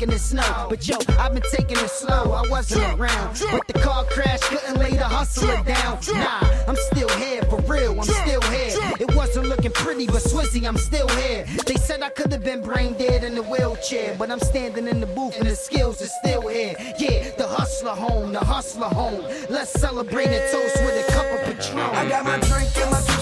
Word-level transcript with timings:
Making 0.00 0.14
it 0.14 0.20
snow. 0.20 0.66
But 0.68 0.86
yo, 0.88 0.96
I've 1.18 1.34
been 1.34 1.42
taking 1.50 1.76
it 1.76 1.90
slow, 1.90 2.32
I 2.32 2.48
wasn't 2.48 2.98
around. 2.98 3.42
But 3.50 3.66
the 3.66 3.78
car 3.80 4.04
crash 4.04 4.40
couldn't 4.40 4.78
lay 4.78 4.92
the 4.92 5.04
hustler 5.04 5.62
down. 5.64 5.98
Nah, 6.14 6.40
I'm 6.66 6.76
still 6.76 7.08
here, 7.18 7.42
for 7.42 7.60
real, 7.62 7.98
I'm 7.98 8.04
still 8.04 8.40
here. 8.42 8.76
It 8.98 9.14
wasn't 9.14 9.46
looking 9.46 9.72
pretty, 9.72 10.06
but 10.06 10.22
Swizzy, 10.22 10.66
I'm 10.66 10.76
still 10.76 11.08
here. 11.08 11.44
They 11.66 11.76
said 11.76 12.02
I 12.02 12.10
could 12.10 12.32
have 12.32 12.44
been 12.44 12.62
brain 12.62 12.94
dead 12.94 13.24
in 13.24 13.34
the 13.34 13.42
wheelchair, 13.42 14.16
but 14.18 14.30
I'm 14.30 14.40
standing 14.40 14.88
in 14.88 15.00
the 15.00 15.06
booth 15.06 15.36
and 15.38 15.46
the 15.46 15.56
skills 15.56 16.00
are 16.02 16.12
still 16.24 16.48
here. 16.48 16.74
Yeah, 16.98 17.30
the 17.36 17.46
hustler 17.46 17.92
home, 17.92 18.32
the 18.32 18.40
hustler 18.40 18.88
home. 18.88 19.24
Let's 19.50 19.70
celebrate 19.70 20.28
and 20.28 20.50
toast 20.50 20.82
with 20.82 21.08
a 21.08 21.12
cup 21.12 21.26
of 21.26 21.44
Patron. 21.44 21.78
I 21.78 22.08
got 22.08 22.24
my 22.24 22.38
drink 22.38 22.76
and 22.78 22.90
my 22.90 23.19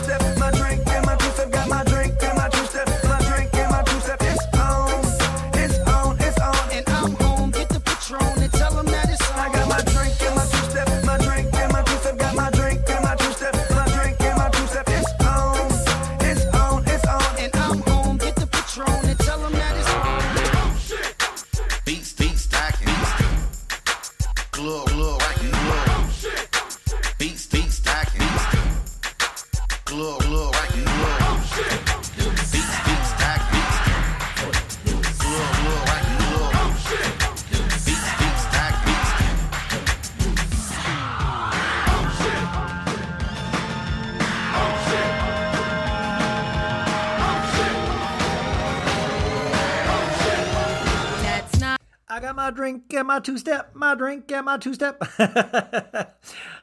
I 52.28 52.33
my 52.33 52.50
drink 52.50 52.93
and 52.93 53.09
my 53.09 53.21
two 53.21 53.39
step, 53.39 53.75
my 53.75 53.94
drink 53.94 54.31
and 54.31 54.44
my 54.44 54.59
two 54.59 54.75
step. 54.75 55.03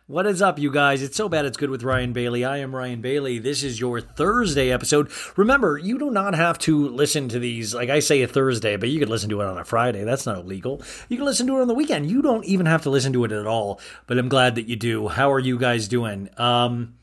what 0.06 0.28
is 0.28 0.40
up, 0.40 0.60
you 0.60 0.70
guys? 0.70 1.02
It's 1.02 1.18
so 1.18 1.28
bad 1.28 1.46
it's 1.46 1.58
good 1.58 1.72
with 1.72 1.82
Ryan 1.82 2.14
Bailey. 2.14 2.46
I 2.46 2.58
am 2.58 2.76
Ryan 2.76 3.02
Bailey. 3.02 3.40
This 3.40 3.64
is 3.64 3.80
your 3.80 4.00
Thursday 4.00 4.72
episode. 4.72 5.10
Remember, 5.36 5.80
you 5.80 5.98
do 5.98 6.12
not 6.12 6.36
have 6.36 6.60
to 6.60 6.88
listen 6.90 7.30
to 7.30 7.40
these, 7.40 7.74
like 7.74 7.90
I 7.90 7.98
say, 7.98 8.22
a 8.22 8.28
Thursday, 8.28 8.78
but 8.78 8.90
you 8.90 9.00
could 9.00 9.10
listen 9.10 9.28
to 9.32 9.42
it 9.42 9.48
on 9.48 9.58
a 9.58 9.66
Friday. 9.66 10.04
That's 10.04 10.28
not 10.28 10.38
illegal. 10.38 10.84
You 11.10 11.18
can 11.18 11.26
listen 11.26 11.48
to 11.48 11.58
it 11.58 11.62
on 11.62 11.68
the 11.68 11.74
weekend. 11.74 12.12
You 12.12 12.22
don't 12.22 12.46
even 12.46 12.68
have 12.68 12.84
to 12.84 12.92
listen 12.92 13.12
to 13.14 13.24
it 13.24 13.32
at 13.32 13.48
all, 13.48 13.80
but 14.06 14.20
I'm 14.20 14.30
glad 14.30 14.54
that 14.56 14.68
you 14.68 14.76
do. 14.76 15.08
How 15.08 15.32
are 15.32 15.40
you 15.40 15.58
guys 15.58 15.88
doing? 15.88 16.30
Um, 16.38 16.94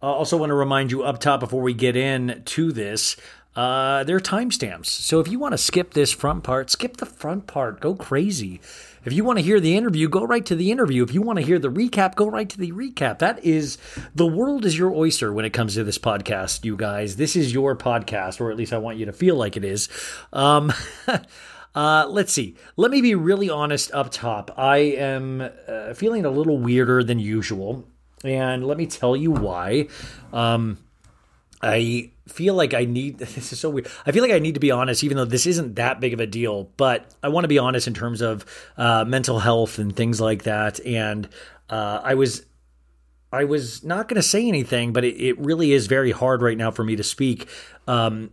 I 0.00 0.06
also 0.06 0.36
want 0.36 0.50
to 0.50 0.54
remind 0.54 0.92
you 0.92 1.02
up 1.02 1.18
top 1.18 1.40
before 1.40 1.62
we 1.62 1.74
get 1.74 1.96
in 1.96 2.42
to 2.44 2.70
this. 2.70 3.16
Uh, 3.58 4.04
there 4.04 4.14
are 4.14 4.20
timestamps. 4.20 4.86
So 4.86 5.18
if 5.18 5.26
you 5.26 5.40
want 5.40 5.50
to 5.50 5.58
skip 5.58 5.92
this 5.92 6.12
front 6.12 6.44
part, 6.44 6.70
skip 6.70 6.98
the 6.98 7.06
front 7.06 7.48
part. 7.48 7.80
Go 7.80 7.96
crazy. 7.96 8.60
If 9.04 9.12
you 9.12 9.24
want 9.24 9.40
to 9.40 9.44
hear 9.44 9.58
the 9.58 9.76
interview, 9.76 10.08
go 10.08 10.24
right 10.24 10.46
to 10.46 10.54
the 10.54 10.70
interview. 10.70 11.02
If 11.02 11.12
you 11.12 11.22
want 11.22 11.40
to 11.40 11.44
hear 11.44 11.58
the 11.58 11.68
recap, 11.68 12.14
go 12.14 12.28
right 12.28 12.48
to 12.48 12.56
the 12.56 12.70
recap. 12.70 13.18
That 13.18 13.44
is 13.44 13.76
the 14.14 14.28
world 14.28 14.64
is 14.64 14.78
your 14.78 14.94
oyster 14.94 15.32
when 15.32 15.44
it 15.44 15.50
comes 15.50 15.74
to 15.74 15.82
this 15.82 15.98
podcast, 15.98 16.64
you 16.64 16.76
guys. 16.76 17.16
This 17.16 17.34
is 17.34 17.52
your 17.52 17.74
podcast, 17.74 18.40
or 18.40 18.52
at 18.52 18.56
least 18.56 18.72
I 18.72 18.78
want 18.78 18.96
you 18.96 19.06
to 19.06 19.12
feel 19.12 19.34
like 19.34 19.56
it 19.56 19.64
is. 19.64 19.88
Um, 20.32 20.72
Uh, 21.74 22.06
let's 22.08 22.32
see. 22.32 22.56
Let 22.76 22.90
me 22.90 23.02
be 23.02 23.14
really 23.14 23.50
honest 23.50 23.92
up 23.92 24.10
top. 24.10 24.52
I 24.56 24.78
am 24.78 25.48
uh, 25.68 25.94
feeling 25.94 26.24
a 26.24 26.30
little 26.30 26.58
weirder 26.58 27.04
than 27.04 27.20
usual, 27.20 27.86
and 28.24 28.66
let 28.66 28.78
me 28.78 28.86
tell 28.86 29.14
you 29.14 29.30
why. 29.30 29.86
Um, 30.32 30.78
I 31.62 32.10
feel 32.30 32.54
like 32.54 32.74
I 32.74 32.84
need 32.84 33.18
this 33.18 33.52
is 33.52 33.58
so 33.58 33.70
weird. 33.70 33.88
I 34.06 34.12
feel 34.12 34.22
like 34.22 34.32
I 34.32 34.38
need 34.38 34.54
to 34.54 34.60
be 34.60 34.70
honest, 34.70 35.04
even 35.04 35.16
though 35.16 35.24
this 35.24 35.46
isn't 35.46 35.76
that 35.76 36.00
big 36.00 36.12
of 36.12 36.20
a 36.20 36.26
deal. 36.26 36.70
But 36.76 37.14
I 37.22 37.28
want 37.28 37.44
to 37.44 37.48
be 37.48 37.58
honest 37.58 37.86
in 37.86 37.94
terms 37.94 38.20
of 38.20 38.44
uh, 38.76 39.04
mental 39.06 39.38
health 39.38 39.78
and 39.78 39.94
things 39.94 40.20
like 40.20 40.44
that. 40.44 40.84
And 40.84 41.28
uh, 41.68 42.00
I 42.02 42.14
was 42.14 42.44
I 43.32 43.44
was 43.44 43.84
not 43.84 44.08
going 44.08 44.16
to 44.16 44.22
say 44.22 44.46
anything, 44.48 44.92
but 44.92 45.04
it, 45.04 45.20
it 45.20 45.38
really 45.38 45.72
is 45.72 45.86
very 45.86 46.12
hard 46.12 46.40
right 46.40 46.56
now 46.56 46.70
for 46.70 46.82
me 46.82 46.96
to 46.96 47.04
speak. 47.04 47.48
Um, 47.86 48.30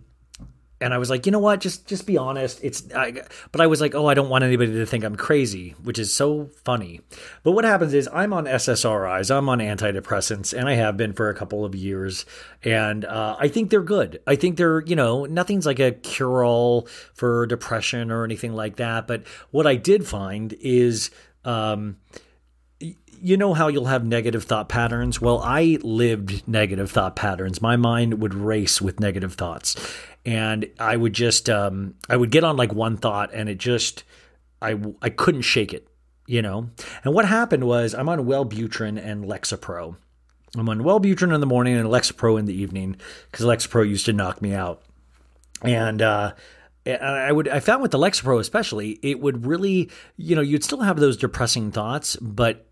and 0.85 0.94
I 0.94 1.00
was 1.00 1.09
like, 1.09 1.25
you 1.25 1.31
know 1.31 1.40
what? 1.40 1.62
Just 1.62 1.88
just 1.88 2.06
be 2.06 2.16
honest. 2.16 2.59
It's 2.62 2.84
I, 2.94 3.23
but 3.51 3.59
I 3.59 3.66
was 3.66 3.81
like, 3.81 3.96
oh, 3.96 4.06
I 4.06 4.13
don't 4.13 4.29
want 4.29 4.44
anybody 4.44 4.72
to 4.73 4.85
think 4.85 5.03
I'm 5.03 5.16
crazy, 5.16 5.72
which 5.81 5.97
is 5.97 6.13
so 6.13 6.51
funny. 6.63 7.01
But 7.41 7.53
what 7.53 7.66
happens 7.66 7.96
is 7.96 8.07
I'm 8.13 8.31
on 8.34 8.46
SSRIs, 8.46 9.35
I'm 9.35 9.50
on 9.50 9.57
antidepressants, 9.57 10.56
and 10.56 10.69
I 10.69 10.75
have 10.75 10.96
been 10.96 11.14
for 11.14 11.29
a 11.29 11.34
couple 11.34 11.66
of 11.66 11.73
years, 11.73 12.28
and 12.64 13.03
uh, 13.03 13.35
I 13.40 13.47
think 13.47 13.72
they're 13.72 13.82
good. 13.82 14.22
I 14.28 14.35
think 14.35 14.58
they're 14.58 14.82
you 14.82 14.96
know 14.96 15.26
nothing's 15.26 15.66
like 15.66 15.79
a 15.79 15.91
cure 15.91 16.46
all 16.46 16.87
for 17.16 17.47
depression 17.47 18.11
or 18.11 18.23
anything 18.23 18.53
like 18.53 18.76
that. 18.76 19.08
But 19.08 19.23
what 19.49 19.66
I 19.66 19.76
did 19.76 20.08
find 20.08 20.53
is. 20.61 21.09
Um, 21.43 21.97
you 23.25 23.37
know 23.37 23.55
how 23.55 23.69
you'll 23.69 23.85
have 23.85 24.05
negative 24.05 24.43
thought 24.43 24.69
patterns? 24.69 25.19
Well, 25.19 25.41
I 25.43 25.79
lived 25.81 26.47
negative 26.47 26.91
thought 26.91 27.16
patterns. 27.16 27.59
My 27.59 27.75
mind 27.75 28.22
would 28.22 28.35
race 28.35 28.79
with 28.79 28.99
negative 28.99 29.33
thoughts. 29.33 29.75
And 30.27 30.69
I 30.79 30.95
would 30.95 31.13
just, 31.13 31.49
um, 31.49 31.95
I 32.07 32.17
would 32.17 32.29
get 32.29 32.43
on 32.43 32.55
like 32.55 32.72
one 32.72 32.97
thought 32.97 33.33
and 33.33 33.49
it 33.49 33.57
just, 33.57 34.03
I, 34.61 34.79
I 35.01 35.09
couldn't 35.09 35.41
shake 35.41 35.73
it, 35.73 35.87
you 36.27 36.43
know? 36.43 36.69
And 37.03 37.16
what 37.16 37.25
happened 37.25 37.63
was 37.63 37.95
I'm 37.95 38.09
on 38.09 38.25
Wellbutrin 38.25 39.03
and 39.03 39.25
Lexapro. 39.25 39.95
I'm 40.55 40.69
on 40.69 40.81
Wellbutrin 40.81 41.33
in 41.33 41.39
the 41.39 41.47
morning 41.47 41.75
and 41.75 41.89
Lexapro 41.89 42.37
in 42.37 42.45
the 42.45 42.53
evening 42.53 42.95
because 43.31 43.43
Lexapro 43.43 43.89
used 43.89 44.05
to 44.05 44.13
knock 44.13 44.39
me 44.39 44.53
out. 44.53 44.83
And, 45.63 46.03
uh, 46.03 46.33
I 46.85 47.31
would 47.31 47.47
I 47.47 47.59
found 47.59 47.81
with 47.81 47.89
the 47.89 47.97
Lexapro 47.97 48.39
especially, 48.39 48.99
it 49.01 49.19
would 49.19 49.47
really, 49.47 49.89
you 50.16 50.35
know, 50.35 50.43
you'd 50.43 50.63
still 50.63 50.81
have 50.81 50.99
those 50.99 51.17
depressing 51.17 51.72
thoughts, 51.72 52.16
but 52.17 52.67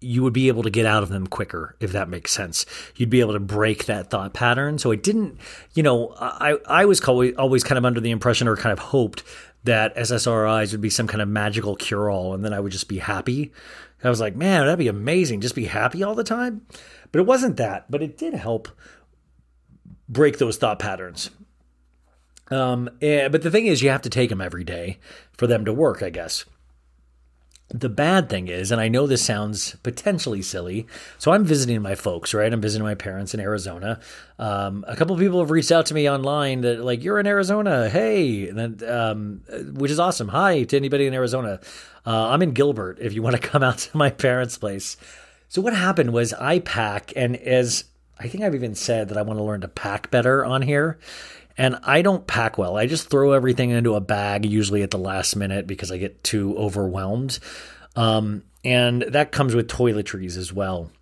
you 0.00 0.22
would 0.22 0.32
be 0.32 0.48
able 0.48 0.62
to 0.62 0.70
get 0.70 0.86
out 0.86 1.02
of 1.02 1.08
them 1.08 1.26
quicker 1.26 1.76
if 1.80 1.92
that 1.92 2.08
makes 2.08 2.32
sense. 2.32 2.64
You'd 2.96 3.10
be 3.10 3.20
able 3.20 3.32
to 3.32 3.40
break 3.40 3.86
that 3.86 4.10
thought 4.10 4.32
pattern. 4.32 4.78
So 4.78 4.90
it 4.90 5.02
didn't 5.02 5.38
you 5.74 5.82
know 5.82 6.14
i 6.18 6.56
i 6.66 6.84
was 6.84 7.00
always, 7.00 7.64
kind 7.64 7.78
of 7.78 7.84
under 7.84 8.00
the 8.00 8.10
impression 8.10 8.48
or 8.48 8.56
kind 8.56 8.72
of 8.72 8.78
hoped 8.78 9.22
that 9.64 9.94
ssris 9.96 10.72
would 10.72 10.80
be 10.80 10.90
some 10.90 11.06
kind 11.08 11.20
of 11.20 11.28
magical 11.28 11.74
cure-all 11.76 12.32
and 12.32 12.44
then 12.44 12.52
i 12.52 12.60
would 12.60 12.72
just 12.72 12.88
be 12.88 12.98
happy. 12.98 13.52
I 14.02 14.08
was 14.08 14.20
like 14.20 14.36
man 14.36 14.64
that'd 14.64 14.78
be 14.78 14.88
amazing. 14.88 15.40
Just 15.40 15.54
be 15.54 15.66
happy 15.66 16.02
all 16.02 16.14
the 16.14 16.24
time? 16.24 16.66
But 17.10 17.20
it 17.20 17.26
wasn't 17.26 17.56
that 17.56 17.90
but 17.90 18.02
it 18.02 18.16
did 18.16 18.34
help 18.34 18.68
break 20.08 20.38
those 20.38 20.56
thought 20.56 20.78
patterns. 20.78 21.30
Um, 22.50 22.88
eh, 23.02 23.28
but 23.28 23.42
the 23.42 23.50
thing 23.50 23.66
is, 23.66 23.82
you 23.82 23.90
have 23.90 24.02
to 24.02 24.10
take 24.10 24.30
them 24.30 24.40
every 24.40 24.64
day 24.64 24.98
for 25.36 25.46
them 25.46 25.64
to 25.66 25.72
work, 25.72 26.02
I 26.02 26.10
guess. 26.10 26.44
The 27.70 27.90
bad 27.90 28.30
thing 28.30 28.48
is, 28.48 28.72
and 28.72 28.80
I 28.80 28.88
know 28.88 29.06
this 29.06 29.22
sounds 29.22 29.76
potentially 29.82 30.40
silly, 30.40 30.86
so 31.18 31.32
I'm 31.32 31.44
visiting 31.44 31.82
my 31.82 31.94
folks, 31.94 32.32
right? 32.32 32.50
I'm 32.50 32.62
visiting 32.62 32.82
my 32.82 32.94
parents 32.94 33.34
in 33.34 33.40
Arizona. 33.40 34.00
Um, 34.38 34.86
a 34.88 34.96
couple 34.96 35.14
of 35.14 35.20
people 35.20 35.40
have 35.40 35.50
reached 35.50 35.70
out 35.70 35.84
to 35.86 35.94
me 35.94 36.08
online 36.08 36.62
that 36.62 36.82
like, 36.82 37.04
"You're 37.04 37.20
in 37.20 37.26
Arizona, 37.26 37.90
hey," 37.90 38.48
and 38.48 38.58
then, 38.58 38.90
um, 38.90 39.42
which 39.74 39.90
is 39.90 40.00
awesome. 40.00 40.28
Hi 40.28 40.62
to 40.62 40.76
anybody 40.76 41.06
in 41.06 41.12
Arizona. 41.12 41.60
Uh, 42.06 42.28
I'm 42.28 42.40
in 42.40 42.52
Gilbert. 42.52 42.98
If 43.02 43.12
you 43.12 43.20
want 43.20 43.36
to 43.36 43.42
come 43.50 43.62
out 43.62 43.78
to 43.78 43.96
my 43.98 44.08
parents' 44.08 44.56
place. 44.56 44.96
So 45.48 45.60
what 45.60 45.74
happened 45.74 46.14
was 46.14 46.32
I 46.32 46.60
pack, 46.60 47.12
and 47.16 47.36
as 47.36 47.84
I 48.18 48.28
think 48.28 48.44
I've 48.44 48.54
even 48.54 48.74
said 48.74 49.10
that 49.10 49.18
I 49.18 49.22
want 49.22 49.38
to 49.38 49.44
learn 49.44 49.60
to 49.60 49.68
pack 49.68 50.10
better 50.10 50.42
on 50.42 50.62
here. 50.62 50.98
And 51.58 51.76
I 51.82 52.02
don't 52.02 52.26
pack 52.26 52.56
well. 52.56 52.76
I 52.76 52.86
just 52.86 53.10
throw 53.10 53.32
everything 53.32 53.70
into 53.70 53.96
a 53.96 54.00
bag, 54.00 54.46
usually 54.46 54.82
at 54.82 54.92
the 54.92 54.98
last 54.98 55.34
minute 55.34 55.66
because 55.66 55.90
I 55.90 55.98
get 55.98 56.22
too 56.22 56.56
overwhelmed. 56.56 57.40
Um, 57.96 58.44
and 58.64 59.02
that 59.02 59.32
comes 59.32 59.56
with 59.56 59.68
toiletries 59.68 60.36
as 60.36 60.52
well. 60.52 60.92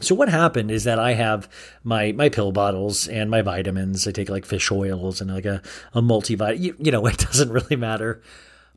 So 0.00 0.14
what 0.14 0.30
happened 0.30 0.70
is 0.70 0.84
that 0.84 0.98
I 0.98 1.12
have 1.12 1.48
my 1.82 2.12
my 2.12 2.28
pill 2.28 2.52
bottles 2.52 3.08
and 3.08 3.30
my 3.30 3.42
vitamins. 3.42 4.06
I 4.06 4.12
take 4.12 4.28
like 4.28 4.44
fish 4.44 4.70
oils 4.70 5.20
and 5.20 5.32
like 5.32 5.46
a, 5.46 5.62
a 5.92 6.02
multivitamin. 6.02 6.60
You, 6.60 6.76
you 6.78 6.92
know, 6.92 7.06
it 7.06 7.18
doesn't 7.18 7.50
really 7.50 7.76
matter. 7.76 8.22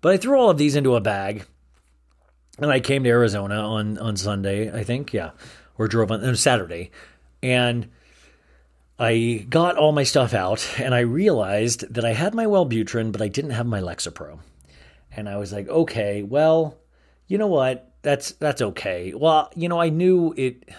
But 0.01 0.13
I 0.13 0.17
threw 0.17 0.37
all 0.37 0.49
of 0.49 0.57
these 0.57 0.75
into 0.75 0.95
a 0.95 1.01
bag. 1.01 1.45
And 2.57 2.69
I 2.69 2.81
came 2.81 3.03
to 3.05 3.09
Arizona 3.09 3.55
on 3.55 3.97
on 3.97 4.17
Sunday, 4.17 4.71
I 4.71 4.83
think, 4.83 5.13
yeah, 5.13 5.31
or 5.77 5.87
drove 5.87 6.11
on, 6.11 6.25
on 6.25 6.35
Saturday, 6.35 6.91
and 7.41 7.89
I 8.99 9.45
got 9.49 9.77
all 9.77 9.93
my 9.93 10.03
stuff 10.03 10.33
out 10.33 10.67
and 10.77 10.93
I 10.93 10.99
realized 10.99 11.93
that 11.93 12.03
I 12.03 12.11
had 12.11 12.33
my 12.33 12.45
Wellbutrin, 12.45 13.13
but 13.13 13.21
I 13.21 13.29
didn't 13.29 13.51
have 13.51 13.65
my 13.65 13.79
Lexapro. 13.79 14.39
And 15.15 15.29
I 15.29 15.37
was 15.37 15.53
like, 15.53 15.69
okay, 15.69 16.21
well, 16.21 16.77
you 17.27 17.37
know 17.37 17.47
what? 17.47 17.93
That's 18.01 18.33
that's 18.33 18.61
okay. 18.61 19.13
Well, 19.15 19.51
you 19.55 19.69
know, 19.69 19.79
I 19.79 19.89
knew 19.89 20.33
it. 20.35 20.69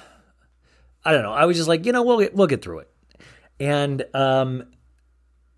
I 1.04 1.12
don't 1.12 1.22
know. 1.22 1.32
I 1.32 1.46
was 1.46 1.56
just 1.56 1.68
like, 1.68 1.86
you 1.86 1.92
know, 1.92 2.02
we'll 2.02 2.20
get, 2.20 2.34
we'll 2.34 2.46
get 2.46 2.62
through 2.62 2.80
it. 2.80 2.90
And 3.58 4.04
um, 4.14 4.64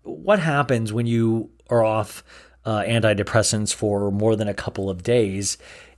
what 0.03 0.39
happens 0.39 0.93
when 0.93 1.05
you 1.05 1.49
are 1.69 1.83
off 1.83 2.23
uh, 2.65 2.81
antidepressants 2.81 3.73
for 3.73 4.09
more 4.11 4.35
than 4.35 4.47
a 4.47 4.53
couple 4.53 4.89
of 4.89 5.03
days 5.03 5.57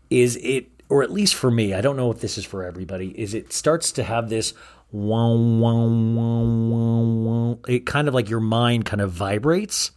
is 0.10 0.38
it, 0.38 0.68
or 0.90 1.04
at 1.04 1.12
least 1.12 1.36
for 1.36 1.52
me, 1.52 1.74
I 1.74 1.82
don't 1.82 1.98
know 1.98 2.12
if 2.12 2.20
this 2.20 2.38
is 2.38 2.46
for 2.46 2.64
everybody, 2.64 3.10
is 3.20 3.34
it 3.34 3.54
starts 3.54 3.92
to 3.94 4.04
have 4.04 4.30
this 4.30 4.54
It 7.68 7.86
kind 7.86 8.08
of 8.08 8.14
like 8.14 8.30
your 8.30 8.40
mind 8.40 8.86
kind 8.86 9.02
of 9.02 9.12
vibrates, 9.12 9.92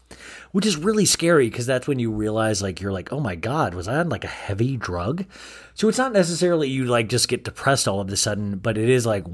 which 0.53 0.67
is 0.67 0.77
really 0.77 1.05
scary 1.05 1.49
because 1.49 1.67
that's 1.67 1.87
when 1.87 1.99
you 1.99 2.11
realize, 2.11 2.62
like, 2.62 2.81
you're 2.81 2.93
like, 2.93 3.12
oh 3.12 3.21
my 3.21 3.37
God, 3.37 3.75
was 3.75 3.87
I 3.87 3.97
on 3.97 4.09
like 4.09 4.25
a 4.25 4.29
heavy 4.29 4.77
drug? 4.77 5.25
So 5.75 5.89
it's 5.89 5.99
not 5.99 6.12
necessarily 6.12 6.69
you 6.69 6.87
like 6.87 7.09
just 7.09 7.29
get 7.29 7.45
depressed 7.45 7.87
all 7.87 8.00
of 8.00 8.11
a 8.11 8.17
sudden, 8.17 8.59
but 8.59 8.77
it 8.77 8.89
is 8.89 9.06
like. 9.06 9.25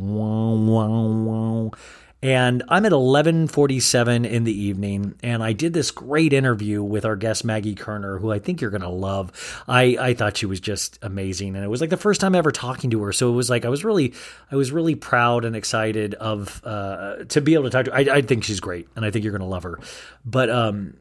And 2.24 2.62
I'm 2.70 2.86
at 2.86 2.92
11:47 2.92 4.24
in 4.24 4.44
the 4.44 4.58
evening, 4.58 5.14
and 5.22 5.42
I 5.42 5.52
did 5.52 5.74
this 5.74 5.90
great 5.90 6.32
interview 6.32 6.82
with 6.82 7.04
our 7.04 7.16
guest 7.16 7.44
Maggie 7.44 7.74
Koerner, 7.74 8.18
who 8.18 8.32
I 8.32 8.38
think 8.38 8.62
you're 8.62 8.70
gonna 8.70 8.88
love. 8.88 9.62
I 9.68 9.98
I 10.00 10.14
thought 10.14 10.38
she 10.38 10.46
was 10.46 10.58
just 10.58 10.98
amazing, 11.02 11.54
and 11.54 11.62
it 11.62 11.68
was 11.68 11.82
like 11.82 11.90
the 11.90 11.98
first 11.98 12.22
time 12.22 12.34
ever 12.34 12.50
talking 12.50 12.88
to 12.92 13.02
her. 13.02 13.12
So 13.12 13.30
it 13.30 13.34
was 13.34 13.50
like 13.50 13.66
I 13.66 13.68
was 13.68 13.84
really 13.84 14.14
I 14.50 14.56
was 14.56 14.72
really 14.72 14.94
proud 14.94 15.44
and 15.44 15.54
excited 15.54 16.14
of 16.14 16.62
uh, 16.64 17.24
to 17.28 17.42
be 17.42 17.52
able 17.52 17.64
to 17.64 17.70
talk 17.70 17.84
to. 17.84 17.90
Her. 17.90 17.98
I 17.98 18.16
I 18.16 18.22
think 18.22 18.44
she's 18.44 18.58
great, 18.58 18.88
and 18.96 19.04
I 19.04 19.10
think 19.10 19.22
you're 19.22 19.36
gonna 19.36 19.46
love 19.46 19.64
her. 19.64 19.78
But 20.24 20.48
um, 20.48 20.96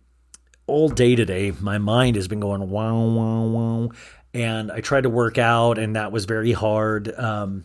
all 0.68 0.90
day 0.90 1.16
today, 1.16 1.54
my 1.62 1.78
mind 1.78 2.18
has 2.18 2.28
been 2.28 2.42
going 2.42 2.70
wow 2.70 3.02
wow 3.02 3.44
wow, 3.44 3.90
and 4.34 4.74
I 4.74 4.82
tried 4.82 5.04
to 5.04 5.10
work 5.10 5.38
out, 5.38 5.78
and 5.78 5.96
that 5.96 6.12
was 6.12 6.26
very 6.26 6.52
hard. 6.52 7.18
Um, 7.18 7.64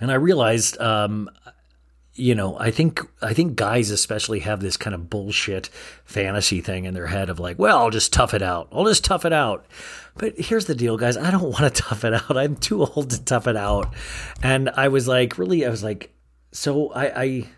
and 0.00 0.10
I 0.10 0.14
realized 0.14 0.80
um, 0.80 1.28
you 2.18 2.34
know, 2.34 2.58
I 2.58 2.70
think 2.70 3.00
I 3.22 3.32
think 3.32 3.56
guys 3.56 3.90
especially 3.90 4.40
have 4.40 4.60
this 4.60 4.76
kind 4.76 4.94
of 4.94 5.08
bullshit 5.08 5.68
fantasy 6.04 6.60
thing 6.60 6.84
in 6.84 6.94
their 6.94 7.06
head 7.06 7.30
of 7.30 7.38
like, 7.38 7.58
well, 7.58 7.78
I'll 7.78 7.90
just 7.90 8.12
tough 8.12 8.34
it 8.34 8.42
out. 8.42 8.68
I'll 8.72 8.84
just 8.84 9.04
tough 9.04 9.24
it 9.24 9.32
out. 9.32 9.66
But 10.16 10.38
here's 10.38 10.66
the 10.66 10.74
deal, 10.74 10.96
guys. 10.96 11.16
I 11.16 11.30
don't 11.30 11.42
want 11.52 11.74
to 11.74 11.82
tough 11.82 12.04
it 12.04 12.14
out. 12.14 12.36
I'm 12.36 12.56
too 12.56 12.84
old 12.84 13.10
to 13.10 13.24
tough 13.24 13.46
it 13.46 13.56
out. 13.56 13.94
And 14.42 14.70
I 14.70 14.88
was 14.88 15.06
like, 15.06 15.38
really, 15.38 15.64
I 15.64 15.70
was 15.70 15.84
like, 15.84 16.12
so 16.52 16.90
I, 16.90 17.22
I 17.22 17.48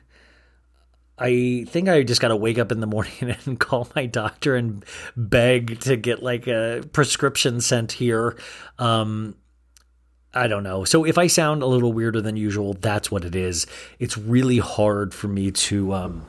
I 1.20 1.64
think 1.68 1.88
I 1.88 2.02
just 2.02 2.20
got 2.20 2.28
to 2.28 2.36
wake 2.36 2.58
up 2.58 2.72
in 2.72 2.80
the 2.80 2.86
morning 2.86 3.36
and 3.46 3.60
call 3.60 3.88
my 3.94 4.06
doctor 4.06 4.56
and 4.56 4.84
beg 5.16 5.80
to 5.80 5.96
get 5.96 6.22
like 6.22 6.46
a 6.46 6.82
prescription 6.92 7.60
sent 7.60 7.92
here. 7.92 8.36
Um, 8.78 9.36
I 10.32 10.46
don't 10.46 10.62
know. 10.62 10.84
So 10.84 11.04
if 11.04 11.18
I 11.18 11.26
sound 11.26 11.62
a 11.62 11.66
little 11.66 11.92
weirder 11.92 12.20
than 12.20 12.36
usual, 12.36 12.74
that's 12.74 13.10
what 13.10 13.24
it 13.24 13.34
is. 13.34 13.66
It's 13.98 14.16
really 14.16 14.58
hard 14.58 15.12
for 15.12 15.28
me 15.28 15.50
to 15.50 15.92
um 15.92 16.26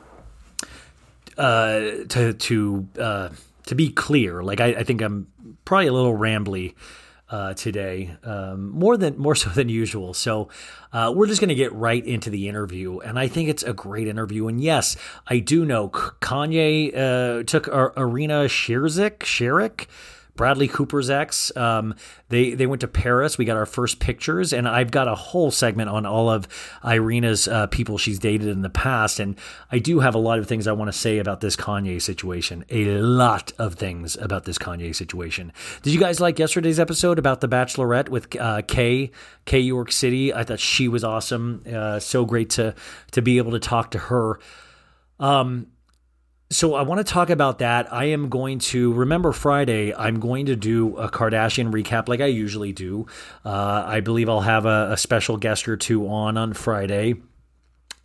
uh 1.38 1.80
to 2.08 2.32
to 2.32 2.88
uh 2.98 3.28
to 3.66 3.74
be 3.74 3.90
clear. 3.90 4.42
Like 4.42 4.60
I, 4.60 4.66
I 4.68 4.82
think 4.82 5.02
I'm 5.02 5.28
probably 5.64 5.86
a 5.86 5.92
little 5.92 6.16
rambly 6.16 6.74
uh, 7.30 7.54
today, 7.54 8.14
um, 8.24 8.68
more 8.70 8.98
than 8.98 9.16
more 9.18 9.34
so 9.34 9.48
than 9.50 9.68
usual. 9.68 10.12
So 10.12 10.48
uh, 10.92 11.12
we're 11.16 11.26
just 11.26 11.40
going 11.40 11.48
to 11.48 11.54
get 11.54 11.72
right 11.72 12.04
into 12.04 12.28
the 12.28 12.46
interview, 12.48 12.98
and 12.98 13.18
I 13.18 13.26
think 13.26 13.48
it's 13.48 13.62
a 13.62 13.72
great 13.72 14.06
interview. 14.06 14.48
And 14.48 14.60
yes, 14.60 14.96
I 15.26 15.38
do 15.38 15.64
know 15.64 15.88
Kanye 15.88 16.94
uh, 16.94 17.42
took 17.44 17.68
Irina 17.68 18.44
Shayk, 18.44 19.20
Shayk 19.20 19.86
Bradley 20.34 20.68
Cooper's 20.68 21.10
ex. 21.10 21.54
Um, 21.56 21.94
they 22.28 22.54
they 22.54 22.66
went 22.66 22.80
to 22.80 22.88
Paris. 22.88 23.36
We 23.36 23.44
got 23.44 23.56
our 23.56 23.66
first 23.66 24.00
pictures, 24.00 24.52
and 24.52 24.66
I've 24.66 24.90
got 24.90 25.08
a 25.08 25.14
whole 25.14 25.50
segment 25.50 25.90
on 25.90 26.06
all 26.06 26.30
of 26.30 26.48
Irina's 26.84 27.46
uh, 27.46 27.66
people 27.66 27.98
she's 27.98 28.18
dated 28.18 28.48
in 28.48 28.62
the 28.62 28.70
past. 28.70 29.20
And 29.20 29.36
I 29.70 29.78
do 29.78 30.00
have 30.00 30.14
a 30.14 30.18
lot 30.18 30.38
of 30.38 30.46
things 30.46 30.66
I 30.66 30.72
want 30.72 30.90
to 30.90 30.98
say 30.98 31.18
about 31.18 31.40
this 31.40 31.56
Kanye 31.56 32.00
situation. 32.00 32.64
A 32.70 32.86
lot 32.98 33.52
of 33.58 33.74
things 33.74 34.16
about 34.16 34.44
this 34.44 34.58
Kanye 34.58 34.94
situation. 34.94 35.52
Did 35.82 35.92
you 35.92 36.00
guys 36.00 36.20
like 36.20 36.38
yesterday's 36.38 36.80
episode 36.80 37.18
about 37.18 37.40
the 37.40 37.48
Bachelorette 37.48 38.08
with 38.08 38.34
uh, 38.40 38.62
Kay 38.62 39.10
Kay 39.44 39.60
York 39.60 39.92
City? 39.92 40.32
I 40.32 40.44
thought 40.44 40.60
she 40.60 40.88
was 40.88 41.04
awesome. 41.04 41.62
Uh, 41.70 41.98
so 41.98 42.24
great 42.24 42.50
to 42.50 42.74
to 43.10 43.22
be 43.22 43.38
able 43.38 43.52
to 43.52 43.60
talk 43.60 43.90
to 43.90 43.98
her. 43.98 44.38
Um, 45.20 45.68
so 46.52 46.74
I 46.74 46.82
want 46.82 46.98
to 46.98 47.04
talk 47.04 47.30
about 47.30 47.58
that. 47.58 47.92
I 47.92 48.06
am 48.06 48.28
going 48.28 48.58
to 48.60 48.92
remember 48.92 49.32
Friday. 49.32 49.94
I'm 49.94 50.20
going 50.20 50.46
to 50.46 50.56
do 50.56 50.96
a 50.96 51.08
Kardashian 51.08 51.72
recap 51.72 52.08
like 52.08 52.20
I 52.20 52.26
usually 52.26 52.72
do. 52.72 53.06
Uh, 53.44 53.84
I 53.86 54.00
believe 54.00 54.28
I'll 54.28 54.42
have 54.42 54.66
a, 54.66 54.90
a 54.92 54.96
special 54.96 55.36
guest 55.38 55.68
or 55.68 55.76
two 55.76 56.06
on 56.06 56.36
on 56.36 56.52
Friday 56.52 57.14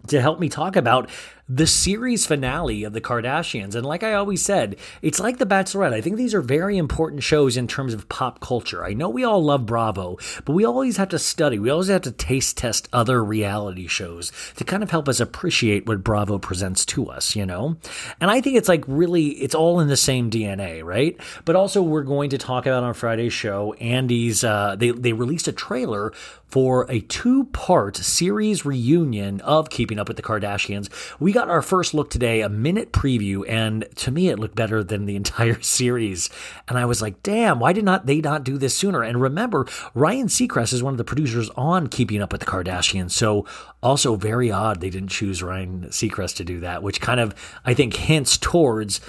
to 0.08 0.22
help 0.22 0.40
me 0.40 0.48
talk 0.48 0.76
about 0.76 1.10
the 1.50 1.68
series 1.68 2.26
finale 2.26 2.84
of 2.84 2.94
the 2.94 3.00
Kardashians. 3.00 3.74
And 3.74 3.86
like 3.86 4.04
I 4.04 4.14
always 4.14 4.44
said, 4.44 4.76
it's 5.02 5.20
like 5.20 5.38
The 5.38 5.46
Bachelorette. 5.46 5.94
I 5.94 6.02
think 6.02 6.18
these 6.18 6.34
are 6.34 6.42
very 6.42 6.78
important 6.78 7.24
shows 7.24 7.56
in 7.56 7.68
terms 7.68 7.94
of 7.94 8.10
pop 8.10 8.42
culture. 8.42 8.84
I 8.84 8.94
know 8.94 9.08
we 9.08 9.24
all 9.24 9.42
love 9.42 9.66
Bravo, 9.66 10.18
but 10.44 10.54
we 10.54 10.66
always 10.66 10.98
have 10.98 11.10
to 11.10 11.20
study, 11.20 11.58
we 11.58 11.70
always 11.70 11.88
have 11.88 12.02
to 12.02 12.12
taste 12.12 12.58
test 12.58 12.90
other 12.92 13.24
reality 13.24 13.88
shows 13.88 14.32
to 14.58 14.66
kind 14.66 14.84
of 14.84 14.92
help 14.92 15.08
us 15.08 15.20
appreciate 15.20 15.86
what 15.86 16.04
Bravo 16.04 16.38
presents 16.38 16.86
to 16.88 17.08
us, 17.08 17.36
you 17.36 17.46
know? 17.46 17.78
And 18.20 18.30
I 18.30 18.42
think 18.42 18.58
it's 18.58 18.70
like 18.70 18.84
really, 18.86 19.28
it's 19.28 19.56
all 19.56 19.80
in 19.80 19.88
the 19.88 19.98
same 19.98 20.30
DNA, 20.30 20.84
right? 20.84 21.18
But 21.46 21.56
also, 21.56 21.82
we're 21.82 22.04
going 22.04 22.32
to 22.32 22.38
talk 22.38 22.66
about 22.66 22.84
on 22.84 22.94
Friday's 22.94 23.34
show, 23.34 23.74
Andy's, 23.74 24.44
uh, 24.44 24.76
they, 24.78 24.92
they 24.92 25.14
released 25.14 25.48
a 25.48 25.54
trailer 25.54 26.12
for 26.48 26.90
a 26.90 27.02
two 27.02 27.46
part 27.46 27.98
series 27.98 28.66
reunion 28.66 29.42
of 29.42 29.70
Keeping 29.70 30.00
Up 30.00 30.08
with 30.08 30.18
the 30.18 30.24
Kardashians. 30.24 30.90
We 31.20 31.32
got 31.32 31.50
our 31.50 31.62
first 31.62 31.94
look 31.94 32.10
today, 32.10 32.42
a 32.42 32.50
minute 32.50 32.92
preview, 32.92 33.44
and 33.48 33.86
to 33.96 34.12
me 34.12 34.30
it 34.30 34.40
looked 34.40 34.56
better 34.56 34.84
than 34.84 35.06
the 35.06 35.16
entire 35.18 35.62
series. 35.62 36.30
And 36.68 36.78
I 36.78 36.86
was 36.86 37.02
like, 37.02 37.22
damn, 37.24 37.60
why 37.60 37.74
did 37.74 37.86
not 37.86 38.06
they 38.06 38.22
not 38.22 38.44
do 38.44 38.58
this 38.58 38.76
sooner? 38.76 39.04
And 39.04 39.22
remember, 39.22 39.68
Ryan 39.94 40.28
Seacrest 40.28 40.74
is 40.74 40.84
one 40.84 40.94
of 40.94 40.98
the 40.98 41.04
producers 41.04 41.50
on 41.56 41.88
Keeping 41.88 42.22
Up 42.22 42.32
with 42.32 42.42
the 42.42 42.48
Kardashians. 42.48 43.12
So 43.12 43.46
also 43.84 44.16
very 44.16 44.52
odd 44.52 44.82
they 44.82 44.90
didn't 44.90 45.10
choose 45.10 45.44
Ryan 45.44 45.88
Seacrest 45.90 46.38
to 46.38 46.44
do 46.44 46.60
that, 46.62 46.82
which 46.82 47.02
kind 47.02 47.20
of 47.20 47.36
I 47.66 47.74
think 47.74 47.96
hints 47.96 48.38
towards 48.38 49.02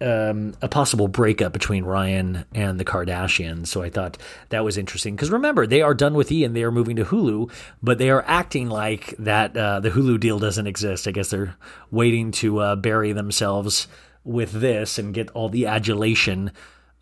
um, 0.00 0.54
a 0.62 0.68
possible 0.68 1.08
breakup 1.08 1.52
between 1.52 1.84
Ryan 1.84 2.44
and 2.54 2.80
the 2.80 2.84
Kardashians. 2.84 3.66
So 3.68 3.82
I 3.82 3.90
thought 3.90 4.18
that 4.48 4.64
was 4.64 4.76
interesting 4.76 5.14
because 5.14 5.30
remember 5.30 5.66
they 5.66 5.82
are 5.82 5.94
done 5.94 6.14
with 6.14 6.32
E 6.32 6.44
and 6.44 6.56
they 6.56 6.64
are 6.64 6.72
moving 6.72 6.96
to 6.96 7.04
Hulu, 7.04 7.50
but 7.82 7.98
they 7.98 8.10
are 8.10 8.24
acting 8.26 8.68
like 8.68 9.14
that 9.18 9.56
uh, 9.56 9.80
the 9.80 9.90
Hulu 9.90 10.18
deal 10.20 10.38
doesn't 10.38 10.66
exist. 10.66 11.06
I 11.06 11.10
guess 11.10 11.30
they're 11.30 11.56
waiting 11.90 12.30
to 12.32 12.58
uh, 12.58 12.76
bury 12.76 13.12
themselves 13.12 13.88
with 14.24 14.52
this 14.52 14.98
and 14.98 15.14
get 15.14 15.30
all 15.30 15.48
the 15.48 15.66
adulation 15.66 16.52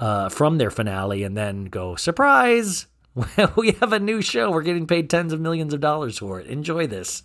uh, 0.00 0.28
from 0.28 0.58
their 0.58 0.70
finale, 0.70 1.24
and 1.24 1.36
then 1.36 1.66
go 1.66 1.96
surprise. 1.96 2.86
we 3.56 3.72
have 3.72 3.92
a 3.92 3.98
new 3.98 4.22
show. 4.22 4.50
We're 4.50 4.62
getting 4.62 4.86
paid 4.86 5.10
tens 5.10 5.32
of 5.32 5.40
millions 5.40 5.74
of 5.74 5.80
dollars 5.80 6.18
for 6.18 6.40
it. 6.40 6.46
Enjoy 6.46 6.86
this. 6.86 7.22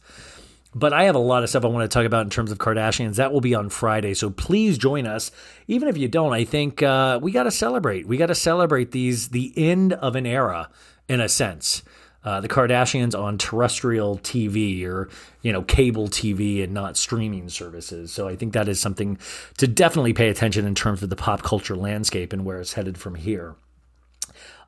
But 0.76 0.92
I 0.94 1.04
have 1.04 1.16
a 1.16 1.20
lot 1.20 1.44
of 1.44 1.50
stuff 1.50 1.64
I 1.64 1.68
want 1.68 1.90
to 1.90 1.94
talk 1.94 2.06
about 2.06 2.24
in 2.24 2.30
terms 2.30 2.52
of 2.52 2.58
Kardashians. 2.58 3.16
That 3.16 3.32
will 3.32 3.42
be 3.42 3.54
on 3.54 3.70
Friday. 3.70 4.14
So 4.14 4.30
please 4.30 4.78
join 4.78 5.06
us. 5.06 5.32
Even 5.68 5.88
if 5.88 5.98
you 5.98 6.08
don't, 6.08 6.34
I 6.34 6.46
think 6.46 6.82
uh, 6.82 7.20
we 7.22 7.32
got 7.32 7.44
to 7.44 7.52
celebrate. 7.52 8.08
We 8.08 8.18
got 8.18 8.28
to 8.28 8.36
celebrate 8.36 8.92
these, 8.92 9.30
the 9.30 9.54
end 9.56 9.94
of 9.94 10.16
an 10.16 10.26
era, 10.26 10.70
in 11.08 11.22
a 11.22 11.30
sense. 11.30 11.84
Uh, 12.24 12.40
the 12.40 12.48
Kardashians 12.48 13.20
on 13.20 13.38
terrestrial 13.38 14.18
TV 14.20 14.86
or 14.86 15.10
you 15.42 15.52
know 15.52 15.62
cable 15.62 16.08
TV 16.08 16.64
and 16.64 16.74
not 16.74 16.96
streaming 16.96 17.50
services. 17.50 18.14
So 18.14 18.30
I 18.30 18.38
think 18.38 18.54
that 18.54 18.70
is 18.70 18.80
something 18.80 19.18
to 19.58 19.68
definitely 19.68 20.14
pay 20.14 20.30
attention 20.30 20.66
in 20.66 20.74
terms 20.74 21.04
of 21.04 21.10
the 21.10 21.18
pop 21.18 21.44
culture 21.44 21.76
landscape 21.76 22.32
and 22.32 22.46
where 22.46 22.62
it's 22.62 22.74
headed 22.74 22.98
from 22.98 23.16
here. 23.16 23.56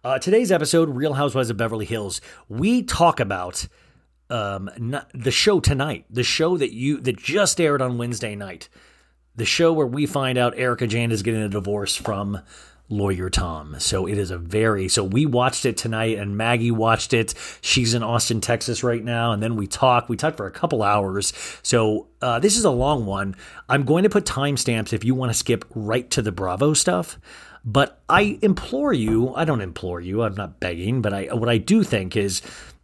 Uh, 0.03 0.19
today's 0.19 0.51
episode, 0.51 0.89
Real 0.89 1.13
Housewives 1.13 1.49
of 1.49 1.55
Beverly 1.55 1.85
Hills, 1.85 2.19
we 2.49 2.83
talk 2.83 3.21
about 3.21 3.67
um, 4.29 4.69
not, 4.77 5.09
the 5.13 5.31
show 5.31 5.59
tonight, 5.59 6.05
the 6.09 6.23
show 6.23 6.57
that 6.57 6.73
you 6.73 6.99
that 7.01 7.17
just 7.17 7.59
aired 7.61 7.81
on 7.81 7.97
Wednesday 7.97 8.35
night, 8.35 8.69
the 9.35 9.45
show 9.45 9.73
where 9.73 9.87
we 9.87 10.05
find 10.05 10.37
out 10.37 10.57
Erika 10.57 10.87
Jayne 10.87 11.11
is 11.11 11.23
getting 11.23 11.41
a 11.41 11.49
divorce 11.49 11.95
from 11.95 12.41
lawyer 12.87 13.29
Tom. 13.29 13.75
So 13.79 14.07
it 14.07 14.17
is 14.17 14.31
a 14.31 14.37
very 14.37 14.87
so 14.87 15.03
we 15.03 15.25
watched 15.25 15.65
it 15.65 15.77
tonight 15.77 16.17
and 16.17 16.37
Maggie 16.37 16.71
watched 16.71 17.13
it. 17.13 17.33
She's 17.61 17.93
in 17.93 18.03
Austin, 18.03 18.41
Texas 18.41 18.83
right 18.83 19.03
now, 19.03 19.31
and 19.31 19.41
then 19.41 19.55
we 19.55 19.67
talk. 19.67 20.09
We 20.09 20.17
talked 20.17 20.37
for 20.37 20.47
a 20.47 20.51
couple 20.51 20.83
hours. 20.83 21.33
So 21.63 22.07
uh, 22.21 22.39
this 22.39 22.57
is 22.57 22.65
a 22.65 22.71
long 22.71 23.05
one. 23.05 23.35
I'm 23.69 23.83
going 23.83 24.03
to 24.03 24.09
put 24.09 24.25
timestamps 24.25 24.93
if 24.93 25.03
you 25.03 25.15
want 25.15 25.31
to 25.31 25.37
skip 25.37 25.65
right 25.73 26.09
to 26.11 26.21
the 26.21 26.31
Bravo 26.31 26.73
stuff. 26.73 27.19
But 27.67 27.99
I 28.07 28.37
implore 28.43 28.93
you, 28.93 29.33
I 29.33 29.43
don't 29.43 29.61
implore 29.61 29.99
you, 29.99 30.21
I'm 30.21 30.35
not 30.35 30.59
begging, 30.59 31.01
but 31.01 31.13
I 31.13 31.33
what 31.33 31.49
I 31.49 31.57
do 31.57 31.83
think 31.83 32.15
is 32.15 32.43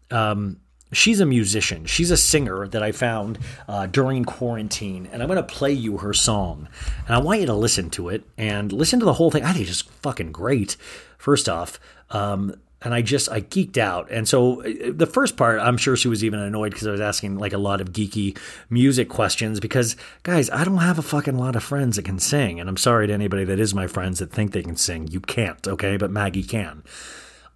um, 0.10 0.60
she's 0.91 1.19
a 1.19 1.25
musician. 1.25 1.86
She's 1.86 2.12
a 2.12 2.17
singer 2.17 2.67
that 2.67 2.83
I 2.83 2.91
found 2.91 3.39
uh, 3.67 3.88
during 3.88 4.25
quarantine, 4.25 5.07
and 5.12 5.21
I'm 5.21 5.27
going 5.27 5.38
to 5.38 5.43
play 5.43 5.71
you 5.71 5.98
her 5.98 6.13
song. 6.13 6.67
And 7.07 7.15
I 7.15 7.19
want 7.19 7.39
you 7.39 7.45
to 7.48 7.53
listen 7.53 7.89
to 7.91 8.10
it 8.10 8.24
and 8.38 8.71
listen 8.71 9.00
to 9.00 9.05
the 9.05 9.13
whole 9.13 9.31
thing. 9.31 9.43
I 9.43 9.53
think 9.53 9.67
it's 9.67 9.77
just 9.77 9.89
fucking 10.01 10.31
great. 10.31 10.77
First 11.17 11.48
off, 11.48 11.79
um, 12.10 12.55
and 12.81 12.93
I 12.95 13.01
just 13.03 13.29
I 13.29 13.41
geeked 13.41 13.77
out. 13.77 14.10
And 14.10 14.27
so 14.27 14.62
uh, 14.63 14.91
the 14.91 15.05
first 15.05 15.38
part, 15.38 15.60
I'm 15.60 15.77
sure 15.77 15.95
she 15.95 16.07
was 16.07 16.24
even 16.24 16.39
annoyed 16.39 16.71
because 16.71 16.88
I 16.88 16.91
was 16.91 17.01
asking 17.01 17.38
like 17.38 17.53
a 17.53 17.60
lot 17.60 17.79
of 17.79 17.91
geeky 17.91 18.38
music 18.69 19.07
questions. 19.07 19.60
Because 19.60 19.95
guys, 20.24 20.50
I 20.50 20.63
don't 20.63 20.77
have 20.77 20.98
a 20.98 21.03
fucking 21.03 21.38
lot 21.38 21.55
of 21.55 21.63
friends 21.63 21.95
that 21.98 22.05
can 22.05 22.19
sing, 22.19 22.60
and 22.60 22.67
I'm 22.67 22.77
sorry 22.77 23.07
to 23.07 23.13
anybody 23.13 23.43
that 23.45 23.60
is 23.60 23.75
my 23.75 23.88
friends 23.88 24.19
that 24.19 24.31
think 24.31 24.51
they 24.51 24.63
can 24.63 24.75
sing. 24.75 25.07
You 25.07 25.19
can't, 25.19 25.67
okay? 25.67 25.98
But 25.98 26.12
Maggie 26.12 26.43
can. 26.43 26.83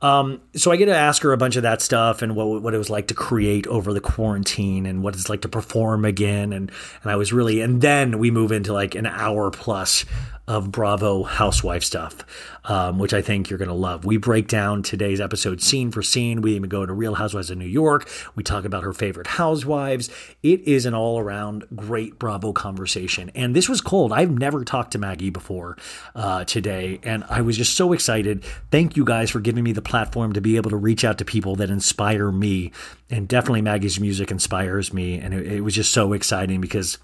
Um, 0.01 0.41
so 0.55 0.71
I 0.71 0.75
get 0.75 0.85
to 0.85 0.95
ask 0.95 1.23
her 1.23 1.31
a 1.31 1.37
bunch 1.37 1.55
of 1.55 1.63
that 1.63 1.81
stuff 1.81 2.21
and 2.21 2.35
what 2.35 2.61
what 2.61 2.73
it 2.73 2.77
was 2.77 2.89
like 2.89 3.07
to 3.07 3.13
create 3.13 3.65
over 3.67 3.93
the 3.93 4.01
quarantine 4.01 4.85
and 4.85 5.01
what 5.01 5.15
it's 5.15 5.29
like 5.29 5.41
to 5.41 5.49
perform 5.49 6.05
again. 6.05 6.53
And 6.53 6.71
and 7.01 7.11
I 7.11 7.15
was 7.15 7.31
really 7.31 7.61
and 7.61 7.81
then 7.81 8.19
we 8.19 8.29
move 8.29 8.51
into 8.51 8.73
like 8.73 8.93
an 8.95 9.05
hour 9.05 9.51
plus 9.51 10.05
of 10.47 10.71
Bravo 10.71 11.23
housewife 11.23 11.83
stuff, 11.83 12.17
um, 12.65 12.99
which 12.99 13.13
I 13.13 13.21
think 13.21 13.49
you're 13.49 13.57
going 13.57 13.69
to 13.69 13.75
love. 13.75 14.05
We 14.05 14.17
break 14.17 14.47
down 14.47 14.83
today's 14.83 15.19
episode 15.19 15.61
scene 15.61 15.91
for 15.91 16.03
scene. 16.03 16.41
We 16.41 16.55
even 16.55 16.69
go 16.69 16.85
to 16.85 16.93
Real 16.93 17.15
Housewives 17.15 17.49
of 17.49 17.57
New 17.57 17.65
York. 17.65 18.09
We 18.35 18.43
talk 18.43 18.65
about 18.65 18.83
her 18.83 18.93
favorite 18.93 19.27
housewives. 19.27 20.09
It 20.43 20.61
is 20.61 20.85
an 20.85 20.93
all 20.93 21.19
around 21.19 21.65
great 21.75 22.19
Bravo 22.19 22.53
conversation. 22.53 23.31
And 23.33 23.55
this 23.55 23.67
was 23.67 23.81
cold. 23.81 24.13
I've 24.13 24.31
never 24.31 24.63
talked 24.63 24.91
to 24.91 24.99
Maggie 24.99 25.31
before 25.31 25.77
uh, 26.13 26.43
today, 26.45 26.99
and 27.03 27.23
I 27.29 27.41
was 27.41 27.57
just 27.57 27.75
so 27.75 27.93
excited. 27.93 28.43
Thank 28.69 28.95
you 28.95 29.03
guys 29.03 29.31
for 29.31 29.39
giving 29.39 29.63
me 29.63 29.71
the 29.71 29.81
platform 29.81 30.33
to 30.33 30.41
be 30.41 30.57
able 30.57 30.69
to 30.69 30.77
reach 30.77 31.03
out 31.03 31.17
to 31.17 31.25
people 31.25 31.55
that 31.55 31.69
inspire 31.69 32.31
me. 32.31 32.71
And 33.09 33.27
definitely 33.27 33.61
Maggie's 33.61 33.99
music 33.99 34.31
inspires 34.31 34.93
me. 34.93 35.19
And 35.19 35.33
it, 35.33 35.47
it 35.47 35.61
was 35.61 35.73
just 35.75 35.91
so 35.91 36.13
exciting 36.13 36.61
because 36.61 36.97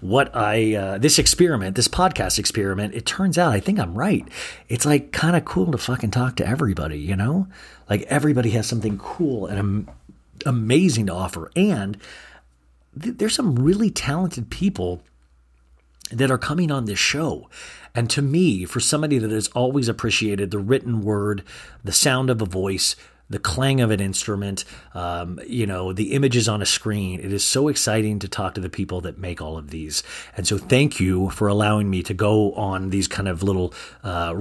what 0.00 0.34
I 0.34 0.74
uh, 0.74 0.98
this 0.98 1.18
experiment, 1.18 1.76
this 1.76 1.88
podcast 1.88 2.38
experiment, 2.38 2.94
it 2.94 3.06
turns 3.06 3.38
out 3.38 3.52
I 3.52 3.60
think 3.60 3.78
I'm 3.78 3.94
right. 3.94 4.26
It's 4.68 4.86
like 4.86 5.12
kind 5.12 5.36
of 5.36 5.44
cool 5.44 5.72
to 5.72 5.78
fucking 5.78 6.10
talk 6.10 6.36
to 6.36 6.46
everybody, 6.46 6.98
you 6.98 7.16
know? 7.16 7.48
Like 7.88 8.02
everybody 8.02 8.50
has 8.50 8.66
something 8.66 8.98
cool 8.98 9.46
and 9.46 9.58
am- 9.58 9.90
amazing 10.46 11.06
to 11.06 11.14
offer 11.14 11.50
and 11.54 11.98
th- 13.00 13.16
there's 13.18 13.34
some 13.34 13.56
really 13.56 13.90
talented 13.90 14.50
people 14.50 15.02
that 16.10 16.30
are 16.30 16.38
coming 16.38 16.70
on 16.70 16.84
this 16.84 16.98
show. 16.98 17.48
And 17.94 18.08
to 18.10 18.22
me, 18.22 18.64
for 18.64 18.80
somebody 18.80 19.18
that 19.18 19.30
has 19.30 19.48
always 19.48 19.88
appreciated 19.88 20.50
the 20.50 20.58
written 20.58 21.02
word, 21.02 21.42
the 21.84 21.92
sound 21.92 22.30
of 22.30 22.40
a 22.40 22.46
voice, 22.46 22.96
the 23.32 23.38
clang 23.38 23.80
of 23.80 23.90
an 23.90 24.00
instrument, 24.00 24.64
um, 24.94 25.40
you 25.46 25.66
know, 25.66 25.92
the 25.92 26.12
images 26.12 26.48
on 26.48 26.62
a 26.62 26.66
screen. 26.66 27.20
It 27.20 27.32
is 27.32 27.44
so 27.44 27.68
exciting 27.68 28.18
to 28.20 28.28
talk 28.28 28.54
to 28.54 28.60
the 28.60 28.70
people 28.70 29.00
that 29.02 29.18
make 29.18 29.42
all 29.42 29.58
of 29.58 29.70
these. 29.70 30.02
And 30.36 30.46
so, 30.46 30.58
thank 30.58 31.00
you 31.00 31.30
for 31.30 31.48
allowing 31.48 31.90
me 31.90 32.02
to 32.04 32.14
go 32.14 32.52
on 32.52 32.90
these 32.90 33.08
kind 33.08 33.28
of 33.28 33.42
little 33.42 33.74
uh, 34.04 34.34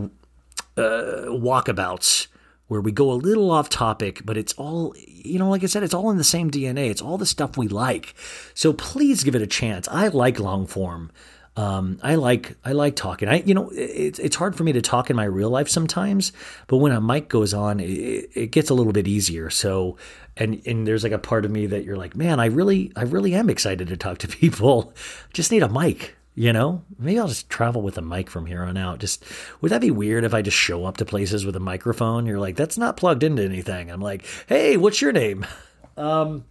uh, 0.77 1.27
walkabouts 1.27 2.27
where 2.71 2.79
we 2.79 2.91
go 2.93 3.11
a 3.11 3.13
little 3.13 3.51
off 3.51 3.67
topic, 3.67 4.21
but 4.23 4.37
it's 4.37 4.53
all, 4.53 4.95
you 4.97 5.37
know, 5.37 5.49
like 5.49 5.61
I 5.61 5.67
said, 5.67 5.83
it's 5.83 5.93
all 5.93 6.09
in 6.09 6.17
the 6.17 6.23
same 6.23 6.49
DNA. 6.49 6.89
It's 6.89 7.01
all 7.01 7.17
the 7.17 7.25
stuff 7.25 7.57
we 7.57 7.67
like. 7.67 8.15
So 8.53 8.71
please 8.71 9.25
give 9.25 9.35
it 9.35 9.41
a 9.41 9.47
chance. 9.47 9.89
I 9.89 10.07
like 10.07 10.39
long 10.39 10.67
form. 10.67 11.11
Um, 11.57 11.99
I 12.01 12.15
like 12.15 12.55
I 12.63 12.71
like 12.71 12.95
talking. 12.95 13.27
I 13.27 13.41
you 13.41 13.53
know 13.53 13.69
it's 13.73 14.19
it's 14.19 14.37
hard 14.37 14.55
for 14.55 14.63
me 14.63 14.71
to 14.71 14.81
talk 14.81 15.09
in 15.09 15.17
my 15.17 15.25
real 15.25 15.49
life 15.49 15.67
sometimes, 15.67 16.31
but 16.67 16.77
when 16.77 16.93
a 16.93 17.01
mic 17.01 17.27
goes 17.27 17.53
on, 17.53 17.81
it, 17.81 18.29
it 18.33 18.51
gets 18.51 18.69
a 18.69 18.73
little 18.73 18.93
bit 18.93 19.07
easier. 19.07 19.49
So 19.49 19.97
and 20.37 20.61
and 20.65 20.87
there's 20.87 21.03
like 21.03 21.11
a 21.11 21.19
part 21.19 21.43
of 21.43 21.51
me 21.51 21.65
that 21.67 21.83
you're 21.83 21.97
like, 21.97 22.15
man, 22.15 22.39
I 22.39 22.45
really 22.45 22.93
I 22.95 23.03
really 23.03 23.35
am 23.35 23.49
excited 23.49 23.89
to 23.89 23.97
talk 23.97 24.19
to 24.19 24.27
people. 24.29 24.93
Just 25.33 25.51
need 25.51 25.63
a 25.63 25.69
mic. 25.69 26.15
You 26.33 26.53
know, 26.53 26.85
maybe 26.97 27.19
I'll 27.19 27.27
just 27.27 27.49
travel 27.49 27.81
with 27.81 27.97
a 27.97 28.01
mic 28.01 28.29
from 28.29 28.45
here 28.45 28.63
on 28.63 28.77
out. 28.77 28.99
Just 28.99 29.25
would 29.59 29.73
that 29.73 29.81
be 29.81 29.91
weird 29.91 30.23
if 30.23 30.33
I 30.33 30.41
just 30.41 30.55
show 30.55 30.85
up 30.85 30.95
to 30.97 31.05
places 31.05 31.45
with 31.45 31.57
a 31.57 31.59
microphone? 31.59 32.25
You're 32.25 32.39
like, 32.39 32.55
that's 32.55 32.77
not 32.77 32.95
plugged 32.95 33.23
into 33.23 33.43
anything. 33.43 33.91
I'm 33.91 33.99
like, 33.99 34.25
hey, 34.47 34.77
what's 34.77 35.01
your 35.01 35.11
name? 35.11 35.45
Um, 35.97 36.45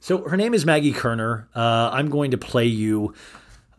so 0.00 0.28
her 0.28 0.36
name 0.36 0.52
is 0.52 0.66
Maggie 0.66 0.92
Koerner. 0.92 1.46
Uh, 1.54 1.90
I'm 1.92 2.10
going 2.10 2.32
to 2.32 2.38
play 2.38 2.66
you 2.66 3.14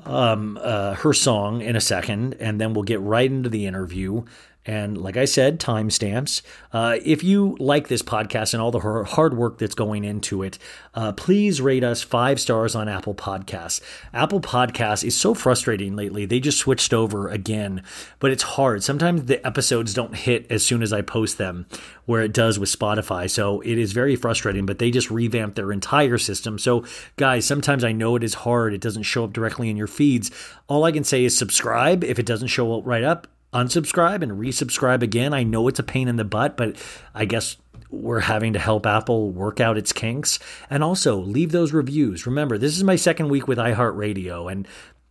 um, 0.05 0.59
uh, 0.61 0.93
her 0.95 1.13
song 1.13 1.61
in 1.61 1.75
a 1.75 1.81
second, 1.81 2.35
and 2.39 2.61
then 2.61 2.73
we'll 2.73 2.83
get 2.83 3.01
right 3.01 3.29
into 3.29 3.49
the 3.49 3.65
interview. 3.65 4.23
And 4.67 4.97
like 4.97 5.15
I 5.15 5.23
said, 5.23 5.59
timestamps. 5.59 6.41
Uh, 6.73 6.97
if 7.03 7.23
you 7.23 7.55
like 7.59 7.87
this 7.87 8.03
podcast 8.03 8.53
and 8.53 8.61
all 8.61 8.69
the 8.69 9.05
hard 9.05 9.35
work 9.35 9.57
that's 9.57 9.73
going 9.73 10.03
into 10.03 10.43
it, 10.43 10.59
uh, 10.93 11.13
please 11.13 11.61
rate 11.61 11.85
us 11.85 12.03
five 12.03 12.39
stars 12.39 12.75
on 12.75 12.89
Apple 12.89 13.15
Podcasts. 13.15 13.79
Apple 14.13 14.41
Podcasts 14.41 15.05
is 15.05 15.15
so 15.15 15.33
frustrating 15.33 15.95
lately. 15.95 16.25
They 16.25 16.41
just 16.41 16.57
switched 16.57 16.93
over 16.93 17.29
again, 17.29 17.81
but 18.19 18.31
it's 18.31 18.43
hard. 18.43 18.83
Sometimes 18.83 19.23
the 19.23 19.45
episodes 19.47 19.93
don't 19.93 20.15
hit 20.15 20.45
as 20.51 20.65
soon 20.65 20.83
as 20.83 20.91
I 20.91 21.01
post 21.01 21.37
them, 21.37 21.65
where 22.05 22.21
it 22.21 22.33
does 22.33 22.59
with 22.59 22.69
Spotify. 22.69 23.29
So 23.29 23.61
it 23.61 23.77
is 23.77 23.93
very 23.93 24.17
frustrating, 24.17 24.65
but 24.65 24.79
they 24.79 24.91
just 24.91 25.09
revamped 25.09 25.55
their 25.55 25.71
entire 25.71 26.17
system. 26.17 26.59
So, 26.59 26.83
guys, 27.15 27.45
sometimes 27.45 27.85
I 27.85 27.93
know 27.93 28.17
it 28.17 28.23
is 28.23 28.33
hard. 28.33 28.73
It 28.73 28.81
doesn't 28.81 29.03
show 29.03 29.23
up 29.23 29.31
directly 29.31 29.69
in 29.69 29.77
your 29.77 29.87
feeds. 29.87 30.29
All 30.67 30.83
I 30.83 30.91
can 30.91 31.05
say 31.05 31.23
is 31.23 31.37
subscribe 31.37 32.03
if 32.03 32.19
it 32.19 32.25
doesn't 32.25 32.49
show 32.49 32.77
up 32.77 32.85
right 32.85 33.03
up 33.03 33.27
unsubscribe 33.53 34.21
and 34.21 34.33
resubscribe 34.33 35.01
again. 35.01 35.33
I 35.33 35.43
know 35.43 35.67
it's 35.67 35.79
a 35.79 35.83
pain 35.83 36.07
in 36.07 36.17
the 36.17 36.23
butt, 36.23 36.57
but 36.57 36.77
I 37.13 37.25
guess 37.25 37.57
we're 37.89 38.19
having 38.19 38.53
to 38.53 38.59
help 38.59 38.85
Apple 38.85 39.31
work 39.31 39.59
out 39.59 39.77
its 39.77 39.93
kinks. 39.93 40.39
And 40.69 40.83
also 40.83 41.17
leave 41.17 41.51
those 41.51 41.73
reviews. 41.73 42.25
Remember, 42.25 42.57
this 42.57 42.75
is 42.75 42.83
my 42.83 42.95
second 42.95 43.29
week 43.29 43.47
with 43.47 43.57
iHeartRadio, 43.57 44.51
and 44.51 44.67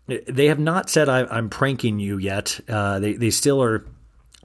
they 0.06 0.46
have 0.46 0.58
not 0.58 0.88
said 0.88 1.08
I, 1.08 1.38
am 1.38 1.48
pranking 1.50 1.98
you 1.98 2.18
yet. 2.18 2.60
Uh, 2.68 3.00
they, 3.00 3.14
they 3.14 3.30
still 3.30 3.62
are 3.62 3.84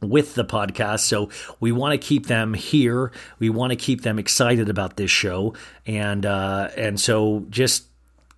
with 0.02 0.34
the 0.34 0.46
podcast. 0.46 1.02
So 1.02 1.30
we 1.60 1.72
want 1.72 1.94
to 1.94 1.98
keep 1.98 2.26
them 2.26 2.54
here. 2.54 3.12
We 3.40 3.50
want 3.50 3.72
to 3.72 3.76
keep 3.76 4.02
them 4.02 4.18
excited 4.18 4.70
about 4.70 4.98
this 4.98 5.12
show. 5.12 5.54
And 5.86 6.26
uh, 6.26 6.70
and 6.76 7.00
so 7.00 7.46
just 7.50 7.86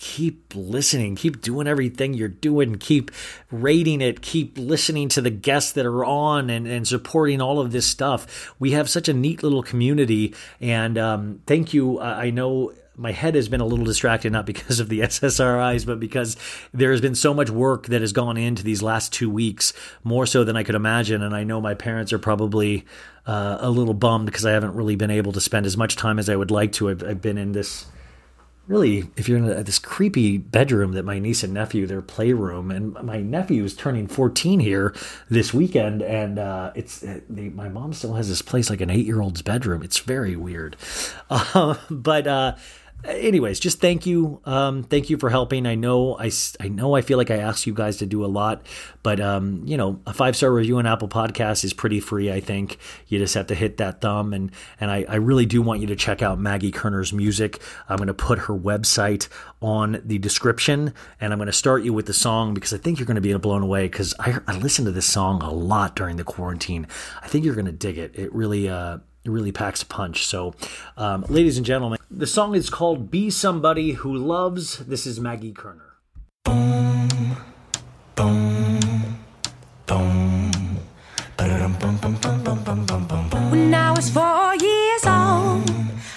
keep 0.03 0.53
listening, 0.53 1.15
keep 1.15 1.39
doing 1.39 1.65
everything 1.65 2.13
you're 2.13 2.27
doing, 2.27 2.75
keep 2.75 3.09
rating 3.49 4.01
it, 4.01 4.21
keep 4.21 4.57
listening 4.57 5.07
to 5.07 5.21
the 5.21 5.29
guests 5.29 5.71
that 5.71 5.85
are 5.85 6.03
on 6.03 6.49
and, 6.49 6.67
and 6.67 6.85
supporting 6.85 7.39
all 7.39 7.61
of 7.61 7.71
this 7.71 7.87
stuff. 7.87 8.53
We 8.59 8.71
have 8.71 8.89
such 8.89 9.07
a 9.07 9.13
neat 9.13 9.43
little 9.43 9.63
community. 9.63 10.35
And 10.59 10.97
um, 10.97 11.41
thank 11.47 11.73
you. 11.73 12.01
I 12.01 12.31
know 12.31 12.73
my 12.97 13.13
head 13.13 13.35
has 13.35 13.47
been 13.47 13.61
a 13.61 13.65
little 13.65 13.85
distracted, 13.85 14.33
not 14.33 14.45
because 14.45 14.81
of 14.81 14.89
the 14.89 14.99
SSRIs, 14.99 15.85
but 15.85 16.01
because 16.01 16.35
there 16.73 16.91
has 16.91 16.99
been 16.99 17.15
so 17.15 17.33
much 17.33 17.49
work 17.49 17.85
that 17.87 18.01
has 18.01 18.11
gone 18.11 18.35
into 18.35 18.61
these 18.61 18.83
last 18.83 19.13
two 19.13 19.29
weeks, 19.29 19.71
more 20.03 20.25
so 20.25 20.43
than 20.43 20.57
I 20.57 20.63
could 20.63 20.75
imagine. 20.75 21.23
And 21.23 21.33
I 21.33 21.45
know 21.45 21.61
my 21.61 21.75
parents 21.75 22.11
are 22.11 22.19
probably 22.19 22.83
uh, 23.25 23.59
a 23.61 23.69
little 23.69 23.93
bummed 23.93 24.25
because 24.25 24.45
I 24.45 24.51
haven't 24.51 24.75
really 24.75 24.97
been 24.97 25.11
able 25.11 25.31
to 25.31 25.39
spend 25.39 25.65
as 25.65 25.77
much 25.77 25.95
time 25.95 26.19
as 26.19 26.27
I 26.27 26.35
would 26.35 26.51
like 26.51 26.73
to. 26.73 26.89
I've, 26.89 27.03
I've 27.03 27.21
been 27.21 27.37
in 27.37 27.53
this 27.53 27.85
really, 28.67 29.09
if 29.17 29.27
you're 29.27 29.37
in 29.37 29.49
a, 29.49 29.63
this 29.63 29.79
creepy 29.79 30.37
bedroom 30.37 30.93
that 30.93 31.03
my 31.03 31.19
niece 31.19 31.43
and 31.43 31.53
nephew, 31.53 31.85
their 31.85 32.01
playroom, 32.01 32.71
and 32.71 32.93
my 33.03 33.21
nephew 33.21 33.63
is 33.63 33.75
turning 33.75 34.07
14 34.07 34.59
here 34.59 34.93
this 35.29 35.53
weekend, 35.53 36.01
and 36.01 36.39
uh, 36.39 36.71
it's 36.75 37.03
uh, 37.03 37.19
they, 37.29 37.49
my 37.49 37.69
mom 37.69 37.93
still 37.93 38.13
has 38.13 38.29
this 38.29 38.41
place 38.41 38.69
like 38.69 38.81
an 38.81 38.89
eight 38.89 39.05
year 39.05 39.21
old's 39.21 39.41
bedroom. 39.41 39.83
It's 39.83 39.99
very 39.99 40.35
weird, 40.35 40.75
uh, 41.29 41.75
but 41.89 42.27
uh, 42.27 42.55
anyways, 43.03 43.59
just 43.59 43.79
thank 43.79 44.05
you. 44.05 44.41
Um, 44.45 44.83
thank 44.83 45.09
you 45.09 45.17
for 45.17 45.29
helping. 45.29 45.65
I 45.65 45.75
know 45.75 46.17
I, 46.17 46.31
I 46.59 46.67
know 46.67 46.95
I 46.95 47.01
feel 47.01 47.17
like 47.17 47.31
I 47.31 47.37
asked 47.37 47.67
you 47.67 47.73
guys 47.73 47.97
to 47.97 48.05
do 48.05 48.23
a 48.23 48.27
lot, 48.27 48.65
but 49.01 49.19
um, 49.19 49.63
you 49.65 49.77
know, 49.77 49.99
a 50.05 50.13
five 50.13 50.35
star 50.35 50.51
review 50.51 50.77
on 50.77 50.85
Apple 50.85 51.07
Podcasts 51.07 51.63
is 51.63 51.73
pretty 51.73 51.99
free. 51.99 52.31
I 52.31 52.39
think 52.39 52.77
you 53.07 53.19
just 53.19 53.33
have 53.33 53.47
to 53.47 53.55
hit 53.55 53.77
that 53.77 54.01
thumb, 54.01 54.33
and 54.33 54.51
and 54.79 54.91
I, 54.91 55.05
I 55.07 55.15
really 55.15 55.45
do 55.45 55.61
want 55.61 55.81
you 55.81 55.87
to 55.87 55.95
check 55.95 56.21
out 56.21 56.39
Maggie 56.39 56.71
Koerner's 56.71 57.13
music. 57.13 57.61
I'm 57.89 57.97
going 57.97 58.07
to 58.07 58.13
put 58.13 58.39
her 58.39 58.57
website 58.57 59.27
on 59.61 60.01
the 60.03 60.17
description, 60.17 60.93
and 61.19 61.33
I'm 61.33 61.39
going 61.39 61.47
to 61.47 61.53
start 61.53 61.83
you 61.83 61.93
with 61.93 62.05
the 62.05 62.13
song 62.13 62.53
because 62.53 62.73
I 62.73 62.77
think 62.77 62.99
you're 62.99 63.07
going 63.07 63.15
to 63.15 63.21
be 63.21 63.33
blown 63.33 63.63
away 63.63 63.83
because 63.83 64.13
I, 64.19 64.39
I 64.47 64.57
listened 64.57 64.85
to 64.85 64.91
this 64.91 65.05
song 65.05 65.41
a 65.41 65.51
lot 65.51 65.95
during 65.95 66.17
the 66.17 66.23
quarantine. 66.23 66.87
I 67.21 67.27
think 67.27 67.45
you're 67.45 67.55
going 67.55 67.65
to 67.65 67.71
dig 67.71 67.97
it. 67.97 68.17
It 68.17 68.33
really 68.33 68.69
uh, 68.69 68.99
really 69.25 69.51
packs 69.51 69.81
a 69.81 69.85
punch. 69.85 70.25
So, 70.25 70.53
um, 70.97 71.25
ladies 71.29 71.57
and 71.57 71.65
gentlemen, 71.65 71.99
the 72.11 72.27
song 72.27 72.55
is 72.55 72.69
called 72.69 73.09
Be 73.09 73.29
Somebody 73.29 73.91
Who 73.93 74.15
Loves. 74.15 74.79
This 74.79 75.05
is 75.05 75.19
Maggie 75.19 75.53
Koerner. 75.53 75.91
When 83.51 83.73
I 83.73 83.91
was 83.91 84.09
four 84.09 84.55
years 84.55 85.05
old, 85.05 85.71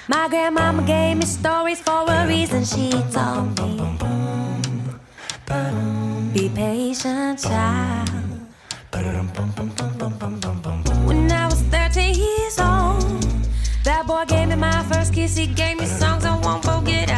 my 0.09 0.29
grandmama 0.29 0.83
gave 0.83 1.19
me 1.19 1.27
stories 1.27 1.81
for 1.81 2.05
a 2.09 2.27
reason 2.27 2.65
she 2.65 2.91
told 3.13 3.59
me. 3.61 3.77
Be 6.33 6.49
patient, 6.51 7.39
child. 7.39 8.17
30 11.89 12.19
years 12.19 12.59
old. 12.59 13.23
That 13.85 14.07
boy 14.07 14.25
gave 14.27 14.49
me 14.49 14.57
my 14.57 14.83
first 14.85 15.15
kiss. 15.15 15.37
He 15.37 15.47
gave 15.47 15.79
me 15.79 15.87
songs 15.87 16.25
I 16.25 16.37
won't 16.37 16.65
forget. 16.65 17.16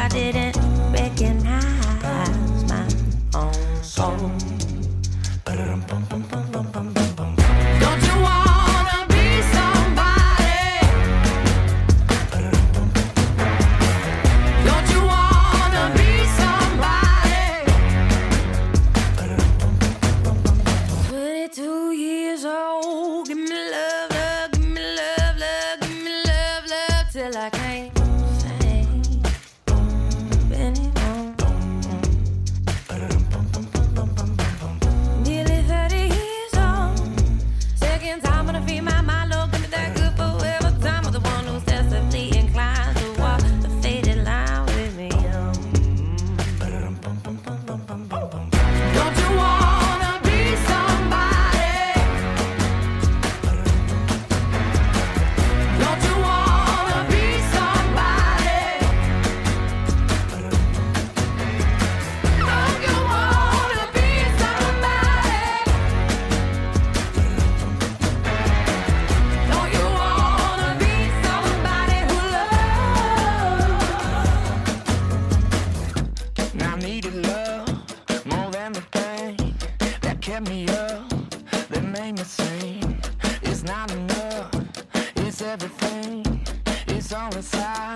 I, 87.31 87.95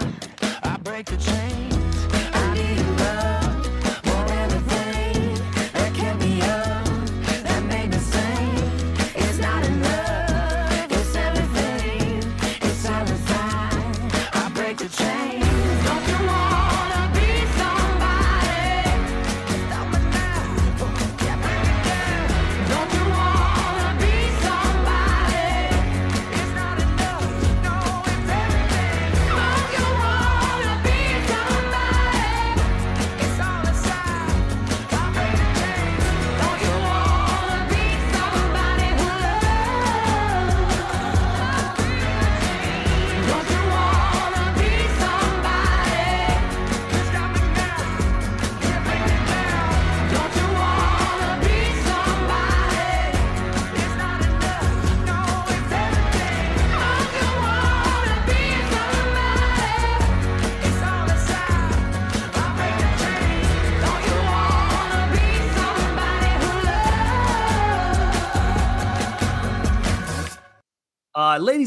I 0.62 0.76
break 0.82 1.06
the 1.06 1.16
chain. 1.16 1.51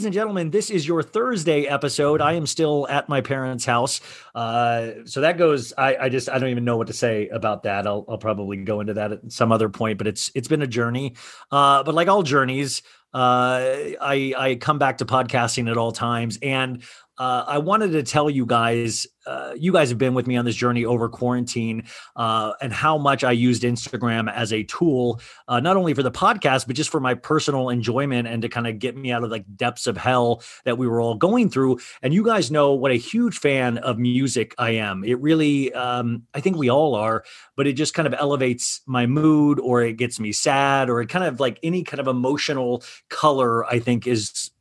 And 0.05 0.13
gentlemen, 0.13 0.51
this 0.51 0.69
is 0.69 0.87
your 0.87 1.03
Thursday 1.03 1.65
episode. 1.65 2.21
I 2.21 2.33
am 2.33 2.45
still 2.45 2.87
at 2.89 3.09
my 3.09 3.21
parents' 3.21 3.65
house. 3.65 3.99
Uh, 4.33 4.91
so 5.05 5.21
that 5.21 5.37
goes, 5.37 5.73
I, 5.77 5.95
I 5.97 6.09
just, 6.09 6.29
I 6.29 6.39
don't 6.39 6.49
even 6.49 6.63
know 6.63 6.77
what 6.77 6.87
to 6.87 6.93
say 6.93 7.27
about 7.29 7.63
that. 7.63 7.85
I'll, 7.85 8.05
I'll 8.07 8.17
probably 8.17 8.57
go 8.57 8.79
into 8.79 8.93
that 8.93 9.11
at 9.11 9.31
some 9.31 9.51
other 9.51 9.69
point, 9.69 9.97
but 9.97 10.07
it's, 10.07 10.31
it's 10.35 10.47
been 10.47 10.61
a 10.61 10.67
journey. 10.67 11.15
Uh, 11.51 11.83
but 11.83 11.95
like 11.95 12.07
all 12.07 12.23
journeys, 12.23 12.83
uh, 13.13 13.95
I, 14.01 14.33
I 14.37 14.57
come 14.59 14.77
back 14.77 14.97
to 14.97 15.05
podcasting 15.05 15.69
at 15.69 15.77
all 15.77 15.91
times. 15.91 16.37
And 16.41 16.83
uh, 17.17 17.45
I 17.47 17.57
wanted 17.59 17.91
to 17.91 18.03
tell 18.03 18.29
you 18.29 18.45
guys, 18.45 19.07
uh, 19.25 19.53
you 19.55 19.71
guys 19.71 19.89
have 19.89 19.97
been 19.97 20.13
with 20.13 20.27
me 20.27 20.35
on 20.35 20.45
this 20.45 20.55
journey 20.55 20.85
over 20.85 21.07
quarantine, 21.07 21.83
uh, 22.15 22.53
and 22.61 22.73
how 22.73 22.97
much 22.97 23.23
I 23.23 23.31
used 23.31 23.63
Instagram 23.63 24.31
as 24.31 24.51
a 24.51 24.63
tool, 24.63 25.21
uh, 25.47 25.59
not 25.59 25.77
only 25.77 25.93
for 25.93 26.03
the 26.03 26.11
podcast, 26.11 26.67
but 26.67 26.75
just 26.75 26.89
for 26.89 26.99
my 26.99 27.13
personal 27.13 27.69
enjoyment 27.69 28.27
and 28.27 28.41
to 28.41 28.49
kind 28.49 28.67
of 28.67 28.79
get 28.79 28.97
me 28.97 29.11
out 29.11 29.23
of 29.23 29.31
like 29.31 29.45
depths 29.55 29.87
of 29.87 29.97
hell 29.97 30.43
that 30.65 30.77
we 30.77 30.87
were 30.87 30.99
all 30.99 31.15
going 31.15 31.49
through. 31.49 31.79
And 32.01 32.13
you 32.13 32.23
guys 32.23 32.51
know 32.51 32.73
what 32.73 32.91
a 32.91 32.95
huge 32.95 33.37
fan 33.37 33.77
of 33.79 33.97
music 33.97 34.53
I 34.57 34.71
am. 34.71 35.03
It 35.03 35.19
really, 35.19 35.73
um, 35.73 36.23
I 36.33 36.41
think 36.41 36.57
we 36.57 36.69
all 36.69 36.95
are, 36.95 37.23
but 37.55 37.65
it 37.65 37.73
just 37.73 37.93
kind 37.93 38.07
of 38.07 38.13
elevates 38.13 38.81
my 38.85 39.05
mood, 39.05 39.59
or 39.59 39.81
it 39.81 39.93
gets 39.93 40.19
me 40.19 40.31
sad, 40.31 40.89
or 40.89 41.01
it 41.01 41.09
kind 41.09 41.25
of 41.25 41.39
like 41.39 41.59
any 41.63 41.83
kind 41.83 41.99
of 41.99 42.07
emotional 42.07 42.83
color. 43.09 43.65
I 43.65 43.79
think 43.79 44.05
is, 44.05 44.51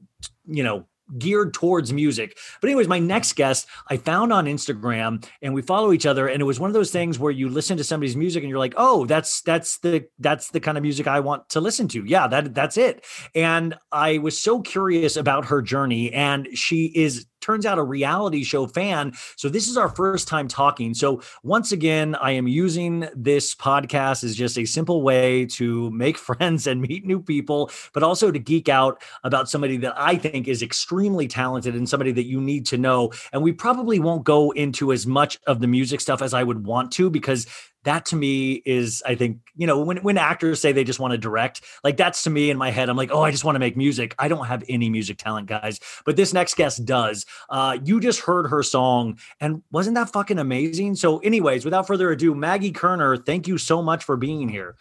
you 0.46 0.62
know 0.62 0.86
geared 1.18 1.54
towards 1.54 1.92
music. 1.92 2.38
But 2.60 2.68
anyways, 2.68 2.88
my 2.88 2.98
next 2.98 3.34
guest 3.34 3.66
I 3.88 3.96
found 3.96 4.32
on 4.32 4.46
Instagram 4.46 5.24
and 5.42 5.54
we 5.54 5.62
follow 5.62 5.92
each 5.92 6.06
other 6.06 6.28
and 6.28 6.40
it 6.40 6.44
was 6.44 6.60
one 6.60 6.70
of 6.70 6.74
those 6.74 6.90
things 6.90 7.18
where 7.18 7.32
you 7.32 7.48
listen 7.48 7.76
to 7.76 7.84
somebody's 7.84 8.16
music 8.16 8.42
and 8.42 8.50
you're 8.50 8.58
like, 8.58 8.74
"Oh, 8.76 9.06
that's 9.06 9.42
that's 9.42 9.78
the 9.78 10.06
that's 10.18 10.50
the 10.50 10.60
kind 10.60 10.78
of 10.78 10.82
music 10.82 11.06
I 11.06 11.20
want 11.20 11.48
to 11.50 11.60
listen 11.60 11.88
to." 11.88 12.04
Yeah, 12.04 12.26
that 12.28 12.54
that's 12.54 12.76
it. 12.76 13.04
And 13.34 13.76
I 13.92 14.18
was 14.18 14.40
so 14.40 14.60
curious 14.60 15.16
about 15.16 15.46
her 15.46 15.62
journey 15.62 16.12
and 16.12 16.48
she 16.54 16.86
is 16.94 17.26
turns 17.44 17.66
out 17.66 17.78
a 17.78 17.82
reality 17.82 18.42
show 18.42 18.66
fan. 18.66 19.12
So 19.36 19.48
this 19.48 19.68
is 19.68 19.76
our 19.76 19.90
first 19.90 20.26
time 20.26 20.48
talking. 20.48 20.94
So 20.94 21.20
once 21.42 21.72
again, 21.72 22.14
I 22.14 22.30
am 22.32 22.48
using 22.48 23.06
this 23.14 23.54
podcast 23.54 24.24
as 24.24 24.34
just 24.34 24.58
a 24.58 24.64
simple 24.64 25.02
way 25.02 25.46
to 25.46 25.90
make 25.90 26.16
friends 26.24 26.66
and 26.66 26.80
meet 26.80 27.04
new 27.04 27.20
people, 27.20 27.70
but 27.92 28.02
also 28.02 28.30
to 28.30 28.38
geek 28.38 28.68
out 28.68 29.02
about 29.24 29.50
somebody 29.50 29.76
that 29.78 29.94
I 29.96 30.16
think 30.16 30.48
is 30.48 30.62
extremely 30.62 31.28
talented 31.28 31.74
and 31.74 31.88
somebody 31.88 32.12
that 32.12 32.24
you 32.24 32.40
need 32.40 32.64
to 32.66 32.78
know. 32.78 33.12
And 33.32 33.42
we 33.42 33.52
probably 33.52 33.98
won't 33.98 34.24
go 34.24 34.50
into 34.52 34.92
as 34.92 35.06
much 35.06 35.38
of 35.46 35.60
the 35.60 35.66
music 35.66 36.00
stuff 36.00 36.22
as 36.22 36.32
I 36.32 36.42
would 36.42 36.64
want 36.64 36.92
to 36.92 37.10
because 37.10 37.46
that 37.84 38.04
to 38.06 38.16
me 38.16 38.62
is 38.66 39.02
i 39.06 39.14
think 39.14 39.38
you 39.56 39.66
know 39.66 39.80
when, 39.80 39.98
when 39.98 40.18
actors 40.18 40.60
say 40.60 40.72
they 40.72 40.84
just 40.84 41.00
want 41.00 41.12
to 41.12 41.18
direct 41.18 41.62
like 41.84 41.96
that's 41.96 42.22
to 42.22 42.30
me 42.30 42.50
in 42.50 42.58
my 42.58 42.70
head 42.70 42.88
i'm 42.88 42.96
like 42.96 43.10
oh 43.12 43.22
i 43.22 43.30
just 43.30 43.44
want 43.44 43.54
to 43.54 43.60
make 43.60 43.76
music. 43.76 44.14
I 44.18 44.28
don't 44.28 44.46
have 44.46 44.64
any 44.68 44.90
music 44.90 45.18
talent 45.18 45.46
guys 45.46 45.80
but 46.04 46.16
this 46.16 46.32
next 46.32 46.56
guest 46.56 46.84
does. 46.84 47.26
Uh, 47.48 47.78
you 47.82 48.00
just 48.00 48.20
heard 48.20 48.48
her 48.48 48.62
song 48.62 49.18
and 49.40 49.62
wasn't 49.70 49.94
that 49.96 50.10
fucking 50.10 50.38
amazing? 50.38 50.96
So 50.96 51.18
anyways 51.18 51.64
without 51.64 51.86
further 51.86 52.10
ado 52.10 52.34
maggie 52.34 52.72
koerner 52.72 53.24
thank 53.24 53.46
you 53.46 53.58
so 53.58 53.82
much 53.82 54.04
for 54.04 54.16
being 54.16 54.48
here. 54.48 54.76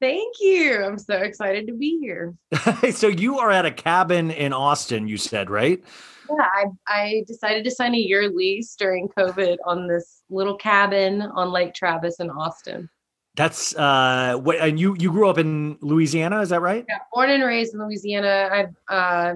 Thank 0.00 0.34
you. 0.40 0.84
I'm 0.84 0.98
so 0.98 1.16
excited 1.16 1.66
to 1.68 1.72
be 1.72 1.98
here. 1.98 2.34
so 2.90 3.08
you 3.08 3.38
are 3.38 3.50
at 3.50 3.64
a 3.64 3.70
cabin 3.70 4.30
in 4.30 4.52
austin 4.52 5.08
you 5.08 5.16
said 5.16 5.50
right 5.50 5.82
Yeah, 6.30 6.36
I, 6.40 6.64
I 6.88 7.24
decided 7.26 7.64
to 7.64 7.70
sign 7.70 7.94
a 7.94 7.98
year 7.98 8.28
lease 8.30 8.74
during 8.76 9.08
COVID 9.08 9.56
on 9.66 9.86
this 9.86 10.22
little 10.30 10.56
cabin 10.56 11.22
on 11.22 11.50
Lake 11.52 11.74
Travis 11.74 12.20
in 12.20 12.30
Austin. 12.30 12.88
that's 13.36 13.74
uh 13.76 14.36
what 14.42 14.56
and 14.60 14.78
you 14.78 14.94
you 14.98 15.10
grew 15.10 15.28
up 15.28 15.38
in 15.38 15.76
louisiana 15.82 16.40
is 16.40 16.50
that 16.50 16.60
right 16.62 16.84
Yeah, 16.88 16.98
born 17.12 17.30
and 17.30 17.42
raised 17.42 17.74
in 17.74 17.80
Louisiana. 17.82 18.48
I've 18.52 18.74
uh, 18.88 19.34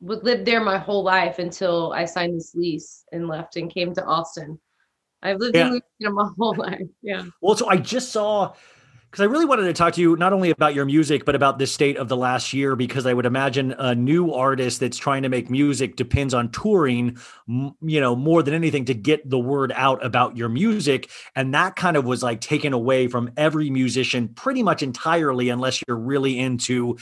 would 0.00 0.22
lived 0.24 0.44
there 0.46 0.62
my 0.62 0.78
whole 0.78 1.02
life 1.04 1.38
until 1.38 1.92
I 1.92 2.04
signed 2.06 2.34
this 2.36 2.54
lease 2.54 3.04
and 3.12 3.28
left 3.28 3.56
and 3.56 3.68
came 3.70 3.92
to 3.94 4.04
Austin. 4.04 4.58
I've 5.22 5.38
lived 5.38 5.54
Yeah. 5.56 5.66
in 5.66 5.72
Louisiana 5.72 6.14
my 6.14 6.30
whole 6.38 6.54
life. 6.68 6.88
Yeah. 7.02 7.24
Well, 7.42 7.56
so 7.56 7.68
I 7.68 7.76
just 7.76 8.10
saw 8.12 8.54
because 9.10 9.22
I 9.22 9.26
really 9.26 9.44
wanted 9.44 9.64
to 9.64 9.72
talk 9.72 9.94
to 9.94 10.00
you 10.00 10.14
not 10.14 10.32
only 10.32 10.50
about 10.50 10.72
your 10.72 10.84
music, 10.84 11.24
but 11.24 11.34
about 11.34 11.58
the 11.58 11.66
state 11.66 11.96
of 11.96 12.08
the 12.08 12.16
last 12.16 12.52
year, 12.52 12.76
because 12.76 13.06
I 13.06 13.12
would 13.12 13.26
imagine 13.26 13.72
a 13.72 13.92
new 13.92 14.32
artist 14.32 14.78
that's 14.78 14.98
trying 14.98 15.24
to 15.24 15.28
make 15.28 15.50
music 15.50 15.96
depends 15.96 16.32
on 16.32 16.52
touring, 16.52 17.18
you 17.48 18.00
know, 18.00 18.14
more 18.14 18.44
than 18.44 18.54
anything 18.54 18.84
to 18.84 18.94
get 18.94 19.28
the 19.28 19.38
word 19.38 19.72
out 19.74 20.04
about 20.04 20.36
your 20.36 20.48
music. 20.48 21.10
And 21.34 21.52
that 21.54 21.74
kind 21.74 21.96
of 21.96 22.04
was 22.04 22.22
like 22.22 22.40
taken 22.40 22.72
away 22.72 23.08
from 23.08 23.32
every 23.36 23.68
musician 23.68 24.28
pretty 24.28 24.62
much 24.62 24.80
entirely, 24.80 25.48
unless 25.48 25.82
you're 25.88 25.98
really 25.98 26.38
into 26.38 26.96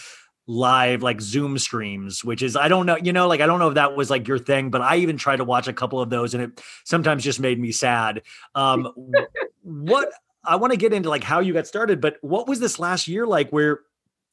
live 0.50 1.02
like 1.02 1.20
zoom 1.20 1.58
streams 1.58 2.24
which 2.24 2.40
is 2.40 2.56
i 2.56 2.68
don't 2.68 2.86
know 2.86 2.96
you 2.96 3.12
know 3.12 3.28
like 3.28 3.42
i 3.42 3.46
don't 3.46 3.58
know 3.58 3.68
if 3.68 3.74
that 3.74 3.94
was 3.94 4.08
like 4.08 4.26
your 4.26 4.38
thing 4.38 4.70
but 4.70 4.80
i 4.80 4.96
even 4.96 5.18
tried 5.18 5.36
to 5.36 5.44
watch 5.44 5.68
a 5.68 5.74
couple 5.74 6.00
of 6.00 6.08
those 6.08 6.32
and 6.32 6.42
it 6.42 6.62
sometimes 6.84 7.22
just 7.22 7.38
made 7.38 7.60
me 7.60 7.70
sad 7.70 8.22
um 8.54 8.88
what 9.62 10.08
I 10.48 10.56
want 10.56 10.72
to 10.72 10.78
get 10.78 10.92
into 10.92 11.10
like 11.10 11.22
how 11.22 11.40
you 11.40 11.52
got 11.52 11.66
started, 11.66 12.00
but 12.00 12.16
what 12.22 12.48
was 12.48 12.58
this 12.58 12.78
last 12.78 13.06
year 13.06 13.26
like 13.26 13.50
where 13.50 13.80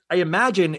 I 0.10 0.15
imagine 0.15 0.78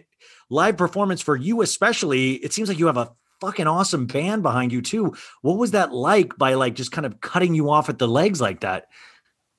live 0.48 0.76
performance 0.76 1.20
for 1.20 1.36
you 1.36 1.62
especially, 1.62 2.32
it 2.34 2.52
seems 2.52 2.68
like 2.68 2.78
you 2.78 2.86
have 2.86 2.96
a 2.96 3.12
fucking 3.40 3.66
awesome 3.66 4.06
band 4.06 4.42
behind 4.42 4.72
you 4.72 4.80
too. 4.80 5.14
What 5.42 5.58
was 5.58 5.72
that 5.72 5.92
like 5.92 6.36
by 6.38 6.54
like 6.54 6.74
just 6.74 6.90
kind 6.90 7.04
of 7.04 7.20
cutting 7.20 7.54
you 7.54 7.70
off 7.70 7.88
at 7.88 7.98
the 7.98 8.08
legs 8.08 8.40
like 8.40 8.60
that? 8.60 8.86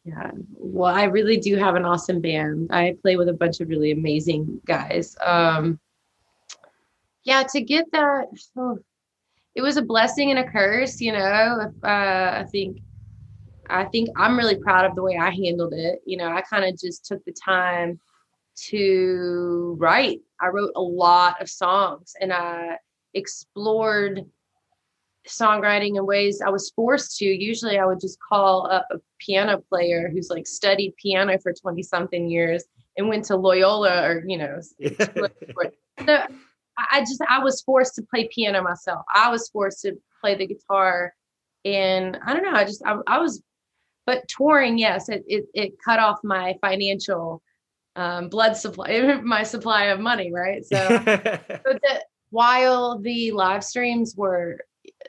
Yeah. 0.04 0.32
Well, 0.54 0.94
I 0.94 1.04
really 1.04 1.38
do 1.38 1.58
have 1.58 1.76
an 1.76 1.86
awesome 1.86 2.22
band. 2.22 2.70
I 2.72 2.96
play 3.02 3.18
with 3.18 3.30
a 3.30 3.34
bunch 3.34 3.60
of 3.60 3.70
really 3.70 3.92
amazing 3.92 4.62
guys. 4.66 5.18
Um, 5.22 5.80
yeah, 7.24 7.44
to 7.44 7.62
get 7.62 7.92
that, 7.92 8.28
oh, 8.56 8.80
it 9.56 9.62
was 9.62 9.76
a 9.78 9.82
blessing 9.82 10.30
and 10.30 10.40
a 10.40 10.50
curse, 10.50 11.02
you 11.02 11.12
know. 11.12 11.72
Uh, 11.84 11.88
I 11.88 12.46
think, 12.50 12.80
I 13.70 13.86
think 13.86 14.10
I'm 14.16 14.38
really 14.38 14.56
proud 14.56 14.86
of 14.86 14.96
the 14.96 15.04
way 15.04 15.18
I 15.18 15.30
handled 15.30 15.74
it. 15.74 16.02
You 16.06 16.18
know, 16.18 16.28
I 16.28 16.42
kind 16.42 16.66
of 16.66 16.80
just 16.80 17.06
took 17.06 17.24
the 17.26 17.34
time 17.34 18.00
to 18.70 19.76
write. 19.80 20.22
I 20.42 20.48
wrote 20.48 20.72
a 20.76 20.82
lot 20.82 21.42
of 21.42 21.50
songs 21.50 22.14
and 22.20 22.34
I 22.34 22.78
explored 23.14 24.26
songwriting 25.28 25.98
in 25.98 26.06
ways 26.06 26.42
I 26.42 26.50
was 26.50 26.72
forced 26.72 27.18
to. 27.18 27.26
Usually 27.26 27.78
I 27.78 27.86
would 27.86 28.00
just 28.00 28.18
call 28.20 28.70
up 28.72 28.88
a 28.92 28.98
piano 29.20 29.62
player 29.70 30.10
who's 30.12 30.30
like 30.30 30.48
studied 30.48 30.96
piano 31.02 31.38
for 31.40 31.54
20 31.54 31.84
something 31.84 32.30
years 32.30 32.64
and 32.98 33.10
went 33.10 33.26
to 33.26 33.36
Loyola 33.36 34.04
or, 34.04 34.24
you 34.26 34.38
know, 34.38 34.60
so 34.98 35.28
I 36.78 37.00
just, 37.00 37.22
I 37.28 37.40
was 37.44 37.62
forced 37.62 37.96
to 37.96 38.04
play 38.04 38.30
piano 38.34 38.62
myself. 38.62 39.06
I 39.14 39.30
was 39.30 39.50
forced 39.50 39.82
to 39.82 39.98
play 40.22 40.36
the 40.36 40.48
guitar 40.48 41.14
and 41.66 42.18
I 42.26 42.34
don't 42.34 42.44
know, 42.44 42.54
I 42.54 42.64
just, 42.64 42.82
I, 42.86 42.98
I 43.08 43.20
was, 43.20 43.44
but 44.08 44.28
touring, 44.30 44.80
yes, 44.80 45.10
it, 45.10 45.24
it, 45.28 45.46
it 45.54 45.74
cut 45.84 46.00
off 46.00 46.18
my 46.24 46.56
financial 46.62 47.44
um, 47.98 48.30
blood 48.30 48.56
supply, 48.56 49.20
my 49.24 49.44
supply 49.44 49.86
of 49.86 50.00
money. 50.00 50.32
Right. 50.34 50.66
So, 50.66 50.88
but 51.06 51.62
the, 51.64 52.04
while 52.32 52.98
the 52.98 53.34
live 53.34 53.64
streams 53.64 54.16
were 54.16 54.62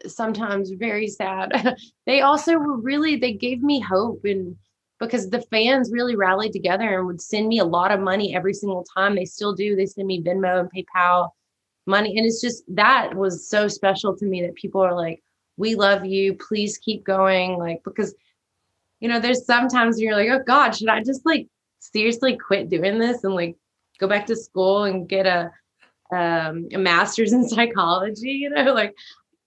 sometimes 0.07 0.71
very 0.71 1.07
sad, 1.07 1.79
they 2.07 2.21
also 2.23 2.59
were 2.59 2.77
really, 2.77 3.17
they 3.17 3.33
gave 3.33 3.63
me 3.63 3.81
hope 3.81 4.25
and 4.25 4.57
because 4.99 5.31
the 5.31 5.43
fans 5.43 5.93
really 5.93 6.17
rallied 6.17 6.53
together 6.53 6.99
and 6.99 7.07
would 7.07 7.23
send 7.23 7.47
me 7.47 7.61
a 7.61 7.65
lot 7.65 7.93
of 7.93 8.01
money 8.01 8.35
every 8.35 8.53
single 8.53 8.85
time. 8.97 9.15
They 9.15 9.27
still 9.27 9.55
do. 9.55 9.77
They 9.77 9.87
send 9.87 10.09
me 10.09 10.21
Venmo 10.21 10.59
and 10.59 10.71
PayPal 10.73 11.29
money. 11.87 12.19
And 12.19 12.27
it's 12.27 12.41
just 12.41 12.65
that 12.75 13.15
was 13.15 13.49
so 13.49 13.69
special 13.69 14.17
to 14.17 14.25
me 14.25 14.43
that 14.43 14.57
people 14.57 14.81
are 14.81 14.97
like, 14.97 15.23
we 15.57 15.77
love 15.77 16.05
you. 16.05 16.35
Please 16.35 16.79
keep 16.79 17.05
going. 17.05 17.59
Like, 17.59 17.85
because, 17.85 18.13
you 19.01 19.09
know, 19.09 19.21
there's 19.21 19.45
sometimes 19.45 20.01
you're 20.01 20.17
like, 20.17 20.29
oh 20.31 20.43
God, 20.45 20.77
should 20.77 20.89
I 20.89 21.03
just 21.03 21.25
like 21.25 21.49
seriously 21.81 22.37
quit 22.37 22.69
doing 22.69 22.99
this 22.99 23.25
and 23.25 23.35
like 23.35 23.57
go 23.99 24.09
back 24.09 24.27
to 24.27 24.37
school 24.37 24.85
and 24.85 25.09
get 25.09 25.27
a 25.27 25.51
um 26.13 26.69
a 26.73 26.79
master's 26.79 27.33
in 27.33 27.49
psychology, 27.49 28.31
you 28.31 28.51
know, 28.51 28.73
like 28.75 28.95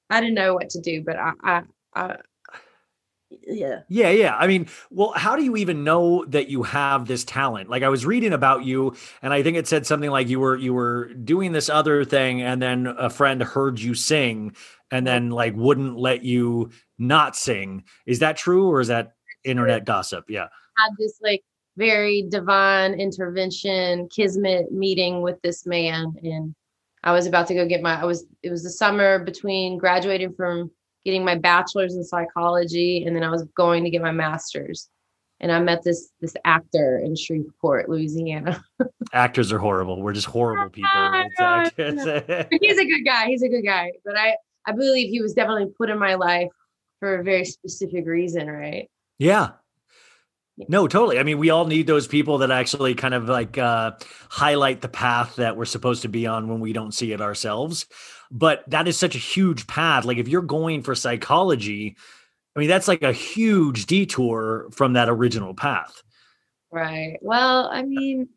I 0.09 0.19
didn't 0.19 0.35
know 0.35 0.53
what 0.53 0.69
to 0.71 0.81
do, 0.81 1.03
but 1.03 1.17
I 1.17 1.33
I, 1.43 1.61
I 1.95 2.17
yeah. 3.47 3.81
Yeah, 3.87 4.09
yeah. 4.09 4.35
I 4.35 4.47
mean, 4.47 4.67
well, 4.89 5.13
how 5.15 5.35
do 5.35 5.43
you 5.43 5.55
even 5.57 5.83
know 5.83 6.25
that 6.25 6.49
you 6.49 6.63
have 6.63 7.07
this 7.07 7.23
talent? 7.23 7.69
Like 7.69 7.83
I 7.83 7.89
was 7.89 8.05
reading 8.05 8.33
about 8.33 8.65
you 8.65 8.95
and 9.21 9.33
I 9.33 9.43
think 9.43 9.57
it 9.57 9.67
said 9.67 9.85
something 9.85 10.09
like 10.09 10.27
you 10.27 10.39
were 10.39 10.57
you 10.57 10.73
were 10.73 11.13
doing 11.13 11.51
this 11.51 11.69
other 11.69 12.03
thing 12.03 12.41
and 12.41 12.61
then 12.61 12.87
a 12.87 13.09
friend 13.09 13.41
heard 13.41 13.79
you 13.79 13.93
sing 13.93 14.55
and 14.91 15.07
then 15.07 15.29
like 15.29 15.55
wouldn't 15.55 15.97
let 15.97 16.23
you 16.23 16.71
not 16.97 17.35
sing. 17.35 17.83
Is 18.05 18.19
that 18.19 18.37
true 18.37 18.67
or 18.67 18.81
is 18.81 18.89
that 18.89 19.13
internet 19.43 19.85
gossip? 19.85 20.25
Yeah. 20.29 20.47
had 20.77 20.89
this 20.97 21.19
like 21.21 21.43
very 21.77 22.23
divine 22.29 22.93
intervention 22.99 24.07
kismet 24.09 24.71
meeting 24.71 25.21
with 25.21 25.41
this 25.41 25.65
man 25.65 26.13
and 26.21 26.53
i 27.03 27.13
was 27.13 27.25
about 27.25 27.47
to 27.47 27.53
go 27.53 27.65
get 27.65 27.81
my 27.81 27.99
i 28.01 28.03
was 28.03 28.25
it 28.43 28.49
was 28.49 28.61
the 28.63 28.69
summer 28.69 29.19
between 29.23 29.77
graduating 29.77 30.33
from 30.33 30.69
getting 31.05 31.23
my 31.23 31.35
bachelor's 31.35 31.95
in 31.95 32.03
psychology 32.03 33.05
and 33.05 33.15
then 33.15 33.23
i 33.23 33.29
was 33.29 33.43
going 33.55 33.85
to 33.85 33.89
get 33.89 34.01
my 34.01 34.11
master's 34.11 34.89
and 35.39 35.49
i 35.49 35.59
met 35.59 35.81
this 35.81 36.11
this 36.19 36.35
actor 36.43 36.99
in 37.03 37.15
shreveport 37.15 37.87
louisiana 37.89 38.61
Actors 39.13 39.51
are 39.51 39.59
horrible. 39.59 40.01
We're 40.01 40.13
just 40.13 40.27
horrible 40.27 40.69
people. 40.69 40.89
It's, 40.95 41.37
no, 41.37 41.63
no. 41.63 42.15
it's- 42.15 42.47
he's 42.61 42.77
a 42.77 42.85
good 42.85 43.03
guy 43.05 43.27
he's 43.27 43.43
a 43.43 43.49
good 43.49 43.63
guy 43.63 43.91
but 44.03 44.17
i 44.17 44.35
i 44.65 44.71
believe 44.73 45.09
he 45.09 45.21
was 45.21 45.33
definitely 45.33 45.67
put 45.77 45.89
in 45.89 45.97
my 45.97 46.15
life 46.15 46.49
for 46.99 47.15
a 47.15 47.23
very 47.23 47.45
specific 47.45 48.05
reason 48.05 48.47
right 48.49 48.89
Yeah. 49.21 49.51
No, 50.67 50.87
totally. 50.87 51.19
I 51.19 51.23
mean, 51.23 51.37
we 51.37 51.51
all 51.51 51.65
need 51.65 51.85
those 51.85 52.07
people 52.07 52.39
that 52.39 52.49
actually 52.49 52.95
kind 52.95 53.13
of 53.13 53.29
like 53.29 53.55
uh, 53.55 53.91
highlight 54.29 54.81
the 54.81 54.89
path 54.89 55.35
that 55.35 55.55
we're 55.55 55.65
supposed 55.65 56.01
to 56.01 56.07
be 56.07 56.25
on 56.25 56.47
when 56.47 56.59
we 56.59 56.73
don't 56.73 56.91
see 56.91 57.11
it 57.11 57.21
ourselves. 57.21 57.85
but 58.31 58.63
that 58.67 58.87
is 58.87 58.97
such 58.97 59.13
a 59.13 59.19
huge 59.19 59.67
path. 59.67 60.05
Like 60.05 60.17
if 60.17 60.27
you're 60.27 60.41
going 60.41 60.81
for 60.81 60.95
psychology, 60.95 61.95
I 62.55 62.59
mean 62.59 62.69
that's 62.69 62.87
like 62.87 63.03
a 63.03 63.13
huge 63.13 63.85
detour 63.85 64.69
from 64.71 64.93
that 64.93 65.07
original 65.07 65.53
path. 65.53 66.01
Right. 66.71 67.17
Well, 67.21 67.69
I 67.71 67.83
mean, 67.83 68.29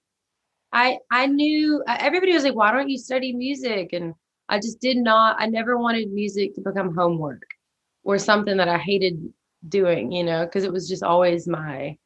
I 0.73 0.99
I 1.11 1.27
knew 1.29 1.83
uh, 1.89 1.97
everybody 1.99 2.35
was 2.35 2.45
like, 2.45 2.55
"Why 2.55 2.73
don't 2.73 2.91
you 2.91 2.99
study 2.99 3.33
music?" 3.33 3.93
And 3.95 4.15
I 4.51 4.59
just 4.59 4.81
did 4.81 4.99
not. 4.99 5.37
I 5.39 5.47
never 5.47 5.79
wanted 5.79 6.13
music 6.13 6.55
to 6.57 6.61
become 6.61 6.95
homework 6.95 7.43
or 8.05 8.19
something 8.19 8.57
that 8.59 8.69
I 8.69 8.79
hated 8.79 9.33
doing, 9.69 10.13
you 10.13 10.25
know, 10.25 10.45
because 10.45 10.65
it 10.65 10.73
was 10.73 10.89
just 10.89 11.03
always 11.03 11.47
my 11.47 11.97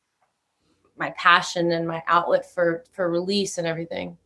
my 0.96 1.10
passion 1.10 1.72
and 1.72 1.86
my 1.86 2.02
outlet 2.08 2.52
for 2.52 2.84
for 2.92 3.08
release 3.08 3.58
and 3.58 3.66
everything. 3.66 4.16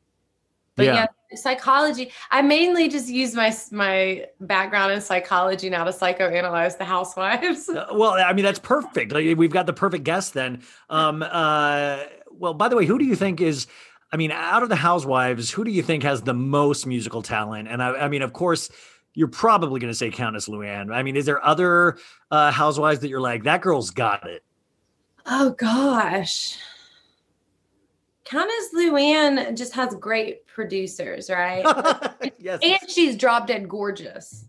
But 0.75 0.87
Yeah. 0.87 1.07
yeah, 1.31 1.37
psychology. 1.37 2.11
I 2.31 2.41
mainly 2.41 2.89
just 2.89 3.09
use 3.09 3.35
my 3.35 3.55
my 3.71 4.27
background 4.41 4.93
in 4.93 5.01
psychology 5.01 5.69
now 5.69 5.85
to 5.85 5.91
psychoanalyze 5.91 6.79
the 6.79 6.85
housewives. 6.85 7.69
Uh, 7.69 7.87
well, 7.93 8.13
I 8.13 8.33
mean 8.33 8.45
that's 8.45 8.59
perfect. 8.59 9.13
Like, 9.13 9.37
we've 9.37 9.53
got 9.53 9.67
the 9.67 9.73
perfect 9.73 10.05
guest 10.05 10.35
then. 10.35 10.63
Um, 10.89 11.23
uh, 11.23 12.05
well, 12.31 12.55
by 12.55 12.69
the 12.69 12.77
way, 12.77 12.87
who 12.87 12.99
do 12.99 13.05
you 13.05 13.17
think 13.17 13.41
is? 13.41 13.67
I 14.15 14.19
mean, 14.19 14.31
out 14.31 14.63
of 14.63 14.69
the 14.69 14.77
housewives, 14.77 15.51
who 15.51 15.65
do 15.65 15.71
you 15.71 15.83
think 15.83 16.03
has 16.03 16.21
the 16.23 16.35
most 16.35 16.87
musical 16.87 17.23
talent? 17.23 17.67
And 17.69 17.83
I, 17.83 17.93
I 17.93 18.09
mean, 18.09 18.21
of 18.21 18.35
course, 18.35 18.69
you're 19.15 19.29
probably 19.29 19.81
going 19.81 19.93
to 19.93 19.97
say 19.97 20.11
Countess 20.11 20.49
Luann. 20.49 20.95
I 20.95 21.03
mean, 21.03 21.17
is 21.17 21.27
there 21.27 21.45
other 21.45 21.99
uh, 22.31 22.51
housewives 22.51 23.01
that 23.01 23.09
you're 23.09 23.21
like 23.21 23.45
that 23.45 23.61
girl's 23.61 23.91
got 23.91 24.29
it? 24.29 24.43
Oh 25.27 25.51
gosh. 25.51 26.59
Countess 28.25 28.71
Luann 28.75 29.57
just 29.57 29.75
has 29.75 29.95
great 29.95 30.47
producers, 30.47 31.29
right? 31.29 31.65
yes. 32.39 32.61
and 32.63 32.91
she's 32.91 33.17
drop 33.17 33.47
dead 33.47 33.69
gorgeous. 33.69 34.47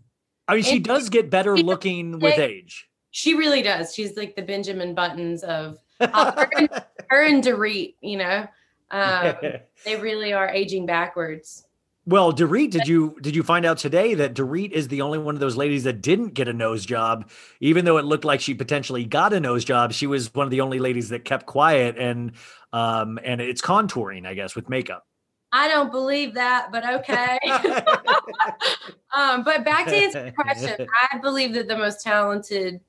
I 0.48 0.54
mean, 0.54 0.64
she 0.64 0.78
does 0.78 1.08
get 1.08 1.30
better 1.30 1.56
looking 1.56 2.18
with 2.18 2.38
age. 2.38 2.88
She 3.10 3.34
really 3.34 3.62
does. 3.62 3.94
She's 3.94 4.16
like 4.16 4.36
the 4.36 4.42
Benjamin 4.42 4.94
Buttons 4.94 5.42
of 5.42 5.78
uh, 6.00 6.32
her, 6.32 6.50
and, 6.56 6.84
her 7.08 7.22
and 7.24 7.44
Dorit, 7.44 7.94
you 8.00 8.18
know. 8.18 8.46
Um, 8.90 9.34
they 9.84 10.00
really 10.00 10.32
are 10.32 10.48
aging 10.48 10.86
backwards. 10.86 11.63
Well, 12.06 12.34
Dorit, 12.34 12.70
did 12.70 12.86
you 12.86 13.16
did 13.22 13.34
you 13.34 13.42
find 13.42 13.64
out 13.64 13.78
today 13.78 14.14
that 14.14 14.34
Dorit 14.34 14.72
is 14.72 14.88
the 14.88 15.00
only 15.00 15.18
one 15.18 15.34
of 15.34 15.40
those 15.40 15.56
ladies 15.56 15.84
that 15.84 16.02
didn't 16.02 16.34
get 16.34 16.48
a 16.48 16.52
nose 16.52 16.84
job, 16.84 17.30
even 17.60 17.86
though 17.86 17.96
it 17.96 18.04
looked 18.04 18.26
like 18.26 18.40
she 18.40 18.52
potentially 18.52 19.04
got 19.04 19.32
a 19.32 19.40
nose 19.40 19.64
job? 19.64 19.92
She 19.92 20.06
was 20.06 20.32
one 20.34 20.44
of 20.44 20.50
the 20.50 20.60
only 20.60 20.78
ladies 20.78 21.08
that 21.08 21.24
kept 21.24 21.46
quiet 21.46 21.96
and 21.98 22.32
um 22.74 23.18
and 23.24 23.40
it's 23.40 23.62
contouring, 23.62 24.26
I 24.26 24.34
guess, 24.34 24.54
with 24.54 24.68
makeup. 24.68 25.06
I 25.50 25.68
don't 25.68 25.92
believe 25.92 26.34
that, 26.34 26.72
but 26.72 26.84
okay. 26.84 27.38
um, 29.16 29.44
but 29.44 29.64
back 29.64 29.86
to 29.86 30.10
the 30.12 30.32
question, 30.36 30.86
I 31.12 31.18
believe 31.18 31.54
that 31.54 31.68
the 31.68 31.78
most 31.78 32.02
talented 32.02 32.80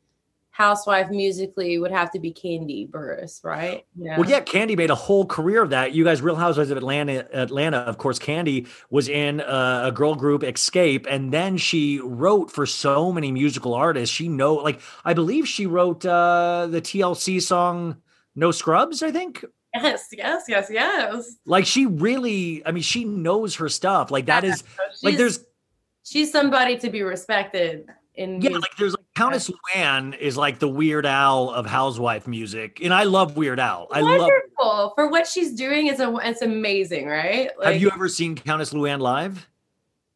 housewife 0.55 1.09
musically 1.09 1.77
would 1.79 1.91
have 1.91 2.09
to 2.09 2.17
be 2.17 2.31
Kandi 2.31 2.89
Burruss, 2.89 3.43
right? 3.43 3.85
Yeah. 3.97 4.17
Well, 4.17 4.29
yeah, 4.29 4.39
Kandi 4.39 4.77
made 4.77 4.89
a 4.89 4.95
whole 4.95 5.25
career 5.25 5.61
of 5.61 5.71
that. 5.71 5.91
You 5.91 6.05
guys, 6.05 6.21
Real 6.21 6.37
Housewives 6.37 6.71
of 6.71 6.77
Atlanta, 6.77 7.27
Atlanta. 7.33 7.79
Of 7.79 7.97
course, 7.97 8.17
Kandi 8.19 8.65
was 8.89 9.09
in 9.09 9.41
uh, 9.41 9.81
a 9.83 9.91
girl 9.91 10.15
group, 10.15 10.43
Xscape, 10.43 11.07
and 11.09 11.33
then 11.33 11.57
she 11.57 11.99
wrote 11.99 12.49
for 12.49 12.65
so 12.65 13.11
many 13.11 13.33
musical 13.33 13.73
artists. 13.73 14.15
She 14.15 14.29
know, 14.29 14.53
like, 14.53 14.79
I 15.03 15.13
believe 15.13 15.45
she 15.45 15.65
wrote 15.65 16.05
uh, 16.05 16.67
the 16.71 16.81
TLC 16.81 17.41
song 17.41 17.97
"No 18.33 18.51
Scrubs." 18.51 19.03
I 19.03 19.11
think. 19.11 19.43
Yes, 19.73 20.07
yes, 20.13 20.43
yes, 20.47 20.67
yes. 20.71 21.35
Like, 21.45 21.65
she 21.65 21.85
really, 21.85 22.65
I 22.65 22.71
mean, 22.71 22.81
she 22.81 23.03
knows 23.03 23.55
her 23.55 23.67
stuff. 23.67 24.09
Like, 24.09 24.27
that 24.27 24.45
is 24.45 24.63
like, 25.03 25.17
there's 25.17 25.41
she's 26.05 26.31
somebody 26.31 26.77
to 26.77 26.89
be 26.89 27.01
respected 27.01 27.89
in 28.13 28.41
yeah, 28.41 28.51
music. 28.51 28.61
like 28.61 28.77
there's 28.77 28.93
like 28.93 29.04
Countess 29.15 29.49
Luann 29.49 30.17
is 30.17 30.35
like 30.35 30.59
the 30.59 30.67
Weird 30.67 31.05
Al 31.05 31.49
of 31.49 31.65
housewife 31.65 32.27
music, 32.27 32.79
and 32.83 32.93
I 32.93 33.03
love 33.03 33.37
Weird 33.37 33.59
Al. 33.61 33.87
I 33.91 34.01
love. 34.01 34.19
wonderful 34.19 34.91
for 34.95 35.09
what 35.09 35.25
she's 35.25 35.53
doing. 35.53 35.87
It's 35.87 36.01
a 36.01 36.13
it's 36.23 36.41
amazing, 36.41 37.07
right? 37.07 37.49
Have 37.63 37.81
you 37.81 37.89
ever 37.91 38.09
seen 38.09 38.35
Countess 38.35 38.73
Luann 38.73 38.99
live? 38.99 39.47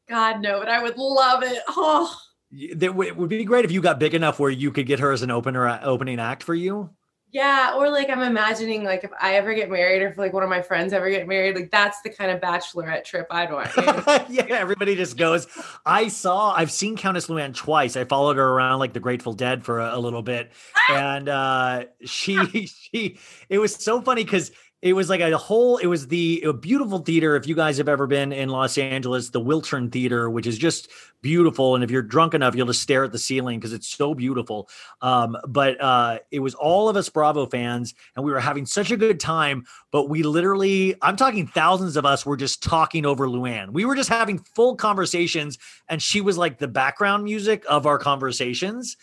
God 0.09 0.41
no, 0.41 0.59
but 0.59 0.67
I 0.69 0.83
would 0.83 0.97
love 0.97 1.43
it. 1.43 1.59
Oh, 1.69 2.13
Y- 2.51 2.69
That 2.75 2.87
w- 2.87 3.07
it 3.09 3.15
would 3.15 3.29
be 3.29 3.43
great 3.45 3.63
if 3.63 3.71
you 3.71 3.79
got 3.79 3.99
big 3.99 4.15
enough 4.15 4.39
where 4.39 4.49
you 4.49 4.71
could 4.71 4.85
get 4.87 4.99
her 4.99 5.11
as 5.11 5.21
an 5.21 5.31
opener 5.31 5.79
opening 5.83 6.19
act 6.19 6.43
for 6.43 6.55
you. 6.55 6.89
Yeah. 7.31 7.75
Or 7.75 7.89
like 7.89 8.09
I'm 8.09 8.21
imagining 8.21 8.83
like 8.83 9.03
if 9.03 9.11
I 9.21 9.35
ever 9.35 9.53
get 9.53 9.69
married, 9.69 10.01
or 10.01 10.07
if 10.07 10.17
like 10.17 10.33
one 10.33 10.43
of 10.43 10.49
my 10.49 10.61
friends 10.61 10.93
ever 10.93 11.09
get 11.09 11.27
married, 11.27 11.55
like 11.55 11.69
that's 11.69 12.01
the 12.01 12.09
kind 12.09 12.31
of 12.31 12.41
bachelorette 12.41 13.03
trip 13.03 13.27
I'd 13.29 13.51
want. 13.51 13.75
you 13.75 13.83
know? 13.83 14.25
yeah, 14.29 14.45
everybody 14.49 14.95
just 14.95 15.17
goes. 15.17 15.47
I 15.85 16.07
saw, 16.07 16.53
I've 16.53 16.71
seen 16.71 16.97
Countess 16.97 17.27
Luann 17.27 17.55
twice. 17.55 17.95
I 17.95 18.05
followed 18.05 18.37
her 18.37 18.49
around 18.49 18.79
like 18.79 18.93
the 18.93 18.99
Grateful 18.99 19.33
Dead 19.33 19.63
for 19.63 19.79
a, 19.79 19.95
a 19.95 19.99
little 19.99 20.23
bit, 20.23 20.51
and 20.89 21.29
uh, 21.29 21.83
she, 22.03 22.65
she, 22.65 23.19
it 23.47 23.59
was 23.59 23.75
so 23.75 24.01
funny 24.01 24.23
because 24.23 24.51
it 24.81 24.93
was 24.93 25.09
like 25.09 25.19
a 25.19 25.37
whole. 25.37 25.77
It 25.77 25.87
was 25.87 26.07
the 26.07 26.41
a 26.45 26.53
beautiful 26.53 26.99
theater. 26.99 27.35
If 27.35 27.45
you 27.45 27.55
guys 27.55 27.77
have 27.79 27.89
ever 27.89 28.07
been 28.07 28.31
in 28.31 28.47
Los 28.47 28.77
Angeles, 28.77 29.29
the 29.29 29.41
Wiltern 29.41 29.91
Theater, 29.91 30.29
which 30.29 30.47
is 30.47 30.57
just 30.57 30.87
beautiful, 31.21 31.75
and 31.75 31.83
if 31.83 31.91
you're 31.91 32.01
drunk 32.01 32.33
enough, 32.33 32.55
you'll 32.55 32.67
just 32.67 32.81
stare 32.81 33.03
at 33.03 33.11
the 33.11 33.19
ceiling 33.19 33.59
because 33.59 33.73
it's 33.73 33.87
so 33.87 34.13
beautiful. 34.13 34.69
Um, 35.01 35.35
but 35.45 35.81
uh, 35.81 36.19
it 36.31 36.39
was 36.39 36.55
all 36.55 36.87
of 36.87 36.95
us 36.95 37.09
Bravo 37.09 37.45
fans, 37.45 37.93
and 38.15 38.23
we 38.23 38.31
were 38.31 38.39
having 38.39 38.65
such 38.65 38.89
a 38.89 38.95
good 38.97 39.19
time. 39.19 39.65
But 39.91 40.07
we 40.07 40.23
literally, 40.23 40.95
I'm 41.01 41.17
talking 41.17 41.45
thousands 41.47 41.97
of 41.97 42.05
us 42.05 42.25
were 42.25 42.37
just 42.37 42.63
talking 42.63 43.05
over 43.05 43.27
Luann. 43.27 43.71
We 43.71 43.83
were 43.83 43.95
just 43.95 44.09
having 44.09 44.39
full 44.39 44.77
conversations, 44.77 45.57
and 45.89 46.01
she 46.01 46.21
was 46.21 46.37
like 46.37 46.57
the 46.57 46.69
background 46.69 47.25
music 47.25 47.65
of 47.67 47.85
our 47.85 47.99
conversations. 47.99 48.95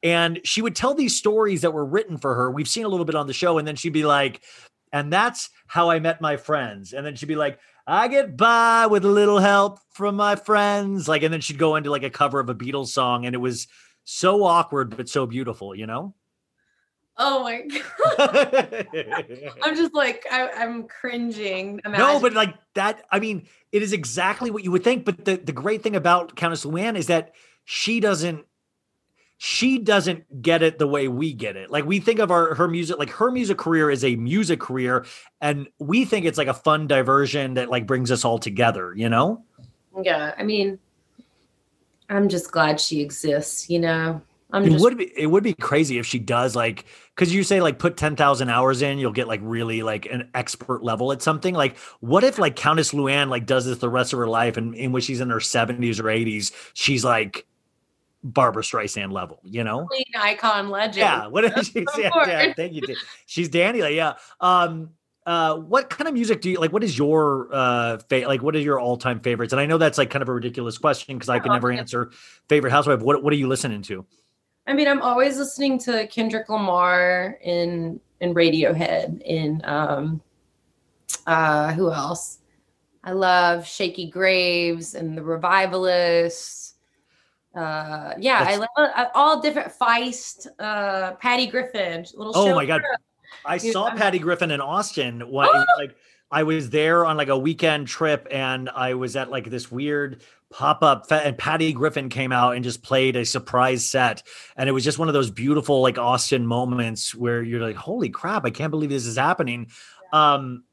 And 0.00 0.40
she 0.44 0.62
would 0.62 0.76
tell 0.76 0.94
these 0.94 1.16
stories 1.16 1.62
that 1.62 1.72
were 1.72 1.84
written 1.84 2.18
for 2.18 2.36
her. 2.36 2.52
We've 2.52 2.68
seen 2.68 2.84
a 2.84 2.88
little 2.88 3.04
bit 3.04 3.16
on 3.16 3.26
the 3.26 3.32
show, 3.32 3.58
and 3.58 3.66
then 3.66 3.74
she'd 3.74 3.92
be 3.92 4.04
like, 4.04 4.42
and 4.92 5.12
that's 5.12 5.50
how 5.66 5.90
I 5.90 5.98
met 6.00 6.20
my 6.20 6.36
friends. 6.36 6.92
And 6.92 7.04
then 7.04 7.16
she'd 7.16 7.26
be 7.26 7.36
like, 7.36 7.58
I 7.86 8.08
get 8.08 8.36
by 8.36 8.86
with 8.86 9.04
a 9.04 9.08
little 9.08 9.38
help 9.38 9.78
from 9.90 10.16
my 10.16 10.36
friends. 10.36 11.08
Like, 11.08 11.22
and 11.22 11.32
then 11.32 11.40
she'd 11.40 11.58
go 11.58 11.76
into 11.76 11.90
like 11.90 12.02
a 12.02 12.10
cover 12.10 12.40
of 12.40 12.48
a 12.48 12.54
Beatles 12.54 12.88
song, 12.88 13.26
and 13.26 13.34
it 13.34 13.38
was 13.38 13.66
so 14.04 14.44
awkward, 14.44 14.96
but 14.96 15.08
so 15.08 15.26
beautiful, 15.26 15.74
you 15.74 15.86
know? 15.86 16.14
oh 17.18 17.42
my 17.42 17.62
god, 18.16 18.86
I'm 19.62 19.76
just 19.76 19.94
like 19.94 20.24
I, 20.30 20.48
I'm 20.50 20.84
cringing. 20.84 21.80
No, 21.86 22.20
but 22.20 22.32
like 22.32 22.54
that, 22.74 23.04
I 23.10 23.18
mean, 23.18 23.46
it 23.72 23.82
is 23.82 23.92
exactly 23.92 24.50
what 24.50 24.64
you 24.64 24.70
would 24.70 24.84
think. 24.84 25.04
But 25.04 25.24
the, 25.24 25.36
the 25.36 25.52
great 25.52 25.82
thing 25.82 25.96
about 25.96 26.36
Countess 26.36 26.64
Luann 26.64 26.96
is 26.96 27.08
that 27.08 27.34
she 27.64 28.00
doesn't 28.00 28.46
she 29.38 29.78
doesn't 29.78 30.42
get 30.42 30.62
it 30.62 30.78
the 30.78 30.86
way 30.86 31.06
we 31.06 31.32
get 31.32 31.56
it. 31.56 31.70
Like 31.70 31.86
we 31.86 32.00
think 32.00 32.18
of 32.18 32.30
our 32.32 32.54
her 32.54 32.68
music, 32.68 32.98
like 32.98 33.10
her 33.10 33.30
music 33.30 33.56
career 33.56 33.88
is 33.90 34.04
a 34.04 34.16
music 34.16 34.60
career, 34.60 35.06
and 35.40 35.68
we 35.78 36.04
think 36.04 36.26
it's 36.26 36.38
like 36.38 36.48
a 36.48 36.54
fun 36.54 36.88
diversion 36.88 37.54
that 37.54 37.70
like 37.70 37.86
brings 37.86 38.10
us 38.10 38.24
all 38.24 38.38
together, 38.38 38.92
you 38.96 39.08
know? 39.08 39.44
yeah. 40.02 40.34
I 40.36 40.42
mean, 40.42 40.78
I'm 42.08 42.28
just 42.28 42.50
glad 42.50 42.80
she 42.80 43.00
exists. 43.00 43.70
You 43.70 43.78
know, 43.78 44.20
I'm 44.50 44.64
It 44.64 44.70
just 44.70 44.82
would 44.82 44.98
be 44.98 45.12
it 45.16 45.26
would 45.26 45.44
be 45.44 45.54
crazy 45.54 45.98
if 45.98 46.06
she 46.06 46.18
does 46.18 46.56
like 46.56 46.86
because 47.14 47.32
you 47.32 47.44
say 47.44 47.60
like 47.60 47.78
put 47.78 47.96
ten 47.96 48.16
thousand 48.16 48.50
hours 48.50 48.82
in, 48.82 48.98
you'll 48.98 49.12
get 49.12 49.28
like 49.28 49.40
really 49.44 49.82
like 49.82 50.06
an 50.06 50.30
expert 50.34 50.82
level 50.82 51.12
at 51.12 51.22
something. 51.22 51.54
Like, 51.54 51.76
what 52.00 52.24
if 52.24 52.38
like 52.38 52.56
Countess 52.56 52.92
Luann 52.92 53.28
like 53.28 53.46
does 53.46 53.66
this 53.66 53.78
the 53.78 53.88
rest 53.88 54.12
of 54.12 54.18
her 54.18 54.26
life, 54.26 54.56
and 54.56 54.74
in 54.74 54.90
which 54.90 55.04
she's 55.04 55.20
in 55.20 55.30
her 55.30 55.40
seventies 55.40 56.00
or 56.00 56.10
eighties, 56.10 56.50
she's 56.74 57.04
like 57.04 57.46
Barbra 58.22 58.62
Streisand 58.62 59.12
level, 59.12 59.40
you 59.44 59.62
know? 59.64 59.86
queen 59.86 60.04
icon 60.16 60.70
legend. 60.70 60.96
Yeah. 60.96 61.26
What 61.26 61.44
if 61.44 61.54
she's 61.66 61.86
Of 61.86 61.98
yeah, 61.98 62.10
yeah, 62.26 62.52
thank 62.54 62.72
you. 62.72 62.82
She's 63.26 63.48
Danny. 63.48 63.82
Like, 63.82 63.94
yeah. 63.94 64.14
Um. 64.40 64.90
Uh. 65.24 65.56
What 65.56 65.90
kind 65.90 66.08
of 66.08 66.14
music 66.14 66.40
do 66.40 66.50
you 66.50 66.58
like? 66.58 66.72
What 66.72 66.82
is 66.82 66.98
your 66.98 67.48
uh 67.52 67.98
fa- 68.08 68.24
like? 68.26 68.42
What 68.42 68.56
are 68.56 68.60
your 68.60 68.80
all 68.80 68.96
time 68.96 69.20
favorites? 69.20 69.52
And 69.52 69.60
I 69.60 69.66
know 69.66 69.78
that's 69.78 69.98
like 69.98 70.10
kind 70.10 70.22
of 70.22 70.28
a 70.28 70.34
ridiculous 70.34 70.78
question 70.78 71.16
because 71.16 71.28
I 71.28 71.38
can 71.38 71.52
never 71.52 71.70
answer 71.70 72.10
favorite 72.48 72.70
housewife. 72.70 73.00
What 73.00 73.22
What 73.22 73.32
are 73.32 73.36
you 73.36 73.48
listening 73.48 73.82
to? 73.82 74.04
I 74.66 74.74
mean, 74.74 74.88
I'm 74.88 75.00
always 75.00 75.38
listening 75.38 75.78
to 75.80 76.06
Kendrick 76.08 76.48
Lamar 76.48 77.38
in 77.42 78.00
in 78.20 78.34
Radiohead. 78.34 79.22
In 79.22 79.62
um, 79.64 80.20
uh, 81.26 81.72
who 81.72 81.92
else? 81.92 82.38
I 83.04 83.12
love 83.12 83.66
Shakey 83.66 84.10
Graves 84.10 84.94
and 84.94 85.16
the 85.16 85.22
Revivalists. 85.22 86.57
Uh, 87.54 88.14
yeah, 88.18 88.44
I 88.46 88.56
love 88.56 88.68
uh, 88.76 89.06
all 89.14 89.40
different 89.40 89.72
Feist. 89.72 90.46
Uh, 90.58 91.12
Patty 91.12 91.46
Griffin, 91.46 92.04
little. 92.14 92.32
Oh 92.36 92.54
my 92.54 92.66
God. 92.66 92.82
I 93.44 93.58
saw 93.58 93.90
Patty 93.90 94.18
Griffin 94.18 94.50
in 94.50 94.60
Austin. 94.60 95.20
When 95.20 95.46
was 95.46 95.66
like 95.78 95.96
I 96.30 96.42
was 96.42 96.70
there 96.70 97.06
on 97.06 97.16
like 97.16 97.28
a 97.28 97.38
weekend 97.38 97.88
trip, 97.88 98.26
and 98.30 98.68
I 98.68 98.94
was 98.94 99.16
at 99.16 99.30
like 99.30 99.48
this 99.48 99.70
weird 99.70 100.22
pop 100.50 100.82
up, 100.82 101.08
fe- 101.08 101.22
and 101.24 101.36
Patty 101.36 101.72
Griffin 101.72 102.08
came 102.08 102.32
out 102.32 102.54
and 102.54 102.64
just 102.64 102.82
played 102.82 103.16
a 103.16 103.24
surprise 103.24 103.86
set, 103.86 104.22
and 104.56 104.68
it 104.68 104.72
was 104.72 104.84
just 104.84 104.98
one 104.98 105.08
of 105.08 105.14
those 105.14 105.30
beautiful 105.30 105.80
like 105.80 105.98
Austin 105.98 106.46
moments 106.46 107.14
where 107.14 107.42
you're 107.42 107.60
like, 107.60 107.76
"Holy 107.76 108.10
crap! 108.10 108.44
I 108.44 108.50
can't 108.50 108.70
believe 108.70 108.90
this 108.90 109.06
is 109.06 109.16
happening." 109.16 109.70
Um, 110.12 110.64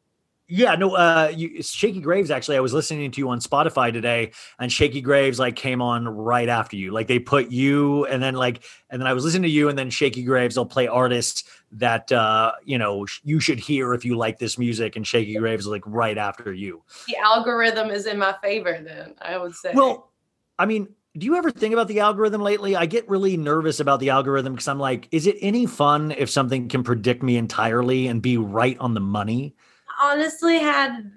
Yeah, 0.48 0.76
no, 0.76 0.96
uh 0.96 1.32
you 1.36 1.64
Shakey 1.64 2.02
Graves 2.02 2.30
actually 2.30 2.58
I 2.58 2.60
was 2.60 2.72
listening 2.72 3.10
to 3.10 3.20
you 3.20 3.30
on 3.30 3.40
Spotify 3.40 3.92
today 3.92 4.32
and 4.60 4.72
Shakey 4.72 5.02
Graves 5.02 5.40
like 5.40 5.56
came 5.56 5.82
on 5.82 6.08
right 6.08 6.48
after 6.48 6.76
you. 6.76 6.92
Like 6.92 7.08
they 7.08 7.18
put 7.18 7.50
you 7.50 8.06
and 8.06 8.22
then 8.22 8.36
like 8.36 8.64
and 8.92 9.02
then 9.02 9.08
I 9.08 9.14
was 9.14 9.24
listening 9.24 9.44
to 9.44 9.50
you 9.50 9.70
and 9.70 9.78
then 9.78 9.90
Shakey 9.90 10.24
Graves 10.24 10.56
will 10.56 10.68
play 10.68 10.88
artists 10.88 11.46
that 11.72 12.12
uh 12.12 12.52
you 12.64 12.78
know 12.78 13.08
you 13.24 13.40
should 13.40 13.60
hear 13.60 13.96
if 13.96 14.06
you 14.06 14.18
like 14.18 14.38
this 14.38 14.60
music 14.60 14.96
and 14.96 15.06
Shakey 15.06 15.36
Graves 15.36 15.66
like 15.66 15.84
right 15.86 16.18
after 16.18 16.54
you. 16.54 16.84
The 17.08 17.18
algorithm 17.18 17.90
is 17.90 18.06
in 18.06 18.20
my 18.20 18.36
favor. 18.44 18.80
Then 18.84 19.16
I 19.22 19.40
would 19.40 19.56
say. 19.56 19.72
Well, 19.74 20.12
I 20.60 20.68
mean, 20.68 20.90
do 21.18 21.26
you 21.26 21.38
ever 21.38 21.50
think 21.50 21.74
about 21.74 21.88
the 21.88 22.02
algorithm 22.02 22.42
lately? 22.42 22.76
I 22.76 22.86
get 22.86 23.10
really 23.10 23.36
nervous 23.36 23.80
about 23.80 24.00
the 24.00 24.10
algorithm 24.10 24.54
because 24.54 24.68
I'm 24.68 24.80
like, 24.80 25.08
is 25.12 25.26
it 25.28 25.38
any 25.42 25.66
fun 25.66 26.12
if 26.12 26.30
something 26.30 26.68
can 26.68 26.84
predict 26.84 27.24
me 27.24 27.38
entirely 27.38 28.08
and 28.08 28.22
be 28.22 28.38
right 28.38 28.78
on 28.80 28.94
the 28.94 29.00
money? 29.00 29.56
Honestly 30.02 30.60
had 30.60 31.12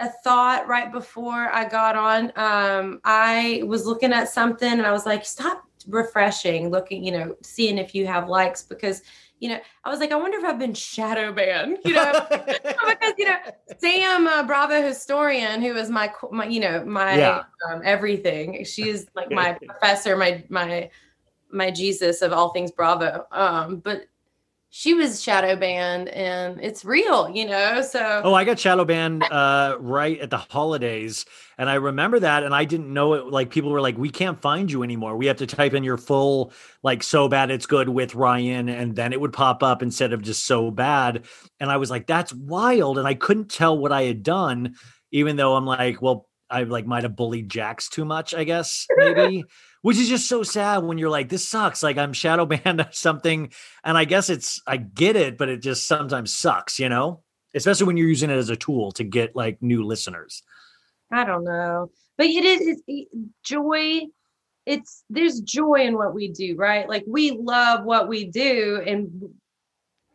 a 0.00 0.08
thought 0.24 0.68
right 0.68 0.92
before 0.92 1.50
I 1.52 1.68
got 1.68 1.96
on. 1.96 2.32
Um, 2.36 3.00
I 3.04 3.62
was 3.66 3.86
looking 3.86 4.12
at 4.12 4.28
something 4.28 4.70
and 4.70 4.86
I 4.86 4.92
was 4.92 5.06
like, 5.06 5.24
stop 5.24 5.64
refreshing, 5.88 6.70
looking, 6.70 7.04
you 7.04 7.12
know, 7.12 7.36
seeing 7.42 7.78
if 7.78 7.94
you 7.94 8.06
have 8.06 8.28
likes 8.28 8.62
because, 8.62 9.02
you 9.40 9.48
know, 9.48 9.58
I 9.84 9.90
was 9.90 10.00
like, 10.00 10.12
I 10.12 10.16
wonder 10.16 10.38
if 10.38 10.44
I've 10.44 10.58
been 10.58 10.74
shadow 10.74 11.32
banned, 11.32 11.78
you 11.84 11.94
know, 11.94 12.12
because, 12.30 13.14
you 13.18 13.24
know, 13.24 13.36
Sam 13.78 14.26
uh, 14.26 14.42
Bravo 14.44 14.82
historian, 14.82 15.62
who 15.62 15.74
is 15.76 15.90
my, 15.90 16.12
my, 16.30 16.46
you 16.46 16.60
know, 16.60 16.84
my 16.84 17.16
Yeah. 17.16 17.42
um, 17.70 17.82
everything. 17.84 18.64
She 18.64 18.88
is 18.88 19.08
like 19.14 19.30
my 19.30 19.52
professor, 19.66 20.16
my, 20.16 20.44
my, 20.48 20.90
my 21.50 21.70
Jesus 21.70 22.22
of 22.22 22.32
all 22.32 22.50
things 22.50 22.70
Bravo. 22.70 23.26
Um, 23.32 23.76
but 23.78 24.06
she 24.70 24.92
was 24.94 25.22
shadow 25.22 25.56
banned 25.56 26.08
and 26.10 26.60
it's 26.62 26.84
real, 26.84 27.30
you 27.30 27.46
know? 27.46 27.80
So 27.80 28.20
Oh, 28.24 28.34
I 28.34 28.44
got 28.44 28.58
shadow 28.58 28.84
banned 28.84 29.22
uh, 29.24 29.76
right 29.80 30.18
at 30.20 30.30
the 30.30 30.36
holidays, 30.36 31.24
and 31.56 31.70
I 31.70 31.74
remember 31.74 32.20
that, 32.20 32.42
and 32.44 32.54
I 32.54 32.64
didn't 32.64 32.92
know 32.92 33.14
it. 33.14 33.26
Like 33.26 33.50
people 33.50 33.70
were 33.70 33.80
like, 33.80 33.96
"We 33.96 34.10
can't 34.10 34.40
find 34.40 34.70
you 34.70 34.82
anymore. 34.82 35.16
We 35.16 35.26
have 35.26 35.38
to 35.38 35.46
type 35.46 35.72
in 35.74 35.84
your 35.84 35.96
full 35.96 36.52
like 36.82 37.02
so 37.02 37.28
bad 37.28 37.50
it's 37.50 37.66
good 37.66 37.88
with 37.88 38.14
Ryan, 38.14 38.68
and 38.68 38.94
then 38.94 39.12
it 39.12 39.20
would 39.20 39.32
pop 39.32 39.62
up 39.62 39.82
instead 39.82 40.12
of 40.12 40.22
just 40.22 40.44
so 40.46 40.70
bad." 40.70 41.24
And 41.60 41.70
I 41.70 41.76
was 41.78 41.90
like, 41.90 42.06
"That's 42.06 42.32
wild," 42.34 42.98
and 42.98 43.06
I 43.08 43.14
couldn't 43.14 43.50
tell 43.50 43.78
what 43.78 43.92
I 43.92 44.02
had 44.04 44.22
done, 44.22 44.74
even 45.12 45.36
though 45.36 45.56
I'm 45.56 45.66
like, 45.66 46.02
"Well, 46.02 46.28
I 46.50 46.64
like 46.64 46.86
might 46.86 47.04
have 47.04 47.16
bullied 47.16 47.48
Jax 47.50 47.88
too 47.88 48.04
much, 48.04 48.34
I 48.34 48.44
guess 48.44 48.86
maybe." 48.96 49.44
Which 49.82 49.96
is 49.96 50.08
just 50.08 50.28
so 50.28 50.42
sad 50.42 50.78
when 50.78 50.98
you're 50.98 51.08
like, 51.10 51.28
this 51.28 51.48
sucks. 51.48 51.82
Like 51.82 51.98
I'm 51.98 52.12
shadow 52.12 52.46
banned 52.46 52.80
or 52.80 52.88
something. 52.90 53.52
And 53.84 53.96
I 53.96 54.04
guess 54.04 54.28
it's, 54.30 54.60
I 54.66 54.76
get 54.76 55.16
it, 55.16 55.38
but 55.38 55.48
it 55.48 55.62
just 55.62 55.86
sometimes 55.86 56.36
sucks, 56.36 56.78
you 56.78 56.88
know? 56.88 57.22
especially 57.54 57.86
when 57.86 57.96
you're 57.96 58.08
using 58.08 58.30
it 58.30 58.36
as 58.36 58.50
a 58.50 58.56
tool 58.56 58.92
to 58.92 59.04
get 59.04 59.36
like 59.36 59.60
new 59.62 59.84
listeners. 59.84 60.42
I 61.10 61.24
don't 61.24 61.44
know, 61.44 61.90
but 62.16 62.26
it 62.26 62.44
is 62.44 62.60
it's, 62.66 62.82
it- 62.86 63.08
joy. 63.42 64.00
It's 64.66 65.04
there's 65.08 65.40
joy 65.40 65.86
in 65.86 65.94
what 65.94 66.14
we 66.14 66.28
do, 66.28 66.54
right? 66.56 66.86
Like 66.88 67.04
we 67.06 67.30
love 67.30 67.84
what 67.84 68.06
we 68.06 68.24
do, 68.24 68.82
and 68.86 69.30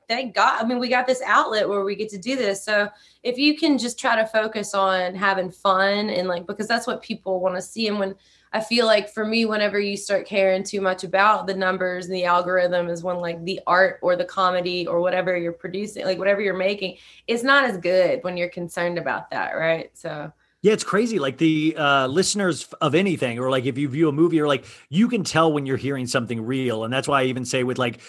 thank 0.08 0.36
God. 0.36 0.64
I 0.64 0.68
mean, 0.68 0.78
we 0.78 0.90
got 0.90 1.08
this 1.08 1.24
outlet 1.26 1.68
where 1.68 1.84
we 1.84 1.96
get 1.96 2.10
to 2.10 2.20
do 2.20 2.36
this. 2.36 2.64
So 2.64 2.90
if 3.24 3.40
you 3.40 3.58
can 3.58 3.80
just 3.80 3.98
try 4.00 4.16
to 4.16 4.28
focus 4.28 4.76
on 4.76 5.16
having 5.16 5.50
fun 5.50 6.12
and 6.12 6.28
like 6.28 6.46
because 6.46 6.68
that's 6.68 6.86
what 6.86 7.02
people 7.02 7.40
want 7.40 7.56
to 7.56 7.64
see, 7.64 7.88
and 7.88 7.98
when 7.98 8.14
I 8.54 8.60
feel 8.60 8.86
like 8.86 9.10
for 9.10 9.26
me, 9.26 9.46
whenever 9.46 9.80
you 9.80 9.98
start 9.98 10.28
caring 10.28 10.64
too 10.64 10.80
much 10.80 11.04
about 11.04 11.48
the 11.48 11.56
numbers 11.56 12.06
and 12.06 12.14
the 12.14 12.26
algorithm, 12.26 12.88
is 12.88 13.02
when 13.02 13.18
like 13.18 13.44
the 13.44 13.60
art 13.66 13.98
or 14.04 14.16
the 14.16 14.26
comedy 14.26 14.86
or 14.86 15.02
whatever 15.02 15.36
you're 15.36 15.52
producing, 15.52 16.06
like 16.06 16.20
whatever 16.20 16.40
you're 16.40 16.54
making, 16.56 16.98
it's 17.26 17.44
not 17.44 17.66
as 17.66 17.78
good 17.78 18.24
when 18.24 18.38
you're 18.38 18.50
concerned 18.50 19.00
about 19.00 19.32
that, 19.32 19.54
right? 19.54 19.90
So. 19.98 20.32
Yeah, 20.62 20.72
it's 20.72 20.84
crazy. 20.84 21.20
Like 21.20 21.40
the 21.40 21.76
uh, 21.78 22.08
listeners 22.08 22.66
of 22.80 22.96
anything, 22.96 23.40
or 23.40 23.50
like 23.50 23.66
if 23.66 23.78
you 23.78 23.90
view 23.90 24.08
a 24.08 24.14
movie, 24.14 24.40
or 24.40 24.48
like 24.48 24.66
you 24.88 25.10
can 25.10 25.24
tell 25.24 25.52
when 25.52 25.66
you're 25.66 25.76
hearing 25.76 26.08
something 26.08 26.46
real. 26.46 26.84
And 26.84 26.94
that's 26.94 27.08
why 27.08 27.22
I 27.22 27.26
even 27.26 27.44
say 27.44 27.64
with 27.64 27.78
like, 27.80 28.00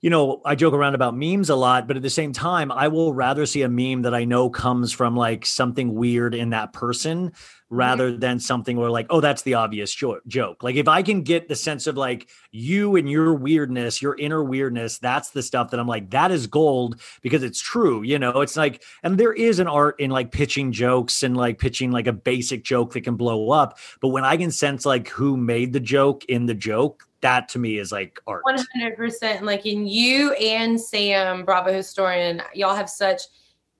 you 0.00 0.10
know, 0.10 0.40
I 0.44 0.54
joke 0.54 0.74
around 0.74 0.94
about 0.94 1.16
memes 1.16 1.50
a 1.50 1.54
lot, 1.54 1.86
but 1.86 1.96
at 1.96 2.02
the 2.02 2.10
same 2.10 2.32
time, 2.32 2.72
I 2.72 2.88
will 2.88 3.12
rather 3.12 3.46
see 3.46 3.62
a 3.62 3.68
meme 3.68 4.02
that 4.02 4.14
I 4.14 4.24
know 4.24 4.50
comes 4.50 4.92
from 4.92 5.14
like 5.16 5.46
something 5.46 5.94
weird 5.94 6.34
in 6.34 6.50
that 6.50 6.72
person 6.72 7.32
rather 7.70 8.16
than 8.16 8.38
something 8.38 8.76
where 8.76 8.90
like, 8.90 9.06
oh, 9.10 9.20
that's 9.20 9.42
the 9.42 9.54
obvious 9.54 9.92
jo- 9.92 10.20
joke. 10.26 10.62
Like 10.62 10.76
if 10.76 10.86
I 10.86 11.02
can 11.02 11.22
get 11.22 11.48
the 11.48 11.56
sense 11.56 11.86
of 11.86 11.96
like 11.96 12.28
you 12.52 12.96
and 12.96 13.10
your 13.10 13.34
weirdness, 13.34 14.00
your 14.00 14.16
inner 14.16 14.44
weirdness, 14.44 14.98
that's 14.98 15.30
the 15.30 15.42
stuff 15.42 15.70
that 15.70 15.80
I'm 15.80 15.88
like, 15.88 16.10
that 16.10 16.30
is 16.30 16.46
gold 16.46 17.00
because 17.22 17.42
it's 17.42 17.60
true. 17.60 18.02
You 18.02 18.18
know, 18.18 18.42
it's 18.42 18.56
like, 18.56 18.82
and 19.02 19.18
there 19.18 19.32
is 19.32 19.58
an 19.58 19.66
art 19.66 19.98
in 19.98 20.10
like 20.10 20.30
pitching 20.30 20.72
jokes 20.72 21.22
and 21.22 21.36
like 21.36 21.58
pitching 21.58 21.90
like 21.90 22.06
a 22.06 22.12
basic 22.12 22.64
joke 22.64 22.92
that 22.92 23.00
can 23.00 23.16
blow 23.16 23.50
up. 23.50 23.78
But 24.00 24.08
when 24.08 24.24
I 24.24 24.36
can 24.36 24.50
sense 24.50 24.86
like 24.86 25.08
who 25.08 25.36
made 25.36 25.72
the 25.72 25.80
joke 25.80 26.24
in 26.26 26.46
the 26.46 26.54
joke, 26.54 27.08
that 27.22 27.48
to 27.48 27.58
me 27.58 27.78
is 27.78 27.90
like 27.90 28.20
art. 28.26 28.44
One 28.44 28.62
hundred 28.74 28.96
percent. 28.96 29.44
Like 29.44 29.64
in 29.64 29.86
you 29.86 30.32
and 30.34 30.78
Sam, 30.78 31.44
Bravo 31.44 31.72
historian, 31.72 32.42
y'all 32.52 32.76
have 32.76 32.90
such 32.90 33.22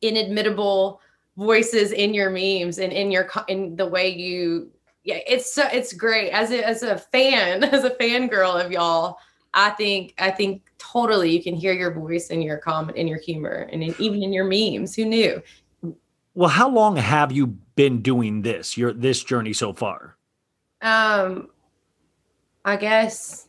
inadmittable 0.03 0.99
voices 1.37 1.92
in 1.92 2.14
your 2.14 2.31
memes 2.31 2.79
and 2.79 2.92
in 2.92 3.11
your 3.11 3.29
in 3.49 3.77
the 3.77 3.87
way 3.87 4.09
you. 4.09 4.70
Yeah, 5.03 5.18
it's 5.27 5.55
so 5.55 5.68
it's 5.70 5.92
great 5.92 6.31
as 6.31 6.51
a 6.51 6.66
as 6.66 6.83
a 6.83 6.97
fan 6.99 7.64
as 7.75 7.85
a 7.85 7.90
fangirl 7.90 8.64
of 8.64 8.73
y'all. 8.73 9.18
I 9.53 9.70
think 9.70 10.14
I 10.18 10.31
think 10.31 10.62
totally 10.79 11.31
you 11.31 11.42
can 11.42 11.55
hear 11.55 11.73
your 11.73 11.92
voice 11.92 12.29
in 12.29 12.42
your 12.42 12.59
comment 12.59 12.97
in 12.97 13.07
your 13.07 13.18
humor 13.18 13.68
and 13.73 13.83
in, 13.83 13.94
even 13.99 14.23
in 14.23 14.33
your 14.33 14.44
memes. 14.44 14.94
Who 14.94 15.05
knew? 15.05 15.42
Well, 16.35 16.51
how 16.51 16.68
long 16.68 16.97
have 16.97 17.31
you 17.31 17.47
been 17.47 18.03
doing 18.03 18.42
this? 18.42 18.77
Your 18.77 18.92
this 18.92 19.23
journey 19.23 19.53
so 19.53 19.73
far? 19.73 20.16
Um, 20.83 21.49
I 22.64 22.77
guess 22.77 23.49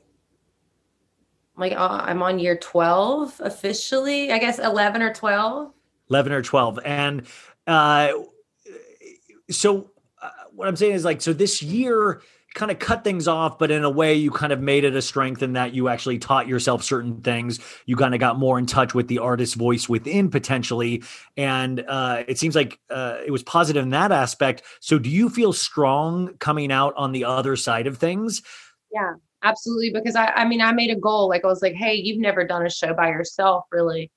like 1.57 1.73
uh, 1.73 2.01
I'm 2.03 2.21
on 2.21 2.39
year 2.39 2.57
twelve 2.57 3.39
officially. 3.43 4.31
I 4.31 4.37
guess 4.37 4.59
eleven 4.59 5.01
or 5.01 5.13
twelve. 5.13 5.71
11 6.09 6.31
or 6.31 6.41
12 6.41 6.79
and 6.85 7.23
uh 7.67 8.09
so 9.49 9.91
uh, 10.21 10.29
what 10.53 10.67
i'm 10.67 10.75
saying 10.75 10.93
is 10.93 11.05
like 11.05 11.21
so 11.21 11.33
this 11.33 11.61
year 11.61 12.21
kind 12.53 12.71
of 12.71 12.79
cut 12.79 13.03
things 13.03 13.27
off 13.27 13.59
but 13.59 13.69
in 13.69 13.83
a 13.83 13.89
way 13.89 14.13
you 14.13 14.31
kind 14.31 14.53
of 14.53 14.61
made 14.61 14.85
it 14.85 14.95
a 14.95 15.01
strength 15.01 15.43
in 15.43 15.53
that 15.53 15.73
you 15.73 15.89
actually 15.89 16.17
taught 16.17 16.47
yourself 16.47 16.81
certain 16.81 17.19
things 17.21 17.59
you 17.85 17.97
kind 17.97 18.13
of 18.13 18.19
got 18.21 18.39
more 18.39 18.57
in 18.57 18.65
touch 18.65 18.93
with 18.93 19.09
the 19.09 19.19
artist 19.19 19.55
voice 19.55 19.89
within 19.89 20.29
potentially 20.29 21.03
and 21.35 21.83
uh 21.89 22.23
it 22.29 22.39
seems 22.39 22.55
like 22.55 22.79
uh 22.89 23.17
it 23.25 23.31
was 23.31 23.43
positive 23.43 23.83
in 23.83 23.89
that 23.89 24.13
aspect 24.13 24.61
so 24.79 24.97
do 24.97 25.09
you 25.09 25.29
feel 25.29 25.51
strong 25.51 26.33
coming 26.37 26.71
out 26.71 26.93
on 26.95 27.11
the 27.11 27.25
other 27.25 27.57
side 27.57 27.87
of 27.87 27.97
things 27.97 28.41
Yeah, 28.95 29.15
absolutely. 29.43 29.91
Because 29.91 30.15
I, 30.15 30.27
I 30.27 30.45
mean, 30.45 30.61
I 30.61 30.71
made 30.71 30.89
a 30.89 30.99
goal. 30.99 31.27
Like 31.27 31.43
I 31.43 31.47
was 31.47 31.61
like, 31.61 31.73
hey, 31.73 31.95
you've 31.95 32.19
never 32.19 32.45
done 32.45 32.65
a 32.65 32.69
show 32.69 32.93
by 32.93 33.09
yourself, 33.09 33.65
really. 33.71 34.09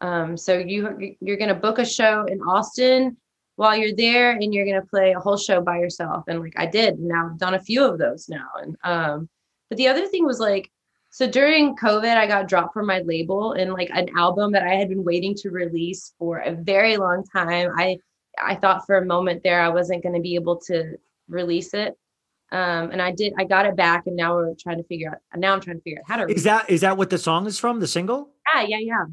Um, 0.00 0.36
so 0.36 0.58
you 0.58 1.16
you're 1.20 1.36
gonna 1.36 1.54
book 1.54 1.78
a 1.78 1.84
show 1.84 2.24
in 2.24 2.40
Austin 2.40 3.16
while 3.56 3.76
you're 3.76 3.94
there, 3.94 4.32
and 4.32 4.52
you're 4.52 4.66
gonna 4.66 4.84
play 4.84 5.12
a 5.12 5.20
whole 5.20 5.36
show 5.36 5.60
by 5.60 5.78
yourself. 5.78 6.24
And 6.28 6.40
like 6.40 6.54
I 6.56 6.66
did. 6.66 6.98
Now 6.98 7.30
I've 7.30 7.38
done 7.38 7.54
a 7.54 7.60
few 7.60 7.84
of 7.84 7.98
those 7.98 8.28
now. 8.28 8.48
And 8.60 8.76
um, 8.84 9.28
but 9.68 9.78
the 9.78 9.88
other 9.88 10.06
thing 10.06 10.24
was 10.24 10.38
like, 10.38 10.70
so 11.10 11.28
during 11.28 11.76
COVID, 11.76 12.16
I 12.16 12.26
got 12.26 12.48
dropped 12.48 12.74
from 12.74 12.86
my 12.86 13.00
label, 13.00 13.52
and 13.52 13.72
like 13.72 13.90
an 13.92 14.10
album 14.16 14.52
that 14.52 14.64
I 14.64 14.74
had 14.74 14.88
been 14.88 15.04
waiting 15.04 15.34
to 15.36 15.50
release 15.50 16.14
for 16.18 16.38
a 16.38 16.52
very 16.52 16.96
long 16.96 17.24
time. 17.24 17.70
I 17.76 17.98
I 18.38 18.54
thought 18.54 18.86
for 18.86 18.96
a 18.98 19.04
moment 19.04 19.42
there 19.42 19.60
I 19.60 19.68
wasn't 19.70 20.02
going 20.02 20.14
to 20.14 20.20
be 20.20 20.34
able 20.34 20.56
to 20.66 20.96
release 21.28 21.74
it 21.74 21.96
um 22.52 22.90
and 22.92 23.02
i 23.02 23.10
did 23.10 23.32
i 23.38 23.44
got 23.44 23.66
it 23.66 23.74
back 23.74 24.06
and 24.06 24.16
now 24.16 24.34
we're 24.36 24.54
trying 24.54 24.76
to 24.76 24.84
figure 24.84 25.10
out 25.10 25.40
now 25.40 25.52
i'm 25.52 25.60
trying 25.60 25.76
to 25.76 25.82
figure 25.82 25.98
out 25.98 26.08
how 26.08 26.16
to 26.16 26.32
is 26.32 26.44
that 26.44 26.68
is 26.70 26.80
that 26.82 26.96
what 26.96 27.10
the 27.10 27.18
song 27.18 27.46
is 27.46 27.58
from 27.58 27.80
the 27.80 27.86
single 27.86 28.30
yeah 28.54 28.62
yeah 28.62 28.78
yeah 28.78 29.04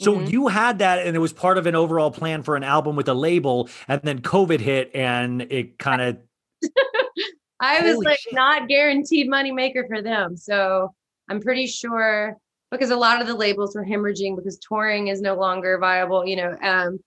So 0.00 0.18
Mhm. 0.18 0.30
you 0.32 0.48
had 0.48 0.78
that, 0.78 1.06
and 1.06 1.14
it 1.14 1.18
was 1.18 1.32
part 1.34 1.58
of 1.58 1.66
an 1.66 1.74
overall 1.74 2.10
plan 2.10 2.42
for 2.42 2.56
an 2.56 2.64
album 2.64 2.96
with 2.96 3.06
a 3.08 3.14
label, 3.14 3.68
and 3.86 4.00
then 4.02 4.20
COVID 4.20 4.58
hit, 4.60 4.90
and 4.94 5.42
it 5.42 5.78
kind 5.78 6.00
of 6.00 6.18
i 7.60 7.80
was 7.82 7.98
like 8.04 8.18
shit. 8.20 8.32
not 8.34 8.68
guaranteed 8.68 9.28
money 9.28 9.50
maker 9.50 9.84
for 9.88 10.02
them 10.02 10.36
so 10.36 10.92
i'm 11.28 11.40
pretty 11.40 11.66
sure 11.66 12.36
because 12.70 12.90
a 12.90 12.96
lot 12.96 13.20
of 13.20 13.26
the 13.26 13.34
labels 13.34 13.74
were 13.74 13.84
hemorrhaging 13.84 14.36
because 14.36 14.58
touring 14.58 15.08
is 15.08 15.20
no 15.22 15.34
longer 15.34 15.78
viable 15.78 16.26
you 16.26 16.36
know 16.36 16.54
um 16.62 16.98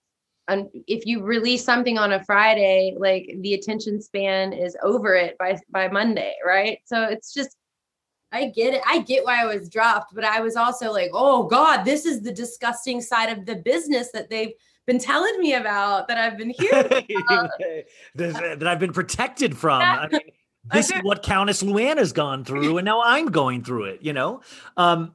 and 0.48 0.66
if 0.88 1.06
you 1.06 1.22
release 1.22 1.64
something 1.64 1.98
on 1.98 2.12
a 2.12 2.24
friday 2.24 2.94
like 2.98 3.32
the 3.42 3.54
attention 3.54 4.00
span 4.00 4.52
is 4.52 4.76
over 4.82 5.14
it 5.14 5.36
by 5.38 5.56
by 5.70 5.88
monday 5.88 6.34
right 6.44 6.78
so 6.84 7.04
it's 7.04 7.32
just 7.32 7.56
I 8.34 8.46
get 8.46 8.74
it. 8.74 8.82
I 8.84 8.98
get 8.98 9.24
why 9.24 9.42
I 9.42 9.46
was 9.46 9.68
dropped, 9.68 10.14
but 10.14 10.24
I 10.24 10.40
was 10.40 10.56
also 10.56 10.92
like, 10.92 11.10
oh 11.12 11.44
God, 11.44 11.84
this 11.84 12.04
is 12.04 12.22
the 12.22 12.32
disgusting 12.32 13.00
side 13.00 13.30
of 13.30 13.46
the 13.46 13.54
business 13.56 14.10
that 14.12 14.28
they've 14.28 14.52
been 14.86 14.98
telling 14.98 15.38
me 15.38 15.54
about 15.54 16.08
that 16.08 16.18
I've 16.18 16.36
been 16.36 16.50
hearing. 16.50 16.88
that 18.16 18.66
I've 18.66 18.80
been 18.80 18.92
protected 18.92 19.56
from. 19.56 19.80
I 19.80 20.08
mean, 20.08 20.20
this 20.72 20.90
is 20.90 21.00
what 21.02 21.22
Countess 21.22 21.62
Luann 21.62 21.98
has 21.98 22.12
gone 22.12 22.44
through, 22.44 22.78
and 22.78 22.84
now 22.84 23.02
I'm 23.04 23.26
going 23.26 23.62
through 23.62 23.84
it. 23.84 24.02
You 24.02 24.12
know, 24.12 24.40
um, 24.76 25.14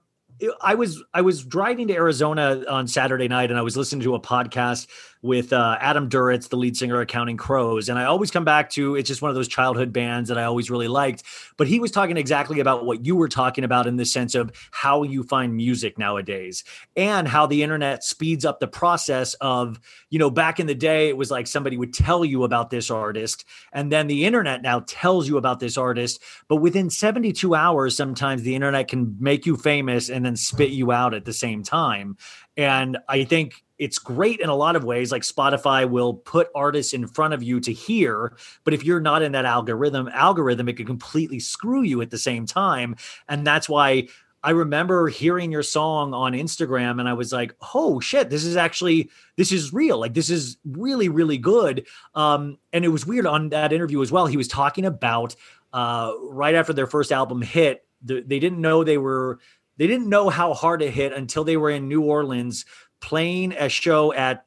I 0.61 0.75
was 0.75 1.03
I 1.13 1.21
was 1.21 1.43
driving 1.43 1.87
to 1.87 1.93
Arizona 1.93 2.63
on 2.69 2.87
Saturday 2.87 3.27
night, 3.27 3.49
and 3.49 3.59
I 3.59 3.63
was 3.63 3.75
listening 3.75 4.01
to 4.03 4.15
a 4.15 4.19
podcast 4.19 4.87
with 5.21 5.51
uh, 5.51 5.77
Adam 5.81 6.09
Duritz, 6.09 6.47
the 6.47 6.55
lead 6.55 6.77
singer 6.77 7.01
of 7.01 7.07
Counting 7.07 7.37
Crows. 7.37 7.89
And 7.89 7.99
I 7.99 8.05
always 8.05 8.31
come 8.31 8.45
back 8.45 8.69
to 8.71 8.95
it's 8.95 9.07
just 9.07 9.21
one 9.21 9.29
of 9.29 9.35
those 9.35 9.47
childhood 9.47 9.91
bands 9.91 10.29
that 10.29 10.37
I 10.37 10.43
always 10.43 10.71
really 10.71 10.87
liked. 10.87 11.23
But 11.57 11.67
he 11.67 11.79
was 11.79 11.91
talking 11.91 12.15
exactly 12.15 12.59
about 12.59 12.85
what 12.85 13.05
you 13.05 13.15
were 13.15 13.27
talking 13.27 13.63
about 13.63 13.85
in 13.85 13.97
the 13.97 14.05
sense 14.05 14.33
of 14.35 14.51
how 14.71 15.03
you 15.03 15.23
find 15.23 15.55
music 15.55 15.97
nowadays 15.97 16.63
and 16.95 17.27
how 17.27 17.45
the 17.45 17.63
internet 17.63 18.03
speeds 18.03 18.45
up 18.45 18.59
the 18.59 18.67
process 18.67 19.33
of, 19.35 19.79
you 20.09 20.19
know, 20.19 20.29
back 20.29 20.59
in 20.59 20.67
the 20.67 20.75
day, 20.75 21.09
it 21.09 21.17
was 21.17 21.29
like 21.29 21.47
somebody 21.47 21.75
would 21.75 21.93
tell 21.93 22.23
you 22.23 22.43
about 22.43 22.69
this 22.69 22.89
artist, 22.89 23.45
and 23.73 23.91
then 23.91 24.07
the 24.07 24.25
internet 24.25 24.61
now 24.61 24.83
tells 24.87 25.27
you 25.27 25.37
about 25.37 25.59
this 25.59 25.77
artist. 25.77 26.21
But 26.47 26.57
within 26.57 26.89
72 26.89 27.53
hours, 27.55 27.95
sometimes 27.95 28.43
the 28.43 28.55
internet 28.55 28.87
can 28.87 29.17
make 29.19 29.45
you 29.45 29.57
famous 29.57 30.09
and 30.09 30.25
then 30.25 30.35
spit 30.35 30.69
you 30.71 30.91
out 30.91 31.13
at 31.13 31.25
the 31.25 31.33
same 31.33 31.63
time. 31.63 32.17
And 32.59 32.97
I 33.07 33.23
think 33.23 33.63
it's 33.77 33.97
great 33.97 34.41
in 34.41 34.49
a 34.49 34.55
lot 34.55 34.75
of 34.75 34.83
ways. 34.83 35.13
Like 35.13 35.21
Spotify 35.21 35.89
will 35.89 36.13
put 36.13 36.49
artists 36.53 36.93
in 36.93 37.07
front 37.07 37.33
of 37.33 37.41
you 37.41 37.61
to 37.61 37.71
hear, 37.71 38.35
but 38.65 38.73
if 38.73 38.83
you're 38.83 38.99
not 38.99 39.21
in 39.21 39.31
that 39.31 39.45
algorithm, 39.45 40.09
algorithm, 40.09 40.67
it 40.67 40.75
can 40.75 40.85
completely 40.85 41.39
screw 41.39 41.83
you 41.83 42.01
at 42.01 42.09
the 42.09 42.17
same 42.17 42.45
time. 42.45 42.97
And 43.29 43.47
that's 43.47 43.69
why 43.69 44.09
I 44.43 44.49
remember 44.49 45.07
hearing 45.07 45.53
your 45.53 45.63
song 45.63 46.13
on 46.13 46.33
Instagram 46.33 46.99
and 46.99 47.07
I 47.07 47.13
was 47.13 47.31
like, 47.31 47.55
oh 47.73 48.01
shit, 48.01 48.29
this 48.29 48.43
is 48.43 48.57
actually 48.57 49.09
this 49.37 49.53
is 49.53 49.71
real. 49.71 49.97
Like 49.97 50.13
this 50.13 50.29
is 50.29 50.57
really, 50.65 51.07
really 51.07 51.37
good. 51.37 51.87
Um, 52.13 52.57
and 52.73 52.83
it 52.83 52.89
was 52.89 53.07
weird 53.07 53.25
on 53.25 53.49
that 53.49 53.71
interview 53.71 54.01
as 54.01 54.11
well. 54.11 54.27
He 54.27 54.37
was 54.37 54.49
talking 54.49 54.83
about 54.83 55.33
uh 55.71 56.11
right 56.23 56.55
after 56.55 56.73
their 56.73 56.87
first 56.87 57.13
album 57.13 57.41
hit, 57.41 57.85
the, 58.01 58.21
they 58.21 58.39
didn't 58.39 58.59
know 58.59 58.83
they 58.83 58.97
were 58.97 59.39
they 59.79 59.87
didn't 59.87 60.09
know 60.09 60.29
how 60.29 60.53
hard 60.53 60.83
it 60.83 60.91
hit 60.91 61.13
until 61.13 61.43
they 61.43 61.57
were 61.57 61.71
in 61.71 61.87
New 61.87 62.03
Orleans 62.03 62.65
playing 63.01 63.53
a 63.53 63.69
show 63.69 64.13
at 64.13 64.45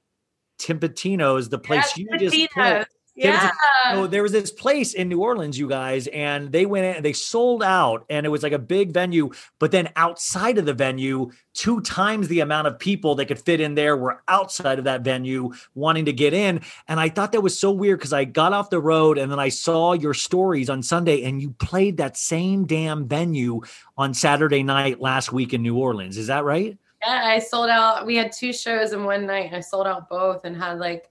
Tipitina's, 0.61 1.49
the 1.49 1.59
place 1.59 1.97
you 1.97 2.07
just 2.19 2.37
played. 2.53 2.87
Filipinos. 3.15 3.23
There 3.23 3.33
was 3.33 3.43
a- 3.45 3.89
Yeah. 3.89 3.95
so 3.95 4.07
there 4.07 4.23
was 4.23 4.33
this 4.33 4.51
place 4.51 4.95
in 4.95 5.09
New 5.09 5.21
Orleans, 5.21 5.59
you 5.59 5.69
guys, 5.69 6.07
and 6.09 6.51
they 6.51 6.65
went 6.67 6.87
in 6.87 6.97
and 6.97 7.05
they 7.05 7.13
sold 7.13 7.63
out, 7.63 8.05
and 8.09 8.25
it 8.25 8.29
was 8.31 8.43
like 8.43 8.53
a 8.53 8.59
big 8.59 8.93
venue. 8.93 9.31
But 9.59 9.71
then 9.71 9.91
outside 9.97 10.59
of 10.59 10.65
the 10.67 10.73
venue, 10.73 11.31
two 11.55 11.81
times 11.83 12.29
the 12.29 12.41
amount 12.41 12.69
of 12.69 12.79
people 12.79 13.15
that 13.17 13.27
could 13.27 13.39
fit 13.39 13.61
in 13.61 13.75
there 13.75 13.97
were 13.97 14.23
outside 14.29 14.79
of 14.79 14.85
that 14.85 15.03
venue 15.03 15.53
wanting 15.75 16.07
to 16.07 16.13
get 16.13 16.33
in. 16.33 16.61
And 16.89 16.99
I 16.99 17.09
thought 17.11 17.33
that 17.33 17.43
was 17.43 17.59
so 17.59 17.71
weird 17.71 17.99
because 17.99 18.13
I 18.15 18.25
got 18.25 18.53
off 18.55 18.71
the 18.71 18.81
road 18.81 19.19
and 19.19 19.31
then 19.31 19.39
I 19.39 19.51
saw 19.51 19.93
your 19.93 20.15
stories 20.15 20.71
on 20.71 20.83
Sunday, 20.83 21.23
and 21.25 21.43
you 21.43 21.51
played 21.59 21.99
that 21.99 22.17
same 22.17 22.67
damn 22.67 23.07
venue 23.07 23.61
on 23.99 24.15
Saturday 24.15 24.63
night 24.63 25.01
last 25.01 25.33
week 25.33 25.53
in 25.53 25.63
New 25.63 25.77
Orleans. 25.77 26.17
Is 26.17 26.29
that 26.29 26.45
right? 26.45 26.79
Yeah, 27.05 27.21
I 27.25 27.41
sold 27.41 27.69
out. 27.69 28.07
We 28.07 28.17
had 28.17 28.31
two 28.33 28.53
shows 28.53 28.93
in 28.93 29.05
one 29.05 29.27
night. 29.27 29.47
and 29.47 29.57
I 29.57 29.61
sold 29.61 29.87
out 29.87 30.09
both 30.09 30.45
and 30.45 30.57
had 30.57 30.79
like, 30.79 31.09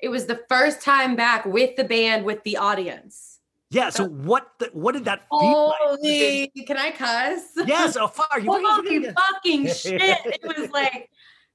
it 0.00 0.08
was 0.08 0.26
the 0.26 0.40
first 0.48 0.82
time 0.82 1.16
back 1.16 1.44
with 1.44 1.76
the 1.76 1.84
band 1.84 2.24
with 2.24 2.42
the 2.44 2.56
audience. 2.56 3.40
Yeah. 3.70 3.90
So 3.90 4.06
what? 4.06 4.52
The, 4.58 4.70
what 4.72 4.92
did 4.92 5.04
that 5.06 5.26
feel 5.28 5.68
like? 5.68 5.76
Holy, 5.80 6.52
can 6.66 6.76
I 6.76 6.90
cuss? 6.92 7.42
Yes, 7.66 7.96
oh, 7.96 8.04
a 8.04 8.08
far. 8.08 8.40
You 8.40 8.52
Holy 8.52 9.04
fucking 9.04 9.66
shit. 9.74 10.00
It 10.00 10.40
was 10.44 10.70
like 10.70 11.10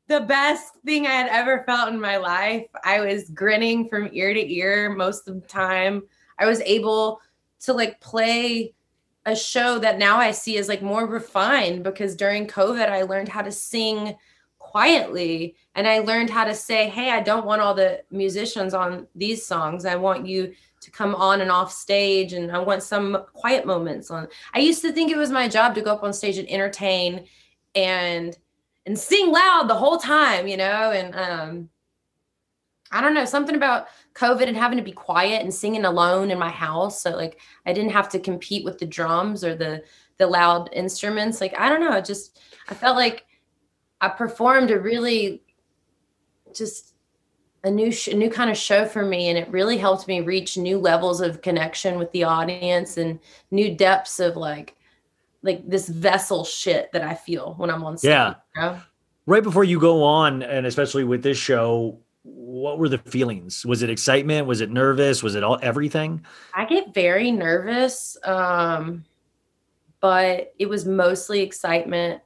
the 0.07 0.21
best 0.21 0.73
thing 0.85 1.07
I 1.07 1.11
had 1.11 1.29
ever 1.29 1.63
felt 1.65 1.89
in 1.89 1.99
my 1.99 2.17
life. 2.17 2.67
I 2.83 2.99
was 2.99 3.29
grinning 3.29 3.87
from 3.87 4.09
ear 4.11 4.33
to 4.33 4.53
ear 4.53 4.93
most 4.93 5.27
of 5.27 5.41
the 5.41 5.47
time. 5.47 6.03
I 6.37 6.47
was 6.47 6.59
able 6.61 7.21
to 7.61 7.73
like 7.73 8.01
play 8.01 8.73
a 9.25 9.35
show 9.35 9.77
that 9.79 9.99
now 9.99 10.17
I 10.17 10.31
see 10.31 10.57
as 10.57 10.67
like 10.67 10.81
more 10.81 11.05
refined 11.05 11.83
because 11.83 12.15
during 12.15 12.47
COVID 12.47 12.89
I 12.89 13.03
learned 13.03 13.29
how 13.29 13.43
to 13.43 13.51
sing 13.51 14.15
quietly 14.71 15.55
and 15.75 15.87
I 15.87 15.99
learned 15.99 16.29
how 16.29 16.45
to 16.45 16.55
say, 16.55 16.89
"Hey, 16.89 17.11
I 17.11 17.21
don't 17.21 17.45
want 17.45 17.61
all 17.61 17.73
the 17.73 18.03
musicians 18.09 18.73
on 18.73 19.07
these 19.15 19.45
songs. 19.45 19.85
I 19.85 19.95
want 19.95 20.25
you 20.25 20.53
to 20.81 20.91
come 20.91 21.13
on 21.13 21.41
and 21.41 21.51
off 21.51 21.71
stage 21.71 22.33
and 22.33 22.51
I 22.51 22.59
want 22.59 22.83
some 22.83 23.25
quiet 23.33 23.65
moments 23.65 24.09
on." 24.11 24.27
I 24.53 24.59
used 24.59 24.81
to 24.83 24.91
think 24.93 25.11
it 25.11 25.17
was 25.17 25.29
my 25.31 25.47
job 25.47 25.75
to 25.75 25.81
go 25.81 25.93
up 25.93 26.03
on 26.03 26.13
stage 26.13 26.37
and 26.37 26.49
entertain 26.49 27.25
and 27.75 28.37
and 28.85 28.97
sing 28.97 29.31
loud 29.31 29.67
the 29.67 29.75
whole 29.75 29.97
time, 29.97 30.47
you 30.47 30.57
know, 30.57 30.91
and 30.91 31.15
um 31.15 31.69
I 32.93 32.99
don't 33.01 33.13
know, 33.13 33.25
something 33.25 33.55
about 33.55 33.87
COVID 34.15 34.47
and 34.47 34.57
having 34.57 34.77
to 34.77 34.83
be 34.83 34.91
quiet 34.91 35.41
and 35.41 35.53
singing 35.53 35.85
alone 35.85 36.29
in 36.31 36.37
my 36.39 36.49
house. 36.49 37.01
So 37.01 37.11
like 37.11 37.39
I 37.65 37.73
didn't 37.73 37.91
have 37.91 38.09
to 38.09 38.19
compete 38.19 38.65
with 38.65 38.79
the 38.79 38.85
drums 38.85 39.43
or 39.43 39.55
the 39.55 39.83
the 40.17 40.27
loud 40.27 40.69
instruments. 40.73 41.41
Like 41.41 41.57
I 41.59 41.69
don't 41.69 41.81
know, 41.81 41.99
just 42.01 42.39
I 42.69 42.73
felt 42.73 42.95
like 42.95 43.25
I 44.01 44.09
performed 44.09 44.71
a 44.71 44.79
really 44.79 45.41
just 46.53 46.95
a 47.63 47.71
new 47.71 47.91
sh- 47.91 48.09
a 48.09 48.15
new 48.15 48.29
kind 48.29 48.49
of 48.49 48.57
show 48.57 48.85
for 48.85 49.05
me 49.05 49.29
and 49.29 49.37
it 49.37 49.47
really 49.49 49.77
helped 49.77 50.07
me 50.07 50.21
reach 50.21 50.57
new 50.57 50.77
levels 50.77 51.21
of 51.21 51.41
connection 51.41 51.97
with 51.97 52.11
the 52.11 52.23
audience 52.23 52.97
and 52.97 53.19
new 53.51 53.73
depths 53.75 54.19
of 54.19 54.35
like 54.35 54.75
like 55.43 55.67
this 55.69 55.87
vessel 55.87 56.43
shit 56.43 56.91
that 56.91 57.03
I 57.03 57.13
feel 57.13 57.53
when 57.57 57.69
I'm 57.69 57.83
on 57.83 57.97
stage. 57.97 58.09
Yeah. 58.09 58.35
you 58.55 58.61
know? 58.61 58.81
right 59.27 59.43
before 59.43 59.63
you 59.63 59.79
go 59.79 60.03
on 60.03 60.41
and 60.43 60.65
especially 60.65 61.03
with 61.03 61.21
this 61.23 61.37
show 61.37 61.99
what 62.23 62.79
were 62.79 62.89
the 62.89 62.97
feelings 62.97 63.65
was 63.65 63.81
it 63.83 63.89
excitement 63.89 64.47
was 64.47 64.61
it 64.61 64.71
nervous 64.71 65.23
was 65.23 65.35
it 65.35 65.43
all 65.43 65.59
everything 65.61 66.23
I 66.53 66.65
get 66.65 66.93
very 66.93 67.31
nervous, 67.31 68.17
um, 68.23 69.05
but 69.99 70.53
it 70.59 70.67
was 70.67 70.85
mostly 70.85 71.41
excitement. 71.41 72.21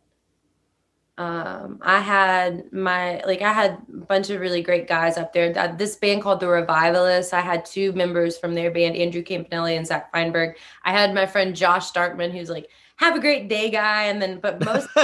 Um, 1.18 1.80
I 1.82 2.00
had 2.00 2.74
my 2.74 3.22
like 3.26 3.42
I 3.42 3.54
had 3.54 3.78
a 3.94 4.06
bunch 4.06 4.30
of 4.30 4.42
really 4.42 4.62
great 4.62 4.88
guys 4.88 5.18
up 5.18 5.32
there. 5.32 5.54
This 5.78 5.96
band 5.96 6.22
called 6.22 6.42
the 6.42 6.48
Revivalists. 6.48 7.32
I 7.32 7.40
had 7.40 7.66
two 7.66 7.94
members 7.94 8.38
from 8.38 8.54
their 8.54 8.70
band, 8.70 8.98
Andrew 8.98 9.24
Campanelli 9.24 9.78
and 9.78 9.88
Zack 9.88 10.12
Feinberg. 10.12 10.58
I 10.84 10.92
had 10.92 11.14
my 11.14 11.26
friend 11.26 11.56
Josh 11.56 11.90
Starkman, 11.90 12.32
who's 12.32 12.50
like 12.50 12.68
have 12.98 13.16
a 13.16 13.20
great 13.20 13.48
day 13.48 13.70
guy, 13.70 14.04
and 14.04 14.22
then 14.22 14.40
but 14.40 14.64
most 14.66 14.90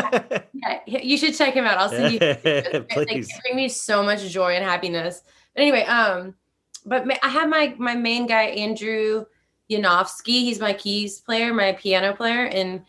yeah, 0.53 0.79
you 0.85 1.17
should 1.17 1.35
check 1.35 1.53
him 1.53 1.65
out. 1.65 1.77
I'll 1.77 1.89
send 1.89 2.13
you. 2.13 2.19
Please 3.05 3.31
bring 3.41 3.55
me 3.55 3.69
so 3.69 4.03
much 4.03 4.27
joy 4.29 4.55
and 4.55 4.65
happiness. 4.65 5.23
But 5.55 5.61
anyway, 5.61 5.83
um, 5.83 6.35
but 6.85 7.05
I 7.23 7.29
have 7.29 7.47
my 7.47 7.73
my 7.77 7.95
main 7.95 8.27
guy 8.27 8.43
Andrew 8.43 9.25
Yanofsky. 9.71 10.41
He's 10.41 10.59
my 10.59 10.73
keys 10.73 11.21
player, 11.21 11.53
my 11.53 11.71
piano 11.73 12.13
player, 12.13 12.45
and 12.45 12.83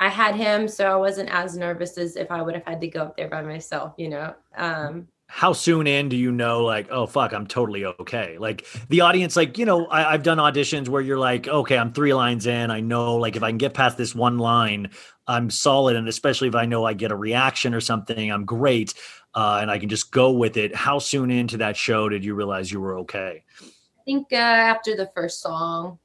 I 0.00 0.08
had 0.08 0.34
him, 0.34 0.68
so 0.68 0.86
I 0.86 0.96
wasn't 0.96 1.30
as 1.30 1.56
nervous 1.56 1.96
as 1.98 2.16
if 2.16 2.30
I 2.30 2.42
would 2.42 2.54
have 2.54 2.64
had 2.64 2.80
to 2.80 2.88
go 2.88 3.02
up 3.02 3.16
there 3.16 3.28
by 3.28 3.42
myself. 3.42 3.94
You 3.96 4.08
know, 4.08 4.34
um, 4.56 5.08
how 5.26 5.52
soon 5.52 5.86
in 5.86 6.08
do 6.08 6.16
you 6.16 6.30
know 6.30 6.62
like 6.64 6.86
oh 6.90 7.06
fuck 7.06 7.32
i'm 7.32 7.46
totally 7.46 7.84
okay? 7.84 8.36
Like 8.38 8.66
the 8.88 9.00
audience 9.00 9.36
like 9.36 9.58
you 9.58 9.64
know 9.64 9.86
I, 9.86 10.12
i've 10.12 10.22
done 10.22 10.38
auditions 10.38 10.88
where 10.88 11.00
you're 11.00 11.18
like 11.18 11.48
okay 11.48 11.78
i'm 11.78 11.92
three 11.92 12.14
lines 12.14 12.46
in 12.46 12.70
i 12.70 12.80
know 12.80 13.16
like 13.16 13.34
if 13.34 13.42
i 13.42 13.48
can 13.48 13.58
get 13.58 13.74
past 13.74 13.96
this 13.96 14.14
one 14.14 14.38
line 14.38 14.90
i'm 15.26 15.50
solid 15.50 15.96
and 15.96 16.08
especially 16.08 16.48
if 16.48 16.54
i 16.54 16.66
know 16.66 16.84
i 16.84 16.92
get 16.92 17.10
a 17.10 17.16
reaction 17.16 17.74
or 17.74 17.80
something 17.80 18.30
i'm 18.30 18.44
great 18.44 18.94
uh, 19.34 19.58
and 19.60 19.70
i 19.70 19.78
can 19.78 19.88
just 19.88 20.12
go 20.12 20.30
with 20.30 20.56
it. 20.56 20.74
How 20.74 20.98
soon 20.98 21.30
into 21.30 21.56
that 21.58 21.76
show 21.76 22.08
did 22.08 22.24
you 22.24 22.34
realize 22.34 22.70
you 22.70 22.80
were 22.80 22.98
okay? 22.98 23.44
I 23.60 24.02
think 24.04 24.28
uh, 24.32 24.36
after 24.36 24.96
the 24.96 25.10
first 25.14 25.40
song, 25.40 25.98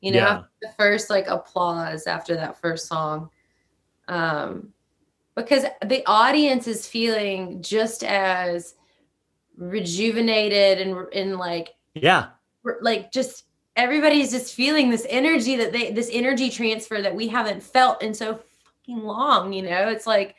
you 0.00 0.12
know, 0.12 0.18
Yeah. 0.18 0.42
the 0.62 0.68
first 0.78 1.10
like 1.10 1.26
applause 1.26 2.06
after 2.06 2.34
that 2.34 2.58
first 2.58 2.86
song, 2.88 3.30
um, 4.08 4.72
because 5.34 5.64
the 5.84 6.02
audience 6.06 6.66
is 6.66 6.86
feeling 6.86 7.62
just 7.62 8.02
as 8.04 8.74
rejuvenated 9.56 10.86
and 10.86 11.06
and 11.12 11.36
like 11.36 11.74
yeah. 11.94 12.28
like 12.80 13.12
just 13.12 13.44
everybody's 13.76 14.30
just 14.30 14.54
feeling 14.54 14.90
this 14.90 15.06
energy 15.08 15.56
that 15.56 15.72
they 15.72 15.92
this 15.92 16.10
energy 16.12 16.50
transfer 16.50 17.00
that 17.02 17.14
we 17.14 17.28
haven't 17.28 17.62
felt 17.62 18.02
in 18.02 18.14
so 18.14 18.40
fucking 18.64 19.02
long 19.04 19.52
you 19.52 19.62
know? 19.62 19.88
It's 19.88 20.06
like 20.06 20.34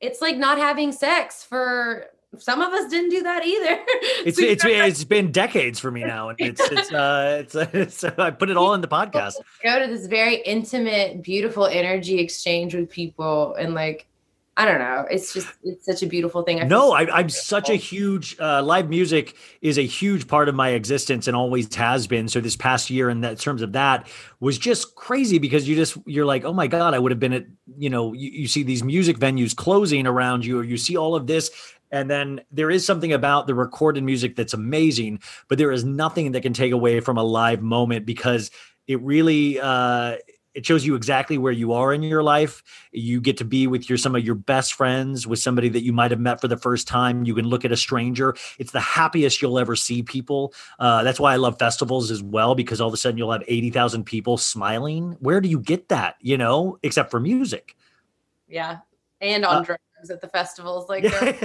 it's 0.00 0.20
like 0.20 0.36
not 0.36 0.58
having 0.58 0.92
sex 0.92 1.42
for 1.42 2.06
some 2.38 2.60
of 2.60 2.72
us 2.72 2.90
didn't 2.90 3.10
do 3.10 3.22
that 3.22 3.44
either. 3.44 3.78
It's 4.26 4.38
So 4.38 4.44
it's 4.44 4.64
it's 4.64 5.04
been 5.04 5.30
decades 5.30 5.78
for 5.78 5.90
me 5.90 6.02
now 6.02 6.30
and 6.30 6.40
it's 6.40 6.60
it's 6.60 6.92
uh 6.92 7.44
it's, 7.44 7.54
it's 7.54 8.04
i 8.04 8.30
put 8.30 8.50
it 8.50 8.56
all 8.56 8.74
in 8.74 8.80
the 8.80 8.88
podcast. 8.98 9.34
Go 9.62 9.78
to 9.78 9.86
this 9.86 10.06
very 10.06 10.36
intimate 10.36 11.22
beautiful 11.22 11.66
energy 11.66 12.18
exchange 12.18 12.74
with 12.74 12.90
people 12.90 13.54
and 13.54 13.74
like 13.74 14.08
i 14.56 14.64
don't 14.64 14.78
know 14.78 15.04
it's 15.10 15.34
just 15.34 15.48
it's 15.64 15.84
such 15.84 16.02
a 16.02 16.06
beautiful 16.06 16.42
thing. 16.42 16.60
I 16.60 16.64
no 16.64 16.92
I, 16.92 17.06
i'm 17.18 17.28
such 17.28 17.68
a 17.70 17.74
huge 17.76 18.36
uh, 18.40 18.62
live 18.62 18.88
music 18.88 19.36
is 19.60 19.78
a 19.78 19.86
huge 19.86 20.26
part 20.26 20.48
of 20.48 20.54
my 20.54 20.70
existence 20.70 21.28
and 21.28 21.36
always 21.36 21.72
has 21.74 22.06
been. 22.06 22.28
So 22.28 22.40
this 22.40 22.56
past 22.56 22.90
year 22.90 23.10
in 23.10 23.20
that 23.20 23.38
terms 23.38 23.62
of 23.62 23.72
that 23.72 24.08
was 24.40 24.58
just 24.58 24.94
crazy 24.94 25.38
because 25.38 25.68
you 25.68 25.76
just 25.76 25.98
you're 26.06 26.26
like 26.26 26.44
oh 26.44 26.52
my 26.52 26.66
god 26.66 26.94
i 26.94 26.98
would 26.98 27.12
have 27.12 27.20
been 27.20 27.32
at 27.32 27.46
you 27.76 27.90
know 27.90 28.12
you, 28.12 28.30
you 28.30 28.48
see 28.48 28.62
these 28.62 28.82
music 28.82 29.18
venues 29.18 29.54
closing 29.54 30.06
around 30.06 30.44
you 30.44 30.58
or 30.58 30.64
you 30.64 30.76
see 30.76 30.96
all 30.96 31.14
of 31.14 31.26
this 31.26 31.50
and 31.90 32.10
then 32.10 32.40
there 32.50 32.70
is 32.70 32.84
something 32.84 33.12
about 33.12 33.46
the 33.46 33.54
recorded 33.54 34.02
music 34.04 34.36
that's 34.36 34.54
amazing 34.54 35.20
but 35.48 35.58
there 35.58 35.72
is 35.72 35.84
nothing 35.84 36.32
that 36.32 36.42
can 36.42 36.52
take 36.52 36.72
away 36.72 37.00
from 37.00 37.16
a 37.16 37.22
live 37.22 37.62
moment 37.62 38.06
because 38.06 38.50
it 38.86 39.00
really 39.02 39.60
uh 39.60 40.16
it 40.56 40.64
shows 40.64 40.86
you 40.86 40.94
exactly 40.94 41.36
where 41.36 41.52
you 41.52 41.74
are 41.74 41.92
in 41.92 42.02
your 42.02 42.22
life. 42.22 42.62
You 42.90 43.20
get 43.20 43.36
to 43.36 43.44
be 43.44 43.66
with 43.66 43.90
your 43.90 43.98
some 43.98 44.16
of 44.16 44.24
your 44.24 44.34
best 44.34 44.72
friends, 44.72 45.26
with 45.26 45.38
somebody 45.38 45.68
that 45.68 45.82
you 45.82 45.92
might 45.92 46.10
have 46.10 46.18
met 46.18 46.40
for 46.40 46.48
the 46.48 46.56
first 46.56 46.88
time. 46.88 47.26
You 47.26 47.34
can 47.34 47.46
look 47.46 47.66
at 47.66 47.72
a 47.72 47.76
stranger. 47.76 48.34
It's 48.58 48.72
the 48.72 48.80
happiest 48.80 49.42
you'll 49.42 49.58
ever 49.58 49.76
see 49.76 50.02
people. 50.02 50.54
Uh, 50.78 51.02
that's 51.02 51.20
why 51.20 51.34
I 51.34 51.36
love 51.36 51.58
festivals 51.58 52.10
as 52.10 52.22
well, 52.22 52.54
because 52.54 52.80
all 52.80 52.88
of 52.88 52.94
a 52.94 52.96
sudden 52.96 53.18
you'll 53.18 53.32
have 53.32 53.44
eighty 53.48 53.68
thousand 53.68 54.04
people 54.04 54.38
smiling. 54.38 55.18
Where 55.20 55.42
do 55.42 55.48
you 55.50 55.60
get 55.60 55.90
that? 55.90 56.16
You 56.22 56.38
know, 56.38 56.78
except 56.82 57.10
for 57.10 57.20
music. 57.20 57.76
Yeah. 58.48 58.78
And 59.20 59.44
on 59.44 59.56
Uh, 59.56 59.60
drugs 59.60 59.82
at 60.10 60.20
the 60.20 60.28
festivals. 60.28 60.88
Like 60.88 61.02
drugs 61.02 61.38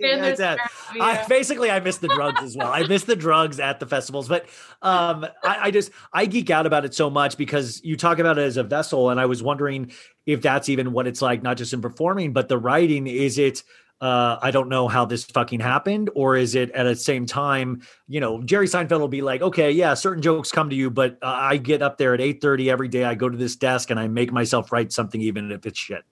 Yeah, 0.00 0.34
that. 0.34 0.58
I 1.00 1.24
basically 1.28 1.70
I 1.70 1.80
miss 1.80 1.98
the 1.98 2.08
drugs 2.08 2.42
as 2.42 2.56
well. 2.56 2.72
I 2.72 2.86
miss 2.86 3.04
the 3.04 3.16
drugs 3.16 3.60
at 3.60 3.80
the 3.80 3.86
festivals, 3.86 4.28
but 4.28 4.46
um, 4.82 5.26
I, 5.42 5.58
I 5.62 5.70
just 5.70 5.90
I 6.12 6.26
geek 6.26 6.50
out 6.50 6.66
about 6.66 6.84
it 6.84 6.94
so 6.94 7.10
much 7.10 7.36
because 7.36 7.82
you 7.84 7.96
talk 7.96 8.18
about 8.18 8.38
it 8.38 8.42
as 8.42 8.56
a 8.56 8.62
vessel, 8.62 9.10
and 9.10 9.20
I 9.20 9.26
was 9.26 9.42
wondering 9.42 9.92
if 10.26 10.42
that's 10.42 10.68
even 10.68 10.92
what 10.92 11.06
it's 11.06 11.22
like, 11.22 11.42
not 11.42 11.56
just 11.56 11.72
in 11.72 11.80
performing, 11.80 12.32
but 12.32 12.48
the 12.48 12.58
writing. 12.58 13.06
Is 13.06 13.38
it? 13.38 13.62
Uh, 14.00 14.38
I 14.42 14.50
don't 14.50 14.68
know 14.68 14.86
how 14.86 15.04
this 15.06 15.24
fucking 15.24 15.60
happened, 15.60 16.10
or 16.14 16.36
is 16.36 16.54
it 16.54 16.70
at 16.72 16.82
the 16.82 16.96
same 16.96 17.26
time? 17.26 17.82
You 18.08 18.20
know, 18.20 18.42
Jerry 18.42 18.66
Seinfeld 18.66 19.00
will 19.00 19.08
be 19.08 19.22
like, 19.22 19.40
okay, 19.40 19.70
yeah, 19.70 19.94
certain 19.94 20.20
jokes 20.20 20.50
come 20.50 20.68
to 20.68 20.76
you, 20.76 20.90
but 20.90 21.16
uh, 21.22 21.26
I 21.26 21.56
get 21.56 21.80
up 21.80 21.96
there 21.96 22.12
at 22.12 22.20
eight 22.20 22.42
thirty 22.42 22.68
every 22.68 22.88
day. 22.88 23.04
I 23.04 23.14
go 23.14 23.28
to 23.28 23.36
this 23.36 23.56
desk 23.56 23.90
and 23.90 23.98
I 23.98 24.08
make 24.08 24.32
myself 24.32 24.72
write 24.72 24.92
something, 24.92 25.20
even 25.20 25.50
if 25.52 25.64
it's 25.64 25.78
shit. 25.78 26.04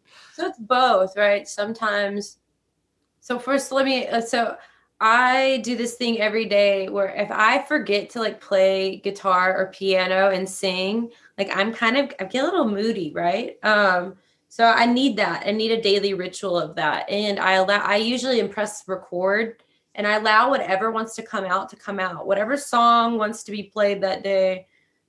It's 0.43 0.59
both, 0.59 1.17
right? 1.17 1.47
Sometimes. 1.49 2.39
So 3.21 3.39
first, 3.39 3.73
let 3.73 3.85
me. 3.85 4.07
uh, 4.09 4.21
So 4.21 4.57
I 5.01 5.61
do 5.65 5.77
this 5.77 5.95
thing 5.95 6.21
every 6.21 6.45
day 6.47 6.89
where 6.89 7.09
if 7.09 7.29
I 7.33 7.65
forget 7.65 8.09
to 8.11 8.21
like 8.21 8.41
play 8.41 8.99
guitar 8.99 9.57
or 9.57 9.73
piano 9.73 10.31
and 10.31 10.49
sing, 10.49 11.11
like 11.37 11.51
I'm 11.57 11.73
kind 11.73 11.97
of 11.97 12.13
I 12.21 12.25
get 12.25 12.45
a 12.45 12.47
little 12.47 12.69
moody, 12.69 13.13
right? 13.13 13.59
Um, 13.65 14.17
so 14.49 14.65
I 14.65 14.87
need 14.87 15.17
that. 15.17 15.45
I 15.47 15.51
need 15.51 15.73
a 15.73 15.83
daily 15.83 16.15
ritual 16.15 16.57
of 16.59 16.77
that, 16.77 17.09
and 17.11 17.41
I 17.41 17.55
allow. 17.55 17.81
I 17.81 17.97
usually 17.97 18.39
impress 18.39 18.87
record, 18.87 19.63
and 19.97 20.07
I 20.07 20.17
allow 20.17 20.51
whatever 20.51 20.93
wants 20.93 21.17
to 21.17 21.23
come 21.23 21.47
out 21.47 21.69
to 21.71 21.77
come 21.77 21.99
out. 21.99 22.27
Whatever 22.27 22.57
song 22.57 23.19
wants 23.19 23.43
to 23.45 23.51
be 23.51 23.65
played 23.65 24.03
that 24.03 24.23
day, 24.23 24.67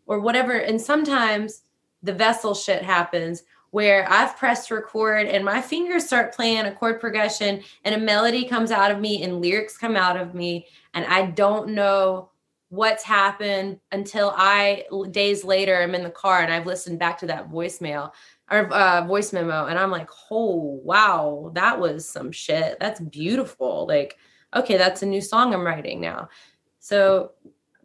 or 0.08 0.20
whatever. 0.22 0.54
And 0.54 0.82
sometimes 0.82 1.64
the 2.02 2.14
vessel 2.14 2.56
shit 2.56 2.82
happens 2.82 3.44
where 3.74 4.08
I've 4.08 4.38
pressed 4.38 4.70
record 4.70 5.26
and 5.26 5.44
my 5.44 5.60
fingers 5.60 6.06
start 6.06 6.36
playing 6.36 6.66
a 6.66 6.76
chord 6.76 7.00
progression 7.00 7.64
and 7.84 7.96
a 7.96 7.98
melody 7.98 8.46
comes 8.46 8.70
out 8.70 8.92
of 8.92 9.00
me 9.00 9.24
and 9.24 9.42
lyrics 9.42 9.80
come 9.80 9.96
out 9.96 10.16
of 10.16 10.36
me 10.36 10.68
and 10.94 11.04
I 11.06 11.26
don't 11.32 11.70
know 11.70 12.30
what's 12.70 13.04
happened 13.04 13.80
until 13.92 14.32
I 14.38 14.84
days 15.10 15.44
later 15.44 15.82
I'm 15.82 15.96
in 15.96 16.04
the 16.04 16.12
car 16.12 16.44
and 16.44 16.54
I've 16.54 16.68
listened 16.68 17.00
back 17.00 17.18
to 17.22 17.26
that 17.26 17.50
voicemail 17.50 18.12
or 18.52 18.72
uh, 18.72 19.08
voice 19.08 19.34
memo 19.34 19.66
and 19.66 19.80
I'm 19.80 19.90
like, 19.90 20.10
oh 20.30 20.80
wow, 20.84 21.50
that 21.56 21.80
was 21.80 22.08
some 22.08 22.32
shit. 22.32 22.78
That's 22.80 23.00
beautiful. 23.00 23.88
Like, 23.88 24.20
okay, 24.56 24.78
that's 24.78 25.02
a 25.02 25.08
new 25.08 25.20
song 25.20 25.52
I'm 25.52 25.66
writing 25.66 26.00
now. 26.00 26.30
So 26.78 27.32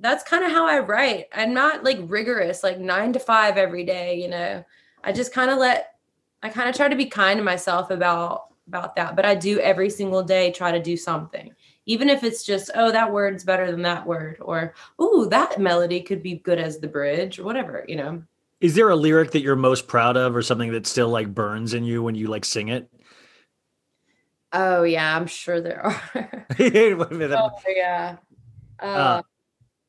that's 0.01 0.23
kind 0.23 0.45
of 0.45 0.51
how 0.51 0.67
I 0.67 0.81
write. 0.81 1.29
I'm 1.33 1.55
not 1.55 1.83
like 1.83 1.99
rigorous, 2.03 2.63
like 2.63 2.79
nine 2.79 3.15
to 3.15 3.19
five 3.19 3.57
every 3.57 3.85
day, 3.85 4.21
you 4.21 4.29
know. 4.29 4.63
I 5.09 5.13
just 5.13 5.33
kind 5.33 5.51
of 5.51 5.57
let 5.57 5.95
I 6.43 6.51
kind 6.51 6.69
of 6.69 6.77
try 6.77 6.87
to 6.87 6.95
be 6.95 7.07
kind 7.07 7.39
to 7.39 7.43
myself 7.43 7.91
about 7.91 8.49
about 8.67 8.95
that, 8.97 9.17
but 9.17 9.25
I 9.25 9.35
do 9.35 9.59
every 9.59 9.89
single 9.89 10.23
day 10.23 10.53
try 10.53 10.71
to 10.71 10.83
do 10.83 10.99
something. 10.99 11.51
Even 11.87 12.11
if 12.11 12.23
it's 12.23 12.45
just, 12.45 12.71
oh, 12.75 12.93
that 12.93 13.11
word's 13.11 13.43
better 13.43 13.71
than 13.71 13.81
that 13.83 14.07
word, 14.07 14.37
or 14.43 14.75
oh, 14.99 15.25
that 15.31 15.59
melody 15.59 16.03
could 16.03 16.23
be 16.23 16.35
good 16.35 16.59
as 16.59 16.79
the 16.79 16.89
bridge, 16.89 17.39
or 17.39 17.45
whatever, 17.45 17.87
you 17.89 17.97
know. 17.97 18.23
Is 18.61 18.75
there 18.75 18.91
a 18.91 18.97
lyric 18.97 19.31
that 19.31 19.41
you're 19.41 19.57
most 19.57 19.89
proud 19.89 20.19
of, 20.19 20.37
or 20.37 20.43
something 20.43 20.73
that 20.73 20.87
still 20.87 21.09
like 21.09 21.35
burns 21.35 21.73
in 21.73 21.85
you 21.85 22.03
when 22.03 22.15
you 22.15 22.27
like 22.27 22.45
sing 22.45 22.69
it? 22.69 22.91
Oh 24.53 24.83
yeah, 24.83 25.17
I'm 25.17 25.27
sure 25.27 25.63
there 25.63 25.87
are. 25.87 26.47
What 26.59 27.13
if 27.13 27.23
it- 27.23 27.33
oh 27.33 27.51
yeah. 27.67 28.17
Uh, 28.79 28.85
Uh, 28.85 29.23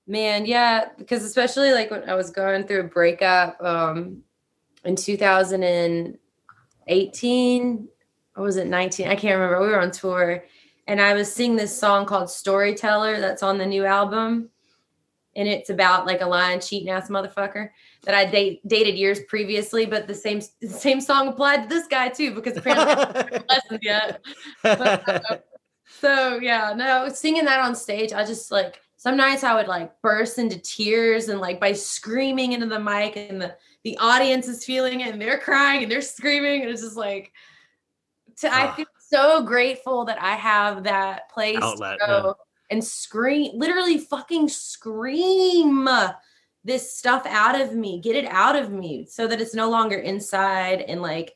man, 0.07 0.45
yeah, 0.45 0.85
because 0.97 1.25
especially 1.25 1.73
like 1.73 1.91
when 1.91 2.09
I 2.09 2.15
was 2.15 2.29
going 2.29 2.65
through 2.65 2.79
a 2.79 2.87
breakup 2.87 3.61
um 3.61 4.23
in 4.85 4.95
2018 4.95 7.87
or 8.35 8.43
was 8.43 8.57
it 8.57 8.67
19? 8.67 9.07
I 9.07 9.15
can't 9.15 9.35
remember. 9.35 9.61
We 9.61 9.67
were 9.67 9.81
on 9.81 9.91
tour 9.91 10.43
and 10.87 10.99
I 10.99 11.13
was 11.13 11.31
singing 11.31 11.55
this 11.55 11.77
song 11.77 12.07
called 12.07 12.31
Storyteller 12.31 13.19
that's 13.19 13.43
on 13.43 13.59
the 13.59 13.65
new 13.65 13.85
album. 13.85 14.49
And 15.35 15.47
it's 15.47 15.69
about 15.69 16.07
like 16.07 16.21
a 16.21 16.25
lying, 16.25 16.59
cheating 16.59 16.89
ass 16.89 17.09
motherfucker 17.09 17.69
that 18.03 18.15
I 18.15 18.25
date, 18.25 18.67
dated 18.67 18.95
years 18.95 19.19
previously, 19.27 19.85
but 19.85 20.07
the 20.07 20.15
same 20.15 20.41
same 20.41 20.99
song 20.99 21.27
applied 21.27 21.61
to 21.63 21.69
this 21.69 21.87
guy 21.87 22.09
too, 22.09 22.33
because 22.33 22.57
apparently 22.57 23.39
lessons 23.49 23.79
yet. 23.83 24.21
So 26.01 26.37
yeah, 26.41 26.73
no, 26.75 27.09
singing 27.09 27.45
that 27.45 27.59
on 27.59 27.75
stage, 27.75 28.11
I 28.11 28.25
just 28.25 28.51
like 28.51 28.81
some 28.97 29.15
nights 29.15 29.43
I 29.43 29.53
would 29.53 29.67
like 29.67 30.01
burst 30.01 30.39
into 30.39 30.57
tears 30.57 31.29
and 31.29 31.39
like 31.39 31.59
by 31.59 31.73
screaming 31.73 32.53
into 32.53 32.65
the 32.65 32.79
mic 32.79 33.15
and 33.15 33.39
the 33.39 33.55
the 33.83 33.97
audience 33.97 34.47
is 34.47 34.65
feeling 34.65 35.01
it 35.01 35.11
and 35.11 35.21
they're 35.21 35.39
crying 35.39 35.83
and 35.83 35.91
they're 35.91 36.01
screaming 36.01 36.61
and 36.61 36.69
it's 36.69 36.81
just 36.81 36.97
like 36.97 37.31
to, 38.37 38.53
I 38.53 38.73
feel 38.75 38.85
so 38.99 39.43
grateful 39.43 40.05
that 40.05 40.21
I 40.21 40.35
have 40.35 40.83
that 40.83 41.29
place 41.29 41.59
Outlet, 41.61 41.97
to 41.99 42.05
go 42.05 42.35
and 42.69 42.83
scream, 42.83 43.51
literally 43.55 43.97
fucking 43.97 44.49
scream 44.49 45.89
this 46.63 46.95
stuff 46.95 47.25
out 47.25 47.59
of 47.59 47.73
me, 47.73 47.99
get 47.99 48.15
it 48.15 48.25
out 48.25 48.55
of 48.55 48.71
me 48.71 49.05
so 49.09 49.27
that 49.27 49.41
it's 49.41 49.55
no 49.55 49.69
longer 49.69 49.97
inside 49.97 50.81
and 50.81 51.01
like 51.01 51.33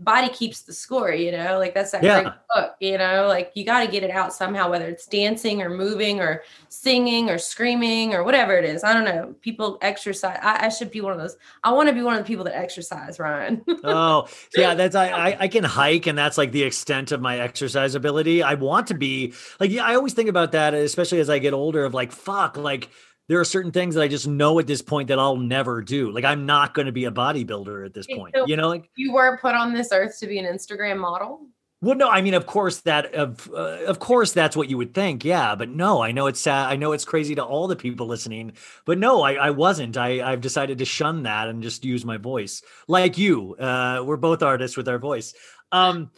body 0.00 0.28
keeps 0.30 0.62
the 0.62 0.72
score, 0.72 1.12
you 1.12 1.30
know, 1.30 1.58
like 1.58 1.74
that's 1.74 1.92
that 1.92 2.02
Yeah. 2.02 2.22
great 2.22 2.32
book, 2.54 2.74
you 2.80 2.98
know, 2.98 3.26
like 3.28 3.52
you 3.54 3.64
got 3.64 3.84
to 3.84 3.90
get 3.90 4.02
it 4.02 4.10
out 4.10 4.32
somehow, 4.32 4.70
whether 4.70 4.88
it's 4.88 5.06
dancing 5.06 5.62
or 5.62 5.68
moving 5.68 6.20
or 6.20 6.42
singing 6.68 7.28
or 7.28 7.38
screaming 7.38 8.14
or 8.14 8.24
whatever 8.24 8.56
it 8.56 8.64
is. 8.64 8.82
I 8.82 8.94
don't 8.94 9.04
know. 9.04 9.34
People 9.42 9.78
exercise. 9.82 10.38
I, 10.42 10.66
I 10.66 10.68
should 10.70 10.90
be 10.90 11.00
one 11.00 11.12
of 11.12 11.18
those. 11.18 11.36
I 11.62 11.72
want 11.72 11.88
to 11.88 11.94
be 11.94 12.02
one 12.02 12.14
of 12.14 12.20
the 12.20 12.26
people 12.26 12.44
that 12.44 12.56
exercise, 12.56 13.18
Ryan. 13.18 13.62
oh 13.84 14.26
yeah 14.56 14.74
that's 14.74 14.94
I, 14.94 15.08
I 15.08 15.36
i 15.40 15.48
can 15.48 15.64
hike 15.64 16.06
and 16.06 16.16
that's 16.16 16.36
like 16.38 16.52
the 16.52 16.62
extent 16.62 17.12
of 17.12 17.20
my 17.20 17.38
exercise 17.38 17.94
ability 17.94 18.42
i 18.42 18.54
want 18.54 18.86
to 18.88 18.94
be 18.94 19.32
like 19.58 19.70
yeah 19.70 19.84
i 19.84 19.94
always 19.94 20.12
think 20.14 20.28
about 20.28 20.52
that 20.52 20.74
especially 20.74 21.20
as 21.20 21.30
i 21.30 21.38
get 21.38 21.52
older 21.54 21.84
of 21.84 21.94
like 21.94 22.12
fuck 22.12 22.56
like 22.56 22.90
there 23.30 23.38
are 23.40 23.44
certain 23.44 23.70
things 23.70 23.94
that 23.94 24.02
i 24.02 24.08
just 24.08 24.26
know 24.26 24.58
at 24.58 24.66
this 24.66 24.82
point 24.82 25.06
that 25.08 25.18
i'll 25.18 25.36
never 25.36 25.80
do. 25.80 26.10
Like 26.10 26.24
i'm 26.24 26.44
not 26.44 26.74
going 26.74 26.86
to 26.86 26.92
be 26.92 27.06
a 27.06 27.10
bodybuilder 27.12 27.86
at 27.86 27.94
this 27.94 28.06
Okay, 28.06 28.16
point 28.18 28.34
so- 28.36 28.46
you 28.46 28.56
know 28.56 28.68
like 28.68 28.90
you 28.96 29.12
weren't 29.14 29.40
put 29.40 29.54
on 29.54 29.72
this 29.72 29.88
earth 29.92 30.18
to 30.20 30.26
be 30.26 30.38
an 30.38 30.44
Instagram 30.44 30.98
model. 30.98 31.46
well 31.80 31.96
no 31.96 32.08
i 32.10 32.20
mean 32.20 32.34
of 32.34 32.44
course 32.46 32.80
that 32.80 33.14
of 33.14 33.48
uh, 33.54 33.78
of 33.92 33.98
course 34.00 34.32
that's 34.32 34.56
what 34.56 34.68
you 34.68 34.76
would 34.76 34.92
think 34.92 35.24
yeah 35.24 35.54
but 35.54 35.68
no 35.70 36.02
i 36.02 36.10
know 36.12 36.26
it's 36.26 36.40
sad 36.40 36.68
i 36.72 36.76
know 36.76 36.90
it's 36.92 37.04
crazy 37.06 37.34
to 37.36 37.42
all 37.44 37.66
the 37.68 37.76
people 37.76 38.06
listening 38.06 38.52
but 38.84 38.98
no 38.98 39.22
i 39.22 39.32
i 39.34 39.50
wasn't. 39.50 39.96
I 39.96 40.10
i've 40.28 40.40
decided 40.42 40.76
to 40.78 40.84
shun 40.84 41.22
that 41.22 41.48
and 41.48 41.62
just 41.62 41.84
use 41.84 42.04
my 42.04 42.18
voice. 42.18 42.62
Like 42.88 43.16
you 43.16 43.54
uh 43.56 44.02
we're 44.04 44.18
both 44.28 44.42
artists 44.42 44.76
with 44.76 44.88
our 44.88 44.98
voice. 44.98 45.32
Um 45.72 46.10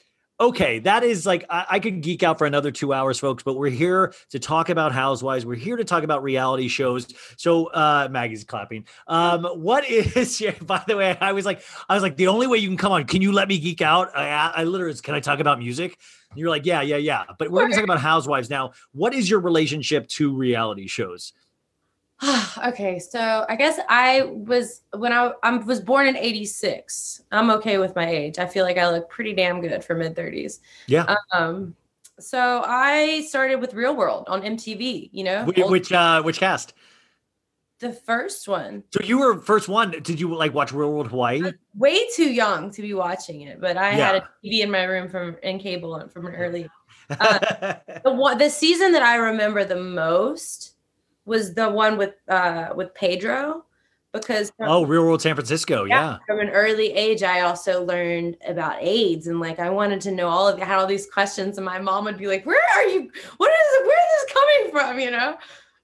okay 0.42 0.80
that 0.80 1.04
is 1.04 1.24
like 1.24 1.44
I, 1.48 1.66
I 1.70 1.78
could 1.78 2.00
geek 2.00 2.24
out 2.24 2.36
for 2.36 2.46
another 2.46 2.72
two 2.72 2.92
hours 2.92 3.20
folks 3.20 3.44
but 3.44 3.54
we're 3.54 3.70
here 3.70 4.12
to 4.30 4.38
talk 4.40 4.68
about 4.68 4.92
housewives. 4.92 5.46
We're 5.46 5.54
here 5.54 5.76
to 5.76 5.84
talk 5.84 6.02
about 6.02 6.22
reality 6.22 6.66
shows. 6.66 7.06
So 7.36 7.66
uh 7.66 8.08
maggie's 8.10 8.42
clapping. 8.44 8.86
Um 9.06 9.44
what 9.44 9.88
is 9.88 10.44
by 10.62 10.82
the 10.86 10.96
way 10.96 11.16
i 11.20 11.32
was 11.32 11.46
like 11.46 11.62
i 11.88 11.94
was 11.94 12.02
like 12.02 12.16
the 12.16 12.26
only 12.26 12.48
way 12.48 12.58
you 12.58 12.68
can 12.68 12.76
come 12.76 12.92
on 12.92 13.04
can 13.04 13.22
you 13.22 13.32
let 13.32 13.48
me 13.48 13.58
geek 13.58 13.80
out? 13.80 14.16
I 14.16 14.52
i 14.56 14.64
literally 14.64 14.98
can 14.98 15.14
i 15.14 15.20
talk 15.20 15.38
about 15.38 15.60
music? 15.60 15.96
And 16.30 16.40
you're 16.40 16.50
like 16.50 16.66
yeah 16.66 16.82
yeah 16.82 16.96
yeah. 16.96 17.22
But 17.38 17.50
we're 17.50 17.62
gonna 17.62 17.74
talk 17.74 17.84
about 17.84 18.00
housewives 18.00 18.50
now. 18.50 18.72
What 18.92 19.14
is 19.14 19.30
your 19.30 19.40
relationship 19.40 20.08
to 20.08 20.34
reality 20.34 20.88
shows 20.88 21.32
okay, 22.66 22.98
so 22.98 23.44
I 23.48 23.56
guess 23.56 23.78
I 23.88 24.22
was 24.22 24.82
when 24.96 25.12
I 25.12 25.32
I 25.42 25.56
was 25.56 25.80
born 25.80 26.06
in 26.06 26.16
'86. 26.16 27.22
I'm 27.32 27.50
okay 27.50 27.78
with 27.78 27.96
my 27.96 28.08
age. 28.08 28.38
I 28.38 28.46
feel 28.46 28.64
like 28.64 28.78
I 28.78 28.88
look 28.90 29.08
pretty 29.10 29.32
damn 29.34 29.60
good 29.60 29.82
for 29.84 29.94
mid 29.94 30.14
30s. 30.14 30.60
yeah 30.86 31.16
Um, 31.32 31.74
so 32.20 32.62
I 32.64 33.22
started 33.28 33.56
with 33.56 33.74
Real 33.74 33.96
World 33.96 34.24
on 34.28 34.42
MTV. 34.42 35.10
You 35.12 35.24
know, 35.24 35.44
Wh- 35.46 35.58
old- 35.62 35.70
which 35.72 35.92
uh 35.92 36.22
which 36.22 36.38
cast 36.38 36.74
the 37.80 37.92
first 37.92 38.46
one. 38.46 38.84
so 38.94 39.02
you 39.02 39.18
were 39.18 39.40
first 39.40 39.68
one 39.68 39.90
did 39.90 40.20
you 40.20 40.32
like 40.32 40.54
watch 40.54 40.72
real 40.72 40.92
world 40.92 41.08
hawaii 41.08 41.42
Way 41.74 42.06
too 42.14 42.30
young 42.32 42.70
to 42.70 42.82
be 42.82 42.94
watching 42.94 43.40
it, 43.40 43.60
but 43.60 43.76
I 43.76 43.90
had 43.90 44.14
Yeah. 44.14 44.20
a 44.44 44.46
TV 44.46 44.60
in 44.62 44.70
my 44.70 44.84
room 44.84 45.08
from 45.08 45.36
in 45.42 45.58
cable 45.58 46.08
from 46.08 46.26
an 46.26 46.34
early. 46.36 46.70
Uh, 47.10 47.74
the 48.04 48.12
one 48.12 48.38
the 48.38 48.48
season 48.48 48.92
that 48.92 49.02
I 49.02 49.16
remember 49.16 49.64
the 49.64 49.76
most 49.76 50.71
was 51.24 51.54
the 51.54 51.68
one 51.68 51.96
with 51.96 52.14
uh 52.28 52.70
with 52.74 52.94
Pedro 52.94 53.64
because 54.12 54.50
from- 54.56 54.68
oh 54.68 54.84
real 54.84 55.04
world 55.04 55.22
san 55.22 55.34
francisco 55.34 55.84
yeah. 55.84 56.18
from 56.26 56.38
an 56.38 56.50
early 56.50 56.92
age 56.92 57.22
i 57.22 57.40
also 57.40 57.82
learned 57.82 58.36
about 58.46 58.76
aids 58.78 59.26
and 59.26 59.40
like 59.40 59.58
i 59.58 59.70
wanted 59.70 60.02
to 60.02 60.12
know 60.12 60.28
all 60.28 60.46
of 60.46 60.60
I 60.60 60.66
had 60.66 60.78
all 60.78 60.86
these 60.86 61.06
questions 61.06 61.56
and 61.56 61.64
my 61.64 61.78
mom 61.78 62.04
would 62.04 62.18
be 62.18 62.26
like 62.26 62.44
where 62.44 62.60
are 62.76 62.84
you 62.84 63.10
what 63.38 63.50
is 63.50 63.86
where 63.86 63.98
is 63.98 64.22
this 64.22 64.32
coming 64.32 64.70
from 64.70 65.00
you 65.00 65.10
know 65.10 65.36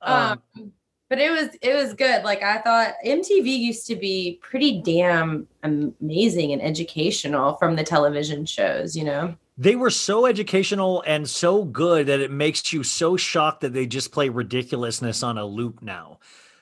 Um, 0.02 0.42
um 0.58 0.72
but 1.08 1.18
it 1.18 1.30
was 1.30 1.48
it 1.62 1.74
was 1.74 1.94
good. 1.94 2.22
Like 2.22 2.42
I 2.42 2.58
thought 2.58 2.94
MTV 3.04 3.46
used 3.46 3.86
to 3.86 3.96
be 3.96 4.38
pretty 4.42 4.82
damn 4.82 5.46
amazing 5.62 6.52
and 6.52 6.62
educational 6.62 7.56
from 7.56 7.76
the 7.76 7.82
television 7.82 8.44
shows, 8.44 8.94
you 8.94 9.04
know. 9.04 9.34
They 9.60 9.74
were 9.74 9.90
so 9.90 10.24
educational 10.24 11.02
and 11.04 11.28
so 11.28 11.64
good 11.64 12.06
that 12.06 12.20
it 12.20 12.30
makes 12.30 12.72
you 12.72 12.84
so 12.84 13.16
shocked 13.16 13.62
that 13.62 13.72
they 13.72 13.86
just 13.86 14.12
play 14.12 14.28
ridiculousness 14.28 15.24
on 15.24 15.36
a 15.36 15.44
loop 15.44 15.82
now. 15.82 16.20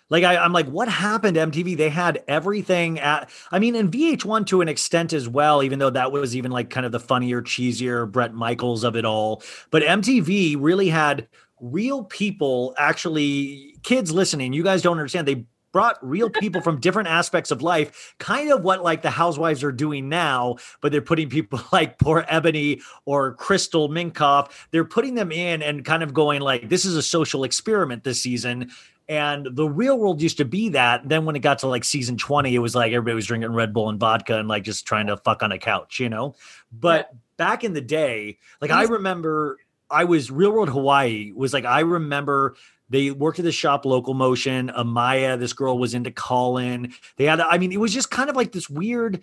Like 0.08 0.24
I, 0.24 0.36
I'm 0.38 0.52
like, 0.52 0.68
what 0.68 0.88
happened 0.88 1.36
MTV? 1.36 1.76
They 1.76 1.90
had 1.90 2.22
everything 2.26 2.98
at 3.00 3.28
I 3.50 3.58
mean, 3.58 3.74
in 3.74 3.90
VH1 3.90 4.46
to 4.46 4.62
an 4.62 4.68
extent 4.68 5.12
as 5.12 5.28
well, 5.28 5.62
even 5.62 5.78
though 5.78 5.90
that 5.90 6.10
was 6.10 6.34
even 6.34 6.50
like 6.50 6.70
kind 6.70 6.86
of 6.86 6.92
the 6.92 7.00
funnier, 7.00 7.42
cheesier 7.42 8.10
Bret 8.10 8.32
Michaels 8.32 8.82
of 8.82 8.96
it 8.96 9.04
all. 9.04 9.42
But 9.70 9.82
MTV 9.82 10.56
really 10.58 10.88
had 10.88 11.28
real 11.60 12.04
people 12.04 12.74
actually 12.78 13.76
kids 13.82 14.12
listening, 14.12 14.52
you 14.52 14.62
guys 14.62 14.82
don't 14.82 14.98
understand. 14.98 15.28
They 15.28 15.44
brought 15.76 15.98
real 16.00 16.30
people 16.30 16.62
from 16.62 16.80
different 16.80 17.06
aspects 17.06 17.50
of 17.50 17.60
life, 17.60 18.14
kind 18.18 18.50
of 18.50 18.64
what 18.64 18.82
like 18.82 19.02
the 19.02 19.10
housewives 19.10 19.62
are 19.62 19.70
doing 19.70 20.08
now, 20.08 20.56
but 20.80 20.90
they're 20.90 21.02
putting 21.02 21.28
people 21.28 21.60
like 21.70 21.98
poor 21.98 22.22
Eboni 22.22 22.80
or 23.04 23.34
Crystal 23.34 23.86
Minkoff, 23.90 24.50
they're 24.70 24.86
putting 24.86 25.16
them 25.16 25.30
in 25.30 25.60
and 25.60 25.84
kind 25.84 26.02
of 26.02 26.14
going 26.14 26.40
like, 26.40 26.70
this 26.70 26.86
is 26.86 26.96
a 26.96 27.02
social 27.02 27.44
experiment 27.44 28.04
this 28.04 28.22
season. 28.22 28.70
And 29.06 29.48
the 29.54 29.68
real 29.68 29.98
world 29.98 30.22
used 30.22 30.38
to 30.38 30.46
be 30.46 30.70
that. 30.70 31.06
Then 31.06 31.26
when 31.26 31.36
it 31.36 31.40
got 31.40 31.58
to 31.58 31.66
like 31.66 31.84
season 31.84 32.16
20, 32.16 32.54
it 32.54 32.58
was 32.58 32.74
like 32.74 32.94
everybody 32.94 33.14
was 33.14 33.26
drinking 33.26 33.52
Red 33.52 33.74
Bull 33.74 33.90
and 33.90 34.00
vodka 34.00 34.38
and 34.38 34.48
like 34.48 34.62
just 34.62 34.86
trying 34.86 35.08
to 35.08 35.18
fuck 35.18 35.42
on 35.42 35.52
a 35.52 35.58
couch, 35.58 36.00
you 36.00 36.08
know? 36.08 36.36
But 36.72 37.12
back 37.36 37.64
in 37.64 37.74
the 37.74 37.82
day, 37.82 38.38
like 38.62 38.70
I 38.70 38.84
remember 38.84 39.58
I 39.90 40.04
was 40.04 40.30
Real 40.30 40.52
World 40.52 40.70
Hawaii 40.70 41.32
was 41.36 41.52
like, 41.52 41.66
I 41.66 41.80
remember 41.80 42.56
they 42.88 43.10
worked 43.10 43.38
at 43.38 43.44
the 43.44 43.52
shop 43.52 43.84
local 43.84 44.14
motion. 44.14 44.70
Amaya, 44.76 45.38
this 45.38 45.52
girl 45.52 45.78
was 45.78 45.94
into 45.94 46.10
Colin. 46.10 46.92
They 47.16 47.24
had, 47.24 47.40
I 47.40 47.58
mean, 47.58 47.72
it 47.72 47.80
was 47.80 47.92
just 47.92 48.10
kind 48.10 48.30
of 48.30 48.36
like 48.36 48.52
this 48.52 48.70
weird 48.70 49.22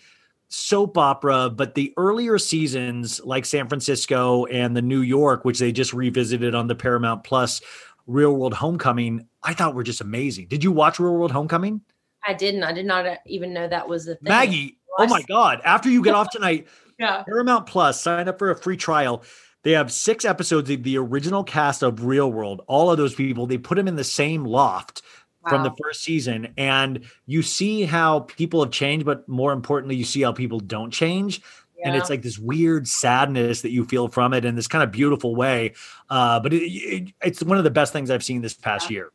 soap 0.49 0.97
opera, 0.97 1.49
but 1.49 1.75
the 1.75 1.93
earlier 1.97 2.37
seasons, 2.37 3.21
like 3.23 3.45
San 3.45 3.67
Francisco 3.67 4.45
and 4.45 4.75
the 4.75 4.81
New 4.81 5.01
York, 5.01 5.45
which 5.45 5.59
they 5.59 5.71
just 5.71 5.93
revisited 5.93 6.53
on 6.53 6.67
the 6.67 6.75
Paramount 6.75 7.23
Plus 7.23 7.61
Real 8.05 8.35
World 8.35 8.53
Homecoming, 8.53 9.27
I 9.41 9.53
thought 9.53 9.75
were 9.75 9.83
just 9.83 10.01
amazing. 10.01 10.47
Did 10.47 10.63
you 10.63 10.71
watch 10.71 10.99
Real 10.99 11.13
World 11.15 11.31
Homecoming? 11.31 11.81
I 12.25 12.33
didn't. 12.33 12.63
I 12.63 12.71
did 12.73 12.85
not 12.85 13.05
uh, 13.05 13.15
even 13.25 13.53
know 13.53 13.67
that 13.67 13.87
was 13.87 14.07
a 14.07 14.15
thing. 14.15 14.29
Maggie, 14.29 14.77
oh 14.99 15.07
my 15.07 15.21
God. 15.23 15.61
After 15.63 15.89
you 15.89 16.03
get 16.03 16.13
off 16.13 16.29
tonight, 16.31 16.67
Yeah. 16.99 17.23
Paramount 17.23 17.65
Plus, 17.65 18.01
sign 18.01 18.27
up 18.27 18.39
for 18.39 18.51
a 18.51 18.55
free 18.55 18.77
trial. 18.77 19.23
They 19.63 19.71
have 19.71 19.91
six 19.91 20.25
episodes 20.25 20.69
of 20.69 20.83
the 20.83 20.97
original 20.97 21.43
cast 21.43 21.81
of 21.83 22.05
Real 22.05 22.31
World. 22.31 22.61
All 22.67 22.91
of 22.91 22.97
those 22.97 23.15
people, 23.15 23.47
they 23.47 23.57
put 23.57 23.75
them 23.75 23.87
in 23.87 23.95
the 23.95 24.03
same 24.03 24.43
loft 24.43 25.01
from 25.49 25.63
the 25.63 25.73
first 25.81 26.03
season. 26.03 26.53
And 26.57 27.05
you 27.25 27.41
see 27.41 27.83
how 27.83 28.21
people 28.21 28.63
have 28.63 28.71
changed, 28.71 29.05
but 29.05 29.27
more 29.27 29.51
importantly, 29.51 29.95
you 29.95 30.05
see 30.05 30.21
how 30.21 30.31
people 30.31 30.59
don't 30.59 30.91
change. 30.91 31.41
And 31.85 31.97
it's 31.97 32.09
like 32.09 32.21
this 32.21 32.39
weird 32.39 32.87
sadness 32.87 33.61
that 33.61 33.71
you 33.71 33.83
feel 33.83 34.07
from 34.07 34.33
it 34.33 34.45
in 34.45 34.55
this 34.55 34.69
kind 34.69 34.83
of 34.83 34.91
beautiful 34.91 35.35
way. 35.35 35.73
Uh, 36.09 36.39
but 36.39 36.53
it, 36.53 36.63
it, 36.63 37.13
it's 37.21 37.43
one 37.43 37.57
of 37.57 37.65
the 37.65 37.71
best 37.71 37.91
things 37.91 38.09
I've 38.09 38.23
seen 38.23 38.41
this 38.41 38.53
past 38.53 38.89
year. 38.89 39.11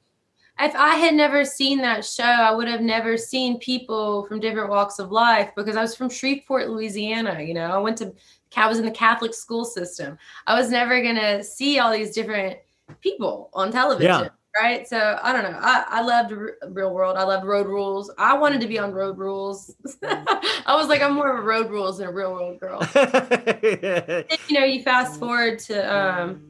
If 0.61 0.75
I 0.75 0.97
had 0.97 1.15
never 1.15 1.45
seen 1.45 1.79
that 1.79 2.05
show, 2.05 2.25
I 2.25 2.53
would 2.53 2.69
have 2.69 2.81
never 2.81 3.17
seen 3.17 3.59
people 3.59 4.27
from 4.27 4.41
different 4.41 4.71
walks 4.71 4.99
of 4.99 5.13
life 5.13 5.51
because 5.57 5.77
I 5.77 5.83
was 5.83 5.95
from 5.95 6.11
Shreveport, 6.11 6.69
Louisiana. 6.69 7.41
You 7.41 7.55
know, 7.55 7.71
I 7.71 7.79
went 7.79 7.97
to, 7.99 8.13
I 8.57 8.67
was 8.69 8.79
in 8.79 8.85
the 8.85 8.91
Catholic 8.91 9.35
school 9.35 9.65
system. 9.65 10.19
I 10.47 10.59
was 10.59 10.71
never 10.71 11.03
gonna 11.03 11.43
see 11.45 11.79
all 11.79 11.93
these 11.93 12.13
different 12.15 12.59
people 13.01 13.51
on 13.53 13.71
television, 13.71 14.09
Yeah. 14.25 14.29
right? 14.61 14.89
So 14.89 15.19
I 15.23 15.33
don't 15.33 15.43
know. 15.51 15.59
I, 15.61 15.85
I 15.89 16.01
loved 16.03 16.33
R- 16.33 16.57
Real 16.71 16.93
World. 16.95 17.17
I 17.17 17.25
loved 17.25 17.45
Road 17.47 17.67
Rules. 17.67 18.11
I 18.19 18.37
wanted 18.37 18.61
to 18.63 18.67
be 18.67 18.79
on 18.79 18.93
Road 18.93 19.19
Rules. 19.19 19.75
I 20.03 20.75
was 20.77 20.89
like, 20.89 21.03
I'm 21.03 21.15
more 21.15 21.31
of 21.33 21.39
a 21.39 21.43
Road 21.47 21.71
Rules 21.71 21.99
than 21.99 22.09
a 22.09 22.13
Real 22.13 22.33
World 22.33 22.59
girl. 22.61 22.81
You 24.49 24.59
know, 24.61 24.65
you 24.65 24.83
fast 24.83 25.19
forward 25.21 25.59
to 25.61 25.95
um, 25.95 26.43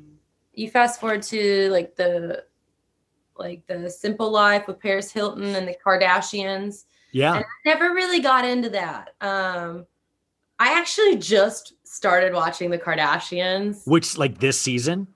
you 0.55 0.71
fast 0.71 1.01
forward 1.01 1.23
to 1.25 1.69
like 1.71 1.97
the 1.97 2.45
like 3.37 3.67
the 3.67 3.89
Simple 3.91 4.31
Life 4.31 4.67
with 4.67 4.81
Paris 4.81 5.11
Hilton 5.13 5.55
and 5.55 5.67
the 5.69 5.77
Kardashians. 5.85 6.85
yeah. 7.13 7.35
And 7.37 7.45
I 7.45 7.49
never 7.65 7.95
really 7.95 8.21
got 8.21 8.45
into 8.45 8.69
that. 8.71 9.15
Um, 9.21 9.87
I 10.59 10.79
actually 10.79 11.17
just 11.17 11.75
started 11.85 12.35
watching 12.35 12.71
the 12.71 12.79
Kardashians 12.79 13.87
Which, 13.87 14.19
like 14.19 14.39
this 14.39 14.61
season, 14.61 15.07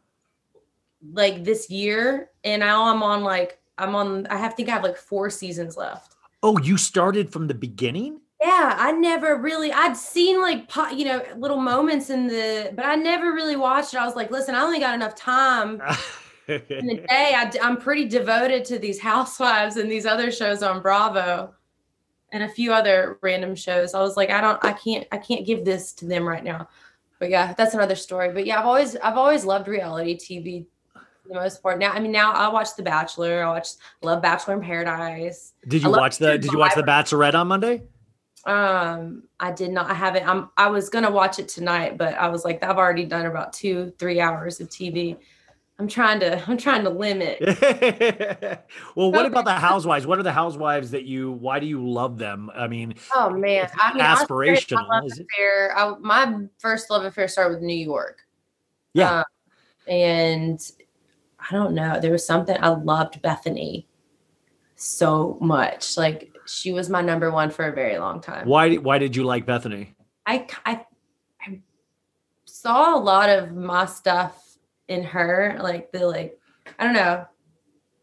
like 1.12 1.44
this 1.44 1.68
year, 1.70 2.30
and 2.44 2.60
now 2.60 2.84
I'm 2.84 3.02
on 3.02 3.22
like 3.22 3.58
I'm 3.78 3.94
on. 3.94 4.26
I 4.28 4.36
have 4.36 4.54
think 4.54 4.68
I 4.68 4.72
have 4.72 4.84
like 4.84 4.96
four 4.96 5.30
seasons 5.30 5.76
left. 5.76 6.14
oh, 6.42 6.58
you 6.58 6.76
started 6.76 7.32
from 7.32 7.46
the 7.48 7.54
beginning? 7.54 8.20
Yeah, 8.40 8.74
I 8.76 8.90
never 8.92 9.36
really. 9.36 9.72
I'd 9.72 9.96
seen 9.96 10.40
like 10.40 10.68
you 10.94 11.04
know 11.04 11.22
little 11.36 11.60
moments 11.60 12.10
in 12.10 12.26
the, 12.26 12.72
but 12.74 12.84
I 12.84 12.96
never 12.96 13.32
really 13.32 13.56
watched 13.56 13.94
it. 13.94 13.98
I 13.98 14.04
was 14.04 14.16
like, 14.16 14.30
listen, 14.30 14.54
I 14.54 14.62
only 14.62 14.80
got 14.80 14.94
enough 14.94 15.14
time 15.14 15.80
in 16.48 16.86
the 16.86 17.04
day. 17.08 17.34
I, 17.36 17.50
am 17.60 17.76
pretty 17.76 18.06
devoted 18.06 18.64
to 18.66 18.78
these 18.78 19.00
housewives 19.10 19.76
and 19.76 19.90
these 19.90 20.06
other 20.06 20.32
shows 20.32 20.62
on 20.62 20.82
Bravo, 20.82 21.54
and 22.32 22.42
a 22.42 22.48
few 22.48 22.72
other 22.72 23.18
random 23.22 23.54
shows. 23.54 23.94
I 23.94 24.00
was 24.00 24.16
like, 24.16 24.30
I 24.30 24.40
don't, 24.40 24.62
I 24.64 24.72
can't, 24.72 25.06
I 25.12 25.18
can't 25.18 25.46
give 25.46 25.64
this 25.64 25.92
to 25.94 26.06
them 26.06 26.26
right 26.26 26.42
now. 26.42 26.68
But 27.20 27.30
yeah, 27.30 27.54
that's 27.56 27.74
another 27.74 27.94
story. 27.94 28.32
But 28.32 28.46
yeah, 28.46 28.58
I've 28.58 28.66
always, 28.66 28.96
I've 28.96 29.16
always 29.16 29.44
loved 29.44 29.68
reality 29.68 30.18
TV. 30.18 30.66
For 30.94 31.28
the 31.28 31.34
most 31.34 31.62
part. 31.62 31.78
Now, 31.78 31.92
I 31.92 32.00
mean, 32.00 32.10
now 32.10 32.32
I 32.32 32.48
watch 32.48 32.74
The 32.74 32.82
Bachelor. 32.82 33.44
I 33.44 33.48
watch, 33.48 33.68
love 34.02 34.20
Bachelor 34.22 34.54
in 34.54 34.60
Paradise. 34.60 35.52
Did 35.68 35.84
you 35.84 35.90
watch 35.90 36.18
the 36.18 36.36
Did 36.36 36.50
you 36.50 36.58
watch 36.58 36.74
the 36.74 36.82
Bachelorette 36.82 37.34
on 37.34 37.46
Monday? 37.46 37.84
Um, 38.44 39.22
I 39.38 39.52
did 39.52 39.70
not. 39.70 39.88
I 39.88 39.94
haven't. 39.94 40.26
I'm. 40.26 40.50
I 40.56 40.68
was 40.68 40.88
gonna 40.88 41.10
watch 41.10 41.38
it 41.38 41.48
tonight, 41.48 41.96
but 41.96 42.14
I 42.14 42.28
was 42.28 42.44
like, 42.44 42.62
I've 42.64 42.76
already 42.76 43.04
done 43.04 43.26
about 43.26 43.52
two, 43.52 43.92
three 43.98 44.20
hours 44.20 44.60
of 44.60 44.68
TV. 44.68 45.16
I'm 45.78 45.88
trying 45.88 46.20
to. 46.20 46.42
I'm 46.48 46.58
trying 46.58 46.84
to 46.84 46.90
limit. 46.90 47.40
well, 48.94 49.10
what 49.10 49.26
about 49.26 49.44
the 49.44 49.52
housewives? 49.58 50.06
What 50.06 50.18
are 50.18 50.22
the 50.22 50.32
housewives 50.32 50.90
that 50.92 51.04
you? 51.04 51.32
Why 51.32 51.58
do 51.58 51.66
you 51.66 51.86
love 51.86 52.18
them? 52.18 52.50
I 52.54 52.68
mean, 52.68 52.94
Oh 53.14 53.30
man, 53.30 53.68
I 53.80 53.92
mean, 53.92 54.02
I 54.02 54.14
aspirational, 54.14 54.86
My 54.88 54.96
love 54.96 55.06
is 55.06 55.18
it? 55.18 55.26
affair. 55.34 55.76
I, 55.76 55.94
my 55.98 56.46
first 56.58 56.90
love 56.90 57.04
affair 57.04 57.26
started 57.26 57.54
with 57.54 57.62
New 57.64 57.74
York, 57.74 58.18
yeah, 58.94 59.18
Um, 59.20 59.24
and 59.88 60.60
I 61.40 61.52
don't 61.52 61.74
know. 61.74 61.98
There 61.98 62.12
was 62.12 62.24
something 62.24 62.56
I 62.60 62.68
loved 62.68 63.20
Bethenny 63.22 63.86
so 64.76 65.38
much. 65.40 65.96
Like 65.96 66.32
she 66.46 66.72
was 66.72 66.90
my 66.90 67.00
number 67.00 67.30
one 67.30 67.50
for 67.50 67.66
a 67.66 67.72
very 67.72 67.98
long 67.98 68.20
time. 68.20 68.46
why? 68.46 68.74
Why 68.76 68.98
did 68.98 69.16
you 69.16 69.24
like 69.24 69.46
Bethenny? 69.46 69.94
I, 70.26 70.46
I, 70.64 70.84
I 71.40 71.60
saw 72.44 72.96
a 72.96 73.00
lot 73.00 73.28
of 73.28 73.52
my 73.52 73.86
stuff 73.86 74.41
in 74.92 75.02
her, 75.04 75.58
like 75.60 75.90
the 75.90 76.06
like, 76.06 76.38
I 76.78 76.84
don't 76.84 76.94
know. 76.94 77.26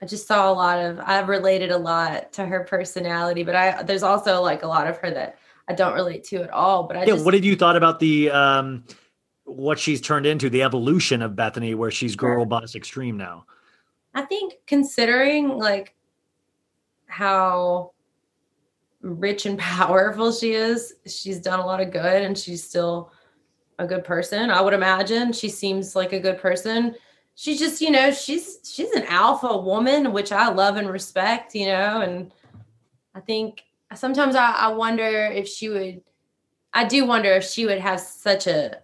I 0.01 0.05
just 0.05 0.27
saw 0.27 0.51
a 0.51 0.53
lot 0.53 0.79
of. 0.79 0.99
I've 0.99 1.27
related 1.27 1.71
a 1.71 1.77
lot 1.77 2.31
to 2.33 2.45
her 2.45 2.63
personality, 2.63 3.43
but 3.43 3.55
I 3.55 3.83
there's 3.83 4.03
also 4.03 4.41
like 4.41 4.63
a 4.63 4.67
lot 4.67 4.87
of 4.87 4.97
her 4.97 5.11
that 5.11 5.37
I 5.67 5.73
don't 5.73 5.93
relate 5.93 6.23
to 6.25 6.37
at 6.37 6.49
all. 6.49 6.83
But 6.83 6.97
I 6.97 6.99
yeah, 7.01 7.13
just 7.13 7.25
what 7.25 7.31
did 7.31 7.43
you 7.43 7.55
thought 7.55 7.75
about 7.75 7.99
the 7.99 8.31
um, 8.31 8.85
what 9.43 9.77
she's 9.77 9.99
turned 9.99 10.25
into, 10.25 10.49
the 10.49 10.63
evolution 10.63 11.21
of 11.21 11.33
Bethenny, 11.33 11.75
where 11.75 11.91
she's 11.91 12.15
girl 12.15 12.45
boss 12.45 12.75
extreme 12.75 13.17
now? 13.17 13.45
I 14.13 14.21
think 14.23 14.55
considering 14.65 15.49
like 15.49 15.95
how 17.07 17.91
rich 19.01 19.45
and 19.45 19.59
powerful 19.59 20.31
she 20.31 20.53
is, 20.53 20.93
she's 21.05 21.39
done 21.39 21.59
a 21.59 21.65
lot 21.65 21.81
of 21.81 21.91
good 21.91 22.23
and 22.23 22.37
she's 22.37 22.63
still 22.63 23.11
a 23.79 23.87
good 23.87 24.03
person. 24.03 24.51
I 24.51 24.61
would 24.61 24.73
imagine 24.73 25.31
she 25.31 25.49
seems 25.49 25.95
like 25.95 26.13
a 26.13 26.19
good 26.19 26.37
person. 26.37 26.95
She's 27.33 27.57
just, 27.57 27.81
you 27.81 27.89
know, 27.89 28.11
she's 28.11 28.59
she's 28.63 28.91
an 28.91 29.05
alpha 29.05 29.57
woman, 29.57 30.11
which 30.11 30.31
I 30.31 30.49
love 30.49 30.75
and 30.75 30.89
respect, 30.89 31.55
you 31.55 31.65
know, 31.67 32.01
and 32.01 32.31
I 33.15 33.21
think 33.21 33.63
sometimes 33.95 34.35
I, 34.35 34.51
I 34.51 34.67
wonder 34.67 35.07
if 35.07 35.47
she 35.47 35.69
would 35.69 36.01
I 36.73 36.83
do 36.83 37.05
wonder 37.05 37.31
if 37.31 37.45
she 37.45 37.65
would 37.65 37.79
have 37.79 37.99
such 37.99 38.45
a 38.45 38.81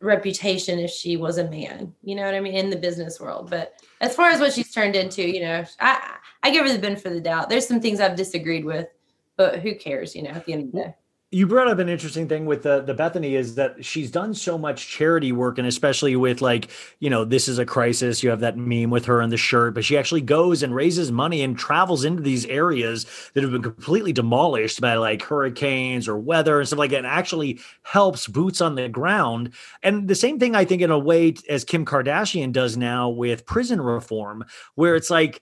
reputation 0.00 0.78
if 0.78 0.90
she 0.90 1.16
was 1.16 1.38
a 1.38 1.50
man, 1.50 1.92
you 2.02 2.14
know 2.14 2.24
what 2.24 2.34
I 2.34 2.40
mean, 2.40 2.54
in 2.54 2.70
the 2.70 2.76
business 2.76 3.18
world. 3.18 3.50
But 3.50 3.74
as 4.00 4.14
far 4.14 4.30
as 4.30 4.40
what 4.40 4.52
she's 4.52 4.72
turned 4.72 4.94
into, 4.94 5.26
you 5.26 5.40
know, 5.40 5.64
I 5.80 6.16
I 6.42 6.50
give 6.50 6.66
her 6.66 6.72
the 6.72 6.78
benefit 6.78 7.06
of 7.06 7.14
the 7.14 7.20
doubt. 7.20 7.48
There's 7.48 7.66
some 7.66 7.80
things 7.80 8.00
I've 8.00 8.16
disagreed 8.16 8.66
with, 8.66 8.88
but 9.36 9.60
who 9.60 9.74
cares, 9.74 10.14
you 10.14 10.22
know, 10.22 10.30
at 10.30 10.44
the 10.44 10.52
end 10.52 10.64
of 10.64 10.72
the 10.72 10.78
day. 10.78 10.94
You 11.32 11.46
brought 11.46 11.68
up 11.68 11.78
an 11.78 11.88
interesting 11.88 12.26
thing 12.26 12.44
with 12.44 12.64
the 12.64 12.80
the 12.80 12.92
Bethenny 12.92 13.38
is 13.38 13.54
that 13.54 13.84
she's 13.84 14.10
done 14.10 14.34
so 14.34 14.58
much 14.58 14.88
charity 14.88 15.30
work, 15.30 15.58
and 15.58 15.68
especially 15.68 16.16
with 16.16 16.40
like 16.42 16.70
you 16.98 17.08
know 17.08 17.24
this 17.24 17.46
is 17.46 17.60
a 17.60 17.64
crisis. 17.64 18.20
You 18.20 18.30
have 18.30 18.40
that 18.40 18.56
meme 18.56 18.90
with 18.90 19.04
her 19.04 19.20
and 19.20 19.30
the 19.30 19.36
shirt, 19.36 19.74
but 19.74 19.84
she 19.84 19.96
actually 19.96 20.22
goes 20.22 20.60
and 20.64 20.74
raises 20.74 21.12
money 21.12 21.42
and 21.42 21.56
travels 21.56 22.04
into 22.04 22.20
these 22.20 22.46
areas 22.46 23.06
that 23.34 23.44
have 23.44 23.52
been 23.52 23.62
completely 23.62 24.12
demolished 24.12 24.80
by 24.80 24.94
like 24.94 25.22
hurricanes 25.22 26.08
or 26.08 26.18
weather 26.18 26.58
and 26.58 26.66
stuff 26.66 26.80
like 26.80 26.90
that, 26.90 26.98
and 26.98 27.06
actually 27.06 27.60
helps 27.82 28.26
boots 28.26 28.60
on 28.60 28.74
the 28.74 28.88
ground. 28.88 29.52
And 29.84 30.08
the 30.08 30.16
same 30.16 30.40
thing 30.40 30.56
I 30.56 30.64
think 30.64 30.82
in 30.82 30.90
a 30.90 30.98
way 30.98 31.34
as 31.48 31.64
Kim 31.64 31.84
Kardashian 31.86 32.50
does 32.50 32.76
now 32.76 33.08
with 33.08 33.46
prison 33.46 33.80
reform, 33.80 34.44
where 34.74 34.96
it's 34.96 35.10
like 35.10 35.40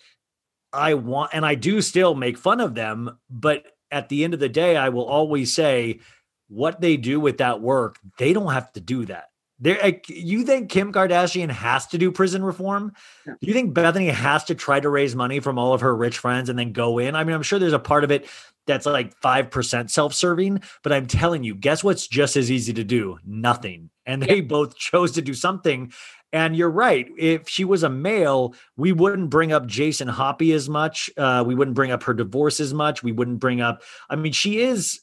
I 0.70 0.92
want, 0.94 1.30
and 1.32 1.46
I 1.46 1.54
do 1.54 1.80
still 1.80 2.14
make 2.14 2.36
fun 2.36 2.60
of 2.60 2.74
them, 2.74 3.18
but 3.30 3.64
at 3.90 4.08
the 4.08 4.24
end 4.24 4.34
of 4.34 4.40
the 4.40 4.48
day, 4.48 4.76
I 4.76 4.88
will 4.90 5.04
always 5.04 5.52
say 5.52 6.00
what 6.48 6.80
they 6.80 6.96
do 6.96 7.20
with 7.20 7.38
that 7.38 7.60
work, 7.60 7.98
they 8.18 8.32
don't 8.32 8.52
have 8.52 8.72
to 8.72 8.80
do 8.80 9.04
that. 9.06 9.28
There, 9.60 9.92
you 10.06 10.44
think 10.44 10.70
Kim 10.70 10.92
Kardashian 10.92 11.50
has 11.50 11.88
to 11.88 11.98
do 11.98 12.12
prison 12.12 12.44
reform? 12.44 12.92
Do 13.26 13.36
you 13.40 13.52
think 13.52 13.74
Bethenny 13.74 14.10
has 14.12 14.44
to 14.44 14.54
try 14.54 14.78
to 14.78 14.88
raise 14.88 15.16
money 15.16 15.40
from 15.40 15.58
all 15.58 15.74
of 15.74 15.80
her 15.80 15.94
rich 15.94 16.18
friends 16.18 16.48
and 16.48 16.56
then 16.56 16.72
go 16.72 16.98
in? 16.98 17.16
I 17.16 17.24
mean, 17.24 17.34
I'm 17.34 17.42
sure 17.42 17.58
there's 17.58 17.72
a 17.72 17.78
part 17.80 18.04
of 18.04 18.12
it 18.12 18.28
that's 18.68 18.86
like 18.86 19.18
5% 19.20 19.90
self 19.90 20.14
serving, 20.14 20.62
but 20.84 20.92
I'm 20.92 21.06
telling 21.08 21.42
you, 21.42 21.56
guess 21.56 21.82
what's 21.82 22.06
just 22.06 22.36
as 22.36 22.52
easy 22.52 22.72
to 22.74 22.84
do? 22.84 23.18
Nothing. 23.24 23.90
And 24.06 24.22
they 24.22 24.40
both 24.40 24.76
chose 24.76 25.12
to 25.12 25.22
do 25.22 25.34
something. 25.34 25.92
And 26.32 26.54
you're 26.54 26.70
right. 26.70 27.08
If 27.16 27.48
she 27.48 27.64
was 27.64 27.82
a 27.82 27.88
male, 27.88 28.54
we 28.76 28.92
wouldn't 28.92 29.30
bring 29.30 29.52
up 29.52 29.66
Jason 29.66 30.08
Hoppy 30.08 30.52
as 30.52 30.68
much. 30.68 31.08
Uh, 31.16 31.42
we 31.46 31.54
wouldn't 31.54 31.74
bring 31.74 31.90
up 31.90 32.02
her 32.02 32.14
divorce 32.14 32.60
as 32.60 32.74
much. 32.74 33.02
We 33.02 33.12
wouldn't 33.12 33.40
bring 33.40 33.60
up, 33.60 33.82
I 34.10 34.16
mean, 34.16 34.32
she 34.32 34.60
is 34.60 35.00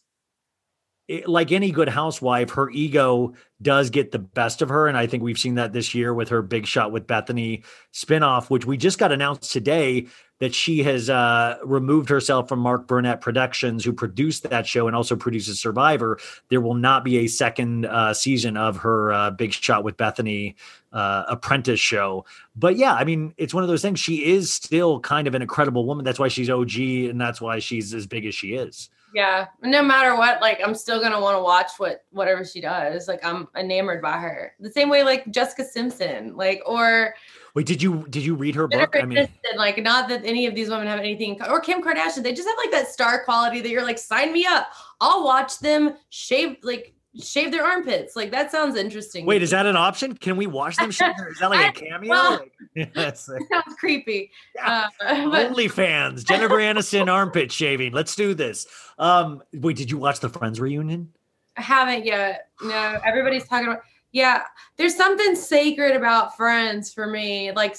like 1.28 1.52
any 1.52 1.72
good 1.72 1.90
housewife, 1.90 2.52
her 2.52 2.70
ego 2.72 3.34
does 3.62 3.90
get 3.90 4.12
the 4.12 4.20
best 4.20 4.62
of 4.62 4.70
her. 4.70 4.88
And 4.88 4.98
I 4.98 5.06
think 5.06 5.22
we've 5.22 5.38
seen 5.38 5.56
that 5.56 5.72
this 5.72 5.94
year 5.94 6.14
with 6.14 6.30
her 6.30 6.42
big 6.42 6.66
shot 6.66 6.92
with 6.92 7.06
Bethenny 7.06 7.64
spinoff, 7.94 8.50
which 8.50 8.66
we 8.66 8.78
just 8.78 8.98
got 8.98 9.12
announced 9.12 9.52
today 9.52 10.08
that 10.40 10.54
she 10.54 10.84
has 10.84 11.10
uh, 11.10 11.58
removed 11.64 12.10
herself 12.10 12.50
from 12.50 12.60
Mark 12.60 12.88
Burnett 12.88 13.22
Productions, 13.22 13.86
who 13.86 13.94
produced 13.94 14.50
that 14.50 14.68
show 14.68 14.88
and 14.88 14.96
also 14.96 15.16
produces 15.16 15.60
Survivor. 15.60 16.20
There 16.50 16.62
will 16.62 16.74
not 16.74 17.04
be 17.04 17.20
a 17.20 17.28
second 17.28 17.86
uh, 17.86 18.14
season 18.14 18.58
of 18.58 18.78
her 18.78 19.14
uh, 19.14 19.32
big 19.32 19.54
shot 19.54 19.84
with 19.84 19.98
Bethenny 19.98 20.56
uh, 20.92 21.24
apprentice 21.30 21.80
show. 21.80 22.26
But 22.56 22.78
yeah, 22.78 22.94
I 22.94 23.04
mean, 23.04 23.34
it's 23.38 23.54
one 23.54 23.64
of 23.64 23.70
those 23.70 23.82
things. 23.82 24.00
She 24.00 24.26
is 24.26 24.54
still 24.54 25.00
kind 25.00 25.28
of 25.28 25.36
an 25.36 25.42
incredible 25.42 25.86
woman. 25.86 26.04
That's 26.04 26.20
why 26.20 26.28
she's 26.28 26.50
OG 26.50 26.78
and 26.78 27.20
that's 27.20 27.40
why 27.40 27.60
she's 27.60 27.94
as 27.94 28.08
big 28.08 28.26
as 28.26 28.36
she 28.36 28.56
is. 28.56 28.90
Yeah. 29.14 29.48
No 29.64 29.82
matter 29.82 30.18
what, 30.18 30.42
like 30.42 30.60
I'm 30.62 30.76
still 30.76 31.00
gonna 31.00 31.22
want 31.22 31.38
to 31.38 31.42
watch 31.42 31.72
what 31.78 32.04
whatever 32.12 32.44
she 32.44 32.60
does. 32.60 33.08
Like 33.08 33.26
I'm 33.26 33.48
enamored 33.56 34.02
by 34.02 34.18
her. 34.18 34.54
The 34.60 34.70
same 34.70 34.90
way 34.90 35.04
like 35.04 35.32
Jessica 35.32 35.64
Simpson, 35.64 36.36
like 36.36 36.62
or 36.66 37.16
Wait, 37.56 37.66
did 37.66 37.82
you 37.82 38.06
did 38.10 38.24
you 38.24 38.36
read 38.36 38.54
her 38.54 38.68
book? 38.68 38.96
I 38.96 39.06
mean, 39.06 39.28
like 39.56 39.82
not 39.82 40.10
that 40.10 40.26
any 40.26 40.46
of 40.46 40.54
these 40.56 40.70
women 40.70 40.88
have 40.88 41.00
anything 41.00 41.42
or 41.50 41.60
Kim 41.62 41.82
Kardashian, 41.82 42.22
they 42.22 42.34
just 42.34 42.48
have 42.48 42.58
like 42.58 42.72
that 42.72 42.90
star 42.90 43.24
quality 43.24 43.62
that 43.62 43.70
you're 43.70 43.84
like, 43.86 43.98
sign 43.98 44.34
me 44.34 44.46
up. 44.46 44.68
I'll 45.00 45.24
watch 45.24 45.60
them 45.60 45.96
shave 46.10 46.58
like 46.64 46.94
shave 47.24 47.52
their 47.54 47.64
armpits. 47.64 48.14
Like 48.18 48.32
that 48.32 48.52
sounds 48.52 48.76
interesting. 48.76 49.26
wait, 49.26 49.42
is 49.42 49.52
that 49.52 49.66
an 49.66 49.78
option? 49.78 50.16
Can 50.18 50.36
we 50.36 50.48
watch 50.48 50.76
them? 50.76 50.92
shave 50.92 51.14
Is 51.32 51.40
that 51.40 51.50
like 51.50 51.78
a 51.78 51.80
cameo? 51.86 52.10
Well- 52.10 52.32
Like- 52.32 52.52
Yes. 52.94 53.26
that 53.28 53.42
sounds 53.50 53.76
creepy. 53.80 54.32
Uh, 54.62 54.88
but 55.00 55.54
OnlyFans, 55.54 56.26
Jennifer 56.26 56.56
Aniston 56.58 57.10
armpit 57.10 57.54
shaving. 57.54 57.94
Let's 57.94 58.18
do 58.18 58.34
this. 58.34 58.68
Um, 59.00 59.42
wait, 59.54 59.78
did 59.78 59.90
you 59.90 59.98
watch 59.98 60.20
the 60.20 60.28
Friends 60.28 60.60
reunion? 60.60 61.14
I 61.56 61.62
haven't 61.62 62.04
yet. 62.06 62.50
No, 62.62 63.00
everybody's 63.06 63.48
talking 63.48 63.68
about. 63.70 63.80
Yeah, 64.16 64.44
there's 64.78 64.96
something 64.96 65.36
sacred 65.36 65.94
about 65.94 66.38
Friends 66.38 66.94
for 66.94 67.06
me, 67.06 67.52
like 67.52 67.76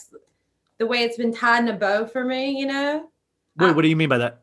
the 0.76 0.86
way 0.86 0.98
it's 0.98 1.16
been 1.16 1.32
tied 1.32 1.62
in 1.62 1.68
a 1.68 1.72
bow 1.72 2.04
for 2.04 2.26
me. 2.26 2.60
You 2.60 2.66
know, 2.66 3.08
Wait, 3.56 3.74
what 3.74 3.80
do 3.80 3.88
you 3.88 3.96
mean 3.96 4.10
by 4.10 4.18
that? 4.18 4.42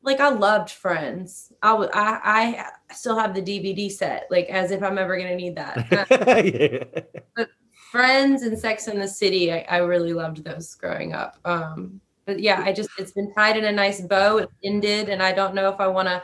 like 0.00 0.18
I 0.18 0.30
loved 0.30 0.70
Friends. 0.70 1.52
I 1.62 1.74
would. 1.74 1.90
I 1.92 2.70
I 2.88 2.94
still 2.94 3.18
have 3.18 3.34
the 3.34 3.42
DVD 3.42 3.92
set, 3.92 4.28
like 4.30 4.46
as 4.46 4.70
if 4.70 4.82
I'm 4.82 4.96
ever 4.96 5.18
gonna 5.18 5.36
need 5.36 5.56
that. 5.56 5.92
Uh, 5.92 6.42
Yeah. 7.36 7.44
Friends 7.92 8.42
and 8.42 8.58
Sex 8.58 8.88
in 8.88 8.98
the 8.98 9.06
City, 9.06 9.52
I, 9.52 9.58
I 9.68 9.76
really 9.78 10.14
loved 10.14 10.42
those 10.42 10.74
growing 10.74 11.12
up. 11.12 11.36
Um, 11.44 12.00
but 12.24 12.40
yeah, 12.40 12.62
I 12.64 12.72
just 12.72 12.88
it's 12.98 13.12
been 13.12 13.32
tied 13.34 13.58
in 13.58 13.66
a 13.66 13.72
nice 13.72 14.00
bow. 14.00 14.38
It 14.38 14.48
ended, 14.64 15.10
and 15.10 15.22
I 15.22 15.32
don't 15.32 15.54
know 15.54 15.68
if 15.68 15.80
I 15.80 15.86
want 15.86 16.08
to 16.08 16.22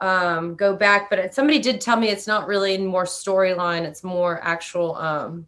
um 0.00 0.54
go 0.54 0.76
back 0.76 1.08
but 1.08 1.34
somebody 1.34 1.58
did 1.58 1.80
tell 1.80 1.96
me 1.96 2.08
it's 2.08 2.26
not 2.26 2.46
really 2.46 2.76
more 2.78 3.04
storyline 3.04 3.82
it's 3.82 4.04
more 4.04 4.40
actual 4.42 4.94
um 4.96 5.46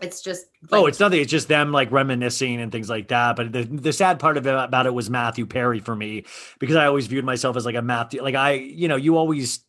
it's 0.00 0.22
just 0.22 0.46
oh, 0.70 0.86
it's 0.86 1.00
nothing. 1.00 1.20
It's 1.20 1.30
just 1.30 1.48
them 1.48 1.72
like 1.72 1.90
reminiscing 1.90 2.60
and 2.60 2.70
things 2.70 2.88
like 2.88 3.08
that. 3.08 3.34
But 3.34 3.52
the, 3.52 3.64
the 3.64 3.92
sad 3.92 4.20
part 4.20 4.36
of 4.36 4.46
it 4.46 4.54
about 4.54 4.86
it 4.86 4.94
was 4.94 5.10
Matthew 5.10 5.44
Perry 5.44 5.80
for 5.80 5.96
me 5.96 6.24
because 6.60 6.76
I 6.76 6.86
always 6.86 7.08
viewed 7.08 7.24
myself 7.24 7.56
as 7.56 7.66
like 7.66 7.74
a 7.74 7.82
Matthew. 7.82 8.22
Like 8.22 8.36
I, 8.36 8.52
you 8.52 8.86
know, 8.86 8.96
you 8.96 9.16
always 9.16 9.60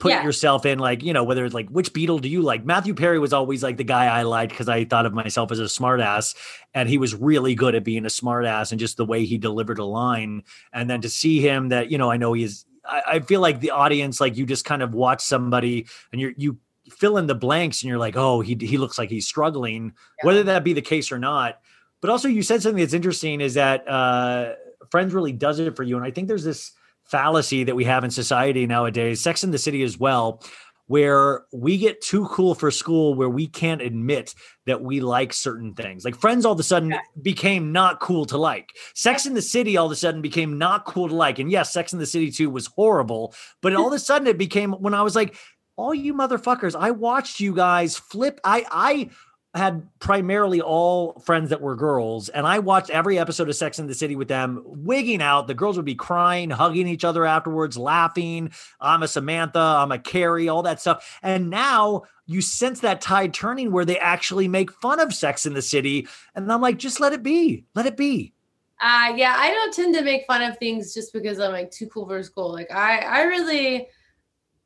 put 0.00 0.10
Yeah. 0.10 0.24
yourself 0.24 0.64
in 0.64 0.78
like 0.78 1.02
you 1.02 1.12
know 1.12 1.24
whether 1.24 1.44
it's 1.44 1.54
like 1.54 1.68
which 1.68 1.92
Beatle 1.92 2.20
do 2.20 2.28
you 2.28 2.42
like? 2.42 2.64
Matthew 2.64 2.92
Perry 2.94 3.20
was 3.20 3.32
always 3.32 3.62
like 3.62 3.76
the 3.76 3.84
guy 3.84 4.06
I 4.06 4.22
liked 4.22 4.50
because 4.50 4.68
I 4.68 4.84
thought 4.84 5.06
of 5.06 5.14
myself 5.14 5.52
as 5.52 5.60
a 5.60 5.64
smartass, 5.64 6.34
and 6.74 6.88
he 6.88 6.98
was 6.98 7.14
really 7.14 7.54
good 7.54 7.76
at 7.76 7.84
being 7.84 8.04
a 8.04 8.08
smartass 8.08 8.72
and 8.72 8.80
just 8.80 8.96
the 8.96 9.06
way 9.06 9.26
he 9.26 9.38
delivered 9.38 9.78
a 9.78 9.84
line. 9.84 10.42
And 10.72 10.90
then 10.90 11.02
to 11.02 11.08
see 11.08 11.40
him 11.40 11.68
that 11.68 11.90
you 11.90 11.98
know 11.98 12.10
I 12.10 12.16
know 12.16 12.32
he 12.32 12.42
is. 12.42 12.64
I, 12.88 13.02
I 13.06 13.20
feel 13.20 13.40
like 13.40 13.60
the 13.60 13.70
audience 13.70 14.20
like 14.20 14.36
you 14.36 14.46
just 14.46 14.64
kind 14.64 14.82
of 14.82 14.94
watch 14.94 15.20
somebody 15.20 15.86
and 16.12 16.20
you're 16.20 16.32
you 16.36 16.58
fill 16.90 17.18
in 17.18 17.26
the 17.26 17.34
blanks 17.34 17.82
and 17.82 17.88
you're 17.88 17.98
like 17.98 18.16
oh 18.16 18.40
he 18.40 18.56
he 18.58 18.78
looks 18.78 18.98
like 18.98 19.10
he's 19.10 19.26
struggling 19.26 19.92
whether 20.22 20.42
that 20.44 20.64
be 20.64 20.72
the 20.72 20.82
case 20.82 21.12
or 21.12 21.18
not. 21.18 21.60
But 22.00 22.10
also, 22.10 22.28
you 22.28 22.42
said 22.42 22.62
something 22.62 22.80
that's 22.80 22.94
interesting 22.94 23.40
is 23.40 23.54
that 23.54 23.88
uh, 23.88 24.54
Friends 24.90 25.12
really 25.12 25.32
does 25.32 25.58
it 25.58 25.76
for 25.76 25.82
you. 25.82 25.96
And 25.96 26.04
I 26.04 26.10
think 26.10 26.28
there's 26.28 26.44
this 26.44 26.72
fallacy 27.04 27.64
that 27.64 27.74
we 27.74 27.84
have 27.84 28.04
in 28.04 28.10
society 28.10 28.66
nowadays, 28.66 29.20
Sex 29.20 29.42
in 29.42 29.50
the 29.50 29.58
City 29.58 29.82
as 29.82 29.98
well, 29.98 30.42
where 30.88 31.44
we 31.52 31.78
get 31.78 32.00
too 32.00 32.26
cool 32.26 32.54
for 32.54 32.70
school, 32.70 33.14
where 33.14 33.28
we 33.28 33.46
can't 33.46 33.80
admit 33.80 34.34
that 34.66 34.82
we 34.82 35.00
like 35.00 35.32
certain 35.32 35.74
things. 35.74 36.04
Like 36.04 36.16
Friends 36.16 36.44
all 36.44 36.52
of 36.52 36.60
a 36.60 36.64
sudden 36.64 36.94
became 37.22 37.72
not 37.72 38.00
cool 38.00 38.24
to 38.26 38.36
like. 38.36 38.70
Sex 38.94 39.24
in 39.26 39.34
the 39.34 39.42
City 39.42 39.76
all 39.76 39.86
of 39.86 39.92
a 39.92 39.96
sudden 39.96 40.20
became 40.20 40.58
not 40.58 40.84
cool 40.84 41.08
to 41.08 41.14
like. 41.14 41.38
And 41.38 41.50
yes, 41.50 41.72
Sex 41.72 41.92
in 41.92 41.98
the 41.98 42.06
City 42.06 42.30
2 42.30 42.50
was 42.50 42.66
horrible, 42.66 43.34
but 43.62 43.72
hmm. 43.72 43.78
all 43.78 43.88
of 43.88 43.92
a 43.92 43.98
sudden 43.98 44.26
it 44.26 44.38
became 44.38 44.72
when 44.72 44.94
I 44.94 45.02
was 45.02 45.14
like, 45.14 45.36
all 45.76 45.94
you 45.94 46.12
motherfuckers, 46.12 46.74
I 46.78 46.90
watched 46.90 47.38
you 47.38 47.54
guys 47.54 47.96
flip. 47.96 48.40
I 48.42 48.66
I 48.70 49.10
had 49.58 49.86
primarily 49.98 50.62
all 50.62 51.18
friends 51.20 51.50
that 51.50 51.60
were 51.60 51.76
girls, 51.76 52.30
and 52.30 52.46
I 52.46 52.60
watched 52.60 52.88
every 52.88 53.18
episode 53.18 53.50
of 53.50 53.56
Sex 53.56 53.78
in 53.78 53.86
the 53.86 53.94
City 53.94 54.16
with 54.16 54.28
them, 54.28 54.62
wigging 54.64 55.20
out. 55.20 55.46
The 55.46 55.54
girls 55.54 55.76
would 55.76 55.84
be 55.84 55.94
crying, 55.94 56.48
hugging 56.48 56.88
each 56.88 57.04
other 57.04 57.26
afterwards, 57.26 57.76
laughing. 57.76 58.50
I'm 58.80 59.02
a 59.02 59.08
Samantha, 59.08 59.58
I'm 59.58 59.92
a 59.92 59.98
Carrie, 59.98 60.48
all 60.48 60.62
that 60.62 60.80
stuff. 60.80 61.18
And 61.22 61.50
now 61.50 62.04
you 62.24 62.40
sense 62.40 62.80
that 62.80 63.00
tide 63.02 63.34
turning 63.34 63.70
where 63.72 63.84
they 63.84 63.98
actually 63.98 64.48
make 64.48 64.70
fun 64.72 65.00
of 65.00 65.12
Sex 65.12 65.44
in 65.44 65.52
the 65.52 65.62
City. 65.62 66.08
And 66.34 66.50
I'm 66.50 66.62
like, 66.62 66.78
just 66.78 67.00
let 67.00 67.12
it 67.12 67.22
be. 67.22 67.64
Let 67.74 67.84
it 67.86 67.96
be. 67.96 68.32
uh 68.80 69.12
yeah 69.16 69.34
i 69.38 69.50
don't 69.50 69.74
tend 69.74 69.92
to 69.94 70.02
make 70.02 70.24
fun 70.26 70.40
of 70.42 70.56
things 70.58 70.94
just 70.94 71.12
because 71.12 71.40
i'm 71.40 71.50
like 71.52 71.70
too 71.70 71.88
cool 71.88 72.06
for 72.06 72.22
school 72.22 72.52
like 72.52 72.70
i 72.70 72.98
i 72.98 73.22
really 73.22 73.88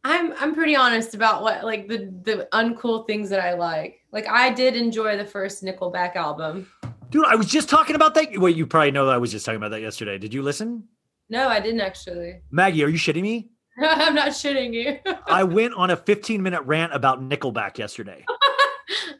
i'm 0.05 0.35
i'm 0.39 0.55
pretty 0.55 0.77
honest 0.77 1.15
about 1.15 1.43
what 1.43 1.65
like 1.65 1.89
the 1.89 2.13
the 2.23 2.47
uncool 2.53 3.07
things 3.07 3.31
that 3.31 3.41
i 3.41 3.55
like 3.55 4.02
like 4.13 4.27
i 4.29 4.51
did 4.51 4.77
enjoy 4.77 5.17
the 5.17 5.25
first 5.25 5.63
nickelback 5.65 6.17
album 6.17 6.67
Dude, 7.11 7.27
I 7.27 7.35
was 7.35 7.47
just 7.47 7.69
talking 7.69 7.95
about 7.95 8.15
that. 8.15 8.39
Well, 8.39 8.51
you 8.51 8.67
probably 8.67 8.91
know 8.91 9.05
that 9.05 9.13
I 9.13 9.19
was 9.19 9.31
just 9.31 9.45
talking 9.45 9.59
about 9.59 9.73
that 9.73 9.83
yesterday. 9.83 10.17
Did 10.17 10.33
you 10.33 10.41
listen? 10.41 10.85
no 11.29 11.49
i 11.49 11.61
didn't 11.61 11.81
actually 11.81 12.41
Maggie, 12.51 12.83
are 12.85 12.89
you 12.89 12.99
shitting 12.99 13.23
me? 13.23 13.51
i'm 13.79 14.15
not 14.15 14.29
shitting 14.29 14.73
you 14.73 14.99
I 15.27 15.45
went 15.45 15.75
on 15.75 15.91
a 15.91 15.97
15 15.97 16.43
minute 16.43 16.63
rant 16.63 16.95
about 16.95 17.23
Nickelback 17.23 17.79
yesterday. 17.79 18.25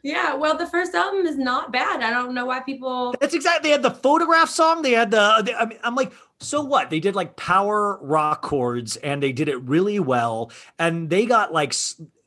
yeah 0.03 0.35
well 0.35 0.57
the 0.57 0.67
first 0.67 0.93
album 0.93 1.25
is 1.25 1.37
not 1.37 1.71
bad 1.71 2.01
i 2.01 2.09
don't 2.11 2.33
know 2.35 2.45
why 2.45 2.59
people 2.59 3.15
That's 3.19 3.33
exactly. 3.33 3.69
They 3.69 3.71
had 3.71 3.83
the 3.83 3.91
photograph 3.91 4.49
song. 4.49 4.81
They 4.81 4.91
had 4.91 5.11
the. 5.11 5.19
I 5.57 5.65
mean, 5.65 5.79
I'm 5.83 5.95
like, 5.95 6.11
so 6.39 6.61
what? 6.61 6.89
They 6.89 6.99
did 6.99 7.15
like 7.15 7.35
power 7.35 7.97
rock 8.01 8.41
chords, 8.41 8.97
and 8.97 9.23
they 9.23 9.31
did 9.31 9.47
it 9.47 9.61
really 9.61 9.99
well. 9.99 10.51
And 10.77 11.09
they 11.09 11.25
got 11.25 11.53
like, 11.53 11.73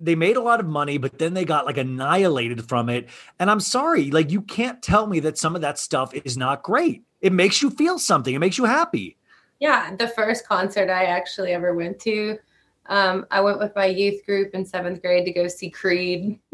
they 0.01 0.15
made 0.15 0.37
a 0.37 0.43
lot 0.43 0.61
of 0.61 0.67
money, 0.67 0.99
but 0.99 1.19
then 1.19 1.35
they 1.35 1.45
got 1.45 1.67
like 1.67 1.77
annihilated 1.77 2.69
from 2.69 2.89
it. 2.89 3.09
And 3.39 3.51
I'm 3.51 3.61
sorry, 3.61 4.11
like 4.11 4.31
you 4.31 4.41
can't 4.41 4.83
tell 4.83 5.07
me 5.07 5.21
that 5.21 5.39
some 5.39 5.55
of 5.55 5.63
that 5.63 5.79
stuff 5.79 6.15
is 6.15 6.37
not 6.37 6.63
great. 6.63 7.05
It 7.21 7.33
makes 7.33 7.61
you 7.63 7.71
feel 7.71 7.99
something. 7.99 8.35
It 8.35 8.39
makes 8.39 8.59
you 8.59 8.65
happy. 8.65 9.17
Yeah, 9.59 9.95
the 9.97 10.09
first 10.09 10.47
concert 10.47 10.91
I 10.91 11.05
actually 11.05 11.53
ever 11.53 11.75
went 11.75 11.99
to. 12.01 12.39
Um, 12.89 13.27
I 13.31 13.41
went 13.41 13.59
with 13.59 13.75
my 13.75 13.87
youth 13.87 14.25
group 14.25 14.55
in 14.55 14.65
seventh 14.65 15.03
grade 15.03 15.25
to 15.25 15.33
go 15.33 15.49
see 15.49 15.71
Creed. 15.71 16.39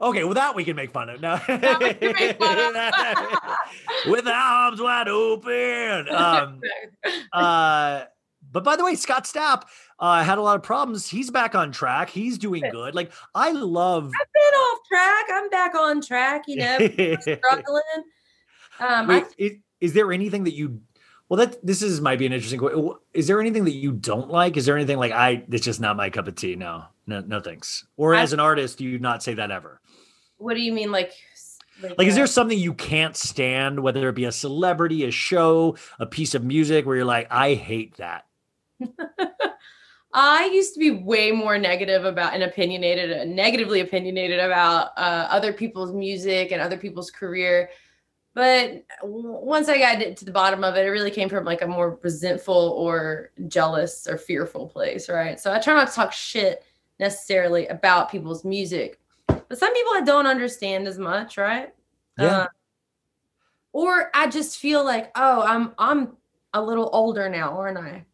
okay, 0.00 0.24
well 0.24 0.34
that 0.34 0.52
we 0.54 0.64
can 0.64 0.76
make 0.76 0.90
fun 0.90 1.08
of. 1.08 1.20
No, 1.20 1.36
That 1.46 1.80
we 1.80 2.32
fun 2.34 2.76
of. 2.76 4.10
with 4.10 4.26
arms 4.26 4.80
wide 4.80 5.08
open. 5.08 6.08
Um, 6.08 6.60
uh, 7.32 8.04
but 8.50 8.64
by 8.64 8.76
the 8.76 8.84
way, 8.84 8.94
Scott 8.94 9.24
Stapp 9.24 9.62
uh, 9.98 10.22
had 10.22 10.38
a 10.38 10.42
lot 10.42 10.56
of 10.56 10.62
problems. 10.62 11.08
He's 11.08 11.30
back 11.30 11.54
on 11.54 11.72
track. 11.72 12.10
He's 12.10 12.38
doing 12.38 12.62
good. 12.70 12.94
Like 12.94 13.12
I 13.34 13.52
love. 13.52 14.04
I've 14.06 14.32
been 14.32 14.60
off 14.60 14.78
track. 14.88 15.24
I'm 15.30 15.50
back 15.50 15.74
on 15.74 16.00
track. 16.00 16.44
You 16.46 16.56
know, 16.56 16.76
struggling. 17.20 17.82
Um, 18.80 19.06
Wait, 19.06 19.24
I, 19.24 19.28
is, 19.38 19.52
is 19.80 19.92
there 19.92 20.12
anything 20.12 20.44
that 20.44 20.54
you? 20.54 20.80
Well, 21.34 21.48
that 21.48 21.66
this 21.66 21.82
is 21.82 22.00
might 22.00 22.20
be 22.20 22.26
an 22.26 22.32
interesting 22.32 22.60
question. 22.60 22.90
Is 23.12 23.26
there 23.26 23.40
anything 23.40 23.64
that 23.64 23.74
you 23.74 23.90
don't 23.90 24.30
like? 24.30 24.56
Is 24.56 24.66
there 24.66 24.76
anything 24.76 24.98
like 24.98 25.10
I? 25.10 25.42
It's 25.50 25.64
just 25.64 25.80
not 25.80 25.96
my 25.96 26.08
cup 26.08 26.28
of 26.28 26.36
tea. 26.36 26.54
No, 26.54 26.84
no, 27.08 27.22
no 27.26 27.40
thanks. 27.40 27.84
Or 27.96 28.14
I- 28.14 28.20
as 28.20 28.32
an 28.32 28.38
artist, 28.38 28.78
do 28.78 28.84
you 28.84 29.00
not 29.00 29.20
say 29.20 29.34
that 29.34 29.50
ever? 29.50 29.80
what 30.36 30.54
do 30.54 30.60
you 30.60 30.72
mean, 30.72 30.92
like? 30.92 31.12
Like, 31.82 32.06
is 32.06 32.14
uh, 32.14 32.18
there 32.18 32.26
something 32.28 32.56
you 32.56 32.72
can't 32.72 33.16
stand, 33.16 33.80
whether 33.80 34.08
it 34.08 34.14
be 34.14 34.26
a 34.26 34.30
celebrity, 34.30 35.06
a 35.06 35.10
show, 35.10 35.76
a 35.98 36.06
piece 36.06 36.36
of 36.36 36.44
music, 36.44 36.86
where 36.86 36.94
you're 36.94 37.04
like, 37.04 37.26
I 37.32 37.54
hate 37.54 37.96
that? 37.96 38.26
I 40.14 40.44
used 40.54 40.74
to 40.74 40.78
be 40.78 40.92
way 40.92 41.32
more 41.32 41.58
negative 41.58 42.04
about 42.04 42.34
and 42.34 42.44
opinionated, 42.44 43.12
uh, 43.12 43.24
negatively 43.24 43.80
opinionated 43.80 44.38
about 44.38 44.90
uh, 44.96 45.26
other 45.28 45.52
people's 45.52 45.92
music 45.92 46.52
and 46.52 46.62
other 46.62 46.76
people's 46.76 47.10
career. 47.10 47.70
But 48.34 48.84
once 49.02 49.68
I 49.68 49.78
got 49.78 50.16
to 50.16 50.24
the 50.24 50.32
bottom 50.32 50.64
of 50.64 50.74
it, 50.74 50.84
it 50.84 50.90
really 50.90 51.12
came 51.12 51.28
from 51.28 51.44
like 51.44 51.62
a 51.62 51.68
more 51.68 52.00
resentful 52.02 52.74
or 52.76 53.30
jealous 53.46 54.08
or 54.08 54.18
fearful 54.18 54.66
place, 54.66 55.08
right? 55.08 55.38
So 55.38 55.52
I 55.52 55.60
try 55.60 55.74
not 55.74 55.88
to 55.88 55.94
talk 55.94 56.12
shit 56.12 56.64
necessarily 56.98 57.68
about 57.68 58.10
people's 58.10 58.44
music, 58.44 58.98
but 59.28 59.56
some 59.56 59.72
people 59.72 59.92
I 59.94 60.00
don't 60.00 60.26
understand 60.26 60.88
as 60.88 60.98
much, 60.98 61.38
right? 61.38 61.72
Yeah. 62.18 62.38
Uh, 62.38 62.46
or 63.72 64.10
I 64.14 64.28
just 64.28 64.58
feel 64.58 64.84
like, 64.84 65.12
oh, 65.14 65.42
I'm 65.42 65.72
I'm 65.78 66.16
a 66.54 66.62
little 66.62 66.90
older 66.92 67.28
now, 67.28 67.58
aren't 67.58 67.78
I? 67.78 68.04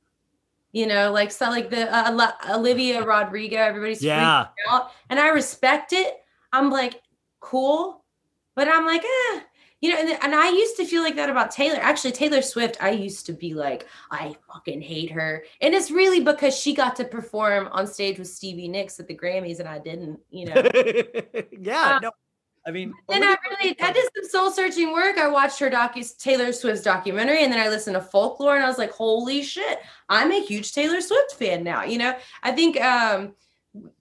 You 0.73 0.87
know, 0.87 1.13
like 1.13 1.31
so, 1.33 1.49
like 1.51 1.71
the 1.71 1.93
uh, 1.95 2.33
Olivia 2.55 3.05
Rodrigo, 3.05 3.57
everybody's 3.57 4.01
freaking 4.01 4.07
Yeah. 4.07 4.47
out, 4.71 4.91
and 5.09 5.19
I 5.19 5.29
respect 5.29 5.93
it. 5.93 6.23
I'm 6.53 6.71
like, 6.71 7.03
cool, 7.41 8.05
but 8.55 8.69
I'm 8.69 8.87
like, 8.87 9.03
eh, 9.03 9.41
you 9.81 9.91
know. 9.91 9.99
And, 9.99 10.19
and 10.23 10.35
I 10.35 10.51
used 10.51 10.77
to 10.77 10.85
feel 10.85 11.03
like 11.03 11.17
that 11.17 11.31
about 11.31 11.51
Taylor. 11.51 11.79
Actually, 11.81 12.13
Taylor 12.13 12.43
Swift, 12.43 12.77
I 12.81 12.91
used 12.91 13.27
to 13.27 13.33
be 13.33 13.55
like, 13.55 13.87
I 14.11 14.37
fucking 14.53 14.83
hate 14.83 15.11
her, 15.13 15.45
and 15.61 15.75
it's 15.75 15.91
really 15.91 16.21
because 16.21 16.57
she 16.57 16.75
got 16.75 16.97
to 16.97 17.05
perform 17.05 17.69
on 17.73 17.87
stage 17.87 18.19
with 18.19 18.29
Stevie 18.29 18.69
Nicks 18.69 19.01
at 19.01 19.09
the 19.09 19.17
Grammys, 19.17 19.61
and 19.61 19.69
I 19.69 19.79
didn't. 19.79 20.21
You 20.31 20.47
know. 20.47 20.55
yeah. 21.61 21.97
Uh, 21.97 22.01
no, 22.03 22.11
I 22.67 22.71
mean, 22.71 22.93
And 23.09 23.25
I 23.25 23.37
really, 23.49 23.77
I 23.81 23.93
did 23.93 24.09
some 24.15 24.29
soul 24.29 24.51
searching 24.51 24.93
work. 24.93 25.17
I 25.17 25.29
watched 25.29 25.59
her 25.61 25.71
docu 25.71 26.17
Taylor 26.19 26.53
Swift's 26.53 26.83
documentary, 26.85 27.43
and 27.43 27.53
then 27.53 27.61
I 27.61 27.69
listened 27.69 27.95
to 27.95 28.03
folklore, 28.03 28.55
and 28.55 28.65
I 28.65 28.69
was 28.69 28.79
like, 28.79 28.93
"Holy 28.93 29.43
shit! 29.43 29.79
I'm 30.09 30.31
a 30.31 30.41
huge 30.41 30.73
Taylor 30.73 31.01
Swift 31.01 31.33
fan 31.33 31.65
now." 31.65 31.85
You 31.85 31.99
know, 31.99 32.17
I 32.43 32.53
think 32.53 32.79
um, 32.81 33.35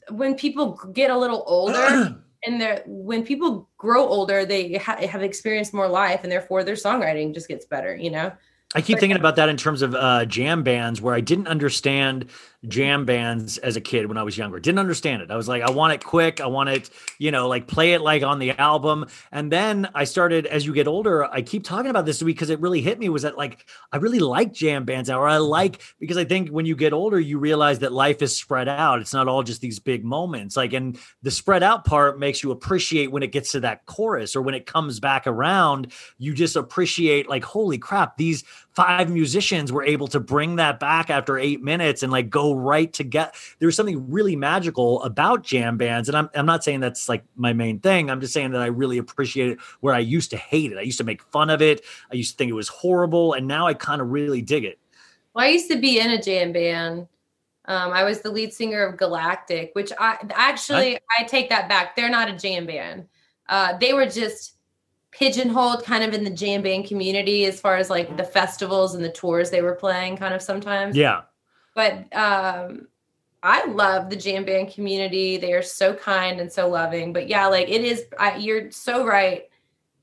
when 0.09 0.36
people 0.36 0.73
get 0.93 1.09
a 1.09 1.17
little 1.17 1.43
older, 1.47 2.21
and 2.45 2.59
they're 2.59 2.83
when 2.85 3.25
people 3.25 3.69
grow 3.77 4.05
older, 4.07 4.45
they 4.45 4.75
ha- 4.75 5.05
have 5.05 5.21
experienced 5.21 5.73
more 5.73 5.87
life, 5.87 6.21
and 6.23 6.31
therefore 6.31 6.63
their 6.63 6.75
songwriting 6.75 7.33
just 7.33 7.47
gets 7.47 7.65
better. 7.65 7.95
You 7.95 8.11
know, 8.11 8.31
I 8.75 8.81
keep 8.81 8.99
thinking 8.99 9.17
about 9.17 9.35
that 9.37 9.49
in 9.49 9.57
terms 9.57 9.81
of 9.81 9.95
uh, 9.95 10.25
jam 10.25 10.63
bands, 10.63 11.01
where 11.01 11.15
I 11.15 11.21
didn't 11.21 11.47
understand 11.47 12.29
jam 12.68 13.05
bands 13.05 13.57
as 13.60 13.78
a 13.78 13.82
kid 13.82 14.07
when 14.07 14.18
I 14.18 14.24
was 14.24 14.38
younger. 14.38 14.60
Didn't 14.60 14.80
understand 14.80 15.22
it. 15.22 15.32
I 15.32 15.38
was 15.38 15.47
like, 15.47 15.64
I 15.64 15.70
want 15.72 15.93
it 15.93 16.03
quick. 16.03 16.41
I 16.41 16.47
want 16.47 16.70
it, 16.70 16.89
you 17.18 17.32
know, 17.32 17.47
like 17.47 17.68
play 17.68 17.93
it 17.93 18.01
like 18.01 18.22
on 18.22 18.39
the 18.39 18.51
album. 18.51 19.05
And 19.32 19.49
then 19.49 19.88
I 19.95 20.03
started, 20.03 20.45
as 20.45 20.66
you 20.66 20.74
get 20.74 20.88
older, 20.88 21.24
I 21.24 21.41
keep 21.41 21.64
talking 21.64 21.89
about 21.89 22.05
this 22.05 22.22
because 22.22 22.49
it 22.49 22.60
really 22.60 22.82
hit 22.82 22.99
me 22.99 23.07
was 23.07 23.22
that 23.22 23.38
like, 23.38 23.66
I 23.93 23.97
really 23.97 24.20
like 24.20 24.51
jam 24.51 24.84
bands 24.84 25.07
now, 25.07 25.20
or 25.20 25.28
I 25.28 25.38
like, 25.38 25.82
because 25.99 26.18
I 26.18 26.26
think 26.26 26.49
when 26.49 26.66
you 26.66 26.76
get 26.76 26.91
older, 26.91 27.20
you 27.20 27.39
realize 27.39 27.80
that 27.80 27.93
life 27.93 28.22
is 28.22 28.36
spread 28.36 28.68
out. 28.68 28.99
It's 28.99 29.14
not 29.14 29.30
all 29.30 29.43
just 29.43 29.62
these 29.62 29.80
big 29.80 30.03
moments. 30.03 30.57
Like, 30.57 30.74
and 30.74 30.99
the 31.24 31.32
spread 31.32 31.64
out 31.64 31.86
part 31.86 32.20
makes 32.20 32.43
you 32.43 32.51
appreciate 32.51 33.12
when 33.12 33.24
it 33.24 33.32
gets 33.32 33.53
to 33.53 33.62
that 33.62 33.86
chorus 33.86 34.36
or 34.36 34.41
when 34.41 34.55
it 34.55 34.66
comes 34.66 34.99
back 34.99 35.28
around, 35.28 35.93
you 36.18 36.34
just 36.34 36.57
appreciate 36.57 37.30
like, 37.30 37.45
holy 37.45 37.78
crap, 37.78 38.18
these 38.18 38.43
five 38.76 39.10
musicians 39.10 39.72
were 39.72 39.84
able 39.84 40.07
to 40.07 40.20
bring 40.20 40.57
that 40.57 40.80
back 40.80 41.10
after 41.10 41.38
eight 41.38 41.62
minutes 41.62 42.03
and 42.03 42.12
like 42.12 42.30
go 42.30 42.49
right 42.56 42.93
to 42.93 43.04
get 43.04 43.36
there's 43.60 43.76
something 43.76 44.10
really 44.10 44.36
magical 44.36 45.02
about 45.04 45.43
jam 45.43 45.78
bands 45.78 46.08
and 46.08 46.18
I'm, 46.18 46.30
I'm 46.36 46.45
not 46.45 46.64
saying 46.64 46.80
that's 46.80 47.10
like 47.10 47.24
my 47.36 47.54
main 47.54 47.80
thing 47.80 48.10
i'm 48.10 48.22
just 48.22 48.34
saying 48.34 48.52
that 48.52 48.62
i 48.62 48.68
really 48.68 48.97
appreciate 48.97 49.52
it 49.52 49.60
where 49.80 49.93
i 49.93 50.00
used 50.00 50.30
to 50.32 50.38
hate 50.38 50.72
it 50.72 50.78
i 50.78 50.82
used 50.82 50.97
to 50.97 51.04
make 51.04 51.22
fun 51.22 51.50
of 51.50 51.62
it 51.62 51.84
i 52.12 52.16
used 52.16 52.32
to 52.32 52.38
think 52.38 52.50
it 52.50 52.54
was 52.54 52.68
horrible 52.68 53.34
and 53.34 53.47
now 53.47 53.68
i 53.68 53.74
kind 53.74 54.02
of 54.02 54.10
really 54.10 54.41
dig 54.41 54.64
it 54.64 54.80
well, 55.34 55.45
I 55.45 55.50
used 55.50 55.70
to 55.70 55.78
be 55.78 56.00
in 56.00 56.10
a 56.12 56.22
jam 56.22 56.52
band. 56.52 57.08
Um, 57.66 57.93
I 57.93 58.04
was 58.04 58.22
the 58.22 58.32
lead 58.32 58.54
singer 58.54 58.84
of 58.84 58.97
Galactic, 58.97 59.72
which 59.74 59.91
I 60.00 60.18
actually 60.32 60.97
I 61.20 61.24
take 61.24 61.50
that 61.50 61.70
back. 61.70 61.95
They're 61.95 62.10
not 62.10 62.30
a 62.30 62.36
jam 62.36 62.66
band. 62.66 63.08
Uh, 63.47 63.78
they 63.78 63.93
were 63.93 64.06
just 64.06 64.56
pigeonholed 65.12 65.84
kind 65.84 66.04
of 66.04 66.14
in 66.14 66.24
the 66.24 66.30
jam 66.30 66.62
band 66.62 66.88
community 66.88 67.45
as 67.45 67.60
far 67.60 67.78
as 67.78 67.89
like 67.89 68.18
the 68.18 68.24
festivals 68.24 68.95
and 68.95 69.04
the 69.04 69.12
tours 69.12 69.50
they 69.50 69.62
were 69.62 69.76
playing 69.76 70.18
kind 70.18 70.34
of 70.34 70.41
sometimes. 70.41 70.95
yeah 70.95 71.22
But 71.80 72.13
um 72.13 72.89
I 73.41 73.65
love 73.67 74.09
the 74.09 74.17
jam 74.17 74.43
band 74.43 74.73
community. 74.73 75.38
They 75.38 75.53
are 75.53 75.61
so 75.61 75.93
kind 75.93 76.41
and 76.41 76.51
so 76.51 76.67
loving. 76.67 77.13
But 77.13 77.30
yeah, 77.30 77.47
like 77.47 77.69
it 77.69 77.86
is 77.86 78.03
I, 78.19 78.36
you're 78.36 78.69
so 78.69 79.05
right. 79.05 79.47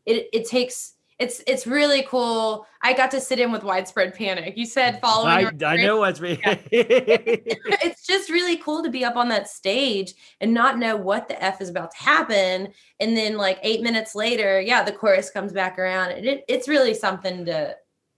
It 0.07 0.31
it 0.33 0.49
takes 0.49 0.95
it's 1.19 1.43
it's 1.47 1.67
really 1.67 2.03
cool. 2.09 2.67
I 2.81 2.95
got 2.95 3.11
to 3.11 3.21
sit 3.21 3.41
in 3.41 3.53
with 3.53 3.63
widespread 3.63 4.15
panic. 4.15 4.57
You 4.57 4.65
said 4.65 5.03
following 5.03 5.63
I, 5.63 5.67
I 5.67 5.77
know 5.77 5.99
what's 5.99 6.19
me 6.27 6.39
it's 6.43 8.07
just 8.07 8.31
really 8.31 8.57
cool 8.57 8.83
to 8.83 8.91
be 8.91 9.05
up 9.05 9.17
on 9.17 9.29
that 9.29 9.47
stage 9.47 10.15
and 10.41 10.55
not 10.55 10.79
know 10.79 10.97
what 10.97 11.29
the 11.29 11.43
f 11.43 11.61
is 11.61 11.69
about 11.69 11.91
to 11.91 11.99
happen 11.99 12.73
and 13.01 13.15
then 13.15 13.37
like 13.37 13.59
eight 13.63 13.83
minutes 13.83 14.15
later 14.15 14.61
yeah 14.61 14.83
the 14.83 14.93
chorus 14.93 15.31
comes 15.31 15.53
back 15.53 15.79
around 15.79 16.13
and 16.13 16.27
it, 16.27 16.45
it's 16.49 16.69
really 16.69 16.95
something 16.95 17.45
to 17.45 17.75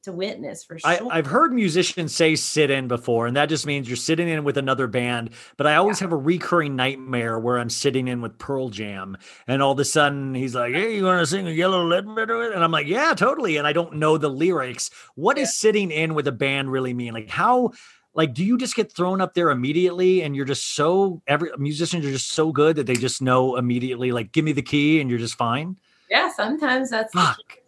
to 0.08 0.16
witness 0.16 0.64
for 0.64 0.78
sure 0.78 0.90
I, 0.90 1.18
I've 1.18 1.26
heard 1.26 1.52
musicians 1.52 2.14
say 2.14 2.34
sit 2.34 2.70
in 2.70 2.88
before, 2.88 3.26
and 3.26 3.36
that 3.36 3.48
just 3.48 3.66
means 3.66 3.88
you're 3.88 3.96
sitting 3.96 4.28
in 4.28 4.44
with 4.44 4.56
another 4.56 4.86
band. 4.86 5.30
But 5.56 5.66
I 5.66 5.76
always 5.76 6.00
have 6.00 6.12
a 6.12 6.16
recurring 6.16 6.76
nightmare 6.76 7.38
where 7.38 7.58
I'm 7.58 7.70
sitting 7.70 8.08
in 8.08 8.20
with 8.20 8.38
Pearl 8.38 8.70
Jam, 8.70 9.16
and 9.46 9.62
all 9.62 9.72
of 9.72 9.78
a 9.78 9.84
sudden 9.84 10.34
he's 10.34 10.54
like, 10.54 10.74
Hey, 10.74 10.96
you 10.96 11.04
want 11.04 11.20
to 11.20 11.26
sing 11.26 11.46
a 11.46 11.50
Yellow 11.50 11.86
Ledbetter?" 11.86 12.52
And 12.52 12.64
I'm 12.64 12.72
like, 12.72 12.86
Yeah, 12.86 13.14
totally. 13.14 13.56
And 13.56 13.66
I 13.66 13.72
don't 13.72 13.94
know 13.94 14.18
the 14.18 14.28
lyrics. 14.28 14.90
What 15.14 15.36
does 15.36 15.56
sitting 15.56 15.90
in 15.90 16.14
with 16.14 16.26
a 16.26 16.32
band 16.32 16.72
really 16.72 16.94
mean? 16.94 17.12
Like, 17.12 17.28
how? 17.28 17.72
Like, 18.14 18.34
do 18.34 18.44
you 18.44 18.58
just 18.58 18.74
get 18.74 18.90
thrown 18.90 19.20
up 19.20 19.34
there 19.34 19.50
immediately 19.50 20.22
and 20.22 20.34
you're 20.34 20.44
just 20.44 20.74
so 20.74 21.22
every 21.28 21.50
musicians 21.56 22.04
are 22.04 22.10
just 22.10 22.30
so 22.30 22.50
good 22.50 22.74
that 22.76 22.86
they 22.86 22.96
just 22.96 23.22
know 23.22 23.56
immediately, 23.56 24.10
like, 24.10 24.32
give 24.32 24.44
me 24.44 24.52
the 24.52 24.62
key 24.62 25.00
and 25.00 25.08
you're 25.08 25.20
just 25.20 25.36
fine? 25.36 25.78
Yeah 26.10 26.30
sometimes 26.30 26.90
that's 26.90 27.12
the 27.12 27.20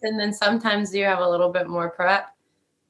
and 0.02 0.18
then 0.18 0.32
sometimes 0.32 0.94
you 0.94 1.04
have 1.04 1.18
a 1.20 1.28
little 1.28 1.50
bit 1.50 1.68
more 1.68 1.90
prep. 1.90 2.34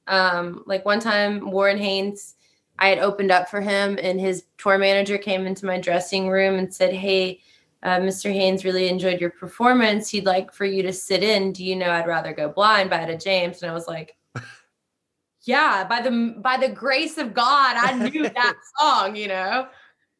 Um 0.07 0.63
like 0.67 0.85
one 0.85 1.01
time 1.01 1.51
warren 1.51 1.79
haynes 1.79 2.37
i 2.79 2.89
had 2.89 2.99
opened 2.99 3.31
up 3.31 3.49
for 3.49 3.61
him 3.61 3.99
and 4.03 4.19
his 4.21 4.45
tour 4.59 4.79
manager 4.79 5.19
came 5.19 5.47
into 5.47 5.67
my 5.67 5.79
dressing 5.79 6.29
room 6.29 6.59
and 6.59 6.73
said 6.73 6.93
hey 6.95 7.41
uh, 7.83 7.99
mr 7.99 8.33
haynes 8.33 8.65
really 8.65 8.89
enjoyed 8.89 9.21
your 9.21 9.31
performance. 9.31 10.09
He'd 10.11 10.27
like 10.27 10.53
for 10.53 10.65
you 10.67 10.83
to 10.83 10.93
sit 10.93 11.23
in. 11.23 11.53
Do 11.53 11.65
you 11.65 11.77
know 11.77 11.91
i'd 11.91 12.07
rather 12.07 12.33
go 12.33 12.49
blind 12.49 12.91
by 12.91 13.01
Etta 13.03 13.17
james? 13.19 13.63
And 13.63 13.71
i 13.71 13.75
was 13.75 13.87
like 13.89 14.17
yeah 15.43 15.85
by 15.85 16.01
the 16.03 16.35
by 16.39 16.57
the 16.59 16.69
grace 16.69 17.17
of 17.19 17.33
god 17.35 17.77
i 17.79 18.09
knew 18.09 18.23
that 18.35 18.55
song 18.79 19.17
you 19.17 19.29
know? 19.29 19.69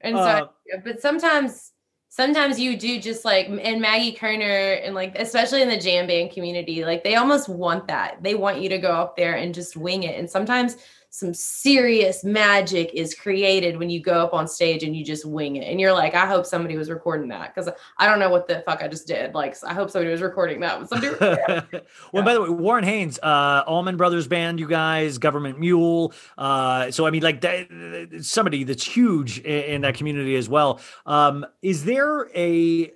And 0.03 0.17
so 0.17 0.23
I- 0.23 0.41
Uh, 0.43 0.47
but 0.85 1.01
sometimes 1.01 1.73
sometimes 2.21 2.61
you 2.61 2.77
do 2.77 3.01
just 3.01 3.25
like 3.25 3.47
and 3.49 3.81
maggie 3.81 4.15
koerner 4.15 4.85
and 4.85 4.95
like 4.95 5.17
especially 5.19 5.63
in 5.63 5.69
the 5.71 5.79
jam 5.79 6.07
band 6.07 6.31
community 6.31 6.85
like 6.85 7.03
they 7.03 7.15
almost 7.15 7.49
want 7.49 7.87
that. 7.89 8.23
They 8.23 8.35
want 8.35 8.61
you 8.61 8.69
to 8.69 8.79
go 8.79 8.91
up 8.91 9.17
there 9.17 9.37
and 9.37 9.55
just 9.55 9.77
wing 9.77 10.03
it. 10.03 10.19
And 10.19 10.29
sometimes 10.29 10.77
some 11.11 11.35
serious 11.35 12.23
magic 12.23 12.91
is 12.95 13.15
created 13.15 13.77
when 13.77 13.91
you 13.91 14.01
go 14.01 14.25
up 14.25 14.33
on 14.33 14.47
stage 14.47 14.85
and 14.85 14.97
you 14.97 15.05
just 15.05 15.25
wing 15.25 15.57
it 15.57 15.65
and 15.69 15.81
you're 15.81 15.93
like 15.93 16.15
i 16.15 16.25
hope 16.25 16.47
somebody 16.47 16.77
was 16.77 16.89
recording 16.89 17.29
that 17.29 17.53
because 17.53 17.69
i 17.99 18.07
don't 18.07 18.21
know 18.21 18.31
what 18.31 18.47
the 18.47 18.63
fuck 18.65 18.81
i 18.83 18.87
just 18.87 19.09
did 19.09 19.35
like 19.35 19.57
i 19.65 19.75
hope 19.75 19.91
somebody 19.91 20.11
was 20.11 20.23
recording 20.23 20.61
that 20.61 20.89
somebody 20.89 21.11
well, 22.13 22.25
by 22.25 22.35
the 22.35 22.43
way, 22.43 22.49
Warren 22.49 22.85
Haynes, 22.85 23.19
uh, 23.23 23.63
Allman 23.67 23.97
Brothers 23.97 24.27
Band, 24.27 24.61
you 24.61 24.69
guys, 24.69 25.19
Government 25.19 25.59
Mule. 25.59 26.13
Uh, 26.37 26.91
so 26.91 27.07
I 27.07 27.11
mean, 27.11 27.23
like 27.23 27.41
that, 27.43 28.21
somebody 28.23 28.65
that's 28.65 28.85
huge 28.85 29.39
in, 29.41 29.65
in 29.65 29.81
that 29.83 29.95
community 29.95 30.37
as 30.37 30.49
well. 30.49 30.81
Um, 31.07 31.47
is 31.63 31.85
there 31.85 32.29
a 32.35 32.93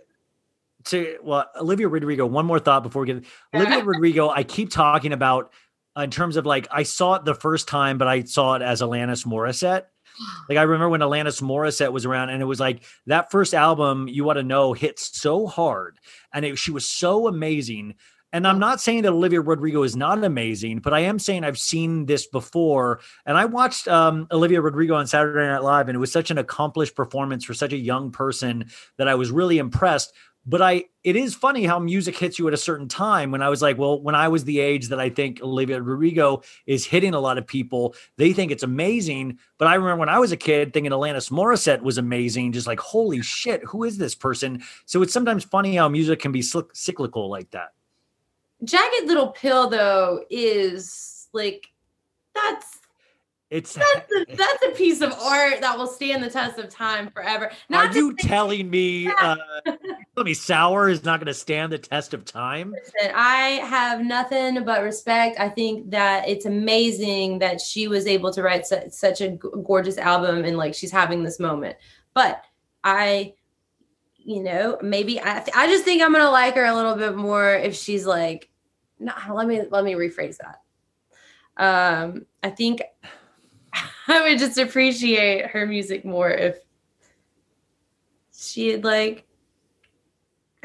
to 0.84 1.18
well, 1.22 1.46
Olivia 1.56 1.88
Rodrigo? 1.88 2.26
One 2.26 2.46
more 2.46 2.58
thought 2.58 2.82
before 2.82 3.02
we 3.02 3.06
get 3.06 3.24
Olivia 3.54 3.84
Rodrigo. 3.84 4.30
I 4.30 4.42
keep 4.42 4.70
talking 4.70 5.12
about 5.12 5.52
in 5.96 6.10
terms 6.10 6.36
of 6.36 6.46
like 6.46 6.68
I 6.70 6.82
saw 6.82 7.14
it 7.14 7.24
the 7.24 7.34
first 7.34 7.68
time, 7.68 7.98
but 7.98 8.08
I 8.08 8.24
saw 8.24 8.54
it 8.54 8.62
as 8.62 8.80
Alanis 8.80 9.26
Morissette. 9.26 9.84
Like 10.48 10.58
I 10.58 10.62
remember 10.62 10.88
when 10.88 11.00
Alanis 11.00 11.42
Morissette 11.42 11.92
was 11.92 12.06
around, 12.06 12.28
and 12.28 12.40
it 12.40 12.44
was 12.44 12.60
like 12.60 12.84
that 13.06 13.32
first 13.32 13.52
album, 13.52 14.06
"You 14.06 14.30
Oughta 14.30 14.44
Know," 14.44 14.72
hit 14.72 14.98
so 15.00 15.48
hard, 15.48 15.98
and 16.32 16.44
it, 16.44 16.56
she 16.56 16.70
was 16.70 16.86
so 16.88 17.26
amazing. 17.26 17.94
And 18.34 18.48
I'm 18.48 18.58
not 18.58 18.80
saying 18.80 19.02
that 19.02 19.12
Olivia 19.12 19.40
Rodrigo 19.40 19.84
is 19.84 19.94
not 19.94 20.22
amazing, 20.24 20.80
but 20.80 20.92
I 20.92 21.00
am 21.00 21.20
saying 21.20 21.44
I've 21.44 21.56
seen 21.56 22.06
this 22.06 22.26
before. 22.26 22.98
And 23.26 23.38
I 23.38 23.44
watched 23.44 23.86
um, 23.86 24.26
Olivia 24.32 24.60
Rodrigo 24.60 24.96
on 24.96 25.06
Saturday 25.06 25.46
Night 25.46 25.62
Live, 25.62 25.88
and 25.88 25.94
it 25.94 26.00
was 26.00 26.10
such 26.10 26.32
an 26.32 26.38
accomplished 26.38 26.96
performance 26.96 27.44
for 27.44 27.54
such 27.54 27.72
a 27.72 27.76
young 27.76 28.10
person 28.10 28.66
that 28.98 29.06
I 29.06 29.14
was 29.14 29.30
really 29.30 29.58
impressed. 29.58 30.12
But 30.46 30.60
I 30.60 30.84
it 31.02 31.16
is 31.16 31.34
funny 31.34 31.64
how 31.64 31.78
music 31.78 32.16
hits 32.16 32.38
you 32.38 32.48
at 32.48 32.54
a 32.54 32.58
certain 32.58 32.88
time. 32.88 33.30
When 33.30 33.42
I 33.42 33.48
was 33.48 33.62
like, 33.62 33.78
well, 33.78 34.00
when 34.00 34.14
I 34.14 34.28
was 34.28 34.44
the 34.44 34.60
age 34.60 34.88
that 34.88 35.00
I 35.00 35.10
think 35.10 35.42
Olivia 35.42 35.80
Rodrigo 35.80 36.42
is 36.66 36.84
hitting 36.84 37.14
a 37.14 37.20
lot 37.20 37.38
of 37.38 37.46
people, 37.46 37.94
they 38.16 38.32
think 38.32 38.50
it's 38.50 38.62
amazing. 38.62 39.38
But 39.58 39.68
I 39.68 39.74
remember 39.74 40.00
when 40.00 40.08
I 40.08 40.18
was 40.18 40.32
a 40.32 40.36
kid 40.36 40.72
thinking 40.72 40.92
Alanis 40.92 41.30
Morissette 41.30 41.82
was 41.82 41.98
amazing, 41.98 42.52
just 42.52 42.66
like, 42.66 42.80
holy 42.80 43.22
shit, 43.22 43.62
who 43.64 43.84
is 43.84 43.98
this 43.98 44.14
person? 44.14 44.62
So 44.86 45.02
it's 45.02 45.12
sometimes 45.12 45.44
funny 45.44 45.76
how 45.76 45.88
music 45.88 46.20
can 46.20 46.32
be 46.32 46.40
cyc- 46.40 46.74
cyclical 46.74 47.28
like 47.28 47.50
that. 47.50 47.72
Jagged 48.62 49.06
Little 49.06 49.28
Pill 49.28 49.68
though 49.68 50.24
is 50.30 51.28
like 51.32 51.66
that's 52.34 52.80
It's 53.50 53.74
that's 53.74 54.12
a, 54.12 54.36
that's 54.36 54.64
a 54.64 54.70
piece 54.70 55.00
of 55.00 55.12
art 55.12 55.60
that 55.60 55.76
will 55.76 55.86
stand 55.86 56.24
the 56.24 56.30
test 56.30 56.58
of 56.58 56.70
time 56.70 57.10
forever. 57.10 57.52
Not 57.68 57.90
are 57.90 57.98
you 57.98 58.16
say 58.18 58.28
telling 58.28 58.70
me 58.70 59.06
uh 59.06 59.36
let 60.16 60.26
me 60.26 60.34
sour 60.34 60.88
is 60.88 61.04
not 61.04 61.20
going 61.20 61.26
to 61.26 61.34
stand 61.34 61.72
the 61.72 61.78
test 61.78 62.14
of 62.14 62.24
time? 62.24 62.74
that 63.00 63.12
I 63.14 63.60
have 63.66 64.00
nothing 64.04 64.64
but 64.64 64.82
respect. 64.82 65.38
I 65.38 65.48
think 65.48 65.90
that 65.90 66.28
it's 66.28 66.46
amazing 66.46 67.38
that 67.40 67.60
she 67.60 67.86
was 67.86 68.06
able 68.06 68.32
to 68.32 68.42
write 68.42 68.66
su- 68.66 68.88
such 68.90 69.20
a 69.20 69.30
g- 69.30 69.38
gorgeous 69.64 69.98
album 69.98 70.44
and 70.44 70.56
like 70.56 70.74
she's 70.74 70.92
having 70.92 71.22
this 71.22 71.38
moment. 71.38 71.76
But 72.14 72.42
I, 72.82 73.34
you 74.16 74.42
know, 74.42 74.78
maybe 74.82 75.20
I 75.20 75.44
I 75.54 75.66
just 75.66 75.84
think 75.84 76.02
I'm 76.02 76.12
gonna 76.12 76.30
like 76.30 76.54
her 76.54 76.64
a 76.64 76.74
little 76.74 76.96
bit 76.96 77.14
more 77.14 77.54
if 77.54 77.76
she's 77.76 78.06
like, 78.06 78.50
no, 78.98 79.12
let 79.32 79.46
me 79.46 79.62
let 79.70 79.84
me 79.84 79.92
rephrase 79.92 80.38
that. 80.38 80.60
Um, 81.56 82.26
I 82.42 82.50
think 82.50 82.82
I 84.08 84.22
would 84.22 84.38
just 84.38 84.58
appreciate 84.58 85.46
her 85.46 85.66
music 85.66 86.04
more 86.04 86.30
if 86.30 86.58
she 88.32 88.68
had 88.68 88.84
like 88.84 89.26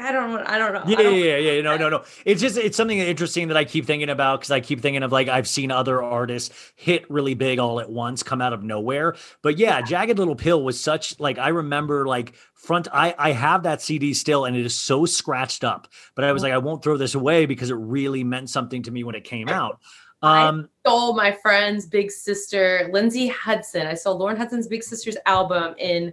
I 0.00 0.12
don't 0.12 0.32
know. 0.32 0.42
I 0.46 0.56
don't 0.56 0.72
know. 0.72 0.82
Yeah, 0.86 0.96
don't- 0.96 1.14
yeah, 1.14 1.36
yeah, 1.36 1.52
yeah. 1.52 1.60
No, 1.60 1.76
no, 1.76 1.90
no. 1.90 2.04
It's 2.24 2.40
just 2.40 2.56
it's 2.56 2.76
something 2.76 2.98
interesting 2.98 3.48
that 3.48 3.56
I 3.56 3.64
keep 3.64 3.84
thinking 3.84 4.08
about 4.08 4.40
because 4.40 4.50
I 4.50 4.60
keep 4.60 4.80
thinking 4.80 5.02
of 5.02 5.12
like 5.12 5.28
I've 5.28 5.46
seen 5.46 5.70
other 5.70 6.02
artists 6.02 6.72
hit 6.74 7.08
really 7.10 7.34
big 7.34 7.58
all 7.58 7.80
at 7.80 7.90
once, 7.90 8.22
come 8.22 8.40
out 8.40 8.54
of 8.54 8.62
nowhere. 8.62 9.16
But 9.42 9.58
yeah, 9.58 9.82
Jagged 9.82 10.18
Little 10.18 10.36
Pill 10.36 10.62
was 10.62 10.80
such 10.80 11.20
like 11.20 11.38
I 11.38 11.48
remember 11.48 12.06
like 12.06 12.34
front. 12.54 12.88
I 12.92 13.14
I 13.18 13.32
have 13.32 13.64
that 13.64 13.82
CD 13.82 14.14
still, 14.14 14.46
and 14.46 14.56
it 14.56 14.64
is 14.64 14.74
so 14.74 15.04
scratched 15.04 15.64
up. 15.64 15.86
But 16.14 16.24
I 16.24 16.32
was 16.32 16.42
mm-hmm. 16.42 16.44
like, 16.46 16.54
I 16.54 16.58
won't 16.58 16.82
throw 16.82 16.96
this 16.96 17.14
away 17.14 17.44
because 17.44 17.70
it 17.70 17.74
really 17.74 18.24
meant 18.24 18.48
something 18.48 18.82
to 18.84 18.90
me 18.90 19.04
when 19.04 19.14
it 19.14 19.24
came 19.24 19.50
out. 19.50 19.80
I- 20.22 20.46
Um, 20.48 20.68
stole 20.84 21.14
my 21.14 21.32
friend's 21.32 21.86
big 21.86 22.10
sister, 22.10 22.88
Lindsay 22.92 23.28
Hudson. 23.28 23.86
I 23.86 23.94
stole 23.94 24.16
Lauren 24.18 24.36
Hudson's 24.36 24.68
big 24.68 24.82
sister's 24.82 25.16
album 25.26 25.74
and 25.80 26.12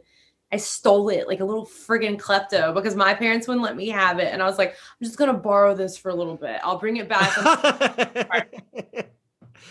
I 0.52 0.56
stole 0.58 1.10
it 1.10 1.28
like 1.28 1.42
a 1.42 1.46
little 1.46 1.66
friggin' 1.66 2.18
klepto 2.18 2.74
because 2.74 2.96
my 2.96 3.14
parents 3.14 3.48
wouldn't 3.48 3.66
let 3.66 3.76
me 3.76 3.90
have 3.90 4.20
it. 4.20 4.32
And 4.34 4.42
I 4.42 4.46
was 4.46 4.58
like, 4.58 4.70
I'm 4.72 5.06
just 5.06 5.18
gonna 5.18 5.34
borrow 5.34 5.76
this 5.76 5.98
for 5.98 6.10
a 6.10 6.16
little 6.16 6.38
bit. 6.38 6.62
I'll 6.64 6.80
bring 6.80 6.98
it 6.98 7.10
back. 7.10 7.36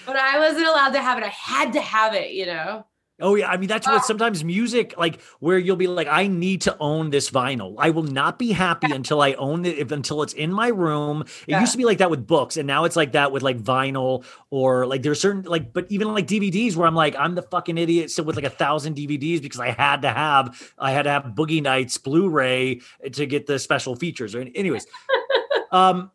but 0.04 0.16
I 0.16 0.38
wasn't 0.38 0.66
allowed 0.66 0.90
to 0.90 1.00
have 1.00 1.16
it. 1.18 1.24
I 1.24 1.28
had 1.28 1.72
to 1.72 1.80
have 1.80 2.14
it, 2.14 2.32
you 2.32 2.44
know? 2.46 2.84
Oh 3.18 3.34
yeah, 3.34 3.50
I 3.50 3.56
mean 3.56 3.68
that's 3.68 3.86
what 3.86 3.96
ah. 3.96 4.00
sometimes 4.02 4.44
music 4.44 4.94
like 4.98 5.22
where 5.40 5.58
you'll 5.58 5.76
be 5.76 5.86
like, 5.86 6.06
I 6.06 6.26
need 6.26 6.60
to 6.62 6.76
own 6.80 7.08
this 7.08 7.30
vinyl. 7.30 7.74
I 7.78 7.88
will 7.88 8.02
not 8.02 8.38
be 8.38 8.52
happy 8.52 8.92
until 8.92 9.22
I 9.22 9.32
own 9.34 9.64
it, 9.64 9.78
if 9.78 9.90
until 9.90 10.22
it's 10.22 10.34
in 10.34 10.52
my 10.52 10.68
room. 10.68 11.22
It 11.22 11.52
Yeah. 11.52 11.60
used 11.60 11.72
to 11.72 11.78
be 11.78 11.86
like 11.86 11.96
that 11.98 12.10
with 12.10 12.26
books, 12.26 12.58
and 12.58 12.66
now 12.66 12.84
it's 12.84 12.94
like 12.96 13.12
that 13.12 13.32
with 13.32 13.42
like 13.42 13.58
vinyl 13.58 14.22
or 14.50 14.86
like 14.86 15.02
there's 15.02 15.18
certain 15.18 15.42
like, 15.44 15.72
but 15.72 15.86
even 15.88 16.12
like 16.12 16.26
DVDs 16.26 16.76
where 16.76 16.86
I'm 16.86 16.94
like, 16.94 17.16
I'm 17.16 17.34
the 17.34 17.42
fucking 17.42 17.78
idiot 17.78 18.10
still 18.10 18.26
with 18.26 18.36
like 18.36 18.44
a 18.44 18.50
thousand 18.50 18.96
DVDs 18.96 19.40
because 19.40 19.60
I 19.60 19.70
had 19.70 20.02
to 20.02 20.10
have 20.10 20.72
I 20.78 20.92
had 20.92 21.04
to 21.04 21.10
have 21.10 21.24
Boogie 21.34 21.62
Nights 21.62 21.96
Blu-ray 21.96 22.82
eh, 23.02 23.08
to 23.08 23.24
get 23.24 23.46
the 23.46 23.58
special 23.58 23.96
features. 23.96 24.34
Or 24.34 24.42
anyways, 24.54 24.86
um. 25.72 26.10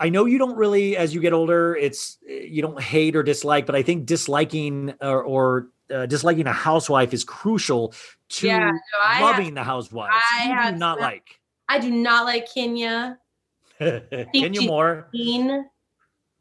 I 0.00 0.08
know 0.08 0.24
you 0.24 0.36
don't 0.36 0.56
really, 0.56 0.96
as 0.96 1.14
you 1.14 1.20
get 1.20 1.32
older, 1.32 1.76
it's 1.76 2.18
eh, 2.28 2.46
you 2.48 2.60
don't 2.60 2.80
hate 2.80 3.14
or 3.14 3.22
dislike, 3.22 3.66
but 3.66 3.76
I 3.76 3.82
think 3.82 4.04
disliking 4.04 4.94
or, 5.00 5.22
or 5.22 5.68
uh, 5.90 6.06
disliking 6.06 6.46
a 6.46 6.52
housewife 6.52 7.12
is 7.14 7.24
crucial 7.24 7.94
to 8.30 8.46
Yeah, 8.46 8.70
no, 8.70 8.78
I 9.04 9.14
have- 9.14 9.22
loving 9.38 9.54
the 9.54 9.62
housewives. 9.64 10.14
I 10.32 10.48
you 10.66 10.72
do 10.72 10.78
not 10.78 10.98
some- 10.98 11.02
like 11.02 11.40
I 11.68 11.78
do 11.78 11.90
not 11.90 12.24
like 12.26 12.52
Kenya. 12.52 13.18
Kenya 13.78 14.62
Moore. 14.62 15.08
Mean, 15.12 15.64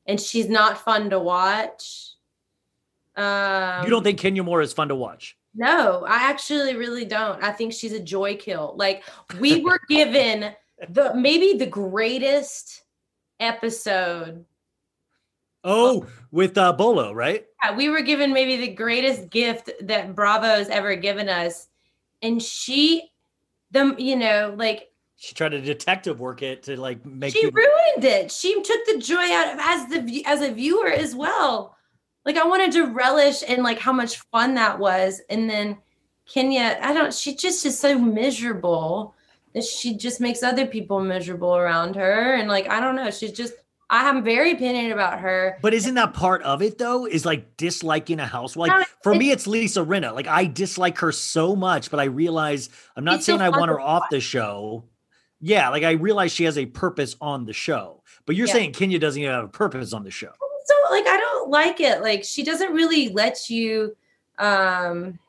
and 0.05 0.19
she's 0.19 0.49
not 0.49 0.77
fun 0.83 1.09
to 1.09 1.19
watch. 1.19 2.11
Um 3.15 3.83
you 3.83 3.89
don't 3.89 4.03
think 4.03 4.19
Kenya 4.19 4.43
Moore 4.43 4.61
is 4.61 4.73
fun 4.73 4.87
to 4.89 4.95
watch? 4.95 5.37
No, 5.53 6.05
I 6.07 6.29
actually 6.29 6.75
really 6.77 7.03
don't. 7.03 7.43
I 7.43 7.51
think 7.51 7.73
she's 7.73 7.91
a 7.91 7.99
joy 7.99 8.37
kill. 8.37 8.73
Like 8.77 9.03
we 9.39 9.59
were 9.61 9.79
given 9.89 10.53
the 10.89 11.13
maybe 11.13 11.57
the 11.57 11.65
greatest 11.65 12.83
episode. 13.39 14.45
Oh, 15.63 16.07
with 16.31 16.57
uh, 16.57 16.73
Bolo, 16.73 17.13
right? 17.13 17.45
Yeah, 17.63 17.75
We 17.75 17.89
were 17.89 18.01
given 18.01 18.33
maybe 18.33 18.57
the 18.57 18.73
greatest 18.73 19.29
gift 19.29 19.69
that 19.81 20.15
Bravo 20.15 20.47
has 20.47 20.69
ever 20.69 20.95
given 20.95 21.29
us. 21.29 21.67
And 22.21 22.41
she 22.41 23.11
the 23.71 23.95
you 23.97 24.15
know, 24.15 24.53
like 24.57 24.89
She 25.17 25.33
tried 25.35 25.49
to 25.49 25.61
detective 25.61 26.19
work 26.19 26.41
it 26.41 26.63
to 26.63 26.79
like 26.79 27.05
make 27.05 27.33
she 27.33 27.41
people- 27.43 27.61
ruined 27.61 28.03
it. 28.05 28.31
She 28.31 28.53
took 28.61 28.85
the 28.85 28.97
joy 28.97 29.31
out 29.31 29.53
of 29.53 29.59
as 29.59 29.87
the 29.89 30.25
as 30.25 30.41
a 30.41 30.51
viewer 30.51 30.87
as 30.87 31.15
well. 31.15 31.75
Like 32.25 32.37
I 32.37 32.45
wanted 32.45 32.71
to 32.73 32.85
relish 32.87 33.41
in 33.43 33.63
like 33.63 33.79
how 33.79 33.93
much 33.93 34.17
fun 34.31 34.55
that 34.55 34.77
was, 34.79 35.21
and 35.29 35.49
then 35.49 35.77
Kenya, 36.27 36.77
I 36.81 36.93
don't. 36.93 37.13
She 37.13 37.35
just 37.35 37.65
is 37.65 37.77
so 37.79 37.97
miserable 37.97 39.15
that 39.55 39.63
she 39.63 39.95
just 39.97 40.21
makes 40.21 40.43
other 40.43 40.65
people 40.67 40.99
miserable 41.01 41.55
around 41.57 41.95
her, 41.95 42.35
and 42.35 42.47
like 42.47 42.69
I 42.69 42.79
don't 42.79 42.95
know. 42.95 43.09
She's 43.11 43.31
just. 43.31 43.53
I 43.91 44.07
am 44.09 44.23
very 44.23 44.53
opinionated 44.53 44.93
about 44.93 45.19
her. 45.19 45.57
But 45.61 45.73
isn't 45.73 45.95
that 45.95 46.13
part 46.13 46.41
of 46.43 46.61
it 46.61 46.77
though? 46.77 47.05
Is 47.05 47.25
like 47.25 47.57
disliking 47.57 48.19
a 48.21 48.25
housewife? 48.25 48.69
No, 48.69 48.83
For 49.03 49.13
me, 49.13 49.31
it's 49.31 49.45
Lisa 49.47 49.81
Rinna. 49.81 50.15
Like 50.15 50.27
I 50.27 50.45
dislike 50.45 50.97
her 50.99 51.11
so 51.11 51.55
much, 51.57 51.91
but 51.91 51.99
I 51.99 52.05
realize 52.05 52.69
I'm 52.95 53.03
not 53.03 53.21
saying 53.21 53.41
I 53.41 53.49
want 53.49 53.69
her 53.69 53.79
off 53.81 54.03
the 54.09 54.21
show. 54.21 54.85
Yeah, 55.41 55.69
like 55.69 55.83
I 55.83 55.91
realize 55.91 56.31
she 56.31 56.45
has 56.45 56.57
a 56.57 56.65
purpose 56.65 57.17
on 57.19 57.45
the 57.45 57.51
show. 57.53 58.01
But 58.25 58.35
you're 58.37 58.47
Yeah. 58.47 58.53
saying 58.53 58.73
Kenya 58.73 58.97
doesn't 58.97 59.21
even 59.21 59.33
have 59.33 59.43
a 59.43 59.49
purpose 59.49 59.91
on 59.91 60.03
the 60.03 60.11
show. 60.11 60.31
So 60.65 60.75
like 60.89 61.07
I 61.07 61.17
don't 61.17 61.49
like 61.49 61.81
it. 61.81 62.01
Like 62.01 62.23
she 62.23 62.43
doesn't 62.43 62.71
really 62.73 63.09
let 63.09 63.49
you. 63.49 63.95
um 64.39 65.19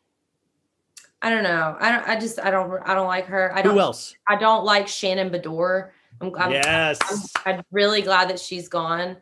I 1.24 1.30
don't 1.30 1.44
know. 1.44 1.76
I 1.78 1.92
don't. 1.92 2.08
I 2.08 2.18
just. 2.18 2.40
I 2.40 2.50
don't. 2.50 2.80
I 2.84 2.94
don't 2.94 3.06
like 3.06 3.26
her. 3.26 3.52
I 3.54 3.62
don't. 3.62 3.74
Who 3.74 3.80
else? 3.80 4.16
I 4.28 4.34
don't 4.34 4.64
like 4.64 4.88
Shannon 4.88 5.30
Beador. 5.30 5.90
I'm, 6.23 6.33
I'm, 6.37 6.51
yes. 6.53 6.99
I'm, 7.45 7.57
I'm 7.57 7.64
really 7.70 8.03
glad 8.03 8.31
that 8.31 8.39
she's 8.39 8.68
gone. 8.68 9.16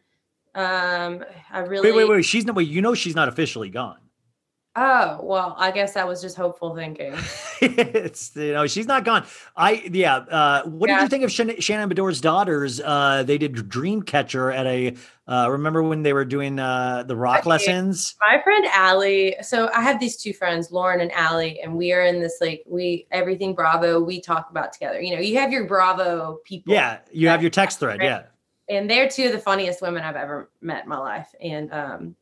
Um, 0.54 1.24
I 1.50 1.60
really. 1.60 1.90
wait, 1.90 1.96
wait, 1.96 2.08
wait. 2.08 2.24
She's 2.24 2.44
not. 2.44 2.56
Wait, 2.56 2.68
you 2.68 2.82
know 2.82 2.94
she's 2.94 3.14
not 3.14 3.28
officially 3.28 3.70
gone. 3.70 3.98
Oh 4.76 5.18
well, 5.24 5.56
I 5.58 5.72
guess 5.72 5.94
that 5.94 6.06
was 6.06 6.20
just 6.22 6.36
hopeful 6.36 6.76
thinking. 6.76 7.12
it's 7.60 8.36
you 8.36 8.52
know 8.52 8.68
she's 8.68 8.86
not 8.86 9.04
gone. 9.04 9.26
I 9.56 9.82
yeah. 9.92 10.16
Uh, 10.18 10.62
what 10.64 10.86
did 10.86 11.00
you 11.00 11.08
think 11.08 11.24
of 11.24 11.32
Shannon, 11.32 11.60
Shannon 11.60 11.88
Beador's 11.88 12.20
daughters? 12.20 12.80
Uh, 12.80 13.24
they 13.24 13.36
did 13.36 13.54
Dreamcatcher 13.54 14.54
at 14.56 14.66
a. 14.66 14.94
Uh, 15.26 15.48
remember 15.50 15.82
when 15.82 16.02
they 16.04 16.12
were 16.12 16.24
doing 16.24 16.58
uh, 16.60 17.02
the 17.04 17.16
rock 17.16 17.40
Okay. 17.40 17.50
lessons? 17.50 18.14
My 18.20 18.40
friend 18.42 18.64
Allie. 18.72 19.34
So 19.42 19.68
I 19.74 19.80
have 19.80 19.98
these 19.98 20.16
two 20.16 20.32
friends, 20.32 20.70
Lauren 20.70 21.00
and 21.00 21.10
Allie, 21.12 21.60
and 21.60 21.74
we 21.76 21.92
are 21.92 22.02
in 22.04 22.20
this 22.20 22.38
like 22.40 22.62
we 22.66 23.08
everything 23.10 23.54
Bravo. 23.56 23.98
We 24.00 24.20
talk 24.20 24.50
about 24.50 24.72
together. 24.72 25.00
You 25.00 25.16
know, 25.16 25.20
you 25.20 25.36
have 25.38 25.50
your 25.52 25.66
Bravo 25.66 26.38
people. 26.44 26.72
Yeah, 26.72 26.98
you 27.10 27.26
have 27.28 27.42
your 27.42 27.50
text 27.50 27.80
thread. 27.80 27.98
Right. 27.98 28.06
Yeah. 28.06 28.22
and 28.68 28.88
they're 28.88 29.08
two 29.08 29.26
of 29.26 29.32
the 29.32 29.38
funniest 29.40 29.82
women 29.82 30.04
I've 30.04 30.14
ever 30.16 30.48
met 30.60 30.84
in 30.84 30.88
my 30.88 30.98
life. 30.98 31.28
And 31.40 31.72
um, 31.72 32.16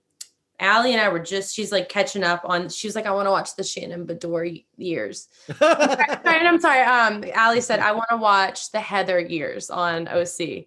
Allie 0.61 0.93
and 0.93 1.01
I 1.01 1.09
were 1.09 1.21
just, 1.21 1.55
she's 1.55 1.71
like 1.71 1.89
catching 1.89 2.25
up 2.25 2.43
on, 2.45 2.69
she 2.69 2.87
was 2.89 2.97
like, 2.97 3.07
I 3.07 3.13
want 3.13 3.27
to 3.27 3.31
watch 3.31 3.55
the 3.55 3.63
Shannon 3.63 4.07
Beador 4.07 4.65
years. 4.77 5.29
sorry, 5.59 5.85
and 6.25 6.49
I'm 6.49 6.61
sorry. 6.61 6.81
Um, 6.81 7.25
Allie 7.33 7.61
said, 7.61 7.81
I 7.81 7.93
want 7.93 8.09
to 8.11 8.17
watch 8.17 8.73
the 8.73 8.81
Heather 8.81 9.21
years 9.21 9.71
on 9.71 10.09
OC, 10.09 10.67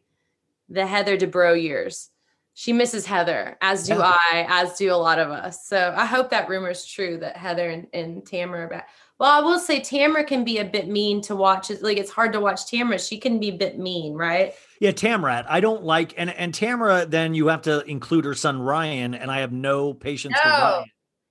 the 0.69 0.85
Heather 0.85 1.17
Dubrow 1.17 1.61
years. 1.61 2.09
She 2.53 2.73
misses 2.73 3.05
Heather, 3.05 3.57
as 3.61 3.87
do. 3.87 3.95
I, 3.97 4.45
as 4.49 4.77
do 4.77 4.93
a 4.93 4.95
lot 4.95 5.19
of 5.19 5.29
us. 5.29 5.65
So 5.67 5.93
I 5.95 6.05
hope 6.05 6.29
that 6.29 6.49
rumor 6.49 6.69
is 6.69 6.85
true 6.85 7.17
that 7.19 7.37
Heather 7.37 7.69
and, 7.69 7.87
and 7.93 8.23
Tamra 8.23 8.65
are 8.65 8.67
back. 8.67 8.89
Well, 9.22 9.30
I 9.30 9.39
will 9.39 9.59
say 9.59 9.80
Tamra 9.80 10.26
can 10.26 10.43
be 10.43 10.57
a 10.57 10.65
bit 10.65 10.88
mean 10.88 11.22
to 11.22 11.36
watch. 11.36 11.69
It's 11.69 11.84
Like 11.84 11.99
it's 11.99 12.09
hard 12.09 12.34
to 12.34 12.39
watch 12.39 12.61
Tamra. 12.61 13.07
She 13.07 13.19
can 13.19 13.39
be 13.39 13.49
a 13.49 13.55
bit 13.55 13.78
mean, 13.78 14.15
right? 14.15 14.55
Yeah, 14.80 14.93
Tamra. 14.93 15.45
I 15.47 15.59
don't 15.59 15.84
like 15.84 16.15
and 16.17 16.32
and 16.32 16.51
Tamra. 16.51 17.07
Then 17.07 17.36
you 17.36 17.45
have 17.45 17.61
to 17.61 17.82
include 17.82 18.26
her 18.26 18.34
son 18.34 18.59
Ryan, 18.59 19.13
and 19.13 19.30
I 19.30 19.41
have 19.41 19.51
no 19.51 19.93
patience 19.93 20.34
for 20.41 20.49
Ryan. 20.49 20.86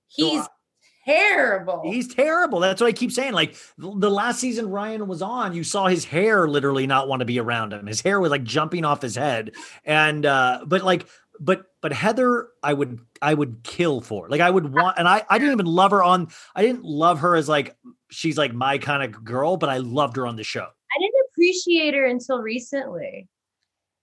He's 0.07 0.47
terrible. 1.03 1.81
He's 1.83 2.13
terrible. 2.13 2.61
That's 2.61 2.79
what 2.79 2.87
I 2.87 2.93
keep 2.93 3.11
saying. 3.11 3.33
Like 3.33 3.55
the 3.77 3.93
the 3.97 4.09
last 4.09 4.39
season 4.39 4.69
Ryan 4.69 5.07
was 5.07 5.21
on, 5.21 5.53
you 5.53 5.65
saw 5.65 5.87
his 5.87 6.05
hair 6.05 6.47
literally 6.47 6.87
not 6.87 7.09
want 7.09 7.19
to 7.19 7.25
be 7.25 7.39
around 7.39 7.73
him. 7.73 7.87
His 7.87 7.99
hair 7.99 8.21
was 8.21 8.31
like 8.31 8.43
jumping 8.43 8.85
off 8.85 9.01
his 9.01 9.15
head. 9.15 9.51
And 9.83 10.25
uh 10.25 10.63
but 10.65 10.83
like 10.83 11.07
but 11.41 11.65
but 11.81 11.91
Heather 11.91 12.49
I 12.61 12.71
would 12.73 12.99
I 13.21 13.33
would 13.33 13.63
kill 13.63 13.99
for. 13.99 14.29
Like 14.29 14.41
I 14.41 14.49
would 14.49 14.71
want 14.71 14.97
and 14.99 15.07
I 15.07 15.25
I 15.29 15.39
didn't 15.39 15.53
even 15.53 15.65
love 15.65 15.91
her 15.91 16.03
on 16.03 16.29
I 16.55 16.61
didn't 16.61 16.85
love 16.85 17.19
her 17.19 17.35
as 17.35 17.49
like 17.49 17.75
she's 18.09 18.37
like 18.37 18.53
my 18.53 18.77
kind 18.77 19.03
of 19.03 19.23
girl, 19.25 19.57
but 19.57 19.67
I 19.69 19.77
loved 19.77 20.15
her 20.17 20.27
on 20.27 20.35
the 20.35 20.43
show. 20.43 20.61
I 20.61 20.99
didn't 20.99 21.25
appreciate 21.31 21.95
her 21.95 22.05
until 22.05 22.39
recently. 22.39 23.27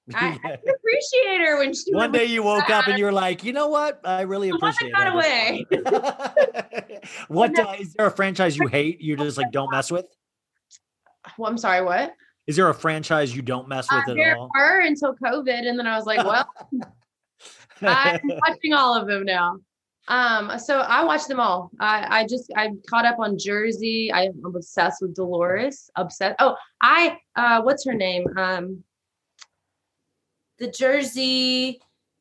I, 0.15 0.39
I 0.43 0.57
didn't 0.57 0.75
appreciate 0.75 1.47
her 1.47 1.59
when 1.59 1.75
she 1.75 1.95
One 1.95 2.11
day 2.11 2.25
you 2.25 2.43
woke 2.43 2.71
up 2.71 2.89
and 2.89 2.99
you're 2.99 3.13
like, 3.13 3.45
you 3.45 3.53
know 3.53 3.69
what? 3.69 4.01
I 4.05 4.23
really 4.23 4.49
appreciate 4.49 4.93
got 4.93 5.15
away. 5.15 5.67
what 7.29 7.57
uh, 7.59 7.75
is 7.79 7.93
there 7.93 8.07
a 8.07 8.11
franchise 8.11 8.57
you 8.57 8.67
hate? 8.67 9.01
You 9.01 9.17
just 9.17 9.37
like 9.37 9.53
don't 9.53 9.71
mess 9.71 9.93
with? 9.93 10.07
Well, 11.37 11.51
I'm 11.51 11.59
sorry, 11.59 11.85
what? 11.85 12.15
Is 12.47 12.57
there 12.57 12.71
a 12.71 12.75
franchise 12.75 13.37
you 13.37 13.43
don't 13.43 13.69
mess 13.69 13.87
Uh, 13.93 14.03
with 14.07 14.17
there 14.17 14.31
at 14.31 14.39
all? 14.39 14.51
were 14.55 14.81
until 14.81 15.15
COVID, 15.15 15.69
and 15.69 15.79
then 15.79 15.87
I 15.87 15.95
was 15.97 16.07
like, 16.07 16.19
well, 16.27 16.49
I'm 17.83 18.21
watching 18.49 18.73
all 18.73 18.95
of 18.95 19.07
them 19.07 19.25
now. 19.25 19.59
Um, 20.09 20.59
so 20.59 20.79
I 20.81 21.05
watched 21.05 21.29
them 21.29 21.39
all. 21.39 21.71
I, 21.81 22.21
I 22.21 22.27
just 22.27 22.51
I 22.57 22.71
caught 22.89 23.05
up 23.05 23.19
on 23.19 23.39
Jersey. 23.39 24.11
I, 24.13 24.31
I'm 24.45 24.55
obsessed 24.57 25.03
with 25.03 25.15
Dolores. 25.15 25.91
Obsessed. 25.97 26.37
Oh, 26.39 26.57
I 26.83 27.19
uh, 27.37 27.61
what's 27.63 27.85
her 27.85 27.93
name? 27.95 28.27
Um, 28.39 28.83
the 30.59 30.69
Jersey. 30.71 31.81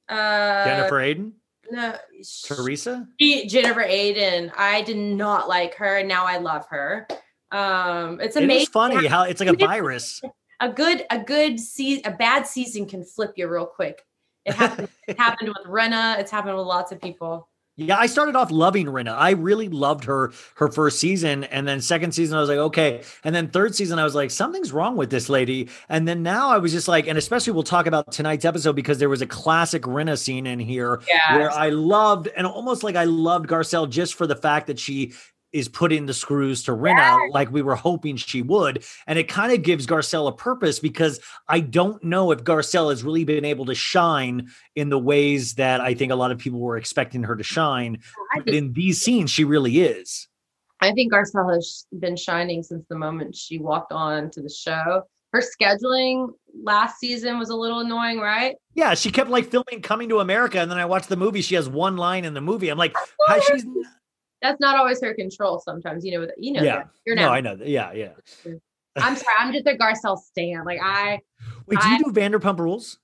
Uh, 0.09 0.65
Jennifer 0.65 0.95
Aydin, 0.95 1.31
No, 1.71 1.95
sh- 2.23 2.41
Teresa. 2.43 3.07
she- 3.19 3.47
Jennifer 3.47 3.83
Aydin. 3.83 4.51
I 4.57 4.81
did 4.83 4.97
not 4.97 5.47
like 5.49 5.75
her, 5.75 5.97
and 5.97 6.07
now 6.07 6.25
I 6.25 6.37
love 6.37 6.65
her. 6.69 7.07
Um, 7.51 8.19
it's 8.21 8.35
amazing. 8.35 8.63
is 8.63 8.69
funny 8.69 9.07
how 9.07 9.23
it's 9.23 9.39
like 9.39 9.49
a 9.49 9.57
virus. 9.65 10.21
a 10.59 10.69
good 10.69 11.05
a 11.09 11.19
good 11.19 11.59
season 11.59 12.01
a 12.05 12.11
bad 12.15 12.45
season 12.45 12.85
can 12.85 13.03
flip 13.03 13.31
you 13.37 13.47
real 13.47 13.65
quick. 13.65 14.01
It 14.47 14.53
happened 14.53 14.89
it 15.07 15.19
happened 15.19 15.49
with 15.49 15.67
Rinna, 15.67 16.19
it's 16.19 16.31
happened 16.31 16.55
with 16.55 16.65
lots 16.65 16.91
of 16.91 17.01
people. 17.01 17.49
Yeah, 17.79 17.99
I 17.99 18.07
started 18.07 18.35
off 18.35 18.49
loving 18.49 18.87
Rinna. 18.87 19.13
I 19.15 19.31
really 19.31 19.69
loved 19.69 20.05
her 20.05 20.31
her 20.55 20.71
first 20.71 20.99
season, 20.99 21.43
and 21.43 21.67
then 21.67 21.79
second 21.79 22.11
season 22.13 22.35
I 22.35 22.41
was 22.41 22.49
like, 22.49 22.57
okay, 22.57 23.03
and 23.23 23.35
then 23.35 23.49
third 23.49 23.75
season 23.75 23.99
I 23.99 24.03
was 24.03 24.15
like, 24.15 24.31
something's 24.31 24.71
wrong 24.71 24.95
with 24.97 25.11
this 25.11 25.29
lady. 25.29 25.69
And 25.87 26.07
then 26.07 26.23
now 26.23 26.49
I 26.49 26.57
was 26.57 26.71
just 26.71 26.87
like, 26.87 27.07
and 27.07 27.19
especially 27.19 27.53
we'll 27.53 27.61
talk 27.61 27.85
about 27.85 28.11
tonight's 28.11 28.45
episode 28.45 28.75
because 28.75 28.97
there 28.97 29.09
was 29.09 29.21
a 29.21 29.27
classic 29.27 29.83
Rinna 29.83 30.17
scene 30.17 30.47
in 30.47 30.57
here 30.57 31.01
where 31.29 31.51
I 31.51 31.69
loved, 31.69 32.29
and 32.35 32.47
almost 32.47 32.81
like 32.81 32.95
I 32.95 33.03
loved 33.03 33.47
Garcelle 33.47 33.87
just 33.87 34.15
for 34.15 34.25
the 34.25 34.35
fact 34.35 34.65
that 34.67 34.79
she 34.79 35.13
is 35.53 35.69
putting 35.69 36.05
the 36.05 36.13
screws 36.13 36.63
to 36.63 36.71
Rinna 36.71 37.31
like 37.31 37.51
we 37.51 37.61
were 37.61 37.75
hoping 37.75 38.17
she 38.17 38.41
would. 38.41 38.83
And 39.05 39.17
it 39.17 39.27
kind 39.27 39.53
of 39.53 39.63
gives 39.63 39.87
Garcelle 39.87 40.27
a 40.27 40.31
purpose 40.31 40.79
because 40.79 41.19
I 41.47 41.61
don't 41.61 42.03
know 42.03 42.31
if 42.31 42.43
Garcelle 42.43 42.89
has 42.89 43.03
really 43.03 43.23
been 43.23 43.45
able 43.45 43.65
to 43.65 43.75
shine 43.75 44.49
in 44.75 44.89
the 44.89 44.99
ways 44.99 45.55
that 45.55 45.81
I 45.81 45.93
think 45.93 46.11
a 46.11 46.15
lot 46.15 46.31
of 46.31 46.37
people 46.37 46.59
were 46.59 46.77
expecting 46.77 47.23
her 47.23 47.35
to 47.35 47.43
shine. 47.43 47.99
But 48.35 48.49
in 48.49 48.73
these 48.73 49.01
scenes, 49.01 49.31
she 49.31 49.43
really 49.43 49.81
is. 49.81 50.27
I 50.79 50.91
think 50.91 51.11
Garcelle 51.11 51.53
has 51.53 51.85
been 51.97 52.15
shining 52.15 52.61
since 52.61 52.85
the 52.89 52.97
moment 52.97 53.35
she 53.35 53.57
walked 53.57 53.91
on 53.91 54.29
to 54.31 54.41
the 54.41 54.49
show. 54.49 55.03
Her 55.33 55.41
scheduling 55.41 56.29
last 56.63 56.99
season 56.99 57.37
was 57.39 57.49
a 57.49 57.55
little 57.55 57.79
annoying, 57.79 58.19
right? 58.19 58.55
Yeah, 58.75 58.93
she 58.93 59.11
kept 59.11 59.29
like 59.29 59.49
filming 59.49 59.81
Coming 59.81 60.09
to 60.09 60.19
America, 60.19 60.59
and 60.59 60.69
then 60.71 60.77
I 60.77 60.85
watched 60.85 61.09
the 61.09 61.17
movie. 61.17 61.41
She 61.41 61.55
has 61.55 61.67
one 61.67 61.97
line 61.97 62.25
in 62.25 62.33
the 62.33 62.41
movie. 62.41 62.69
I'm 62.69 62.77
like, 62.77 62.95
how 63.27 63.39
she's 63.41 63.65
That's 64.41 64.59
not 64.59 64.77
always 64.77 65.01
her 65.01 65.13
control 65.13 65.59
sometimes, 65.59 66.05
you 66.05 66.19
know, 66.19 66.27
you 66.37 66.53
know, 66.53 66.61
yeah. 66.61 66.75
that. 66.77 66.89
you're 67.05 67.15
no. 67.15 67.29
I 67.29 67.41
know. 67.41 67.55
that. 67.55 67.67
Yeah, 67.67 67.91
yeah. 67.93 68.09
I'm 68.97 69.15
sorry, 69.15 69.35
I'm 69.39 69.53
just 69.53 69.67
a 69.67 69.73
Garcelle 69.73 70.17
stan. 70.17 70.63
Like 70.65 70.79
I 70.81 71.19
Wait, 71.67 71.79
do 71.81 71.89
you 71.89 72.03
do 72.03 72.11
Vanderpump 72.11 72.59
Rules? 72.59 72.99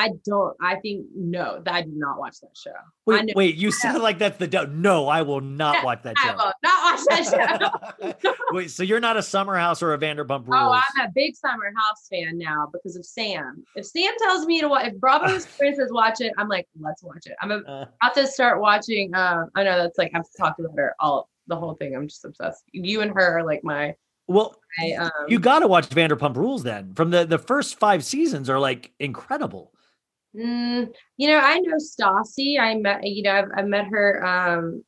I 0.00 0.10
don't 0.24 0.56
I 0.62 0.76
think 0.76 1.06
no, 1.14 1.60
that 1.64 1.74
I 1.74 1.82
did 1.82 1.96
not 1.96 2.18
watch 2.18 2.36
that 2.40 2.56
show. 2.56 2.72
Wait, 3.06 3.32
wait, 3.34 3.56
you 3.56 3.70
sound 3.70 4.02
like 4.02 4.18
that's 4.18 4.38
the 4.38 4.46
do- 4.46 4.66
no. 4.68 5.08
I 5.08 5.22
will 5.22 5.40
not 5.40 5.84
watch 5.84 6.02
that 6.04 6.14
I 6.18 6.28
show. 6.28 6.36
will 6.36 6.52
not 6.62 6.98
watch 6.98 7.00
that 7.08 8.02
show. 8.02 8.30
Wait, 8.52 8.70
so 8.70 8.82
you're 8.82 9.00
not 9.00 9.16
a 9.16 9.22
Summer 9.22 9.56
House 9.56 9.82
or 9.82 9.92
a 9.94 9.98
Vanderpump 9.98 10.46
Rules? 10.46 10.56
Oh, 10.62 10.72
I'm 10.98 11.06
a 11.06 11.10
big 11.14 11.34
Summer 11.36 11.72
House 11.76 12.06
fan 12.10 12.38
now 12.38 12.68
because 12.72 12.96
of 12.96 13.04
Sam. 13.04 13.64
If 13.76 13.86
Sam 13.86 14.12
tells 14.22 14.46
me 14.46 14.60
to 14.60 14.68
watch, 14.68 14.86
if 14.88 14.94
Bravo's 15.00 15.46
Princess 15.58 15.88
watch 15.90 16.20
it, 16.20 16.32
I'm 16.38 16.48
like, 16.48 16.66
let's 16.80 17.02
watch 17.02 17.26
it. 17.26 17.36
I'm 17.40 17.50
Uh, 17.52 17.86
about 18.02 18.14
to 18.14 18.26
start 18.26 18.60
watching. 18.60 19.14
Uh, 19.14 19.44
I 19.54 19.64
know 19.64 19.76
that's 19.78 19.98
like 19.98 20.10
I've 20.14 20.24
talked 20.38 20.60
about 20.60 20.72
her 20.76 20.94
all 21.00 21.28
the 21.46 21.56
whole 21.56 21.74
thing. 21.74 21.94
I'm 21.96 22.06
just 22.08 22.24
obsessed. 22.24 22.62
You 22.72 23.00
and 23.00 23.10
her 23.12 23.38
are 23.38 23.44
like 23.44 23.60
my. 23.64 23.94
well, 24.28 24.54
my 24.78 24.92
um, 24.92 25.10
you 25.28 25.38
got 25.40 25.60
to 25.60 25.66
watch 25.68 25.88
Vanderpump 25.88 26.36
Rules 26.36 26.62
then. 26.62 26.94
From 26.94 27.10
the 27.10 27.24
the 27.24 27.38
first 27.38 27.78
five 27.78 28.04
seasons 28.04 28.48
are 28.48 28.58
like 28.60 28.92
incredible. 29.00 29.72
Mm, 30.36 30.92
you 31.16 31.28
know, 31.28 31.38
I 31.38 31.58
know 31.58 31.76
Stassi. 31.76 32.58
I 32.60 32.76
met, 32.76 33.04
you 33.06 33.22
know, 33.22 33.32
I've, 33.32 33.48
I 33.56 33.62
met 33.62 33.86
her. 33.86 34.24
Um, 34.24 34.84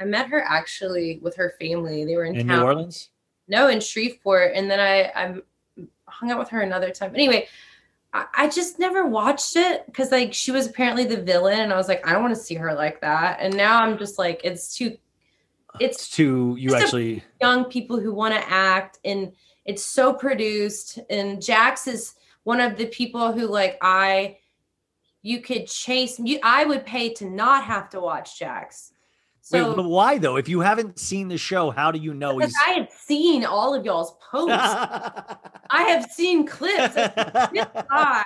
I 0.00 0.04
met 0.04 0.28
her 0.28 0.40
actually 0.42 1.18
with 1.22 1.36
her 1.36 1.54
family. 1.60 2.04
They 2.04 2.16
were 2.16 2.24
in, 2.24 2.36
In 2.36 2.46
town. 2.48 2.60
New 2.60 2.64
Orleans, 2.64 3.10
No, 3.48 3.68
in 3.68 3.80
Shreveport, 3.80 4.52
and 4.54 4.70
then 4.70 4.80
I 4.80 5.12
I 5.14 5.34
hung 6.06 6.30
out 6.30 6.38
with 6.38 6.48
her 6.50 6.60
another 6.62 6.90
time. 6.90 7.12
Anyway, 7.14 7.48
I, 8.12 8.26
I 8.34 8.48
just 8.48 8.78
never 8.78 9.06
watched 9.06 9.56
it 9.56 9.84
because 9.86 10.10
like 10.10 10.32
she 10.32 10.50
was 10.52 10.66
apparently 10.66 11.04
the 11.04 11.20
villain, 11.22 11.60
and 11.60 11.72
I 11.72 11.76
was 11.76 11.88
like, 11.88 12.06
I 12.06 12.12
don't 12.12 12.22
want 12.22 12.34
to 12.34 12.40
see 12.40 12.54
her 12.54 12.74
like 12.74 13.00
that. 13.02 13.38
And 13.40 13.54
now 13.56 13.82
I'm 13.82 13.98
just 13.98 14.18
like, 14.18 14.40
it's 14.44 14.76
too. 14.76 14.96
it's 15.80 15.96
It's 15.96 16.10
to 16.16 16.56
you 16.58 16.74
actually. 16.74 17.22
young 17.42 17.66
people 17.66 18.00
who 18.00 18.12
want 18.14 18.34
to 18.34 18.50
act, 18.50 18.98
and 19.04 19.32
it's 19.66 19.82
so 19.84 20.14
produced. 20.14 20.98
And 21.10 21.42
Jax 21.42 21.86
is 21.86 22.14
one 22.44 22.60
of 22.60 22.76
the 22.76 22.86
people 22.86 23.32
who 23.32 23.46
like 23.46 23.76
I, 23.82 24.38
you 25.26 25.40
could 25.40 25.66
chase. 25.66 26.18
You, 26.18 26.38
I 26.42 26.64
would 26.64 26.86
pay 26.86 27.12
to 27.14 27.28
not 27.28 27.64
have 27.64 27.90
to 27.90 28.00
watch 28.00 28.38
Jax. 28.38 28.92
So. 29.40 29.68
Wait, 29.68 29.76
but 29.76 29.88
why 29.88 30.18
though? 30.18 30.36
If 30.36 30.48
you 30.48 30.60
haven't 30.60 30.98
seen 30.98 31.28
the 31.28 31.38
show, 31.38 31.70
how 31.70 31.90
do 31.90 31.98
you 31.98 32.14
know 32.14 32.38
because? 32.38 32.54
I 32.66 32.70
have 32.70 32.88
seen 32.90 33.44
all 33.44 33.74
of 33.74 33.84
y'all's 33.84 34.14
posts. 34.30 34.52
I 35.70 35.82
have 35.82 36.10
seen 36.10 36.46
clips. 36.46 36.94
This 36.94 37.66
guy 37.90 38.24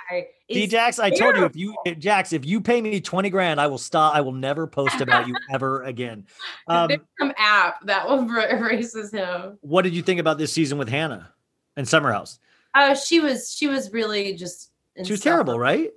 D 0.49 0.67
Jax, 0.67 0.99
I 0.99 1.11
told 1.11 1.35
you 1.37 1.45
if 1.45 1.55
you 1.55 1.75
Jax, 1.97 2.33
if 2.33 2.45
you 2.45 2.59
pay 2.59 2.81
me 2.81 2.99
twenty 3.01 3.29
grand, 3.29 3.61
I 3.61 3.67
will 3.67 3.77
stop. 3.77 4.15
I 4.15 4.21
will 4.21 4.31
never 4.31 4.65
post 4.65 4.99
about 4.99 5.27
you 5.27 5.35
ever 5.51 5.83
again. 5.83 6.25
Um, 6.67 6.87
there's 6.87 7.01
some 7.19 7.33
app 7.37 7.85
that 7.85 8.07
will 8.07 8.29
er- 8.31 8.49
erases 8.49 9.11
him. 9.11 9.59
what 9.61 9.83
did 9.83 9.93
you 9.93 10.01
think 10.01 10.19
about 10.19 10.39
this 10.39 10.51
season 10.51 10.79
with 10.79 10.89
Hannah 10.89 11.31
and 11.77 11.87
Summer 11.87 12.11
House? 12.11 12.39
Oh, 12.75 12.95
she 12.95 13.19
was 13.19 13.53
she 13.53 13.67
was 13.67 13.91
really 13.91 14.35
just 14.35 14.71
She 15.03 15.13
was 15.13 15.21
terrible, 15.21 15.59
right? 15.59 15.91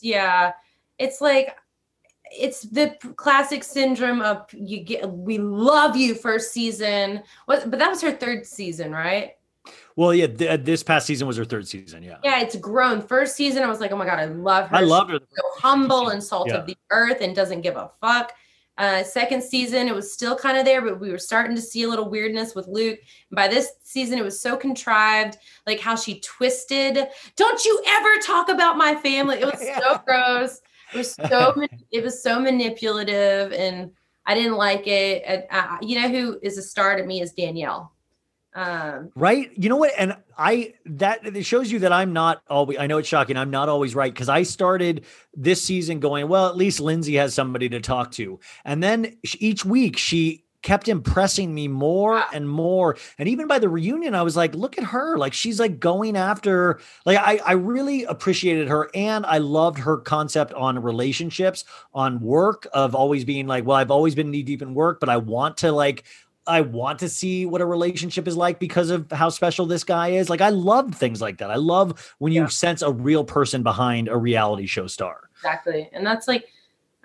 Yeah, 0.00 0.52
it's 0.98 1.20
like 1.20 1.56
it's 2.30 2.62
the 2.62 2.96
classic 3.16 3.62
syndrome 3.62 4.20
of 4.22 4.46
you 4.52 4.80
get 4.82 5.08
we 5.10 5.38
love 5.38 5.96
you 5.96 6.14
first 6.14 6.52
season. 6.52 7.22
But 7.46 7.70
that 7.70 7.88
was 7.90 8.00
her 8.02 8.12
third 8.12 8.46
season, 8.46 8.92
right? 8.92 9.32
Well, 9.96 10.12
yeah. 10.12 10.26
Th- 10.26 10.50
uh, 10.50 10.56
this 10.56 10.82
past 10.82 11.06
season 11.06 11.26
was 11.28 11.36
her 11.36 11.44
third 11.44 11.68
season. 11.68 12.02
Yeah, 12.02 12.16
Yeah, 12.24 12.40
it's 12.40 12.56
grown. 12.56 13.00
First 13.00 13.36
season, 13.36 13.62
I 13.62 13.68
was 13.68 13.80
like, 13.80 13.92
oh 13.92 13.96
my 13.96 14.04
god, 14.04 14.18
I 14.18 14.24
love 14.26 14.68
her. 14.68 14.76
I 14.76 14.80
love 14.80 15.08
her. 15.08 15.18
so 15.20 15.42
humble 15.60 16.08
and 16.08 16.22
salt 16.22 16.48
Yeah. 16.48 16.56
of 16.56 16.66
the 16.66 16.76
earth 16.90 17.18
and 17.20 17.34
doesn't 17.34 17.60
give 17.60 17.76
a 17.76 17.90
fuck. 18.00 18.32
Uh, 18.76 19.04
second 19.04 19.42
season, 19.42 19.86
it 19.86 19.94
was 19.94 20.12
still 20.12 20.36
kind 20.36 20.58
of 20.58 20.64
there, 20.64 20.82
but 20.82 20.98
we 20.98 21.10
were 21.10 21.18
starting 21.18 21.54
to 21.54 21.62
see 21.62 21.84
a 21.84 21.88
little 21.88 22.10
weirdness 22.10 22.54
with 22.54 22.66
Luke. 22.66 22.98
By 23.30 23.46
this 23.46 23.70
season, 23.82 24.18
it 24.18 24.24
was 24.24 24.40
so 24.40 24.56
contrived, 24.56 25.38
like 25.66 25.78
how 25.78 25.94
she 25.94 26.20
twisted. 26.20 27.06
Don't 27.36 27.64
you 27.64 27.82
ever 27.86 28.18
talk 28.20 28.48
about 28.48 28.76
my 28.76 28.96
family? 28.96 29.40
It 29.40 29.46
was 29.46 29.60
so 29.78 30.00
gross. 30.04 30.60
It 30.92 30.98
was 30.98 31.12
so 31.12 31.54
it 31.92 32.02
was 32.02 32.22
so 32.22 32.40
manipulative, 32.40 33.52
and 33.52 33.92
I 34.26 34.34
didn't 34.34 34.56
like 34.56 34.86
it. 34.88 35.22
And, 35.24 35.44
uh, 35.50 35.78
you 35.80 36.00
know 36.00 36.08
who 36.08 36.38
is 36.42 36.58
a 36.58 36.62
star 36.62 36.96
to 36.96 37.04
me 37.04 37.20
is 37.20 37.32
Danielle. 37.32 37.93
Um, 38.54 39.10
Right? 39.16 39.50
You 39.56 39.68
know 39.68 39.76
what? 39.76 39.92
And 39.98 40.16
I 40.38 40.74
that 40.86 41.26
it 41.26 41.44
shows 41.44 41.72
you 41.72 41.80
that 41.80 41.92
I'm 41.92 42.12
not 42.12 42.42
always. 42.48 42.78
I 42.78 42.86
know 42.86 42.98
it's 42.98 43.08
shocking. 43.08 43.36
I'm 43.36 43.50
not 43.50 43.68
always 43.68 43.94
right 43.94 44.12
because 44.12 44.28
I 44.28 44.44
started 44.44 45.04
this 45.34 45.62
season 45.62 46.00
going 46.00 46.28
well. 46.28 46.48
At 46.48 46.56
least 46.56 46.80
Lindsay 46.80 47.14
has 47.16 47.34
somebody 47.34 47.68
to 47.70 47.80
talk 47.80 48.12
to, 48.12 48.38
and 48.64 48.82
then 48.82 49.16
each 49.38 49.64
week 49.64 49.96
she 49.96 50.44
kept 50.64 50.88
impressing 50.88 51.54
me 51.54 51.68
more 51.68 52.24
and 52.32 52.48
more. 52.48 52.96
And 53.18 53.28
even 53.28 53.46
by 53.46 53.58
the 53.58 53.68
reunion, 53.68 54.14
I 54.14 54.22
was 54.22 54.34
like, 54.34 54.54
look 54.54 54.78
at 54.78 54.84
her. 54.84 55.18
Like 55.18 55.34
she's 55.34 55.60
like 55.60 55.78
going 55.78 56.16
after. 56.16 56.80
Like 57.04 57.18
I 57.18 57.38
I 57.44 57.52
really 57.52 58.04
appreciated 58.04 58.66
her, 58.68 58.90
and 58.94 59.24
I 59.26 59.38
loved 59.38 59.78
her 59.78 59.98
concept 59.98 60.52
on 60.54 60.78
relationships, 60.82 61.64
on 61.92 62.20
work 62.20 62.66
of 62.72 62.94
always 62.94 63.24
being 63.24 63.46
like, 63.46 63.64
well, 63.64 63.76
I've 63.76 63.90
always 63.90 64.14
been 64.14 64.30
knee 64.30 64.42
deep 64.42 64.62
in 64.62 64.74
work, 64.74 64.98
but 65.00 65.08
I 65.08 65.18
want 65.18 65.58
to 65.58 65.70
like 65.70 66.04
I 66.46 66.60
want 66.60 66.98
to 66.98 67.08
see 67.08 67.46
what 67.46 67.60
a 67.60 67.66
relationship 67.66 68.28
is 68.28 68.36
like 68.36 68.58
because 68.58 68.90
of 68.90 69.10
how 69.10 69.30
special 69.30 69.66
this 69.66 69.84
guy 69.84 70.08
is. 70.10 70.28
Like 70.28 70.40
I 70.40 70.50
love 70.50 70.94
things 70.94 71.20
like 71.20 71.38
that. 71.38 71.50
I 71.50 71.56
love 71.56 72.14
when 72.18 72.32
you 72.32 72.42
Yeah. 72.42 72.48
sense 72.48 72.82
a 72.82 72.92
real 72.92 73.24
person 73.24 73.62
behind 73.62 74.08
a 74.08 74.16
reality 74.16 74.66
show 74.66 74.86
star. 74.86 75.30
exactly 75.36 75.88
and 75.92 76.06
that's 76.06 76.26
like 76.28 76.46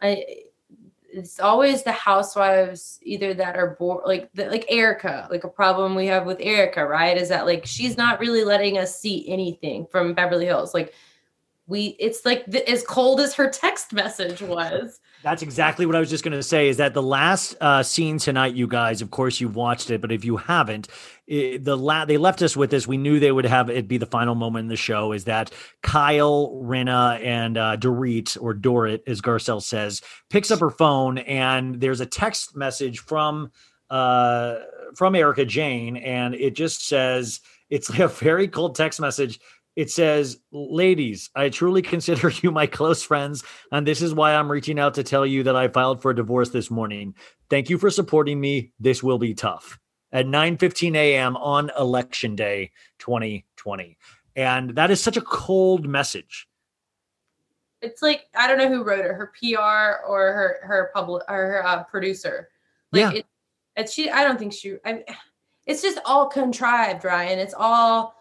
i 0.02 0.24
it's 1.12 1.40
always 1.40 1.84
the 1.84 1.92
housewives 1.92 3.00
either 3.02 3.34
that 3.34 3.56
are 3.58 3.76
bored 3.80 4.04
like 4.06 4.30
the, 4.34 4.46
like 4.46 4.66
erika 4.70 5.28
like 5.32 5.44
a 5.44 5.50
problem 5.50 5.96
we 5.96 6.06
have 6.06 6.26
with 6.26 6.38
erika 6.40 6.86
right 6.86 7.18
is 7.18 7.28
that 7.30 7.46
like 7.46 7.66
she's 7.66 7.98
not 7.98 8.20
really 8.20 8.44
letting 8.44 8.78
us 8.78 8.98
see 8.98 9.28
anything 9.28 9.86
from 9.91 10.14
beverly 10.14 10.45
hills 10.45 10.74
like 10.74 10.94
we 11.68 11.95
it's 11.99 12.26
like 12.26 12.45
the, 12.45 12.68
as 12.70 12.84
cold 12.84 13.20
as 13.20 13.34
her 13.36 13.49
text 13.49 13.94
message 13.94 14.41
was. 14.41 14.99
That's 15.22 15.41
exactly 15.41 15.86
what 15.86 15.98
I 15.98 16.00
was 16.00 16.10
just 16.10 16.24
going 16.24 16.38
to 16.38 16.44
say. 16.44 16.70
Is 16.70 16.78
that 16.78 16.94
the 16.94 17.04
last 17.04 17.56
uh, 17.60 17.84
scene 17.84 18.20
tonight, 18.20 18.56
you 18.56 18.68
guys? 18.68 19.02
Of 19.02 19.12
course, 19.12 19.41
you've 19.41 19.56
watched 19.56 19.91
it, 19.91 20.00
but 20.00 20.14
if 20.14 20.24
you 20.24 20.38
haven't, 20.38 20.88
i 21.30 21.60
the 21.62 21.76
la- 21.76 22.06
they 22.06 22.18
left 22.18 22.41
us 22.41 22.56
with 22.56 22.72
this. 22.72 22.88
We 22.88 22.96
knew 22.96 23.20
they 23.20 23.32
would 23.32 23.46
have 23.46 23.70
it 23.70 23.88
be 23.88 23.98
the 23.98 24.06
final 24.06 24.34
moment 24.34 24.64
in 24.64 24.70
the 24.70 24.78
show. 24.78 25.12
Is 25.12 25.26
that 25.26 25.52
Kyle, 25.84 26.62
Rinna, 26.64 27.22
and 27.22 27.58
uh, 27.58 27.76
Dorit 27.76 28.38
or 28.40 28.56
Dorit, 28.56 29.02
as 29.08 29.20
Garcelle 29.20 29.62
says, 29.62 30.02
picks 30.30 30.52
up 30.52 30.62
her 30.62 30.70
phone 30.70 31.18
and 31.18 31.82
there's 31.82 32.00
a 32.00 32.06
text 32.06 32.56
message 32.56 33.00
from 33.00 33.52
uh, 33.90 34.60
from 34.96 35.16
Erika 35.16 35.46
Jayne, 35.46 35.98
and 35.98 36.34
it 36.34 36.56
just 36.56 36.88
says 36.88 37.41
it's 37.70 37.90
like 37.90 38.00
a 38.00 38.08
very 38.08 38.48
cold 38.48 38.76
text 38.76 39.00
message. 39.00 39.40
It 39.76 39.90
says, 39.90 40.38
Ladies, 40.52 41.30
I 41.36 41.50
truly 41.50 41.82
consider 41.94 42.30
you 42.30 42.52
my 42.52 42.68
close 42.68 43.04
friends, 43.04 43.44
and 43.72 43.86
this 43.86 44.02
is 44.02 44.14
why 44.14 44.34
I'm 44.36 44.52
reaching 44.52 44.80
out 44.80 44.96
to 44.96 45.04
tell 45.04 45.26
you 45.26 45.44
that 45.44 45.56
I 45.56 45.68
filed 45.68 46.02
for 46.02 46.12
a 46.12 46.16
divorce 46.16 46.50
this 46.50 46.70
morning. 46.70 47.16
Thank 47.50 47.70
you 47.70 47.78
for 47.78 47.90
supporting 47.90 48.40
me. 48.40 48.72
This 48.80 49.02
will 49.02 49.18
be 49.18 49.34
tough. 49.34 49.80
At 50.12 50.26
9:15 50.26 50.96
a.m. 50.96 51.38
on 51.38 51.72
election 51.78 52.36
day 52.36 52.72
2020. 53.00 53.98
And 54.36 54.76
that 54.76 54.90
is 54.91 55.02
such 55.02 55.18
a 55.18 55.22
cold 55.22 55.88
message. 55.88 56.48
It's 57.82 58.02
like 58.02 58.26
I 58.36 58.48
don't 58.48 58.58
know 58.58 58.68
who 58.70 58.84
wrote 58.84 59.06
it, 59.06 59.12
her 59.12 59.32
PR 59.40 60.06
or 60.08 60.20
her 60.34 60.60
her 60.64 60.91
public 60.94 61.24
or 61.30 61.36
her 61.36 61.66
uh, 61.66 61.84
producer. 61.84 62.50
Like 62.91 63.00
Yeah. 63.02 63.12
it, 63.20 63.26
it's 63.76 63.94
she. 63.94 64.10
I 64.10 64.24
don't 64.24 64.38
think 64.38 64.54
she. 64.54 64.76
I, 64.84 65.04
it's 65.66 65.82
just 65.82 66.00
all 66.06 66.28
contrived, 66.28 67.06
Ryan. 67.06 67.40
It's 67.40 67.54
all. 67.58 68.16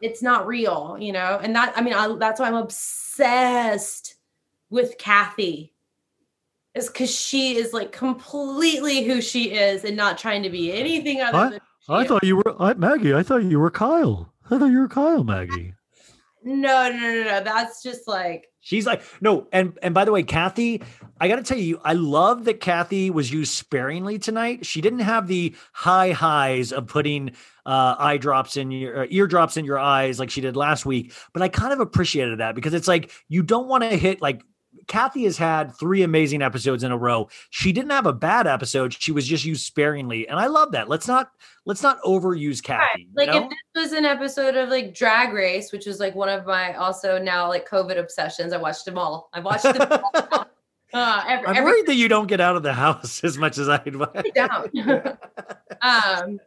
It's 0.00 0.22
not 0.22 0.46
real, 0.46 0.96
you 1.00 1.12
know. 1.12 1.38
And 1.42 1.54
that 1.56 1.72
I 1.76 1.82
mean, 1.82 1.94
I, 1.94 2.14
that's 2.18 2.40
why 2.40 2.46
I'm 2.46 2.54
obsessed 2.54 4.16
with 4.70 4.98
Kathy. 4.98 5.74
Is 6.74 6.86
because 6.88 7.12
she 7.14 7.56
is 7.56 7.72
like 7.72 7.90
completely 7.92 9.02
who 9.04 9.20
she 9.20 9.52
is 9.52 9.84
and 9.84 9.96
not 9.96 10.18
trying 10.18 10.42
to 10.44 10.50
be 10.50 10.72
anything 10.72 11.20
other 11.20 11.38
I- 11.38 11.50
than. 11.50 11.60
I 11.90 12.04
thought 12.04 12.22
you 12.22 12.36
were 12.36 12.54
I, 12.60 12.74
Maggie. 12.74 13.14
I 13.14 13.22
thought 13.22 13.44
you 13.44 13.58
were 13.58 13.70
Kyle. 13.70 14.34
I 14.50 14.58
thought 14.58 14.66
you 14.66 14.80
were 14.80 14.88
Kyle, 14.88 15.24
Maggie. 15.24 15.72
No, 16.48 16.90
no, 16.90 16.98
no, 16.98 17.24
no. 17.24 17.44
That's 17.44 17.82
just 17.82 18.08
like 18.08 18.46
She's 18.60 18.86
like, 18.86 19.02
no, 19.20 19.46
and 19.52 19.78
and 19.82 19.94
by 19.94 20.04
the 20.04 20.12
way, 20.12 20.22
Kathy, 20.22 20.82
I 21.20 21.28
got 21.28 21.36
to 21.36 21.42
tell 21.42 21.58
you, 21.58 21.80
I 21.84 21.92
love 21.92 22.44
that 22.46 22.60
Kathy 22.60 23.10
was 23.10 23.30
used 23.30 23.52
sparingly 23.52 24.18
tonight. 24.18 24.64
She 24.66 24.80
didn't 24.80 24.98
have 25.00 25.26
the 25.26 25.54
high 25.72 26.12
highs 26.12 26.72
of 26.72 26.86
putting 26.86 27.30
uh, 27.66 27.96
eye 27.98 28.16
drops 28.16 28.56
in 28.56 28.70
your 28.70 29.04
uh, 29.04 29.06
eardrops 29.10 29.56
in 29.56 29.64
your 29.64 29.78
eyes 29.78 30.18
like 30.18 30.30
she 30.30 30.40
did 30.40 30.56
last 30.56 30.86
week, 30.86 31.12
but 31.32 31.42
I 31.42 31.48
kind 31.48 31.72
of 31.72 31.80
appreciated 31.80 32.40
that 32.40 32.54
because 32.54 32.74
it's 32.74 32.88
like 32.88 33.10
you 33.28 33.42
don't 33.42 33.68
want 33.68 33.84
to 33.84 33.96
hit 33.96 34.22
like. 34.22 34.42
Kathy 34.88 35.24
has 35.24 35.36
had 35.36 35.74
three 35.76 36.02
amazing 36.02 36.42
episodes 36.42 36.82
in 36.82 36.90
a 36.90 36.98
row. 36.98 37.28
She 37.50 37.72
didn't 37.72 37.90
have 37.90 38.06
a 38.06 38.12
bad 38.12 38.46
episode. 38.46 38.92
She 38.92 39.12
was 39.12 39.26
just 39.26 39.44
used 39.44 39.64
sparingly, 39.64 40.26
and 40.26 40.38
I 40.38 40.46
love 40.46 40.72
that. 40.72 40.88
Let's 40.88 41.06
not 41.06 41.30
let's 41.64 41.82
not 41.82 42.02
overuse 42.02 42.62
Kathy. 42.62 43.02
you 43.02 43.08
like 43.14 43.28
know? 43.28 43.44
if 43.44 43.50
this 43.74 43.84
was 43.84 43.92
an 43.92 44.04
episode 44.04 44.56
of 44.56 44.70
like 44.70 44.94
Drag 44.94 45.32
Race, 45.32 45.70
which 45.70 45.86
is 45.86 46.00
like 46.00 46.14
one 46.14 46.28
of 46.28 46.46
my 46.46 46.74
also 46.74 47.18
now 47.18 47.48
like 47.48 47.68
COVID 47.68 47.98
obsessions. 47.98 48.52
I 48.52 48.56
watched 48.56 48.84
them 48.84 48.98
all. 48.98 49.30
I 49.32 49.40
watched 49.40 49.64
them 49.64 50.02
all. 50.32 50.46
Uh, 50.94 51.22
every, 51.28 51.46
I'm 51.46 51.56
every 51.56 51.70
worried 51.70 51.86
that 51.86 51.96
you 51.96 52.08
don't 52.08 52.28
get 52.28 52.40
out 52.40 52.56
of 52.56 52.62
the 52.62 52.72
house 52.72 53.22
as 53.24 53.36
much 53.36 53.58
as 53.58 53.68
I'd. 53.68 53.94
down. 54.34 54.70
um, 55.82 56.40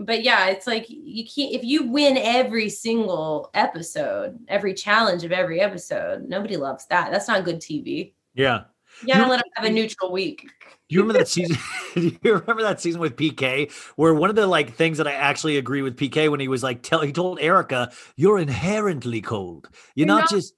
but 0.00 0.22
yeah, 0.22 0.48
it's 0.48 0.66
like 0.66 0.86
you 0.88 1.24
can't 1.24 1.52
if 1.54 1.62
you 1.64 1.84
win 1.88 2.16
every 2.16 2.68
single 2.68 3.50
episode, 3.54 4.38
every 4.48 4.74
challenge 4.74 5.24
of 5.24 5.32
every 5.32 5.60
episode. 5.60 6.28
Nobody 6.28 6.56
loves 6.56 6.86
that. 6.86 7.10
That's 7.12 7.28
not 7.28 7.44
good 7.44 7.60
TV. 7.60 8.12
yeah. 8.34 8.64
You 9.02 9.14
gotta 9.14 9.30
let 9.30 9.36
them 9.38 9.44
have 9.56 9.64
a 9.66 9.70
neutral 9.70 10.10
week. 10.12 10.42
Do 10.88 10.94
you 10.94 11.00
remember 11.00 11.20
that 11.20 11.28
season? 11.28 11.56
do 11.94 12.10
you 12.22 12.34
remember 12.34 12.62
that 12.62 12.80
season 12.80 13.00
with 13.00 13.14
PK 13.16 13.70
where 13.96 14.12
one 14.12 14.28
of 14.30 14.36
the 14.36 14.46
like 14.46 14.74
things 14.74 14.98
that 14.98 15.06
I 15.06 15.12
actually 15.12 15.56
agree 15.58 15.80
with 15.80 15.96
PK 15.96 16.28
when 16.30 16.40
he 16.40 16.48
was 16.48 16.62
like, 16.64 16.82
tell 16.82 17.00
he 17.00 17.12
told 17.12 17.38
Erika, 17.40 17.92
you're 18.16 18.38
inherently 18.38 19.20
cold. 19.22 19.68
You're, 19.94 20.06
You're 20.08 20.16
not, 20.16 20.20
not- 20.22 20.30
just 20.30 20.54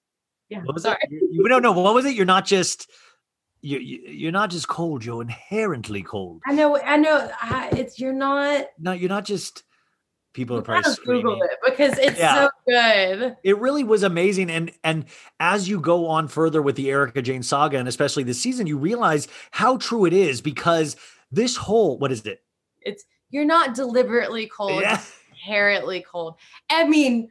Yeah, 0.49 0.61
what 0.65 0.75
was 0.75 0.83
sorry. 0.85 0.97
it? 1.03 1.11
You, 1.13 1.29
you- 1.31 1.49
no, 1.49 1.59
no, 1.59 1.73
what 1.73 1.95
was 1.95 2.05
it? 2.07 2.15
You're 2.17 2.25
not 2.27 2.47
just 2.47 2.91
you, 3.63 3.79
you 3.79 3.99
you're 4.07 4.33
not 4.33 4.51
just 4.51 4.69
cold, 4.69 5.05
you're 5.05 5.23
inherently 5.23 6.03
cold. 6.03 6.43
I 6.47 6.53
know. 6.53 6.79
I 6.79 6.97
know. 6.97 7.31
I, 7.41 7.71
it's 7.77 7.99
you're 7.99 8.13
not. 8.13 8.67
No, 8.79 8.93
you're 8.93 9.09
not 9.09 9.25
just 9.25 9.63
people 10.35 10.57
are 10.59 10.63
probably 10.63 10.95
Google 11.05 11.43
it 11.43 11.59
because 11.65 11.99
it's 11.99 12.19
Yeah. 12.19 12.35
so 12.35 12.51
good. 12.67 13.37
It 13.45 13.59
really 13.59 13.85
was 13.85 14.03
amazing. 14.03 14.51
And 14.51 14.73
and 14.83 15.05
as 15.39 15.69
you 15.69 15.81
go 15.81 16.07
on 16.07 16.29
further 16.29 16.61
with 16.61 16.77
the 16.77 16.91
Erika 16.91 17.23
Jayne 17.23 17.43
saga, 17.43 17.79
and 17.79 17.89
especially 17.89 18.25
this 18.25 18.41
season, 18.41 18.67
you 18.67 18.79
realize 18.79 19.29
how 19.53 19.77
true 19.77 20.05
it 20.07 20.13
is 20.13 20.41
because 20.41 20.97
this 21.31 21.57
whole 21.57 21.99
what 21.99 22.13
is 22.13 22.27
it? 22.27 22.43
It's 22.81 23.05
you're 23.31 23.45
not 23.45 23.75
deliberately 23.75 24.47
cold. 24.47 24.83
Yeah. 24.83 25.01
Inherently 25.31 26.05
cold. 26.11 26.35
I 26.71 26.85
mean, 26.87 27.31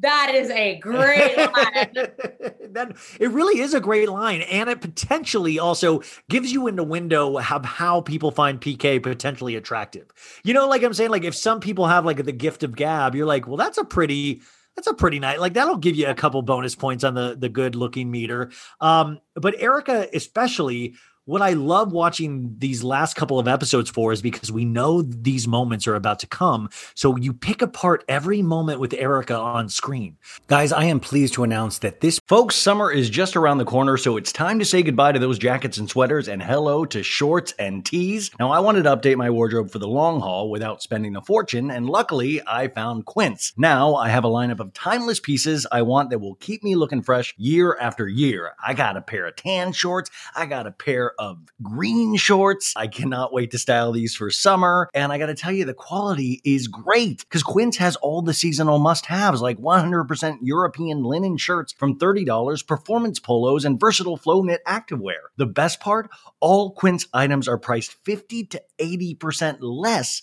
that 0.00 0.32
is 0.34 0.50
a 0.50 0.78
great 0.78 1.36
line. 1.36 1.92
that 2.72 2.96
it 3.18 3.30
really 3.30 3.60
is 3.60 3.74
a 3.74 3.80
great 3.80 4.08
line, 4.08 4.42
and 4.42 4.70
it 4.70 4.80
potentially 4.80 5.58
also 5.58 6.02
gives 6.28 6.52
you 6.52 6.66
in 6.66 6.76
the 6.76 6.84
window 6.84 7.38
of 7.38 7.64
how 7.64 8.00
people 8.00 8.30
find 8.30 8.60
PK 8.60 9.02
potentially 9.02 9.56
attractive. 9.56 10.06
You 10.44 10.54
know, 10.54 10.68
like 10.68 10.82
I'm 10.82 10.94
saying, 10.94 11.10
like 11.10 11.24
if 11.24 11.34
some 11.34 11.60
people 11.60 11.86
have 11.86 12.04
like 12.04 12.24
the 12.24 12.32
gift 12.32 12.62
of 12.62 12.76
gab, 12.76 13.14
you're 13.14 13.26
like, 13.26 13.46
well, 13.46 13.56
that's 13.56 13.78
a 13.78 13.84
pretty. 13.84 14.42
That's 14.76 14.86
a 14.86 14.94
pretty 14.94 15.18
nice, 15.18 15.40
like 15.40 15.54
that'll 15.54 15.76
give 15.76 15.96
you 15.96 16.06
a 16.06 16.14
couple 16.14 16.40
bonus 16.42 16.76
points 16.76 17.02
on 17.02 17.12
the 17.12 17.36
the 17.36 17.48
good 17.48 17.74
looking 17.74 18.10
meter. 18.10 18.50
Um, 18.80 19.18
but 19.34 19.56
Erika, 19.58 20.08
especially, 20.14 20.94
what 21.30 21.42
I 21.42 21.52
love 21.52 21.92
watching 21.92 22.56
these 22.58 22.82
last 22.82 23.14
couple 23.14 23.38
of 23.38 23.46
episodes 23.46 23.88
for 23.88 24.12
is 24.12 24.20
because 24.20 24.50
we 24.50 24.64
know 24.64 25.00
these 25.00 25.46
moments 25.46 25.86
are 25.86 25.94
about 25.94 26.18
to 26.18 26.26
come. 26.26 26.68
So 26.96 27.16
you 27.16 27.32
pick 27.32 27.62
apart 27.62 28.02
every 28.08 28.42
moment 28.42 28.80
with 28.80 28.92
Erika 28.94 29.36
on 29.36 29.68
screen. 29.68 30.16
Guys, 30.48 30.72
I 30.72 30.86
am 30.86 30.98
pleased 30.98 31.34
to 31.34 31.44
announce 31.44 31.78
that 31.78 32.00
this 32.00 32.18
folks 32.26 32.56
summer 32.56 32.90
is 32.90 33.08
just 33.08 33.36
around 33.36 33.58
the 33.58 33.64
corner, 33.64 33.96
so 33.96 34.16
it's 34.16 34.32
time 34.32 34.58
to 34.58 34.64
say 34.64 34.82
goodbye 34.82 35.12
to 35.12 35.20
those 35.20 35.38
jackets 35.38 35.78
and 35.78 35.88
sweaters 35.88 36.26
and 36.26 36.42
hello 36.42 36.84
to 36.86 37.04
shorts 37.04 37.54
and 37.60 37.86
tees. 37.86 38.32
Now, 38.40 38.50
I 38.50 38.58
wanted 38.58 38.82
to 38.82 38.96
update 38.96 39.16
my 39.16 39.30
wardrobe 39.30 39.70
for 39.70 39.78
the 39.78 39.86
long 39.86 40.18
haul 40.18 40.50
without 40.50 40.82
spending 40.82 41.14
a 41.14 41.22
fortune, 41.22 41.70
and 41.70 41.88
luckily 41.88 42.42
I 42.44 42.66
found 42.66 43.04
Quince. 43.04 43.52
Now 43.56 43.94
I 43.94 44.08
have 44.08 44.24
a 44.24 44.28
lineup 44.28 44.58
of 44.58 44.74
timeless 44.74 45.20
pieces 45.20 45.64
I 45.70 45.82
want 45.82 46.10
that 46.10 46.18
will 46.18 46.34
keep 46.34 46.64
me 46.64 46.74
looking 46.74 47.02
fresh 47.02 47.34
year 47.38 47.78
after 47.80 48.08
year. 48.08 48.56
I 48.60 48.74
got 48.74 48.96
a 48.96 49.00
pair 49.00 49.28
of 49.28 49.36
tan 49.36 49.72
shorts, 49.72 50.10
I 50.34 50.46
got 50.46 50.66
a 50.66 50.72
pair 50.72 51.12
of 51.20 51.38
green 51.62 52.16
shorts. 52.16 52.72
I 52.76 52.86
cannot 52.86 53.32
wait 53.32 53.50
to 53.50 53.58
style 53.58 53.92
these 53.92 54.16
for 54.16 54.30
summer, 54.30 54.88
and 54.94 55.12
I 55.12 55.18
got 55.18 55.26
to 55.26 55.34
tell 55.34 55.52
you 55.52 55.66
the 55.66 55.74
quality 55.74 56.40
is 56.44 56.66
great 56.66 57.28
cuz 57.28 57.42
Quince 57.42 57.76
has 57.76 57.94
all 57.96 58.22
the 58.22 58.32
seasonal 58.32 58.78
must-haves 58.78 59.42
like 59.42 59.58
100% 59.58 60.38
European 60.40 61.04
linen 61.04 61.36
shirts 61.36 61.74
from 61.74 61.98
$30, 61.98 62.66
performance 62.66 63.20
polos 63.20 63.66
and 63.66 63.78
versatile 63.78 64.16
flow 64.16 64.42
knit 64.42 64.62
activewear. 64.66 65.28
The 65.36 65.46
best 65.46 65.78
part, 65.78 66.08
all 66.40 66.70
Quince 66.70 67.06
items 67.12 67.46
are 67.46 67.58
priced 67.58 67.92
50 68.04 68.46
to 68.46 68.62
80% 68.80 69.58
less 69.60 70.22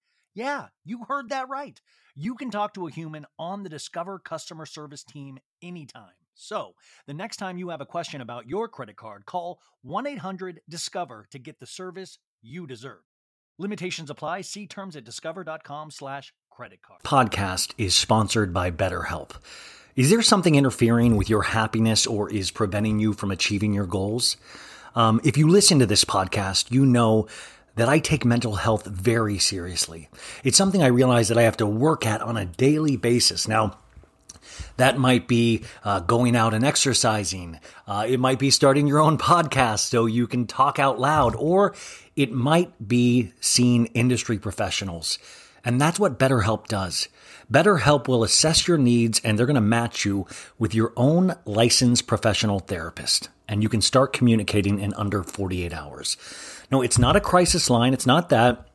Yeah, 0.33 0.67
you 0.85 1.03
heard 1.07 1.29
that 1.29 1.49
right. 1.49 1.79
You 2.15 2.35
can 2.35 2.51
talk 2.51 2.73
to 2.75 2.87
a 2.87 2.91
human 2.91 3.25
on 3.37 3.63
the 3.63 3.69
Discover 3.69 4.19
customer 4.19 4.65
service 4.65 5.03
team 5.03 5.37
anytime. 5.61 6.13
So, 6.33 6.75
the 7.05 7.13
next 7.13 7.37
time 7.37 7.57
you 7.57 7.69
have 7.69 7.81
a 7.81 7.85
question 7.85 8.21
about 8.21 8.47
your 8.47 8.67
credit 8.67 8.95
card, 8.95 9.25
call 9.25 9.59
1 9.81 10.07
800 10.07 10.61
Discover 10.69 11.27
to 11.31 11.39
get 11.39 11.59
the 11.59 11.65
service 11.65 12.17
you 12.41 12.65
deserve. 12.65 13.01
Limitations 13.59 14.09
apply. 14.09 14.41
See 14.41 14.67
terms 14.67 14.95
at 14.95 15.03
discover.com/slash 15.03 16.33
credit 16.49 16.81
card. 16.81 17.01
Podcast 17.03 17.73
is 17.77 17.93
sponsored 17.93 18.53
by 18.53 18.71
BetterHelp. 18.71 19.31
Is 19.95 20.09
there 20.09 20.21
something 20.21 20.55
interfering 20.55 21.17
with 21.17 21.29
your 21.29 21.43
happiness 21.43 22.07
or 22.07 22.29
is 22.31 22.49
preventing 22.49 22.99
you 22.99 23.13
from 23.13 23.29
achieving 23.29 23.73
your 23.73 23.85
goals? 23.85 24.37
Um, 24.95 25.21
if 25.23 25.37
you 25.37 25.47
listen 25.47 25.79
to 25.79 25.85
this 25.85 26.05
podcast, 26.05 26.71
you 26.71 26.85
know 26.85 27.27
that 27.75 27.89
I 27.89 27.99
take 27.99 28.25
mental 28.25 28.55
health 28.55 28.85
very 28.85 29.37
seriously. 29.37 30.09
It's 30.43 30.57
something 30.57 30.83
I 30.83 30.87
realize 30.87 31.29
that 31.29 31.37
I 31.37 31.43
have 31.43 31.57
to 31.57 31.65
work 31.65 32.05
at 32.05 32.21
on 32.21 32.37
a 32.37 32.45
daily 32.45 32.97
basis. 32.97 33.47
Now, 33.47 33.77
that 34.77 34.97
might 34.97 35.27
be 35.27 35.63
uh, 35.83 35.99
going 36.01 36.35
out 36.35 36.53
and 36.53 36.65
exercising. 36.65 37.59
Uh, 37.87 38.05
it 38.07 38.19
might 38.19 38.39
be 38.39 38.49
starting 38.49 38.87
your 38.87 38.99
own 38.99 39.17
podcast 39.19 39.89
so 39.89 40.05
you 40.05 40.27
can 40.27 40.47
talk 40.47 40.79
out 40.79 40.99
loud, 40.99 41.35
or 41.35 41.75
it 42.15 42.31
might 42.31 42.87
be 42.87 43.33
seeing 43.39 43.87
industry 43.87 44.37
professionals. 44.37 45.17
And 45.63 45.79
that's 45.79 45.99
what 45.99 46.17
BetterHelp 46.17 46.67
does. 46.67 47.07
BetterHelp 47.51 48.07
will 48.07 48.23
assess 48.23 48.67
your 48.67 48.77
needs 48.77 49.21
and 49.23 49.37
they're 49.37 49.45
going 49.45 49.55
to 49.55 49.61
match 49.61 50.05
you 50.05 50.25
with 50.57 50.73
your 50.73 50.93
own 50.95 51.35
licensed 51.45 52.07
professional 52.07 52.59
therapist. 52.59 53.29
And 53.51 53.61
you 53.61 53.69
can 53.69 53.81
start 53.81 54.13
communicating 54.13 54.79
in 54.79 54.93
under 54.93 55.23
48 55.23 55.73
hours. 55.73 56.15
No, 56.71 56.81
it's 56.81 56.97
not 56.97 57.17
a 57.17 57.21
crisis 57.21 57.69
line. 57.69 57.93
It's 57.93 58.07
not 58.07 58.29
that. 58.29 58.65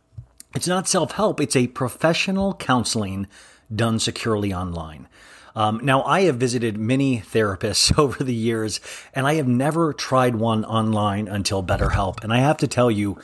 It's 0.55 0.69
not 0.69 0.87
self 0.87 1.13
help. 1.13 1.41
It's 1.41 1.57
a 1.57 1.67
professional 1.67 2.55
counseling 2.55 3.27
done 3.75 3.99
securely 3.99 4.53
online. 4.53 5.09
Um, 5.57 5.81
now, 5.83 6.03
I 6.03 6.23
have 6.23 6.37
visited 6.37 6.77
many 6.77 7.21
therapists 7.21 7.99
over 7.99 8.23
the 8.23 8.35
years, 8.35 8.81
and 9.15 9.27
I 9.27 9.35
have 9.35 9.49
never 9.49 9.95
tried 9.95 10.37
one 10.37 10.65
online 10.67 11.27
until 11.27 11.65
BetterHelp. 11.65 12.23
And 12.23 12.33
I 12.33 12.39
have 12.39 12.59
to 12.59 12.69
tell 12.69 12.91
you, 12.91 13.19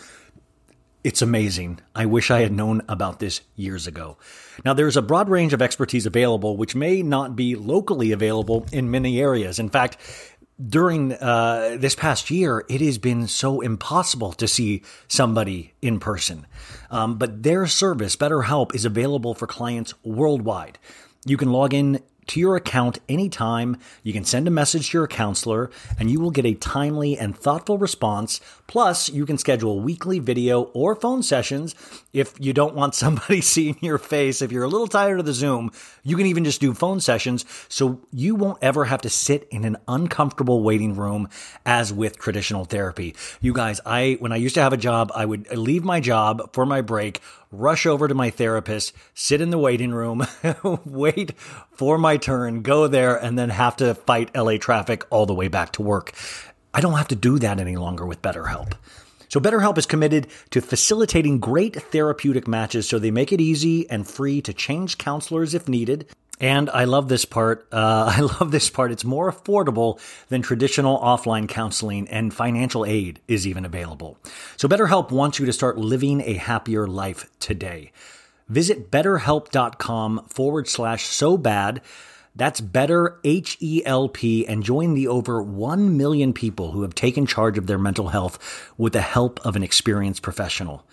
it's 1.04 1.20
amazing. 1.20 1.80
I 1.94 2.06
wish 2.06 2.30
I 2.30 2.40
had 2.40 2.52
known 2.52 2.80
about 2.88 3.18
this 3.18 3.40
years 3.56 3.86
ago. 3.86 4.16
Now, 4.64 4.72
there's 4.72 4.96
a 4.96 5.02
broad 5.02 5.28
range 5.28 5.52
of 5.52 5.60
expertise 5.60 6.06
available, 6.06 6.56
which 6.56 6.74
may 6.74 7.02
not 7.02 7.34
be 7.34 7.56
locally 7.56 8.12
available 8.12 8.66
in 8.72 8.90
many 8.90 9.20
areas. 9.20 9.58
In 9.58 9.68
fact, 9.68 9.98
during 10.68 11.12
uh, 11.14 11.76
this 11.78 11.94
past 11.94 12.30
year, 12.30 12.64
it 12.68 12.80
has 12.80 12.98
been 12.98 13.26
so 13.26 13.60
impossible 13.60 14.32
to 14.34 14.46
see 14.48 14.82
somebody 15.08 15.74
in 15.80 15.98
person. 15.98 16.46
Um, 16.90 17.18
but 17.18 17.42
their 17.42 17.66
service, 17.66 18.16
BetterHelp, 18.16 18.74
is 18.74 18.84
available 18.84 19.34
for 19.34 19.46
clients 19.46 19.94
worldwide. 20.02 20.78
You 21.24 21.36
can 21.36 21.52
log 21.52 21.72
in 21.72 22.00
to 22.28 22.40
your 22.40 22.56
account 22.56 22.98
anytime. 23.08 23.76
You 24.02 24.12
can 24.12 24.24
send 24.24 24.46
a 24.48 24.50
message 24.50 24.90
to 24.90 24.98
your 24.98 25.06
counselor, 25.06 25.70
and 25.98 26.10
you 26.10 26.20
will 26.20 26.30
get 26.30 26.46
a 26.46 26.54
timely 26.54 27.18
and 27.18 27.36
thoughtful 27.36 27.78
response. 27.78 28.40
Plus, 28.66 29.08
you 29.08 29.26
can 29.26 29.38
schedule 29.38 29.80
weekly 29.80 30.18
video 30.18 30.62
or 30.74 30.94
phone 30.94 31.22
sessions 31.22 31.74
if 32.12 32.34
you 32.38 32.52
don't 32.52 32.74
want 32.74 32.94
somebody 33.02 33.40
seeing 33.40 33.76
your 33.80 33.98
face. 33.98 34.42
If 34.42 34.52
you're 34.52 34.64
a 34.64 34.68
little 34.68 34.86
tired 34.86 35.20
of 35.20 35.26
the 35.26 35.32
Zoom, 35.32 35.70
you 36.02 36.16
can 36.16 36.26
even 36.26 36.44
just 36.44 36.60
do 36.60 36.74
phone 36.74 37.00
sessions 37.00 37.44
so 37.68 38.00
you 38.12 38.34
won't 38.34 38.58
ever 38.62 38.84
have 38.84 39.02
to 39.02 39.10
sit 39.10 39.46
in 39.50 39.64
an 39.64 39.76
uncomfortable 39.88 40.62
waiting 40.62 40.96
room 40.96 41.28
as 41.66 41.92
with 41.92 42.18
traditional 42.18 42.64
therapy. 42.64 43.14
You 43.40 43.52
guys, 43.52 43.80
I 43.84 44.16
when 44.20 44.32
I 44.32 44.36
used 44.36 44.54
to 44.54 44.62
have 44.62 44.72
a 44.72 44.78
job, 44.78 45.12
I 45.14 45.24
would 45.24 45.50
leave 45.56 45.84
my 45.84 46.00
job 46.00 46.52
for 46.52 46.66
my 46.66 46.80
break, 46.80 47.20
rush 47.52 47.86
over 47.86 48.08
to 48.08 48.14
my 48.14 48.30
therapist, 48.30 48.92
sit 49.14 49.40
in 49.40 49.50
the 49.50 49.58
waiting 49.58 49.92
room, 49.92 50.26
wait 50.84 51.38
for 51.70 51.98
my 51.98 52.16
turn, 52.16 52.62
go 52.62 52.88
there, 52.88 53.14
and 53.16 53.38
then 53.38 53.50
have 53.50 53.76
to 53.76 53.94
fight 53.94 54.34
LA 54.34 54.56
traffic 54.56 55.04
all 55.10 55.26
the 55.26 55.34
way 55.34 55.48
back 55.48 55.72
to 55.72 55.82
work. 55.82 56.12
I 56.74 56.80
don't 56.80 56.94
have 56.94 57.08
to 57.08 57.16
do 57.16 57.38
that 57.38 57.60
any 57.60 57.76
longer 57.76 58.06
with 58.06 58.22
BetterHelp. 58.22 58.72
So 59.28 59.40
BetterHelp 59.40 59.78
is 59.78 59.86
committed 59.86 60.26
to 60.50 60.60
facilitating 60.60 61.40
great 61.40 61.74
therapeutic 61.74 62.46
matches 62.46 62.88
so 62.88 62.98
they 62.98 63.10
make 63.10 63.32
it 63.32 63.40
easy 63.40 63.88
and 63.88 64.06
free 64.06 64.42
to 64.42 64.52
change 64.52 64.98
counselors 64.98 65.54
if 65.54 65.68
needed. 65.68 66.06
And 66.42 66.68
I 66.70 66.84
love 66.84 67.08
this 67.08 67.24
part. 67.24 67.68
Uh, 67.72 68.12
I 68.16 68.20
love 68.20 68.50
this 68.50 68.68
part. 68.68 68.90
It's 68.90 69.04
more 69.04 69.32
affordable 69.32 70.00
than 70.28 70.42
traditional 70.42 70.98
offline 70.98 71.48
counseling, 71.48 72.08
and 72.08 72.34
financial 72.34 72.84
aid 72.84 73.20
is 73.28 73.46
even 73.46 73.64
available. 73.64 74.18
So, 74.58 74.68
BetterHelp 74.68 75.10
wants 75.10 75.38
you 75.38 75.46
to 75.46 75.52
start 75.52 75.78
living 75.78 76.20
a 76.20 76.34
happier 76.34 76.86
life 76.86 77.30
today. 77.38 77.92
Visit 78.48 78.90
betterhelp.com 78.90 80.26
forward 80.28 80.68
slash 80.68 81.06
so 81.06 81.38
bad. 81.38 81.80
That's 82.34 82.60
better 82.60 83.20
H 83.24 83.56
E 83.60 83.82
L 83.84 84.08
P 84.08 84.46
and 84.46 84.62
join 84.62 84.94
the 84.94 85.06
over 85.06 85.42
1 85.42 85.96
million 85.96 86.32
people 86.32 86.72
who 86.72 86.82
have 86.82 86.94
taken 86.94 87.26
charge 87.26 87.56
of 87.56 87.66
their 87.66 87.78
mental 87.78 88.08
health 88.08 88.72
with 88.76 88.94
the 88.94 89.02
help 89.02 89.38
of 89.46 89.54
an 89.54 89.62
experienced 89.62 90.22
professional. 90.22 90.84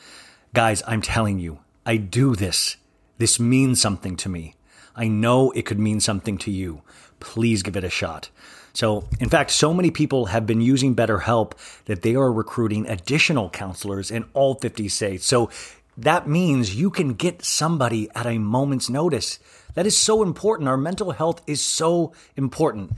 Guys, 0.53 0.83
I'm 0.85 1.01
telling 1.01 1.39
you, 1.39 1.59
I 1.85 1.97
do 1.97 2.35
this. 2.35 2.75
This 3.17 3.39
means 3.39 3.81
something 3.81 4.15
to 4.17 4.29
me. 4.29 4.55
I 4.99 5.07
know 5.07 5.51
it 5.51 5.65
could 5.65 5.79
mean 5.79 6.01
something 6.01 6.37
to 6.39 6.51
you. 6.51 6.81
Please 7.21 7.63
give 7.63 7.77
it 7.77 7.83
a 7.85 7.89
shot. 7.89 8.29
So, 8.73 9.07
in 9.19 9.29
fact, 9.29 9.51
so 9.51 9.73
many 9.73 9.91
people 9.91 10.27
have 10.27 10.45
been 10.45 10.61
using 10.61 10.95
BetterHelp 10.95 11.53
that 11.85 12.01
they 12.01 12.15
are 12.15 12.31
recruiting 12.31 12.87
additional 12.87 13.49
counselors 13.49 14.11
in 14.11 14.25
all 14.33 14.55
50 14.55 14.89
states. 14.89 15.25
So, 15.25 15.49
that 15.97 16.27
means 16.27 16.75
you 16.75 16.89
can 16.89 17.13
get 17.13 17.43
somebody 17.43 18.09
at 18.13 18.25
a 18.25 18.37
moment's 18.37 18.89
notice. 18.89 19.39
That 19.73 19.85
is 19.85 19.97
so 19.97 20.21
important. 20.21 20.69
Our 20.69 20.77
mental 20.77 21.11
health 21.11 21.41
is 21.47 21.63
so 21.63 22.13
important. 22.35 22.91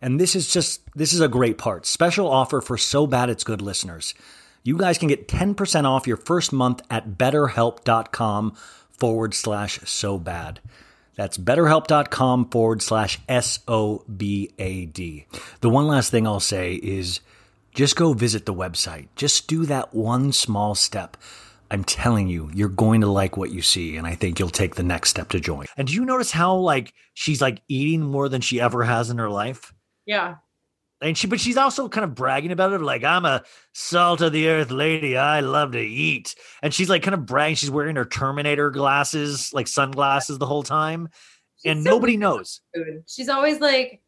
And 0.00 0.20
this 0.20 0.36
is 0.36 0.50
just, 0.50 0.80
this 0.94 1.12
is 1.12 1.20
a 1.20 1.28
great 1.28 1.58
part. 1.58 1.86
Special 1.86 2.28
offer 2.28 2.60
for 2.60 2.78
So 2.78 3.06
Bad 3.06 3.30
It's 3.30 3.44
Good 3.44 3.62
listeners. 3.62 4.14
You 4.62 4.76
guys 4.76 4.98
can 4.98 5.08
get 5.08 5.28
10% 5.28 5.84
off 5.84 6.06
your 6.06 6.16
first 6.16 6.52
month 6.52 6.82
at 6.90 7.18
betterhelp.com 7.18 8.56
forward 8.90 9.34
slash 9.34 9.80
so 9.84 10.18
bad. 10.18 10.60
That's 11.16 11.38
betterhelp.com 11.38 12.50
forward 12.50 12.82
slash 12.82 13.18
S 13.28 13.60
O 13.66 14.04
B 14.04 14.52
A 14.58 14.86
D. 14.86 15.26
The 15.60 15.70
one 15.70 15.86
last 15.86 16.10
thing 16.10 16.26
I'll 16.26 16.40
say 16.40 16.74
is 16.74 17.20
just 17.74 17.96
go 17.96 18.12
visit 18.12 18.46
the 18.46 18.54
website. 18.54 19.08
Just 19.16 19.48
do 19.48 19.66
that 19.66 19.94
one 19.94 20.32
small 20.32 20.74
step. 20.74 21.16
I'm 21.70 21.84
telling 21.84 22.28
you, 22.28 22.50
you're 22.54 22.68
going 22.68 23.00
to 23.00 23.08
like 23.08 23.36
what 23.36 23.50
you 23.50 23.60
see, 23.60 23.96
and 23.96 24.06
I 24.06 24.14
think 24.14 24.38
you'll 24.38 24.50
take 24.50 24.76
the 24.76 24.82
next 24.84 25.10
step 25.10 25.30
to 25.30 25.40
join. 25.40 25.66
And 25.76 25.88
do 25.88 25.94
you 25.94 26.04
notice 26.04 26.30
how 26.30 26.54
like 26.56 26.94
she's 27.14 27.42
like 27.42 27.60
eating 27.68 28.02
more 28.02 28.28
than 28.28 28.40
she 28.40 28.60
ever 28.60 28.84
has 28.84 29.10
in 29.10 29.18
her 29.18 29.30
life? 29.30 29.74
Yeah. 30.04 30.36
And 31.02 31.16
she, 31.16 31.26
but 31.26 31.40
she's 31.40 31.58
also 31.58 31.88
kind 31.90 32.04
of 32.04 32.14
bragging 32.14 32.52
about 32.52 32.72
it, 32.72 32.80
like 32.80 33.04
I'm 33.04 33.26
a 33.26 33.42
salt 33.74 34.22
of 34.22 34.32
the 34.32 34.48
earth 34.48 34.70
lady. 34.70 35.16
I 35.16 35.40
love 35.40 35.72
to 35.72 35.80
eat, 35.80 36.34
and 36.62 36.72
she's 36.72 36.88
like 36.88 37.02
kind 37.02 37.14
of 37.14 37.26
bragging. 37.26 37.56
She's 37.56 37.70
wearing 37.70 37.96
her 37.96 38.06
Terminator 38.06 38.70
glasses, 38.70 39.52
like 39.52 39.68
sunglasses, 39.68 40.38
the 40.38 40.46
whole 40.46 40.62
time, 40.62 41.10
and 41.66 41.84
so 41.84 41.90
nobody 41.90 42.16
knows. 42.16 42.62
food. 42.74 43.04
She's 43.06 43.28
always 43.28 43.60
like 43.60 44.00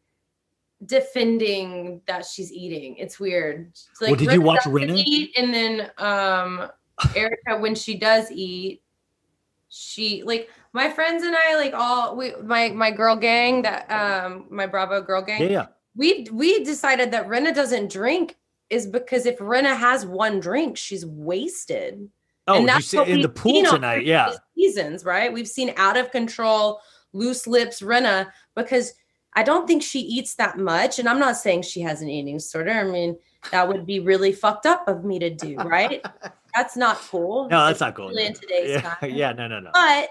defending 0.85 2.01
that 2.07 2.25
she's 2.25 2.51
eating. 2.51 2.95
It's 2.95 3.19
weird. 3.19 3.69
It's 3.69 4.01
like 4.01 4.09
Well, 4.09 4.17
did 4.17 4.31
you 4.31 4.41
watch 4.41 4.63
Rinna? 4.63 5.03
Eat, 5.05 5.31
and 5.37 5.53
then 5.53 5.91
um 5.97 6.69
Erika, 7.15 7.59
when 7.59 7.75
she 7.75 7.97
does 7.97 8.31
eat, 8.31 8.81
she 9.69 10.23
like 10.23 10.49
my 10.73 10.89
friends 10.89 11.23
and 11.23 11.35
I 11.35 11.55
like 11.55 11.73
all 11.73 12.15
we 12.15 12.33
my 12.43 12.69
my 12.69 12.91
girl 12.91 13.15
gang 13.15 13.61
that 13.61 13.89
um 13.91 14.45
my 14.49 14.65
Bravo 14.65 15.01
girl 15.01 15.21
gang. 15.21 15.43
Yeah, 15.43 15.49
yeah. 15.49 15.65
We 15.99 16.25
we 16.31 16.63
decided 16.63 17.11
that 17.11 17.27
Rinna 17.27 17.53
doesn't 17.53 17.91
drink 17.91 18.37
is 18.69 18.87
because 18.87 19.25
if 19.25 19.37
Rinna 19.39 19.77
has 19.77 20.05
one 20.05 20.39
drink, 20.39 20.77
she's 20.77 21.05
wasted. 21.05 22.09
Oh, 22.47 22.53
And 22.53 22.61
you 22.61 22.67
that's 22.67 22.85
see 22.87 22.97
what 22.97 23.09
in 23.09 23.21
the 23.21 23.29
pool 23.29 23.63
tonight? 23.65 24.05
Yeah. 24.05 24.31
seasons, 24.55 25.03
right? 25.03 25.31
We've 25.31 25.47
seen 25.47 25.73
out 25.77 25.97
of 25.97 26.09
control, 26.11 26.79
loose 27.13 27.45
lips 27.45 27.81
Rinna 27.81 28.31
because 28.55 28.93
I 29.33 29.43
don't 29.43 29.67
think 29.67 29.83
she 29.83 29.99
eats 29.99 30.35
that 30.35 30.57
much. 30.57 30.97
And 30.99 31.07
I'm 31.09 31.19
not 31.19 31.37
saying 31.37 31.61
she 31.63 31.81
has 31.81 32.01
an 32.01 32.09
eating 32.09 32.37
disorder. 32.37 32.71
I 32.71 32.83
mean, 32.85 33.17
that 33.51 33.67
would 33.67 33.85
be 33.85 33.99
really 33.99 34.31
fucked 34.31 34.65
up 34.65 34.87
of 34.87 35.03
me 35.03 35.19
to 35.19 35.29
do, 35.29 35.55
right? 35.57 36.03
that's 36.55 36.75
not 36.77 36.97
cool. 36.97 37.47
No, 37.49 37.67
that's 37.67 37.81
not 37.81 37.93
cool. 37.93 38.09
In 38.09 38.33
today's 38.33 38.69
Yeah, 38.71 38.95
time. 38.99 39.11
yeah, 39.11 39.31
no, 39.33 39.47
no, 39.47 39.59
no. 39.59 39.69
But 39.73 40.09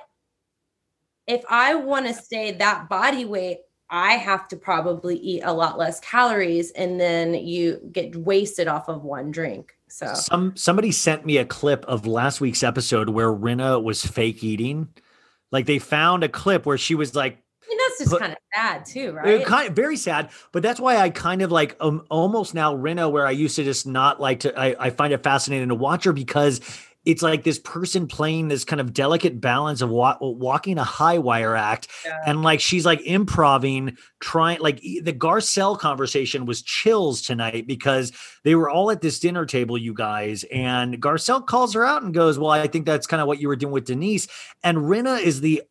if 1.26 1.44
I 1.48 1.74
want 1.76 2.06
to 2.06 2.14
stay 2.14 2.52
that 2.52 2.88
body 2.88 3.24
weight, 3.24 3.58
I 3.90 4.12
have 4.12 4.48
to 4.48 4.56
probably 4.56 5.16
eat 5.16 5.42
a 5.44 5.52
lot 5.52 5.78
less 5.78 6.00
calories 6.00 6.70
and 6.72 7.00
then 7.00 7.34
you 7.34 7.80
get 7.90 8.14
wasted 8.16 8.68
off 8.68 8.88
of 8.88 9.02
one 9.04 9.30
drink. 9.30 9.74
So 9.88 10.12
Some 10.14 10.54
somebody 10.56 10.92
sent 10.92 11.24
me 11.24 11.38
a 11.38 11.44
clip 11.46 11.84
of 11.86 12.06
last 12.06 12.40
week's 12.40 12.62
episode 12.62 13.08
where 13.08 13.32
Rinna 13.32 13.82
was 13.82 14.04
fake 14.04 14.44
eating. 14.44 14.88
Like 15.50 15.64
they 15.64 15.78
found 15.78 16.24
a 16.24 16.28
clip 16.28 16.66
where 16.66 16.76
she 16.76 16.94
was 16.94 17.14
like 17.14 17.38
mean, 17.68 17.78
that's 17.78 17.98
just 17.98 18.10
But- 18.10 18.20
kind 18.20 18.32
of 18.32 18.38
sad 18.54 18.84
too, 18.86 19.10
Uh, 19.10 19.22
right? 19.22 19.44
Kind 19.46 19.76
very 19.76 19.96
sad, 19.96 20.30
but 20.52 20.62
that's 20.62 20.80
why 20.80 20.96
I 20.98 21.10
kind 21.10 21.42
of 21.42 21.52
like 21.52 21.76
um, 21.80 22.04
almost 22.10 22.54
now 22.54 22.74
Rinna, 22.74 23.10
where 23.10 23.26
I 23.26 23.30
used 23.30 23.56
to 23.56 23.64
just 23.64 23.86
not 23.86 24.20
like 24.20 24.40
to. 24.40 24.58
I, 24.58 24.86
I 24.86 24.90
find 24.90 25.12
it 25.12 25.22
fascinating 25.22 25.68
to 25.68 25.74
watch 25.74 26.04
her 26.04 26.12
because 26.12 26.60
it's 27.08 27.22
like 27.22 27.42
this 27.42 27.58
person 27.58 28.06
playing 28.06 28.48
this 28.48 28.64
kind 28.64 28.80
of 28.80 28.92
delicate 28.92 29.40
balance 29.40 29.80
of 29.80 29.88
wa- 29.88 30.18
walking 30.20 30.76
a 30.76 30.84
high 30.84 31.16
wire 31.18 31.56
act, 31.56 31.88
Yeah. 32.04 32.18
and 32.26 32.42
like 32.42 32.60
she's 32.60 32.84
like 32.84 33.00
improving, 33.00 33.96
trying 34.20 34.60
like 34.60 34.80
the 34.80 35.12
Garcelle 35.14 35.78
conversation 35.78 36.44
was 36.44 36.60
chills 36.62 37.22
tonight 37.22 37.66
because 37.66 38.12
they 38.44 38.54
were 38.54 38.68
all 38.68 38.90
at 38.90 39.00
this 39.00 39.18
dinner 39.18 39.46
table, 39.46 39.78
you 39.78 39.94
guys, 39.94 40.44
and 40.52 41.00
Garcelle 41.02 41.44
calls 41.46 41.72
her 41.74 41.84
out 41.84 42.02
and 42.02 42.12
goes, 42.12 42.38
"Well, 42.38 42.50
I 42.50 42.66
think 42.66 42.84
that's 42.84 43.06
kind 43.06 43.22
of 43.22 43.26
what 43.26 43.40
you 43.40 43.48
were 43.48 43.56
doing 43.56 43.72
with 43.72 43.86
Denise," 43.86 44.28
and 44.62 44.76
Rinna 44.78 45.18
is 45.20 45.40
the 45.40 45.62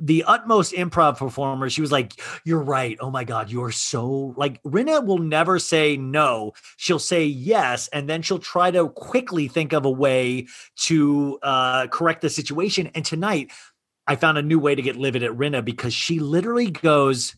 the 0.00 0.24
utmost 0.24 0.72
improv 0.72 1.18
performer. 1.18 1.68
She 1.70 1.80
was 1.80 1.92
like, 1.92 2.20
You're 2.44 2.62
right. 2.62 2.96
Oh 3.00 3.10
my 3.10 3.24
God, 3.24 3.50
you're 3.50 3.72
so 3.72 4.34
like 4.36 4.62
Rinna 4.62 5.04
will 5.04 5.18
never 5.18 5.58
say 5.58 5.96
no. 5.96 6.52
She'll 6.76 6.98
say 6.98 7.24
yes, 7.24 7.88
and 7.88 8.08
then 8.08 8.22
she'll 8.22 8.38
try 8.38 8.70
to 8.70 8.88
quickly 8.88 9.48
think 9.48 9.72
of 9.72 9.84
a 9.84 9.90
way 9.90 10.46
to 10.76 11.38
uh, 11.42 11.86
correct 11.88 12.22
the 12.22 12.30
situation. 12.30 12.90
And 12.94 13.04
tonight, 13.04 13.50
I 14.06 14.16
found 14.16 14.38
a 14.38 14.42
new 14.42 14.58
way 14.58 14.74
to 14.74 14.82
get 14.82 14.96
livid 14.96 15.22
at 15.22 15.32
Rinna 15.32 15.64
because 15.64 15.92
she 15.92 16.18
literally 16.18 16.70
goes, 16.70 17.36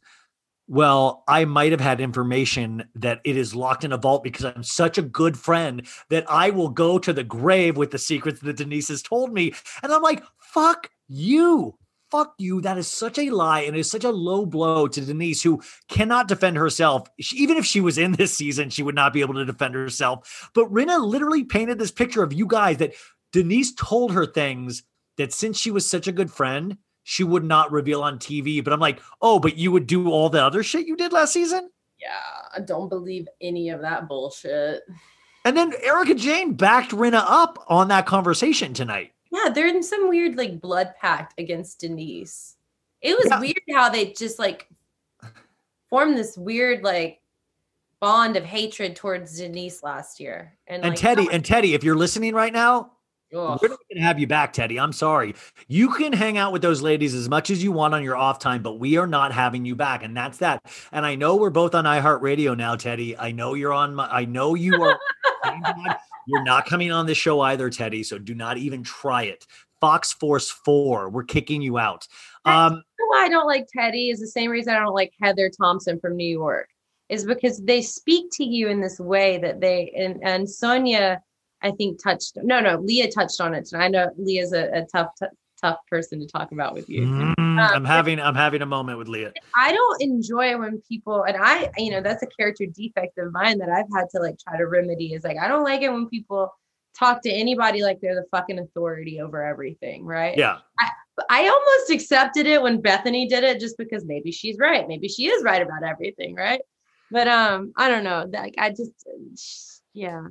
well, 0.71 1.25
I 1.27 1.47
might 1.47 1.73
have 1.73 1.81
had 1.81 2.01
information 2.01 2.85
that 2.95 3.21
it 3.25 3.37
is 3.37 3.57
locked 3.57 3.83
in 3.83 3.93
a 3.93 3.97
vault 3.97 4.23
because 4.23 4.45
I'm 4.45 4.63
such 4.63 4.99
a 4.99 5.03
good 5.03 5.37
friend 5.37 5.85
that 6.11 6.25
I 6.31 6.51
will 6.51 6.69
go 6.69 6.97
to 7.01 7.13
the 7.13 7.25
grave 7.25 7.77
with 7.77 7.91
the 7.91 7.99
secrets 7.99 8.39
that 8.41 8.59
Denise 8.59 8.87
has 8.87 9.03
told 9.03 9.33
me. 9.33 9.53
And 9.83 9.93
I'm 9.93 10.01
like, 10.01 10.23
fuck 10.39 10.89
you. 11.09 11.75
Fuck 12.11 12.35
you. 12.39 12.61
That 12.61 12.79
is 12.79 12.89
such 12.89 13.19
a 13.19 13.31
lie 13.31 13.61
and 13.61 13.77
it 13.77 13.81
is 13.81 13.91
such 13.91 14.05
a 14.05 14.11
low 14.11 14.45
blow 14.45 14.89
to 14.89 15.01
Denise, 15.01 15.43
who 15.43 15.63
cannot 15.89 16.29
defend 16.29 16.57
herself. 16.57 17.09
She- 17.21 17.37
even 17.37 17.57
if 17.57 17.65
she 17.65 17.81
was 17.81 17.99
in 17.99 18.13
this 18.13 18.37
season, 18.37 18.71
she 18.71 18.83
would 18.83 18.95
not 18.95 19.13
be 19.13 19.21
able 19.21 19.35
to 19.35 19.45
defend 19.45 19.75
herself. 19.75 20.51
But 20.55 20.73
Rinna 20.73 21.05
literally 21.05 21.45
painted 21.45 21.79
this 21.79 21.93
picture 21.93 22.23
of 22.23 22.33
you 22.33 22.47
guys 22.47 22.79
that 22.79 22.95
Denise 23.33 23.73
told 23.75 24.13
her 24.13 24.27
things 24.27 24.83
that 25.19 25.33
since 25.33 25.59
she 25.59 25.71
was 25.71 25.89
such 25.89 26.09
a 26.09 26.13
good 26.13 26.31
friend, 26.31 26.79
she 27.05 27.25
would 27.25 27.45
not 27.45 27.73
reveal 27.73 28.03
on 28.03 28.19
TV. 28.19 28.63
But 28.63 28.73
I'm 28.73 28.81
like, 28.81 29.01
oh, 29.23 29.39
but 29.39 29.57
you 29.57 29.71
would 29.73 29.87
do 29.87 30.11
all 30.11 30.31
the 30.31 30.45
other 30.45 30.63
shit 30.63 30.87
you 30.87 30.97
did 30.97 31.13
last 31.13 31.33
season? 31.33 31.71
Yeah, 31.99 32.09
I 32.55 32.61
don't 32.61 32.89
believe 32.89 33.29
any 33.41 33.69
of 33.71 33.83
that 33.83 34.09
bullshit. 34.09 34.83
And 35.45 35.57
then 35.57 35.73
Erika 35.83 36.15
Jayne 36.15 36.55
backed 36.55 36.93
Rinna 36.93 37.23
up 37.27 37.65
on 37.69 37.89
that 37.89 38.07
conversation 38.07 38.75
tonight. 38.75 39.13
Yeah, 39.31 39.49
they're 39.51 39.69
in 39.69 39.83
some 39.83 40.09
weird 40.09 40.37
like 40.37 40.61
blood 40.61 40.95
pact 41.01 41.39
against 41.39 41.81
Denise. 41.81 42.57
It 43.01 43.17
was 43.17 43.27
Yeah. 43.29 43.41
weird 43.41 43.63
how 43.73 43.89
they 43.89 44.07
just 44.13 44.39
like 44.39 44.69
formed 45.89 46.17
this 46.19 46.37
weird 46.37 46.83
like 46.83 47.21
bond 48.01 48.37
of 48.37 48.45
hatred 48.45 48.97
towards 48.97 49.39
Denise 49.39 49.83
last 49.83 50.21
year. 50.21 50.57
And, 50.67 50.85
And 50.85 50.95
like, 50.95 51.01
Teddi, 51.19 51.29
and 51.31 51.45
Teddi, 51.45 51.75
if 51.75 51.85
you're 51.85 51.97
listening 51.97 52.35
right 52.35 52.53
now, 52.53 52.93
ugh. 53.37 53.59
we're 53.61 53.69
not 53.69 53.79
going 53.89 53.97
to 53.97 54.03
have 54.03 54.19
you 54.19 54.27
back, 54.27 54.55
Teddi. 54.55 54.83
I'm 54.83 54.93
sorry. 54.93 55.35
You 55.69 55.91
can 55.91 56.13
hang 56.13 56.39
out 56.39 56.53
with 56.53 56.63
those 56.63 56.81
ladies 56.83 57.15
as 57.15 57.29
much 57.29 57.51
as 57.51 57.63
you 57.63 57.73
want 57.73 57.93
on 57.95 58.03
your 58.03 58.17
off 58.17 58.39
time, 58.39 58.63
but 58.63 58.79
we 58.79 58.97
are 58.97 59.07
not 59.07 59.33
having 59.33 59.65
you 59.67 59.77
back, 59.77 60.03
and 60.03 60.17
that's 60.17 60.39
that. 60.39 60.65
And 60.93 61.05
I 61.05 61.15
know 61.15 61.37
we're 61.37 61.51
both 61.51 61.75
on 61.75 61.85
iHeartRadio 61.85 62.57
now, 62.57 62.75
Teddi. 62.75 63.17
I 63.19 63.33
know 63.33 63.53
you're 63.55 63.73
on. 63.75 63.95
My, 63.95 64.09
I 64.11 64.25
know 64.25 64.55
you 64.55 64.83
are. 64.83 64.99
you're 66.27 66.45
not 66.45 66.67
coming 66.67 66.93
on 66.93 67.07
this 67.07 67.19
show 67.19 67.41
either, 67.41 67.71
Teddi. 67.71 68.05
So 68.05 68.19
do 68.19 68.35
not 68.35 68.59
even 68.59 68.83
try 68.83 69.25
it. 69.25 69.47
Fox 69.81 70.13
Force 70.13 70.51
Four, 70.51 71.09
we're 71.09 71.25
kicking 71.25 71.63
you 71.63 71.79
out. 71.79 72.07
Um, 72.45 72.83
why 73.11 73.25
I 73.25 73.29
don't 73.29 73.47
like 73.47 73.67
Teddi 73.77 74.13
is 74.13 74.21
the 74.21 74.27
same 74.27 74.51
reason 74.51 74.75
I 74.75 74.79
don't 74.79 74.95
like 74.95 75.13
Heather 75.21 75.51
Thomson 75.51 75.99
from 76.01 76.17
New 76.17 76.29
York. 76.29 76.69
Is 77.09 77.25
because 77.25 77.61
they 77.61 77.83
speak 77.83 78.27
to 78.35 78.45
you 78.45 78.69
in 78.69 78.81
this 78.81 79.01
way 79.01 79.39
that 79.39 79.61
they 79.61 79.93
and 79.97 80.21
and 80.23 80.47
Sonja, 80.47 81.19
I 81.61 81.73
think 81.73 82.01
touched 82.01 82.39
no 82.43 82.61
no 82.61 82.79
Leah 82.79 83.11
touched 83.11 83.41
on 83.41 83.53
it 83.53 83.67
tonight. 83.67 83.87
I 83.87 83.89
know 83.89 84.11
Leah's 84.17 84.53
a, 84.53 84.71
a 84.73 84.87
tough 84.87 85.09
t- 85.19 85.27
tough 85.61 85.79
person 85.89 86.21
to 86.21 86.27
talk 86.27 86.53
about 86.53 86.75
with 86.75 86.89
you. 86.89 87.03
mm, 87.03 87.35
I'm 87.39 87.85
having. 87.85 88.21
I'm 88.21 88.35
having 88.35 88.63
a 88.63 88.67
moment 88.67 88.99
with 88.99 89.09
Leah. 89.09 89.33
I 89.57 89.73
don't 89.73 90.03
enjoy 90.03 90.57
when 90.59 90.81
people 90.89 91.25
and 91.25 91.37
I 91.39 91.71
you 91.77 91.91
know 91.91 92.01
that's 92.01 92.23
a 92.23 92.27
character 92.27 92.67
defect 92.67 93.19
of 93.19 93.33
mine 93.33 93.59
that 93.59 93.69
I've 93.69 93.87
had 93.95 94.07
to 94.13 94.21
like 94.21 94.37
try 94.39 94.57
to 94.57 94.67
remedy 94.67 95.15
is 95.15 95.25
like 95.25 95.39
I 95.39 95.49
don't 95.49 95.65
like 95.65 95.83
it 95.83 95.91
when 95.91 96.09
people 96.09 96.53
talk 96.99 97.23
to 97.23 97.31
anybody 97.31 97.83
like 97.83 98.01
they're 98.01 98.15
the 98.15 98.27
fucking 98.31 98.59
authority 98.59 99.21
over 99.21 99.45
everything, 99.45 100.05
right? 100.05 100.37
Yeah. 100.37 100.59
But 101.17 101.27
I 101.29 101.49
almost 101.49 101.91
accepted 101.91 102.47
it 102.47 102.63
when 102.63 102.83
Bethenny 102.83 103.29
did 103.29 103.45
it 103.45 103.61
just 103.61 103.77
because 103.79 104.05
maybe 104.05 104.33
she's 104.33 104.59
right. 104.59 104.87
Maybe 104.87 105.09
she 105.09 105.29
is 105.29 105.45
right 105.45 105.63
about 105.63 105.83
everything, 105.83 106.35
right? 106.35 106.61
But 107.11 107.29
um, 107.29 107.73
I 107.77 107.89
don't 107.89 108.05
know. 108.05 108.27
Like 108.31 108.55
I 108.59 108.71
just 108.71 108.93
yeah. 109.93 110.23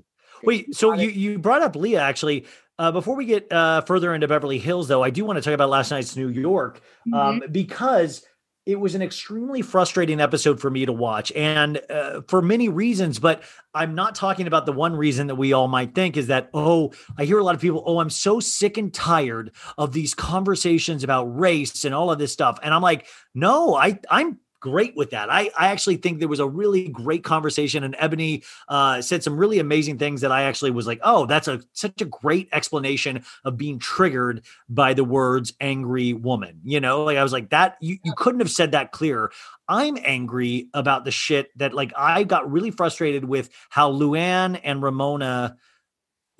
Wait, 0.43 0.73
so 0.73 0.93
you 0.93 1.09
you 1.09 1.39
brought 1.39 1.61
up 1.61 1.75
Leah 1.75 2.01
actually. 2.01 2.45
Uh, 2.79 2.93
before 2.93 3.17
we 3.17 3.25
get 3.25 3.51
uh, 3.51 3.81
further 3.81 4.13
into 4.15 4.25
Beverly 4.25 4.57
Hills, 4.57 4.87
though, 4.87 5.03
I 5.03 5.09
do 5.09 5.25
want 5.25 5.35
to 5.35 5.41
talk 5.41 5.53
about 5.53 5.69
last 5.69 5.91
night's 5.91 6.15
New 6.15 6.29
York 6.29 6.79
um, 7.11 7.43
because 7.51 8.25
it 8.65 8.79
was 8.79 8.95
an 8.95 9.01
extremely 9.01 9.61
frustrating 9.61 10.21
episode 10.21 10.61
for 10.61 10.69
me 10.69 10.85
to 10.85 10.93
watch, 10.93 11.29
and 11.33 11.81
uh, 11.89 12.21
for 12.29 12.41
many 12.41 12.69
reasons. 12.69 13.19
But 13.19 13.43
I'm 13.73 13.95
not 13.95 14.15
talking 14.15 14.47
about 14.47 14.65
the 14.65 14.71
one 14.71 14.95
reason 14.95 15.27
that 15.27 15.35
we 15.35 15.51
all 15.51 15.67
might 15.67 15.93
think 15.93 16.15
is 16.15 16.27
that 16.27 16.49
oh, 16.53 16.93
I 17.17 17.25
hear 17.25 17.39
a 17.39 17.43
lot 17.43 17.53
of 17.53 17.59
people, 17.59 17.83
oh, 17.85 17.99
I'm 17.99 18.09
so 18.09 18.39
sick 18.39 18.77
and 18.77 18.93
tired 18.93 19.51
of 19.77 19.91
these 19.91 20.13
conversations 20.13 21.03
about 21.03 21.25
race 21.25 21.83
and 21.83 21.93
all 21.93 22.11
of 22.11 22.17
this 22.17 22.31
stuff, 22.31 22.59
and 22.63 22.73
I'm 22.73 22.81
like, 22.81 23.07
no, 23.35 23.75
I 23.75 23.99
I'm 24.09 24.39
great 24.59 24.95
with 24.95 25.11
that. 25.11 25.29
I, 25.29 25.49
I 25.57 25.67
actually 25.67 25.97
think 25.97 26.19
there 26.19 26.27
was 26.27 26.39
a 26.39 26.47
really 26.47 26.87
great 26.87 27.23
conversation, 27.23 27.83
and 27.83 27.95
Eboni 27.95 28.43
uh, 28.67 29.01
said 29.01 29.23
some 29.23 29.37
really 29.37 29.59
amazing 29.59 29.97
things 29.97 30.21
that 30.21 30.31
I 30.31 30.43
actually 30.43 30.71
was 30.71 30.87
like, 30.87 30.99
oh, 31.03 31.25
that's 31.25 31.47
a 31.47 31.61
such 31.73 32.01
a 32.01 32.05
great 32.05 32.49
explanation 32.51 33.23
of 33.43 33.57
being 33.57 33.79
triggered 33.79 34.43
by 34.67 34.93
the 34.93 35.03
words 35.03 35.53
"angry 35.59 36.13
woman." 36.13 36.59
You 36.63 36.79
know, 36.79 37.03
like 37.03 37.17
I 37.17 37.23
was 37.23 37.33
like 37.33 37.49
that. 37.49 37.77
You 37.81 37.97
you 38.03 38.13
couldn't 38.15 38.41
have 38.41 38.51
said 38.51 38.71
that 38.71 38.91
clearer. 38.91 39.31
I'm 39.67 39.97
angry 40.03 40.67
about 40.73 41.05
the 41.05 41.11
shit 41.11 41.55
that 41.57 41.73
like 41.73 41.93
I 41.95 42.23
got 42.23 42.51
really 42.51 42.71
frustrated 42.71 43.25
with 43.25 43.49
how 43.69 43.91
Luann 43.91 44.59
and 44.63 44.81
Ramona 44.81 45.57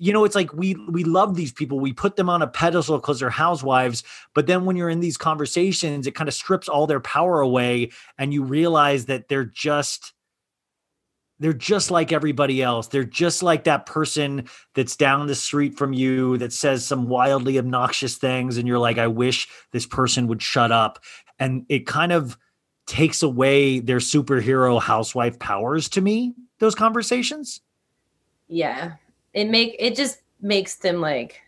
you 0.00 0.12
know 0.12 0.24
it's 0.24 0.34
like 0.34 0.52
we 0.54 0.74
we 0.88 1.04
love 1.04 1.36
these 1.36 1.52
people. 1.52 1.78
We 1.78 1.92
put 1.92 2.16
them 2.16 2.28
on 2.28 2.42
a 2.42 2.48
pedestal 2.48 2.98
because 2.98 3.20
they're 3.20 3.30
housewives 3.30 4.02
but 4.34 4.46
then 4.46 4.64
when 4.64 4.76
you're 4.76 4.88
in 4.88 5.00
these 5.00 5.16
conversations 5.16 6.06
it 6.06 6.14
kind 6.14 6.28
of 6.28 6.34
strips 6.34 6.68
all 6.68 6.86
their 6.86 7.00
power 7.00 7.40
away 7.40 7.90
and 8.18 8.32
you 8.32 8.42
realize 8.42 9.06
that 9.06 9.28
they're 9.28 9.44
just 9.44 10.12
they're 11.40 11.52
just 11.54 11.90
like 11.90 12.12
everybody 12.12 12.62
else. 12.62 12.88
They're 12.88 13.02
just 13.02 13.42
like 13.42 13.64
that 13.64 13.86
person 13.86 14.46
that's 14.74 14.94
down 14.94 15.26
the 15.26 15.34
street 15.34 15.76
from 15.76 15.94
you 15.94 16.36
that 16.36 16.52
says 16.52 16.86
some 16.86 17.08
wildly 17.08 17.58
obnoxious 17.58 18.16
things 18.16 18.58
and 18.58 18.68
you're 18.68 18.78
like 18.78 18.98
i 18.98 19.06
wish 19.06 19.48
this 19.72 19.86
person 19.86 20.26
would 20.28 20.42
shut 20.42 20.70
up. 20.70 21.02
And 21.38 21.64
it 21.70 21.86
kind 21.86 22.12
of 22.12 22.36
takes 22.86 23.22
away 23.22 23.80
their 23.80 23.98
superhero 23.98 24.80
housewife 24.80 25.38
powers 25.38 25.88
to 25.90 26.00
me 26.00 26.34
those 26.58 26.74
conversations. 26.74 27.62
Yeah. 28.46 28.92
It 29.32 29.48
make 29.48 29.76
it 29.78 29.96
just 29.96 30.20
makes 30.40 30.76
them 30.76 31.00
like 31.00 31.40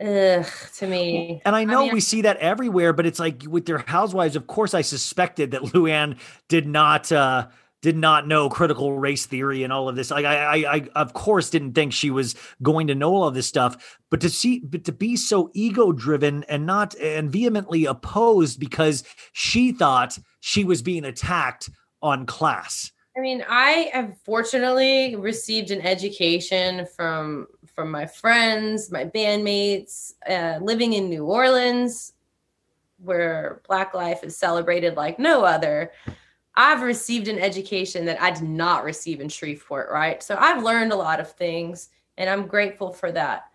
ugh 0.00 0.46
to 0.76 0.86
me. 0.86 1.42
And 1.44 1.54
I 1.56 1.64
know 1.64 1.84
mean, 1.84 1.94
we 1.94 2.00
see 2.00 2.22
that 2.22 2.36
everywhere, 2.38 2.92
but 2.92 3.06
it's 3.06 3.18
like 3.18 3.44
with 3.46 3.66
their 3.66 3.78
housewives. 3.78 4.36
Of 4.36 4.46
course, 4.46 4.74
I 4.74 4.82
suspected 4.82 5.52
that 5.52 5.62
Luann 5.72 6.18
did 6.48 6.66
not 6.66 7.10
uh, 7.12 7.48
did 7.82 7.96
not 7.96 8.26
know 8.26 8.48
critical 8.48 8.98
race 8.98 9.26
theory 9.26 9.62
and 9.62 9.72
all 9.72 9.88
of 9.88 9.96
this. 9.96 10.10
Like 10.10 10.26
I, 10.26 10.64
I, 10.64 10.74
I, 10.74 10.88
of 10.96 11.14
course, 11.14 11.48
didn't 11.50 11.72
think 11.72 11.92
she 11.92 12.10
was 12.10 12.34
going 12.62 12.88
to 12.88 12.94
know 12.94 13.14
all 13.14 13.28
of 13.28 13.34
this 13.34 13.46
stuff. 13.46 13.98
But 14.10 14.20
to 14.20 14.28
see, 14.28 14.60
but 14.60 14.84
to 14.84 14.92
be 14.92 15.16
so 15.16 15.50
ego 15.54 15.92
driven 15.92 16.44
and 16.44 16.66
not 16.66 16.94
and 16.96 17.30
vehemently 17.30 17.86
opposed 17.86 18.60
because 18.60 19.02
she 19.32 19.72
thought 19.72 20.18
she 20.40 20.64
was 20.64 20.82
being 20.82 21.04
attacked 21.04 21.70
on 22.02 22.26
class. 22.26 22.92
I 23.20 23.22
mean, 23.22 23.44
I 23.46 23.90
have 23.92 24.16
fortunately 24.24 25.14
received 25.14 25.70
an 25.70 25.82
education 25.82 26.86
from 26.96 27.48
from 27.74 27.90
my 27.90 28.06
friends, 28.06 28.90
my 28.90 29.04
bandmates, 29.04 30.14
uh, 30.26 30.58
living 30.62 30.94
in 30.94 31.10
New 31.10 31.26
Orleans, 31.26 32.14
where 32.96 33.60
Black 33.68 33.92
life 33.92 34.24
is 34.24 34.38
celebrated 34.38 34.96
like 34.96 35.18
no 35.18 35.44
other. 35.44 35.92
I've 36.54 36.80
received 36.80 37.28
an 37.28 37.38
education 37.38 38.06
that 38.06 38.22
I 38.22 38.30
did 38.30 38.48
not 38.48 38.84
receive 38.84 39.20
in 39.20 39.28
Shreveport, 39.28 39.90
right? 39.90 40.22
So 40.22 40.36
I've 40.38 40.62
learned 40.62 40.92
a 40.92 40.96
lot 40.96 41.20
of 41.20 41.30
things, 41.30 41.90
and 42.16 42.30
I'm 42.30 42.46
grateful 42.46 42.90
for 42.90 43.12
that. 43.12 43.50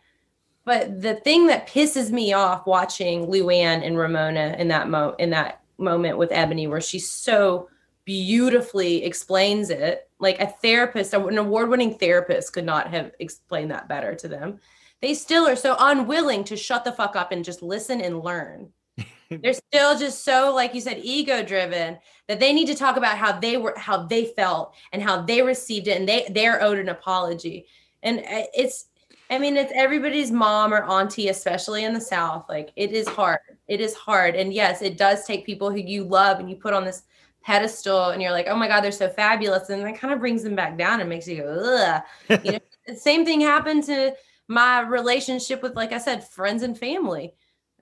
But 0.64 1.02
the 1.02 1.16
thing 1.16 1.48
that 1.48 1.68
pisses 1.68 2.12
me 2.12 2.34
off 2.34 2.68
watching 2.68 3.26
Luann 3.26 3.84
and 3.84 3.98
Ramona 3.98 4.56
in 4.60 4.68
that 4.68 4.90
mo 4.90 5.16
in 5.18 5.32
that 5.32 5.64
moment 5.80 6.20
with 6.20 6.30
Eboni, 6.30 6.70
where 6.70 6.82
she's 6.82 7.10
so 7.10 7.68
beautifully 8.06 9.04
explains 9.04 9.70
it. 9.70 10.10
Like 10.20 10.40
a 10.40 10.48
therapist 10.48 11.14
an 11.14 11.38
award-winning 11.38 11.98
therapist 11.98 12.54
could 12.54 12.66
not 12.66 12.88
have 12.88 13.12
explained 13.20 13.72
that 13.72 13.90
better 13.90 14.16
to 14.16 14.28
them. 14.28 14.60
They 15.02 15.14
still 15.14 15.48
are 15.48 15.56
so 15.56 15.76
unwilling 15.78 16.44
to 16.46 16.56
shut 16.56 16.86
the 16.86 16.92
fuck 16.92 17.16
up 17.16 17.32
and 17.32 17.44
just 17.44 17.62
listen 17.62 18.02
and 18.02 18.22
learn. 18.22 18.70
They're 19.30 19.54
still 19.54 19.98
just 19.98 20.24
so 20.24 20.54
like 20.56 20.74
you 20.74 20.82
said 20.82 21.00
ego 21.04 21.44
driven 21.44 21.98
that 22.28 22.40
they 22.40 22.54
need 22.54 22.68
to 22.68 22.76
talk 22.76 22.96
about 22.96 23.18
how 23.18 23.38
they 23.40 23.58
were 23.58 23.76
how 23.78 24.04
they 24.06 24.26
felt 24.26 24.74
and 24.94 25.02
how 25.02 25.22
they 25.22 25.42
received 25.42 25.88
it 25.88 26.00
and 26.00 26.08
they 26.08 26.28
they're 26.32 26.62
owed 26.62 26.80
an 26.80 26.90
apology. 26.90 27.66
And 28.04 28.20
uh, 28.20 28.46
it's 28.54 28.86
i 29.30 29.40
mean 29.40 29.58
it's 29.58 29.74
everybody's 29.76 30.32
mom 30.32 30.74
or 30.74 30.84
auntie 30.84 31.30
especially 31.30 31.84
in 31.84 31.94
the 31.94 32.02
south. 32.02 32.46
Like 32.48 32.72
it 32.76 32.92
is 32.92 33.08
hard. 33.08 33.40
It 33.68 33.82
is 33.82 33.96
hard. 33.96 34.36
And 34.36 34.54
yes 34.54 34.82
it 34.82 34.98
does 34.98 35.26
take 35.26 35.46
people 35.46 35.72
who 35.72 35.78
you 35.78 36.04
love 36.04 36.40
and 36.40 36.50
you 36.50 36.56
put 36.56 36.74
on 36.74 36.86
this 36.86 37.04
pedestal 37.46 38.10
and 38.10 38.22
you're 38.22 38.32
like, 38.32 38.48
oh 38.50 38.56
my 38.56 38.68
God, 38.68 38.82
they're 38.82 38.92
so 38.92 39.08
fabulous. 39.08 39.70
And 39.70 39.86
that 39.86 40.00
kind 40.00 40.14
of 40.14 40.20
brings 40.20 40.44
them 40.44 40.56
back 40.56 40.78
down 40.78 41.00
and 41.00 41.08
makes 41.08 41.28
you 41.28 41.44
go, 41.44 42.02
ugh. 42.30 42.40
You 42.44 42.54
know, 42.54 42.60
the 42.88 42.96
same 42.96 43.24
thing 43.24 43.42
happened 43.42 43.84
to 43.86 44.14
my 44.48 44.82
relationship 44.82 45.62
with, 45.62 45.76
like 45.76 45.94
I 45.94 46.00
said, 46.00 46.28
friends 46.28 46.64
and 46.64 46.78
family. 46.78 47.34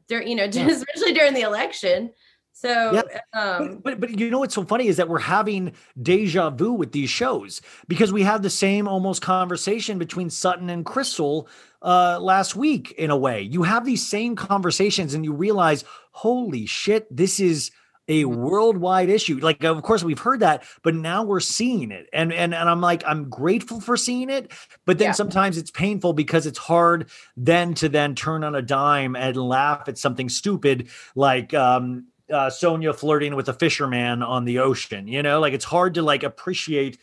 during 0.08 0.28
you 0.28 0.36
know 0.36 0.44
especially 0.46 1.14
during 1.14 1.34
the 1.34 1.42
election. 1.42 2.12
So 2.52 3.04
um 3.34 3.80
But, 3.84 4.00
but 4.00 4.20
you 4.20 4.30
know 4.30 4.40
what's 4.40 4.54
so 4.54 4.64
funny 4.64 4.88
is 4.88 4.98
that 4.98 5.10
we're 5.10 5.20
having 5.20 5.74
deja 6.02 6.50
vu 6.50 6.74
with 6.74 6.92
these 6.92 7.10
shows 7.10 7.62
because 7.88 8.14
we 8.14 8.22
had 8.22 8.44
the 8.44 8.50
same 8.50 8.88
almost 8.88 9.22
conversation 9.22 9.98
between 9.98 10.30
Sutton 10.30 10.70
and 10.70 10.86
Crystal 10.86 11.48
uh, 11.82 12.20
last 12.20 12.56
week 12.56 12.92
in 12.94 13.10
a 13.10 13.18
way. 13.18 13.42
You 13.42 13.64
have 13.64 13.86
these 13.86 14.06
same 14.06 14.36
conversations 14.36 15.14
and 15.14 15.26
you 15.26 15.34
realize, 15.34 15.84
holy 16.12 16.66
shit, 16.66 17.08
this 17.16 17.40
is 17.40 17.72
a 18.08 18.26
worldwide 18.26 19.10
issue. 19.10 19.40
Like, 19.42 19.64
of 19.64 19.82
course, 19.84 20.04
we've 20.04 20.20
heard 20.20 20.42
that, 20.42 20.64
but 20.84 20.94
now 20.94 21.24
we're 21.24 21.40
seeing 21.40 21.92
it, 21.92 22.08
and 22.12 22.34
and 22.34 22.54
and 22.54 22.70
I'm 22.70 22.82
like, 22.82 23.04
I'm 23.06 23.30
grateful 23.30 23.80
for 23.80 23.96
seeing 23.96 24.30
it, 24.30 24.52
but 24.86 24.98
then 24.98 25.08
Yeah. 25.10 25.12
sometimes 25.14 25.58
it's 25.58 25.72
painful 25.72 26.14
because 26.14 26.46
it's 26.46 26.58
hard 26.60 27.10
then 27.38 27.74
to 27.76 27.90
then 27.90 28.16
turn 28.16 28.44
on 28.44 28.56
a 28.56 28.62
dime 28.62 29.16
and 29.16 29.38
laugh 29.38 29.88
at 29.88 29.98
something 29.98 30.30
stupid 30.30 30.90
like 31.16 31.54
um 31.54 32.08
uh, 32.32 32.50
Sonja 32.50 32.96
flirting 32.96 33.36
with 33.36 33.48
a 33.50 33.54
fisherman 33.54 34.24
on 34.24 34.46
the 34.46 34.60
ocean. 34.60 35.08
You 35.08 35.22
know, 35.22 35.40
like 35.40 35.54
it's 35.54 35.66
hard 35.66 35.94
to 35.96 36.02
like 36.02 36.24
appreciate 36.24 36.98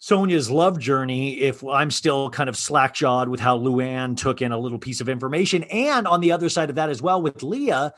Sonja's 0.00 0.50
love 0.50 0.78
journey 0.78 1.40
if 1.40 1.62
I'm 1.64 1.90
still 1.90 2.30
kind 2.30 2.48
of 2.48 2.56
slack 2.56 2.94
jawed 2.94 3.28
with 3.28 3.40
how 3.40 3.58
Luann 3.58 4.16
took 4.16 4.40
in 4.42 4.52
a 4.52 4.58
little 4.58 4.78
piece 4.78 5.00
of 5.00 5.08
information. 5.08 5.64
And 5.64 6.06
on 6.06 6.20
the 6.20 6.32
other 6.32 6.48
side 6.48 6.70
of 6.70 6.76
that 6.76 6.88
as 6.88 7.02
well 7.02 7.20
with 7.20 7.42
Leah, 7.42 7.92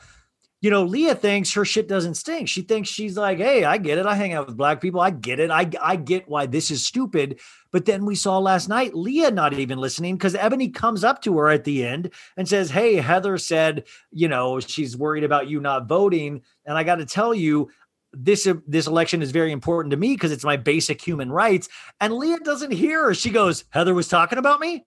you 0.61 0.69
know, 0.69 0.83
Leah 0.83 1.15
thinks 1.15 1.51
her 1.53 1.65
shit 1.65 1.87
doesn't 1.87 2.13
stink. 2.13 2.47
She 2.47 2.61
thinks 2.61 2.87
she's 2.87 3.17
like, 3.17 3.39
hey, 3.39 3.65
I 3.65 3.77
get 3.77 3.97
it. 3.97 4.05
I 4.05 4.13
hang 4.13 4.33
out 4.33 4.45
with 4.45 4.55
black 4.55 4.79
people. 4.79 5.01
I 5.01 5.09
get 5.09 5.39
it. 5.39 5.49
I, 5.49 5.67
I 5.81 5.95
get 5.95 6.29
why 6.29 6.45
this 6.45 6.69
is 6.69 6.85
stupid. 6.85 7.39
But 7.71 7.85
then 7.85 8.05
we 8.05 8.13
saw 8.13 8.37
last 8.37 8.69
night 8.69 8.93
Leah 8.93 9.31
not 9.31 9.53
even 9.53 9.79
listening 9.79 10.15
because 10.15 10.35
Eboni 10.35 10.71
comes 10.71 11.03
up 11.03 11.23
to 11.23 11.35
her 11.39 11.49
at 11.49 11.63
the 11.63 11.83
end 11.83 12.11
and 12.37 12.47
says, 12.47 12.69
Hey, 12.69 12.95
Heather 12.97 13.39
said, 13.39 13.85
you 14.11 14.27
know, 14.27 14.59
she's 14.59 14.95
worried 14.95 15.23
about 15.23 15.47
you 15.47 15.59
not 15.59 15.87
voting. 15.87 16.41
And 16.65 16.77
I 16.77 16.83
got 16.83 16.95
to 16.97 17.05
tell 17.05 17.33
you, 17.33 17.69
this 18.13 18.45
this 18.67 18.87
election 18.87 19.21
is 19.21 19.31
very 19.31 19.53
important 19.53 19.91
to 19.91 19.97
me 19.97 20.13
because 20.13 20.33
it's 20.33 20.43
my 20.43 20.57
basic 20.57 21.01
human 21.01 21.31
rights. 21.31 21.69
And 22.01 22.13
Leah 22.13 22.39
doesn't 22.39 22.71
hear 22.71 23.05
her. 23.05 23.13
She 23.13 23.29
goes, 23.29 23.63
Heather 23.69 23.93
was 23.93 24.09
talking 24.09 24.37
about 24.37 24.59
me. 24.59 24.85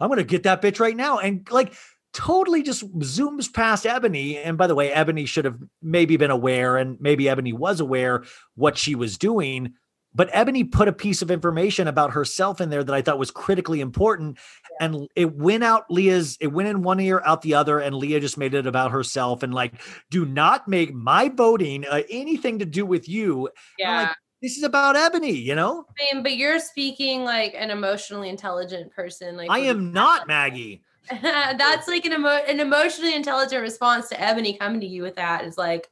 I'm 0.00 0.08
gonna 0.08 0.24
get 0.24 0.44
that 0.44 0.62
bitch 0.62 0.80
right 0.80 0.96
now. 0.96 1.18
And 1.18 1.46
like 1.50 1.74
totally 2.16 2.62
just 2.62 2.82
zooms 3.00 3.52
past 3.52 3.84
Eboni. 3.84 4.40
And 4.42 4.56
by 4.56 4.66
the 4.66 4.74
way, 4.74 4.90
Eboni 4.90 5.28
should 5.28 5.44
have 5.44 5.58
maybe 5.82 6.16
been 6.16 6.30
aware, 6.30 6.78
and 6.78 6.98
maybe 6.98 7.24
Eboni 7.24 7.52
was 7.52 7.78
aware 7.78 8.24
what 8.54 8.78
she 8.78 8.94
was 8.94 9.18
doing. 9.18 9.74
But 10.14 10.32
Eboni 10.32 10.72
put 10.72 10.88
a 10.88 10.94
piece 10.94 11.20
of 11.20 11.30
information 11.30 11.88
about 11.88 12.12
herself 12.12 12.62
in 12.62 12.70
there 12.70 12.82
that 12.82 12.94
I 12.94 13.02
thought 13.02 13.18
was 13.18 13.30
critically 13.30 13.82
important. 13.82 14.38
And 14.80 15.08
it 15.14 15.34
went 15.34 15.62
out 15.62 15.84
Leah's, 15.90 16.38
it 16.40 16.46
went 16.46 16.70
in 16.70 16.82
one 16.82 17.00
ear, 17.00 17.20
out 17.26 17.42
the 17.42 17.52
other. 17.52 17.80
And 17.80 17.94
Leah 17.94 18.20
just 18.20 18.38
made 18.38 18.54
it 18.54 18.66
about 18.66 18.92
herself 18.92 19.42
and 19.42 19.52
like, 19.52 19.74
do 20.10 20.24
not 20.24 20.66
make 20.66 20.94
my 20.94 21.28
voting 21.28 21.84
uh, 21.84 22.00
anything 22.08 22.60
to 22.60 22.64
do 22.64 22.86
with 22.86 23.10
you. 23.10 23.50
Yeah. 23.78 24.14
this 24.40 24.56
is 24.56 24.62
about 24.62 24.96
Eboni, 24.96 25.42
you 25.42 25.54
know? 25.54 25.84
I 26.00 26.14
mean, 26.14 26.22
but 26.22 26.38
you're 26.38 26.60
speaking 26.60 27.24
like 27.24 27.54
an 27.54 27.70
emotionally 27.70 28.30
intelligent 28.30 28.92
person. 28.92 29.36
Like 29.36 29.50
I 29.50 29.58
am 29.58 29.92
not 29.92 30.26
Maggie. 30.26 30.82
that's 31.22 31.88
like 31.88 32.04
an 32.04 32.12
emo- 32.14 32.28
an 32.48 32.60
emotionally 32.60 33.14
intelligent 33.14 33.62
response 33.62 34.08
to 34.08 34.16
Eboni 34.16 34.58
coming 34.58 34.80
to 34.80 34.86
you 34.86 35.02
with 35.02 35.16
that 35.16 35.44
is 35.44 35.56
like, 35.58 35.88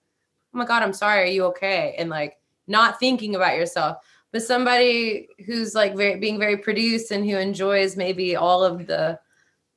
oh 0.55 0.59
my 0.59 0.65
god, 0.65 0.83
I'm 0.83 0.93
sorry, 0.93 1.23
are 1.23 1.33
you 1.33 1.45
okay? 1.47 1.95
And 1.99 2.11
like 2.11 2.37
not 2.67 2.99
thinking 2.99 3.35
about 3.35 3.57
yourself. 3.57 3.99
But 4.33 4.43
somebody 4.43 5.29
who's 5.47 5.75
like 5.75 5.97
very 5.97 6.19
being 6.19 6.39
very 6.39 6.57
produced 6.57 7.13
and 7.13 7.25
who 7.25 7.37
enjoys 7.37 7.97
maybe 7.97 8.35
all 8.35 8.65
of 8.65 8.87
the 8.87 9.19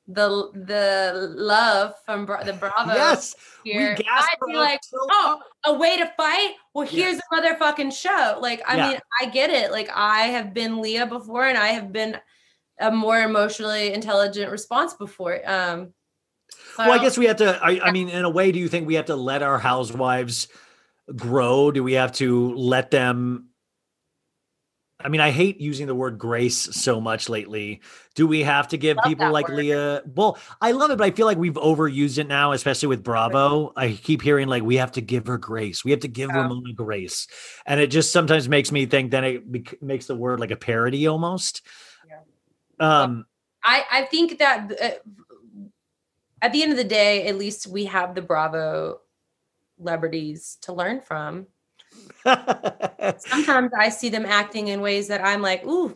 the 0.08 0.50
the 0.54 1.28
love 1.36 1.94
from 2.04 2.24
Bra- 2.24 2.42
the 2.42 2.54
Bravo 2.54 2.74
yes. 2.94 3.36
here, 3.62 3.94
we 3.96 4.04
I'd 4.10 4.24
be 4.46 4.56
like, 4.56 4.82
so 4.82 4.96
oh, 5.10 5.40
a 5.66 5.74
way 5.74 5.98
to 5.98 6.06
fight. 6.16 6.54
Well, 6.72 6.86
here's 6.86 7.18
a 7.18 7.34
motherfucking 7.34 7.92
show. 7.92 8.38
Like, 8.40 8.62
I 8.66 8.76
Yeah. 8.76 8.88
mean, 8.88 8.98
I 9.20 9.26
get 9.26 9.50
it. 9.50 9.70
Like, 9.70 9.90
I 9.94 10.22
have 10.28 10.54
been 10.54 10.80
Leah 10.80 11.06
before, 11.06 11.44
and 11.46 11.58
I 11.58 11.68
have 11.68 11.92
been 11.92 12.18
a 12.80 12.90
more 12.90 13.20
emotionally 13.20 13.92
intelligent 13.92 14.50
response 14.50 14.94
before. 14.94 15.40
Um, 15.48 15.92
Well, 16.78 16.92
I 16.92 16.96
so- 16.98 17.02
guess 17.02 17.18
we 17.18 17.26
have 17.26 17.36
to. 17.36 17.58
I, 17.62 17.88
I 17.88 17.90
mean, 17.92 18.08
in 18.08 18.24
a 18.24 18.30
way, 18.30 18.52
do 18.52 18.58
you 18.58 18.68
think 18.68 18.86
we 18.86 18.94
have 18.94 19.06
to 19.06 19.16
let 19.16 19.42
our 19.42 19.58
housewives 19.58 20.48
grow? 21.14 21.70
Do 21.70 21.82
we 21.82 21.94
have 21.94 22.12
to 22.12 22.54
let 22.54 22.90
them? 22.90 23.44
I 25.00 25.08
mean, 25.10 25.20
I 25.20 25.30
hate 25.30 25.60
using 25.60 25.86
the 25.86 25.94
word 25.94 26.18
grace 26.18 26.56
so 26.56 27.00
much 27.00 27.28
lately. 27.28 27.82
Do 28.16 28.26
we 28.26 28.42
have 28.42 28.66
to 28.68 28.76
give 28.76 28.96
Love 28.96 29.04
people 29.06 29.30
like 29.30 29.46
word. 29.46 29.58
Leah? 29.58 30.02
Well, 30.12 30.36
I 30.60 30.72
love 30.72 30.90
it, 30.90 30.98
but 30.98 31.04
I 31.04 31.12
feel 31.12 31.24
like 31.26 31.38
we've 31.38 31.54
overused 31.54 32.18
it 32.18 32.26
now, 32.26 32.50
especially 32.50 32.88
with 32.88 33.04
Bravo. 33.04 33.72
I 33.76 33.92
keep 33.92 34.22
hearing 34.22 34.48
like 34.48 34.64
we 34.64 34.74
have 34.78 34.90
to 34.92 35.00
give 35.00 35.28
her 35.28 35.38
grace. 35.38 35.84
We 35.84 35.92
have 35.92 36.00
to 36.00 36.08
give 36.08 36.30
Yeah. 36.30 36.38
Ramona 36.42 36.72
grace, 36.72 37.28
and 37.64 37.78
it 37.80 37.88
just 37.92 38.10
sometimes 38.10 38.48
makes 38.48 38.72
me 38.72 38.86
think 38.86 39.12
Then 39.12 39.22
it 39.24 39.82
makes 39.82 40.06
the 40.06 40.16
word 40.16 40.40
like 40.40 40.50
a 40.50 40.56
parody 40.56 41.06
almost. 41.06 41.62
Um, 42.80 43.26
I, 43.64 43.84
I 43.90 44.02
think 44.04 44.38
that 44.38 44.70
uh, 44.80 44.90
at 46.42 46.52
the 46.52 46.62
end 46.62 46.70
of 46.72 46.78
the 46.78 46.84
day, 46.84 47.26
at 47.26 47.36
least 47.36 47.66
we 47.66 47.86
have 47.86 48.14
the 48.14 48.22
Bravo 48.22 49.00
celebrities 49.78 50.58
to 50.62 50.72
learn 50.72 51.00
from. 51.00 51.46
Sometimes 52.24 53.72
I 53.78 53.88
see 53.90 54.08
them 54.08 54.24
acting 54.26 54.68
in 54.68 54.80
ways 54.80 55.08
that 55.08 55.24
I'm 55.24 55.42
like, 55.42 55.64
ooh, 55.66 55.94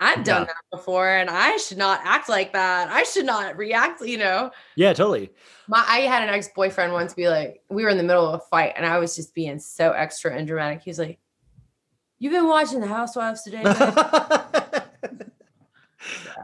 I've 0.00 0.24
done 0.24 0.42
Yeah. 0.42 0.46
that 0.46 0.56
before, 0.76 1.08
and 1.08 1.30
I 1.30 1.56
should 1.58 1.78
not 1.78 2.00
act 2.02 2.28
like 2.28 2.52
that. 2.52 2.88
I 2.90 3.04
should 3.04 3.26
not 3.26 3.56
react, 3.56 4.00
you 4.02 4.18
know. 4.18 4.50
yeah, 4.76 4.92
totally. 4.92 5.30
My 5.68 5.84
I 5.86 6.00
had 6.00 6.22
an 6.22 6.34
ex-boyfriend 6.34 6.92
once 6.92 7.14
be 7.14 7.28
like, 7.28 7.62
we 7.70 7.84
were 7.84 7.90
in 7.90 7.96
the 7.96 8.02
middle 8.02 8.26
of 8.26 8.34
a 8.34 8.44
fight, 8.50 8.72
and 8.76 8.84
I 8.84 8.98
was 8.98 9.14
just 9.14 9.34
being 9.34 9.58
so 9.60 9.92
extra 9.92 10.34
and 10.36 10.46
dramatic. 10.46 10.82
He 10.82 10.90
was 10.90 10.98
like, 10.98 11.18
You've 12.18 12.32
been 12.32 12.46
watching 12.48 12.80
the 12.80 12.86
housewives 12.86 13.42
today? 13.42 13.62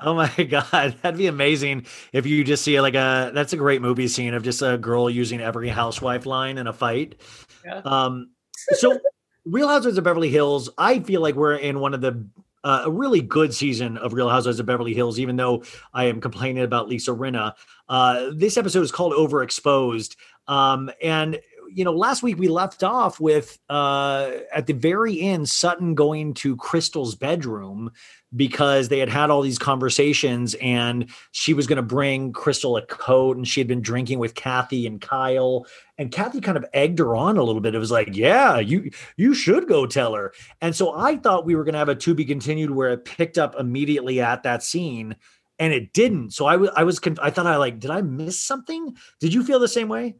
babe?" 0.00 0.08
oh 0.08 0.14
my 0.14 0.44
god, 0.44 0.96
that'd 1.02 1.18
be 1.18 1.26
amazing 1.26 1.86
if 2.12 2.26
you 2.26 2.44
just 2.44 2.64
see 2.64 2.80
like 2.80 2.94
a 2.94 3.30
that's 3.34 3.52
a 3.52 3.56
great 3.56 3.82
movie 3.82 4.08
scene 4.08 4.34
of 4.34 4.42
just 4.42 4.62
a 4.62 4.78
girl 4.78 5.08
using 5.08 5.40
every 5.40 5.68
housewife 5.68 6.26
line 6.26 6.58
in 6.58 6.66
a 6.66 6.72
fight. 6.72 7.20
Yeah. 7.64 7.80
Um, 7.84 8.30
so 8.72 8.98
Real 9.44 9.68
Housewives 9.68 9.98
of 9.98 10.04
Beverly 10.04 10.30
Hills, 10.30 10.70
I 10.76 11.00
feel 11.00 11.20
like 11.20 11.34
we're 11.34 11.56
in 11.56 11.80
one 11.80 11.94
of 11.94 12.00
the 12.00 12.26
uh, 12.62 12.82
a 12.84 12.90
really 12.90 13.20
good 13.20 13.54
season 13.54 13.96
of 13.96 14.12
Real 14.12 14.28
Housewives 14.28 14.60
of 14.60 14.66
Beverly 14.66 14.92
Hills, 14.92 15.18
even 15.18 15.36
though 15.36 15.62
I 15.94 16.04
am 16.04 16.20
complaining 16.20 16.62
about 16.62 16.88
Lisa 16.88 17.12
Rinna. 17.12 17.54
Uh, 17.88 18.30
this 18.34 18.56
episode 18.58 18.82
is 18.82 18.92
called 18.92 19.14
Overexposed. 19.14 20.16
Um, 20.46 20.90
and 21.02 21.40
you 21.72 21.84
know, 21.84 21.92
last 21.92 22.22
week 22.22 22.38
we 22.38 22.48
left 22.48 22.82
off 22.82 23.20
with 23.20 23.58
uh, 23.68 24.30
at 24.52 24.66
the 24.66 24.72
very 24.72 25.20
end, 25.20 25.48
Sutton 25.48 25.94
going 25.94 26.34
to 26.34 26.56
Crystal's 26.56 27.14
bedroom 27.14 27.90
because 28.34 28.88
they 28.88 28.98
had 28.98 29.08
had 29.08 29.30
all 29.30 29.42
these 29.42 29.58
conversations 29.58 30.54
and 30.54 31.10
she 31.32 31.52
was 31.52 31.66
going 31.66 31.76
to 31.76 31.82
bring 31.82 32.32
Crystal 32.32 32.76
a 32.76 32.86
coat 32.86 33.36
and 33.36 33.46
she 33.46 33.60
had 33.60 33.66
been 33.66 33.82
drinking 33.82 34.18
with 34.18 34.34
Kathy 34.34 34.86
and 34.86 35.00
Kyle 35.00 35.66
and 35.98 36.12
Kathy 36.12 36.40
kind 36.40 36.56
of 36.56 36.64
egged 36.72 36.98
her 36.98 37.16
on 37.16 37.36
a 37.36 37.42
little 37.42 37.60
bit. 37.60 37.74
It 37.74 37.78
was 37.78 37.90
like, 37.90 38.08
yeah, 38.12 38.58
you 38.58 38.90
you 39.16 39.34
should 39.34 39.68
go 39.68 39.86
tell 39.86 40.14
her. 40.14 40.32
And 40.60 40.74
so 40.74 40.96
I 40.96 41.16
thought 41.16 41.44
we 41.44 41.54
were 41.54 41.64
going 41.64 41.74
to 41.74 41.78
have 41.78 41.88
a 41.88 41.94
to 41.94 42.14
be 42.14 42.24
continued 42.24 42.70
where 42.70 42.90
it 42.90 43.04
picked 43.04 43.38
up 43.38 43.54
immediately 43.58 44.20
at 44.20 44.42
that 44.44 44.62
scene 44.62 45.16
and 45.58 45.72
it 45.72 45.92
didn't. 45.92 46.30
So 46.30 46.46
I 46.46 46.56
was 46.56 46.70
I 46.74 46.84
was 46.84 46.98
conf- 46.98 47.18
I 47.20 47.30
thought 47.30 47.46
I 47.46 47.56
like 47.56 47.78
did 47.78 47.90
I 47.90 48.00
miss 48.00 48.40
something? 48.40 48.96
Did 49.20 49.34
you 49.34 49.44
feel 49.44 49.58
the 49.58 49.68
same 49.68 49.88
way? 49.88 50.16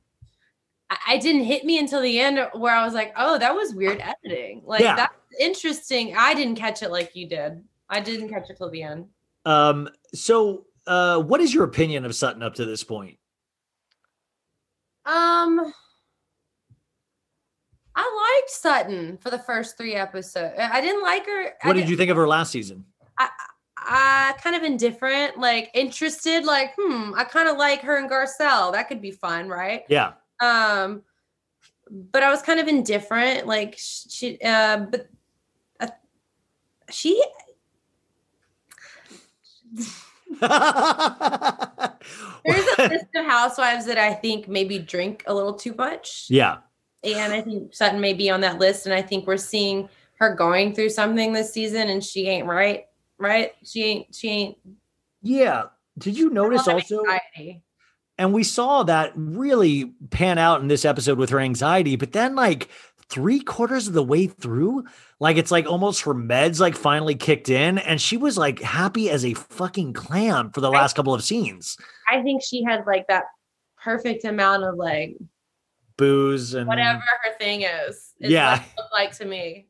I, 1.06 1.18
didn't 1.18 1.44
hit 1.44 1.64
me 1.64 1.78
until 1.78 2.00
the 2.00 2.18
end 2.18 2.40
where 2.54 2.74
I 2.74 2.84
was 2.84 2.94
like, 2.94 3.12
oh, 3.16 3.38
that 3.38 3.54
was 3.54 3.74
weird 3.74 4.00
editing. 4.00 4.62
Like 4.64 4.80
Yeah. 4.80 4.96
that's 4.96 5.14
interesting. 5.38 6.14
I 6.16 6.34
didn't 6.34 6.56
catch 6.56 6.82
it 6.82 6.90
like 6.90 7.14
you 7.14 7.28
did. 7.28 7.62
I 7.88 8.00
didn't 8.00 8.28
catch 8.28 8.50
it 8.50 8.56
till 8.56 8.70
the 8.70 8.82
end. 8.82 9.06
Um 9.44 9.88
so 10.14 10.66
uh 10.86 11.20
what 11.20 11.40
is 11.40 11.54
your 11.54 11.64
opinion 11.64 12.04
of 12.04 12.14
Sutton 12.14 12.42
up 12.42 12.54
to 12.56 12.64
this 12.64 12.82
point? 12.84 13.18
Um 15.06 15.72
I 17.94 18.38
liked 18.40 18.50
Sutton 18.50 19.18
for 19.18 19.30
the 19.30 19.38
first 19.38 19.76
three 19.76 19.94
episodes. 19.94 20.54
I 20.58 20.80
didn't 20.80 21.02
like 21.02 21.26
her. 21.26 21.52
What 21.64 21.74
did 21.74 21.88
you 21.88 21.96
think 21.96 22.10
of 22.10 22.16
her 22.16 22.28
last 22.28 22.50
season? 22.50 22.84
I, 23.18 23.28
I 23.76 24.34
kind 24.42 24.56
of 24.56 24.62
indifferent, 24.62 25.38
like 25.38 25.70
interested, 25.74 26.44
like, 26.44 26.74
hmm, 26.78 27.12
I 27.14 27.24
kind 27.24 27.48
of 27.48 27.56
like 27.56 27.80
her 27.82 27.96
and 27.96 28.08
Garcelle. 28.10 28.72
That 28.72 28.88
could 28.88 29.02
be 29.02 29.10
fun, 29.10 29.48
right? 29.48 29.82
Yeah. 29.88 30.12
Um, 30.40 31.02
but 31.90 32.22
I 32.22 32.30
was 32.30 32.42
kind 32.42 32.60
of 32.60 32.68
indifferent, 32.68 33.46
like 33.46 33.74
she, 33.76 34.38
uh, 34.44 34.78
but 34.78 35.08
uh, 35.80 35.88
she, 36.90 37.22
there's 40.40 40.50
a 42.78 42.88
list 42.88 43.06
of 43.16 43.26
housewives 43.26 43.86
that 43.86 43.98
I 43.98 44.14
think 44.14 44.48
maybe 44.48 44.78
drink 44.78 45.24
a 45.26 45.34
little 45.34 45.54
too 45.54 45.74
much, 45.76 46.26
yeah. 46.28 46.58
and 47.02 47.32
I 47.32 47.40
think 47.40 47.74
Sutton 47.74 48.00
may 48.00 48.14
be 48.14 48.30
on 48.30 48.40
that 48.42 48.58
list. 48.58 48.86
And 48.86 48.94
I 48.94 49.02
think 49.02 49.26
we're 49.26 49.36
seeing 49.36 49.88
her 50.14 50.34
going 50.34 50.74
through 50.74 50.90
something 50.90 51.32
this 51.32 51.52
season, 51.52 51.88
and 51.88 52.04
she 52.04 52.28
ain't 52.28 52.46
right, 52.46 52.86
right? 53.18 53.52
She 53.64 53.84
ain't, 53.84 54.14
she 54.14 54.28
ain't. 54.28 54.58
Yeah. 55.22 55.64
Did 55.98 56.16
you 56.16 56.30
notice 56.30 56.66
a 56.66 56.70
lot 56.72 56.76
of 56.76 56.92
also 56.92 57.00
anxiety. 57.00 57.62
And 58.20 58.34
we 58.34 58.44
saw 58.44 58.82
that 58.82 59.12
really 59.14 59.94
pan 60.10 60.36
out 60.36 60.60
in 60.60 60.68
this 60.68 60.84
episode 60.84 61.16
with 61.16 61.30
her 61.30 61.40
anxiety. 61.40 61.96
But 61.96 62.12
then, 62.12 62.34
like, 62.34 62.68
three 63.08 63.40
quarters 63.40 63.88
of 63.88 63.94
the 63.94 64.02
way 64.02 64.26
through, 64.26 64.84
like, 65.20 65.38
it's 65.38 65.50
like 65.50 65.66
almost 65.66 66.02
her 66.02 66.12
meds 66.12 66.60
like 66.60 66.76
finally 66.76 67.14
kicked 67.14 67.48
in. 67.48 67.78
And 67.78 67.98
she 67.98 68.18
was 68.18 68.36
like 68.36 68.60
happy 68.60 69.08
as 69.08 69.24
a 69.24 69.32
fucking 69.32 69.94
clam 69.94 70.50
for 70.50 70.60
the 70.60 70.70
last 70.70 70.96
couple 70.96 71.14
of 71.14 71.24
scenes. 71.24 71.78
I 72.10 72.20
think 72.20 72.42
she 72.44 72.62
had 72.62 72.86
like 72.86 73.06
that 73.06 73.24
perfect 73.82 74.24
amount 74.24 74.64
of 74.64 74.76
like 74.76 75.16
Booze 75.96 76.52
and 76.52 76.68
whatever 76.68 76.98
her 76.98 77.38
thing 77.38 77.62
is. 77.62 78.12
Yeah. 78.18 78.50
what 78.50 78.60
it 78.60 78.66
looked 78.76 78.92
like 78.92 79.16
to 79.16 79.24
me. 79.24 79.69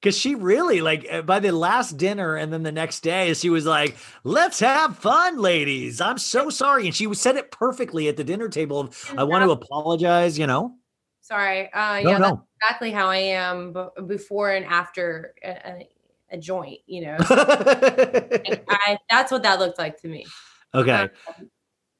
Because 0.00 0.16
she 0.16 0.36
really, 0.36 0.80
like, 0.80 1.06
uh, 1.10 1.22
by 1.22 1.40
the 1.40 1.50
last 1.50 1.96
dinner 1.96 2.36
and 2.36 2.52
then 2.52 2.62
the 2.62 2.70
next 2.70 3.00
day, 3.00 3.34
she 3.34 3.50
was 3.50 3.66
like, 3.66 3.96
let's 4.22 4.60
have 4.60 4.96
fun, 4.96 5.38
ladies. 5.38 6.00
I'm 6.00 6.18
so 6.18 6.50
sorry. 6.50 6.86
And 6.86 6.94
she 6.94 7.12
said 7.14 7.34
it 7.36 7.50
perfectly 7.50 8.06
at 8.06 8.16
the 8.16 8.22
dinner 8.22 8.48
table. 8.48 8.78
Of, 8.80 9.14
I 9.16 9.24
want 9.24 9.42
to 9.44 9.50
apologize, 9.50 10.38
you 10.38 10.46
know? 10.46 10.76
Sorry. 11.20 11.70
Uh, 11.72 12.00
No, 12.00 12.10
yeah, 12.12 12.18
that's 12.18 12.30
no. 12.30 12.46
exactly 12.62 12.90
how 12.92 13.08
I 13.08 13.16
am 13.16 13.72
b- 13.72 14.02
before 14.06 14.52
and 14.52 14.64
after 14.66 15.34
a, 15.42 15.50
a, 15.50 15.88
a 16.30 16.38
joint. 16.38 16.78
You 16.86 17.02
know, 17.02 17.16
I 17.20 18.98
that's 19.10 19.32
what 19.32 19.42
that 19.42 19.58
looked 19.58 19.78
like 19.78 20.00
to 20.02 20.08
me. 20.08 20.26
okay. 20.74 21.08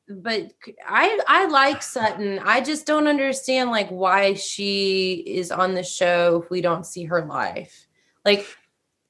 But 0.09 0.53
I 0.87 1.19
I 1.29 1.47
like 1.49 1.83
Sutton. 1.83 2.39
I 2.39 2.63
just 2.63 2.87
don't 2.87 3.09
understand 3.09 3.71
like 3.71 3.89
why 3.91 4.35
she 4.35 5.25
is 5.27 5.51
on 5.51 5.75
the 5.75 5.83
show 5.83 6.43
if 6.43 6.51
we 6.51 6.63
don't 6.63 6.87
see 6.87 7.05
her 7.05 7.27
life. 7.27 7.88
Like 8.25 8.47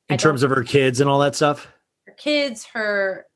In 0.09 0.19
terms 0.19 0.43
of 0.43 0.51
her 0.51 0.63
kids 0.63 1.01
and 1.01 1.09
all 1.09 1.19
that 1.21 1.35
stuff. 1.35 1.69
her 2.07 2.15
kids, 2.15 2.67
her 2.73 3.27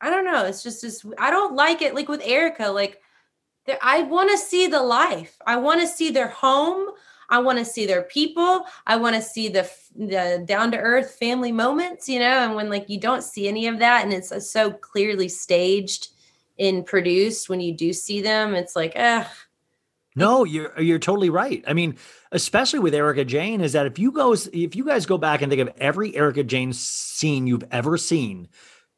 I 0.00 0.10
don't 0.10 0.24
know. 0.24 0.44
It's 0.44 0.62
just 0.62 0.82
this. 0.82 1.04
I 1.18 1.30
don't 1.30 1.54
like 1.54 1.82
it. 1.82 1.94
Like 1.94 2.08
with 2.08 2.22
Erika, 2.24 2.68
like 2.68 3.00
I 3.82 4.02
want 4.02 4.30
to 4.30 4.38
see 4.38 4.66
the 4.66 4.82
life. 4.82 5.36
I 5.46 5.56
want 5.56 5.80
to 5.80 5.86
see 5.86 6.10
their 6.10 6.28
home. 6.28 6.90
I 7.30 7.40
want 7.40 7.58
to 7.58 7.64
see 7.64 7.84
their 7.84 8.02
people. 8.02 8.64
I 8.86 8.96
want 8.96 9.16
to 9.16 9.22
see 9.22 9.48
the 9.48 9.68
the 9.96 10.44
down 10.46 10.70
to 10.70 10.78
earth 10.78 11.16
family 11.18 11.52
moments. 11.52 12.08
You 12.08 12.20
know, 12.20 12.44
and 12.44 12.54
when 12.54 12.70
like 12.70 12.88
you 12.88 13.00
don't 13.00 13.24
see 13.24 13.48
any 13.48 13.66
of 13.66 13.80
that, 13.80 14.04
and 14.04 14.12
it's 14.12 14.30
uh, 14.30 14.40
so 14.40 14.70
clearly 14.70 15.28
staged 15.28 16.08
and 16.58 16.86
produced, 16.86 17.48
when 17.48 17.60
you 17.60 17.72
do 17.72 17.92
see 17.92 18.20
them, 18.20 18.54
it's 18.54 18.74
like, 18.74 18.92
eh. 18.96 19.24
No, 20.18 20.44
you're 20.44 20.78
you're 20.80 20.98
totally 20.98 21.30
right. 21.30 21.62
I 21.66 21.72
mean, 21.72 21.96
especially 22.32 22.80
with 22.80 22.94
Erika 22.94 23.24
Jayne, 23.24 23.60
is 23.60 23.72
that 23.72 23.86
if 23.86 23.98
you 23.98 24.12
goes 24.12 24.46
if 24.48 24.76
you 24.76 24.84
guys 24.84 25.06
go 25.06 25.18
back 25.18 25.42
and 25.42 25.50
think 25.50 25.62
of 25.62 25.74
every 25.78 26.14
Erika 26.16 26.44
Jayne 26.44 26.72
scene 26.72 27.46
you've 27.46 27.64
ever 27.70 27.96
seen, 27.96 28.48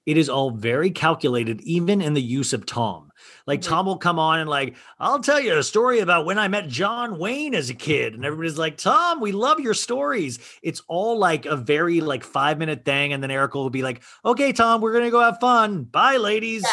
it 0.07 0.17
is 0.17 0.29
all 0.29 0.51
very 0.51 0.91
calculated, 0.91 1.61
even 1.63 2.01
in 2.01 2.15
the 2.15 2.23
use 2.23 2.53
of 2.53 2.67
Tom. 2.67 3.11
Like 3.47 3.61
Tom 3.61 3.87
will 3.87 3.99
come 3.99 4.19
on 4.19 4.41
and 4.41 4.49
like, 4.49 4.75
I'll 4.99 5.21
tell 5.21 5.39
you 5.41 5.57
a 5.59 5.63
story 5.63 5.99
about 6.01 6.25
when 6.25 6.39
I 6.39 6.49
met 6.49 6.69
John 6.69 7.19
Wayne 7.19 7.55
as 7.55 7.69
a 7.69 7.75
kid, 7.75 8.15
and 8.15 8.25
everybody's 8.25 8.59
like, 8.59 8.79
Tom, 8.79 9.21
we 9.21 9.33
love 9.33 9.61
your 9.61 9.75
stories. 9.75 10.39
It's 10.63 10.83
all 10.89 11.19
like 11.19 11.45
a 11.47 11.57
very 11.57 12.01
like 12.01 12.25
five 12.25 12.59
minute 12.59 12.85
thing, 12.85 13.13
and 13.13 13.23
then 13.23 13.31
Erika 13.31 13.59
will 13.59 13.71
be 13.71 13.83
like, 13.83 14.03
Okay, 14.25 14.53
Tom, 14.53 14.81
we're 14.81 14.93
gonna 14.95 15.11
go 15.11 15.21
have 15.21 15.39
fun. 15.39 15.85
Bye, 15.85 16.17
ladies. 16.17 16.65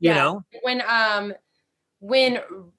You 0.00 0.10
Yeah. 0.10 0.14
know, 0.14 0.44
when 0.62 0.82
um 0.88 1.34
when 1.98 2.38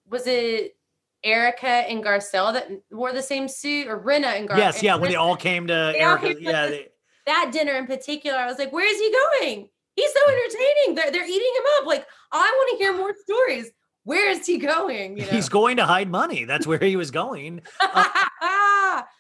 was 0.10 0.26
it 0.28 0.78
Erika 1.24 1.68
and 1.68 2.04
Garcelle 2.04 2.54
that 2.54 2.70
wore 2.92 3.12
the 3.14 3.22
same 3.22 3.48
suit 3.48 3.88
or 3.88 4.00
Rinna 4.00 4.38
and 4.38 4.48
Gar? 4.48 4.58
yes, 4.58 4.82
yeah, 4.82 4.96
when 4.96 5.10
they 5.10 5.16
all 5.16 5.36
came 5.36 5.68
to 5.68 5.92
They 5.94 6.00
Erika, 6.00 6.28
came 6.28 6.36
to 6.38 6.42
yeah, 6.44 6.68
they, 6.68 6.88
that 7.26 7.52
dinner 7.52 7.74
in 7.74 7.86
particular, 7.88 8.38
I 8.38 8.46
was 8.48 8.58
like, 8.58 8.72
where 8.72 8.86
is 8.90 9.00
he 9.00 9.12
going? 9.42 9.70
He's 9.96 10.12
so 10.14 10.20
entertaining. 10.32 10.96
They're, 10.96 11.12
they're 11.12 11.28
eating 11.28 11.54
him 11.58 11.64
up. 11.80 11.86
Like, 11.86 12.06
I 12.32 12.38
want 12.40 12.72
to 12.72 12.84
hear 12.84 12.96
more 12.96 13.14
stories. 13.24 13.70
Where 14.04 14.30
is 14.32 14.46
he 14.46 14.58
going? 14.58 15.18
You 15.18 15.26
know? 15.26 15.32
he's 15.32 15.50
going 15.50 15.78
to 15.78 15.86
hide 15.86 16.10
money. 16.10 16.46
That's 16.46 16.66
where 16.66 16.80
he 16.80 16.96
was 16.96 17.12
going. 17.12 17.62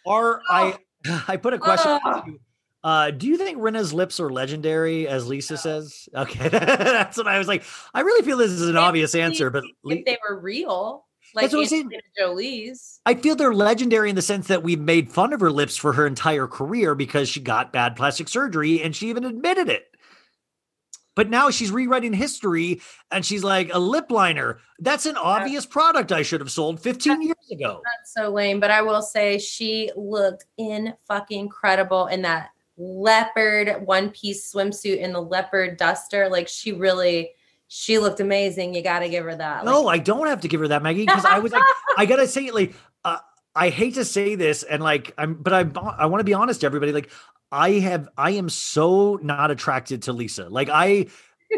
Or 0.06 0.42
I, 0.50 0.76
I 1.28 1.38
put 1.38 1.54
a 1.54 1.60
question. 1.60 1.92
to 1.92 2.00
Oh. 2.04 2.24
you. 2.26 2.40
Uh, 2.82 3.12
do 3.12 3.28
you 3.28 3.38
think 3.38 3.58
Rinna's 3.58 3.94
lips 3.94 4.20
are 4.22 4.30
legendary, 4.30 5.06
as 5.08 5.28
Lisa 5.28 5.58
says? 5.58 6.08
Okay, 6.16 6.48
that's 6.50 7.18
what 7.18 7.28
I 7.28 7.38
was 7.38 7.48
like. 7.48 7.64
I 7.94 8.02
really 8.02 8.26
feel 8.26 8.38
this 8.38 8.52
is 8.52 8.68
an 8.70 8.78
obvious 8.78 9.14
answer, 9.16 9.50
but 9.50 9.66
if 9.86 10.06
they 10.06 10.18
were 10.28 10.40
real, 10.40 11.06
like 11.36 11.52
That's 11.52 11.72
what 11.72 11.94
Jolie's. 12.18 13.02
I 13.06 13.16
feel 13.16 13.36
they're 13.36 13.54
legendary 13.54 14.10
in 14.10 14.16
the 14.16 14.22
sense 14.22 14.48
that 14.48 14.64
we've 14.64 14.80
made 14.80 15.12
fun 15.12 15.34
of 15.34 15.40
her 15.40 15.52
lips 15.52 15.78
for 15.78 15.94
her 15.94 16.08
entire 16.08 16.48
career 16.48 16.96
because 16.96 17.30
she 17.30 17.40
got 17.40 17.74
bad 17.74 17.96
plastic 17.96 18.28
surgery 18.28 18.82
and 18.82 18.96
she 18.96 19.10
even 19.10 19.24
admitted 19.24 19.70
it. 19.70 19.86
But 21.16 21.30
now 21.30 21.50
she's 21.50 21.70
rewriting 21.70 22.14
history 22.14 22.82
and 23.12 23.26
she's 23.26 23.44
like, 23.44 23.70
a 23.74 23.80
lip 23.80 24.10
liner. 24.10 24.60
That's 24.80 25.06
an 25.06 25.18
obvious 25.18 25.66
product 25.66 26.14
I 26.14 26.22
should 26.22 26.40
have 26.40 26.52
sold 26.52 26.80
15 26.82 27.22
years 27.22 27.36
ago. 27.52 27.82
That's 27.84 28.14
so 28.14 28.30
lame. 28.30 28.62
But 28.62 28.72
I 28.72 28.82
will 28.82 29.02
say 29.02 29.38
she 29.38 29.92
looked 29.98 30.46
in 30.58 30.94
fucking 31.08 31.38
incredible 31.38 32.08
in 32.08 32.22
that 32.22 32.52
leopard 32.78 33.86
one 33.86 34.12
piece 34.12 34.54
swimsuit 34.54 35.04
and 35.04 35.14
the 35.14 35.22
leopard 35.22 35.76
duster. 35.76 36.30
Like 36.30 36.48
she 36.48 36.72
really, 36.72 37.32
she 37.70 38.00
looked 38.00 38.20
amazing. 38.20 38.74
You 38.74 38.82
got 38.82 39.00
to 39.00 39.10
give 39.10 39.24
her 39.24 39.36
that. 39.36 39.64
Like, 39.64 39.74
No, 39.74 39.88
I 39.88 40.00
don't 40.00 40.28
have 40.28 40.41
to 40.41 40.48
give 40.48 40.60
her 40.60 40.68
that, 40.70 40.82
Maggie, 40.82 41.06
because 41.06 41.24
I 41.24 41.38
was 41.38 41.52
like, 41.52 41.64
I 41.98 42.06
gotta 42.06 42.28
say, 42.28 42.50
like, 42.52 42.74
uh, 43.06 43.20
I 43.56 43.70
hate 43.70 43.94
to 43.94 44.04
say 44.04 44.36
this, 44.36 44.64
and 44.64 44.82
like, 44.82 45.14
I'm, 45.18 45.36
but 45.36 45.54
I, 45.54 45.60
I 45.98 46.08
want 46.08 46.20
to 46.20 46.26
be 46.26 46.34
honest, 46.34 46.62
to 46.62 46.66
everybody. 46.66 46.91
Like, 46.91 47.12
I 47.52 47.74
have, 47.74 48.10
I 48.18 48.32
am 48.32 48.50
so 48.50 49.20
not 49.22 49.52
attracted 49.52 50.04
to 50.04 50.14
Lisa. 50.14 50.50
Like, 50.50 50.70
I, 50.70 51.08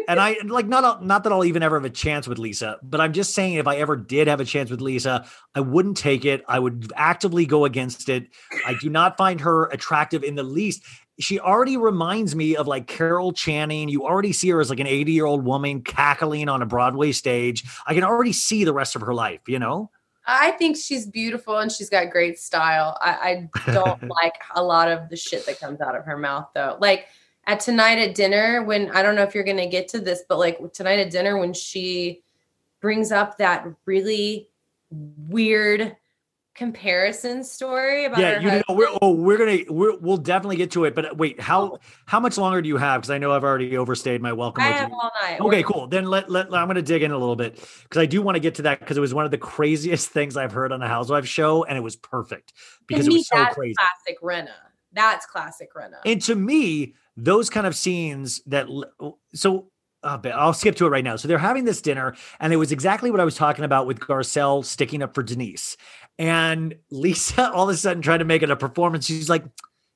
and 0.06 0.20
I 0.20 0.36
like 0.44 0.66
not, 0.66 1.04
not 1.04 1.24
that 1.24 1.32
I'll 1.32 1.44
even 1.44 1.62
ever 1.62 1.76
have 1.76 1.84
a 1.84 1.90
chance 1.90 2.28
with 2.28 2.38
Lisa, 2.38 2.78
but 2.82 3.00
I'm 3.00 3.12
just 3.12 3.34
saying, 3.34 3.54
if 3.54 3.66
I 3.66 3.76
ever 3.76 3.96
did 3.96 4.28
have 4.28 4.40
a 4.40 4.44
chance 4.44 4.70
with 4.70 4.80
Lisa, 4.80 5.26
I 5.54 5.60
wouldn't 5.60 5.96
take 5.96 6.24
it. 6.24 6.42
I 6.48 6.58
would 6.58 6.92
actively 6.96 7.46
go 7.46 7.64
against 7.64 8.08
it. 8.08 8.28
I 8.66 8.74
do 8.80 8.88
not 8.90 9.16
find 9.16 9.40
her 9.40 9.66
attractive 9.66 10.24
in 10.24 10.34
the 10.34 10.42
least. 10.42 10.82
She 11.22 11.38
already 11.40 11.76
reminds 11.76 12.34
me 12.34 12.56
of 12.56 12.66
like 12.66 12.86
Carol 12.86 13.32
Channing. 13.32 13.88
You 13.88 14.04
already 14.04 14.32
see 14.32 14.48
her 14.50 14.60
as 14.60 14.70
like 14.70 14.80
an 14.80 14.86
80 14.86 15.12
year 15.12 15.26
old 15.26 15.44
woman 15.44 15.82
cackling 15.82 16.48
on 16.48 16.62
a 16.62 16.66
Broadway 16.66 17.12
stage. 17.12 17.64
I 17.86 17.94
can 17.94 18.04
already 18.04 18.32
see 18.32 18.64
the 18.64 18.74
rest 18.74 18.96
of 18.96 19.02
her 19.02 19.14
life, 19.14 19.40
you 19.46 19.58
know? 19.58 19.90
I 20.26 20.52
think 20.52 20.76
she's 20.76 21.06
beautiful 21.06 21.58
and 21.58 21.70
she's 21.70 21.90
got 21.90 22.10
great 22.10 22.38
style. 22.38 22.96
I, 23.00 23.48
I 23.66 23.72
don't 23.72 24.02
like 24.08 24.34
a 24.54 24.62
lot 24.62 24.88
of 24.88 25.08
the 25.08 25.16
shit 25.16 25.46
that 25.46 25.58
comes 25.60 25.80
out 25.80 25.96
of 25.96 26.04
her 26.04 26.16
mouth 26.16 26.48
though. 26.54 26.76
Like 26.80 27.06
at 27.46 27.60
tonight 27.60 27.98
at 27.98 28.14
dinner, 28.14 28.62
when 28.64 28.90
I 28.90 29.02
don't 29.02 29.16
know 29.16 29.22
if 29.22 29.34
you're 29.34 29.44
gonna 29.44 29.68
get 29.68 29.88
to 29.88 30.00
this, 30.00 30.22
but 30.28 30.38
like 30.38 30.72
tonight 30.72 31.00
at 31.00 31.10
dinner, 31.10 31.38
when 31.38 31.52
she 31.52 32.22
brings 32.80 33.12
up 33.12 33.38
that 33.38 33.66
really 33.84 34.48
weird 34.90 35.96
comparison 36.54 37.42
story 37.42 38.04
about 38.04 38.18
yeah, 38.18 38.40
you 38.40 38.50
know, 38.50 38.62
we're, 38.68 38.88
oh, 39.00 39.12
we're 39.12 39.38
gonna 39.38 39.58
we're, 39.68 39.96
we'll 39.98 40.16
definitely 40.18 40.56
get 40.56 40.70
to 40.72 40.84
it. 40.84 40.94
But 40.94 41.06
uh, 41.06 41.14
wait, 41.14 41.40
how 41.40 41.62
oh. 41.62 41.78
how 42.06 42.20
much 42.20 42.36
longer 42.36 42.60
do 42.60 42.68
you 42.68 42.76
have? 42.76 43.00
Because 43.00 43.10
I 43.10 43.18
know 43.18 43.32
I've 43.32 43.44
already 43.44 43.76
overstayed 43.76 44.20
my 44.20 44.32
welcome. 44.32 44.62
I 44.62 44.68
have 44.68 44.90
you. 44.90 44.94
all 44.94 45.10
night. 45.22 45.40
Okay, 45.40 45.48
We're- 45.48 45.62
cool. 45.62 45.86
Then 45.86 46.06
let, 46.06 46.30
let 46.30 46.52
I'm 46.52 46.66
going 46.66 46.76
to 46.76 46.82
dig 46.82 47.02
in 47.02 47.10
a 47.10 47.18
little 47.18 47.36
bit 47.36 47.54
because 47.54 47.98
I 47.98 48.06
do 48.06 48.22
want 48.22 48.36
to 48.36 48.40
get 48.40 48.56
to 48.56 48.62
that 48.62 48.80
because 48.80 48.96
it 48.96 49.00
was 49.00 49.14
one 49.14 49.24
of 49.24 49.30
the 49.30 49.38
craziest 49.38 50.08
things 50.10 50.36
I've 50.36 50.52
heard 50.52 50.72
on 50.72 50.82
a 50.82 50.88
Housewives 50.88 51.28
show, 51.28 51.64
and 51.64 51.76
it 51.76 51.82
was 51.82 51.96
perfect 51.96 52.52
because 52.86 53.06
to 53.06 53.10
it 53.10 53.14
me, 53.14 53.18
was 53.18 53.28
so 53.28 53.44
crazy. 53.46 53.74
classic 53.74 54.20
Rinna. 54.22 54.54
That's 54.92 55.24
classic 55.26 55.74
Rinna. 55.74 56.00
And 56.04 56.20
to 56.22 56.34
me, 56.34 56.94
those 57.16 57.50
kind 57.50 57.66
of 57.66 57.74
scenes 57.74 58.42
that 58.46 58.66
so 59.34 59.71
uh, 60.02 60.18
I'll 60.34 60.52
skip 60.52 60.76
to 60.76 60.86
it 60.86 60.90
right 60.90 61.04
now. 61.04 61.16
So 61.16 61.28
they're 61.28 61.38
having 61.38 61.64
this 61.64 61.80
dinner, 61.80 62.14
and 62.40 62.52
it 62.52 62.56
was 62.56 62.72
exactly 62.72 63.10
what 63.10 63.20
I 63.20 63.24
was 63.24 63.36
talking 63.36 63.64
about 63.64 63.86
with 63.86 64.00
Garcelle 64.00 64.64
sticking 64.64 65.02
up 65.02 65.14
for 65.14 65.22
Denise, 65.22 65.76
and 66.18 66.74
Lisa 66.90 67.50
all 67.52 67.68
of 67.68 67.74
a 67.74 67.78
sudden 67.78 68.02
trying 68.02 68.20
to 68.20 68.24
make 68.24 68.42
it 68.42 68.50
a 68.50 68.56
performance. 68.56 69.06
She's 69.06 69.30
like, 69.30 69.44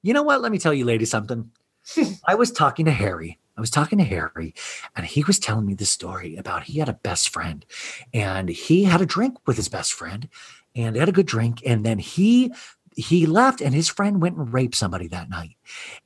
you 0.02 0.12
know 0.12 0.22
what? 0.22 0.40
Let 0.40 0.52
me 0.52 0.58
tell 0.58 0.74
you, 0.74 0.84
lady, 0.84 1.04
something. 1.04 1.50
I 2.26 2.34
was 2.34 2.50
talking 2.50 2.84
to 2.86 2.92
Harry. 2.92 3.38
I 3.56 3.60
was 3.60 3.70
talking 3.70 3.98
to 3.98 4.04
Harry, 4.04 4.54
and 4.94 5.06
he 5.06 5.24
was 5.24 5.38
telling 5.38 5.64
me 5.64 5.74
this 5.74 5.90
story 5.90 6.36
about 6.36 6.64
he 6.64 6.78
had 6.78 6.90
a 6.90 6.94
best 6.94 7.30
friend, 7.30 7.64
and 8.12 8.50
he 8.50 8.84
had 8.84 9.00
a 9.00 9.06
drink 9.06 9.38
with 9.46 9.56
his 9.56 9.70
best 9.70 9.94
friend, 9.94 10.28
and 10.74 10.94
they 10.94 11.00
had 11.00 11.08
a 11.08 11.12
good 11.12 11.26
drink, 11.26 11.62
and 11.64 11.84
then 11.84 11.98
he 11.98 12.52
he 12.96 13.26
left, 13.26 13.60
and 13.60 13.74
his 13.74 13.88
friend 13.88 14.22
went 14.22 14.36
and 14.36 14.52
raped 14.52 14.74
somebody 14.74 15.06
that 15.08 15.28
night, 15.28 15.56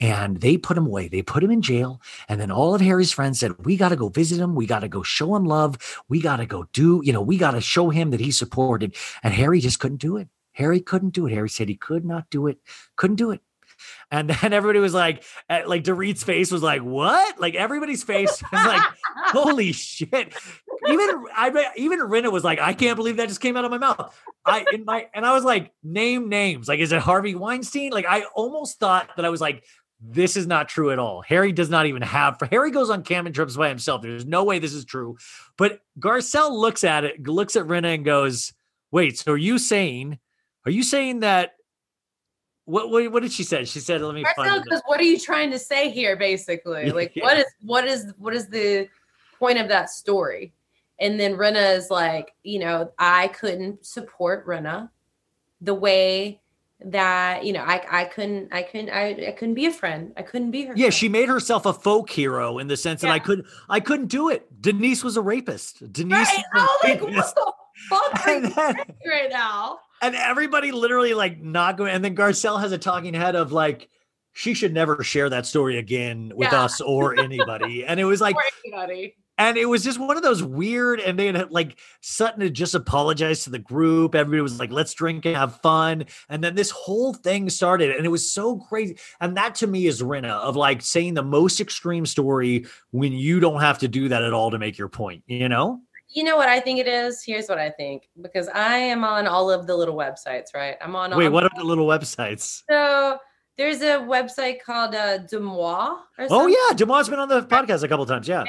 and 0.00 0.40
they 0.40 0.58
put 0.58 0.76
him 0.76 0.86
away. 0.86 1.08
They 1.08 1.22
put 1.22 1.42
him 1.42 1.50
in 1.50 1.62
jail, 1.62 2.02
and 2.28 2.40
then 2.40 2.50
all 2.50 2.74
of 2.74 2.80
Harry's 2.80 3.12
friends 3.12 3.38
said, 3.38 3.64
"We 3.64 3.76
got 3.76 3.90
to 3.90 3.96
go 3.96 4.08
visit 4.08 4.40
him. 4.40 4.54
We 4.56 4.66
got 4.66 4.80
to 4.80 4.88
go 4.88 5.02
show 5.02 5.36
him 5.36 5.44
love. 5.44 5.78
We 6.08 6.20
got 6.20 6.38
to 6.38 6.46
go 6.46 6.66
do, 6.72 7.00
you 7.04 7.12
know, 7.12 7.22
we 7.22 7.38
got 7.38 7.52
to 7.52 7.60
show 7.60 7.90
him 7.90 8.10
that 8.10 8.20
he's 8.20 8.38
supported." 8.38 8.96
And 9.22 9.32
Harry 9.32 9.60
just 9.60 9.78
couldn't 9.78 10.00
do 10.00 10.16
it. 10.16 10.28
Harry 10.52 10.80
couldn't 10.80 11.14
do 11.14 11.26
it. 11.26 11.32
Harry 11.32 11.48
said 11.48 11.68
he 11.68 11.76
could 11.76 12.04
not 12.04 12.28
do 12.28 12.48
it. 12.48 12.58
Couldn't 12.96 13.16
do 13.16 13.30
it. 13.30 13.40
And 14.10 14.28
then 14.28 14.52
everybody 14.52 14.80
was 14.80 14.94
like, 14.94 15.22
eh, 15.48 15.62
like 15.66 15.84
Dorit's 15.84 16.24
face 16.24 16.50
was 16.50 16.62
like, 16.62 16.82
what? 16.82 17.40
Like 17.40 17.54
everybody's 17.54 18.02
face 18.02 18.42
was 18.52 18.66
like, 18.66 18.82
holy 19.26 19.72
shit. 19.72 20.34
Even 20.88 21.24
I 21.36 21.50
bet- 21.50 21.72
even 21.76 22.00
Rinna 22.00 22.32
was 22.32 22.42
like, 22.42 22.58
I 22.58 22.72
can't 22.74 22.96
believe 22.96 23.18
that 23.18 23.28
just 23.28 23.40
came 23.40 23.56
out 23.56 23.64
of 23.64 23.70
my 23.70 23.78
mouth. 23.78 24.18
I 24.44 24.64
in 24.72 24.84
my 24.84 25.08
and 25.14 25.24
I 25.24 25.32
was 25.32 25.44
like, 25.44 25.72
name 25.82 26.28
names. 26.28 26.68
Like, 26.68 26.80
is 26.80 26.92
it 26.92 27.00
Harvey 27.00 27.34
Weinstein? 27.34 27.92
Like, 27.92 28.06
I 28.08 28.24
almost 28.34 28.80
thought 28.80 29.10
that 29.16 29.24
I 29.24 29.28
was 29.28 29.40
like, 29.40 29.64
this 30.00 30.36
is 30.36 30.46
not 30.46 30.68
true 30.68 30.90
at 30.90 30.98
all. 30.98 31.22
Harry 31.22 31.52
does 31.52 31.68
not 31.68 31.86
even 31.86 32.02
have 32.02 32.38
for 32.38 32.46
Harry 32.46 32.70
goes 32.70 32.90
on 32.90 33.02
camping 33.02 33.32
trips 33.32 33.56
by 33.56 33.68
himself. 33.68 34.02
There's 34.02 34.26
no 34.26 34.44
way 34.44 34.58
this 34.58 34.72
is 34.72 34.84
true. 34.84 35.18
But 35.58 35.80
Garcelle 36.00 36.52
looks 36.52 36.84
at 36.84 37.04
it, 37.04 37.28
looks 37.28 37.54
at 37.54 37.66
Rinna 37.66 37.94
and 37.94 38.04
goes, 38.04 38.52
"Wait, 38.90 39.18
so 39.18 39.32
are 39.32 39.36
you 39.36 39.58
saying 39.58 40.18
are 40.66 40.70
you 40.70 40.82
saying 40.82 41.20
that 41.20 41.52
what 42.70 42.90
what, 42.90 43.10
what 43.12 43.22
did 43.22 43.32
she 43.32 43.42
say? 43.44 43.64
She 43.64 43.80
said, 43.80 44.00
let 44.02 44.14
me 44.14 44.24
find 44.36 44.64
it. 44.70 44.82
what 44.86 45.00
are 45.00 45.04
you 45.04 45.18
trying 45.18 45.50
to 45.50 45.58
say 45.58 45.90
here, 45.90 46.16
basically? 46.16 46.90
Like, 47.00 47.12
what 47.20 47.38
is 47.38 47.46
what 47.62 47.86
is 47.86 48.12
what 48.18 48.34
is 48.34 48.48
the 48.48 48.88
point 49.38 49.58
of 49.58 49.68
that 49.68 49.90
story? 49.90 50.52
And 50.98 51.18
then 51.18 51.34
Rinna 51.36 51.76
is 51.76 51.90
like, 51.90 52.34
you 52.42 52.58
know, 52.58 52.92
I 52.98 53.28
couldn't 53.28 53.86
support 53.86 54.46
Renna 54.46 54.90
the 55.62 55.74
way 55.74 56.40
that 56.82 57.44
you 57.44 57.52
know 57.52 57.60
I 57.62 57.84
I 57.90 58.04
couldn't 58.06 58.52
I 58.52 58.62
couldn't 58.62 58.88
I, 58.90 59.08
I 59.28 59.32
couldn't 59.32 59.54
be 59.54 59.66
a 59.66 59.72
friend. 59.72 60.12
I 60.16 60.22
couldn't 60.22 60.50
be 60.50 60.64
her. 60.64 60.72
Yeah, 60.74 60.84
friend. 60.84 60.94
she 60.94 61.08
made 61.08 61.28
herself 61.28 61.66
a 61.66 61.72
folk 61.74 62.08
hero 62.10 62.58
in 62.58 62.68
the 62.68 62.76
sense 62.76 63.02
that 63.02 63.10
I 63.10 63.16
Yeah. 63.16 63.18
could 63.20 63.46
I 63.68 63.80
couldn't 63.80 64.06
do 64.06 64.28
it. 64.30 64.46
Denise 64.62 65.04
was 65.04 65.16
a 65.18 65.22
rapist. 65.22 65.92
Denise 65.92 66.26
Right? 66.28 66.44
Oh, 66.54 66.78
like 66.84 67.00
rapist. 67.02 67.36
what 67.36 67.54
the 67.74 67.86
fuck 67.88 68.26
are 68.26 68.30
And 68.34 68.44
you 68.44 68.50
then- 68.54 68.76
right 69.06 69.30
now? 69.30 69.80
And 70.02 70.14
everybody 70.14 70.72
literally 70.72 71.14
like 71.14 71.40
not 71.40 71.76
going. 71.76 71.92
And 71.92 72.04
then 72.04 72.16
Garcelle 72.16 72.60
has 72.60 72.72
a 72.72 72.78
talking 72.78 73.14
head 73.14 73.36
of 73.36 73.52
like, 73.52 73.88
she 74.32 74.54
should 74.54 74.72
never 74.72 75.02
share 75.02 75.28
that 75.28 75.44
story 75.46 75.76
again 75.78 76.32
with 76.34 76.52
Yeah. 76.52 76.62
us 76.64 76.80
or 76.80 77.18
anybody. 77.18 77.84
and 77.84 77.98
it 78.00 78.04
was 78.04 78.20
like, 78.20 78.36
and 79.38 79.56
it 79.56 79.64
was 79.66 79.82
just 79.82 79.98
one 79.98 80.16
of 80.16 80.22
those 80.22 80.42
weird. 80.42 81.00
And 81.00 81.18
they 81.18 81.26
had 81.32 81.50
like 81.50 81.78
Sutton 82.00 82.40
had 82.42 82.54
just 82.54 82.74
apologized 82.74 83.44
to 83.44 83.50
the 83.50 83.58
group. 83.58 84.14
Everybody 84.14 84.42
was 84.42 84.58
like, 84.60 84.70
let's 84.70 84.92
drink 84.94 85.24
and 85.26 85.34
have 85.36 85.60
fun. 85.62 86.04
And 86.28 86.44
then 86.44 86.54
this 86.54 86.70
whole 86.70 87.14
thing 87.14 87.48
started, 87.50 87.96
and 87.96 88.04
it 88.06 88.10
was 88.10 88.30
so 88.30 88.58
crazy. 88.58 88.98
And 89.20 89.36
that 89.36 89.54
to 89.56 89.66
me 89.66 89.86
is 89.86 90.02
Rinna 90.02 90.30
of 90.40 90.56
like 90.56 90.82
saying 90.82 91.14
the 91.14 91.22
most 91.22 91.60
extreme 91.60 92.06
story 92.06 92.66
when 92.90 93.12
you 93.12 93.40
don't 93.40 93.60
have 93.60 93.78
to 93.78 93.88
do 93.88 94.08
that 94.10 94.22
at 94.22 94.32
all 94.32 94.50
to 94.50 94.58
make 94.58 94.78
your 94.78 94.88
point, 94.88 95.24
you 95.26 95.48
know? 95.48 95.80
You 96.12 96.24
know 96.24 96.36
what 96.36 96.48
I 96.48 96.58
think 96.58 96.80
it 96.80 96.88
is? 96.88 97.22
Here's 97.22 97.46
what 97.46 97.58
I 97.58 97.70
think 97.70 98.08
because 98.20 98.48
I 98.48 98.76
am 98.76 99.04
on 99.04 99.28
all 99.28 99.50
of 99.50 99.66
the 99.66 99.76
little 99.76 99.94
websites, 99.94 100.54
right? 100.54 100.76
I'm 100.80 100.96
on. 100.96 101.16
Wait, 101.16 101.28
what 101.28 101.44
are 101.44 101.50
the 101.56 101.64
little 101.64 101.86
websites? 101.86 102.62
So 102.68 103.18
there's 103.56 103.80
a 103.82 103.98
website 103.98 104.62
called 104.62 104.94
uh, 104.94 105.18
DeuxMoi 105.18 105.98
or 106.18 106.26
Oh 106.30 106.46
yeah, 106.46 106.74
DeuxMoi 106.74 107.10
been 107.10 107.18
on 107.18 107.28
the 107.28 107.42
podcast 107.42 107.84
a 107.84 107.88
couple 107.88 108.06
times. 108.06 108.26
Yeah, 108.26 108.44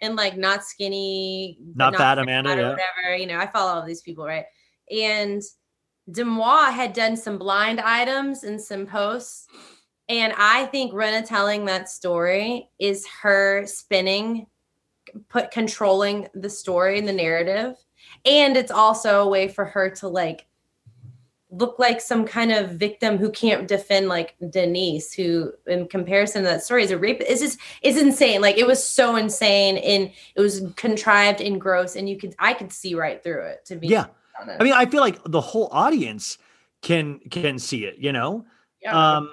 and 0.00 0.16
like 0.16 0.36
not 0.36 0.64
skinny, 0.64 1.58
but 1.60 1.76
Not 1.76 1.96
Fat 1.96 2.18
Amanda, 2.18 2.50
yeah. 2.50 2.70
whatever. 2.70 3.16
You 3.16 3.26
know, 3.26 3.38
I 3.38 3.46
follow 3.46 3.72
all 3.80 3.86
these 3.86 4.02
people, 4.02 4.24
right? 4.24 4.46
And 4.90 5.42
DeuxMoi 6.10 6.72
had 6.72 6.94
done 6.94 7.16
some 7.16 7.38
blind 7.38 7.80
items 7.80 8.42
and 8.42 8.60
some 8.60 8.86
posts, 8.86 9.46
and 10.08 10.32
I 10.36 10.66
think 10.66 10.92
Rinna 10.92 11.26
telling 11.26 11.64
that 11.66 11.88
story 11.88 12.68
is 12.78 13.06
her 13.22 13.66
spinning, 13.66 14.46
put 15.28 15.50
controlling 15.50 16.28
the 16.34 16.50
story 16.50 16.98
and 16.98 17.08
the 17.08 17.12
narrative, 17.12 17.76
and 18.24 18.56
it's 18.56 18.70
also 18.70 19.22
a 19.22 19.28
way 19.28 19.48
for 19.48 19.64
her 19.64 19.90
to 19.90 20.08
like 20.08 20.46
look 21.58 21.78
like 21.78 22.00
some 22.00 22.24
kind 22.24 22.52
of 22.52 22.70
victim 22.70 23.16
who 23.16 23.30
can't 23.30 23.68
defend 23.68 24.08
like 24.08 24.34
Denise, 24.50 25.12
who 25.12 25.52
in 25.66 25.86
comparison 25.86 26.42
to 26.42 26.48
that 26.48 26.62
story 26.62 26.82
is 26.82 26.90
a 26.90 26.98
rape. 26.98 27.20
It's 27.20 27.40
just 27.40 27.58
it's 27.82 27.98
insane. 27.98 28.40
Like 28.40 28.58
it 28.58 28.66
was 28.66 28.86
so 28.86 29.16
insane 29.16 29.76
and 29.78 30.10
it 30.34 30.40
was 30.40 30.62
contrived 30.76 31.40
and 31.40 31.60
gross, 31.60 31.96
and 31.96 32.08
you 32.08 32.18
could 32.18 32.34
I 32.38 32.54
could 32.54 32.72
see 32.72 32.94
right 32.94 33.22
through 33.22 33.42
it. 33.46 33.64
To 33.66 33.76
be 33.76 33.88
yeah. 33.88 34.06
honest. 34.40 34.60
I 34.60 34.64
mean, 34.64 34.72
I 34.72 34.86
feel 34.86 35.00
like 35.00 35.20
the 35.24 35.40
whole 35.40 35.68
audience 35.70 36.38
can 36.82 37.20
can 37.30 37.58
see 37.58 37.84
it. 37.84 37.98
You 37.98 38.12
know. 38.12 38.44
Yeah. 38.82 39.16
Um. 39.16 39.30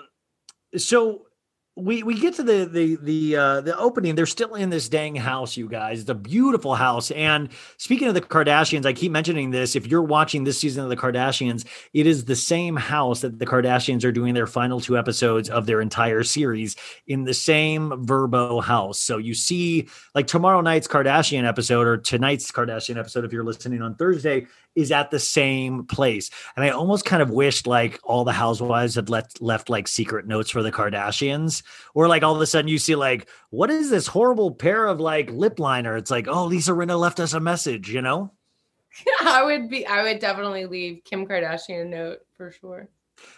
So 0.77 1.27
we 1.77 2.03
we 2.03 2.19
get 2.19 2.33
to 2.33 2.43
the 2.43 2.65
the 2.65 2.97
the 3.01 3.35
uh 3.37 3.61
the 3.61 3.77
opening 3.77 4.13
they're 4.13 4.25
still 4.25 4.55
in 4.55 4.69
this 4.69 4.89
dang 4.89 5.15
house 5.15 5.55
you 5.55 5.69
guys. 5.69 6.01
It's 6.01 6.09
a 6.09 6.15
beautiful 6.15 6.75
house. 6.75 7.11
And 7.11 7.47
speaking 7.77 8.09
of 8.09 8.13
the 8.13 8.21
kardashians 8.21 8.85
i 8.85 8.91
keep 8.91 9.11
mentioning 9.11 9.51
this 9.51 9.75
if 9.75 9.87
you're 9.87 10.01
watching 10.01 10.43
this 10.43 10.59
season 10.59 10.83
of 10.83 10.89
the 10.89 10.97
kardashians 10.97 11.65
it 11.93 12.05
is 12.05 12.25
the 12.25 12.35
same 12.35 12.75
house 12.75 13.21
that 13.21 13.39
the 13.39 13.45
kardashians 13.45 14.03
are 14.03 14.11
doing 14.11 14.33
their 14.33 14.47
final 14.47 14.81
two 14.81 14.97
episodes 14.97 15.49
of 15.49 15.65
their 15.65 15.79
entire 15.79 16.23
series 16.23 16.75
in 17.07 17.23
the 17.23 17.33
same 17.33 17.91
Vrbo 18.05 18.61
house. 18.61 18.99
So 18.99 19.17
you 19.17 19.33
see 19.33 19.87
like 20.13 20.27
tomorrow 20.27 20.59
night's 20.59 20.89
kardashian 20.89 21.47
episode 21.47 21.87
or 21.87 21.97
tonight's 21.97 22.51
kardashian 22.51 22.97
episode 22.97 23.23
if 23.23 23.31
you're 23.31 23.45
listening 23.45 23.81
on 23.81 23.95
thursday 23.95 24.45
is 24.75 24.91
at 24.91 25.11
the 25.11 25.19
same 25.19 25.85
place. 25.85 26.29
And 26.55 26.63
i 26.65 26.69
almost 26.69 27.05
kind 27.05 27.21
of 27.21 27.29
wished 27.29 27.67
like 27.67 27.99
all 28.03 28.23
the 28.23 28.31
housewives 28.31 28.95
had 28.95 29.09
left 29.09 29.41
left 29.41 29.69
like 29.69 29.87
secret 29.87 30.27
notes 30.27 30.49
for 30.49 30.63
the 30.63 30.71
kardashians 30.71 31.63
or 31.93 32.07
like 32.07 32.23
all 32.23 32.35
of 32.35 32.41
a 32.41 32.45
sudden 32.45 32.69
you 32.69 32.77
see 32.77 32.95
like 32.95 33.27
what 33.49 33.69
is 33.69 33.89
this 33.89 34.07
horrible 34.07 34.51
pair 34.51 34.87
of 34.87 34.99
like 34.99 35.29
lip 35.31 35.59
liner? 35.59 35.97
It's 35.97 36.11
like 36.11 36.27
oh 36.27 36.45
lisa 36.45 36.71
rinna 36.71 36.99
left 36.99 37.19
us 37.19 37.33
a 37.33 37.39
message 37.39 37.89
you 37.89 38.01
know? 38.01 38.31
I 39.21 39.43
would 39.43 39.69
be 39.69 39.85
I 39.85 40.03
would 40.03 40.19
definitely 40.19 40.65
leave 40.65 41.03
Kim 41.03 41.25
Kardashian 41.25 41.83
a 41.83 41.85
note 41.85 42.19
for 42.35 42.51
sure. 42.51 42.89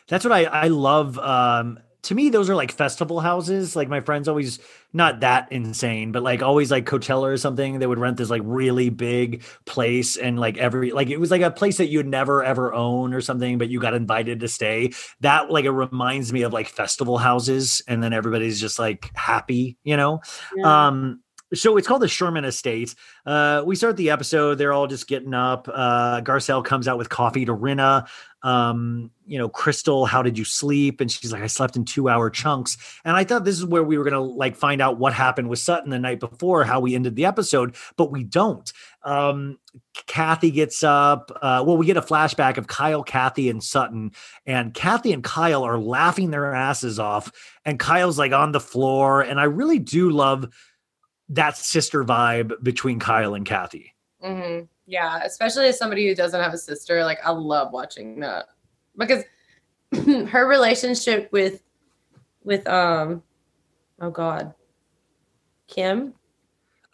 that's 0.08 0.24
what 0.24 0.32
i 0.32 0.44
i 0.46 0.68
love 0.68 1.18
um 1.20 1.80
to 2.04 2.14
me 2.14 2.30
those 2.30 2.50
are 2.50 2.56
like 2.56 2.72
festival 2.72 3.20
houses 3.20 3.76
like 3.76 3.90
my 3.90 4.00
friends 4.00 4.28
always 4.28 4.60
not 4.92 5.22
that 5.22 5.52
insane 5.52 6.12
but 6.12 6.22
like 6.22 6.42
always 6.42 6.70
like 6.70 6.86
coachella 6.86 7.24
or 7.24 7.38
something 7.38 7.80
they 7.80 7.88
would 7.88 8.00
rent 8.00 8.18
this 8.18 8.30
like 8.30 8.42
really 8.46 8.90
big 8.90 9.44
place 9.66 10.16
and 10.18 10.40
like 10.40 10.58
every 10.58 10.92
like 10.92 11.10
it 11.10 11.18
was 11.18 11.32
like 11.32 11.42
a 11.42 11.52
place 11.52 11.78
that 11.78 11.88
you'd 11.88 12.06
never 12.06 12.44
ever 12.44 12.74
own 12.74 13.14
or 13.14 13.22
something 13.22 13.58
but 13.58 13.70
you 13.70 13.80
got 13.80 13.94
invited 13.94 14.42
to 14.42 14.48
stay 14.48 14.92
that 15.22 15.50
like 15.50 15.66
it 15.66 15.72
reminds 15.72 16.32
me 16.32 16.44
of 16.44 16.54
like 16.54 16.68
festival 16.68 17.18
houses 17.18 17.82
and 17.88 18.04
then 18.04 18.14
everybody's 18.14 18.60
just 18.60 18.78
like 18.78 19.10
happy 19.16 19.78
you 19.84 19.98
know 19.98 20.22
um 20.64 21.20
so 21.54 21.78
it's 21.78 21.88
called 21.88 22.02
the 22.02 22.08
Sherman 22.08 22.46
Estate. 22.46 22.96
Uh, 23.26 23.64
we 23.66 23.76
start 23.76 23.98
the 23.98 24.10
episode. 24.10 24.56
They're 24.56 24.74
all 24.74 24.88
just 24.88 25.08
getting 25.08 25.34
up. 25.34 25.70
Uh, 25.72 26.22
Garcelle 26.22 26.66
comes 26.66 26.88
out 26.88 26.98
with 26.98 27.10
coffee 27.10 27.46
to 27.46 27.56
Rinna. 27.56 28.08
Um, 28.44 29.10
you 29.26 29.38
know, 29.38 29.48
Crystal, 29.48 30.06
how 30.06 30.22
did 30.22 30.38
you 30.38 30.44
sleep? 30.44 31.00
And 31.00 31.10
she's 31.10 31.32
like, 31.32 31.42
I 31.42 31.48
slept 31.48 31.78
in 31.78 31.86
two 31.86 32.10
hour 32.10 32.30
chunks. 32.30 32.78
And 33.06 33.16
I 33.16 33.24
thought 33.24 33.46
this 33.46 33.58
is 33.58 33.66
where 33.66 33.84
we 33.84 33.98
were 33.98 34.04
gonna 34.04 34.22
like 34.22 34.56
find 34.56 34.82
out 34.82 35.00
what 35.00 35.14
happened 35.14 35.50
with 35.50 35.60
Sutton 35.60 35.90
the 35.90 36.00
night 36.00 36.20
before, 36.20 36.66
how 36.66 36.82
we 36.82 36.94
ended 36.94 37.16
the 37.16 37.26
episode, 37.26 37.76
but 37.96 38.12
we 38.12 38.24
don't. 38.24 38.72
Um, 39.04 39.60
Kathy 40.08 40.52
gets 40.52 40.84
up. 40.84 41.32
Uh, 41.42 41.64
well, 41.66 41.78
we 41.78 41.86
get 41.86 41.98
a 41.98 42.02
flashback 42.02 42.58
of 42.58 42.68
Kyle, 42.68 43.04
Kathy, 43.04 43.50
and 43.50 43.64
Sutton, 43.64 44.12
and 44.46 44.74
Kathy 44.74 45.14
and 45.14 45.24
Kyle 45.24 45.64
are 45.64 45.80
laughing 45.80 46.32
their 46.32 46.54
asses 46.54 47.00
off, 47.00 47.32
and 47.66 47.80
Kyle's 47.80 48.20
like 48.20 48.34
on 48.34 48.52
the 48.52 48.60
floor. 48.60 49.22
And 49.22 49.40
I 49.40 49.46
really 49.46 49.80
do 49.80 50.10
love 50.10 50.54
that 51.30 51.58
sister 51.58 52.04
vibe 52.04 52.62
between 52.62 53.00
Kyle 53.00 53.34
and 53.34 53.46
Kathy. 53.46 53.94
hmm 54.22 54.62
Yeah, 54.86 55.22
especially 55.24 55.68
as 55.68 55.78
somebody 55.78 56.08
who 56.08 56.14
doesn't 56.16 56.40
have 56.42 56.54
a 56.54 56.58
sister, 56.58 57.04
like 57.04 57.20
I 57.26 57.32
love 57.32 57.72
watching 57.72 58.20
that 58.20 58.48
because 58.98 59.24
her 60.28 60.48
relationship 60.48 61.30
with 61.32 61.62
with 62.44 62.68
um 62.68 63.24
oh 64.02 64.10
god 64.10 64.54
Kim 65.68 66.14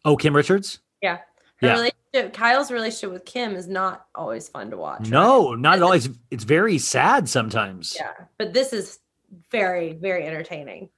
Oh, 0.06 0.16
Kim 0.16 0.36
Richards? 0.36 0.80
yeah 1.02 1.18
her 1.62 1.68
Yeah. 1.68 1.74
relationship 1.74 2.34
Kyle's 2.34 2.72
relationship 2.72 3.12
with 3.12 3.26
Kim 3.26 3.56
is 3.56 3.68
not 3.68 4.06
always 4.16 4.48
fun 4.50 4.70
to 4.72 4.78
watch 4.78 5.02
right? 5.02 5.10
No, 5.10 5.56
not 5.56 5.82
always. 5.82 6.06
It's 6.06 6.18
it's 6.32 6.44
very 6.44 6.78
sad 6.78 7.28
sometimes. 7.28 7.96
yeah 8.00 8.14
but 8.38 8.54
this 8.54 8.72
is 8.74 9.00
very 9.52 9.94
very 9.94 10.26
entertaining 10.26 10.90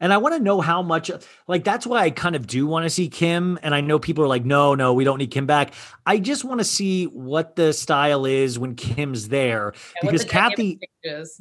And 0.00 0.12
I 0.12 0.16
want 0.18 0.34
to 0.36 0.42
know 0.42 0.60
how 0.60 0.82
much, 0.82 1.10
like, 1.48 1.64
that's 1.64 1.86
why 1.86 2.02
I 2.04 2.10
kind 2.10 2.36
of 2.36 2.46
do 2.46 2.66
want 2.66 2.84
to 2.84 2.90
see 2.90 3.08
Kim. 3.08 3.58
And 3.62 3.74
I 3.74 3.80
know 3.80 3.98
people 3.98 4.22
are 4.24 4.28
like, 4.28 4.44
no, 4.44 4.74
no, 4.74 4.92
we 4.92 5.04
don't 5.04 5.18
need 5.18 5.30
Kim 5.30 5.46
back. 5.46 5.74
I 6.06 6.18
just 6.18 6.44
want 6.44 6.60
to 6.60 6.64
see 6.64 7.04
what 7.06 7.56
the 7.56 7.72
style 7.72 8.24
is 8.24 8.58
when 8.58 8.74
Kim's 8.76 9.28
there. 9.28 9.72
Yeah, 9.96 10.00
because 10.02 10.22
the 10.22 10.28
Kathy, 10.28 10.80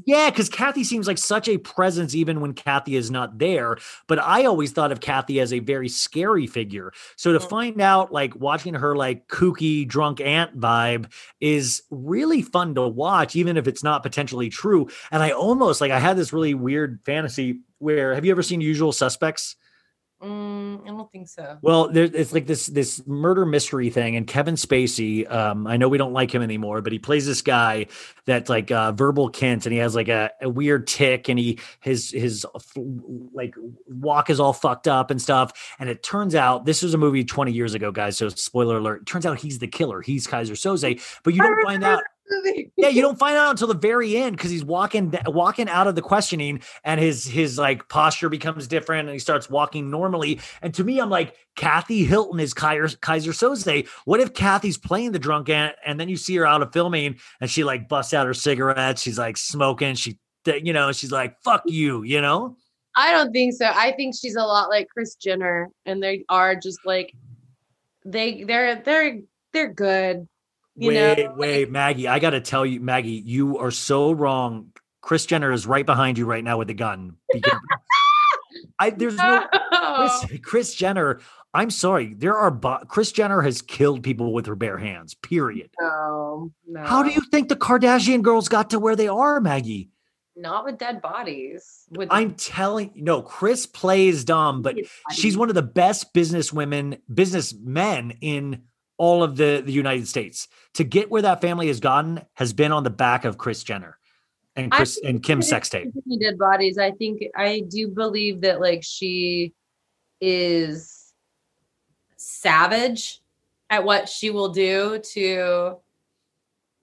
yeah, 0.06 0.30
because 0.30 0.50
Kathy 0.50 0.84
seems 0.84 1.08
like 1.08 1.18
such 1.18 1.48
a 1.48 1.58
presence 1.58 2.16
even 2.16 2.42
when 2.42 2.54
Kathy 2.54 2.96
is 2.96 3.12
not 3.12 3.38
there. 3.38 3.78
But 4.08 4.20
I 4.20 4.46
always 4.46 4.72
thought 4.72 4.92
of 4.92 5.00
Kathy 5.02 5.40
as 5.40 5.54
a 5.54 5.60
very 5.60 5.90
scary 5.90 6.48
figure. 6.48 6.92
So 7.16 7.34
to 7.34 7.40
Mhm. 7.40 7.50
find 7.50 7.82
out, 7.82 8.12
like, 8.12 8.36
watching 8.36 8.74
her, 8.74 8.96
like, 8.96 9.28
kooky, 9.28 9.88
drunk 9.88 10.20
aunt 10.22 10.60
vibe 10.60 11.12
is 11.40 11.84
really 11.92 12.42
fun 12.42 12.76
to 12.76 12.88
watch, 12.88 13.36
even 13.36 13.58
if 13.58 13.68
it's 13.68 13.84
not 13.84 14.04
potentially 14.04 14.50
true. 14.50 14.88
And 15.12 15.22
I 15.22 15.32
almost, 15.32 15.82
like, 15.82 15.92
I 15.92 16.00
had 16.00 16.18
this 16.18 16.34
really 16.34 16.54
weird 16.54 17.00
fantasy 17.06 17.60
where 17.80 18.14
have 18.14 18.26
you 18.26 18.32
ever 18.32 18.44
seen 18.44 18.62
Usual 18.62 18.92
Suspects? 18.92 19.56
Mm, 20.22 20.82
I 20.84 20.88
don't 20.88 21.12
think 21.12 21.28
so. 21.28 21.60
Well, 21.62 21.92
there, 21.92 22.06
it's 22.06 22.34
like 22.34 22.48
this 22.48 22.66
this 22.66 23.06
murder 23.06 23.46
mystery 23.46 23.92
thing, 23.92 24.16
and 24.16 24.26
Kevin 24.26 24.56
Spacey. 24.56 25.32
Um, 25.32 25.68
I 25.68 25.78
know 25.78 25.90
we 25.90 26.00
don't 26.00 26.14
like 26.14 26.34
him 26.34 26.42
anymore, 26.42 26.82
but 26.82 26.92
he 26.92 26.98
plays 26.98 27.28
this 27.28 27.44
guy 27.44 27.86
that's 28.26 28.50
like 28.50 28.72
uh, 28.72 28.94
verbal 28.94 29.30
Kint, 29.30 29.68
and 29.68 29.74
he 29.74 29.78
has 29.78 29.94
like 29.94 30.08
a, 30.08 30.32
a 30.42 30.50
weird 30.50 30.88
tick, 30.88 31.30
and 31.30 31.38
he 31.38 31.60
his 31.82 32.10
his 32.10 32.48
like 33.32 33.54
walk 33.88 34.32
is 34.32 34.40
all 34.40 34.54
fucked 34.54 34.88
up 34.88 35.12
and 35.12 35.22
stuff. 35.22 35.76
And 35.78 35.88
it 35.88 36.02
turns 36.02 36.34
out 36.34 36.66
this 36.66 36.82
was 36.82 36.96
a 36.96 36.98
movie 36.98 37.24
twenty 37.24 37.52
years 37.52 37.76
ago, 37.76 37.92
guys. 37.92 38.18
So 38.18 38.30
spoiler 38.30 38.78
alert. 38.78 39.06
Turns 39.06 39.28
out 39.28 39.38
he's 39.38 39.60
the 39.60 39.68
killer. 39.68 40.02
He's 40.02 40.26
Keyser 40.26 40.54
Söze, 40.54 41.00
but 41.24 41.36
you 41.36 41.44
don't 41.44 41.64
find 41.64 41.84
out. 41.84 42.02
Movie. 42.30 42.72
yeah, 42.76 42.90
you 42.90 43.02
don't 43.02 43.18
find 43.18 43.38
out 43.38 43.52
until 43.52 43.68
the 43.68 43.74
very 43.74 44.18
end 44.18 44.36
because 44.38 44.52
he's 44.52 44.64
walking 44.64 45.14
walking 45.28 45.70
out 45.70 45.88
of 45.88 45.96
the 45.96 46.02
questioning, 46.02 46.62
and 46.84 47.00
his 47.00 47.26
his 47.26 47.58
like 47.58 47.88
posture 47.90 48.30
becomes 48.30 48.68
different, 48.68 49.08
and 49.08 49.14
he 49.14 49.20
starts 49.20 49.50
walking 49.50 49.90
normally. 49.90 50.40
And 50.62 50.74
to 50.76 50.84
me, 50.84 51.00
I'm 51.00 51.10
like, 51.10 51.36
Kathy 51.56 52.04
Hilton 52.06 52.40
is 52.40 52.54
Keyser, 52.54 52.98
Keyser 53.00 53.34
Söze. 53.34 53.88
What 54.06 54.20
if 54.20 54.34
Kathy's 54.34 54.78
playing 54.78 55.12
the 55.12 55.20
drunk 55.20 55.50
aunt, 55.50 55.76
and 55.86 56.00
then 56.00 56.10
you 56.10 56.18
see 56.18 56.36
her 56.36 56.46
out 56.46 56.62
of 56.62 56.74
filming, 56.74 57.18
and 57.42 57.50
she 57.50 57.64
like 57.64 57.88
busts 57.88 58.14
out 58.14 58.28
her 58.28 58.34
cigarette, 58.34 59.00
she's 59.00 59.18
like 59.18 59.38
smoking, 59.38 59.96
she 59.96 60.20
you 60.46 60.74
know, 60.74 60.92
she's 60.92 61.12
like, 61.12 61.42
"Fuck 61.44 61.64
you," 61.66 62.04
you 62.04 62.22
know. 62.22 62.56
I 62.96 63.12
don't 63.12 63.32
think 63.32 63.54
so. 63.54 63.66
I 63.66 63.92
think 63.92 64.16
she's 64.20 64.36
a 64.36 64.44
lot 64.44 64.70
like 64.70 64.88
Kris 64.90 65.16
Jenner, 65.16 65.70
and 65.86 66.02
they 66.02 66.26
are 66.30 66.56
just 66.56 66.80
like 66.86 67.14
they 68.06 68.44
they're 68.44 68.82
they're 68.82 69.20
they're 69.54 69.74
good. 69.74 70.28
You 70.78 70.90
wait, 70.90 71.26
know, 71.26 71.34
wait, 71.36 71.72
Maggie, 71.72 72.08
I 72.08 72.20
got 72.20 72.32
to 72.32 72.40
tell 72.40 72.66
you, 72.66 72.80
Maggie, 72.80 73.24
you 73.26 73.58
are 73.58 73.72
so 73.72 74.12
wrong. 74.12 74.72
Kris 75.02 75.26
Jenner 75.26 75.52
is 75.52 75.66
right 75.66 75.86
behind 75.86 76.18
you 76.18 76.26
right 76.26 76.44
now 76.44 76.60
with 76.60 76.70
a 76.70 76.76
gun. 76.76 77.16
I 78.80 78.92
there's 78.92 79.16
no 79.16 79.48
Kris, 79.98 80.42
Kris 80.44 80.76
Jenner. 80.76 81.20
I'm 81.54 81.72
sorry. 81.72 82.14
There 82.14 82.38
are 82.38 82.52
bo- 82.52 82.84
Kris 82.88 83.12
Jenner 83.12 83.42
has 83.42 83.64
killed 83.64 84.04
people 84.04 84.34
with 84.34 84.46
her 84.46 84.56
bare 84.56 84.78
hands. 84.78 85.16
Period. 85.16 85.72
no, 85.80 86.52
no. 86.68 86.84
How 86.84 87.02
do 87.02 87.10
you 87.10 87.22
think 87.32 87.50
the 87.50 87.56
Kardashian 87.56 88.22
girls 88.22 88.48
got 88.48 88.70
to 88.70 88.80
where 88.80 88.96
they 88.96 89.08
are, 89.08 89.40
Maggie? 89.40 89.90
not 90.38 90.66
with 90.66 90.78
dead 90.78 91.02
bodies? 91.02 91.86
With 91.90 92.10
I'm 92.12 92.36
telling 92.36 92.92
you, 92.94 93.04
no, 93.04 93.22
Kris 93.22 93.66
plays 93.66 94.24
dumb, 94.24 94.62
but 94.62 94.78
she's 95.12 95.38
one 95.38 95.50
of 95.50 95.56
the 95.56 95.62
best 95.64 96.14
business 96.14 96.54
women, 96.54 96.98
businessmen 97.12 98.18
in 98.22 98.64
all 98.98 99.24
of 99.24 99.38
the, 99.38 99.62
the 99.66 99.72
United 99.72 100.08
States. 100.08 100.48
To 100.76 100.84
get 100.84 101.10
where 101.10 101.22
that 101.22 101.42
family 101.42 101.68
has 101.68 101.80
gotten 101.80 102.22
has 102.34 102.54
been 102.54 102.72
on 102.72 102.84
the 102.84 102.90
back 102.90 103.26
of 103.26 103.38
Kris 103.38 103.64
Jenner 103.64 103.98
and 104.56 104.72
Kris 104.72 105.00
and 105.04 105.22
Kim 105.24 105.40
it 105.40 105.44
is 105.44 105.50
sex 105.50 105.70
tape. 105.70 105.94
Tiffany 105.94 106.18
dead 106.18 106.38
bodies. 106.38 106.78
I 106.78 106.92
think 106.92 107.22
I 107.36 107.64
do 107.68 107.88
believe 107.88 108.42
that 108.42 108.60
like 108.60 108.84
she 108.84 109.54
is 110.20 111.14
savage 112.18 113.22
at 113.70 113.84
what 113.84 114.10
she 114.10 114.30
will 114.30 114.50
do 114.50 115.00
to 115.14 115.78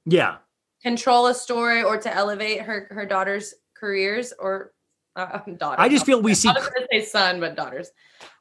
Yeah. 0.06 0.36
control 0.82 1.26
a 1.26 1.34
story 1.34 1.82
or 1.82 1.98
to 1.98 2.14
elevate 2.14 2.62
her 2.62 2.88
her 2.90 3.06
daughter's 3.06 3.54
careers 3.74 4.32
or 4.38 4.72
uh, 5.16 5.38
daughter. 5.58 5.80
I 5.80 5.88
just 5.88 6.04
feel 6.04 6.20
we 6.20 6.34
see 6.34 6.48
I 6.48 6.52
was 6.52 6.68
going 6.68 6.86
to 6.90 7.00
say 7.00 7.04
son, 7.04 7.38
but 7.38 7.54
daughters. 7.54 7.90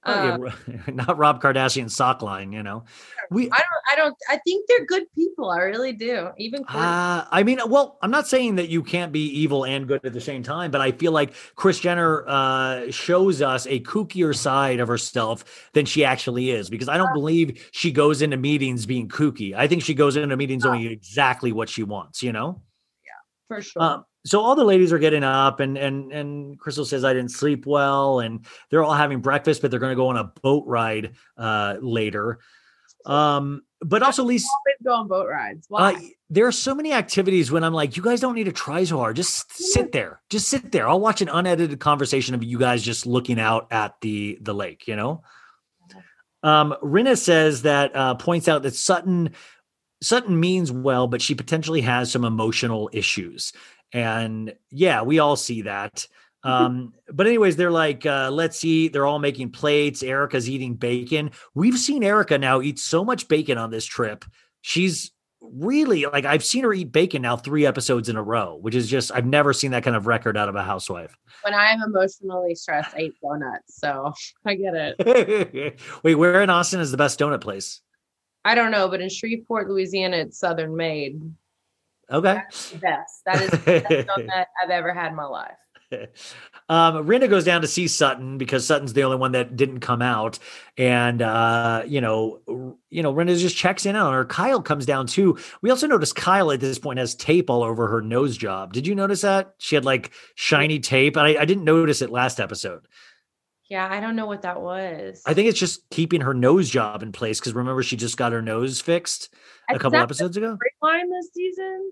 Oh, 0.05 0.51
yeah, 0.67 0.77
not 0.93 1.17
Rob 1.17 1.41
Kardashian 1.41 1.89
sock 1.89 2.21
line, 2.21 2.51
you 2.51 2.63
know. 2.63 2.83
We 3.29 3.45
I 3.51 3.57
don't. 3.57 3.83
I 3.91 3.95
don't. 3.95 4.15
I 4.29 4.37
think 4.37 4.65
they're 4.67 4.85
good 4.85 5.03
people. 5.15 5.49
I 5.49 5.59
really 5.59 5.93
do. 5.93 6.29
Even 6.37 6.63
Uh, 6.67 7.25
I 7.29 7.43
mean, 7.43 7.59
well, 7.67 7.99
I'm 8.01 8.11
not 8.11 8.27
saying 8.27 8.55
that 8.55 8.69
you 8.69 8.83
can't 8.83 9.11
be 9.11 9.27
evil 9.27 9.65
and 9.65 9.87
good 9.87 10.03
at 10.03 10.13
the 10.13 10.21
same 10.21 10.43
time, 10.43 10.71
but 10.71 10.81
I 10.81 10.91
feel 10.91 11.11
like 11.11 11.33
Kris 11.55 11.79
Jenner 11.79 12.25
uh, 12.27 12.91
shows 12.91 13.41
us 13.41 13.65
a 13.67 13.79
kookier 13.81 14.35
side 14.35 14.79
of 14.79 14.87
herself 14.87 15.69
than 15.73 15.85
she 15.85 16.03
actually 16.03 16.51
is 16.51 16.69
because 16.69 16.89
I 16.89 16.97
don't 16.97 17.13
believe 17.13 17.69
she 17.71 17.91
goes 17.91 18.21
into 18.21 18.35
meetings 18.35 18.85
being 18.85 19.07
kooky. 19.07 19.53
I 19.55 19.67
think 19.67 19.83
she 19.83 19.93
goes 19.93 20.17
into 20.17 20.35
meetings 20.35 20.65
knowing 20.65 20.85
exactly 20.85 21.51
what 21.51 21.69
she 21.69 21.83
wants, 21.83 22.23
you 22.23 22.33
know? 22.33 22.61
Yeah, 23.05 23.11
for 23.55 23.61
sure. 23.61 23.81
Um, 23.81 24.05
so 24.25 24.41
all 24.41 24.55
the 24.55 24.63
ladies 24.63 24.93
are 24.93 24.99
getting 24.99 25.23
up 25.23 25.59
and 25.59 25.77
and 25.77 26.11
and 26.11 26.59
Crystal 26.59 26.85
says 26.85 27.03
I 27.03 27.13
didn't 27.13 27.31
sleep 27.31 27.65
well 27.65 28.19
and 28.19 28.45
they're 28.69 28.83
all 28.83 28.93
having 28.93 29.19
breakfast 29.19 29.61
but 29.61 29.71
they're 29.71 29.79
going 29.79 29.91
to 29.91 29.95
go 29.95 30.07
on 30.07 30.17
a 30.17 30.25
boat 30.41 30.65
ride 30.67 31.15
uh 31.37 31.77
later. 31.81 32.39
Um 33.05 33.63
but 33.81 34.01
also 34.01 34.23
Lisa 34.23 34.47
go 34.83 34.93
on 34.93 35.07
boat 35.07 35.27
rides. 35.27 35.65
Why? 35.67 35.93
uh, 35.93 35.99
there 36.29 36.47
are 36.47 36.53
so 36.53 36.73
many 36.73 36.93
activities 36.93 37.51
when 37.51 37.63
I'm 37.63 37.73
like, 37.73 37.97
you 37.97 38.03
guys 38.03 38.19
don't 38.19 38.33
need 38.33 38.45
to 38.45 38.51
try 38.51 38.83
so 38.85 38.97
hard. 38.97 39.17
Just 39.17 39.51
sit 39.53 39.91
there. 39.91 40.21
Just 40.29 40.47
sit 40.47 40.71
there. 40.71 40.87
I'll 40.87 40.99
watch 40.99 41.21
an 41.21 41.29
unedited 41.29 41.79
conversation 41.79 42.33
of 42.33 42.43
you 42.43 42.57
guys 42.57 42.81
just 42.81 43.05
looking 43.05 43.39
out 43.39 43.67
at 43.71 43.99
the 44.01 44.37
the 44.41 44.53
lake. 44.53 44.87
You 44.87 44.95
know. 44.95 45.23
Um, 46.41 46.75
Rinna 46.83 47.17
says 47.17 47.61
that 47.61 47.95
uh, 47.95 48.15
points 48.15 48.47
out 48.47 48.63
that 48.63 48.75
Sutton 48.75 49.31
Sutton 50.01 50.37
means 50.37 50.71
well, 50.71 51.07
but 51.07 51.21
she 51.21 51.33
potentially 51.33 51.81
has 51.81 52.11
some 52.11 52.25
emotional 52.25 52.89
issues. 52.91 53.53
And 53.93 54.53
yeah, 54.71 55.03
we 55.03 55.19
all 55.19 55.35
see 55.35 55.63
that. 55.63 56.07
Um, 56.43 56.93
but 57.11 57.25
anyways, 57.25 57.55
they're 57.55 57.71
like, 57.71 58.05
uh, 58.05 58.29
let's 58.31 58.65
eat. 58.65 58.91
They're 58.91 59.05
all 59.05 59.19
making 59.19 59.51
plates. 59.51 60.03
Erika's 60.03 60.49
eating 60.49 60.75
bacon. 60.75 61.31
We've 61.53 61.77
seen 61.77 62.03
Erika 62.03 62.37
now 62.37 62.61
eat 62.61 62.79
so 62.79 63.05
much 63.05 63.27
bacon 63.29 63.57
on 63.57 63.71
this 63.71 63.85
trip. 63.85 64.25
She's 64.61 65.11
really 65.41 66.05
like 66.05 66.25
I've 66.25 66.43
seen 66.43 66.63
her 66.63 66.73
eat 66.73 66.91
bacon 66.91 67.21
now 67.21 67.35
three 67.35 67.65
episodes 67.65 68.09
in 68.09 68.15
a 68.15 68.23
row, 68.23 68.57
which 68.61 68.75
is 68.75 68.89
just 68.89 69.11
I've 69.13 69.25
never 69.25 69.53
seen 69.53 69.71
that 69.71 69.83
kind 69.83 69.95
of 69.95 70.07
record 70.07 70.37
out 70.37 70.49
of 70.49 70.55
a 70.55 70.63
housewife. 70.63 71.15
when 71.43 71.53
I'm 71.53 71.81
emotionally 71.81 72.55
stressed, 72.55 72.95
I 72.95 73.01
eat 73.01 73.15
donuts. 73.21 73.79
So 73.79 74.13
I 74.45 74.55
get 74.55 74.73
it. 74.75 75.79
Wait, 76.03 76.15
where 76.15 76.41
in 76.41 76.49
Austin 76.49 76.79
is 76.79 76.91
the 76.91 76.97
best 76.97 77.19
donut 77.19 77.41
place? 77.41 77.81
I 78.45 78.55
don't 78.55 78.71
know, 78.71 78.89
but 78.89 78.99
in 78.99 79.09
Shreveport, 79.09 79.69
Louisiana, 79.69 80.17
it's 80.17 80.39
Southern 80.39 80.75
Maid. 80.75 81.21
Okay. 82.11 82.33
That's 82.33 82.69
the 82.69 82.77
best. 82.77 83.21
That 83.25 83.41
is 83.41 83.49
the 83.51 83.57
best 83.57 84.07
donut 84.07 84.45
I've 84.63 84.69
ever 84.69 84.93
had 84.93 85.09
in 85.09 85.15
my 85.15 85.25
life. 85.25 85.55
um, 86.69 87.07
Rinna 87.07 87.29
goes 87.29 87.43
down 87.43 87.61
to 87.61 87.67
see 87.67 87.87
Sutton 87.87 88.37
because 88.37 88.65
Sutton's 88.65 88.93
the 88.93 89.03
only 89.03 89.17
one 89.17 89.33
that 89.33 89.55
didn't 89.55 89.79
come 89.79 90.01
out, 90.01 90.39
and 90.77 91.21
uh, 91.21 91.83
you 91.85 92.01
know, 92.01 92.39
you 92.89 93.03
know, 93.03 93.13
Rinna 93.13 93.37
just 93.37 93.55
checks 93.55 93.85
in 93.85 93.95
on 93.95 94.13
her. 94.13 94.25
Kyle 94.25 94.61
comes 94.61 94.85
down 94.85 95.07
too. 95.07 95.37
We 95.61 95.69
also 95.69 95.87
notice 95.87 96.13
Kyle 96.13 96.51
at 96.51 96.59
this 96.59 96.79
point 96.79 96.99
has 96.99 97.15
tape 97.15 97.49
all 97.49 97.63
over 97.63 97.87
her 97.87 98.01
nose 98.01 98.37
job. 98.37 98.73
Did 98.73 98.87
you 98.87 98.95
notice 98.95 99.21
that 99.21 99.53
she 99.57 99.75
had 99.75 99.85
like 99.85 100.11
shiny 100.35 100.79
tape? 100.79 101.17
I, 101.17 101.37
I 101.37 101.45
didn't 101.45 101.63
notice 101.63 102.01
it 102.01 102.09
last 102.09 102.39
episode. 102.39 102.87
Yeah, 103.69 103.87
I 103.89 104.01
don't 104.01 104.15
know 104.15 104.25
what 104.25 104.43
that 104.43 104.61
was. 104.61 105.21
I 105.25 105.33
think 105.33 105.47
it's 105.47 105.59
just 105.59 105.89
keeping 105.89 106.21
her 106.21 106.33
nose 106.33 106.69
job 106.69 107.01
in 107.01 107.11
place 107.11 107.39
because 107.39 107.53
remember 107.53 107.81
she 107.81 107.95
just 107.95 108.17
got 108.17 108.31
her 108.31 108.41
nose 108.41 108.81
fixed 108.81 109.33
a 109.69 109.79
couple 109.79 109.99
episodes 109.99 110.37
ago. 110.37 110.57
Line 110.81 111.09
this 111.09 111.29
season. 111.33 111.91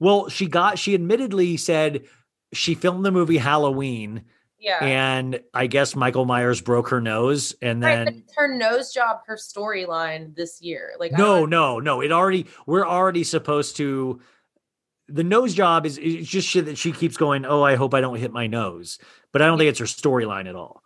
Well, 0.00 0.28
she 0.28 0.46
got 0.46 0.78
she 0.78 0.94
admittedly 0.94 1.56
said 1.56 2.04
she 2.52 2.74
filmed 2.74 3.04
the 3.04 3.10
movie 3.10 3.36
Halloween 3.38 4.24
Yeah. 4.58 4.78
and 4.82 5.40
I 5.52 5.66
guess 5.66 5.94
Michael 5.96 6.24
Myers 6.24 6.60
broke 6.60 6.88
her 6.90 7.00
nose 7.00 7.54
and 7.60 7.82
right, 7.82 8.04
then 8.04 8.08
it's 8.08 8.34
her 8.36 8.48
nose 8.56 8.92
job, 8.92 9.18
her 9.26 9.36
storyline 9.36 10.34
this 10.36 10.62
year. 10.62 10.92
Like 10.98 11.12
no, 11.12 11.44
no, 11.46 11.80
no. 11.80 12.00
It 12.00 12.12
already 12.12 12.46
we're 12.66 12.86
already 12.86 13.24
supposed 13.24 13.76
to 13.76 14.20
the 15.08 15.24
nose 15.24 15.54
job 15.54 15.86
is 15.86 15.98
it's 15.98 16.28
just 16.28 16.46
shit 16.46 16.66
that 16.66 16.78
she 16.78 16.92
keeps 16.92 17.16
going, 17.16 17.44
"Oh, 17.46 17.62
I 17.62 17.76
hope 17.76 17.94
I 17.94 18.00
don't 18.00 18.16
hit 18.18 18.30
my 18.30 18.46
nose." 18.46 18.98
But 19.32 19.42
I 19.42 19.46
don't 19.46 19.58
think 19.58 19.70
it's 19.70 19.78
her 19.78 19.84
storyline 19.86 20.48
at 20.48 20.54
all. 20.54 20.82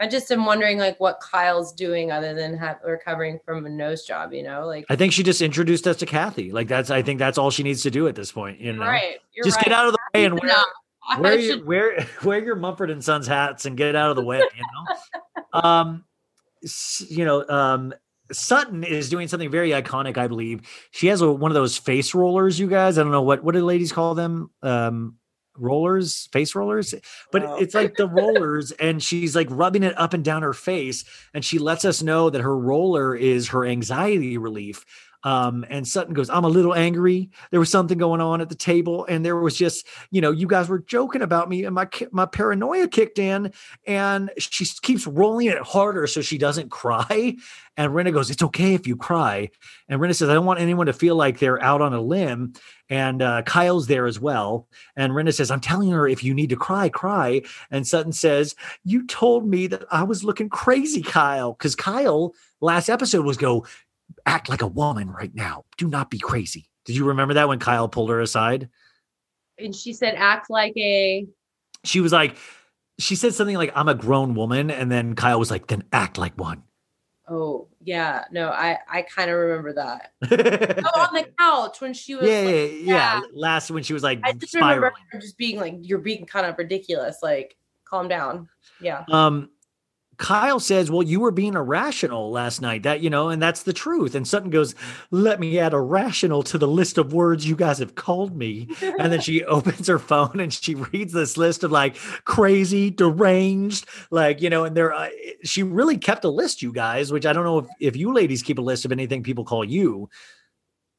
I 0.00 0.06
just 0.06 0.30
am 0.30 0.46
wondering 0.46 0.78
like 0.78 0.98
what 0.98 1.20
Kyle's 1.20 1.72
doing 1.72 2.10
other 2.10 2.34
than 2.34 2.56
ha- 2.56 2.78
recovering 2.84 3.38
from 3.44 3.66
a 3.66 3.68
nose 3.68 4.04
job. 4.04 4.32
You 4.32 4.42
know, 4.42 4.66
like 4.66 4.86
I 4.88 4.96
think 4.96 5.12
she 5.12 5.22
just 5.22 5.42
introduced 5.42 5.86
us 5.86 5.98
to 5.98 6.06
Kathy. 6.06 6.50
Like 6.52 6.68
that's 6.68 6.90
I 6.90 7.02
think 7.02 7.18
that's 7.18 7.36
all 7.36 7.50
she 7.50 7.62
needs 7.62 7.82
to 7.82 7.90
do 7.90 8.08
at 8.08 8.14
this 8.14 8.32
point, 8.32 8.60
you 8.60 8.72
know. 8.72 8.80
right. 8.80 9.16
You're 9.34 9.44
just 9.44 9.58
right. 9.58 9.66
get 9.66 9.74
out 9.74 9.86
of 9.86 9.92
the 9.92 9.98
way 10.14 10.24
and 10.24 10.40
wear 10.40 10.48
No, 10.48 11.20
wear 11.20 11.38
your 11.38 11.64
wear 11.64 12.06
wear 12.24 12.42
your 12.42 12.56
Mumford 12.56 12.90
and 12.90 13.04
Sons 13.04 13.26
hats 13.26 13.66
and 13.66 13.76
get 13.76 13.94
out 13.94 14.10
of 14.10 14.16
the 14.16 14.24
way. 14.24 14.38
You 14.38 14.62
know, 14.72 15.60
um, 15.60 16.04
you 17.08 17.26
know, 17.26 17.46
um, 17.48 17.94
Sutton 18.32 18.84
is 18.84 19.10
doing 19.10 19.28
something 19.28 19.50
very 19.50 19.70
iconic. 19.70 20.16
I 20.16 20.28
believe 20.28 20.62
she 20.92 21.08
has 21.08 21.20
a, 21.20 21.30
one 21.30 21.50
of 21.50 21.54
those 21.54 21.76
face 21.76 22.14
rollers. 22.14 22.58
You 22.58 22.68
guys, 22.68 22.96
I 22.96 23.02
don't 23.02 23.12
know 23.12 23.22
what 23.22 23.44
what 23.44 23.52
do 23.52 23.62
ladies 23.62 23.92
call 23.92 24.14
them. 24.14 24.50
Um, 24.62 25.16
rollers 25.56 26.28
face 26.32 26.54
rollers 26.54 26.94
but 27.32 27.42
Wow. 27.44 27.56
it's 27.56 27.74
like 27.74 27.96
the 27.96 28.06
rollers 28.08 28.70
and 28.72 29.02
she's 29.02 29.34
like 29.34 29.48
rubbing 29.50 29.82
it 29.82 29.98
up 29.98 30.14
and 30.14 30.24
down 30.24 30.42
her 30.42 30.52
face 30.52 31.04
and 31.34 31.44
she 31.44 31.58
lets 31.58 31.84
us 31.84 32.02
know 32.02 32.30
that 32.30 32.40
her 32.40 32.56
roller 32.56 33.14
is 33.14 33.48
her 33.48 33.64
anxiety 33.66 34.38
relief 34.38 34.84
um, 35.22 35.64
and 35.68 35.86
Sutton 35.86 36.14
goes, 36.14 36.30
I'm 36.30 36.44
a 36.44 36.48
little 36.48 36.74
angry. 36.74 37.30
There 37.50 37.60
was 37.60 37.70
something 37.70 37.98
going 37.98 38.20
on 38.20 38.40
at 38.40 38.48
the 38.48 38.54
table, 38.54 39.04
and 39.06 39.24
there 39.24 39.36
was 39.36 39.56
just, 39.56 39.86
you 40.10 40.20
know, 40.20 40.30
you 40.30 40.46
guys 40.46 40.68
were 40.68 40.78
joking 40.78 41.22
about 41.22 41.48
me, 41.48 41.64
and 41.64 41.74
my 41.74 41.88
my 42.10 42.26
paranoia 42.26 42.88
kicked 42.88 43.18
in, 43.18 43.52
and 43.86 44.30
she 44.38 44.64
keeps 44.82 45.06
rolling 45.06 45.48
it 45.48 45.58
harder 45.58 46.06
so 46.06 46.22
she 46.22 46.38
doesn't 46.38 46.70
cry. 46.70 47.36
And 47.76 47.92
Rinna 47.92 48.12
goes, 48.12 48.30
It's 48.30 48.42
okay 48.42 48.74
if 48.74 48.86
you 48.86 48.96
cry. 48.96 49.50
And 49.88 50.00
Rinna 50.00 50.14
says, 50.14 50.28
I 50.28 50.34
don't 50.34 50.46
want 50.46 50.60
anyone 50.60 50.86
to 50.86 50.92
feel 50.92 51.16
like 51.16 51.38
they're 51.38 51.62
out 51.62 51.80
on 51.80 51.94
a 51.94 52.00
limb. 52.00 52.54
And 52.88 53.22
uh, 53.22 53.42
Kyle's 53.42 53.86
there 53.86 54.06
as 54.06 54.18
well. 54.18 54.66
And 54.96 55.12
Rinna 55.12 55.32
says, 55.32 55.50
I'm 55.50 55.60
telling 55.60 55.90
her 55.90 56.08
if 56.08 56.24
you 56.24 56.34
need 56.34 56.50
to 56.50 56.56
cry, 56.56 56.88
cry. 56.88 57.42
And 57.70 57.86
Sutton 57.86 58.12
says, 58.12 58.54
You 58.84 59.06
told 59.06 59.46
me 59.46 59.66
that 59.68 59.84
I 59.90 60.02
was 60.02 60.24
looking 60.24 60.48
crazy, 60.48 61.02
Kyle. 61.02 61.52
Because 61.52 61.74
Kyle 61.74 62.34
last 62.60 62.88
episode 62.88 63.24
was 63.24 63.36
go, 63.36 63.66
act 64.26 64.48
like 64.48 64.62
a 64.62 64.66
woman 64.66 65.10
right 65.10 65.34
now. 65.34 65.64
Do 65.76 65.88
not 65.88 66.10
be 66.10 66.18
crazy. 66.18 66.66
Did 66.84 66.96
you 66.96 67.06
remember 67.06 67.34
that 67.34 67.48
when 67.48 67.58
Kyle 67.58 67.88
pulled 67.88 68.10
her 68.10 68.20
aside? 68.20 68.68
and 69.60 69.74
she 69.74 69.92
said, 69.92 70.14
act 70.16 70.50
like 70.50 70.76
a. 70.76 71.26
She 71.84 72.00
was 72.00 72.12
like, 72.12 72.36
she 72.98 73.16
said 73.16 73.34
something 73.34 73.56
like, 73.56 73.72
I'm 73.74 73.88
a 73.88 73.94
grown 73.94 74.34
woman. 74.34 74.70
And 74.70 74.90
then 74.90 75.14
Kyle 75.14 75.38
was 75.38 75.50
like, 75.50 75.66
then 75.66 75.84
act 75.92 76.18
like 76.18 76.38
one. 76.38 76.62
Oh 77.28 77.68
yeah, 77.80 78.24
no, 78.32 78.48
I 78.48 78.78
I 78.90 79.02
kind 79.02 79.30
of 79.30 79.36
remember 79.36 79.74
that. 79.74 80.12
Oh, 80.92 81.00
on 81.00 81.14
the 81.14 81.28
couch 81.38 81.80
when 81.80 81.94
she 81.94 82.16
was. 82.16 82.28
yeah, 82.28 82.40
like, 82.40 82.54
yeah, 82.54 82.80
yeah. 82.82 83.20
Last 83.32 83.70
when 83.70 83.84
she 83.84 83.92
was 83.92 84.02
like 84.02 84.18
I 84.24 84.32
just 84.32 84.52
remember 84.54 84.88
spiraling. 84.88 85.02
her 85.12 85.20
just 85.20 85.38
being 85.38 85.60
like, 85.60 85.76
"You're 85.80 86.00
being 86.00 86.26
kind 86.26 86.44
of 86.44 86.58
ridiculous. 86.58 87.18
Like, 87.22 87.56
calm 87.84 88.08
down." 88.08 88.48
Yeah. 88.80 89.04
Um, 89.08 89.50
Kyle 90.20 90.60
says, 90.60 90.90
"Well, 90.90 91.02
you 91.02 91.18
were 91.18 91.30
being 91.30 91.54
irrational 91.54 92.30
last 92.30 92.60
night. 92.60 92.82
That 92.82 93.00
you 93.00 93.08
know, 93.08 93.30
and 93.30 93.40
that's 93.40 93.62
the 93.62 93.72
truth." 93.72 94.14
And 94.14 94.28
Sutton 94.28 94.50
goes, 94.50 94.74
"Let 95.10 95.40
me 95.40 95.58
add 95.58 95.72
irrational 95.72 96.42
to 96.44 96.58
the 96.58 96.68
list 96.68 96.98
of 96.98 97.14
words 97.14 97.48
you 97.48 97.56
guys 97.56 97.78
have 97.78 97.94
called 97.94 98.36
me." 98.36 98.68
And 98.82 99.10
then 99.10 99.22
she 99.22 99.42
opens 99.56 99.88
her 99.88 99.98
phone 99.98 100.38
and 100.38 100.52
she 100.52 100.74
reads 100.74 101.14
this 101.14 101.38
list 101.38 101.64
of 101.64 101.72
like 101.72 101.96
crazy, 102.26 102.90
deranged, 102.90 103.86
like 104.10 104.42
you 104.42 104.50
know, 104.50 104.64
and 104.64 104.76
there. 104.76 104.92
Uh, 104.92 105.08
she 105.42 105.62
really 105.62 105.96
kept 105.96 106.24
a 106.24 106.28
list, 106.28 106.60
you 106.60 106.70
guys, 106.70 107.10
which 107.10 107.24
I 107.24 107.32
don't 107.32 107.44
know 107.44 107.58
if 107.60 107.66
if 107.80 107.96
you 107.96 108.12
ladies 108.12 108.42
keep 108.42 108.58
a 108.58 108.62
list 108.62 108.84
of 108.84 108.92
anything 108.92 109.22
people 109.22 109.44
call 109.46 109.64
you. 109.64 110.10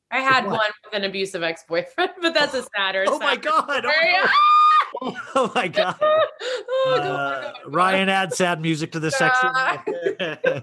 I 0.10 0.20
had 0.20 0.46
What? 0.46 0.54
one 0.58 0.72
with 0.84 0.94
an 0.96 1.04
abusive 1.04 1.44
ex-boyfriend, 1.44 2.10
but 2.22 2.34
that's 2.34 2.56
a 2.56 2.64
sadder. 2.76 3.06
Oh 3.08 3.20
my 3.20 3.36
god! 3.36 3.86
Oh 3.86 3.92
story. 3.92 4.16
Oh 5.34 5.52
my 5.56 5.68
god. 5.68 5.96
Oh, 6.02 6.28
God, 6.86 7.00
Uh, 7.00 7.42
God, 7.42 7.54
God. 7.64 7.74
Ryan 7.74 8.10
add 8.10 8.34
sad 8.34 8.62
music 8.62 8.92
to 8.92 9.00
the 9.00 9.12
section. 9.12 9.50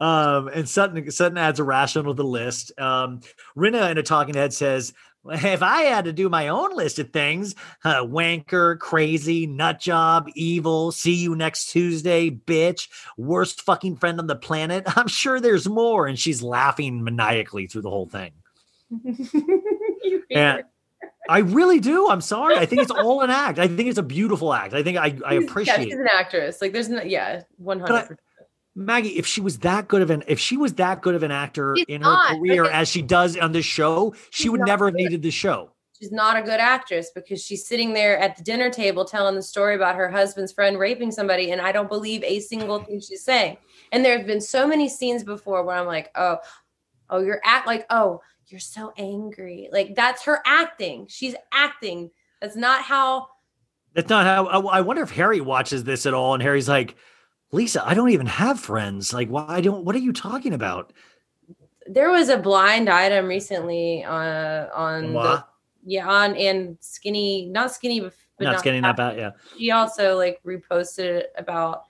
um, 0.00 0.48
and 0.48 0.68
Sutton 0.68 1.10
Sutton 1.10 1.38
adds 1.38 1.60
irrational 1.60 2.14
to 2.14 2.16
the 2.16 2.28
list. 2.28 2.72
Um, 2.78 3.20
Rinna 3.56 3.90
in 3.90 3.98
a 3.98 4.02
talking 4.02 4.34
head 4.34 4.52
says, 4.52 4.92
if 5.28 5.62
I 5.62 5.82
had 5.82 6.04
to 6.04 6.12
do 6.12 6.28
my 6.28 6.48
own 6.48 6.76
list 6.76 6.98
of 6.98 7.10
things, 7.10 7.54
uh, 7.84 8.04
wanker, 8.04 8.78
crazy, 8.78 9.46
nut 9.46 9.80
job, 9.80 10.28
evil, 10.34 10.92
see 10.92 11.14
you 11.14 11.34
next 11.34 11.70
Tuesday, 11.72 12.30
bitch, 12.30 12.88
worst 13.16 13.62
fucking 13.62 13.96
friend 13.96 14.20
on 14.20 14.26
the 14.26 14.36
planet, 14.36 14.84
I'm 14.96 15.08
sure 15.08 15.40
there's 15.40 15.68
more. 15.68 16.06
And 16.06 16.18
she's 16.18 16.42
laughing 16.42 17.02
maniacally 17.02 17.66
through 17.66 17.82
the 17.82 17.90
whole 17.90 18.06
thing. 18.06 18.32
And. 20.30 20.64
I 21.28 21.38
really 21.38 21.80
do. 21.80 22.08
I'm 22.08 22.20
sorry. 22.20 22.56
I 22.56 22.66
think 22.66 22.82
it's 22.82 22.90
all 22.90 23.20
an 23.22 23.30
act. 23.30 23.58
I 23.58 23.68
think 23.68 23.88
it's 23.88 23.98
a 23.98 24.02
beautiful 24.02 24.52
act. 24.52 24.74
I 24.74 24.82
think 24.82 24.98
I, 24.98 25.16
I 25.24 25.34
appreciate. 25.34 25.78
yeah, 25.78 25.84
she's 25.84 25.94
an 25.94 26.08
actress. 26.12 26.60
Like, 26.60 26.72
there's 26.72 26.88
no, 26.88 27.02
yeah, 27.02 27.42
one 27.58 27.80
hundred. 27.80 28.18
Maggie, 28.78 29.16
if 29.16 29.26
she 29.26 29.40
was 29.40 29.60
that 29.60 29.88
good 29.88 30.02
of 30.02 30.10
an 30.10 30.22
if 30.26 30.38
she 30.38 30.58
was 30.58 30.74
that 30.74 31.00
good 31.00 31.14
of 31.14 31.22
an 31.22 31.30
actor 31.30 31.74
She's 31.76 31.86
in 31.88 32.02
her 32.02 32.10
not, 32.10 32.36
career 32.36 32.64
because- 32.64 32.74
as 32.76 32.88
she 32.88 33.00
does 33.02 33.36
on 33.36 33.52
this 33.52 33.64
show, 33.64 34.14
she 34.30 34.42
She's 34.44 34.50
would 34.50 34.60
never 34.60 34.86
have 34.86 34.94
needed 34.94 35.22
the 35.22 35.30
show. 35.30 35.70
She's 35.98 36.12
not 36.12 36.36
a 36.36 36.42
good 36.42 36.60
actress 36.60 37.10
because 37.14 37.42
she's 37.42 37.66
sitting 37.66 37.94
there 37.94 38.18
at 38.18 38.36
the 38.36 38.42
dinner 38.42 38.68
table 38.68 39.06
telling 39.06 39.34
the 39.34 39.42
story 39.42 39.74
about 39.76 39.96
her 39.96 40.10
husband's 40.10 40.52
friend 40.52 40.78
raping 40.78 41.10
somebody, 41.10 41.52
and 41.52 41.60
I 41.62 41.72
don't 41.72 41.88
believe 41.88 42.22
a 42.22 42.38
single 42.40 42.80
thing 42.80 43.00
she's 43.00 43.24
saying. 43.24 43.56
And 43.92 44.04
there 44.04 44.18
have 44.18 44.26
been 44.26 44.42
so 44.42 44.66
many 44.66 44.90
scenes 44.90 45.24
before 45.24 45.64
where 45.64 45.76
I'm 45.76 45.86
like, 45.86 46.10
oh, 46.14 46.36
oh, 47.08 47.20
you're 47.20 47.40
at 47.46 47.66
like, 47.66 47.86
oh, 47.88 48.20
you're 48.48 48.60
so 48.60 48.92
angry. 48.96 49.68
Like 49.72 49.94
that's 49.94 50.24
her 50.24 50.40
acting. 50.44 51.06
She's 51.08 51.34
acting. 51.52 52.10
That's 52.40 52.56
not 52.56 52.82
how. 52.82 53.28
That's 53.94 54.08
not 54.10 54.26
how. 54.26 54.46
I, 54.46 54.78
I 54.78 54.80
wonder 54.82 55.02
if 55.02 55.10
Harry 55.10 55.40
watches 55.40 55.84
this 55.84 56.06
at 56.06 56.14
all, 56.14 56.34
and 56.34 56.42
Harry's 56.42 56.68
like, 56.68 56.96
"Lisa, 57.52 57.86
I 57.86 57.94
don't 57.94 58.10
even 58.10 58.26
have 58.26 58.60
friends. 58.60 59.12
Like, 59.12 59.28
why 59.28 59.46
I 59.48 59.60
don't? 59.60 59.84
What 59.84 59.94
are 59.94 60.00
you 60.00 60.12
talking 60.12 60.52
about?" 60.52 60.92
There 61.88 62.10
was 62.10 62.28
a 62.28 62.36
blind 62.36 62.88
item 62.88 63.26
recently 63.26 64.04
uh, 64.04 64.66
on 64.74 65.12
the, 65.12 65.44
yeah 65.84 66.08
on 66.08 66.36
and 66.36 66.76
skinny, 66.80 67.46
not 67.46 67.72
skinny, 67.72 68.00
but 68.00 68.12
Not 68.40 68.58
skinny, 68.58 68.80
not 68.80 68.96
bad. 68.96 69.16
Yeah. 69.16 69.30
she 69.56 69.70
also 69.70 70.16
like 70.16 70.40
reposted 70.44 71.04
it 71.04 71.32
about 71.38 71.84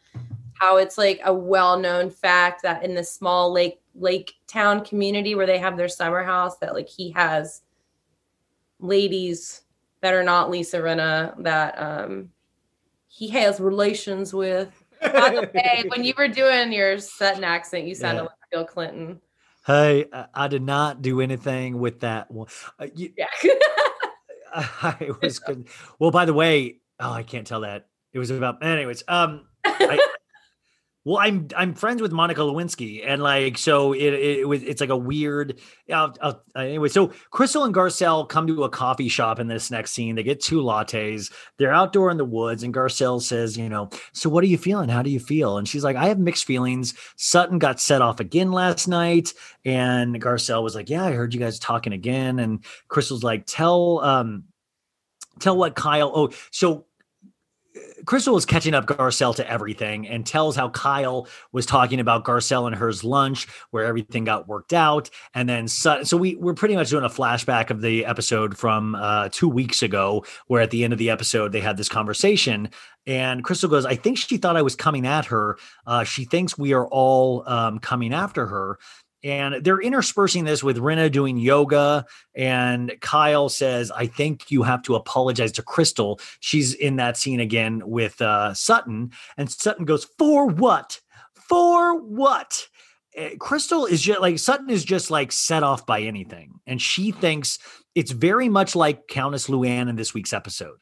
how 0.58 0.76
it's 0.76 0.96
like 0.98 1.20
a 1.24 1.32
well-known 1.34 2.10
fact 2.10 2.62
that 2.62 2.84
in 2.84 2.94
the 2.94 3.04
small 3.04 3.52
lake 3.52 3.80
lake 3.94 4.34
town 4.46 4.84
community 4.84 5.34
where 5.34 5.46
they 5.46 5.58
have 5.58 5.76
their 5.76 5.88
summer 5.88 6.22
house 6.22 6.58
that 6.58 6.74
like 6.74 6.88
he 6.88 7.10
has 7.12 7.62
ladies 8.78 9.62
that 10.02 10.12
are 10.14 10.22
not 10.22 10.50
Lisa 10.50 10.78
Rinna 10.78 11.42
that 11.42 11.80
um 11.80 12.30
he 13.08 13.28
has 13.28 13.60
relations 13.60 14.34
with. 14.34 14.70
By 15.00 15.30
the 15.30 15.50
way, 15.54 15.84
when 15.88 16.04
you 16.04 16.12
were 16.18 16.28
doing 16.28 16.70
your 16.72 16.98
Sutton 16.98 17.44
accent, 17.44 17.86
you 17.86 17.94
sounded 17.94 18.22
Yeah. 18.22 18.28
like 18.28 18.50
Bill 18.52 18.64
Clinton. 18.66 19.20
Hey, 19.66 20.04
I, 20.12 20.26
I 20.34 20.48
did 20.48 20.62
not 20.62 21.00
do 21.00 21.20
anything 21.22 21.78
with 21.80 22.00
that 22.00 22.30
one. 22.30 22.48
Uh, 22.78 22.88
you, 22.94 23.12
Yeah. 23.16 23.26
I 24.54 25.10
was 25.20 25.38
good. 25.38 25.68
Well, 25.98 26.10
by 26.10 26.24
the 26.24 26.32
way, 26.34 26.80
oh, 27.00 27.10
I 27.10 27.22
can't 27.22 27.46
tell 27.46 27.60
that. 27.60 27.88
It 28.12 28.18
was 28.18 28.30
about, 28.30 28.64
anyways. 28.64 29.02
Um, 29.08 29.46
I, 29.64 29.98
well, 31.06 31.18
I'm 31.18 31.46
I'm 31.56 31.72
friends 31.72 32.02
with 32.02 32.10
Monica 32.10 32.40
Lewinsky, 32.40 33.04
and 33.06 33.22
like 33.22 33.58
so, 33.58 33.92
it 33.92 34.12
it, 34.12 34.40
it 34.40 34.48
was 34.48 34.64
it's 34.64 34.80
like 34.80 34.90
a 34.90 34.96
weird. 34.96 35.60
Uh, 35.88 36.10
uh, 36.20 36.32
anyway, 36.56 36.88
so 36.88 37.12
Crystal 37.30 37.62
and 37.62 37.72
Garcelle 37.72 38.28
come 38.28 38.48
to 38.48 38.64
a 38.64 38.68
coffee 38.68 39.08
shop 39.08 39.38
in 39.38 39.46
this 39.46 39.70
next 39.70 39.92
scene. 39.92 40.16
They 40.16 40.24
get 40.24 40.40
two 40.40 40.60
lattes. 40.62 41.32
They're 41.58 41.72
outdoor 41.72 42.10
in 42.10 42.16
the 42.16 42.24
woods, 42.24 42.64
and 42.64 42.74
Garcelle 42.74 43.22
says, 43.22 43.56
"You 43.56 43.68
know, 43.68 43.88
so 44.12 44.28
what 44.28 44.42
are 44.42 44.48
you 44.48 44.58
feeling? 44.58 44.88
How 44.88 45.02
do 45.02 45.10
you 45.10 45.20
feel?" 45.20 45.58
And 45.58 45.68
she's 45.68 45.84
like, 45.84 45.94
"I 45.94 46.08
have 46.08 46.18
mixed 46.18 46.44
feelings. 46.44 46.92
Sutton 47.14 47.60
got 47.60 47.78
set 47.78 48.02
off 48.02 48.18
again 48.18 48.50
last 48.50 48.88
night." 48.88 49.32
And 49.64 50.20
Garcelle 50.20 50.64
was 50.64 50.74
like, 50.74 50.90
"Yeah, 50.90 51.04
I 51.04 51.12
heard 51.12 51.32
you 51.32 51.38
guys 51.38 51.60
talking 51.60 51.92
again." 51.92 52.40
And 52.40 52.64
Crystal's 52.88 53.22
like, 53.22 53.44
"Tell 53.46 54.00
um, 54.00 54.42
tell 55.38 55.56
what 55.56 55.76
Kyle." 55.76 56.10
Oh, 56.12 56.30
so 56.50 56.86
Crystal 58.04 58.34
was 58.34 58.46
catching 58.46 58.74
up 58.74 58.86
Garcelle 58.86 59.34
to 59.36 59.50
everything 59.50 60.06
and 60.06 60.24
tells 60.24 60.54
how 60.54 60.68
Kyle 60.70 61.26
was 61.52 61.66
talking 61.66 62.00
about 62.00 62.24
Garcelle 62.24 62.66
and 62.66 62.76
hers 62.76 63.02
lunch, 63.02 63.48
where 63.70 63.84
everything 63.84 64.24
got 64.24 64.46
worked 64.46 64.72
out. 64.72 65.10
And 65.34 65.48
then, 65.48 65.66
so, 65.68 66.02
so 66.04 66.16
we, 66.16 66.36
we're 66.36 66.54
pretty 66.54 66.76
much 66.76 66.90
doing 66.90 67.04
a 67.04 67.08
flashback 67.08 67.70
of 67.70 67.80
the 67.80 68.04
episode 68.04 68.56
from 68.56 68.94
uh, 68.94 69.28
two 69.30 69.48
weeks 69.48 69.82
ago, 69.82 70.24
where 70.46 70.62
at 70.62 70.70
the 70.70 70.84
end 70.84 70.92
of 70.92 70.98
the 70.98 71.10
episode, 71.10 71.52
they 71.52 71.60
had 71.60 71.76
this 71.76 71.88
conversation. 71.88 72.70
And 73.06 73.44
Crystal 73.44 73.70
goes, 73.70 73.86
I 73.86 73.94
think 73.94 74.18
she 74.18 74.36
thought 74.36 74.56
I 74.56 74.62
was 74.62 74.76
coming 74.76 75.06
at 75.06 75.26
her. 75.26 75.58
Uh, 75.86 76.04
she 76.04 76.24
thinks 76.24 76.58
we 76.58 76.72
are 76.72 76.86
all 76.88 77.48
um, 77.48 77.78
coming 77.78 78.12
after 78.12 78.46
her. 78.46 78.78
And 79.26 79.64
they're 79.64 79.80
interspersing 79.80 80.44
this 80.44 80.62
with 80.62 80.76
Rinna 80.76 81.10
doing 81.10 81.36
yoga. 81.36 82.06
And 82.36 82.92
Kyle 83.00 83.48
says, 83.48 83.90
I 83.90 84.06
think 84.06 84.52
you 84.52 84.62
have 84.62 84.82
to 84.82 84.94
apologize 84.94 85.50
to 85.52 85.64
Crystal. 85.64 86.20
She's 86.38 86.74
in 86.74 86.94
that 86.96 87.16
scene 87.16 87.40
again 87.40 87.82
with 87.84 88.22
uh, 88.22 88.54
Sutton. 88.54 89.10
And 89.36 89.50
Sutton 89.50 89.84
goes, 89.84 90.06
For 90.16 90.46
what? 90.46 91.00
For 91.34 91.98
what? 91.98 92.68
Eh, 93.16 93.34
Crystal 93.40 93.84
is 93.84 94.00
just 94.00 94.20
like 94.20 94.38
Sutton 94.38 94.70
is 94.70 94.84
just 94.84 95.10
like 95.10 95.32
set 95.32 95.64
off 95.64 95.84
by 95.84 96.02
anything. 96.02 96.60
And 96.64 96.80
she 96.80 97.10
thinks 97.10 97.58
it's 97.96 98.12
very 98.12 98.48
much 98.48 98.76
like 98.76 99.08
Countess 99.08 99.48
Luann 99.48 99.88
in 99.88 99.96
this 99.96 100.14
week's 100.14 100.32
episode. 100.32 100.76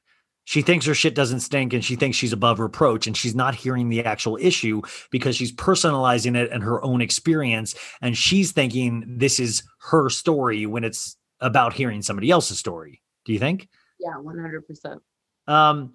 She 0.45 0.63
thinks 0.63 0.87
her 0.87 0.95
shit 0.95 1.15
doesn't 1.15 1.41
stink 1.41 1.73
and 1.73 1.85
she 1.85 1.97
thinks 1.97 2.17
she's 2.17 2.33
above 2.33 2.61
reproach 2.61 3.07
and 3.07 3.17
she's 3.17 3.35
not 3.35 3.55
hearing 3.55 3.89
the 3.89 4.05
actual 4.05 4.39
issue 4.41 4.83
because 5.11 5.37
she's 5.37 5.53
personalizing 5.53 6.37
it 6.37 6.51
and 6.53 6.63
her 6.63 6.83
own 6.85 7.01
experience. 7.01 7.75
And 8.03 8.17
she's 8.17 8.53
thinking 8.53 9.05
this 9.19 9.41
is 9.41 9.63
her 9.91 10.11
story 10.11 10.67
when 10.67 10.85
it's 10.85 11.17
about 11.41 11.73
hearing 11.73 12.03
somebody 12.03 12.31
else's 12.31 12.59
story. 12.59 13.03
Do 13.25 13.33
you 13.33 13.39
think? 13.39 13.69
Yeah, 13.99 14.19
one 14.19 14.39
hundred 14.39 14.67
percent. 14.67 15.01
Um, 15.47 15.95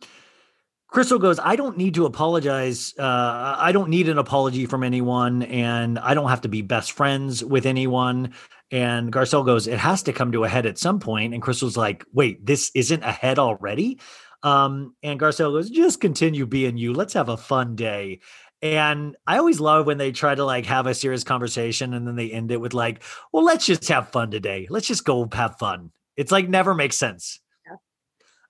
Crystal 0.88 1.20
goes, 1.20 1.40
I 1.40 1.56
don't 1.56 1.78
need 1.78 1.94
to 1.96 2.06
apologize. 2.08 2.96
Uh, 2.98 3.56
I 3.58 3.72
don't 3.72 3.90
need 3.90 4.10
an 4.10 4.18
apology 4.18 4.66
from 4.66 4.84
anyone, 4.84 5.44
and 5.44 6.00
I 6.00 6.16
don't 6.16 6.30
have 6.30 6.42
to 6.42 6.50
be 6.50 6.64
best 6.64 6.94
friends 6.94 7.46
with 7.46 7.68
anyone. 7.68 8.34
And 8.72 9.14
Garcelle 9.14 9.46
goes, 9.46 9.68
It 9.68 9.78
has 9.78 10.02
to 10.04 10.14
come 10.14 10.32
to 10.32 10.46
a 10.46 10.50
head 10.50 10.66
at 10.66 10.80
some 10.80 11.00
point. 11.00 11.34
And 11.36 11.44
Crystal's 11.44 11.78
like, 11.78 12.06
Wait, 12.12 12.44
this 12.44 12.72
isn't 12.74 13.04
a 13.04 13.12
head 13.12 13.38
already? 13.38 14.00
Um, 14.44 14.96
and 15.04 15.20
Garcelle 15.20 15.52
goes, 15.52 15.70
Just 15.70 16.02
continue 16.02 16.46
being 16.46 16.78
you. 16.78 16.94
Let's 16.94 17.14
have 17.14 17.30
a 17.30 17.38
fun 17.38 17.76
day. 17.76 18.20
And 18.62 19.16
I 19.26 19.38
always 19.38 19.60
love 19.60 19.86
when 19.86 19.98
they 19.98 20.12
try 20.12 20.36
to 20.36 20.44
like 20.44 20.66
have 20.66 20.86
a 20.86 20.94
serious 20.94 21.24
conversation 21.24 21.94
and 21.94 22.06
then 22.06 22.16
they 22.16 22.30
end 22.30 22.52
it 22.52 22.60
with 22.60 22.74
like, 22.74 23.02
well, 23.32 23.44
let's 23.44 23.66
just 23.66 23.88
have 23.88 24.12
fun 24.12 24.32
today. 24.32 24.68
Let's 24.70 24.88
just 24.88 25.06
go 25.06 25.30
have 25.32 25.58
fun. 25.58 25.92
It's 26.18 26.32
like 26.32 26.50
never 26.50 26.76
makes 26.76 26.98
sense. 26.98 27.40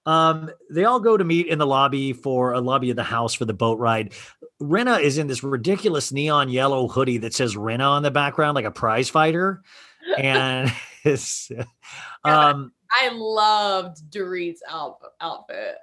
Um, 0.06 0.50
they 0.72 0.86
all 0.86 1.00
go 1.00 1.18
to 1.18 1.24
meet 1.24 1.48
in 1.48 1.60
the 1.60 1.68
lobby 1.68 2.14
for 2.14 2.54
a 2.54 2.62
lobby 2.62 2.90
of 2.90 2.96
the 2.96 3.04
house 3.04 3.36
for 3.36 3.46
the 3.46 3.54
boat 3.54 3.78
ride. 3.78 4.14
Rinna 4.60 5.00
is 5.00 5.20
in 5.20 5.28
this 5.28 5.44
ridiculous 5.44 6.12
neon 6.12 6.50
yellow 6.50 6.88
hoodie 6.88 7.20
that 7.20 7.36
says 7.36 7.56
Rinna 7.56 7.88
on 7.88 8.02
the 8.02 8.10
background, 8.10 8.56
like 8.56 8.66
a 8.66 8.72
prize 8.72 9.10
fighter. 9.10 9.62
And 10.18 10.74
it's 11.04 11.52
um 12.24 12.72
I 12.92 13.10
loved 13.14 14.10
Dorit's 14.12 14.62
out- 14.68 15.00
outfit. 15.22 15.78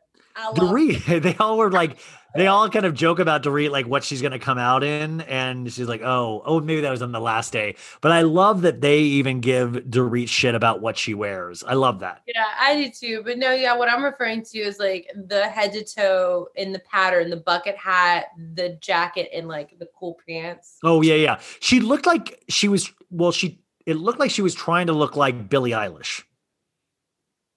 Dorit, 0.55 1.23
they 1.23 1.35
all 1.37 1.57
were 1.57 1.71
like, 1.71 1.99
they 2.35 2.47
all 2.47 2.69
kind 2.69 2.85
of 2.85 2.93
joke 2.93 3.19
about 3.19 3.43
Dorit, 3.43 3.71
like 3.71 3.87
what 3.87 4.05
she's 4.05 4.21
going 4.21 4.33
to 4.33 4.39
come 4.39 4.59
out 4.59 4.85
in. 4.85 5.23
And 5.23 5.73
she's 5.73 5.89
like, 5.89 6.03
oh, 6.03 6.43
oh, 6.45 6.61
maybe 6.61 6.83
that 6.83 6.91
was 6.91 7.01
on 7.01 7.13
the 7.13 7.21
last 7.21 7.53
day. 7.53 7.77
But 8.03 8.13
I 8.13 8.23
love 8.23 8.63
that 8.63 8.83
they 8.83 8.99
even 8.99 9.41
give 9.41 9.73
Dorit 9.89 10.29
shit 10.29 10.55
about 10.55 10.81
what 10.83 10.99
she 10.99 11.15
wears. 11.15 11.65
I 11.65 11.75
love 11.75 12.01
that. 12.01 12.23
Yeah, 12.27 12.45
I 12.59 12.75
do 12.75 12.91
too. 12.91 13.23
But 13.25 13.39
no, 13.39 13.53
yeah, 13.53 13.75
what 13.77 13.89
I'm 13.89 14.05
referring 14.05 14.43
to 14.45 14.59
is 14.59 14.79
like 14.79 15.11
the 15.15 15.49
head 15.49 15.73
to 15.73 15.85
toe 15.85 16.49
in 16.55 16.73
the 16.73 16.81
pattern, 16.81 17.31
the 17.31 17.39
bucket 17.39 17.77
hat, 17.77 18.27
the 18.55 18.79
jacket, 18.81 19.31
and 19.33 19.49
like 19.49 19.79
the 19.79 19.89
cool 19.99 20.19
pants. 20.29 20.79
Oh, 20.85 21.01
yeah, 21.01 21.15
yeah. 21.15 21.41
She 21.61 21.81
looked 21.81 22.07
like 22.07 22.43
she 22.49 22.69
was, 22.69 22.93
well, 23.11 23.33
she, 23.33 23.61
it 23.87 23.97
looked 23.97 24.19
like 24.19 24.31
she 24.31 24.43
was 24.43 24.55
trying 24.55 24.89
to 24.89 24.93
look 24.93 25.17
like 25.17 25.49
Billie 25.49 25.71
Eilish. 25.71 26.25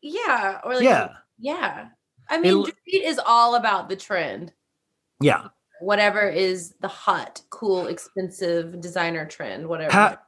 Yeah. 0.02 0.60
Or 0.64 0.76
like, 0.76 0.84
Yeah. 0.84 1.10
Yeah. 1.38 1.88
I 2.30 2.40
mean, 2.40 2.64
Dorit 2.64 2.74
is 2.88 3.20
all 3.26 3.56
about 3.56 3.90
the 3.90 3.96
trend. 3.96 4.54
Yeah. 5.22 5.48
Whatever 5.82 6.28
is 6.28 6.74
the 6.82 6.88
hot, 6.88 7.42
cool, 7.50 7.88
expensive 7.88 8.82
designer 8.82 9.26
trend, 9.26 9.68
whatever. 9.68 9.92
Ha- 9.92 10.20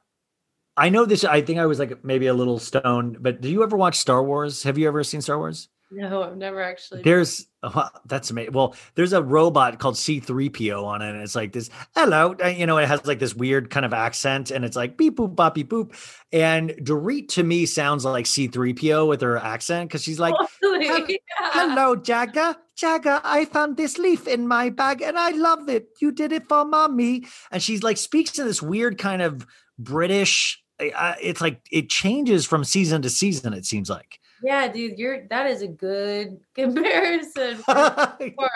I 0.78 0.90
know 0.90 1.06
this. 1.06 1.24
I 1.24 1.42
think 1.42 1.60
I 1.60 1.66
was 1.66 1.80
like 1.80 2.04
maybe 2.04 2.28
a 2.28 2.34
little 2.34 2.58
stoned, 2.58 3.22
but 3.22 3.42
do 3.42 3.50
you 3.50 3.62
ever 3.62 3.76
watch 3.76 3.98
Star 3.98 4.24
Wars? 4.24 4.64
Have 4.64 4.78
you 4.78 4.88
ever 4.88 5.04
seen 5.04 5.22
Star 5.22 5.38
Wars? 5.38 5.68
No, 5.92 6.24
I've 6.24 6.38
never 6.38 6.62
actually. 6.62 7.02
There's 7.02 7.48
oh, 7.64 7.90
that's 8.06 8.32
amazing. 8.32 8.54
Well, 8.54 8.76
there's 8.96 9.14
a 9.14 9.22
robot 9.22 9.78
called 9.80 9.96
C3PO 9.96 10.84
on 10.84 11.02
it, 11.02 11.10
and 11.14 11.22
it's 11.22 11.36
like 11.36 11.52
this. 11.52 11.70
Hello, 11.96 12.36
uh, 12.44 12.48
you 12.48 12.66
know, 12.66 12.78
it 12.78 12.88
has 12.88 13.06
like 13.06 13.20
this 13.20 13.36
weird 13.36 13.70
kind 13.70 13.86
of 13.86 13.94
accent, 13.94 14.52
and 14.52 14.64
it's 14.64 14.76
like 14.78 14.98
beep 14.98 15.18
boop 15.18 15.36
bop 15.36 15.56
beep 15.56 15.70
boop. 15.70 15.94
And 16.32 16.70
Dorit 16.82 17.28
to 17.30 17.44
me 17.44 17.66
sounds 17.66 18.06
like 18.06 18.26
C3PO 18.26 19.08
with 19.08 19.22
her 19.22 19.38
accent 19.38 19.90
because 19.90 20.02
she's 20.04 20.20
like, 20.20 20.34
Totally. 20.64 20.88
"Hel- 20.88 21.06
Yeah. 21.10 21.18
"Hello, 21.52 21.96
Jagger. 21.96 22.56
Jagger, 22.76 23.20
I 23.24 23.46
found 23.46 23.78
this 23.78 23.98
leaf 23.98 24.28
in 24.28 24.48
my 24.48 24.70
bag, 24.70 25.02
and 25.02 25.20
I 25.20 25.32
love 25.32 25.68
it. 25.70 25.90
You 26.00 26.12
did 26.12 26.32
it 26.32 26.48
for 26.48 26.64
mommy." 26.66 27.26
And 27.52 27.62
she's 27.62 27.84
like 27.84 27.98
speaks 27.98 28.40
in 28.40 28.46
this 28.48 28.62
weird 28.62 28.98
kind 28.98 29.22
of 29.22 29.46
British. 29.78 30.64
Uh, 30.80 31.14
it's 31.22 31.42
like 31.42 31.62
it 31.72 31.90
changes 31.90 32.46
from 32.46 32.64
season 32.64 33.02
to 33.02 33.10
season. 33.10 33.54
It 33.54 33.66
seems 33.66 33.90
like. 33.90 34.20
Yeah, 34.44 34.68
dude, 34.68 34.98
you're 34.98 35.28
that 35.28 35.48
is 35.48 35.62
a 35.62 35.68
good 35.68 36.40
comparison 36.56 37.58
for. 37.58 38.50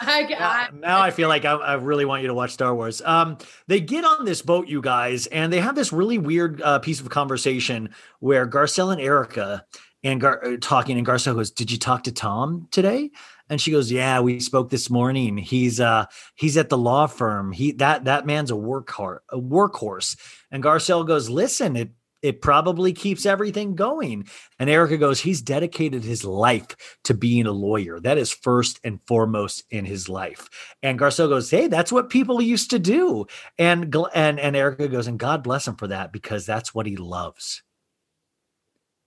I, 0.00 0.22
now, 0.22 0.48
I, 0.48 0.68
now 0.72 1.00
I 1.00 1.10
feel 1.10 1.28
like 1.28 1.44
I, 1.44 1.52
I 1.52 1.74
really 1.74 2.04
want 2.04 2.22
you 2.22 2.28
to 2.28 2.34
watch 2.34 2.52
Star 2.52 2.74
Wars. 2.74 3.02
Um, 3.02 3.38
they 3.66 3.80
get 3.80 4.04
on 4.04 4.24
this 4.24 4.42
boat, 4.42 4.68
you 4.68 4.80
guys, 4.80 5.26
and 5.26 5.52
they 5.52 5.60
have 5.60 5.74
this 5.74 5.92
really 5.92 6.18
weird 6.18 6.62
uh, 6.62 6.78
piece 6.78 7.00
of 7.00 7.08
conversation 7.10 7.90
where 8.20 8.46
Garcelle 8.46 8.92
and 8.92 9.00
Erika 9.00 9.64
and 10.02 10.20
Gar- 10.20 10.44
uh, 10.44 10.56
talking, 10.60 10.96
and 10.98 11.06
Garcelle 11.06 11.34
goes, 11.34 11.50
"Did 11.50 11.70
you 11.70 11.78
talk 11.78 12.04
to 12.04 12.12
Tom 12.12 12.68
today?" 12.70 13.10
And 13.48 13.60
she 13.60 13.70
goes, 13.70 13.92
"Yeah, 13.92 14.20
we 14.20 14.40
spoke 14.40 14.70
this 14.70 14.88
morning. 14.88 15.36
He's 15.36 15.80
uh 15.80 16.06
he's 16.36 16.56
at 16.56 16.68
the 16.68 16.78
law 16.78 17.06
firm. 17.06 17.52
He 17.52 17.72
that 17.72 18.04
that 18.04 18.26
man's 18.26 18.50
a 18.50 18.54
workhorse, 18.54 19.18
a 19.30 19.38
workhorse." 19.38 20.16
And 20.50 20.62
Garcelle 20.62 21.06
goes, 21.06 21.28
"Listen, 21.28 21.76
it." 21.76 21.90
It 22.22 22.40
probably 22.40 22.92
keeps 22.92 23.26
everything 23.26 23.74
going. 23.74 24.26
And 24.58 24.70
Erika 24.70 24.96
goes, 24.96 25.20
He's 25.20 25.42
dedicated 25.42 26.02
his 26.02 26.24
life 26.24 26.68
to 27.04 27.14
being 27.14 27.46
a 27.46 27.52
lawyer. 27.52 28.00
That 28.00 28.18
is 28.18 28.32
first 28.32 28.80
and 28.82 29.00
foremost 29.06 29.64
in 29.70 29.84
his 29.84 30.08
life. 30.08 30.48
And 30.82 30.98
Garcelle 30.98 31.28
goes, 31.28 31.50
Hey, 31.50 31.68
that's 31.68 31.92
what 31.92 32.10
people 32.10 32.40
used 32.40 32.70
to 32.70 32.78
do. 32.78 33.26
And 33.58 33.94
and 34.14 34.40
and 34.40 34.56
Erika 34.56 34.88
goes, 34.88 35.06
and 35.06 35.18
God 35.18 35.42
bless 35.42 35.66
him 35.66 35.76
for 35.76 35.88
that 35.88 36.12
because 36.12 36.46
that's 36.46 36.74
what 36.74 36.86
he 36.86 36.96
loves. 36.96 37.62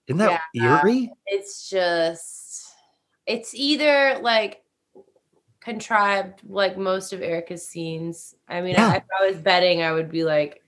Isn't 0.06 0.18
that 0.18 0.40
eerie? 0.54 1.12
it's 1.26 1.68
just 1.70 2.66
it's 3.26 3.54
either 3.54 4.18
like 4.22 4.62
contrived 5.60 6.40
like 6.48 6.76
most 6.76 7.12
of 7.12 7.22
Erika's 7.22 7.66
scenes. 7.66 8.34
I 8.48 8.60
mean, 8.60 8.74
Yeah. 8.74 8.88
I, 8.88 8.96
if 8.96 9.04
I 9.20 9.26
was 9.30 9.36
betting, 9.36 9.82
I 9.82 9.92
would 9.92 10.10
be 10.10 10.24
like, 10.24 10.62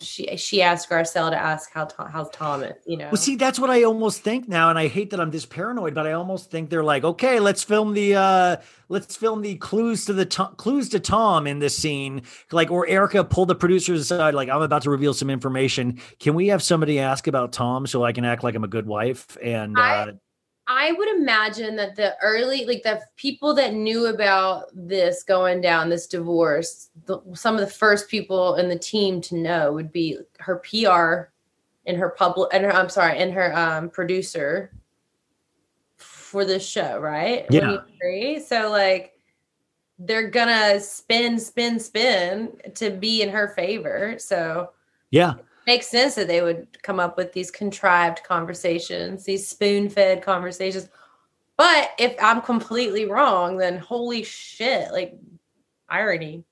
she 0.00 0.36
she 0.36 0.60
asked 0.60 0.90
Garcelle 0.90 1.30
to 1.30 1.36
ask 1.36 1.72
how 1.72 1.86
Tom, 1.86 2.10
how's 2.10 2.28
Thomas, 2.30 2.76
you 2.86 2.96
know. 2.96 3.06
Well, 3.06 3.16
see, 3.16 3.36
that's 3.36 3.58
what 3.58 3.70
I 3.70 3.84
almost 3.84 4.20
think 4.20 4.46
now, 4.48 4.68
and 4.68 4.78
I 4.78 4.88
hate 4.88 5.10
that 5.10 5.20
I'm 5.20 5.30
this 5.30 5.46
paranoid, 5.46 5.94
but 5.94 6.06
I 6.06 6.12
almost 6.12 6.50
think 6.50 6.68
they're 6.68 6.84
like, 6.84 7.02
okay, 7.02 7.40
let's 7.40 7.62
film 7.62 7.94
the 7.94 8.14
uh 8.14 8.56
let's 8.88 9.16
film 9.16 9.40
the 9.42 9.56
clues 9.56 10.04
to 10.04 10.12
the 10.12 10.26
to- 10.26 10.52
clues 10.56 10.90
to 10.90 11.00
Tom 11.00 11.46
in 11.46 11.60
this 11.60 11.76
scene, 11.76 12.22
like, 12.52 12.70
or 12.70 12.86
Erika 12.86 13.24
pulled 13.24 13.48
the 13.48 13.54
producers 13.54 14.00
aside, 14.00 14.34
like, 14.34 14.48
I'm 14.50 14.62
about 14.62 14.82
to 14.82 14.90
reveal 14.90 15.14
some 15.14 15.30
information. 15.30 15.98
Can 16.20 16.34
we 16.34 16.48
have 16.48 16.62
somebody 16.62 16.98
ask 16.98 17.26
about 17.26 17.52
Tom 17.52 17.86
so 17.86 18.04
I 18.04 18.12
can 18.12 18.24
act 18.24 18.44
like 18.44 18.54
I'm 18.54 18.64
a 18.64 18.68
good 18.68 18.86
wife? 18.86 19.36
And 19.42 19.78
I- 19.78 19.94
uh, 20.02 20.12
I 20.68 20.92
would 20.92 21.08
imagine 21.08 21.76
that 21.76 21.94
the 21.94 22.16
early, 22.20 22.64
like 22.64 22.82
the 22.82 23.00
people 23.16 23.54
that 23.54 23.74
knew 23.74 24.06
about 24.06 24.64
this 24.74 25.22
going 25.22 25.60
down, 25.60 25.88
this 25.88 26.08
divorce, 26.08 26.90
the, 27.04 27.20
some 27.34 27.54
of 27.54 27.60
the 27.60 27.66
first 27.68 28.08
people 28.08 28.56
in 28.56 28.68
the 28.68 28.78
team 28.78 29.20
to 29.22 29.36
know 29.36 29.72
would 29.72 29.92
be 29.92 30.18
her 30.40 30.56
PR 30.56 31.30
and 31.88 31.96
her 31.96 32.10
public, 32.10 32.50
and 32.52 32.64
her, 32.64 32.74
I'm 32.74 32.88
sorry, 32.88 33.18
and 33.18 33.32
her 33.32 33.56
um, 33.56 33.90
producer 33.90 34.72
for 35.96 36.44
this 36.44 36.66
show, 36.66 36.98
right? 36.98 37.46
Agree? 38.00 38.40
So, 38.40 38.68
like, 38.68 39.12
they're 40.00 40.28
gonna 40.30 40.80
spin, 40.80 41.38
spin, 41.38 41.78
spin 41.78 42.52
to 42.74 42.90
be 42.90 43.22
in 43.22 43.28
her 43.28 43.48
favor. 43.48 44.16
So, 44.18 44.72
yeah, 45.10 45.34
makes 45.66 45.88
sense 45.88 46.14
that 46.14 46.28
they 46.28 46.42
would 46.42 46.80
come 46.82 47.00
up 47.00 47.16
with 47.16 47.32
these 47.32 47.50
contrived 47.50 48.22
conversations, 48.22 49.24
these 49.24 49.46
spoon 49.46 49.88
fed 49.88 50.22
conversations. 50.22 50.88
But 51.56 51.90
if 51.98 52.14
I'm 52.22 52.40
completely 52.40 53.06
wrong, 53.06 53.56
then 53.56 53.78
holy 53.78 54.22
shit, 54.22 54.92
like 54.92 55.14
irony. 55.88 56.44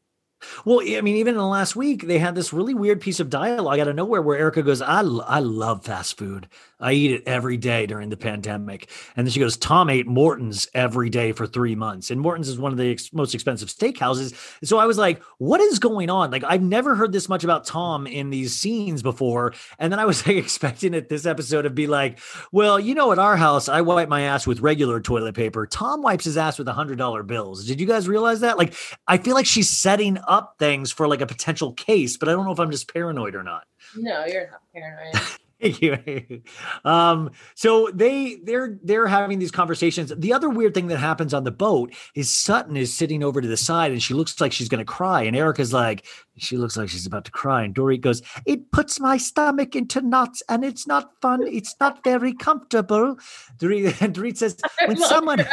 Well, 0.64 0.80
I 0.80 1.00
mean, 1.00 1.16
even 1.16 1.34
in 1.34 1.38
the 1.38 1.46
last 1.46 1.76
week, 1.76 2.06
they 2.06 2.18
had 2.18 2.34
this 2.34 2.52
really 2.52 2.74
weird 2.74 3.00
piece 3.00 3.20
of 3.20 3.30
dialogue 3.30 3.78
out 3.78 3.88
of 3.88 3.96
nowhere 3.96 4.22
where 4.22 4.38
Erika 4.38 4.62
goes, 4.62 4.82
I, 4.82 5.00
I 5.00 5.40
love 5.40 5.84
fast 5.84 6.16
food. 6.18 6.48
I 6.84 6.92
eat 6.92 7.12
it 7.12 7.22
every 7.26 7.56
day 7.56 7.86
during 7.86 8.10
the 8.10 8.16
pandemic. 8.16 8.90
And 9.16 9.26
then 9.26 9.32
she 9.32 9.40
goes, 9.40 9.56
Tom 9.56 9.88
ate 9.88 10.06
Morton's 10.06 10.68
every 10.74 11.08
day 11.08 11.32
for 11.32 11.46
three 11.46 11.74
months. 11.74 12.10
And 12.10 12.20
Morton's 12.20 12.48
is 12.48 12.58
one 12.58 12.72
of 12.72 12.78
the 12.78 12.90
ex- 12.90 13.12
most 13.12 13.34
expensive 13.34 13.68
steakhouses. 13.68 14.34
So 14.66 14.78
I 14.78 14.84
was 14.84 14.98
like, 14.98 15.22
what 15.38 15.60
is 15.62 15.78
going 15.78 16.10
on? 16.10 16.30
Like, 16.30 16.44
I've 16.44 16.62
never 16.62 16.94
heard 16.94 17.12
this 17.12 17.28
much 17.28 17.42
about 17.42 17.64
Tom 17.64 18.06
in 18.06 18.28
these 18.28 18.54
scenes 18.54 19.02
before. 19.02 19.54
And 19.78 19.90
then 19.90 19.98
I 19.98 20.04
was 20.04 20.26
like 20.26 20.36
expecting 20.36 20.92
it 20.92 21.08
this 21.08 21.24
episode 21.24 21.62
to 21.62 21.70
be 21.70 21.86
like, 21.86 22.18
well, 22.52 22.78
you 22.78 22.94
know, 22.94 23.12
at 23.12 23.18
our 23.18 23.36
house, 23.36 23.68
I 23.68 23.80
wipe 23.80 24.08
my 24.10 24.22
ass 24.22 24.46
with 24.46 24.60
regular 24.60 25.00
toilet 25.00 25.34
paper. 25.34 25.66
Tom 25.66 26.02
wipes 26.02 26.26
his 26.26 26.36
ass 26.36 26.58
with 26.58 26.66
$100 26.66 27.26
bills. 27.26 27.64
Did 27.64 27.80
you 27.80 27.86
guys 27.86 28.08
realize 28.08 28.40
that? 28.40 28.58
Like, 28.58 28.74
I 29.08 29.16
feel 29.16 29.34
like 29.34 29.46
she's 29.46 29.70
setting 29.70 30.18
up 30.28 30.33
things 30.58 30.92
for 30.92 31.08
like 31.08 31.20
a 31.20 31.26
potential 31.26 31.72
case, 31.72 32.16
but 32.16 32.28
I 32.28 32.32
don't 32.32 32.44
know 32.44 32.52
if 32.52 32.60
I'm 32.60 32.70
just 32.70 32.92
paranoid 32.92 33.34
or 33.34 33.42
not. 33.42 33.64
No, 33.96 34.24
you're 34.26 34.50
not 34.50 34.60
paranoid. 34.72 35.38
Thank 35.60 35.80
you. 35.80 36.42
um, 36.84 37.30
so 37.54 37.88
they 37.94 38.36
they're 38.42 38.78
they're 38.82 39.06
having 39.06 39.38
these 39.38 39.50
conversations. 39.50 40.12
The 40.14 40.32
other 40.32 40.50
weird 40.50 40.74
thing 40.74 40.88
that 40.88 40.98
happens 40.98 41.32
on 41.32 41.44
the 41.44 41.50
boat 41.50 41.94
is 42.14 42.30
Sutton 42.30 42.76
is 42.76 42.92
sitting 42.92 43.22
over 43.22 43.40
to 43.40 43.48
the 43.48 43.56
side 43.56 43.90
and 43.92 44.02
she 44.02 44.12
looks 44.14 44.38
like 44.40 44.52
she's 44.52 44.68
gonna 44.68 44.84
cry. 44.84 45.22
And 45.22 45.34
Erika's 45.34 45.72
like, 45.72 46.06
she 46.36 46.56
looks 46.56 46.76
like 46.76 46.88
she's 46.90 47.06
about 47.06 47.24
to 47.26 47.30
cry. 47.30 47.62
And 47.62 47.74
Dorit 47.74 48.02
goes, 48.02 48.20
It 48.44 48.72
puts 48.72 49.00
my 49.00 49.16
stomach 49.16 49.74
into 49.74 50.02
knots 50.02 50.42
and 50.48 50.64
it's 50.64 50.86
not 50.86 51.12
fun. 51.22 51.46
It's 51.46 51.74
not 51.80 52.04
very 52.04 52.34
comfortable. 52.34 53.16
Dorit, 53.58 54.02
and 54.02 54.14
Dorit 54.16 54.36
says, 54.36 54.58
when 54.86 54.98
someone 54.98 55.38
your 55.38 55.48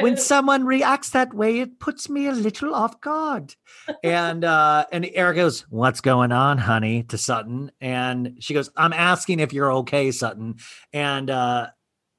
when 0.00 0.16
someone 0.18 0.64
reacts 0.64 1.10
that 1.10 1.34
way, 1.34 1.60
it 1.60 1.78
puts 1.78 2.08
me 2.08 2.26
a 2.26 2.32
little 2.32 2.74
off 2.74 3.00
guard. 3.00 3.54
And 4.02 4.44
uh, 4.44 4.86
and 4.92 5.08
Eric 5.12 5.36
goes, 5.36 5.62
"What's 5.68 6.00
going 6.00 6.32
on, 6.32 6.58
honey?" 6.58 7.04
to 7.04 7.18
Sutton, 7.18 7.72
and 7.80 8.36
she 8.40 8.54
goes, 8.54 8.70
"I'm 8.76 8.92
asking 8.92 9.40
if 9.40 9.52
you're 9.52 9.72
okay, 9.72 10.10
Sutton." 10.10 10.56
And 10.92 11.30
uh, 11.30 11.68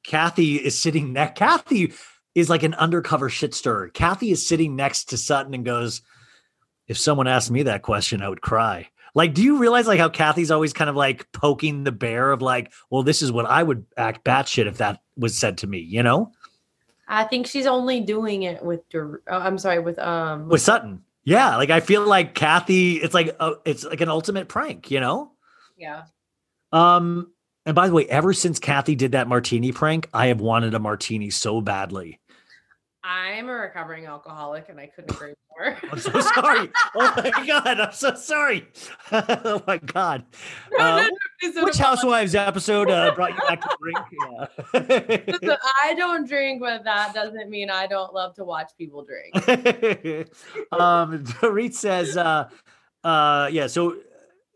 Kathy 0.03 0.55
is 0.55 0.77
sitting 0.77 1.13
next. 1.13 1.37
Kathy 1.37 1.93
is 2.35 2.49
like 2.49 2.63
an 2.63 2.73
undercover 2.75 3.29
shit 3.29 3.53
stirrer. 3.53 3.89
Kathy 3.89 4.31
is 4.31 4.47
sitting 4.47 4.75
next 4.75 5.05
to 5.09 5.17
Sutton 5.17 5.53
and 5.53 5.65
goes, 5.65 6.01
"If 6.87 6.97
someone 6.97 7.27
asked 7.27 7.51
me 7.51 7.63
that 7.63 7.81
question, 7.81 8.21
I 8.21 8.29
would 8.29 8.41
cry." 8.41 8.89
Like, 9.15 9.33
do 9.33 9.43
you 9.43 9.59
realize 9.59 9.87
like 9.87 9.99
how 9.99 10.09
Kathy's 10.09 10.51
always 10.51 10.73
kind 10.73 10.89
of 10.89 10.95
like 10.95 11.31
poking 11.31 11.83
the 11.83 11.91
bear 11.91 12.31
of 12.31 12.41
like, 12.41 12.71
well, 12.89 13.03
this 13.03 13.21
is 13.21 13.31
what 13.31 13.45
I 13.45 13.61
would 13.61 13.85
act 13.95 14.25
batshit 14.25 14.65
if 14.65 14.79
that 14.79 15.01
was 15.15 15.37
said 15.37 15.59
to 15.59 15.67
me, 15.67 15.79
you 15.79 16.01
know? 16.01 16.31
I 17.13 17.23
think 17.25 17.47
she's 17.47 17.67
only 17.67 18.01
doing 18.01 18.43
it 18.43 18.63
with 18.63 18.87
Dur- 18.89 19.21
oh, 19.27 19.37
I'm 19.37 19.57
sorry, 19.57 19.79
with 19.79 19.99
um 19.99 20.47
with 20.47 20.61
Sutton. 20.61 21.03
Yeah, 21.23 21.55
like 21.57 21.69
I 21.69 21.79
feel 21.79 22.05
like 22.05 22.33
Kathy. 22.33 22.93
It's 22.95 23.13
like 23.13 23.35
a, 23.39 23.53
it's 23.65 23.83
like 23.83 24.01
an 24.01 24.09
ultimate 24.09 24.47
prank, 24.47 24.91
you 24.91 24.99
know. 24.99 25.31
yeah. 25.77 26.03
Um, 26.71 27.31
and 27.65 27.75
by 27.75 27.87
the 27.87 27.93
way, 27.93 28.05
ever 28.07 28.33
since 28.33 28.59
Kathy 28.59 28.95
did 28.95 29.13
that 29.13 29.27
martini 29.27 29.71
prank, 29.71 30.09
I 30.13 30.27
have 30.27 30.41
wanted 30.41 30.73
a 30.73 30.79
martini 30.79 31.29
so 31.29 31.61
badly. 31.61 32.19
I'm 33.03 33.49
a 33.49 33.53
recovering 33.53 34.05
alcoholic, 34.05 34.69
and 34.69 34.79
I 34.79 34.87
couldn't 34.87 35.11
agree 35.15 35.33
more. 35.57 35.77
I'm 35.91 35.99
so 35.99 36.19
sorry. 36.21 36.69
Oh 36.95 37.13
my 37.17 37.31
god, 37.47 37.79
I'm 37.79 37.93
so 37.93 38.15
sorry. 38.15 38.67
oh 39.11 39.61
my 39.67 39.77
god. 39.77 40.25
Uh, 40.77 40.97
no, 40.97 40.97
no, 40.97 41.09
please 41.39 41.55
don't 41.55 41.65
which. 41.65 41.77
Housewives 41.77 42.33
episode 42.33 42.89
uh, 42.89 43.13
brought 43.13 43.31
you 43.31 43.39
back 43.47 43.61
to 43.61 43.77
drink? 43.81 43.97
Yeah. 44.73 45.55
I 45.83 45.93
don't 45.95 46.27
drink, 46.27 46.61
but 46.61 46.83
that 46.85 47.13
doesn't 47.13 47.49
mean 47.49 47.69
I 47.69 47.87
don't 47.87 48.13
love 48.13 48.35
to 48.35 48.45
watch 48.45 48.71
people 48.77 49.05
drink. 49.05 49.35
um, 50.71 51.23
Dorit 51.23 51.73
says, 51.73 52.15
uh, 52.15 52.49
uh, 53.03 53.49
yeah, 53.51 53.67
so 53.67 53.97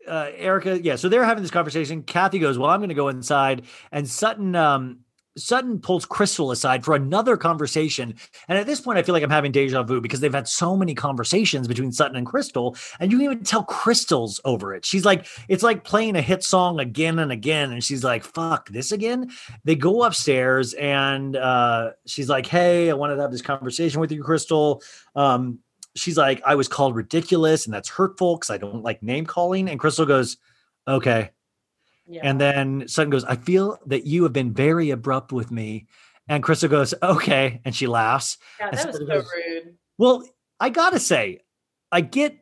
uh, 0.08 0.30
Erika, 0.34 0.80
yeah, 0.82 0.96
so 0.96 1.08
they're 1.08 1.24
having 1.24 1.42
this 1.42 1.50
conversation. 1.50 2.02
Kathy 2.02 2.38
goes, 2.38 2.58
Well, 2.58 2.70
I'm 2.70 2.80
going 2.80 2.88
to 2.88 2.94
go 2.94 3.08
inside. 3.08 3.62
And 3.92 4.08
Sutton, 4.08 4.56
um, 4.56 5.00
Sutton 5.38 5.78
pulls 5.80 6.04
Crystal 6.04 6.50
aside 6.50 6.84
for 6.84 6.94
another 6.94 7.36
conversation. 7.36 8.14
And 8.48 8.58
at 8.58 8.66
this 8.66 8.80
point, 8.80 8.98
I 8.98 9.02
feel 9.02 9.12
like 9.12 9.22
I'm 9.22 9.30
having 9.30 9.52
deja 9.52 9.82
vu 9.82 10.00
because 10.00 10.20
they've 10.20 10.32
had 10.32 10.48
so 10.48 10.76
many 10.76 10.94
conversations 10.94 11.68
between 11.68 11.92
Sutton 11.92 12.16
and 12.16 12.26
Crystal. 12.26 12.76
And 13.00 13.10
you 13.10 13.18
can 13.18 13.24
even 13.24 13.44
tell 13.44 13.64
Crystal's 13.64 14.40
over 14.44 14.74
it. 14.74 14.84
She's 14.84 15.04
like, 15.04 15.26
it's 15.48 15.62
like 15.62 15.84
playing 15.84 16.16
a 16.16 16.22
hit 16.22 16.42
song 16.42 16.80
again 16.80 17.18
and 17.18 17.32
again. 17.32 17.72
And 17.72 17.82
she's 17.82 18.04
like, 18.04 18.24
fuck 18.24 18.68
this 18.68 18.92
again. 18.92 19.30
They 19.64 19.76
go 19.76 20.02
upstairs 20.04 20.74
and 20.74 21.36
uh, 21.36 21.90
she's 22.06 22.28
like, 22.28 22.46
hey, 22.46 22.90
I 22.90 22.94
wanted 22.94 23.16
to 23.16 23.22
have 23.22 23.32
this 23.32 23.42
conversation 23.42 24.00
with 24.00 24.12
you, 24.12 24.22
Crystal. 24.22 24.82
Um, 25.14 25.60
she's 25.94 26.16
like, 26.16 26.42
I 26.44 26.54
was 26.54 26.68
called 26.68 26.94
ridiculous 26.94 27.66
and 27.66 27.74
that's 27.74 27.88
hurtful 27.88 28.36
because 28.36 28.50
I 28.50 28.58
don't 28.58 28.82
like 28.82 29.02
name 29.02 29.26
calling. 29.26 29.68
And 29.68 29.78
Crystal 29.78 30.06
goes, 30.06 30.36
okay. 30.86 31.30
Yeah. 32.08 32.22
And 32.24 32.40
then 32.40 32.88
Sutton 32.88 33.10
goes, 33.10 33.24
I 33.24 33.36
feel 33.36 33.78
that 33.86 34.06
you 34.06 34.22
have 34.22 34.32
been 34.32 34.52
very 34.52 34.90
abrupt 34.90 35.32
with 35.32 35.50
me. 35.50 35.86
And 36.26 36.42
Crystal 36.42 36.68
goes, 36.68 36.94
okay. 37.02 37.60
And 37.64 37.74
she 37.74 37.86
laughs. 37.86 38.38
yeah, 38.58 38.70
that 38.70 38.86
was 38.86 38.96
so 38.96 39.04
goes, 39.06 39.30
rude. 39.34 39.74
Well, 39.98 40.24
I 40.58 40.70
gotta 40.70 41.00
say, 41.00 41.40
I 41.92 42.00
get 42.00 42.38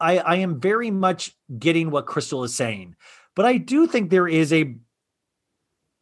I 0.00 0.18
I 0.18 0.36
am 0.36 0.60
very 0.60 0.90
much 0.90 1.36
getting 1.58 1.90
what 1.90 2.06
Crystal 2.06 2.44
is 2.44 2.54
saying, 2.54 2.96
but 3.34 3.46
I 3.46 3.56
do 3.56 3.86
think 3.86 4.10
there 4.10 4.28
is 4.28 4.52
a 4.52 4.76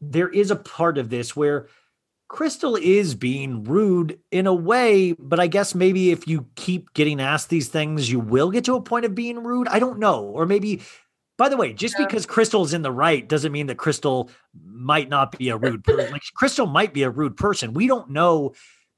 there 0.01 0.29
is 0.29 0.51
a 0.51 0.57
part 0.57 0.99
of 0.99 1.11
this 1.11 1.35
where 1.35 1.69
Crystal 2.29 2.77
is 2.77 3.15
being 3.15 3.63
rude 3.65 4.19
in 4.33 4.47
a 4.47 4.55
way, 4.55 5.13
but 5.13 5.39
I 5.39 5.47
guess 5.47 5.75
maybe 5.75 6.11
if 6.11 6.27
you 6.27 6.47
keep 6.57 6.93
getting 6.93 7.21
asked 7.21 7.51
these 7.51 7.69
things, 7.69 8.11
you 8.11 8.19
will 8.19 8.51
get 8.51 8.65
to 8.65 8.75
a 8.75 8.83
point 8.83 9.05
of 9.05 9.15
being 9.15 9.45
rude. 9.45 9.69
I 9.69 9.79
don't 9.79 10.01
know. 10.01 10.25
Or 10.25 10.45
maybe, 10.45 10.83
by 11.39 11.49
the 11.49 11.57
way, 11.57 11.73
just 11.73 11.97
Yeah. 11.99 12.07
because 12.07 12.27
Crystal's 12.27 12.73
in 12.73 12.83
the 12.83 12.93
right 12.93 13.27
doesn't 13.29 13.53
mean 13.53 13.67
that 13.67 13.77
Crystal 13.77 14.31
might 14.65 15.09
not 15.09 15.37
be 15.37 15.49
a 15.51 15.57
rude 15.57 15.85
person. 15.85 16.11
like 16.13 16.23
Crystal 16.35 16.67
might 16.67 16.93
be 16.95 17.03
a 17.03 17.11
rude 17.11 17.37
person. 17.37 17.75
We 17.75 17.87
don't 17.87 18.11
know. 18.11 18.55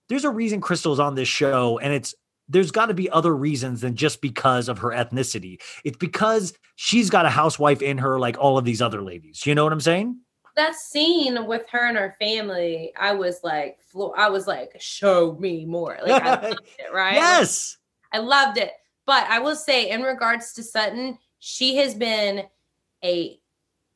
There's 0.09 0.25
a 0.25 0.31
reason 0.31 0.61
Crystal's 0.61 1.01
on 1.01 1.15
this 1.15 1.29
show, 1.29 1.79
and 1.79 1.93
it's 1.93 2.15
there's 2.51 2.71
got 2.71 2.87
to 2.87 2.95
be 2.95 3.11
other 3.11 3.37
reasons 3.37 3.83
than 3.83 3.95
just 3.95 4.23
because 4.23 4.71
of 4.71 4.79
her 4.79 4.89
ethnicity. 4.89 5.61
It's 5.85 5.99
because 5.99 6.55
she's 6.77 7.11
got 7.11 7.27
a 7.27 7.31
housewife 7.31 7.83
in 7.83 7.99
her, 7.99 8.19
like 8.19 8.39
all 8.39 8.57
of 8.57 8.65
these 8.65 8.81
other 8.81 9.03
ladies. 9.03 9.45
You 9.47 9.55
know 9.55 9.65
what 9.65 9.73
I'm 9.75 9.81
saying? 9.83 10.19
That 10.57 10.75
scene 10.75 11.47
with 11.47 11.69
her 11.71 11.87
and 11.87 11.99
her 11.99 12.17
family, 12.19 12.91
I 12.99 13.13
was 13.13 13.41
like, 13.45 13.79
I 14.17 14.31
was 14.31 14.47
like, 14.47 14.71
show 14.81 15.37
me 15.39 15.67
more. 15.67 15.99
Like, 16.03 16.23
I 16.23 16.41
loved 16.49 16.61
it, 16.79 16.93
right? 16.93 17.15
Yes. 17.17 17.77
I 18.13 18.19
loved 18.19 18.57
it. 18.57 18.73
But 19.05 19.25
I 19.29 19.41
will 19.41 19.55
say, 19.55 19.91
in 19.91 20.03
regards 20.03 20.55
to 20.55 20.63
Sutton, 20.63 21.19
she 21.39 21.77
has 21.77 21.95
been 21.95 22.45
a 23.05 23.39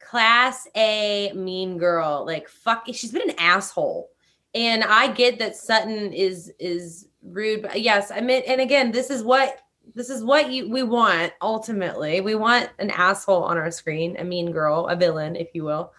class 0.00 0.68
A 0.76 1.32
mean 1.34 1.78
girl. 1.78 2.24
Like 2.26 2.48
fuck, 2.48 2.86
she's 2.92 3.12
been 3.12 3.30
an 3.30 3.36
asshole. 3.38 4.10
And 4.54 4.84
I 4.84 5.10
get 5.12 5.38
that 5.38 5.56
Sutton 5.56 6.12
is 6.12 6.52
is 6.58 7.08
rude, 7.22 7.62
but 7.62 7.80
yes, 7.80 8.10
I 8.10 8.20
mean, 8.20 8.42
and 8.46 8.60
again, 8.60 8.92
this 8.92 9.10
is 9.10 9.22
what 9.22 9.58
this 9.94 10.10
is 10.10 10.22
what 10.22 10.50
you 10.50 10.70
we 10.70 10.82
want 10.82 11.32
ultimately. 11.40 12.20
We 12.20 12.34
want 12.34 12.70
an 12.78 12.90
asshole 12.90 13.44
on 13.44 13.56
our 13.56 13.70
screen, 13.70 14.16
a 14.18 14.24
mean 14.24 14.52
girl, 14.52 14.86
a 14.86 14.96
villain, 14.96 15.36
if 15.36 15.48
you 15.54 15.64
will. 15.64 15.92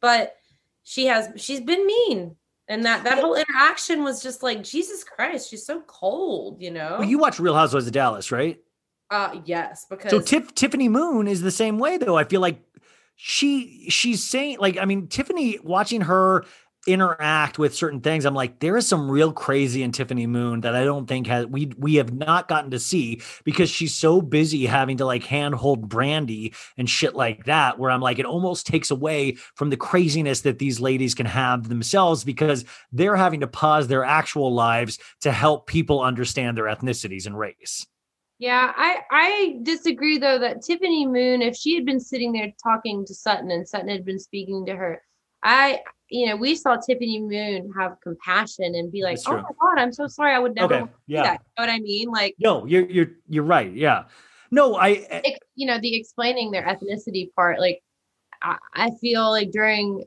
But 0.00 0.36
she 0.82 1.06
has 1.06 1.28
she's 1.36 1.60
been 1.60 1.86
mean. 1.86 2.36
And 2.68 2.84
that 2.84 3.04
that 3.04 3.18
whole 3.18 3.34
interaction 3.34 4.04
was 4.04 4.22
just 4.22 4.42
like 4.42 4.62
Jesus 4.62 5.04
Christ, 5.04 5.50
she's 5.50 5.66
so 5.66 5.82
cold, 5.86 6.62
you 6.62 6.70
know. 6.70 6.96
Well, 6.98 7.08
you 7.08 7.18
watch 7.18 7.38
Real 7.38 7.54
Housewives 7.54 7.86
of 7.86 7.92
Dallas, 7.92 8.32
right? 8.32 8.58
Uh 9.10 9.40
yes, 9.44 9.86
because 9.88 10.10
So 10.10 10.20
Tiff, 10.20 10.54
Tiffany 10.54 10.88
Moon 10.88 11.28
is 11.28 11.42
the 11.42 11.50
same 11.50 11.78
way 11.78 11.98
though. 11.98 12.16
I 12.16 12.24
feel 12.24 12.40
like 12.40 12.60
she 13.16 13.88
she's 13.90 14.24
saying 14.24 14.58
like 14.58 14.78
I 14.78 14.84
mean 14.84 15.08
Tiffany 15.08 15.58
watching 15.62 16.00
her 16.02 16.44
interact 16.86 17.58
with 17.58 17.74
certain 17.74 18.00
things 18.00 18.26
I'm 18.26 18.34
like 18.34 18.58
there 18.58 18.76
is 18.76 18.86
some 18.86 19.10
real 19.10 19.32
crazy 19.32 19.82
in 19.82 19.92
Tiffany 19.92 20.26
Moon 20.26 20.60
that 20.62 20.74
I 20.74 20.84
don't 20.84 21.06
think 21.06 21.26
has 21.28 21.46
we 21.46 21.72
we 21.78 21.94
have 21.94 22.12
not 22.12 22.48
gotten 22.48 22.70
to 22.72 22.78
see 22.78 23.22
because 23.44 23.70
she's 23.70 23.94
so 23.94 24.20
busy 24.20 24.66
having 24.66 24.98
to 24.98 25.06
like 25.06 25.24
handhold 25.24 25.88
Brandi 25.88 26.54
and 26.76 26.90
shit 26.90 27.14
like 27.14 27.44
that 27.44 27.78
where 27.78 27.90
I'm 27.90 28.02
like 28.02 28.18
it 28.18 28.26
almost 28.26 28.66
takes 28.66 28.90
away 28.90 29.36
from 29.54 29.70
the 29.70 29.76
craziness 29.76 30.42
that 30.42 30.58
these 30.58 30.80
ladies 30.80 31.14
can 31.14 31.26
have 31.26 31.68
themselves 31.68 32.24
because 32.24 32.64
they're 32.92 33.16
having 33.16 33.40
to 33.40 33.46
pause 33.46 33.88
their 33.88 34.04
actual 34.04 34.52
lives 34.52 34.98
to 35.20 35.32
help 35.32 35.66
people 35.66 36.02
understand 36.02 36.58
their 36.58 36.64
ethnicities 36.64 37.26
and 37.26 37.38
race. 37.38 37.86
Yeah, 38.38 38.72
I 38.76 38.98
I 39.10 39.58
disagree 39.62 40.18
though 40.18 40.38
that 40.40 40.62
Tiffany 40.62 41.06
Moon, 41.06 41.40
if 41.40 41.56
she 41.56 41.76
had 41.76 41.86
been 41.86 42.00
sitting 42.00 42.32
there 42.32 42.52
talking 42.62 43.04
to 43.06 43.14
Sutton 43.14 43.50
and 43.50 43.66
Sutton 43.66 43.88
had 43.88 44.04
been 44.04 44.18
speaking 44.18 44.66
to 44.66 44.74
her, 44.74 45.02
I 45.42 45.80
you 46.10 46.26
know 46.26 46.36
we 46.36 46.56
saw 46.56 46.76
Tiffany 46.76 47.20
Moon 47.20 47.70
have 47.78 48.00
compassion 48.02 48.74
and 48.74 48.90
be 48.90 49.02
like, 49.02 49.18
oh 49.26 49.36
my 49.36 49.50
god, 49.60 49.78
I'm 49.78 49.92
so 49.92 50.08
sorry, 50.08 50.34
I 50.34 50.40
would 50.40 50.54
never 50.56 50.74
Okay, 50.74 50.80
want 50.80 50.90
to 50.90 50.96
do 50.96 51.02
yeah. 51.14 51.22
that. 51.22 51.40
You 51.56 51.64
know 51.64 51.72
what 51.72 51.74
I 51.74 51.78
mean? 51.78 52.10
Like, 52.10 52.34
No, 52.38 52.66
you're 52.66 52.86
you're 52.90 53.10
you're 53.28 53.44
right. 53.44 53.72
Yeah. 53.72 54.04
No, 54.50 54.74
I 54.74 54.90
eh 55.10 55.20
ex- 55.24 55.38
you 55.54 55.66
know, 55.66 55.78
the 55.78 55.94
explaining 55.96 56.50
their 56.50 56.64
ethnicity 56.64 57.32
part. 57.34 57.60
Like, 57.60 57.82
I, 58.42 58.58
I 58.74 58.90
feel 59.00 59.30
like 59.30 59.52
during 59.52 60.04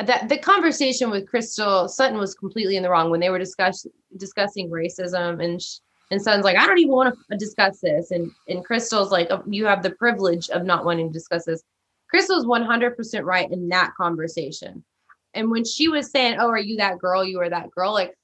that 0.00 0.28
the 0.28 0.38
conversation 0.38 1.08
with 1.10 1.28
Crystal 1.28 1.88
Sutton 1.88 2.18
was 2.18 2.34
completely 2.34 2.76
in 2.76 2.82
the 2.82 2.90
wrong 2.90 3.10
when 3.10 3.20
they 3.20 3.30
were 3.30 3.38
discuss 3.38 3.86
discussing 4.16 4.68
racism 4.70 5.40
and. 5.44 5.62
Sh- 5.62 5.78
and 6.10 6.20
Sutton's 6.20 6.44
like, 6.44 6.56
I 6.56 6.66
don't 6.66 6.78
even 6.78 6.92
want 6.92 7.16
to 7.30 7.36
discuss 7.36 7.80
this. 7.80 8.10
And 8.10 8.30
and 8.48 8.64
Crystal's 8.64 9.12
like, 9.12 9.28
"Oh, 9.30 9.42
you 9.46 9.66
have 9.66 9.82
the 9.82 9.90
privilege 9.90 10.50
of 10.50 10.64
not 10.64 10.84
wanting 10.84 11.08
to 11.08 11.12
discuss 11.12 11.44
this. 11.44 11.62
Crystal's 12.08 12.44
100% 12.44 13.24
right 13.24 13.50
in 13.50 13.68
that 13.68 13.94
conversation. 13.96 14.84
And 15.34 15.50
when 15.50 15.64
she 15.64 15.88
was 15.88 16.10
saying, 16.10 16.38
Oh, 16.40 16.48
are 16.48 16.58
you 16.58 16.76
that 16.78 16.98
girl? 16.98 17.24
You 17.24 17.40
are 17.40 17.48
that 17.48 17.70
girl. 17.70 17.92
Like, 17.92 18.18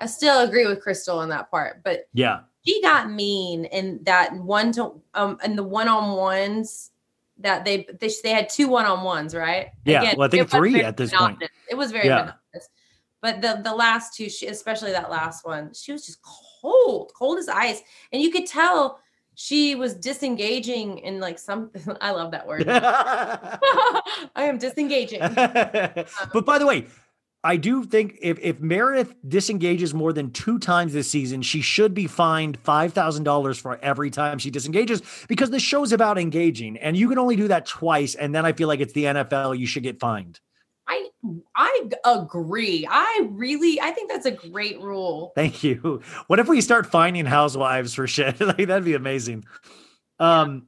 I 0.00 0.06
still 0.06 0.40
agree 0.40 0.66
with 0.66 0.80
Crystal 0.82 1.22
in 1.22 1.28
that 1.28 1.50
part. 1.50 1.82
But 1.84 2.08
yeah. 2.12 2.40
she 2.66 2.82
got 2.82 3.10
mean 3.10 3.66
in 3.66 4.00
that 4.02 4.34
one 4.34 4.72
to, 4.72 5.00
um, 5.14 5.38
and 5.42 5.56
the 5.56 5.62
one 5.62 5.86
on 5.88 6.16
ones 6.16 6.90
that 7.38 7.64
they, 7.64 7.86
they, 8.00 8.10
they 8.24 8.30
had 8.30 8.48
two 8.48 8.66
one 8.66 8.84
on 8.86 9.04
ones, 9.04 9.32
right? 9.32 9.68
Yeah, 9.84 10.14
well, 10.16 10.26
I 10.26 10.28
think 10.28 10.50
three 10.50 10.82
at 10.82 10.96
this 10.96 11.14
point. 11.14 11.40
It 11.70 11.76
was 11.76 11.92
very 11.92 12.08
Yeah. 12.08 12.16
monotonous. 12.16 12.68
But 13.20 13.40
the 13.40 13.60
the 13.64 13.74
last 13.74 14.14
two, 14.14 14.28
she, 14.28 14.46
especially 14.46 14.92
that 14.92 15.10
last 15.10 15.44
one, 15.44 15.72
she 15.74 15.92
was 15.92 16.06
just 16.06 16.22
cold, 16.22 16.47
cold 16.60 17.12
cold 17.16 17.38
as 17.38 17.48
ice, 17.48 17.82
and 18.12 18.22
you 18.22 18.30
could 18.30 18.46
tell 18.46 19.00
she 19.40 19.76
was 19.76 19.94
disengaging 19.94 20.98
in 20.98 21.20
like 21.20 21.38
something. 21.38 21.96
I 22.00 22.10
love 22.10 22.32
that 22.32 22.46
word. 22.46 22.64
I 22.68 24.02
am 24.36 24.58
disengaging. 24.58 25.20
but 25.20 26.44
by 26.44 26.58
the 26.58 26.66
way, 26.66 26.86
I 27.44 27.56
do 27.56 27.84
think 27.84 28.18
if, 28.20 28.36
if 28.40 28.58
Meredith 28.58 29.14
disengages 29.26 29.94
more 29.94 30.12
than 30.12 30.32
two 30.32 30.58
times 30.58 30.92
this 30.92 31.08
season, 31.08 31.42
she 31.42 31.60
should 31.60 31.94
be 31.94 32.08
fined 32.08 32.60
$5,000 32.64 33.60
for 33.60 33.78
every 33.80 34.10
time 34.10 34.38
she 34.38 34.50
disengages 34.50 35.02
because 35.28 35.50
the 35.50 35.60
show's 35.60 35.92
about 35.92 36.18
engaging 36.18 36.76
and 36.78 36.96
you 36.96 37.08
can 37.08 37.16
only 37.16 37.36
do 37.36 37.46
that 37.46 37.64
twice. 37.64 38.16
And 38.16 38.34
then 38.34 38.44
I 38.44 38.52
feel 38.52 38.66
like 38.66 38.80
it's 38.80 38.92
the 38.92 39.04
NFL, 39.04 39.56
you 39.56 39.66
should 39.66 39.84
get 39.84 40.00
fined. 40.00 40.40
I 40.88 41.08
I 41.54 41.88
agree. 42.04 42.86
I 42.90 43.28
really 43.30 43.80
I 43.80 43.90
think 43.90 44.10
that's 44.10 44.26
a 44.26 44.30
great 44.30 44.80
rule. 44.80 45.32
Thank 45.34 45.62
you. 45.62 46.02
What 46.26 46.38
if 46.38 46.48
we 46.48 46.60
start 46.60 46.86
finding 46.86 47.26
housewives 47.26 47.94
for 47.94 48.06
shit? 48.06 48.40
like 48.40 48.56
that'd 48.56 48.84
be 48.84 48.94
amazing. 48.94 49.44
Um, 50.18 50.66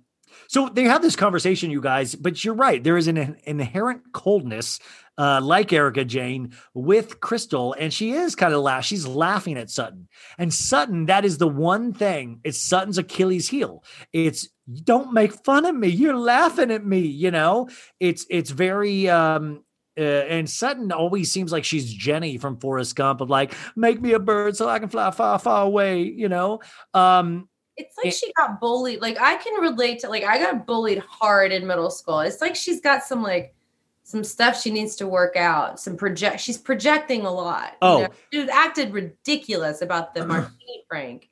so 0.48 0.68
they 0.68 0.84
have 0.84 1.02
this 1.02 1.16
conversation, 1.16 1.70
you 1.70 1.80
guys, 1.80 2.14
but 2.14 2.44
you're 2.44 2.54
right. 2.54 2.82
There 2.82 2.96
is 2.96 3.08
an 3.08 3.16
in- 3.16 3.36
inherent 3.44 4.12
coldness, 4.12 4.80
uh, 5.16 5.40
like 5.42 5.72
Erika 5.72 6.04
Jayne 6.04 6.52
with 6.74 7.20
Crystal, 7.20 7.72
and 7.78 7.92
she 7.92 8.12
is 8.12 8.34
kind 8.34 8.52
of 8.52 8.60
laugh. 8.60 8.84
She's 8.84 9.06
laughing 9.06 9.56
at 9.56 9.70
Sutton, 9.70 10.08
and 10.38 10.52
Sutton. 10.52 11.06
That 11.06 11.24
is 11.24 11.38
the 11.38 11.48
one 11.48 11.92
thing. 11.92 12.40
It's 12.44 12.60
Sutton's 12.60 12.98
Achilles 12.98 13.48
heel. 13.48 13.84
It's 14.12 14.48
don't 14.84 15.12
make 15.12 15.32
fun 15.44 15.66
of 15.66 15.74
me. 15.74 15.88
You're 15.88 16.16
laughing 16.16 16.70
at 16.70 16.84
me. 16.84 17.00
You 17.00 17.30
know. 17.30 17.68
It's 17.98 18.26
it's 18.28 18.50
very 18.50 19.08
um 19.08 19.62
uh, 19.98 20.00
and 20.02 20.48
Sutton 20.48 20.92
always 20.92 21.30
seems 21.32 21.52
like 21.52 21.64
she's 21.64 21.92
Jenny 21.92 22.38
from 22.38 22.56
Forrest 22.58 22.94
Gump 22.96 23.20
of 23.20 23.28
like, 23.30 23.54
make 23.76 24.00
me 24.00 24.12
a 24.12 24.18
bird 24.18 24.56
so 24.56 24.68
I 24.68 24.78
can 24.78 24.88
fly 24.88 25.10
far, 25.10 25.38
far 25.38 25.64
away, 25.64 26.02
you 26.02 26.28
know? 26.28 26.60
Um, 26.94 27.48
It's 27.76 27.96
like 27.96 28.06
It- 28.08 28.14
she 28.14 28.32
got 28.36 28.60
bullied. 28.60 29.00
Like 29.00 29.20
I 29.20 29.36
can 29.36 29.60
relate 29.60 30.00
to 30.00 30.08
like 30.08 30.24
I 30.24 30.38
got 30.38 30.66
bullied 30.66 30.98
hard 31.08 31.50
in 31.52 31.66
middle 31.66 31.90
school. 31.90 32.20
It's 32.20 32.40
like 32.40 32.54
she's 32.56 32.80
got 32.80 33.02
some 33.04 33.22
like 33.22 33.54
some 34.02 34.24
stuff 34.24 34.60
she 34.60 34.70
needs 34.70 34.96
to 34.96 35.06
work 35.06 35.36
out. 35.36 35.78
Some 35.78 35.96
project. 35.96 36.40
She's 36.40 36.58
projecting 36.58 37.24
a 37.26 37.30
lot. 37.32 37.72
you 37.72 37.76
Oh. 37.82 38.00
know? 38.02 38.08
Dude 38.32 38.48
acted 38.50 38.92
ridiculous 38.92 39.82
about 39.82 40.14
the 40.14 40.26
martini 40.26 40.84
prank. 40.90 41.28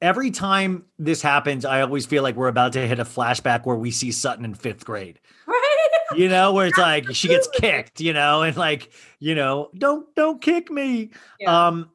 Every 0.00 0.30
time 0.30 0.84
this 0.98 1.20
happens, 1.20 1.64
I 1.64 1.80
always 1.82 2.06
feel 2.06 2.22
like 2.22 2.36
we're 2.36 2.46
about 2.48 2.72
to 2.74 2.86
hit 2.86 2.98
a 3.00 3.04
flashback 3.04 3.66
where 3.66 3.76
we 3.76 3.90
see 3.90 4.12
Sutton 4.12 4.44
in 4.44 4.54
fifth 4.54 4.84
grade. 4.84 5.18
Right? 5.46 5.67
You 6.14 6.28
know, 6.28 6.52
where 6.52 6.66
it's 6.66 6.78
like 6.78 7.14
she 7.14 7.28
gets 7.28 7.48
kicked, 7.54 8.00
you 8.00 8.12
know, 8.12 8.42
and 8.42 8.56
like, 8.56 8.90
you 9.18 9.34
know, 9.34 9.70
don't 9.76 10.14
don't 10.14 10.40
kick 10.40 10.70
me. 10.70 11.10
Yeah. 11.38 11.66
Um 11.68 11.90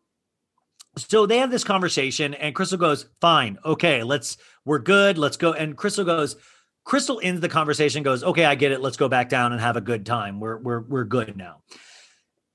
so 0.97 1.25
they 1.25 1.39
have 1.39 1.49
this 1.49 1.63
conversation 1.63 2.33
and 2.35 2.53
Crystal 2.53 2.77
goes, 2.77 3.07
"Fine. 3.19 3.57
Okay, 3.65 4.03
let's 4.03 4.37
we're 4.65 4.79
good. 4.79 5.17
Let's 5.17 5.37
go." 5.37 5.53
And 5.53 5.75
Crystal 5.75 6.05
goes, 6.05 6.35
Crystal 6.83 7.19
ends 7.23 7.41
the 7.41 7.49
conversation 7.49 8.03
goes, 8.03 8.23
"Okay, 8.23 8.45
I 8.45 8.55
get 8.55 8.71
it. 8.71 8.81
Let's 8.81 8.97
go 8.97 9.09
back 9.09 9.29
down 9.29 9.51
and 9.51 9.61
have 9.61 9.77
a 9.77 9.81
good 9.81 10.05
time. 10.05 10.39
We're 10.39 10.57
we're 10.57 10.81
we're 10.81 11.05
good 11.05 11.35
now." 11.35 11.63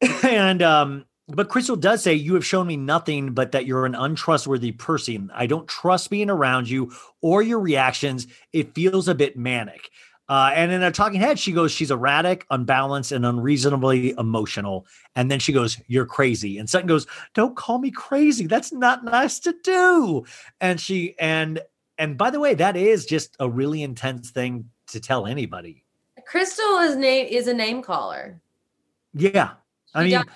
and 0.23 0.63
um 0.63 1.05
but 1.29 1.51
Crystal 1.51 1.77
does 1.77 2.03
say, 2.03 2.15
You 2.15 2.35
have 2.35 2.47
shown 2.47 2.67
me 2.67 2.77
nothing 2.77 3.33
but 3.35 3.53
that 3.53 3.67
you're 3.67 3.85
an 3.87 3.95
untrustworthy 3.95 4.73
person. 4.73 5.31
I 5.35 5.47
don't 5.47 5.69
trust 5.69 6.11
being 6.11 6.31
around 6.31 6.69
you 6.69 6.93
or 7.21 7.43
your 7.43 7.61
reactions. 7.61 8.27
It 8.53 8.75
feels 8.75 9.09
a 9.09 9.15
bit 9.15 9.37
manic. 9.37 9.91
Uh, 10.29 10.51
and 10.55 10.71
in 10.71 10.83
a 10.83 10.91
talking 10.91 11.21
head, 11.21 11.39
she 11.39 11.53
goes, 11.53 11.73
She's 11.73 11.91
erratic, 11.91 12.47
unbalanced, 12.51 13.13
and 13.13 13.25
unreasonably 13.25 14.11
emotional. 14.19 14.87
And 15.17 15.31
then 15.31 15.39
she 15.39 15.53
goes, 15.53 15.79
You're 15.87 16.07
crazy. 16.07 16.59
And 16.59 16.69
Sutton 16.69 16.87
goes, 16.89 17.07
Don't 17.35 17.57
call 17.57 17.79
me 17.79 17.91
crazy. 17.91 18.47
That's 18.47 18.73
not 18.73 19.05
nice 19.05 19.39
to 19.41 19.55
do. 19.63 20.25
And 20.61 20.81
she, 20.81 21.15
and, 21.19 21.61
and 21.97 22.19
by 22.19 22.31
the 22.31 22.41
way, 22.41 22.55
that 22.55 22.77
is 22.77 23.07
just 23.07 23.37
a 23.41 23.49
really 23.49 23.83
intense 23.83 24.31
thing 24.31 24.69
to 24.89 25.01
tell 25.01 25.27
anybody. 25.27 25.85
Crystal 26.27 26.79
is 26.81 26.97
name 26.97 27.27
is 27.31 27.49
a 27.49 27.55
name 27.55 27.83
caller. 27.83 28.41
Yeah. 29.15 29.53
I 29.95 30.05
She 30.05 30.11
mean, 30.11 30.25
does. 30.25 30.35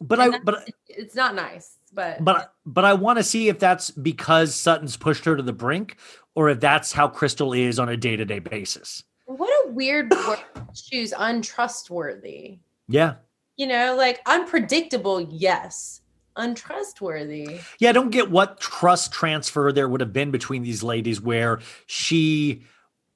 but 0.00 0.20
And 0.20 0.34
I, 0.36 0.38
but, 0.38 0.70
it's 0.86 1.16
not 1.16 1.34
nice, 1.34 1.78
but 1.92 2.24
but 2.24 2.54
but 2.64 2.84
I 2.84 2.94
want 2.94 3.18
to 3.18 3.24
see 3.24 3.48
if 3.48 3.58
that's 3.58 3.90
because 3.90 4.54
Sutton's 4.54 4.96
pushed 4.96 5.24
her 5.24 5.36
to 5.36 5.42
the 5.42 5.52
brink, 5.52 5.96
or 6.36 6.48
if 6.48 6.60
that's 6.60 6.92
how 6.92 7.08
Crystal 7.08 7.52
is 7.52 7.80
on 7.80 7.88
a 7.88 7.96
day 7.96 8.14
to 8.16 8.24
day 8.24 8.38
basis. 8.38 9.02
What 9.26 9.50
a 9.66 9.70
weird 9.70 10.10
word 10.10 10.38
choose 10.74 11.12
untrustworthy. 11.16 12.58
Yeah, 12.88 13.14
You 13.56 13.66
know, 13.66 13.94
like 13.96 14.20
unpredictable, 14.26 15.20
yes. 15.20 16.00
Untrustworthy. 16.36 17.60
yeah. 17.78 17.88
I 17.88 17.92
don't 17.92 18.10
get 18.10 18.30
what 18.30 18.60
trust 18.60 19.12
transfer 19.12 19.72
there 19.72 19.88
would 19.88 20.00
have 20.00 20.12
been 20.12 20.30
between 20.30 20.62
these 20.62 20.82
ladies, 20.82 21.20
where 21.20 21.60
she, 21.86 22.62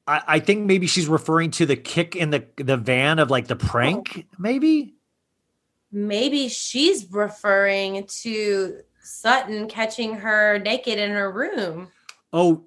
I, 0.07 0.23
I 0.27 0.39
think 0.41 0.65
maybe 0.66 0.87
she's 0.87 1.07
referring 1.07 1.51
to 1.53 1.66
the 1.66 1.77
kick 1.77 2.16
in 2.16 2.31
the 2.31 2.47
the 2.57 2.77
van 2.78 3.19
of 3.19 3.31
like 3.31 3.47
the 3.47 3.55
oh. 3.55 3.59
prank, 3.59 4.27
maybe. 4.39 4.95
Maybe 5.93 6.49
she's 6.49 7.11
referring 7.11 8.07
to 8.23 8.81
Sutton 9.03 9.69
catching 9.69 10.15
her 10.15 10.59
naked 10.59 10.99
in 10.99 11.11
her 11.11 11.31
room. 11.31 11.89
Oh, 12.32 12.65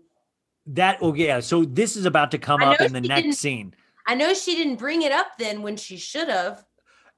that. 0.68 0.98
Oh, 1.02 1.14
yeah. 1.14 1.40
So 1.40 1.66
this 1.66 1.96
is 1.96 2.06
about 2.06 2.32
to 2.32 2.38
come 2.38 2.62
up 2.62 2.80
in 2.82 2.94
the 2.94 3.02
next 3.02 3.38
scene. 3.38 3.74
I 4.08 4.16
know 4.16 4.34
she 4.34 4.56
didn't 4.56 4.78
bring 4.78 5.02
it 5.02 5.12
up 5.12 5.38
then 5.38 5.62
when 5.62 5.78
she 5.78 5.98
should 5.98 6.28
have. 6.28 6.66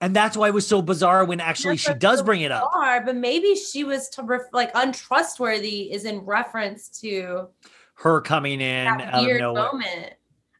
And 0.01 0.15
that's 0.15 0.35
why 0.35 0.49
it 0.49 0.53
was 0.53 0.67
so 0.67 0.81
bizarre 0.81 1.25
when 1.25 1.39
actually 1.39 1.77
she 1.77 1.93
does 1.93 2.21
bring 2.21 2.41
it 2.41 2.51
up. 2.51 2.69
Bizarre, 2.71 3.03
But 3.05 3.15
maybe 3.15 3.55
she 3.55 3.83
was 3.83 4.09
to 4.09 4.23
ref- 4.23 4.51
like 4.51 4.71
untrustworthy 4.75 5.91
is 5.91 6.05
in 6.05 6.19
reference 6.19 6.89
to 7.01 7.47
Her 7.95 8.21
coming 8.21 8.61
in 8.61 8.85
that 8.85 9.21
weird 9.21 9.41
moment. 9.41 10.13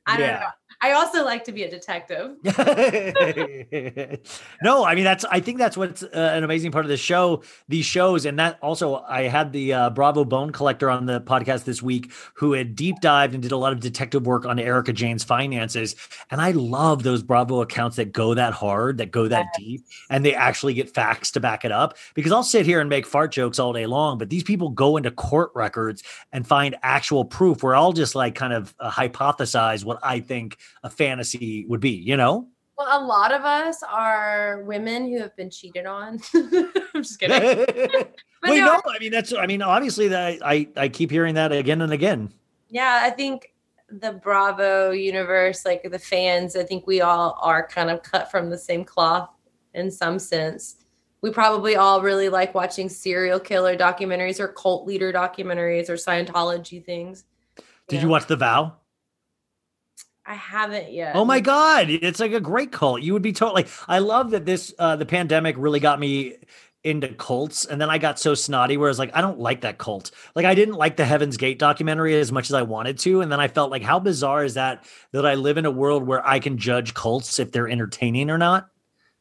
I 0.08 0.18
don't 0.18 0.28
know. 0.28 0.48
I 0.82 0.92
also 0.92 1.24
like 1.24 1.44
to 1.46 1.52
be 1.52 1.64
a 1.64 1.70
detective. 1.70 2.36
no, 4.62 4.86
I 4.86 4.96
mean 4.96 5.04
that's. 5.04 5.26
I 5.26 5.40
think 5.40 5.58
that's 5.58 5.78
what's 5.78 6.04
uh, 6.04 6.08
an 6.14 6.44
amazing 6.44 6.72
part 6.72 6.86
of 6.86 6.90
the 6.90 6.98
show. 6.98 7.44
These 7.68 7.86
shows, 7.86 8.26
and 8.26 8.38
that 8.40 8.60
also, 8.62 9.04
I 9.08 9.24
had 9.24 9.52
the 9.52 9.74
uh, 9.74 9.90
Bravo 9.92 10.26
Bone 10.26 10.52
Collector 10.52 10.90
on 10.90 11.06
the 11.06 11.22
podcast 11.22 11.64
this 11.64 11.82
week, 11.82 12.12
who 12.34 12.54
had 12.54 12.76
deep 12.76 13.00
dived 13.02 13.34
and 13.34 13.42
did 13.42 13.52
a 13.52 13.58
lot 13.58 13.74
of 13.74 13.80
detective 13.80 14.26
work 14.26 14.46
on 14.46 14.60
Erika 14.60 14.94
Jayne's 14.94 15.24
finances. 15.24 15.96
And 16.30 16.42
I 16.42 16.52
love 16.52 17.04
those 17.04 17.24
Bravo 17.24 17.62
accounts 17.62 17.96
that 17.96 18.12
go 18.12 18.34
that 18.34 18.54
hard, 18.54 18.98
that 18.98 19.12
go 19.12 19.28
that 19.28 19.48
deep, 19.58 19.86
and 20.10 20.26
they 20.26 20.36
actually 20.36 20.74
get 20.74 20.94
facts 20.94 21.32
to 21.32 21.40
back 21.40 21.66
it 21.66 21.72
up. 21.72 21.98
Because 22.14 22.32
I'll 22.32 22.44
sit 22.44 22.66
here 22.66 22.82
and 22.82 22.90
make 22.90 23.06
fart 23.06 23.32
jokes 23.32 23.60
all 23.60 23.74
day 23.74 23.86
long, 23.86 24.18
but 24.18 24.30
these 24.30 24.44
people 24.44 24.70
go 24.70 24.98
into 24.98 25.12
court 25.12 25.52
records 25.56 26.04
and 26.32 26.46
find 26.46 26.76
actual 26.84 27.24
proof. 27.24 27.64
Where 27.64 27.76
I'll 27.76 27.94
just 27.94 28.16
like 28.16 28.36
kind 28.36 28.54
of 28.54 28.76
uh, 28.80 28.92
hypothesize 28.92 29.86
what 29.86 30.00
I 30.04 30.20
think 30.20 30.58
a 30.84 30.90
fantasy 30.90 31.66
would 31.68 31.80
be. 31.82 31.92
You 31.92 32.18
know. 32.18 32.48
Well, 32.78 33.02
a 33.02 33.06
lot 33.06 33.34
of 33.34 33.44
us 33.46 33.82
are 33.90 34.62
women 34.66 35.08
who 35.10 35.20
have 35.20 35.34
been 35.38 35.50
cheated 35.50 35.86
on. 35.86 36.20
I'm 36.36 36.72
just 37.04 37.20
kidding. 37.20 37.40
Wait, 38.44 38.60
no, 38.60 38.66
no, 38.66 38.82
I 38.88 39.00
mean 39.00 39.12
that's 39.12 39.34
I 39.34 39.46
mean 39.48 39.62
obviously 39.62 40.10
that 40.10 40.40
I 40.44 40.68
I 40.76 40.90
keep 40.90 41.10
hearing 41.10 41.36
that 41.36 41.52
again 41.54 41.82
and 41.82 41.94
again. 41.94 42.34
yeah, 42.70 43.00
I 43.04 43.10
think 43.12 43.54
the 43.90 44.14
Bravo 44.14 44.92
universe, 44.92 45.64
like 45.64 45.90
the 45.90 45.98
fans, 46.00 46.56
I 46.56 46.64
think 46.64 46.86
we 46.86 47.02
all 47.02 47.38
are 47.42 47.66
kind 47.68 47.90
of 47.90 48.04
cut 48.04 48.30
from 48.30 48.50
the 48.50 48.58
same 48.58 48.84
cloth 48.84 49.30
in 49.74 49.90
some 49.90 50.20
sense. 50.20 50.78
We 51.22 51.32
probably 51.32 51.76
all 51.76 52.02
really 52.02 52.28
like 52.30 52.54
watching 52.54 52.90
serial 52.90 53.40
killer 53.40 53.76
documentaries 53.78 54.40
or 54.40 54.50
cult 54.50 54.86
leader 54.86 55.14
documentaries 55.14 55.88
or 55.90 55.94
Scientology 55.96 56.84
things. 56.84 57.24
Did 57.88 57.98
Yeah. 57.98 58.02
you 58.04 58.08
watch 58.10 58.26
The 58.28 58.36
Vow? 58.36 58.74
I 60.26 60.36
haven't 60.36 60.92
yet. 60.92 61.16
Oh 61.16 61.26
my 61.26 61.40
god, 61.40 61.90
it's 61.90 62.20
like 62.20 62.34
a 62.34 62.40
great 62.40 62.72
cult. 62.72 63.02
You 63.02 63.14
would 63.14 63.22
be 63.22 63.34
totally. 63.34 63.68
I 63.88 64.00
love 64.00 64.32
that 64.32 64.46
this 64.46 64.74
uh 64.80 64.96
the 64.96 65.06
pandemic 65.06 65.56
really 65.58 65.80
got 65.80 66.00
me 66.00 66.38
into 66.84 67.08
cults 67.08 67.66
and 67.66 67.82
then 67.82 67.90
I 67.90 67.98
got 67.98 68.20
so 68.20 68.36
snotty 68.36 68.78
where 68.78 68.88
I 68.88 68.92
was 68.92 69.00
like 69.00 69.10
I 69.16 69.22
don't 69.22 69.40
like 69.40 69.62
that 69.62 69.80
cult. 69.80 70.12
Like 70.36 70.46
I 70.46 70.54
didn't 70.54 70.76
like 70.76 70.98
the 70.98 71.06
Heaven's 71.06 71.36
Gate 71.36 71.58
documentary 71.58 72.16
as 72.16 72.32
much 72.32 72.46
as 72.50 72.54
I 72.54 72.62
wanted 72.62 73.00
to 73.00 73.22
and 73.22 73.32
then 73.32 73.40
I 73.40 73.48
felt 73.48 73.72
like 73.72 73.82
how 73.82 74.00
bizarre 74.00 74.44
is 74.44 74.54
that 74.54 74.86
that 75.12 75.26
I 75.26 75.34
live 75.34 75.58
in 75.58 75.66
a 75.66 75.72
world 75.72 76.06
where 76.06 76.26
I 76.26 76.40
can 76.40 76.58
judge 76.60 76.94
cults 76.94 77.40
if 77.40 77.52
they're 77.52 77.68
entertaining 77.68 78.30
or 78.30 78.38
not. 78.38 78.70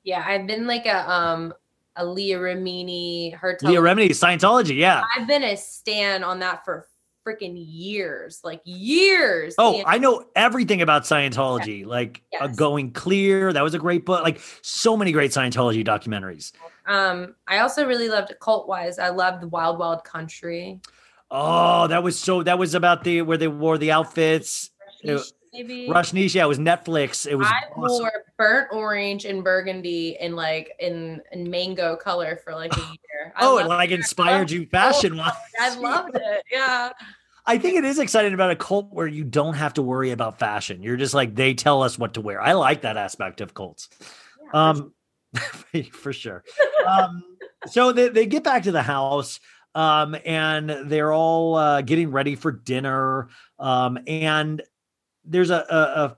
Yeah, 0.02 0.22
I've 0.26 0.47
been 0.47 0.66
like 0.66 0.85
a 0.85 1.10
um 1.10 1.55
a 1.97 2.05
Leah 2.05 2.39
Remini, 2.39 3.35
her 3.35 3.59
Leah 3.62 3.81
Remini, 3.81 4.10
Scientology, 4.10 4.76
yeah. 4.76 5.02
I've 5.16 5.26
been 5.26 5.44
a 5.44 5.56
stan 5.56 6.22
on 6.22 6.40
that 6.40 6.64
for 6.64 6.86
freaking 7.26 7.55
years, 7.56 8.40
like 8.44 8.60
years. 8.64 9.55
Oh, 9.59 9.76
And- 9.78 9.84
I 9.86 9.98
know 9.98 10.26
everything 10.36 10.82
about 10.82 11.02
Scientology. 11.05 11.86
Like 11.86 12.22
uh, 12.40 12.48
Going 12.48 12.92
Clear, 12.92 13.52
that 13.52 13.62
was 13.62 13.74
a 13.74 13.78
great 13.78 14.05
book. 14.05 14.22
Like 14.22 14.40
so 14.62 14.96
many 14.96 15.12
great 15.12 15.30
Scientology 15.30 15.84
documentaries. 15.86 16.52
um, 16.86 17.34
I 17.48 17.59
also 17.60 17.86
really 17.86 18.09
loved 18.09 18.34
cult 18.40 18.68
wise. 18.68 18.98
I 18.98 19.09
loved 19.09 19.42
the 19.42 19.48
Wild 19.48 19.78
Wild 19.78 20.05
Country. 20.05 20.80
Oh, 21.30 21.86
that 21.88 22.02
was 22.02 22.18
so. 22.18 22.42
That 22.42 22.59
was 22.59 22.74
about 22.74 23.02
the 23.05 23.22
where 23.22 23.38
they 23.38 23.48
wore 23.48 23.78
the 23.78 23.90
outfits. 23.92 24.70
It- 25.02 25.20
Maybe 25.55 25.86
Rajneesh, 25.89 26.35
yeah, 26.35 26.44
it 26.44 26.48
was 26.48 26.59
Netflix. 26.59 27.26
It 27.26 27.36
was 27.36 27.47
I 27.47 27.62
awesome. 27.76 28.02
wore 28.02 28.24
burnt 28.36 28.68
orange 28.72 29.24
and 29.24 29.43
burgundy 29.44 30.16
and 30.18 30.35
like 30.35 30.72
in, 30.81 31.22
in 31.32 31.48
mango 31.48 31.94
color 31.97 32.40
for 32.43 32.55
like 32.55 32.76
a 32.76 32.81
year. 32.81 33.32
I 33.36 33.47
Oh, 33.47 33.59
it 33.59 33.66
like 33.66 33.90
it. 33.90 33.94
inspired 34.01 34.51
you 34.51 34.66
fashion 34.66 35.16
wise. 35.18 35.32
I 35.60 35.74
loved 35.78 36.16
it. 36.16 36.43
Yeah. 36.51 36.90
I 37.47 37.59
think 37.59 37.76
it 37.76 37.85
is 37.85 37.98
exciting 37.98 38.35
about 38.35 38.51
a 38.51 38.56
cult 38.56 38.89
where 38.93 39.06
you 39.06 39.22
don't 39.22 39.55
have 39.55 39.74
to 39.74 39.82
worry 39.82 40.10
about 40.10 40.39
fashion. 40.39 40.82
You're 40.82 40.97
just 40.97 41.14
like 41.14 41.35
they 41.35 41.55
tell 41.55 41.82
us 41.82 41.98
what 41.98 42.14
to 42.14 42.20
wear. 42.20 42.40
I 42.43 42.52
like 42.55 42.81
that 42.82 42.97
aspect 42.97 43.40
of 43.40 43.55
cults. 43.55 43.89
Um, 44.52 44.93
for 45.93 46.12
sure. 46.12 46.43
Um, 46.86 47.22
so 47.66 47.93
they, 47.93 48.09
they 48.09 48.26
get 48.26 48.43
back 48.44 48.64
to 48.64 48.72
the 48.72 48.82
house. 48.82 49.40
Um, 49.76 50.16
and 50.24 50.70
they're 50.85 51.12
all 51.12 51.56
uh, 51.56 51.82
getting 51.82 52.12
ready 52.12 52.36
for 52.36 52.52
dinner. 52.52 53.28
Um, 53.59 53.98
and 54.06 54.62
there's 55.24 55.51
a, 55.51 55.64
a, 55.70 55.76
a 56.05 56.16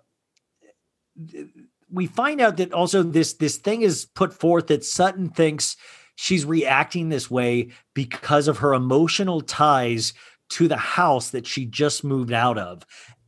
we 1.90 2.06
find 2.06 2.40
out 2.40 2.56
that 2.58 2.72
also 2.72 3.02
this 3.02 3.34
this 3.34 3.56
thing 3.56 3.82
is 3.82 4.06
put 4.14 4.32
forth 4.34 4.66
that 4.68 4.84
Sutton 4.84 5.30
thinks 5.30 5.76
she's 6.16 6.44
reacting 6.44 7.08
this 7.08 7.30
way 7.30 7.68
because 7.94 8.48
of 8.48 8.58
her 8.58 8.74
emotional 8.74 9.40
ties 9.40 10.12
to 10.48 10.68
the 10.68 10.76
house 10.76 11.30
that 11.30 11.46
she 11.46 11.64
just 11.64 12.04
moved 12.04 12.32
out 12.32 12.58
of. 12.58 12.84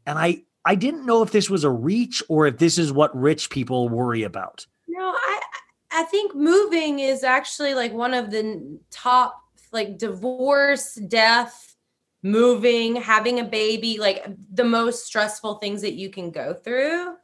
And 0.06 0.18
I 0.18 0.42
I 0.64 0.74
didn't 0.74 1.06
know 1.06 1.22
if 1.22 1.30
this 1.30 1.48
was 1.48 1.64
a 1.64 1.70
reach 1.70 2.22
or 2.28 2.46
if 2.46 2.58
this 2.58 2.78
is 2.78 2.92
what 2.92 3.16
rich 3.16 3.50
people 3.50 3.88
worry 3.88 4.22
about. 4.22 4.66
No, 4.88 5.14
I 5.14 5.40
I 5.90 6.02
think 6.04 6.34
moving 6.34 6.98
is 6.98 7.24
actually 7.24 7.74
like 7.74 7.92
one 7.92 8.14
of 8.14 8.30
the 8.30 8.78
top 8.90 9.40
like 9.72 9.98
divorce, 9.98 10.94
death, 10.94 11.67
moving, 12.22 12.96
having 12.96 13.40
a 13.40 13.44
baby, 13.44 13.98
like 13.98 14.26
the 14.52 14.64
most 14.64 15.06
stressful 15.06 15.56
things 15.56 15.82
that 15.82 15.94
you 15.94 16.10
can 16.10 16.30
go 16.30 16.52
through. 16.52 17.14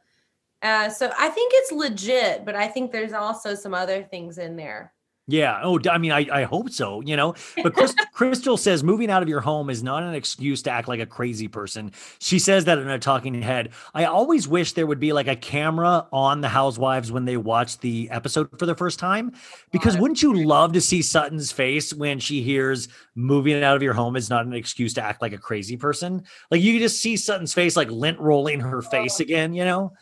Uh, 0.61 0.89
so 0.89 1.11
I 1.17 1.29
think 1.29 1.51
it's 1.55 1.71
legit, 1.71 2.45
but 2.45 2.55
I 2.55 2.67
think 2.67 2.91
there's 2.91 3.13
also 3.13 3.53
some 3.53 3.73
other 3.73 4.03
things 4.03 4.37
in 4.37 4.55
there. 4.55 4.94
Yeah. 5.27 5.59
Oh, 5.63 5.79
I 5.89 5.97
mean, 5.97 6.11
I, 6.11 6.27
I 6.31 6.43
hope 6.43 6.69
so, 6.69 7.01
you 7.01 7.17
know. 7.17 7.33
But 7.63 7.73
Chris, 7.73 7.95
Crystal 8.13 8.57
says 8.57 8.83
moving 8.83 9.09
out 9.09 9.23
of 9.23 9.29
your 9.29 9.41
home 9.41 9.71
is 9.71 9.81
not 9.81 10.03
an 10.03 10.13
excuse 10.13 10.61
to 10.63 10.71
act 10.71 10.87
like 10.87 10.99
a 10.99 11.05
crazy 11.05 11.47
person. 11.47 11.91
She 12.19 12.37
says 12.37 12.65
that 12.65 12.77
in 12.77 12.87
a 12.87 12.99
talking 12.99 13.41
head. 13.41 13.71
I 13.95 14.05
always 14.05 14.47
wish 14.47 14.73
there 14.73 14.85
would 14.85 14.99
be 14.99 15.13
like 15.13 15.27
a 15.27 15.35
camera 15.35 16.05
on 16.13 16.41
the 16.41 16.47
housewives 16.47 17.11
when 17.11 17.25
they 17.25 17.37
watch 17.37 17.79
the 17.79 18.07
episode 18.11 18.49
for 18.59 18.67
the 18.67 18.75
first 18.75 18.99
time. 18.99 19.31
Because 19.71 19.97
wouldn't 19.97 20.21
you 20.21 20.45
love 20.45 20.73
to 20.73 20.81
see 20.81 21.01
Sutton's 21.01 21.51
face 21.51 21.91
when 21.91 22.19
she 22.19 22.43
hears 22.43 22.87
moving 23.15 23.63
out 23.63 23.75
of 23.75 23.81
your 23.81 23.93
home 23.93 24.15
is 24.15 24.29
not 24.29 24.45
an 24.45 24.53
excuse 24.53 24.93
to 24.93 25.01
act 25.01 25.23
like 25.23 25.33
a 25.33 25.39
crazy 25.39 25.75
person? 25.75 26.23
Like 26.51 26.61
you 26.61 26.73
could 26.73 26.83
just 26.83 27.01
see 27.01 27.17
Sutton's 27.17 27.53
face 27.53 27.75
like 27.75 27.89
lint 27.89 28.19
rolling 28.19 28.59
her 28.59 28.77
oh, 28.77 28.81
face 28.81 29.19
again, 29.19 29.55
you 29.55 29.65
know? 29.65 29.93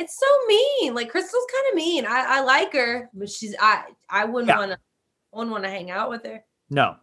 It's 0.00 0.18
so 0.18 0.46
mean. 0.48 0.94
Like 0.94 1.10
Crystal's 1.10 1.46
kind 1.52 1.66
of 1.70 1.76
mean. 1.76 2.06
I, 2.06 2.38
I 2.38 2.40
like 2.40 2.72
her, 2.72 3.10
but 3.14 3.28
she's 3.28 3.54
I 3.60 3.84
I 4.08 4.24
wouldn't 4.24 4.48
Yeah. 4.48 4.58
want 4.58 4.72
to 4.72 4.78
wouldn't 5.32 5.52
want 5.52 5.64
to 5.64 5.70
hang 5.70 5.90
out 5.90 6.10
with 6.10 6.24
her. 6.24 6.42
No. 6.70 6.96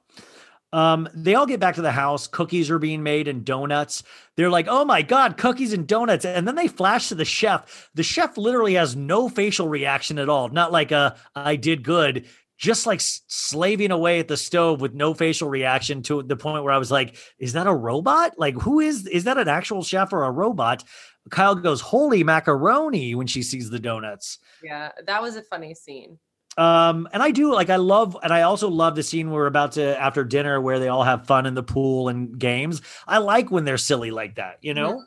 Um, 0.74 1.08
they 1.14 1.36
all 1.36 1.46
get 1.46 1.62
back 1.62 1.76
to 1.76 1.82
the 1.82 1.92
house. 1.94 2.28
Cookies 2.28 2.70
are 2.70 2.80
being 2.80 3.02
made 3.02 3.30
and 3.30 3.46
donuts. 3.46 4.04
They're 4.36 4.50
like, 4.50 4.68
oh 4.70 4.84
my 4.84 5.02
God, 5.02 5.38
cookies 5.38 5.72
and 5.72 5.88
donuts. 5.88 6.26
And 6.26 6.46
then 6.46 6.56
they 6.56 6.68
flash 6.68 7.08
to 7.08 7.16
the 7.16 7.24
chef. 7.24 7.90
The 7.96 8.04
chef 8.04 8.38
literally 8.38 8.74
has 8.74 8.96
no 8.96 9.30
facial 9.30 9.70
reaction 9.70 10.20
at 10.20 10.28
all. 10.28 10.50
Not 10.50 10.74
like 10.74 10.92
a 10.92 11.16
I 11.36 11.56
did 11.56 11.84
good, 11.84 12.26
just 12.58 12.86
like 12.86 13.00
slaving 13.02 13.92
away 13.92 14.20
at 14.20 14.28
the 14.28 14.36
stove 14.36 14.82
with 14.82 14.94
no 14.94 15.14
facial 15.14 15.48
reaction 15.48 16.02
to 16.04 16.22
the 16.22 16.36
point 16.36 16.64
where 16.64 16.74
I 16.74 16.80
was 16.80 16.92
like, 16.92 17.16
is 17.40 17.54
that 17.54 17.68
a 17.68 17.74
robot? 17.74 18.34
Like, 18.38 18.56
who 18.56 18.82
is 18.82 19.08
is 19.08 19.24
that 19.24 19.38
an 19.38 19.48
actual 19.48 19.84
chef 19.84 20.12
or 20.12 20.26
a 20.26 20.32
robot? 20.32 20.84
Kyle 21.30 21.56
goes, 21.56 21.82
holy 21.82 22.24
macaroni 22.24 23.16
when 23.16 23.28
she 23.28 23.44
sees 23.44 23.70
the 23.70 23.80
donuts. 23.80 24.40
Yeah, 24.64 24.92
that 25.06 25.22
was 25.22 25.36
a 25.36 25.42
funny 25.42 25.74
scene. 25.74 26.20
Um, 26.58 27.08
and 27.14 27.22
I 27.22 27.30
do 27.30 27.54
like 27.54 27.70
I 27.70 27.76
love 27.76 28.18
and 28.24 28.34
I 28.34 28.42
also 28.42 28.68
love 28.68 28.96
the 28.96 29.04
scene 29.04 29.30
we're 29.30 29.46
about 29.46 29.74
to 29.74 30.00
after 30.00 30.24
dinner 30.24 30.60
where 30.60 30.80
they 30.80 30.88
all 30.88 31.04
have 31.04 31.28
fun 31.28 31.46
in 31.46 31.54
the 31.54 31.62
pool 31.62 32.10
and 32.10 32.38
games. 32.40 32.82
I 33.08 33.20
like 33.20 33.52
when 33.52 33.64
they're 33.64 33.78
silly 33.78 34.10
like 34.10 34.36
that, 34.36 34.58
you 34.62 34.74
know? 34.74 35.04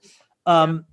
Um 0.47 0.85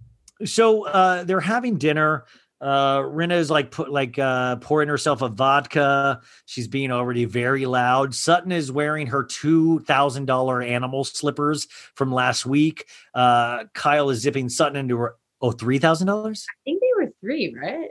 so 0.45 0.87
uh 0.87 1.23
they're 1.25 1.39
having 1.39 1.77
dinner. 1.77 2.25
Uh 2.59 2.99
Rinna 3.01 3.33
is 3.37 3.51
like 3.51 3.69
put 3.69 3.91
like 3.91 4.17
uh 4.17 4.55
pouring 4.57 4.89
herself 4.89 5.21
a 5.21 5.29
vodka. 5.29 6.21
She's 6.45 6.67
being 6.67 6.91
already 6.91 7.25
very 7.25 7.65
loud. 7.67 8.15
Sutton 8.15 8.51
is 8.51 8.71
wearing 8.71 9.07
her 9.07 9.23
two 9.23 9.79
thousand 9.81 10.25
dollar 10.25 10.61
animal 10.61 11.03
slippers 11.03 11.67
from 11.93 12.11
last 12.11 12.45
week. 12.47 12.85
Uh 13.13 13.65
Kyle 13.75 14.09
is 14.09 14.21
zipping 14.21 14.49
Sutton 14.49 14.75
into 14.75 14.97
her 14.97 15.15
oh 15.39 15.51
three 15.51 15.77
thousand 15.77 16.07
dollars? 16.07 16.47
I 16.49 16.55
think 16.65 16.81
they 16.81 17.03
were 17.05 17.11
three, 17.21 17.55
right? 17.61 17.89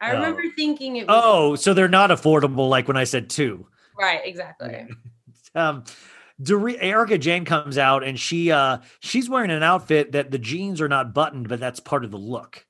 I 0.00 0.10
Oh. 0.10 0.14
remember 0.14 0.42
thinking 0.56 0.96
it 0.96 1.06
was 1.06 1.20
Oh, 1.24 1.54
so 1.54 1.72
they're 1.74 1.88
not 1.88 2.10
affordable 2.10 2.68
like 2.68 2.88
when 2.88 2.96
I 2.96 3.04
said 3.04 3.30
two. 3.30 3.68
right, 3.96 4.20
exactly. 4.24 4.88
um 5.54 5.84
Erika 6.48 7.18
Jayne 7.18 7.44
comes 7.44 7.78
out 7.78 8.04
and 8.04 8.18
she 8.18 8.50
uh 8.50 8.78
she's 9.00 9.28
wearing 9.30 9.50
an 9.50 9.62
outfit 9.62 10.12
that 10.12 10.30
the 10.32 10.38
jeans 10.38 10.80
are 10.80 10.88
not 10.88 11.14
buttoned, 11.14 11.48
but 11.48 11.60
that's 11.60 11.80
part 11.80 12.04
of 12.04 12.10
the 12.10 12.16
look. 12.18 12.64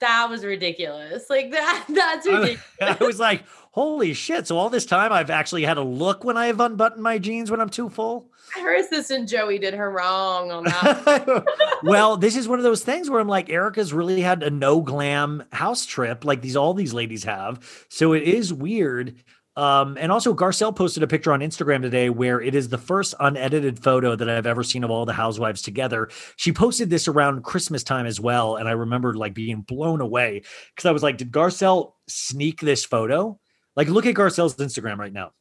That 0.00 0.28
was 0.30 0.44
ridiculous. 0.44 1.28
Like 1.28 1.50
that 1.52 1.84
that's 1.88 2.26
I, 2.26 2.32
ridiculous. 2.32 2.62
I 3.00 3.04
was 3.04 3.20
like, 3.20 3.44
holy 3.72 4.14
shit. 4.14 4.46
So 4.46 4.56
all 4.56 4.70
this 4.70 4.86
time 4.86 5.12
I've 5.12 5.30
actually 5.30 5.64
had 5.64 5.76
a 5.76 5.82
look 5.82 6.24
when 6.24 6.36
I 6.36 6.46
have 6.46 6.60
unbuttoned 6.60 7.02
my 7.02 7.18
jeans 7.18 7.50
when 7.50 7.60
I'm 7.60 7.68
too 7.68 7.88
full. 7.88 8.30
Her 8.54 8.74
assistant 8.74 9.28
Joey 9.28 9.58
did 9.58 9.74
her 9.74 9.90
wrong 9.90 10.50
on 10.50 10.64
that. 10.64 11.44
well, 11.84 12.16
this 12.16 12.36
is 12.36 12.48
one 12.48 12.58
of 12.58 12.64
those 12.64 12.82
things 12.82 13.08
where 13.08 13.20
I'm 13.20 13.28
like, 13.28 13.48
Erika's 13.48 13.92
really 13.92 14.22
had 14.22 14.42
a 14.42 14.50
no 14.50 14.80
glam 14.80 15.44
house 15.52 15.86
trip, 15.86 16.24
like 16.24 16.40
these 16.40 16.56
all 16.56 16.74
these 16.74 16.92
ladies 16.92 17.24
have. 17.24 17.86
So 17.88 18.12
it 18.12 18.24
is 18.24 18.52
weird. 18.52 19.14
Um, 19.60 19.98
and 20.00 20.10
also 20.10 20.32
Garcelle 20.32 20.74
posted 20.74 21.02
a 21.02 21.06
picture 21.06 21.32
on 21.32 21.40
Instagram 21.40 21.82
today 21.82 22.08
where 22.08 22.40
it 22.40 22.54
is 22.54 22.70
the 22.70 22.78
first 22.78 23.14
unedited 23.20 23.78
photo 23.78 24.16
that 24.16 24.30
I've 24.30 24.46
ever 24.46 24.62
seen 24.64 24.84
of 24.84 24.90
all 24.90 25.04
the 25.04 25.12
housewives 25.12 25.60
together. 25.60 26.08
She 26.36 26.50
posted 26.50 26.88
this 26.88 27.08
around 27.08 27.44
Christmas 27.44 27.84
time 27.84 28.06
as 28.06 28.18
well. 28.18 28.56
And 28.56 28.66
I 28.66 28.72
remember 28.72 29.12
like 29.12 29.34
being 29.34 29.60
blown 29.60 30.00
away 30.00 30.44
because 30.74 30.88
I 30.88 30.92
was 30.92 31.02
like, 31.02 31.18
did 31.18 31.30
Garcelle 31.30 31.92
sneak 32.08 32.62
this 32.62 32.86
photo? 32.86 33.38
Like, 33.76 33.88
look 33.88 34.06
at 34.06 34.14
Garcelle's 34.14 34.56
Instagram 34.56 34.96
right 34.96 35.12
now. 35.12 35.32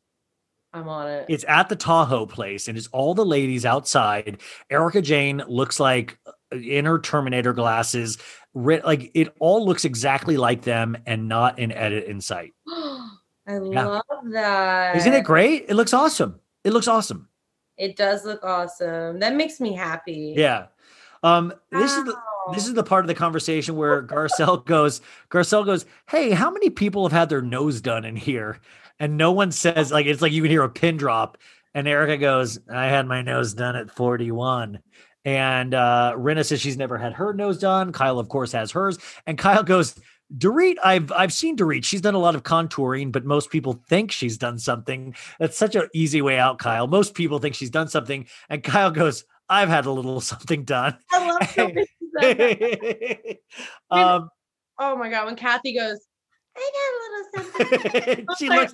I'm 0.73 0.89
on 0.89 1.07
it. 1.07 1.25
It's 1.29 1.45
at 1.47 1.69
the 1.69 1.77
Tahoe 1.77 2.25
place, 2.25 2.67
and 2.67 2.77
it's 2.77 2.87
all 2.87 3.15
the 3.15 3.25
ladies 3.25 3.65
outside. 3.65 4.41
Erika 4.69 5.01
Jayne 5.01 5.41
looks 5.47 5.79
like 5.79 6.19
uh, 6.27 6.57
in 6.57 6.83
her 6.83 6.99
Terminator 6.99 7.53
glasses. 7.53 8.17
Like 8.53 9.11
it 9.15 9.33
all 9.39 9.65
looks 9.65 9.85
exactly 9.85 10.35
like 10.35 10.63
them, 10.63 10.97
and 11.07 11.29
not 11.29 11.57
an 11.57 11.71
edit 11.71 12.03
in 12.03 12.19
sight. 12.19 12.53
I 13.49 13.57
love 13.57 14.03
that. 14.31 14.95
Isn't 14.95 15.13
it 15.13 15.23
great? 15.23 15.65
It 15.67 15.73
looks 15.73 15.93
awesome. 15.93 16.39
It 16.63 16.71
looks 16.71 16.87
awesome. 16.87 17.27
It 17.77 17.95
does 17.95 18.23
look 18.25 18.43
awesome. 18.43 19.19
That 19.19 19.35
makes 19.35 19.59
me 19.59 19.73
happy. 19.73 20.35
Yeah. 20.37 20.67
Um. 21.23 21.53
This 21.71 21.91
is 21.91 22.03
the 22.05 22.15
this 22.53 22.67
is 22.67 22.73
the 22.75 22.83
part 22.83 23.03
of 23.03 23.07
the 23.07 23.15
conversation 23.15 23.75
where 23.75 24.03
Garcelle 24.03 24.63
goes. 24.65 25.01
Garcelle 25.31 25.65
goes, 25.65 25.85
"Hey, 26.07 26.31
how 26.31 26.51
many 26.51 26.69
people 26.69 27.03
have 27.03 27.11
had 27.17 27.29
their 27.29 27.41
nose 27.41 27.81
done 27.81 28.05
in 28.05 28.15
here?" 28.15 28.59
And 28.99 29.17
no 29.17 29.31
one 29.31 29.51
says 29.51 29.91
like 29.91 30.05
it's 30.05 30.21
like 30.21 30.31
you 30.31 30.41
can 30.41 30.51
hear 30.51 30.63
a 30.63 30.69
pin 30.69 30.97
drop. 30.97 31.37
And 31.73 31.87
Erika 31.87 32.17
goes, 32.17 32.59
"I 32.69 32.85
had 32.85 33.07
my 33.07 33.21
nose 33.21 33.53
done 33.53 33.75
at 33.75 33.89
41." 33.89 34.79
And 35.25 35.73
uh 35.73 36.13
Rinna 36.17 36.45
says 36.45 36.61
she's 36.61 36.77
never 36.77 36.97
had 36.97 37.13
her 37.13 37.33
nose 37.33 37.57
done. 37.59 37.91
Kyle, 37.91 38.19
of 38.19 38.29
course, 38.29 38.51
has 38.51 38.71
hers. 38.71 38.97
And 39.25 39.37
Kyle 39.37 39.63
goes, 39.63 39.95
Dorit, 40.37 40.75
I've 40.83 41.11
I've 41.11 41.33
seen 41.33 41.57
Dorit. 41.57 41.83
She's 41.83 42.01
done 42.01 42.13
a 42.13 42.19
lot 42.19 42.35
of 42.35 42.43
contouring, 42.43 43.11
but 43.11 43.25
most 43.25 43.49
people 43.49 43.81
think 43.87 44.11
she's 44.11 44.37
done 44.37 44.59
something. 44.59 45.15
That's 45.39 45.57
such 45.57 45.75
an 45.75 45.87
easy 45.93 46.21
way 46.21 46.37
out, 46.37 46.59
Kyle. 46.59 46.85
Most 46.87 47.15
people 47.15 47.39
think 47.39 47.55
she's 47.55 47.71
done 47.71 47.87
something. 47.87 48.27
And 48.49 48.63
Kyle 48.63 48.91
goes, 48.91 49.25
I've 49.49 49.69
had 49.69 49.85
a 49.85 49.91
little 49.91 50.21
something 50.21 50.63
done. 50.65 50.95
I 51.11 51.31
love 51.31 51.49
so 51.55 51.67
much 51.67 51.87
that. 52.21 53.37
um, 53.91 54.29
Oh 54.81 54.95
my 54.95 55.09
god, 55.09 55.25
when 55.25 55.35
Kathy 55.35 55.73
goes, 55.75 55.99
I 56.55 56.71
got 57.35 57.43
a 57.43 57.73
little 57.73 58.05
something. 58.13 58.25
she 58.37 58.49
looks. 58.49 58.73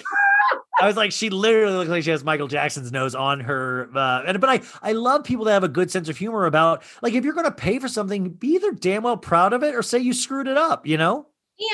I 0.79 0.87
was 0.87 0.97
like, 0.97 1.11
she 1.11 1.29
literally 1.29 1.75
looks 1.77 1.89
like 1.89 2.03
she 2.03 2.11
has 2.11 2.23
Michael 2.23 2.47
Jackson's 2.47 2.91
nose 2.91 3.15
on 3.15 3.39
her. 3.39 3.89
Uh, 3.95 4.23
and 4.27 4.39
but 4.41 4.49
I, 4.49 4.61
I 4.81 4.91
love 4.91 5.23
people 5.23 5.45
that 5.45 5.53
have 5.53 5.63
a 5.63 5.69
good 5.69 5.89
sense 5.89 6.09
of 6.09 6.17
humor 6.17 6.45
about 6.45 6.83
like 7.01 7.13
if 7.13 7.23
you're 7.23 7.33
going 7.33 7.45
to 7.45 7.51
pay 7.51 7.79
for 7.79 7.87
something, 7.87 8.29
be 8.29 8.49
either 8.49 8.71
damn 8.71 9.03
well 9.03 9.17
proud 9.17 9.53
of 9.53 9.63
it 9.63 9.73
or 9.73 9.81
say 9.81 9.99
you 9.99 10.13
screwed 10.13 10.47
it 10.47 10.57
up. 10.57 10.85
You 10.85 10.97
know? 10.97 11.27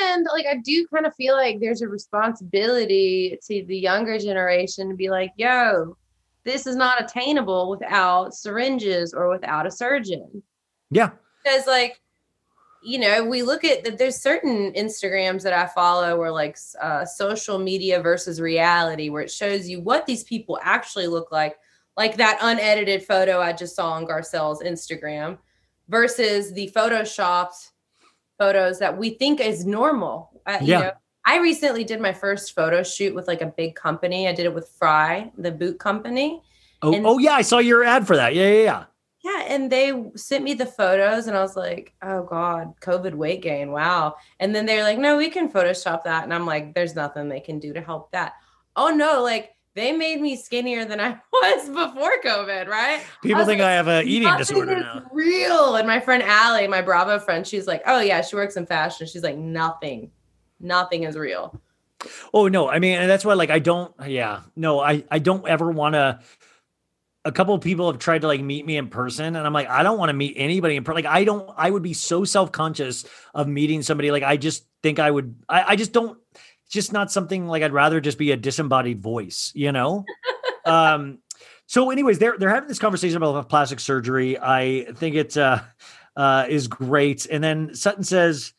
And 0.04 0.28
like 0.32 0.46
I 0.46 0.58
do 0.58 0.86
kind 0.94 1.06
of 1.06 1.16
feel 1.16 1.36
like 1.36 1.60
there's 1.60 1.82
a 1.82 1.88
responsibility 1.88 3.40
to 3.48 3.66
the 3.66 3.78
younger 3.78 4.20
generation 4.20 4.90
to 4.90 4.96
be 4.96 5.10
like, 5.10 5.32
yo, 5.38 5.98
this 6.44 6.68
is 6.68 6.76
not 6.76 7.02
attainable 7.02 7.70
without 7.70 8.34
syringes 8.34 9.14
or 9.14 9.30
without 9.30 9.66
a 9.66 9.72
surgeon. 9.72 10.44
Yeah. 10.92 11.12
Because 11.44 11.66
like, 11.66 12.00
you 12.84 13.00
know, 13.00 13.24
we 13.24 13.44
look 13.44 13.64
at 13.64 13.84
that 13.84 13.98
there's 13.98 14.18
certain 14.18 14.74
Instagrams 14.74 15.44
that 15.44 15.54
I 15.54 15.68
follow 15.68 16.18
where 16.18 16.32
like 16.32 16.58
uh, 16.82 17.06
social 17.06 17.58
media 17.58 18.02
versus 18.02 18.42
reality, 18.42 19.10
where 19.10 19.24
it 19.24 19.32
shows 19.32 19.68
you 19.68 19.82
what 19.82 20.06
these 20.06 20.24
people 20.24 20.60
actually 20.64 21.08
look 21.08 21.32
like, 21.32 21.56
like 21.98 22.18
that 22.18 22.40
unedited 22.42 23.04
photo 23.04 23.40
I 23.40 23.54
just 23.54 23.76
saw 23.76 23.92
on 23.92 24.06
Garcelle's 24.06 24.64
Instagram 24.64 25.38
versus 25.90 26.54
the 26.54 26.72
photoshopped 26.76 27.71
photos 28.42 28.80
that 28.80 28.98
we 28.98 29.12
think 29.12 29.40
is 29.40 29.66
normal. 29.66 30.42
Uh, 30.48 30.58
you 30.62 30.68
Yeah. 30.74 30.80
know, 30.80 30.92
I 31.26 31.38
recently 31.38 31.84
did 31.84 32.02
my 32.02 32.14
first 32.14 32.56
photo 32.56 32.82
shoot 32.82 33.14
with 33.14 33.28
like 33.28 33.44
a 33.44 33.52
big 33.62 33.76
company. 33.76 34.28
I 34.28 34.34
did 34.34 34.46
it 34.48 34.54
with 34.56 34.68
Frye, 34.80 35.32
the 35.38 35.52
boot 35.52 35.78
company. 35.80 36.42
Oh, 36.82 36.92
And- 36.94 37.06
oh 37.06 37.20
yeah, 37.20 37.34
I 37.34 37.44
saw 37.44 37.60
your 37.60 37.84
ad 37.84 38.08
for 38.08 38.16
that. 38.16 38.34
Yeah, 38.34 38.50
yeah, 38.50 38.64
yeah. 38.64 38.84
Yeah, 39.24 39.42
and 39.54 39.72
they 39.72 39.86
sent 40.16 40.44
me 40.44 40.56
the 40.56 40.66
photos, 40.66 41.28
and 41.28 41.38
I 41.38 41.42
was 41.42 41.56
like, 41.56 41.94
"Oh 42.02 42.24
God, 42.24 42.74
COVID 42.82 43.14
weight 43.14 43.44
gain, 43.44 43.72
wow!" 43.72 44.16
And 44.40 44.50
then 44.56 44.66
they're 44.66 44.82
like, 44.82 44.98
"No, 44.98 45.16
we 45.16 45.30
can 45.30 45.48
Photoshop 45.52 46.02
that," 46.06 46.24
and 46.24 46.34
I'm 46.34 46.48
like, 46.48 46.74
"There's 46.74 46.96
nothing 46.96 47.30
they 47.30 47.40
can 47.40 47.60
do 47.60 47.72
to 47.74 47.82
help 47.82 48.12
that." 48.14 48.34
Oh 48.76 48.90
no, 48.90 49.22
like 49.22 49.52
they 49.74 49.92
made 49.94 50.20
me 50.20 50.36
skinnier 50.36 50.86
than 50.86 51.00
I 51.00 51.18
was 51.34 51.68
before 51.68 52.22
COVID, 52.24 52.68
right? 52.68 53.02
People 53.22 53.40
was 53.40 53.48
think 53.48 53.60
like, 53.60 53.68
I 53.68 53.74
have 53.74 53.88
an 53.88 54.08
eating 54.08 54.24
Nothing 54.24 54.38
disorder 54.38 54.78
is 54.78 54.84
now. 54.84 55.04
Real, 55.12 55.76
and 55.76 55.88
my 55.88 56.00
friend 56.00 56.22
Allie, 56.24 56.68
my 56.68 56.82
Bravo 56.82 57.20
friend, 57.20 57.46
she's 57.46 57.68
like, 57.68 57.82
"Oh 57.86 58.02
yeah, 58.02 58.22
she 58.22 58.36
works 58.36 58.58
in 58.58 58.66
fashion." 58.66 59.08
She's 59.08 59.24
like, 59.24 59.38
"Nothing, 59.38 60.12
nothing 60.60 61.04
is 61.04 61.16
real." 61.16 61.60
Oh 62.34 62.48
no, 62.48 62.70
I 62.70 62.80
mean, 62.80 62.98
and 62.98 63.10
that's 63.10 63.24
why, 63.24 63.34
like, 63.34 63.50
I 63.50 63.60
don't. 63.60 63.94
Yeah, 64.08 64.42
no, 64.56 64.80
I, 64.80 65.04
I 65.10 65.20
don't 65.20 65.48
ever 65.48 65.72
want 65.72 65.96
to. 65.96 66.20
A 67.24 67.32
couple 67.32 67.54
of 67.54 67.62
people 67.62 67.92
have 67.92 68.00
tried 68.00 68.22
to 68.22 68.28
like 68.28 68.42
meet 68.42 68.66
me 68.66 68.78
in 68.78 68.88
person, 68.88 69.36
and 69.36 69.46
I'm 69.46 69.54
like, 69.54 69.70
I 69.70 69.84
don't 69.84 70.00
want 70.00 70.10
to 70.10 70.14
meet 70.14 70.34
anybody 70.38 70.76
in 70.76 70.84
person. 70.84 71.04
Like, 71.04 71.14
I 71.14 71.24
don't. 71.24 71.50
I 71.56 71.70
would 71.70 71.84
be 71.84 71.94
so 71.94 72.26
self 72.26 72.52
conscious 72.52 73.06
of 73.34 73.48
meeting 73.48 73.84
somebody. 73.84 74.12
Like, 74.12 74.24
I 74.24 74.38
just 74.38 74.66
think 74.82 75.00
I 75.00 75.12
would. 75.12 75.36
I, 75.48 75.64
I 75.70 75.76
just 75.76 75.94
don't. 75.94 76.18
Just 76.72 76.92
not 76.92 77.12
something 77.12 77.48
like 77.48 77.62
I'd 77.62 77.74
rather 77.74 78.02
just 78.02 78.18
be 78.18 78.32
a 78.32 78.38
disembodied 78.38 79.02
voice, 79.02 79.52
you 79.54 79.72
know. 79.72 80.06
um. 80.66 81.20
So, 81.68 81.92
anyways, 81.92 82.20
they're 82.20 82.38
they're 82.38 82.50
having 82.50 82.68
this 82.68 82.80
conversation 82.80 83.18
about 83.18 83.48
plastic 83.50 83.80
surgery. 83.80 84.38
I 84.40 84.88
think 84.96 85.16
it's 85.16 85.38
uh, 85.38 85.62
uh 86.16 86.46
is 86.50 86.68
great. 86.68 87.28
And 87.28 87.44
then 87.44 87.76
Sutton 87.76 88.04
says, 88.04 88.54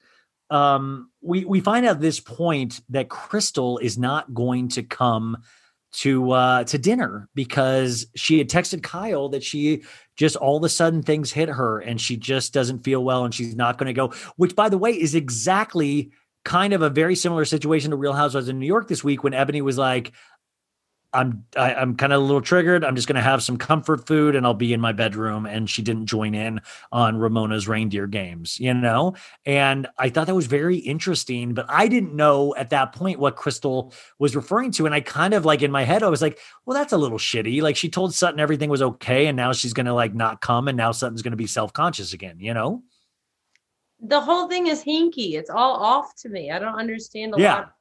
um, 0.51 1.11
we 1.23 1.45
we 1.45 1.61
find 1.61 1.87
out 1.87 1.97
at 1.97 2.01
this 2.01 2.21
point 2.21 2.81
that 2.91 3.09
Crystal 3.09 3.79
is 3.79 3.99
not 3.99 4.33
going 4.35 4.69
to 4.69 4.83
come 4.83 5.39
to 5.93 6.31
uh 6.31 6.65
to 6.65 6.79
dinner 6.79 7.29
because 7.35 8.07
she 8.17 8.39
had 8.39 8.49
texted 8.49 8.83
Kyle 8.83 9.29
that 9.31 9.43
she 9.43 9.83
just 10.17 10.37
all 10.37 10.57
of 10.57 10.65
a 10.65 10.69
sudden 10.69 11.03
things 11.03 11.31
hit 11.31 11.51
her 11.51 11.81
and 11.81 12.01
she 12.01 12.17
just 12.17 12.55
doesn't 12.55 12.83
feel 12.83 13.05
well 13.05 13.25
and 13.25 13.35
she's 13.35 13.55
not 13.55 13.77
going 13.77 13.89
to 13.89 13.93
go 13.93 14.11
which 14.37 14.57
by 14.57 14.71
the 14.71 14.79
way 14.79 14.93
is 14.93 15.15
exactly 15.15 16.11
kind 16.45 16.73
of 16.73 16.83
a 16.83 16.91
very 16.91 17.15
similar 17.15 17.45
situation 17.45 17.91
to 17.91 17.97
Real 17.97 18.13
Housewives 18.13 18.49
in 18.49 18.59
New 18.59 18.67
York 18.67 18.89
this 18.89 19.05
week 19.05 19.23
when 19.23 19.33
Eboni 19.33 19.61
was 19.61 19.79
like 19.79 20.13
I'm 21.15 21.45
I, 21.57 21.75
I'm 21.75 21.97
kind 21.97 22.13
of 22.13 22.23
a 22.23 22.25
little 22.25 22.41
triggered. 22.41 22.85
I'm 22.85 22.97
just 22.97 23.07
going 23.07 23.17
to 23.17 23.23
have 23.23 23.43
some 23.43 23.59
comfort 23.59 24.07
food 24.07 24.35
and 24.35 24.47
I'll 24.47 24.55
be 24.55 24.73
in 24.73 24.81
my 24.81 24.93
bedroom. 24.93 25.45
And 25.45 25.69
she 25.69 25.83
didn't 25.83 26.07
join 26.07 26.35
in 26.35 26.61
on 26.91 27.17
Ramona's 27.17 27.69
reindeer 27.69 28.07
games, 28.07 28.59
you 28.59 28.73
know. 28.73 29.15
And 29.45 29.89
I 29.99 30.09
thought 30.09 30.27
that 30.27 30.35
was 30.35 30.47
very 30.47 30.79
interesting, 30.79 31.53
but 31.53 31.67
I 31.69 31.89
didn't 31.89 32.15
know 32.15 32.55
at 32.57 32.71
that 32.71 32.95
point 32.95 33.19
what 33.19 33.37
Crystal 33.37 33.93
was 34.19 34.35
referring 34.35 34.71
to. 34.73 34.87
And 34.87 34.95
I 34.95 35.01
kind 35.01 35.35
of 35.35 35.45
like 35.45 35.63
in 35.63 35.71
my 35.71 35.85
head, 35.85 36.03
I 36.03 36.09
was 36.09 36.23
like, 36.23 36.39
well, 36.65 36.77
that's 36.77 36.93
a 36.93 36.99
little 36.99 37.19
shitty. 37.19 37.61
Like 37.61 37.77
she 37.77 37.91
told 37.91 38.15
Sutton 38.15 38.41
everything 38.41 38.71
was 38.71 38.83
okay, 38.83 39.27
and 39.27 39.37
now 39.37 39.53
she's 39.53 39.75
going 39.75 39.87
to 39.87 39.95
like 39.95 40.15
not 40.15 40.41
come, 40.41 40.69
and 40.69 40.77
now 40.77 40.93
Sutton's 40.93 41.23
going 41.23 41.33
to 41.33 41.37
be 41.37 41.47
self 41.47 41.73
conscious 41.73 42.13
again, 42.13 42.37
you 42.39 42.55
know. 42.55 42.83
The 44.03 44.21
whole 44.21 44.49
thing 44.49 44.67
is 44.67 44.83
hinky. 44.85 45.35
It's 45.35 45.49
all 45.51 45.75
off 45.77 46.15
to 46.17 46.29
me. 46.29 46.51
I 46.51 46.59
don't 46.59 46.75
understand 46.75 47.35
a 47.35 47.41
Yeah. 47.41 47.55
lot. 47.55 47.73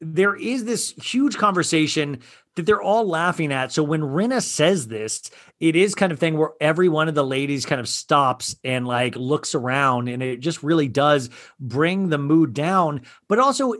there 0.00 0.36
is 0.36 0.64
this 0.64 0.90
huge 1.02 1.36
conversation 1.38 2.20
that 2.54 2.64
they're 2.66 2.80
all 2.80 3.04
laughing 3.08 3.52
at. 3.52 3.72
So 3.72 3.82
when 3.82 4.00
Rinna 4.00 4.40
says 4.40 4.86
this, 4.86 5.22
it 5.58 5.74
is 5.74 5.96
kind 5.96 6.12
of 6.12 6.20
thing 6.20 6.38
where 6.38 6.52
every 6.60 6.88
one 6.88 7.08
of 7.08 7.16
the 7.16 7.24
ladies 7.24 7.66
kind 7.66 7.80
of 7.80 7.88
stops 7.88 8.54
and 8.62 8.86
like 8.86 9.16
looks 9.16 9.56
around 9.56 10.08
and 10.08 10.22
it 10.22 10.38
just 10.38 10.62
really 10.62 10.86
does 10.86 11.30
bring 11.58 12.10
the 12.10 12.18
mood 12.18 12.54
down. 12.54 13.02
But 13.28 13.40
also 13.40 13.74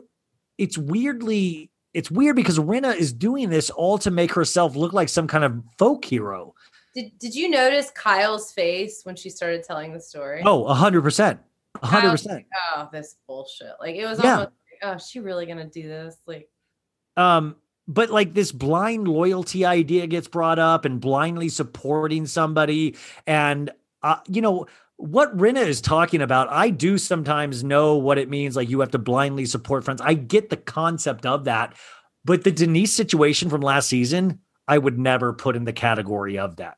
it's 0.58 0.76
weirdly 0.76 1.70
it's 1.94 2.10
weird 2.10 2.34
because 2.34 2.58
Rinna 2.58 2.96
is 2.96 3.12
doing 3.12 3.48
this 3.48 3.70
all 3.70 3.96
to 3.98 4.10
make 4.10 4.32
herself 4.32 4.74
look 4.74 4.92
like 4.92 5.08
some 5.08 5.28
kind 5.28 5.44
of 5.44 5.62
folk 5.78 6.04
hero. 6.04 6.52
Did 6.96 7.12
Did 7.20 7.36
you 7.36 7.48
notice 7.48 7.92
Kyle's 7.92 8.50
face 8.50 9.02
when 9.04 9.14
she 9.14 9.30
started 9.30 9.62
telling 9.62 9.92
the 9.92 10.00
story? 10.00 10.42
Oh, 10.44 10.64
a 10.66 10.74
hundred 11.82 11.82
percent. 11.82 11.84
A 11.84 11.86
hundred 11.86 12.09
Kyle's 12.09 12.22
percent. 12.22 12.46
Oh, 12.76 12.88
this 12.92 13.16
bullshit. 13.26 13.72
Like 13.80 13.96
it 13.96 14.06
was 14.06 14.18
Yeah. 14.22 14.32
almost 14.32 14.50
like, 14.50 14.80
oh, 14.82 14.92
is 14.96 15.09
she 15.09 15.20
really 15.20 15.46
gonna 15.46 15.68
do 15.68 15.88
this? 15.88 16.16
Like 16.26 16.48
um 17.16 17.56
but 17.86 18.10
like 18.10 18.34
this 18.34 18.52
blind 18.52 19.09
loyalty 19.09 19.64
idea 19.64 20.06
gets 20.06 20.28
brought 20.28 20.59
up 20.59 20.84
and 20.84 21.00
blindly 21.00 21.48
supporting 21.48 22.26
somebody 22.26 22.96
and 23.26 23.70
uh, 24.02 24.18
you 24.28 24.42
know 24.42 24.66
what 24.96 25.34
Rinna 25.36 25.66
is 25.66 25.80
talking 25.80 26.20
about 26.20 26.48
I 26.50 26.70
do 26.70 26.98
sometimes 26.98 27.64
know 27.64 27.96
what 27.96 28.18
it 28.18 28.28
means 28.28 28.56
like 28.56 28.68
you 28.68 28.80
have 28.80 28.90
to 28.90 28.98
blindly 28.98 29.46
support 29.46 29.84
friends 29.84 30.00
I 30.00 30.14
get 30.14 30.50
the 30.50 30.56
concept 30.56 31.24
of 31.24 31.44
that 31.44 31.74
but 32.24 32.44
the 32.44 32.52
Denise 32.52 32.94
situation 32.94 33.48
from 33.48 33.62
last 33.62 33.88
season 33.88 34.40
I 34.68 34.76
would 34.78 34.98
never 34.98 35.32
put 35.32 35.56
in 35.56 35.64
the 35.64 35.72
category 35.72 36.38
of 36.38 36.56
that 36.56 36.76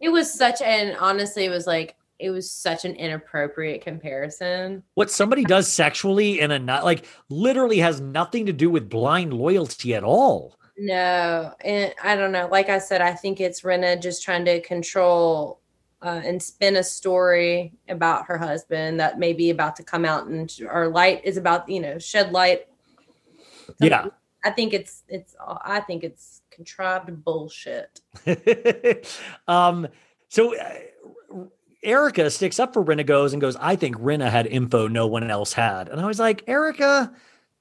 it 0.00 0.10
was 0.10 0.32
such 0.32 0.60
an 0.60 0.96
honestly, 1.00 1.46
it 1.46 1.50
was 1.50 1.66
like 1.66 1.96
it 2.18 2.30
was 2.30 2.50
such 2.50 2.84
an 2.84 2.94
inappropriate 2.94 3.82
comparison. 3.82 4.82
what 4.94 5.10
somebody 5.10 5.44
does 5.44 5.68
sexually 5.68 6.40
in 6.40 6.50
a 6.50 6.58
not 6.58 6.84
like 6.84 7.06
literally 7.28 7.78
has 7.78 8.00
nothing 8.00 8.46
to 8.46 8.52
do 8.52 8.70
with 8.70 8.88
blind 8.88 9.32
loyalty 9.32 9.94
at 9.94 10.04
all 10.04 10.58
No, 10.76 11.52
and 11.64 11.94
I 12.02 12.16
don't 12.16 12.32
know. 12.32 12.48
Like 12.50 12.68
I 12.68 12.78
said, 12.78 13.00
I 13.00 13.14
think 13.14 13.40
it's 13.40 13.60
Rinna 13.60 14.00
just 14.02 14.24
trying 14.24 14.44
to 14.46 14.60
control 14.60 15.60
uh, 16.02 16.20
and 16.24 16.42
spin 16.42 16.76
a 16.76 16.82
story 16.82 17.72
about 17.88 18.26
her 18.26 18.36
husband 18.36 19.00
that 19.00 19.18
may 19.18 19.32
be 19.32 19.50
about 19.50 19.76
to 19.76 19.82
come 19.82 20.04
out, 20.04 20.26
and 20.26 20.52
or 20.68 20.88
light 20.88 21.24
is 21.24 21.36
about 21.36 21.68
you 21.68 21.80
know 21.80 21.98
shed 21.98 22.32
light. 22.32 22.66
yeah 23.80 24.06
I 24.44 24.50
think 24.50 24.74
it's 24.74 25.02
it's 25.08 25.34
I 25.40 25.80
think 25.80 26.04
it's 26.04 26.42
contrived 26.50 27.24
bullshit. 27.24 28.00
um, 29.48 29.88
so 30.28 30.58
uh, 30.58 30.74
Erika 31.84 32.30
sticks 32.30 32.58
up 32.58 32.72
for 32.74 32.84
Rinna 32.84 33.06
goes 33.06 33.32
and 33.32 33.40
goes, 33.40 33.56
I 33.56 33.76
think 33.76 33.96
Rinna 33.98 34.30
had 34.30 34.46
info 34.46 34.88
no 34.88 35.06
one 35.06 35.30
else 35.30 35.52
had. 35.52 35.88
And 35.88 36.00
I 36.00 36.06
was 36.06 36.18
like, 36.18 36.42
Erika, 36.46 37.12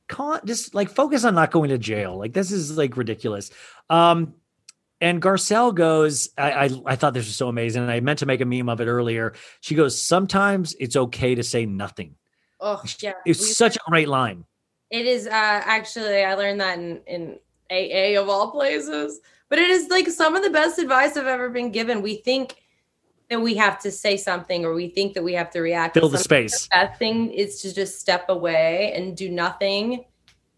can't 0.10 0.44
just 0.46 0.74
like 0.74 0.90
focus 0.90 1.24
on 1.26 1.36
not 1.36 1.52
going 1.52 1.70
to 1.70 1.78
jail. 1.78 2.18
Like 2.18 2.34
this 2.34 2.52
is 2.52 2.78
like 2.78 2.98
ridiculous. 2.98 3.52
Um, 3.90 4.34
and 5.02 5.22
Garcelle 5.22 5.76
goes, 5.76 6.30
I, 6.38 6.52
I 6.52 6.70
I 6.86 6.96
thought 6.96 7.14
this 7.14 7.26
was 7.26 7.36
so 7.36 7.50
amazing. 7.50 7.82
And 7.84 7.92
I 7.92 8.00
meant 8.00 8.20
to 8.20 8.26
make 8.26 8.40
a 8.42 8.46
meme 8.46 8.70
of 8.70 8.80
it 8.80 8.88
earlier. 8.88 9.34
She 9.60 9.76
goes, 9.76 10.02
sometimes 10.02 10.76
it's 10.80 10.96
okay 10.96 11.36
to 11.36 11.44
say 11.44 11.66
nothing. 11.66 12.16
Oh 12.62 12.82
yeah, 13.00 13.14
It's 13.26 13.42
we- 13.42 13.48
such 13.48 13.76
a 13.76 13.80
great 13.90 14.08
line. 14.08 14.46
It 14.90 15.06
is 15.06 15.28
uh 15.28 15.32
actually 15.32 16.24
I 16.24 16.36
learned 16.36 16.62
that 16.62 16.78
in 16.80 17.02
in 17.08 17.40
AA 17.72 18.22
of 18.22 18.30
all 18.30 18.52
places. 18.52 19.20
But 19.50 19.60
it 19.60 19.70
is 19.70 19.90
like 19.90 20.08
some 20.08 20.36
of 20.36 20.44
the 20.44 20.50
best 20.50 20.80
advice 20.80 21.18
I've 21.18 21.28
ever 21.28 21.50
been 21.50 21.72
given. 21.72 22.02
We 22.02 22.16
think 22.16 22.63
that 23.30 23.42
we 23.42 23.56
have 23.56 23.80
to 23.82 23.92
say 23.92 24.18
something 24.18 24.66
or 24.66 24.74
we 24.74 24.90
think 24.90 25.14
that 25.14 25.24
we 25.24 25.34
have 25.34 25.50
to 25.52 25.62
react. 25.62 25.94
Fill 25.96 26.10
the 26.10 26.18
space. 26.18 26.64
The 26.64 26.70
best 26.72 27.00
thing 27.00 27.32
is 27.32 27.62
to 27.62 27.74
just 27.74 28.00
step 28.00 28.26
away 28.30 28.94
and 28.96 29.16
do 29.18 29.30
nothing. 29.30 30.06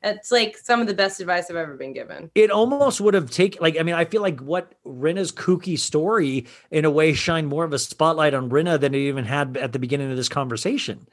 It's 0.04 0.32
like 0.32 0.56
some 0.58 0.82
of 0.82 0.88
the 0.88 0.94
best 0.94 1.20
advice 1.20 1.50
I've 1.50 1.56
ever 1.56 1.76
been 1.76 1.92
given. 1.94 2.30
it 2.36 2.52
almost 2.52 3.02
would 3.02 3.16
have 3.16 3.32
taken 3.32 3.60
like 3.62 3.80
I 3.80 3.84
mean 3.84 3.96
I 3.96 4.06
feel 4.06 4.22
like 4.22 4.40
what 4.40 4.74
Rinna's 4.86 5.32
kooky 5.32 5.80
story 5.80 6.46
in 6.70 6.86
a 6.86 6.92
way 6.92 7.14
shined 7.14 7.48
more 7.48 7.64
of 7.64 7.74
a 7.74 7.80
spotlight 7.80 8.36
on 8.36 8.50
Rinna 8.52 8.80
than 8.80 8.94
it 8.94 9.00
even 9.00 9.26
had 9.26 9.58
at 9.58 9.72
the 9.72 9.80
beginning 9.80 10.12
of 10.12 10.18
this 10.18 10.30
conversation. 10.30 11.08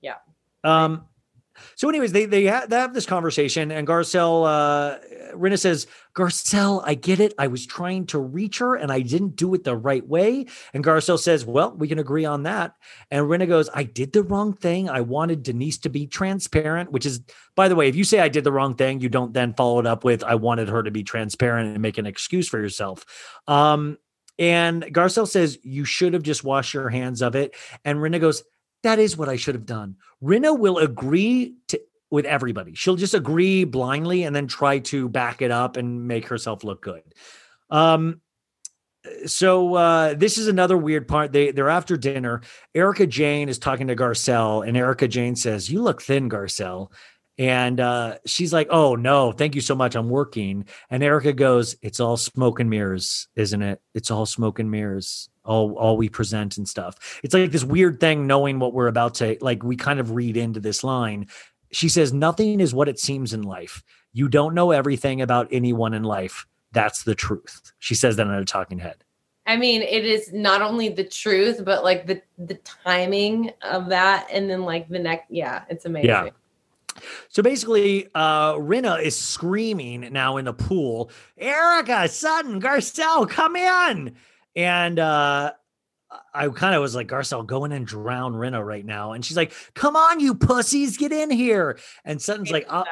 Yeah. 0.00 0.16
Um 0.64 1.04
so 1.74 1.90
anyways 1.90 2.12
they 2.12 2.24
they, 2.24 2.46
ha- 2.46 2.64
they 2.66 2.76
have 2.76 2.94
this 2.94 3.04
conversation 3.04 3.70
and 3.70 3.86
Garcelle 3.86 4.46
uh 4.46 4.98
Rinna 5.34 5.58
says 5.58 5.86
Garcelle 6.14 6.82
I 6.84 6.94
get 6.94 7.20
it 7.20 7.34
I 7.38 7.46
was 7.46 7.66
trying 7.66 8.06
to 8.06 8.18
reach 8.18 8.58
her 8.58 8.74
and 8.74 8.90
I 8.92 9.00
didn't 9.00 9.36
do 9.36 9.54
it 9.54 9.64
the 9.64 9.76
right 9.76 10.06
way 10.06 10.46
and 10.74 10.84
Garcelle 10.84 11.18
says 11.18 11.44
well 11.44 11.74
we 11.76 11.88
can 11.88 11.98
agree 11.98 12.24
on 12.24 12.44
that 12.44 12.74
and 13.10 13.26
Rinna 13.26 13.48
goes 13.48 13.68
I 13.74 13.84
did 13.84 14.12
the 14.12 14.22
wrong 14.22 14.52
thing 14.52 14.88
I 14.88 15.00
wanted 15.00 15.42
Denise 15.42 15.78
to 15.78 15.88
be 15.88 16.06
transparent 16.06 16.92
which 16.92 17.06
is 17.06 17.20
by 17.60 17.68
the 17.68 17.76
way, 17.76 17.88
if 17.88 17.96
you 17.96 18.04
say 18.04 18.20
I 18.20 18.28
did 18.28 18.44
the 18.44 18.52
wrong 18.52 18.74
thing, 18.74 19.00
you 19.00 19.08
don't 19.08 19.34
then 19.34 19.52
follow 19.52 19.80
it 19.80 19.86
up 19.86 20.02
with 20.02 20.24
I 20.24 20.36
wanted 20.36 20.68
her 20.68 20.82
to 20.82 20.90
be 20.90 21.02
transparent 21.02 21.74
and 21.74 21.82
make 21.82 21.98
an 21.98 22.06
excuse 22.06 22.48
for 22.48 22.58
yourself. 22.58 23.04
Um, 23.46 23.98
and 24.38 24.82
Garcelle 24.84 25.28
says 25.28 25.58
you 25.62 25.84
should 25.84 26.14
have 26.14 26.22
just 26.22 26.44
washed 26.44 26.72
your 26.72 26.88
hands 26.88 27.20
of 27.20 27.34
it. 27.34 27.54
And 27.84 27.98
Rinna 27.98 28.20
goes, 28.20 28.42
That 28.82 28.98
is 28.98 29.16
what 29.16 29.28
I 29.28 29.36
should 29.36 29.54
have 29.54 29.66
done. 29.66 29.96
Rinna 30.22 30.58
will 30.58 30.78
agree 30.78 31.56
to 31.68 31.80
with 32.10 32.24
everybody. 32.24 32.74
She'll 32.74 32.96
just 32.96 33.14
agree 33.14 33.64
blindly 33.64 34.24
and 34.24 34.34
then 34.34 34.46
try 34.46 34.80
to 34.80 35.08
back 35.08 35.42
it 35.42 35.50
up 35.50 35.76
and 35.76 36.06
make 36.06 36.26
herself 36.28 36.64
look 36.64 36.82
good. 36.82 37.02
Um, 37.70 38.20
so 39.26 39.74
uh, 39.74 40.14
this 40.14 40.38
is 40.38 40.48
another 40.48 40.76
weird 40.76 41.08
part. 41.08 41.32
They 41.32 41.52
they're 41.52 41.70
after 41.70 41.96
dinner. 41.96 42.42
Erika 42.74 43.06
Jayne 43.06 43.48
is 43.48 43.58
talking 43.58 43.86
to 43.88 43.96
Garcelle, 43.96 44.66
and 44.66 44.76
Erika 44.76 45.08
Jayne 45.08 45.36
says, 45.36 45.70
"You 45.70 45.82
look 45.82 46.02
thin, 46.02 46.28
Garcelle." 46.28 46.92
And 47.38 47.80
uh, 47.80 48.18
she's 48.26 48.52
like, 48.52 48.68
"Oh 48.70 48.96
no, 48.96 49.32
thank 49.32 49.54
you 49.54 49.62
so 49.62 49.74
much. 49.74 49.94
I'm 49.94 50.10
working." 50.10 50.66
And 50.90 51.02
Erika 51.02 51.32
goes, 51.32 51.76
"It's 51.80 52.00
all 52.00 52.18
smoke 52.18 52.60
and 52.60 52.68
mirrors, 52.68 53.28
isn't 53.36 53.62
it? 53.62 53.80
It's 53.94 54.10
all 54.10 54.26
smoke 54.26 54.58
and 54.58 54.70
mirrors. 54.70 55.30
All 55.44 55.72
all 55.78 55.96
we 55.96 56.10
present 56.10 56.58
and 56.58 56.68
stuff. 56.68 57.20
It's 57.22 57.32
like 57.32 57.50
this 57.50 57.64
weird 57.64 57.98
thing, 57.98 58.26
knowing 58.26 58.58
what 58.58 58.74
we're 58.74 58.88
about 58.88 59.14
to 59.16 59.38
like. 59.40 59.62
We 59.62 59.76
kind 59.76 59.98
of 60.00 60.10
read 60.10 60.36
into 60.36 60.60
this 60.60 60.84
line. 60.84 61.28
She 61.72 61.88
says, 61.88 62.12
"Nothing 62.12 62.60
is 62.60 62.74
what 62.74 62.88
it 62.88 62.98
seems 62.98 63.32
in 63.32 63.42
life. 63.42 63.82
You 64.12 64.28
don't 64.28 64.54
know 64.54 64.70
everything 64.70 65.22
about 65.22 65.48
anyone 65.50 65.94
in 65.94 66.02
life. 66.02 66.46
That's 66.72 67.04
the 67.04 67.14
truth." 67.14 67.72
She 67.78 67.94
says 67.94 68.16
that 68.16 68.26
on 68.26 68.34
a 68.34 68.44
talking 68.44 68.78
head. 68.78 69.04
I 69.46 69.56
mean, 69.56 69.82
it 69.82 70.04
is 70.04 70.32
not 70.32 70.62
only 70.62 70.88
the 70.88 71.04
truth, 71.04 71.64
but 71.64 71.82
like 71.82 72.06
the 72.06 72.22
the 72.38 72.54
timing 72.84 73.50
of 73.62 73.88
that, 73.88 74.28
and 74.32 74.48
then 74.48 74.62
like 74.62 74.88
the 74.88 74.98
next, 74.98 75.30
yeah, 75.30 75.64
it's 75.68 75.86
amazing. 75.86 76.10
Yeah. 76.10 76.28
So 77.28 77.42
basically, 77.42 78.08
uh, 78.14 78.54
Rinna 78.54 79.02
is 79.02 79.16
screaming 79.16 80.12
now 80.12 80.36
in 80.36 80.44
the 80.44 80.52
pool, 80.52 81.10
Erika, 81.38 82.08
Sutton, 82.08 82.60
Garcelle, 82.60 83.28
come 83.28 83.56
in. 83.56 84.14
And 84.56 84.98
uh, 84.98 85.52
I 86.34 86.48
kind 86.48 86.74
of 86.74 86.82
was 86.82 86.94
like, 86.94 87.08
Garcelle, 87.08 87.46
go 87.46 87.64
in 87.64 87.72
and 87.72 87.86
drown 87.86 88.34
Rinna 88.34 88.64
right 88.64 88.84
now. 88.84 89.12
And 89.12 89.24
she's 89.24 89.36
like, 89.36 89.52
come 89.74 89.94
on, 89.94 90.20
you 90.20 90.34
pussies, 90.34 90.96
get 90.96 91.12
in 91.12 91.30
here. 91.30 91.78
And 92.04 92.20
Sutton's 92.20 92.50
like, 92.50 92.66
I'll, 92.68 92.84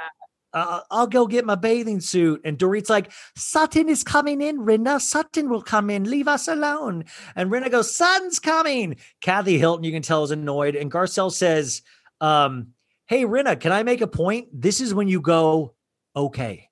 uh, 0.52 0.80
I'll 0.90 1.06
go 1.06 1.26
get 1.26 1.44
my 1.44 1.56
bathing 1.56 2.00
suit. 2.00 2.40
And 2.44 2.56
Dorit's 2.56 2.90
like, 2.90 3.10
Sutton 3.36 3.88
is 3.88 4.04
coming 4.04 4.40
in, 4.40 4.58
Rinna. 4.58 5.00
Sutton 5.00 5.48
will 5.48 5.62
come 5.62 5.90
in. 5.90 6.08
Leave 6.08 6.28
us 6.28 6.48
alone. 6.48 7.04
And 7.34 7.50
Rinna 7.50 7.70
goes, 7.70 7.94
Sutton's 7.94 8.38
coming. 8.38 8.96
Kathy 9.20 9.58
Hilton, 9.58 9.84
you 9.84 9.92
can 9.92 10.02
tell, 10.02 10.22
is 10.22 10.30
annoyed. 10.30 10.76
And 10.76 10.90
Garcelle 10.90 11.32
says, 11.32 11.82
um, 12.20 12.68
Hey, 13.08 13.24
Rinna, 13.24 13.58
can 13.58 13.72
I 13.72 13.84
make 13.84 14.02
a 14.02 14.06
point? 14.06 14.48
This 14.52 14.82
is 14.82 14.92
when 14.92 15.08
you 15.08 15.22
go, 15.22 15.74
okay. 16.14 16.68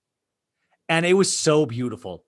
And 0.86 1.06
it 1.06 1.14
was 1.14 1.34
so 1.34 1.64
beautiful. 1.64 2.26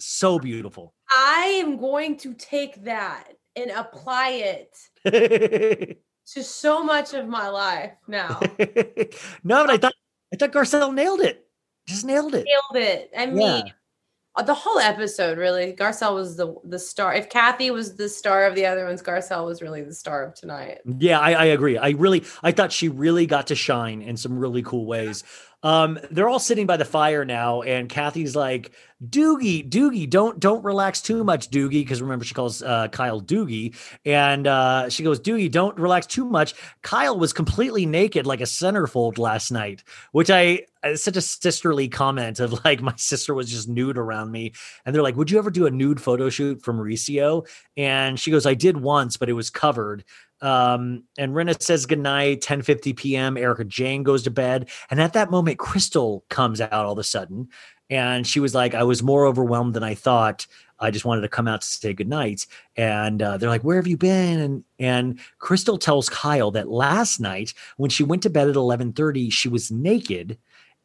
So 0.00 0.40
beautiful. 0.40 0.95
I 1.10 1.60
am 1.62 1.76
going 1.78 2.16
to 2.18 2.34
take 2.34 2.84
that 2.84 3.32
and 3.54 3.70
apply 3.70 4.28
it 5.04 5.98
to 6.32 6.42
so 6.42 6.82
much 6.82 7.14
of 7.14 7.26
my 7.28 7.48
life 7.48 7.92
now. 8.08 8.40
no, 9.44 9.64
but 9.64 9.70
I 9.70 9.76
thought 9.78 9.94
I 10.32 10.36
thought 10.36 10.52
Garcelle 10.52 10.92
nailed 10.94 11.20
it. 11.20 11.46
Just 11.86 12.04
nailed 12.04 12.34
it. 12.34 12.44
Nailed 12.46 12.84
it. 12.84 13.10
I 13.16 13.26
mean, 13.26 13.66
Yeah. 13.66 13.72
uh, 14.34 14.42
the 14.42 14.52
whole 14.54 14.80
episode 14.80 15.38
really. 15.38 15.72
Garcelle 15.72 16.14
was 16.14 16.36
the 16.36 16.54
the 16.64 16.78
star. 16.80 17.14
If 17.14 17.30
Kathy 17.30 17.70
was 17.70 17.96
the 17.96 18.08
star 18.08 18.44
of 18.46 18.54
the 18.56 18.66
other 18.66 18.84
ones, 18.84 19.02
Garcelle 19.02 19.46
was 19.46 19.62
really 19.62 19.82
the 19.82 19.94
star 19.94 20.24
of 20.24 20.34
tonight. 20.34 20.78
Yeah, 20.98 21.20
I, 21.20 21.32
I 21.32 21.44
agree. 21.46 21.78
I 21.78 21.90
really, 21.90 22.24
I 22.42 22.50
thought 22.50 22.72
she 22.72 22.88
really 22.88 23.26
got 23.26 23.46
to 23.46 23.54
shine 23.54 24.02
in 24.02 24.16
some 24.16 24.36
really 24.38 24.62
cool 24.62 24.84
ways. 24.84 25.22
Um, 25.62 25.98
they're 26.10 26.28
all 26.28 26.38
sitting 26.38 26.66
by 26.66 26.76
the 26.76 26.84
fire 26.84 27.24
now, 27.24 27.62
and 27.62 27.88
Kathy's 27.88 28.36
like, 28.36 28.72
"Doogie, 29.04 29.68
Doogie, 29.68 30.08
don't 30.08 30.38
don't 30.38 30.62
relax 30.62 31.00
too 31.00 31.24
much, 31.24 31.50
Doogie," 31.50 31.70
because 31.82 32.02
remember 32.02 32.24
she 32.24 32.34
calls 32.34 32.62
uh, 32.62 32.88
Kyle 32.88 33.20
Doogie, 33.20 33.74
and 34.04 34.46
uh, 34.46 34.88
she 34.90 35.02
goes, 35.02 35.18
"Doogie, 35.18 35.50
don't 35.50 35.76
relax 35.78 36.06
too 36.06 36.24
much." 36.24 36.54
Kyle 36.82 37.18
was 37.18 37.32
completely 37.32 37.86
naked 37.86 38.26
like 38.26 38.40
a 38.40 38.44
centerfold 38.44 39.18
last 39.18 39.50
night, 39.50 39.82
which 40.12 40.30
I 40.30 40.66
it's 40.84 41.02
such 41.02 41.16
a 41.16 41.22
sisterly 41.22 41.88
comment 41.88 42.38
of 42.38 42.64
like 42.64 42.80
my 42.82 42.94
sister 42.96 43.34
was 43.34 43.50
just 43.50 43.68
nude 43.68 43.98
around 43.98 44.30
me, 44.30 44.52
and 44.84 44.94
they're 44.94 45.02
like, 45.02 45.16
"Would 45.16 45.30
you 45.30 45.38
ever 45.38 45.50
do 45.50 45.66
a 45.66 45.70
nude 45.70 46.00
photo 46.00 46.28
shoot 46.28 46.62
for 46.62 46.74
Mauricio?" 46.74 47.48
And 47.76 48.20
she 48.20 48.30
goes, 48.30 48.46
"I 48.46 48.54
did 48.54 48.76
once, 48.76 49.16
but 49.16 49.28
it 49.28 49.34
was 49.34 49.50
covered." 49.50 50.04
Um, 50.42 51.04
and 51.16 51.32
Rinna 51.32 51.60
says 51.60 51.86
goodnight, 51.86 52.42
10 52.42 52.62
50 52.62 52.92
p.m. 52.92 53.36
Erika 53.36 53.64
Jayne 53.64 54.02
goes 54.02 54.22
to 54.24 54.30
bed. 54.30 54.68
And 54.90 55.00
at 55.00 55.14
that 55.14 55.30
moment, 55.30 55.58
Crystal 55.58 56.24
comes 56.28 56.60
out 56.60 56.72
all 56.72 56.92
of 56.92 56.98
a 56.98 57.04
sudden. 57.04 57.48
And 57.88 58.26
she 58.26 58.40
was 58.40 58.54
like, 58.54 58.74
I 58.74 58.82
was 58.82 59.02
more 59.02 59.26
overwhelmed 59.26 59.74
than 59.74 59.84
I 59.84 59.94
thought. 59.94 60.46
I 60.78 60.90
just 60.90 61.04
wanted 61.04 61.22
to 61.22 61.28
come 61.28 61.48
out 61.48 61.62
to 61.62 61.66
say 61.66 61.94
goodnight. 61.94 62.46
And 62.76 63.22
uh, 63.22 63.36
they're 63.38 63.48
like, 63.48 63.64
Where 63.64 63.76
have 63.76 63.86
you 63.86 63.96
been? 63.96 64.40
And 64.40 64.64
and 64.78 65.20
Crystal 65.38 65.78
tells 65.78 66.08
Kyle 66.08 66.50
that 66.50 66.68
last 66.68 67.20
night 67.20 67.54
when 67.76 67.90
she 67.90 68.04
went 68.04 68.22
to 68.24 68.30
bed 68.30 68.48
at 68.48 68.56
11:30, 68.56 69.32
she 69.32 69.48
was 69.48 69.70
naked. 69.70 70.36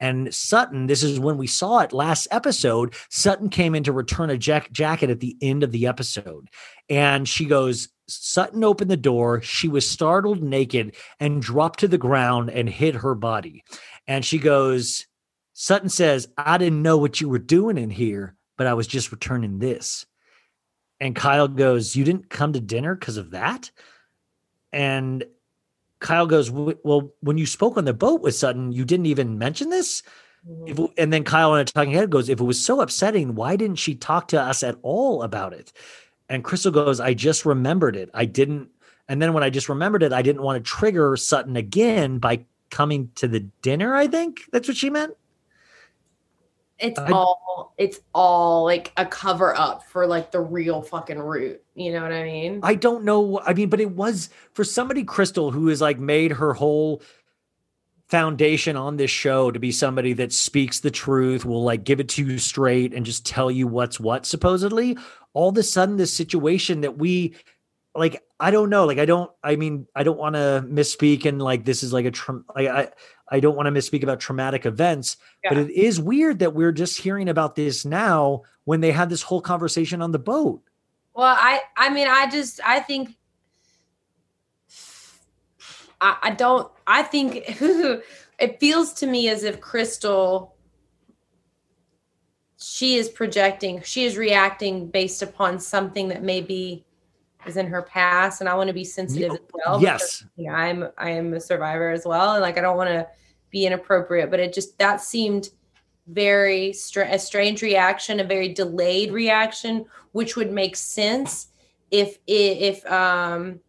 And 0.02 0.34
Sutton, 0.34 0.88
this 0.88 1.03
is 1.03 1.19
when 1.19 1.38
we 1.38 1.45
saw 1.45 1.80
it 1.80 1.94
last 1.94 2.28
episode. 2.32 2.95
Sutton 3.10 3.49
came 3.49 3.76
in 3.76 3.84
to 3.84 3.94
return 3.94 4.32
a 4.32 4.38
jack- 4.38 4.72
jacket 4.72 5.11
at 5.11 5.19
the 5.19 5.38
end 5.41 5.61
of 5.61 5.72
the 5.72 5.86
episode. 5.86 6.49
And 6.90 7.30
she 7.30 7.45
goes, 7.45 7.88
Sutton 8.07 8.64
opened 8.64 8.90
the 8.90 8.98
door. 8.98 9.41
She 9.44 9.69
was 9.69 9.88
startled 9.88 10.41
naked 10.41 10.95
and 11.19 11.40
dropped 11.40 11.80
to 11.82 11.88
the 11.88 11.99
ground 11.99 12.49
and 12.49 12.68
hid 12.68 12.95
her 12.95 13.14
body. 13.14 13.64
And 14.07 14.26
she 14.26 14.40
goes, 14.40 15.06
Sutton 15.53 15.90
says, 15.90 16.28
I 16.36 16.57
didn't 16.57 16.82
know 16.82 16.98
what 16.98 17.22
you 17.22 17.30
were 17.30 17.40
doing 17.40 17.78
in 17.78 17.91
here, 17.91 18.36
but 18.57 18.65
I 18.65 18.73
was 18.73 18.88
just 18.88 19.11
returning 19.11 19.60
this. 19.60 20.07
And 20.99 21.15
Kyle 21.15 21.48
goes, 21.48 21.95
You 21.95 22.03
didn't 22.03 22.30
come 22.30 22.53
to 22.53 22.60
dinner 22.60 22.95
because 22.95 23.18
of 23.18 23.32
that? 23.32 23.69
And 24.73 25.26
Kyle 26.02 26.28
goes, 26.28 26.52
Well, 26.52 27.14
when 27.22 27.38
you 27.38 27.45
spoke 27.45 27.78
on 27.78 27.86
the 27.86 27.94
boat 27.94 28.22
with 28.22 28.36
Sutton, 28.36 28.73
you 28.73 28.84
didn't 28.84 29.06
even 29.06 29.38
mention 29.38 29.69
this? 29.69 30.03
If, 30.65 30.78
mm-hmm. 30.78 30.86
and 30.98 31.14
then 31.14 31.23
Kyle 31.23 31.52
on 31.52 31.60
a 31.60 31.65
talking 31.65 31.94
head 31.94 32.10
goes, 32.10 32.28
If 32.28 32.41
it 32.41 32.44
was 32.44 32.64
so 32.64 32.82
upsetting, 32.82 33.36
why 33.36 33.56
didn't 33.56 33.78
she 33.78 33.95
talk 33.95 34.28
to 34.30 34.41
us 34.41 34.64
at 34.64 34.78
all 34.82 35.23
about 35.23 35.53
it? 35.53 35.72
And 36.28 36.44
Crystal 36.44 36.72
goes, 36.72 36.99
I 36.99 37.14
just 37.14 37.45
remembered 37.45 37.95
it. 37.95 38.10
I 38.14 38.26
didn't. 38.26 38.69
And 39.07 39.22
then 39.22 39.34
when 39.34 39.44
I 39.44 39.49
just 39.49 39.69
remembered 39.69 40.03
it, 40.03 40.14
I 40.14 40.22
didn't 40.22 40.41
want 40.41 40.64
to 40.64 40.69
trigger 40.69 41.15
Sutton 41.18 41.56
again 41.56 42.18
by 42.18 42.45
coming 42.69 43.11
to 43.15 43.28
the 43.28 43.41
dinner. 43.61 43.95
I 43.95 44.07
think 44.07 44.41
that's 44.52 44.68
what 44.68 44.78
she 44.78 44.90
meant. 44.90 45.14
It's 46.81 46.99
I- 46.99 47.11
all 47.11 47.73
it's 47.77 47.99
all 48.13 48.63
like 48.63 48.91
a 48.97 49.05
cover 49.05 49.55
up 49.57 49.83
for 49.83 50.05
like 50.05 50.31
the 50.31 50.41
real 50.41 50.81
fucking 50.81 51.19
root. 51.19 51.63
You 51.75 51.93
know 51.93 52.01
what 52.01 52.11
I 52.11 52.23
mean? 52.23 52.59
I 52.63 52.75
don't 52.75 53.03
know. 53.03 53.39
I 53.39 53.53
mean, 53.53 53.69
but 53.69 53.79
it 53.79 53.91
was 53.91 54.29
for 54.53 54.63
somebody, 54.63 55.03
Crystal, 55.03 55.51
who 55.51 55.67
has 55.67 55.81
like 55.81 55.99
made 55.99 56.31
her 56.31 56.53
whole 56.53 57.01
foundation 58.07 58.75
on 58.75 58.97
this 58.97 59.09
show 59.09 59.51
to 59.51 59.59
be 59.59 59.71
somebody 59.71 60.11
that 60.13 60.33
speaks 60.33 60.81
the 60.81 60.91
truth, 60.91 61.45
will 61.45 61.63
like 61.63 61.85
give 61.85 61.99
it 61.99 62.09
to 62.09 62.25
you 62.25 62.37
straight 62.37 62.93
and 62.93 63.05
just 63.05 63.25
tell 63.25 63.49
you 63.49 63.67
what's 63.67 63.99
what, 63.99 64.25
supposedly. 64.25 64.97
All 65.33 65.49
of 65.49 65.57
a 65.57 65.63
sudden, 65.63 65.95
this 65.95 66.13
situation 66.13 66.81
that 66.81 66.97
we 66.97 67.35
like, 67.95 68.21
I 68.39 68.51
don't 68.51 68.69
know. 68.69 68.85
Like, 68.85 68.97
I 68.97 69.05
don't, 69.05 69.31
I 69.43 69.55
mean, 69.55 69.87
I 69.95 70.03
don't 70.03 70.17
want 70.19 70.35
to 70.35 70.63
misspeak 70.67 71.25
and 71.25 71.41
like 71.41 71.63
this 71.63 71.83
is 71.83 71.93
like 71.93 72.05
a, 72.05 72.11
tra- 72.11 72.43
I, 72.55 72.67
I, 72.67 72.87
I 73.31 73.39
don't 73.39 73.55
want 73.55 73.67
to 73.67 73.71
misspeak 73.71 74.03
about 74.03 74.19
traumatic 74.19 74.65
events, 74.65 75.15
but 75.47 75.57
it 75.57 75.69
is 75.69 76.01
weird 76.01 76.39
that 76.39 76.53
we're 76.53 76.73
just 76.73 76.99
hearing 76.99 77.29
about 77.29 77.55
this 77.55 77.85
now 77.85 78.41
when 78.65 78.81
they 78.81 78.91
had 78.91 79.09
this 79.09 79.21
whole 79.21 79.41
conversation 79.41 80.01
on 80.01 80.11
the 80.11 80.19
boat. 80.19 80.61
Well, 81.13 81.35
I 81.37 81.61
I 81.77 81.89
mean, 81.89 82.07
I 82.09 82.29
just 82.29 82.59
I 82.65 82.81
think 82.81 83.15
I, 86.01 86.17
I 86.23 86.31
don't 86.31 86.69
I 86.85 87.03
think 87.03 87.43
it 88.39 88.59
feels 88.59 88.93
to 88.93 89.07
me 89.07 89.29
as 89.29 89.43
if 89.43 89.61
Crystal 89.61 90.55
she 92.57 92.95
is 92.95 93.09
projecting, 93.09 93.81
she 93.81 94.05
is 94.05 94.17
reacting 94.17 94.87
based 94.87 95.23
upon 95.23 95.59
something 95.59 96.09
that 96.09 96.21
maybe 96.21 96.85
is 97.45 97.57
in 97.57 97.68
her 97.68 97.81
past, 97.81 98.41
and 98.41 98.49
I 98.49 98.53
want 98.55 98.68
to 98.68 98.73
be 98.73 98.84
sensitive 98.84 99.31
as 99.31 99.39
well. 99.53 99.80
because, 99.80 100.22
yes. 100.22 100.26
you 100.35 100.47
know, 100.47 100.53
I'm 100.53 100.88
I 100.97 101.11
am 101.11 101.34
a 101.34 101.39
survivor 101.39 101.89
as 101.89 102.05
well, 102.05 102.34
and 102.34 102.41
like 102.41 102.57
I 102.57 102.61
don't 102.61 102.77
want 102.77 102.89
to 102.89 103.07
be 103.49 103.65
inappropriate, 103.65 104.31
but 104.31 104.39
it 104.39 104.53
just 104.53 104.77
that 104.80 105.01
seemed 105.01 105.49
very 106.07 106.73
str- 106.73 107.01
a 107.01 107.19
strange 107.19 107.61
reaction, 107.61 108.19
a 108.19 108.23
very 108.23 108.49
delayed 108.49 109.11
reaction, 109.11 109.85
which 110.11 110.35
would 110.35 110.51
make 110.51 110.76
sense 110.76 111.47
if 111.89 112.18
if 112.27 112.85
um 112.91 113.59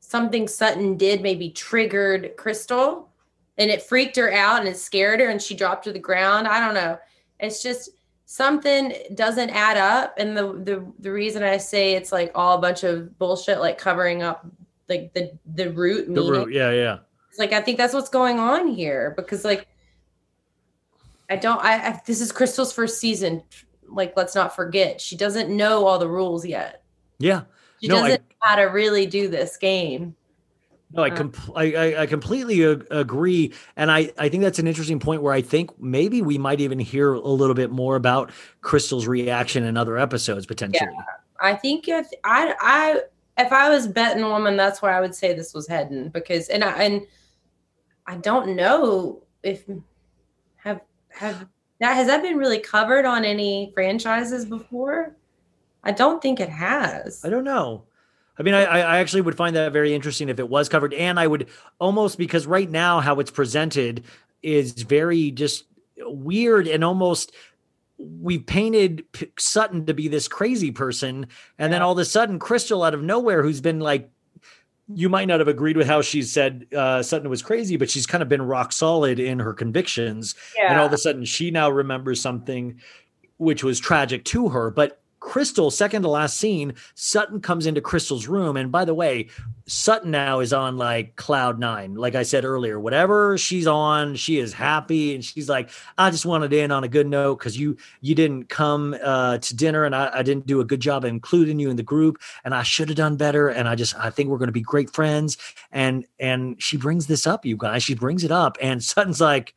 something 0.00 0.48
Sutton 0.48 0.96
did 0.96 1.22
maybe 1.22 1.50
triggered 1.50 2.36
Crystal 2.36 3.08
and 3.58 3.70
it 3.70 3.82
freaked 3.82 4.16
her 4.16 4.32
out 4.32 4.58
and 4.58 4.68
it 4.68 4.76
scared 4.76 5.20
her 5.20 5.28
and 5.28 5.40
she 5.40 5.54
dropped 5.54 5.84
to 5.84 5.92
the 5.92 5.98
ground. 5.98 6.48
I 6.48 6.64
don't 6.64 6.74
know. 6.74 6.98
It's 7.38 7.62
just 7.62 7.90
something 8.30 8.94
doesn't 9.14 9.50
add 9.50 9.76
up. 9.76 10.14
And 10.16 10.36
the 10.36 10.52
the 10.52 10.92
the 11.00 11.10
reason 11.10 11.42
I 11.42 11.56
say 11.56 11.94
it's 11.94 12.12
like 12.12 12.30
all 12.36 12.56
a 12.56 12.60
bunch 12.60 12.84
of 12.84 13.18
bullshit, 13.18 13.58
like 13.58 13.76
covering 13.76 14.22
up 14.22 14.46
like 14.88 15.12
the 15.14 15.32
the 15.54 15.72
root 15.72 16.06
The 16.06 16.12
meaning. 16.12 16.30
root. 16.30 16.52
Yeah. 16.52 16.70
Yeah. 16.70 16.98
It's 17.28 17.40
like 17.40 17.52
I 17.52 17.60
think 17.60 17.76
that's 17.76 17.92
what's 17.92 18.08
going 18.08 18.38
on 18.38 18.68
here 18.68 19.14
because 19.16 19.44
like 19.44 19.66
I 21.28 21.34
don't 21.34 21.60
I, 21.60 21.88
I 21.88 22.00
this 22.06 22.20
is 22.20 22.30
Crystal's 22.30 22.72
first 22.72 23.00
season. 23.00 23.42
Like 23.88 24.16
let's 24.16 24.36
not 24.36 24.54
forget 24.54 25.00
she 25.00 25.16
doesn't 25.16 25.50
know 25.54 25.84
all 25.84 25.98
the 25.98 26.08
rules 26.08 26.46
yet. 26.46 26.84
Yeah. 27.18 27.42
She 27.82 27.88
No, 27.88 27.96
doesn't 27.96 28.20
know 28.20 28.36
how 28.42 28.54
to 28.56 28.62
really 28.64 29.06
do 29.06 29.26
this 29.26 29.56
game. 29.56 30.14
No, 30.92 31.04
I, 31.04 31.10
Uh, 31.10 31.16
com- 31.16 31.32
I, 31.54 31.72
I, 31.72 32.02
I 32.02 32.06
completely 32.06 32.64
ag- 32.64 32.86
agree. 32.90 33.52
And 33.76 33.90
I, 33.90 34.12
I 34.18 34.28
think 34.28 34.42
that's 34.42 34.58
an 34.58 34.66
interesting 34.66 34.98
point 34.98 35.22
where 35.22 35.32
I 35.32 35.40
think 35.40 35.70
maybe 35.80 36.20
we 36.20 36.36
might 36.36 36.60
even 36.60 36.78
hear 36.78 37.12
a 37.12 37.20
little 37.20 37.54
bit 37.54 37.70
more 37.70 37.96
about 37.96 38.32
Crystal's 38.60 39.06
reaction 39.06 39.64
in 39.64 39.76
other 39.76 39.96
episodes 39.96 40.46
potentially. 40.46 40.90
Yeah, 40.92 41.04
I 41.40 41.54
think 41.54 41.86
if 41.86 42.08
I 42.24 42.54
I 42.60 43.02
if 43.38 43.52
I 43.52 43.70
was 43.70 43.86
betting 43.86 44.24
woman, 44.24 44.56
that's 44.56 44.82
where 44.82 44.92
I 44.92 45.00
would 45.00 45.14
say 45.14 45.32
this 45.32 45.54
was 45.54 45.68
heading 45.68 46.08
because 46.08 46.48
and 46.48 46.64
I 46.64 46.82
and 46.82 47.06
I 48.06 48.16
don't 48.16 48.56
know 48.56 49.22
if 49.42 49.64
have 50.56 50.80
have 51.10 51.46
that 51.78 51.94
has 51.94 52.08
that 52.08 52.22
been 52.22 52.36
really 52.36 52.58
covered 52.58 53.04
on 53.04 53.24
any 53.24 53.70
franchises 53.74 54.44
before? 54.44 55.16
I 55.82 55.92
don't 55.92 56.20
think 56.20 56.40
it 56.40 56.50
has. 56.50 57.24
I 57.24 57.30
don't 57.30 57.44
know. 57.44 57.84
I 58.40 58.42
mean, 58.42 58.54
I, 58.54 58.64
I 58.64 58.98
actually 58.98 59.20
would 59.20 59.36
find 59.36 59.54
that 59.54 59.70
very 59.70 59.94
interesting 59.94 60.30
if 60.30 60.38
it 60.38 60.48
was 60.48 60.70
covered. 60.70 60.94
And 60.94 61.20
I 61.20 61.26
would 61.26 61.48
almost 61.78 62.16
because 62.16 62.46
right 62.46 62.70
now 62.70 63.00
how 63.00 63.20
it's 63.20 63.30
presented 63.30 64.04
is 64.42 64.72
very 64.72 65.30
just 65.30 65.64
weird 65.98 66.66
and 66.66 66.82
almost 66.82 67.32
we 67.98 68.38
painted 68.38 69.04
Sutton 69.38 69.84
to 69.84 69.92
be 69.92 70.08
this 70.08 70.26
crazy 70.26 70.70
person, 70.70 71.26
and 71.58 71.70
then 71.70 71.82
all 71.82 71.92
of 71.92 71.98
a 71.98 72.04
sudden 72.06 72.38
Crystal 72.38 72.82
out 72.82 72.94
of 72.94 73.02
nowhere, 73.02 73.42
who's 73.42 73.60
been 73.60 73.80
like, 73.80 74.08
you 74.88 75.10
might 75.10 75.28
not 75.28 75.38
have 75.38 75.48
agreed 75.48 75.76
with 75.76 75.86
how 75.86 76.00
she 76.00 76.22
said 76.22 76.66
uh, 76.74 77.02
Sutton 77.02 77.28
was 77.28 77.42
crazy, 77.42 77.76
but 77.76 77.90
she's 77.90 78.06
kind 78.06 78.22
of 78.22 78.28
been 78.30 78.40
rock 78.40 78.72
solid 78.72 79.20
in 79.20 79.38
her 79.38 79.52
convictions, 79.52 80.34
and 80.70 80.80
all 80.80 80.86
of 80.86 80.92
a 80.94 80.98
sudden 80.98 81.26
she 81.26 81.50
now 81.50 81.68
remembers 81.68 82.22
something 82.22 82.80
which 83.36 83.62
was 83.62 83.78
tragic 83.78 84.24
to 84.24 84.48
her. 84.48 84.70
But 84.70 85.02
Crystal, 85.20 85.70
second 85.70 86.02
to 86.02 86.08
last 86.08 86.38
scene, 86.38 86.74
Sutton 86.94 87.40
comes 87.40 87.66
into 87.66 87.80
Crystal's 87.80 88.26
room. 88.26 88.56
And 88.56 88.72
by 88.72 88.84
the 88.84 88.94
way, 88.94 89.28
Sutton 89.66 90.10
now 90.10 90.40
is 90.40 90.52
on 90.52 90.78
like 90.78 91.14
cloud 91.16 91.58
nine. 91.58 91.94
Like 91.94 92.14
I 92.14 92.22
said 92.22 92.44
earlier, 92.44 92.80
whatever 92.80 93.38
she's 93.38 93.66
on, 93.66 94.16
she 94.16 94.38
is 94.38 94.52
happy. 94.52 95.14
And 95.14 95.24
she's 95.24 95.48
like, 95.48 95.70
I 95.98 96.10
just 96.10 96.26
wanted 96.26 96.52
end 96.52 96.72
on 96.72 96.84
a 96.84 96.88
good 96.88 97.06
note 97.06 97.38
because 97.38 97.56
you 97.56 97.76
you 98.00 98.14
didn't 98.14 98.48
come 98.48 98.96
uh, 99.02 99.38
to 99.38 99.56
dinner 99.56 99.84
and 99.84 99.94
I, 99.94 100.10
I 100.12 100.22
didn't 100.22 100.46
do 100.46 100.60
a 100.60 100.64
good 100.64 100.80
job 100.80 101.04
of 101.04 101.10
including 101.10 101.58
you 101.60 101.70
in 101.70 101.76
the 101.76 101.82
group. 101.82 102.18
And 102.42 102.54
I 102.54 102.62
should 102.62 102.88
have 102.88 102.96
done 102.96 103.16
better. 103.16 103.48
And 103.48 103.68
I 103.68 103.74
just 103.74 103.94
I 103.96 104.10
think 104.10 104.30
we're 104.30 104.38
gonna 104.38 104.52
be 104.52 104.62
great 104.62 104.90
friends. 104.90 105.36
And 105.70 106.06
and 106.18 106.60
she 106.60 106.76
brings 106.76 107.06
this 107.06 107.26
up, 107.26 107.44
you 107.44 107.56
guys. 107.56 107.82
She 107.82 107.94
brings 107.94 108.24
it 108.24 108.32
up. 108.32 108.56
And 108.60 108.82
Sutton's 108.82 109.20
like, 109.20 109.54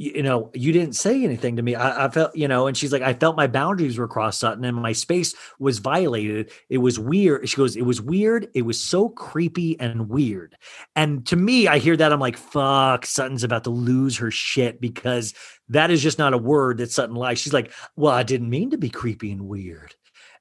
you, 0.00 0.22
know, 0.22 0.48
you 0.54 0.70
didn't 0.70 0.94
say 0.94 1.24
anything 1.24 1.56
to 1.56 1.62
me. 1.62 1.74
I, 1.74 2.06
I 2.06 2.08
felt, 2.08 2.34
you 2.36 2.46
know, 2.46 2.68
and 2.68 2.76
she's 2.76 2.92
like, 2.92 3.02
I 3.02 3.14
felt 3.14 3.36
my 3.36 3.48
boundaries 3.48 3.98
were 3.98 4.06
crossed, 4.06 4.38
Sutton, 4.38 4.64
and 4.64 4.76
my 4.76 4.92
space 4.92 5.34
was 5.58 5.80
violated. 5.80 6.52
It 6.68 6.78
was 6.78 7.00
weird. 7.00 7.48
She 7.48 7.56
goes, 7.56 7.74
it 7.74 7.82
was 7.82 8.00
weird. 8.00 8.46
It 8.54 8.62
was 8.62 8.80
so 8.80 9.08
creepy 9.08 9.78
and 9.80 10.08
weird. 10.08 10.56
And 10.94 11.26
to 11.26 11.36
me, 11.36 11.66
I 11.66 11.78
hear 11.78 11.96
that. 11.96 12.12
I'm 12.12 12.20
like, 12.20 12.36
fuck, 12.36 13.06
Sutton's 13.06 13.42
about 13.42 13.64
to 13.64 13.70
lose 13.70 14.16
her 14.18 14.30
shit 14.30 14.80
because 14.80 15.34
that 15.68 15.90
is 15.90 16.00
just 16.00 16.16
not 16.16 16.32
a 16.32 16.38
word 16.38 16.78
that 16.78 16.92
Sutton 16.92 17.16
likes. 17.16 17.40
She's 17.40 17.52
like, 17.52 17.72
well, 17.96 18.12
I 18.14 18.22
didn't 18.22 18.50
mean 18.50 18.70
to 18.70 18.78
be 18.78 18.90
creepy 18.90 19.32
and 19.32 19.48
weird. 19.48 19.96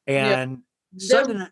And 0.05 0.59
Sutton, 0.97 1.49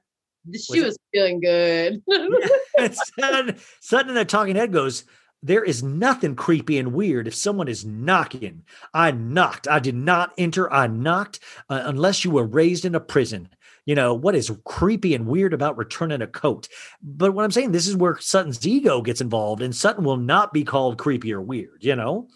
She 0.54 0.80
was 0.80 0.96
feeling 1.12 1.40
good. 1.40 2.04
Sutton, 3.20 3.58
Sutton 3.82 4.10
in 4.10 4.16
that 4.16 4.30
talking 4.30 4.56
head 4.56 4.72
goes, 4.72 5.06
there 5.46 5.64
is 5.64 5.84
nothing 5.84 6.36
creepy 6.36 6.80
and 6.80 6.92
weird 6.92 7.28
if 7.28 7.36
someone 7.36 7.68
is 7.68 7.86
knocking. 7.86 8.64
I 8.96 9.12
knocked. 9.12 9.68
I 9.68 9.78
did 9.78 9.94
not 9.94 10.34
enter. 10.40 10.72
I 10.74 10.88
knocked 10.88 11.40
uh, 11.70 11.84
unless 11.86 12.26
you 12.26 12.32
were 12.32 12.48
raised 12.48 12.84
in 12.84 12.96
a 12.96 13.00
prison. 13.00 13.50
You 13.86 13.94
know, 13.94 14.16
what 14.16 14.34
is 14.34 14.52
creepy 14.64 15.14
and 15.14 15.28
weird 15.28 15.54
about 15.54 15.78
returning 15.78 16.24
a 16.24 16.28
coat? 16.28 16.68
But 17.04 17.36
what 17.36 17.46
I'm 17.46 17.52
saying, 17.52 17.72
this 17.72 17.88
is 17.88 17.96
where 17.96 18.18
Sutton's 18.20 18.66
ego 18.66 19.04
gets 19.04 19.22
involved, 19.22 19.62
and 19.62 19.76
Sutton 19.76 20.04
will 20.04 20.18
not 20.18 20.52
be 20.52 20.64
called 20.64 20.98
creepy 20.98 21.32
or 21.32 21.42
weird, 21.42 21.78
you 21.84 21.96
know? 21.96 22.28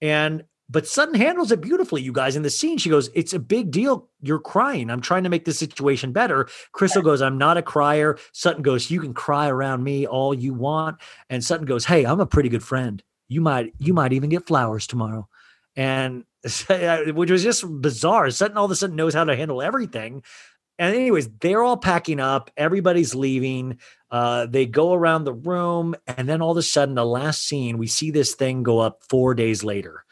And 0.00 0.44
but 0.70 0.86
Sutton 0.86 1.14
handles 1.14 1.50
it 1.50 1.60
beautifully, 1.60 2.00
you 2.00 2.12
guys. 2.12 2.36
In 2.36 2.42
the 2.42 2.50
scene, 2.50 2.78
she 2.78 2.90
goes, 2.90 3.10
It's 3.12 3.32
a 3.32 3.40
big 3.40 3.72
deal. 3.72 4.08
You're 4.22 4.38
crying. 4.38 4.88
I'm 4.88 5.00
trying 5.00 5.24
to 5.24 5.28
make 5.28 5.44
the 5.44 5.52
situation 5.52 6.12
better. 6.12 6.48
Crystal 6.72 7.02
goes, 7.02 7.20
I'm 7.20 7.38
not 7.38 7.56
a 7.56 7.62
crier. 7.62 8.18
Sutton 8.32 8.62
goes, 8.62 8.90
You 8.90 9.00
can 9.00 9.12
cry 9.12 9.48
around 9.48 9.82
me 9.82 10.06
all 10.06 10.32
you 10.32 10.54
want. 10.54 10.98
And 11.28 11.42
Sutton 11.42 11.66
goes, 11.66 11.84
Hey, 11.84 12.06
I'm 12.06 12.20
a 12.20 12.26
pretty 12.26 12.48
good 12.48 12.62
friend. 12.62 13.02
You 13.28 13.40
might, 13.40 13.74
you 13.78 13.92
might 13.92 14.12
even 14.12 14.30
get 14.30 14.46
flowers 14.46 14.86
tomorrow. 14.86 15.28
And 15.74 16.24
which 17.14 17.30
was 17.30 17.42
just 17.42 17.64
bizarre. 17.80 18.30
Sutton 18.30 18.56
all 18.56 18.64
of 18.66 18.70
a 18.70 18.76
sudden 18.76 18.96
knows 18.96 19.14
how 19.14 19.24
to 19.24 19.36
handle 19.36 19.60
everything. 19.60 20.22
And 20.78 20.94
anyways, 20.94 21.28
they're 21.40 21.62
all 21.62 21.76
packing 21.76 22.20
up. 22.20 22.50
Everybody's 22.56 23.14
leaving. 23.14 23.80
Uh, 24.10 24.46
they 24.46 24.66
go 24.66 24.94
around 24.94 25.24
the 25.24 25.34
room, 25.34 25.94
and 26.06 26.26
then 26.26 26.40
all 26.40 26.52
of 26.52 26.56
a 26.56 26.62
sudden, 26.62 26.94
the 26.94 27.04
last 27.04 27.46
scene, 27.46 27.76
we 27.76 27.86
see 27.86 28.10
this 28.10 28.34
thing 28.34 28.62
go 28.62 28.78
up 28.78 29.02
four 29.02 29.34
days 29.34 29.62
later 29.62 30.04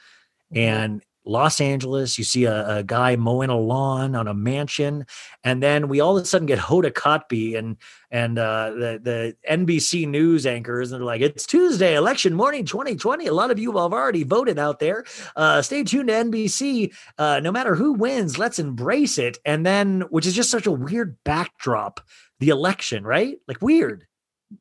and 0.55 1.03
Los 1.29 1.61
Angeles, 1.61 2.17
you 2.17 2.25
see 2.25 2.47
a, 2.47 2.79
a 2.79 2.83
guy 2.83 3.15
mowing 3.15 3.51
a 3.51 3.57
lawn 3.57 4.15
on 4.15 4.27
a 4.27 4.33
mansion, 4.33 5.05
and 5.45 5.63
then 5.63 5.89
we 5.89 6.01
all 6.01 6.17
of 6.17 6.23
a 6.23 6.27
sudden 6.27 6.47
get 6.47 6.59
Hoda 6.59 6.91
Kotb 6.91 7.57
and 7.57 7.77
and 8.11 8.39
uh, 8.39 8.71
the 8.71 9.01
the 9.03 9.37
NBC 9.49 10.09
News 10.09 10.47
anchors, 10.47 10.91
and 10.91 11.01
they're 11.01 11.07
like, 11.07 11.21
"It's 11.21 11.45
Tuesday, 11.45 11.97
election 11.97 12.33
morning, 12.33 12.65
2020. 12.65 13.27
A 13.27 13.35
lot 13.35 13.51
of 13.51 13.59
you 13.59 13.73
have 13.73 13.93
already 13.93 14.25
voted 14.25 14.59
out 14.59 14.79
there. 14.79 15.05
Uh, 15.37 15.61
stay 15.61 15.85
tuned 15.85 16.09
to 16.09 16.15
NBC. 16.15 16.95
Uh, 17.19 17.41
no 17.41 17.53
matter 17.53 17.75
who 17.75 17.93
wins, 17.93 18.39
let's 18.39 18.59
embrace 18.59 19.19
it." 19.19 19.37
And 19.45 19.67
then, 19.67 20.03
which 20.09 20.27
is 20.27 20.35
just 20.35 20.51
such 20.51 20.67
a 20.67 20.73
weird 20.73 21.19
backdrop, 21.25 22.01
the 22.41 22.49
election, 22.49 23.05
right? 23.05 23.37
Like 23.47 23.61
weird. 23.61 24.07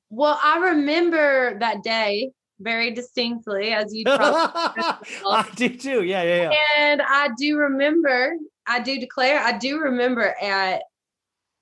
well, 0.09 0.38
I 0.43 0.59
remember 0.72 1.57
that 1.59 1.82
day 1.82 2.32
very 2.60 2.92
distinctly, 2.92 3.72
as 3.72 3.94
you 3.94 4.03
I 4.08 5.48
do 5.56 5.69
too. 5.69 6.03
Yeah, 6.03 6.24
yeah, 6.24 6.52
yeah. 6.52 6.58
and 6.77 7.02
I 7.02 7.30
do 7.38 7.58
remember, 7.58 8.36
I 8.66 8.80
do 8.80 9.00
declare, 9.00 9.40
I 9.40 9.58
do 9.58 9.80
remember 9.80 10.36
at 10.42 10.84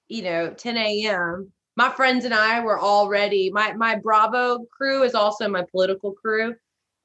you 0.08 0.24
know 0.24 0.54
10 0.54 0.78
a.m. 0.78 1.52
My 1.78 1.90
friends 1.90 2.24
and 2.26 2.34
I 2.34 2.62
were 2.62 2.80
already 2.80 3.52
my 3.52 3.74
my 3.74 3.96
Bravo 3.96 4.66
crew 4.72 5.04
is 5.04 5.16
also 5.16 5.50
my 5.50 5.64
political 5.70 6.14
crew, 6.14 6.56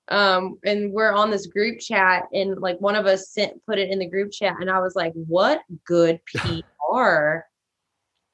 um, 0.09 0.59
and 0.65 0.93
we're 0.93 1.13
on 1.13 1.31
this 1.31 1.47
group 1.47 1.81
chat, 1.81 2.25
and 2.33 2.61
like 2.61 2.81
one 2.81 2.97
of 2.97 3.07
us 3.07 3.31
sent 3.31 3.65
put 3.67 3.79
it 3.79 3.91
in 3.91 3.99
the 3.99 4.09
group 4.09 4.31
chat, 4.31 4.57
and 4.61 4.71
I 4.71 4.81
was 4.81 4.95
like, 4.95 5.13
"What 5.15 5.63
good 5.85 6.21
PR 6.35 7.41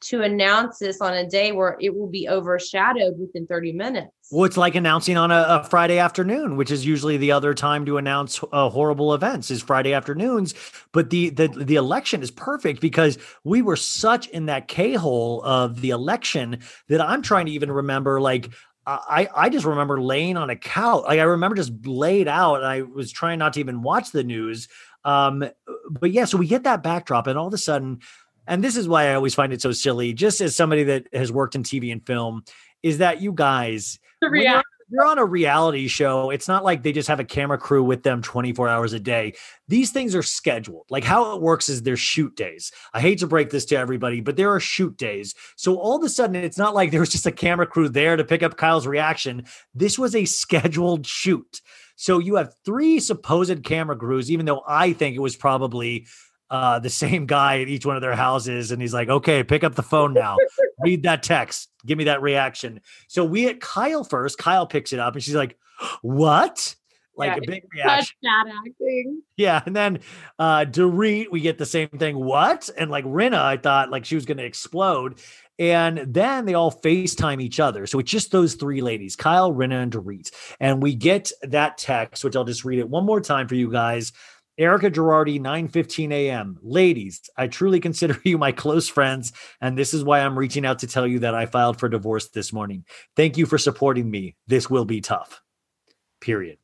to 0.02 0.22
announce 0.22 0.78
this 0.78 1.00
on 1.00 1.14
a 1.14 1.28
day 1.28 1.52
where 1.52 1.76
it 1.80 1.94
will 1.94 2.08
be 2.08 2.28
overshadowed 2.28 3.18
within 3.18 3.46
30 3.46 3.72
minutes." 3.72 4.10
Well, 4.30 4.44
it's 4.44 4.56
like 4.56 4.74
announcing 4.74 5.16
on 5.16 5.30
a, 5.30 5.46
a 5.48 5.64
Friday 5.64 5.98
afternoon, 5.98 6.56
which 6.56 6.72
is 6.72 6.84
usually 6.84 7.16
the 7.16 7.30
other 7.32 7.54
time 7.54 7.86
to 7.86 7.96
announce 7.96 8.42
uh, 8.52 8.68
horrible 8.68 9.14
events 9.14 9.50
is 9.50 9.62
Friday 9.62 9.92
afternoons. 9.92 10.54
But 10.92 11.10
the 11.10 11.30
the 11.30 11.48
the 11.48 11.76
election 11.76 12.22
is 12.22 12.30
perfect 12.30 12.80
because 12.80 13.18
we 13.44 13.62
were 13.62 13.76
such 13.76 14.28
in 14.28 14.46
that 14.46 14.66
K 14.68 14.94
hole 14.94 15.42
of 15.44 15.80
the 15.80 15.90
election 15.90 16.58
that 16.88 17.00
I'm 17.00 17.22
trying 17.22 17.46
to 17.46 17.52
even 17.52 17.70
remember 17.70 18.20
like. 18.20 18.50
I, 18.88 19.28
I 19.34 19.48
just 19.48 19.66
remember 19.66 20.00
laying 20.00 20.36
on 20.36 20.48
a 20.48 20.54
couch. 20.54 21.02
Like 21.08 21.18
I 21.18 21.24
remember 21.24 21.56
just 21.56 21.72
laid 21.84 22.28
out 22.28 22.58
and 22.58 22.66
I 22.66 22.82
was 22.82 23.10
trying 23.10 23.40
not 23.40 23.54
to 23.54 23.60
even 23.60 23.82
watch 23.82 24.12
the 24.12 24.22
news. 24.22 24.68
Um, 25.04 25.44
but 25.90 26.12
yeah, 26.12 26.24
so 26.24 26.38
we 26.38 26.46
get 26.46 26.62
that 26.62 26.84
backdrop 26.84 27.26
and 27.26 27.36
all 27.36 27.48
of 27.48 27.54
a 27.54 27.58
sudden, 27.58 27.98
and 28.46 28.62
this 28.62 28.76
is 28.76 28.88
why 28.88 29.10
I 29.10 29.14
always 29.14 29.34
find 29.34 29.52
it 29.52 29.62
so 29.62 29.72
silly, 29.72 30.12
just 30.12 30.40
as 30.40 30.54
somebody 30.56 30.84
that 30.84 31.06
has 31.12 31.32
worked 31.32 31.54
in 31.54 31.62
TV 31.62 31.92
and 31.92 32.04
film, 32.04 32.44
is 32.82 32.98
that 32.98 33.20
you 33.20 33.32
guys 33.32 33.98
you're, 34.20 34.62
you're 34.88 35.06
on 35.06 35.18
a 35.18 35.24
reality 35.24 35.88
show, 35.88 36.30
it's 36.30 36.46
not 36.46 36.64
like 36.64 36.82
they 36.82 36.92
just 36.92 37.08
have 37.08 37.18
a 37.18 37.24
camera 37.24 37.58
crew 37.58 37.82
with 37.82 38.02
them 38.02 38.22
24 38.22 38.68
hours 38.68 38.92
a 38.92 39.00
day. 39.00 39.34
These 39.68 39.90
things 39.90 40.14
are 40.14 40.22
scheduled. 40.22 40.86
Like 40.90 41.04
how 41.04 41.34
it 41.34 41.42
works 41.42 41.68
is 41.68 41.82
there's 41.82 42.00
shoot 42.00 42.36
days. 42.36 42.70
I 42.94 43.00
hate 43.00 43.18
to 43.18 43.26
break 43.26 43.50
this 43.50 43.64
to 43.66 43.76
everybody, 43.76 44.20
but 44.20 44.36
there 44.36 44.52
are 44.52 44.60
shoot 44.60 44.96
days. 44.96 45.34
So 45.56 45.76
all 45.76 45.96
of 45.96 46.04
a 46.04 46.08
sudden, 46.08 46.36
it's 46.36 46.58
not 46.58 46.74
like 46.74 46.90
there 46.92 47.00
was 47.00 47.10
just 47.10 47.26
a 47.26 47.32
camera 47.32 47.66
crew 47.66 47.88
there 47.88 48.16
to 48.16 48.24
pick 48.24 48.42
up 48.42 48.56
Kyle's 48.56 48.86
reaction. 48.86 49.44
This 49.74 49.98
was 49.98 50.14
a 50.14 50.24
scheduled 50.24 51.06
shoot. 51.06 51.60
So 51.96 52.18
you 52.18 52.36
have 52.36 52.54
three 52.64 53.00
supposed 53.00 53.64
camera 53.64 53.96
crews, 53.96 54.30
even 54.30 54.46
though 54.46 54.62
I 54.68 54.92
think 54.92 55.16
it 55.16 55.20
was 55.20 55.34
probably 55.34 56.06
uh, 56.50 56.78
the 56.78 56.90
same 56.90 57.26
guy 57.26 57.60
at 57.60 57.68
each 57.68 57.84
one 57.86 57.96
of 57.96 58.02
their 58.02 58.16
houses. 58.16 58.70
And 58.70 58.80
he's 58.80 58.94
like, 58.94 59.08
okay, 59.08 59.42
pick 59.42 59.64
up 59.64 59.74
the 59.74 59.82
phone 59.82 60.14
now, 60.14 60.36
read 60.80 61.02
that 61.04 61.22
text, 61.22 61.70
give 61.84 61.98
me 61.98 62.04
that 62.04 62.22
reaction. 62.22 62.80
So 63.08 63.24
we 63.24 63.42
hit 63.42 63.60
Kyle 63.60 64.04
first. 64.04 64.38
Kyle 64.38 64.66
picks 64.66 64.92
it 64.92 64.98
up 64.98 65.14
and 65.14 65.22
she's 65.22 65.34
like, 65.34 65.56
what? 66.02 66.74
Like 67.18 67.36
Yeah, 67.36 67.42
a 67.42 67.46
big 67.46 67.62
reaction. 67.72 68.16
bad 68.22 68.46
acting. 68.48 69.22
Yeah. 69.36 69.62
And 69.64 69.74
then 69.74 70.00
uh 70.38 70.66
Dorit, 70.68 71.30
we 71.30 71.40
get 71.40 71.56
the 71.58 71.66
same 71.66 71.88
thing. 71.88 72.16
What? 72.16 72.68
And 72.76 72.90
like 72.90 73.04
Rinna, 73.06 73.38
I 73.38 73.56
thought 73.56 73.90
like 73.90 74.04
she 74.04 74.14
was 74.14 74.26
gonna 74.26 74.42
explode. 74.42 75.20
And 75.58 75.98
then 76.12 76.44
they 76.44 76.52
all 76.52 76.70
FaceTime 76.70 77.40
each 77.40 77.58
other. 77.58 77.86
So 77.86 77.98
it's 77.98 78.10
just 78.10 78.30
those 78.30 78.54
three 78.54 78.82
ladies, 78.82 79.16
Kyle, 79.16 79.50
Rinna, 79.50 79.82
and 79.82 79.90
Dorit. 79.90 80.30
And 80.60 80.82
we 80.82 80.94
get 80.94 81.32
that 81.42 81.78
text, 81.78 82.22
which 82.22 82.36
I'll 82.36 82.44
just 82.44 82.66
read 82.66 82.78
it 82.78 82.88
one 82.90 83.06
more 83.06 83.22
time 83.22 83.48
for 83.48 83.54
you 83.54 83.70
guys. 83.72 84.12
Erika 84.58 84.90
Girardi, 84.90 85.38
9:15 85.38 86.12
a.m. 86.12 86.58
Ladies, 86.62 87.28
I 87.36 87.46
truly 87.46 87.80
consider 87.80 88.18
you 88.24 88.38
my 88.38 88.52
close 88.52 88.88
friends, 88.88 89.32
and 89.60 89.76
this 89.76 89.92
is 89.92 90.02
why 90.02 90.20
I'm 90.20 90.38
reaching 90.38 90.64
out 90.64 90.78
to 90.80 90.86
tell 90.86 91.06
you 91.06 91.18
that 91.20 91.34
I 91.34 91.46
filed 91.46 91.78
for 91.78 91.88
divorce 91.88 92.28
this 92.28 92.52
morning. 92.52 92.84
Thank 93.16 93.36
you 93.36 93.46
for 93.46 93.58
supporting 93.58 94.10
me. 94.10 94.36
This 94.46 94.70
will 94.70 94.84
be 94.84 95.00
tough. 95.00 95.42
Period. 96.20 96.58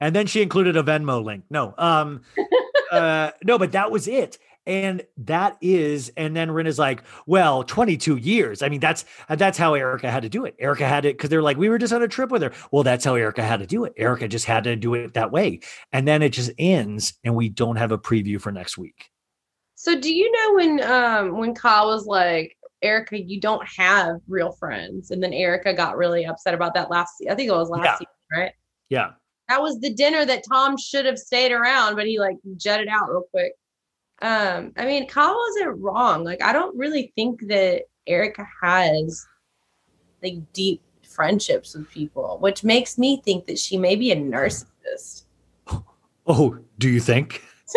And 0.00 0.14
then 0.14 0.26
she 0.26 0.42
included 0.42 0.76
a 0.76 0.82
Venmo 0.82 1.24
link. 1.24 1.44
No, 1.50 1.74
um, 1.78 2.22
uh, 2.92 3.30
no, 3.44 3.58
but 3.58 3.72
that 3.72 3.90
was 3.90 4.06
it. 4.06 4.38
And 4.66 5.02
that 5.18 5.56
is, 5.60 6.12
and 6.16 6.34
then 6.34 6.50
Rinna's 6.50 6.78
like, 6.78 7.02
well, 7.26 7.62
22 7.62 8.16
years. 8.16 8.62
I 8.62 8.68
mean, 8.68 8.80
that's 8.80 9.04
that's 9.28 9.56
how 9.56 9.74
Erika 9.74 10.10
had 10.10 10.24
to 10.24 10.28
do 10.28 10.44
it. 10.44 10.56
Erika 10.58 10.86
had 10.86 11.04
it 11.04 11.16
because 11.16 11.30
they're 11.30 11.42
like, 11.42 11.56
we 11.56 11.68
were 11.68 11.78
just 11.78 11.92
on 11.92 12.02
a 12.02 12.08
trip 12.08 12.30
with 12.30 12.42
her. 12.42 12.52
Well, 12.72 12.82
that's 12.82 13.04
how 13.04 13.14
Erika 13.14 13.42
had 13.42 13.60
to 13.60 13.66
do 13.66 13.84
it. 13.84 13.92
Erika 13.96 14.26
just 14.26 14.44
had 14.44 14.64
to 14.64 14.74
do 14.74 14.94
it 14.94 15.14
that 15.14 15.30
way. 15.30 15.60
And 15.92 16.06
then 16.08 16.20
it 16.22 16.30
just 16.30 16.50
ends, 16.58 17.14
and 17.22 17.36
we 17.36 17.48
don't 17.48 17.76
have 17.76 17.92
a 17.92 17.98
preview 17.98 18.40
for 18.40 18.50
next 18.50 18.76
week. 18.76 19.08
So 19.76 19.98
do 20.00 20.12
you 20.12 20.32
know 20.32 20.54
when 20.54 20.82
um 20.82 21.36
when 21.38 21.54
Kyle 21.54 21.86
was 21.86 22.06
like, 22.06 22.56
Erika, 22.82 23.20
you 23.22 23.40
don't 23.40 23.66
have 23.78 24.16
real 24.26 24.52
friends, 24.52 25.12
and 25.12 25.22
then 25.22 25.32
Erika 25.32 25.74
got 25.74 25.96
really 25.96 26.26
upset 26.26 26.54
about 26.54 26.74
that 26.74 26.90
last. 26.90 27.12
I 27.30 27.34
think 27.36 27.50
it 27.50 27.54
was 27.54 27.68
last 27.70 27.84
Yeah. 27.84 27.94
season, 27.94 28.06
right? 28.32 28.52
Yeah. 28.88 29.10
That 29.48 29.62
was 29.62 29.78
the 29.78 29.94
dinner 29.94 30.24
that 30.24 30.42
Tom 30.50 30.76
should 30.76 31.06
have 31.06 31.18
stayed 31.18 31.52
around, 31.52 31.94
but 31.94 32.06
he 32.06 32.18
like 32.18 32.36
jetted 32.56 32.88
out 32.88 33.08
real 33.08 33.22
quick. 33.30 33.52
Um, 34.22 34.72
I 34.76 34.86
mean, 34.86 35.06
Kyle 35.08 35.36
wasn't 35.36 35.80
wrong. 35.82 36.24
Like, 36.24 36.42
I 36.42 36.52
don't 36.52 36.76
really 36.76 37.12
think 37.14 37.46
that 37.48 37.82
Erika 38.06 38.46
has 38.62 39.26
like 40.22 40.36
deep 40.52 40.80
friendships 41.02 41.74
with 41.74 41.90
people, 41.90 42.38
which 42.40 42.64
makes 42.64 42.98
me 42.98 43.20
think 43.24 43.46
that 43.46 43.58
she 43.58 43.76
may 43.76 43.96
be 43.96 44.12
a 44.12 44.16
narcissist. 44.16 45.24
Oh, 46.28 46.58
do 46.78 46.88
you 46.88 46.98
think? 46.98 47.40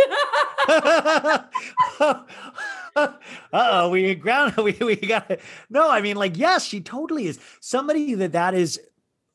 uh 1.99 2.23
oh, 3.53 3.89
we 3.91 4.15
ground 4.15 4.55
we 4.57 4.71
we 4.73 4.95
got 4.95 5.29
it. 5.29 5.39
no. 5.69 5.87
I 5.87 6.01
mean, 6.01 6.17
like, 6.17 6.35
yes, 6.35 6.65
she 6.65 6.81
totally 6.81 7.27
is 7.27 7.39
somebody 7.59 8.15
that 8.15 8.31
that 8.31 8.55
is. 8.55 8.79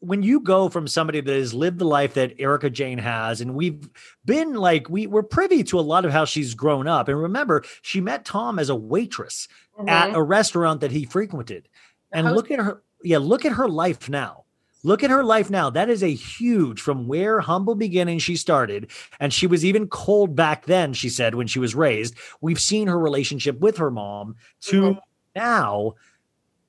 When 0.04 0.22
you 0.22 0.40
go 0.40 0.68
from 0.68 0.86
somebody 0.86 1.20
that 1.20 1.34
has 1.34 1.54
lived 1.54 1.78
the 1.78 1.84
life 1.86 2.14
that 2.14 2.34
Erika 2.38 2.68
Jayne 2.70 2.98
has, 2.98 3.40
and 3.40 3.54
we've 3.54 3.88
been 4.24 4.54
like 4.54 4.88
we 4.90 5.06
we're 5.06 5.22
privy 5.22 5.64
to 5.64 5.78
a 5.78 5.82
lot 5.82 6.04
of 6.04 6.12
how 6.12 6.24
she's 6.24 6.54
grown 6.54 6.86
up. 6.86 7.08
And 7.08 7.18
remember, 7.18 7.64
she 7.82 8.00
met 8.00 8.24
Tom 8.24 8.58
as 8.58 8.68
a 8.68 8.74
waitress 8.76 9.48
at 9.88 10.10
Mhm. 10.10 10.14
a 10.14 10.22
restaurant 10.22 10.80
that 10.82 10.90
he 10.92 11.04
frequented. 11.04 11.68
And 12.12 12.26
host- 12.26 12.36
look 12.36 12.50
at 12.50 12.60
her, 12.60 12.82
yeah, 13.02 13.18
look 13.18 13.44
at 13.44 13.52
her 13.52 13.68
life 13.68 14.08
now. 14.08 14.44
Look 14.82 15.02
at 15.02 15.08
her 15.10 15.24
life 15.24 15.48
now. 15.48 15.70
That 15.70 15.88
is 15.88 16.02
a 16.02 16.12
huge 16.12 16.82
from 16.82 17.08
where 17.08 17.40
humble 17.40 17.74
beginnings 17.74 18.22
she 18.22 18.36
started. 18.36 18.90
And 19.18 19.32
she 19.32 19.46
was 19.46 19.64
even 19.64 19.86
cold 19.88 20.36
back 20.36 20.66
then, 20.66 20.92
she 20.92 21.08
said, 21.08 21.34
when 21.34 21.46
she 21.46 21.58
was 21.58 21.74
raised. 21.74 22.14
We've 22.42 22.60
seen 22.60 22.88
her 22.88 22.98
relationship 22.98 23.58
with 23.60 23.78
her 23.78 23.90
mom 23.90 24.36
to 24.66 24.82
Mhm. 24.82 24.98
now. 25.34 25.94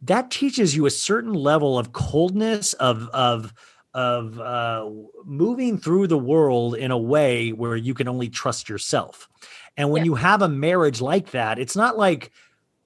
That 0.05 0.31
teaches 0.31 0.75
you 0.75 0.85
a 0.85 0.91
certain 0.91 1.33
level 1.33 1.77
of 1.77 1.93
coldness, 1.93 2.73
of, 2.73 3.09
of, 3.09 3.53
of 3.93 4.39
uh, 4.39 4.89
moving 5.25 5.77
through 5.77 6.07
the 6.07 6.17
world 6.17 6.75
in 6.75 6.91
a 6.91 6.97
way 6.97 7.51
where 7.51 7.75
you 7.75 7.93
can 7.93 8.07
only 8.07 8.29
trust 8.29 8.69
yourself. 8.69 9.29
And 9.77 9.89
when 9.91 10.01
Yeah. 10.01 10.05
you 10.05 10.15
have 10.15 10.41
a 10.41 10.49
marriage 10.49 11.01
like 11.01 11.31
that, 11.31 11.59
it's 11.59 11.75
not 11.75 11.97
like 11.97 12.31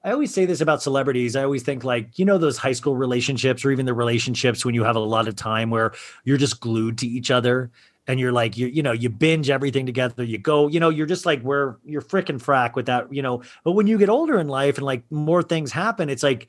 I 0.03 0.11
always 0.11 0.33
say 0.33 0.45
this 0.45 0.61
about 0.61 0.81
celebrities. 0.81 1.35
I 1.35 1.43
always 1.43 1.63
think 1.63 1.83
like, 1.83 2.17
you 2.17 2.23
know, 2.25 2.37
those 2.37 2.57
high 2.57 2.71
school 2.71 2.95
relationships 2.95 3.65
or 3.65 3.71
even 3.71 3.85
the 3.85 3.93
relationships 3.93 4.63
when 4.63 4.73
you 4.73 4.83
have 4.85 4.95
a 4.95 4.99
lot 4.99 5.27
of 5.27 5.35
time 5.35 5.69
where 5.69 5.91
you're 6.23 6.37
just 6.37 6.61
glued 6.61 6.97
to 6.99 7.07
each 7.07 7.31
other 7.31 7.69
and 8.07 8.17
you're 8.19 8.31
like, 8.31 8.57
you, 8.57 8.67
you 8.67 8.81
know, 8.81 8.93
you 8.93 9.09
binge 9.09 9.49
everything 9.49 9.85
together. 9.85 10.23
You 10.23 10.37
go, 10.37 10.67
you 10.67 10.79
know, 10.79 10.89
you're 10.89 11.05
just 11.05 11.25
like 11.25 11.41
where 11.41 11.77
you're 11.83 12.01
frickin' 12.01 12.41
frack 12.41 12.75
with 12.75 12.85
that, 12.85 13.13
you 13.13 13.21
know. 13.21 13.43
But 13.65 13.73
when 13.73 13.87
you 13.87 13.97
get 13.97 14.09
older 14.09 14.39
in 14.39 14.47
life 14.47 14.77
and 14.77 14.85
like 14.85 15.03
more 15.11 15.43
things 15.43 15.71
happen, 15.71 16.09
it's 16.09 16.23
like 16.23 16.47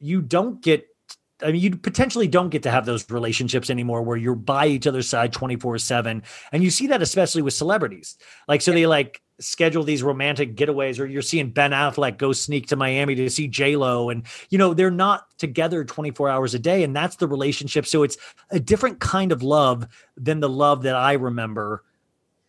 you 0.00 0.22
don't 0.22 0.60
get 0.62 0.86
I 1.42 1.52
mean, 1.52 1.60
you 1.60 1.76
potentially 1.76 2.28
don't 2.28 2.50
get 2.50 2.62
to 2.64 2.70
have 2.70 2.86
those 2.86 3.08
relationships 3.10 3.70
anymore 3.70 4.02
where 4.02 4.16
you're 4.16 4.34
by 4.34 4.66
each 4.66 4.86
other's 4.86 5.08
side 5.08 5.32
24 5.32 5.78
7. 5.78 6.22
And 6.52 6.62
you 6.62 6.70
see 6.70 6.86
that 6.88 7.02
especially 7.02 7.42
with 7.42 7.54
celebrities. 7.54 8.16
Like, 8.48 8.60
so 8.62 8.72
they 8.72 8.86
like 8.86 9.22
schedule 9.38 9.82
these 9.82 10.02
romantic 10.02 10.54
getaways, 10.54 11.00
or 11.00 11.06
you're 11.06 11.22
seeing 11.22 11.50
Ben 11.50 11.70
Affleck 11.70 12.18
go 12.18 12.32
sneak 12.32 12.66
to 12.68 12.76
Miami 12.76 13.14
to 13.14 13.30
see 13.30 13.48
J 13.48 13.76
Lo. 13.76 14.10
And, 14.10 14.26
you 14.50 14.58
know, 14.58 14.74
they're 14.74 14.90
not 14.90 15.26
together 15.38 15.84
24 15.84 16.28
hours 16.28 16.54
a 16.54 16.58
day. 16.58 16.82
And 16.82 16.94
that's 16.94 17.16
the 17.16 17.28
relationship. 17.28 17.86
So 17.86 18.02
it's 18.02 18.18
a 18.50 18.60
different 18.60 19.00
kind 19.00 19.32
of 19.32 19.42
love 19.42 19.86
than 20.16 20.40
the 20.40 20.48
love 20.48 20.82
that 20.82 20.94
I 20.94 21.14
remember 21.14 21.84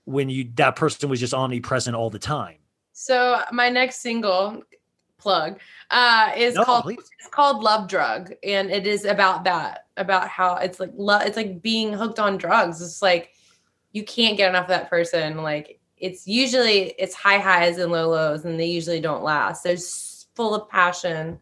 when 0.06 0.30
you 0.30 0.50
that 0.56 0.76
person 0.76 1.10
was 1.10 1.20
just 1.20 1.34
omnipresent 1.34 1.96
all 1.96 2.10
the 2.10 2.20
time. 2.20 2.58
So 2.94 3.42
my 3.52 3.70
next 3.70 4.02
single 4.02 4.64
plug 5.22 5.60
uh 5.92 6.32
is 6.36 6.56
No, 6.56 6.66
called 6.66 6.84
please. 6.84 6.98
it's 7.20 7.30
called 7.30 7.64
Love 7.64 7.88
Drug 7.88 8.34
and 8.44 8.70
it 8.72 8.86
is 8.88 9.06
about 9.06 9.44
that 9.46 9.86
about 9.98 10.28
how 10.28 10.56
it's 10.56 10.80
like 10.80 10.92
love 10.96 11.22
it's 11.24 11.38
like 11.38 11.62
being 11.62 11.94
hooked 11.94 12.20
on 12.20 12.38
drugs. 12.38 12.82
It's 12.82 13.02
like 13.02 13.32
you 13.94 14.04
can't 14.04 14.38
get 14.38 14.50
enough 14.50 14.64
of 14.64 14.70
that 14.70 14.90
person. 14.90 15.38
Like 15.38 15.80
it's 15.98 16.28
usually 16.28 16.94
it's 16.98 17.14
high 17.14 17.38
highs 17.38 17.78
and 17.78 17.92
low 17.92 18.10
lows 18.10 18.46
and 18.46 18.60
they 18.60 18.66
usually 18.66 19.00
don't 19.02 19.24
last. 19.24 19.64
There's 19.64 20.28
full 20.36 20.56
of 20.56 20.68
passion 20.70 21.40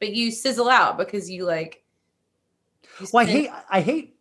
but 0.00 0.12
you 0.14 0.30
sizzle 0.30 0.68
out 0.68 0.98
because 0.98 1.30
you 1.30 1.44
like 1.44 1.84
you 2.98 3.06
Well, 3.12 3.26
I 3.26 3.30
hate 3.30 3.50
I 3.70 3.80
hate 3.80 4.16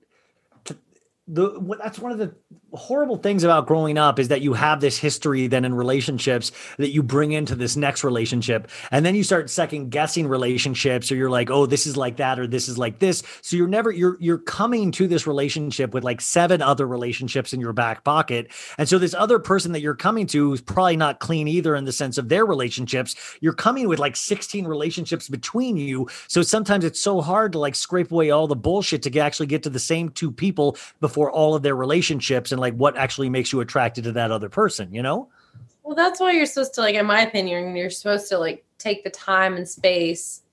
the 1.32 1.77
that's 1.80 1.99
one 1.99 2.11
of 2.11 2.17
the 2.17 2.33
horrible 2.74 3.17
things 3.17 3.43
about 3.43 3.67
growing 3.67 3.98
up 3.98 4.19
is 4.19 4.27
that 4.27 4.41
you 4.41 4.53
have 4.53 4.82
this 4.82 4.98
history 4.98 5.48
then 5.48 5.66
in 5.66 5.74
relationships 5.74 6.51
that 6.77 6.90
you 6.90 7.01
bring 7.01 7.32
into 7.32 7.56
this 7.56 7.75
next 7.75 8.03
relationship. 8.03 8.69
And 8.91 9.06
then 9.06 9.16
you 9.16 9.24
start 9.24 9.49
second 9.49 9.90
guessing 9.90 10.27
relationships 10.27 11.11
or 11.11 11.16
you're 11.16 11.30
like 11.30 11.49
oh 11.49 11.66
this 11.66 11.85
is 11.85 11.95
like 11.95 12.17
that 12.17 12.40
or 12.40 12.48
this 12.48 12.67
is 12.67 12.77
like 12.77 12.99
this. 12.99 13.24
So 13.41 13.56
you're 13.56 13.67
never 13.67 13.91
you're 13.91 14.17
you're 14.19 14.40
coming 14.40 14.91
to 14.93 15.08
this 15.08 15.27
relationship 15.27 15.93
with 15.93 16.03
like 16.03 16.19
seven 16.19 16.61
other 16.61 16.88
relationships 16.88 17.53
in 17.53 17.59
your 17.59 17.74
back 17.74 18.03
pocket. 18.03 18.51
And 18.77 18.90
so 18.90 18.98
this 18.98 19.14
other 19.14 19.40
person 19.40 19.72
that 19.74 19.82
you're 19.82 19.95
coming 19.95 20.25
to 20.27 20.53
is 20.53 20.61
probably 20.61 20.98
not 20.98 21.19
clean 21.19 21.48
either 21.48 21.75
in 21.75 21.85
the 21.85 21.91
sense 21.91 22.17
of 22.17 22.30
their 22.30 22.45
relationships 22.45 23.16
you're 23.40 23.53
coming 23.53 23.88
with 23.88 23.99
like 23.99 24.16
16 24.16 24.66
relationships 24.66 25.30
between 25.30 25.77
you. 25.77 26.08
So 26.27 26.41
sometimes 26.41 26.83
it's 26.83 26.99
so 26.99 27.22
hard 27.22 27.51
to 27.51 27.59
like 27.59 27.75
scrape 27.75 28.11
away 28.11 28.32
all 28.32 28.48
the 28.48 28.56
bullshit 28.56 29.03
to 29.03 29.19
actually 29.19 29.48
get 29.48 29.64
to 29.64 29.69
the 29.69 29.80
same 29.80 30.09
two 30.09 30.32
people 30.32 30.77
before 30.99 31.18
all 31.31 31.56
of 31.56 31.64
their 31.64 31.75
relationships 31.75 32.51
and 32.51 32.61
like 32.61 32.75
what 32.75 32.95
actually 32.95 33.30
makes 33.30 33.51
you 33.51 33.59
attracted 33.61 34.03
to 34.03 34.11
that 34.11 34.31
other 34.31 34.48
person 34.49 34.93
you 34.93 35.01
know 35.01 35.27
Well, 35.83 35.95
that's 35.95 36.19
why 36.19 36.33
you're 36.33 36.45
supposed 36.45 36.75
to 36.75 36.81
like, 36.81 36.93
in 36.95 37.06
my 37.07 37.22
opinion, 37.22 37.75
you're 37.75 37.89
supposed 37.89 38.30
to 38.30 38.38
like 38.38 38.64
take 38.77 39.03
the 39.03 39.09
time 39.09 39.56
and 39.57 39.67
space 39.67 40.43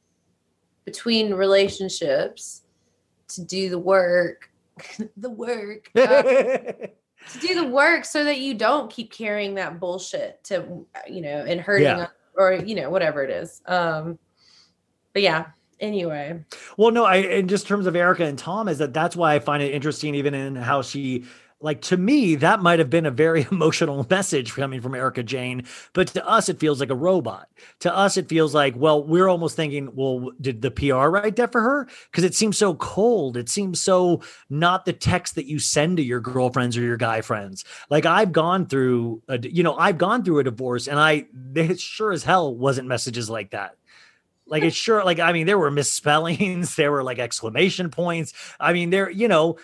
between 0.87 1.35
relationships 1.35 2.63
to 3.29 3.45
do 3.45 3.69
the 3.69 3.79
work, 3.79 4.51
the 5.19 5.29
work, 5.29 5.91
uh, 5.95 6.23
to 6.23 7.39
do 7.41 7.55
the 7.55 7.67
work, 7.69 8.05
so 8.07 8.25
that 8.25 8.39
you 8.41 8.55
don't 8.55 8.91
keep 8.91 9.13
carrying 9.13 9.55
that 9.57 9.79
bullshit 9.79 10.43
to, 10.45 10.87
you 11.07 11.21
know, 11.21 11.45
and 11.47 11.61
hurting 11.61 11.85
Yeah. 11.99 12.07
or 12.35 12.55
you 12.55 12.75
know 12.75 12.89
whatever 12.89 13.23
it 13.23 13.31
is. 13.31 13.61
Um, 13.67 14.19
but 15.13 15.23
yeah. 15.23 15.47
Anyway, 15.81 16.45
Well, 16.77 16.91
no, 16.91 17.05
I 17.05 17.17
in 17.17 17.49
just 17.49 17.67
terms 17.67 17.87
of 17.87 17.97
Erika 17.97 18.25
and 18.25 18.39
Tom 18.39 18.69
is 18.69 18.79
that 18.79 18.95
that's 18.95 19.15
why 19.15 19.35
I 19.35 19.39
find 19.41 19.63
it 19.63 19.75
interesting, 19.75 20.15
even 20.15 20.33
in 20.35 20.57
how 20.57 20.83
she 20.83 21.25
like 21.61 21.81
to 21.81 21.97
me 21.97 22.35
that 22.35 22.61
might 22.61 22.79
have 22.79 22.91
been 22.91 23.07
a 23.07 23.11
very 23.11 23.47
emotional 23.51 24.07
message 24.11 24.55
coming 24.55 24.81
from 24.81 24.95
Erika 24.95 25.23
Jayne, 25.23 25.65
but 25.93 26.09
to 26.09 26.27
us 26.27 26.49
it 26.49 26.61
feels 26.61 26.81
like 26.81 26.91
a 26.91 26.95
robot. 26.95 27.49
To 27.81 27.95
us 27.95 28.17
it 28.17 28.29
feels 28.29 28.55
like 28.55 28.75
well 28.77 29.03
we're 29.03 29.29
almost 29.29 29.57
thinking 29.57 29.91
well 29.95 30.31
did 30.41 30.63
the 30.63 30.71
PR 30.71 31.09
write 31.09 31.37
that 31.37 31.53
for 31.53 31.61
her 31.61 31.89
because 32.11 32.25
it 32.25 32.35
seems 32.35 32.59
so 32.59 32.75
cold. 32.75 33.37
It 33.37 33.49
seems 33.49 33.81
so 33.81 34.23
not 34.51 34.85
the 34.85 34.93
text 34.93 35.35
that 35.37 35.47
you 35.47 35.59
send 35.59 35.97
to 35.97 36.03
your 36.03 36.21
girlfriends 36.21 36.77
or 36.77 36.83
your 36.83 36.97
guy 36.97 37.21
friends. 37.21 37.65
Like 37.91 38.07
I've 38.07 38.33
gone 38.33 38.67
through, 38.67 39.23
a, 39.29 39.39
you 39.39 39.63
know, 39.63 39.77
I've 39.77 39.99
gone 39.99 40.25
through 40.25 40.41
a 40.41 40.45
divorce 40.45 40.89
and 40.89 40.99
I 40.99 41.27
it 41.55 41.81
sure 41.81 42.13
as 42.13 42.25
hell 42.25 42.55
wasn't 42.55 42.89
messages 42.89 43.31
like 43.31 43.51
that 43.51 43.77
like 44.47 44.63
it's 44.63 44.77
sure 44.77 45.05
like 45.05 45.19
i 45.19 45.33
mean 45.33 45.47
there 45.47 45.59
were 45.59 45.71
misspellings 45.71 46.77
there 46.77 46.93
were 46.93 47.03
like 47.03 47.19
exclamation 47.19 47.91
points 47.91 48.33
i 48.61 48.73
mean 48.73 48.91
there 48.91 49.11
you 49.11 49.29
know 49.29 49.57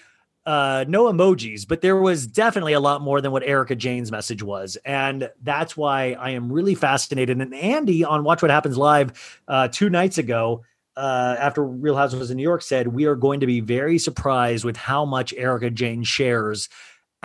uh 0.45 0.85
no 0.89 1.05
emojis 1.05 1.67
but 1.67 1.81
there 1.81 1.97
was 1.97 2.27
definitely 2.27 2.73
a 2.73 2.81
lot 2.81 3.01
more 3.01 3.21
than 3.21 3.31
what 3.31 3.45
erika 3.45 3.77
jayne's 3.77 4.11
message 4.11 4.43
was 4.43 4.77
and 4.85 5.31
that's 5.43 5.77
why 5.77 6.13
i 6.15 6.31
am 6.31 6.53
really 6.53 6.75
fascinated 6.75 7.41
and 7.41 7.55
andy 7.55 8.05
on 8.05 8.25
watch 8.25 8.43
what 8.43 8.51
happens 8.51 8.77
live 8.77 9.41
uh 9.49 9.69
two 9.69 9.89
nights 9.89 10.19
ago 10.19 10.63
uh, 10.95 11.37
after 11.39 11.65
Real 11.65 11.97
Housewives 11.97 12.31
of 12.31 12.37
New 12.37 12.43
York 12.43 12.61
said, 12.61 12.89
we 12.89 13.07
are 13.07 13.15
going 13.15 13.41
to 13.41 13.47
be 13.47 13.61
very 13.61 13.99
surprised 13.99 14.63
with 14.63 14.77
how 14.77 15.07
much 15.07 15.33
Erika 15.33 15.71
Jayne 15.71 16.05
shares. 16.05 16.69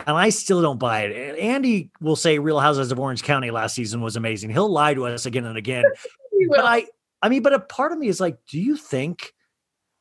And 0.06 0.16
I 0.16 0.30
still 0.30 0.62
don't 0.62 0.78
buy 0.78 1.02
it. 1.02 1.38
Andy 1.38 1.90
will 2.00 2.16
say 2.16 2.38
Real 2.38 2.60
Housewives 2.60 2.92
of 2.92 2.98
Orange 2.98 3.22
County 3.22 3.50
last 3.50 3.74
season 3.74 4.00
was 4.00 4.16
amazing. 4.16 4.48
He'll 4.48 4.70
lie 4.70 4.94
to 4.94 5.06
us 5.06 5.26
again 5.26 5.44
and 5.44 5.58
again 5.58 5.84
but 6.48 6.64
I, 6.64 6.86
I 7.22 7.28
mean, 7.28 7.42
but 7.42 7.52
a 7.52 7.60
part 7.60 7.92
of 7.92 7.98
me 7.98 8.08
is 8.08 8.20
like, 8.20 8.38
do 8.46 8.60
you 8.60 8.76
think, 8.76 9.34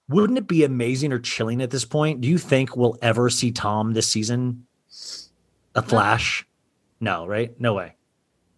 wouldn't 0.08 0.38
it 0.38 0.48
be 0.48 0.64
amazing 0.64 1.12
or 1.12 1.20
chilling 1.20 1.62
at 1.62 1.72
this 1.72 1.86
point? 1.86 2.22
Do 2.22 2.28
you 2.28 2.38
think 2.38 2.76
we'll 2.76 2.98
ever 3.02 3.30
see 3.30 3.52
Tom 3.52 3.94
this 3.94 4.08
season? 4.08 4.66
A 5.76 5.82
flash? 5.82 6.46
No, 7.00 7.26
right? 7.28 7.60
No 7.60 7.74
way. 7.74 7.96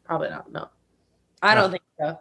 probably 0.03 0.29
not. 0.29 0.51
No, 0.51 0.69
I 1.41 1.55
don't 1.55 1.65
ah. 1.65 1.69
think 1.69 1.83
so. 1.99 2.19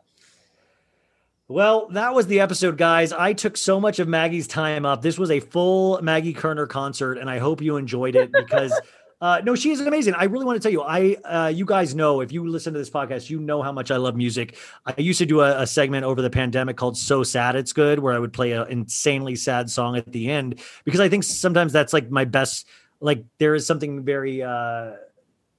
Well, 1.51 1.89
that 1.93 2.15
was 2.15 2.27
the 2.27 2.41
episode, 2.41 2.77
guys. 2.77 3.11
I 3.11 3.33
took 3.33 3.57
so 3.57 3.81
much 3.81 3.99
of 4.01 4.07
Maggie's 4.07 4.47
time 4.47 4.85
up. 4.85 5.01
This 5.01 5.19
was 5.19 5.31
a 5.31 5.41
full 5.41 5.99
Maggie 6.03 6.35
Koerner 6.35 6.69
concert, 6.69 7.17
and 7.17 7.31
I 7.31 7.39
hope 7.39 7.63
you 7.63 7.79
enjoyed 7.79 8.17
it 8.17 8.31
because 8.33 8.79
uh 9.21 9.41
no, 9.45 9.55
she 9.55 9.71
is 9.71 9.81
amazing. 9.81 10.15
I 10.15 10.25
really 10.25 10.45
want 10.45 10.57
to 10.57 10.63
tell 10.63 10.73
you, 10.73 10.83
I 10.83 11.17
uh 11.25 11.49
you 11.49 11.65
guys 11.65 11.95
know 11.95 12.21
if 12.21 12.31
you 12.33 12.47
listen 12.49 12.73
to 12.73 12.79
this 12.79 12.91
podcast, 12.91 13.31
you 13.31 13.41
know 13.41 13.63
how 13.63 13.73
much 13.73 13.91
I 13.91 13.97
love 13.97 14.17
music. 14.17 14.57
I 14.87 14.95
used 15.01 15.19
to 15.19 15.27
do 15.27 15.41
a, 15.41 15.63
a 15.63 15.67
segment 15.67 16.05
over 16.05 16.23
the 16.23 16.31
pandemic 16.31 16.77
called 16.77 16.97
So 16.97 17.23
Sad 17.23 17.57
It's 17.57 17.73
Good, 17.73 17.99
where 17.99 18.15
I 18.15 18.19
would 18.19 18.33
play 18.33 18.53
an 18.53 18.69
insanely 18.69 19.35
sad 19.37 19.71
song 19.71 19.97
at 19.97 20.11
the 20.13 20.31
end 20.31 20.61
because 20.85 21.01
I 21.01 21.09
think 21.09 21.25
sometimes 21.25 21.73
that's 21.73 21.93
like 21.93 22.11
my 22.11 22.25
best, 22.25 22.67
like 23.01 23.25
there 23.39 23.55
is 23.55 23.67
something 23.67 24.05
very 24.05 24.43
uh 24.43 24.93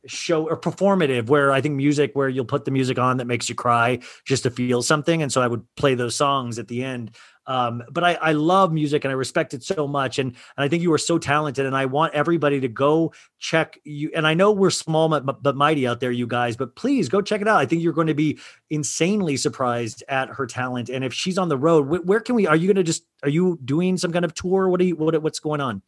show 0.05 0.47
or 0.47 0.59
performative 0.59 1.27
where 1.27 1.51
I 1.51 1.61
think 1.61 1.75
music 1.75 2.11
where 2.13 2.29
you'll 2.29 2.45
put 2.45 2.65
the 2.65 2.71
music 2.71 2.97
on 2.97 3.17
that 3.17 3.25
makes 3.25 3.49
you 3.49 3.55
cry 3.55 3.99
just 4.25 4.43
to 4.43 4.51
feel 4.51 4.81
something. 4.81 5.21
And 5.21 5.31
so 5.31 5.41
I 5.41 5.47
would 5.47 5.63
play 5.75 5.95
those 5.95 6.15
songs 6.15 6.57
at 6.57 6.67
the 6.67 6.83
end. 6.83 7.11
Um, 7.49 7.83
but 7.91 8.03
I, 8.03 8.13
I 8.13 8.31
love 8.31 8.71
music 8.71 9.03
and 9.03 9.11
I 9.11 9.15
respect 9.15 9.53
it 9.53 9.63
so 9.63 9.87
much. 9.87 10.19
And, 10.19 10.29
and 10.29 10.63
I 10.63 10.67
think 10.67 10.81
you 10.83 10.93
are 10.93 10.97
so 10.97 11.17
talented. 11.17 11.65
And 11.65 11.75
I 11.75 11.85
want 11.85 12.13
everybody 12.13 12.61
to 12.61 12.67
go 12.67 13.11
check 13.39 13.77
you. 13.83 14.11
And 14.15 14.25
I 14.25 14.33
know 14.33 14.51
we're 14.51 14.69
small 14.69 15.09
but, 15.09 15.43
but 15.43 15.55
mighty 15.55 15.85
out 15.85 15.99
there, 15.99 16.11
you 16.11 16.27
guys, 16.27 16.55
but 16.55 16.75
please 16.75 17.09
go 17.09 17.21
check 17.21 17.41
it 17.41 17.47
out. 17.47 17.59
I 17.59 17.65
think 17.65 17.81
you're 17.81 17.91
going 17.91 18.07
to 18.07 18.13
be 18.13 18.39
insanely 18.69 19.35
surprised 19.35 20.03
at 20.07 20.29
her 20.29 20.47
talent. 20.47 20.89
And 20.89 21.03
if 21.03 21.13
she's 21.13 21.37
on 21.37 21.49
the 21.49 21.57
road, 21.57 21.83
wh- 21.83 22.07
where 22.07 22.21
can 22.21 22.35
we? 22.35 22.47
Are 22.47 22.55
you 22.55 22.67
going 22.67 22.75
to 22.77 22.83
just? 22.83 23.03
Are 23.23 23.29
you 23.29 23.59
doing 23.65 23.97
some 23.97 24.13
kind 24.13 24.23
of 24.23 24.33
tour? 24.33 24.69
What 24.69 24.79
are 24.79 24.85
you? 24.85 24.95
What 24.95 25.21
what's 25.21 25.39
going 25.39 25.59
on? 25.59 25.81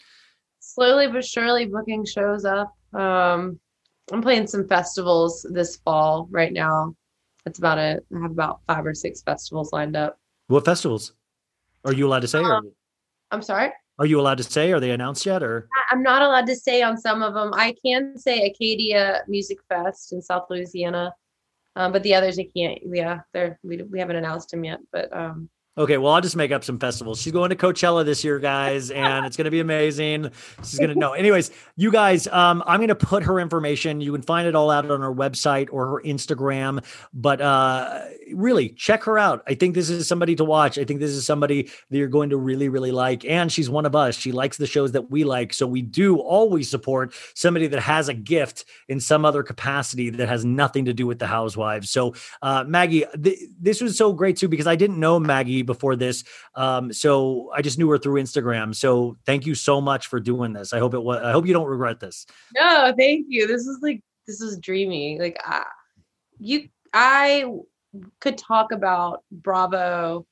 slowly 0.62 1.08
but 1.08 1.26
surely 1.26 1.66
booking 1.66 2.06
shows 2.06 2.46
up. 2.46 2.76
Um, 2.94 3.60
I'm 4.12 4.22
playing 4.22 4.48
some 4.48 4.68
festivals 4.68 5.46
this 5.52 5.78
fall 5.78 6.28
right 6.32 6.54
now. 6.54 6.96
That's 7.46 7.60
about 7.60 7.78
it. 7.78 8.06
I 8.16 8.22
have 8.22 8.32
about 8.32 8.62
five 8.68 8.86
or 8.86 8.94
six 8.94 9.22
festivals 9.22 9.74
lined 9.74 9.96
up. 9.96 10.20
What 10.48 10.66
festivals? 10.66 11.14
Are 11.86 11.94
you 11.94 12.08
allowed 12.08 12.22
to 12.22 12.28
say? 12.28 12.40
Or 12.40 12.56
Um, 12.56 12.72
I'm 13.32 13.42
sorry. 13.42 13.72
are 14.00 14.06
you 14.06 14.20
allowed 14.20 14.38
to 14.38 14.44
say? 14.44 14.72
Are 14.72 14.80
they 14.80 14.92
announced 14.92 15.26
yet? 15.26 15.42
Or 15.44 15.68
I'm 15.90 16.04
not 16.04 16.22
allowed 16.22 16.48
to 16.48 16.56
say 16.56 16.82
on 16.82 16.98
some 16.98 17.22
of 17.24 17.34
them. 17.34 17.52
I 17.54 17.76
can 17.84 18.18
say 18.18 18.46
Acadia 18.46 19.24
Music 19.28 19.60
Fest 19.70 20.14
in 20.14 20.22
South 20.22 20.46
Louisiana, 20.50 21.14
um, 21.76 21.92
but 21.92 22.04
the 22.04 22.14
others 22.16 22.38
I 22.40 22.48
can't. 22.56 22.80
Yeah, 22.86 23.22
they're 23.34 23.60
we, 23.64 23.82
we 23.84 24.00
haven't 24.00 24.16
announced 24.18 24.50
them 24.52 24.64
yet. 24.64 24.80
But 24.92 25.16
um, 25.16 25.50
Okay, 25.78 25.98
well, 25.98 26.12
I'll 26.12 26.20
just 26.20 26.36
make 26.36 26.52
up 26.52 26.66
some 26.66 26.78
festivals. 26.78 27.22
She's 27.22 27.32
going 27.32 27.50
to 27.50 27.56
Coachella 27.56 28.04
this 28.04 28.26
year, 28.26 28.40
guys, 28.40 28.92
and 28.92 29.26
it's 29.26 29.38
going 29.38 29.46
to 29.46 29.52
be 29.52 29.62
amazing. 29.62 30.30
She's 30.58 30.78
going 30.78 30.90
to 30.90 31.00
know. 31.00 31.14
Anyways, 31.14 31.50
you 31.78 31.94
guys, 31.94 32.28
um, 32.28 32.62
I'm 32.68 32.80
going 32.80 32.90
to 32.90 32.96
put 32.96 33.24
her 33.24 33.40
information. 33.40 34.02
You 34.02 34.12
can 34.12 34.22
find 34.22 34.50
it 34.50 34.54
all 34.54 34.70
out 34.70 34.92
on 34.92 35.00
her 35.00 35.14
website 35.14 35.70
or 35.72 35.88
her 35.88 36.02
Instagram. 36.02 36.84
But 37.14 37.40
uh, 37.40 38.02
really, 38.34 38.70
check 38.70 39.04
her 39.06 39.18
out. 39.18 39.44
I 39.48 39.54
think 39.54 39.74
this 39.74 39.90
is 39.90 40.10
somebody 40.10 40.36
to 40.36 40.44
watch. 40.44 40.78
I 40.78 40.84
think 40.84 41.00
this 41.00 41.12
is 41.12 41.26
somebody 41.26 41.72
that 41.90 41.98
you're 41.98 42.10
going 42.10 42.32
to 42.32 42.38
really, 42.38 42.68
really 42.68 42.92
like. 42.92 43.24
And 43.24 43.50
she's 43.50 43.70
one 43.70 43.86
of 43.86 43.96
us. 43.96 44.18
She 44.18 44.34
likes 44.34 44.58
the 44.58 44.68
shows 44.68 44.92
that 44.92 45.10
we 45.10 45.24
like. 45.24 45.54
So 45.54 45.66
we 45.66 45.82
do 45.82 46.18
always 46.18 46.70
support 46.70 47.14
somebody 47.34 47.68
that 47.68 47.80
has 47.80 48.10
a 48.10 48.14
gift 48.14 48.66
in 48.90 49.00
some 49.00 49.24
other 49.24 49.42
capacity 49.42 50.10
that 50.10 50.28
has 50.28 50.44
nothing 50.44 50.84
to 50.84 50.94
do 50.94 51.08
with 51.08 51.20
the 51.20 51.28
housewives. 51.28 51.90
So, 51.90 52.14
uh, 52.42 52.66
Maggie, 52.68 53.06
th- 53.24 53.40
this 53.58 53.80
was 53.80 53.98
so 53.98 54.12
great 54.12 54.36
too 54.36 54.50
because 54.50 54.68
I 54.68 54.76
didn't 54.76 55.00
know 55.00 55.18
Maggie 55.18 55.61
before 55.64 55.96
this. 55.96 56.24
Um, 56.56 56.92
so 56.94 57.52
I 57.54 57.62
just 57.62 57.78
knew 57.78 57.90
her 57.90 57.98
through 57.98 58.22
Instagram. 58.22 58.76
So 58.76 59.18
thank 59.26 59.46
you 59.46 59.56
so 59.56 59.82
much 59.82 60.08
for 60.08 60.20
doing 60.20 60.54
this. 60.54 60.74
I 60.74 60.80
hope 60.80 60.94
it 60.94 61.02
was, 61.04 61.22
I 61.24 61.32
hope 61.32 61.46
you 61.46 61.54
don't 61.54 61.68
regret 61.68 62.00
this. 62.00 62.26
No, 62.56 62.94
thank 62.98 63.26
you. 63.30 63.48
This 63.48 63.68
is 63.68 63.80
like 63.82 64.02
this 64.28 64.42
is 64.42 64.58
dreamy. 64.58 65.20
Like 65.20 65.38
ah, 65.46 65.68
you, 66.40 66.70
I 66.94 67.46
could 68.20 68.38
talk 68.38 68.72
about 68.72 69.24
Bravo 69.32 70.26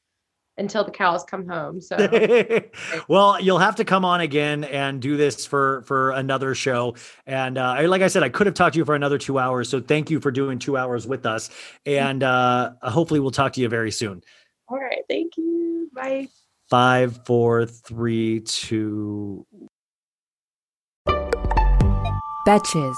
until 0.59 0.83
the 0.83 0.91
cows 0.91 1.23
come 1.23 1.47
home. 1.47 1.81
So 1.81 1.95
well, 3.07 3.41
you'll 3.41 3.59
have 3.59 3.77
to 3.77 3.85
come 3.85 4.05
on 4.05 4.21
again 4.21 4.65
and 4.65 5.01
do 5.01 5.17
this 5.17 5.45
for 5.45 5.81
for 5.83 6.11
another 6.11 6.53
show. 6.53 6.95
And 7.25 7.57
uh, 7.57 7.75
I- 7.77 7.85
like 7.85 8.01
I 8.01 8.07
said, 8.07 8.23
I 8.23 8.29
could 8.29 8.45
have 8.45 8.53
talked 8.53 8.73
to 8.73 8.79
you 8.79 8.85
for 8.85 8.95
another 8.95 9.17
two 9.17 9.39
hours. 9.39 9.69
So 9.69 9.79
thank 9.79 10.11
you 10.11 10.19
for 10.19 10.31
doing 10.31 10.59
two 10.59 10.77
hours 10.77 11.07
with 11.07 11.25
us. 11.25 11.49
And 11.85 12.21
uh, 12.21 12.73
hopefully, 12.83 13.19
we'll 13.19 13.31
talk 13.31 13.53
to 13.53 13.61
you 13.61 13.69
very 13.69 13.91
soon. 13.91 14.21
All 14.69 14.79
right, 14.79 15.03
thank 15.09 15.37
you. 15.37 15.89
Bye. 15.93 16.29
Five, 16.69 17.25
four, 17.25 17.65
three, 17.65 18.41
two. 18.41 19.45
Betches. 22.47 22.95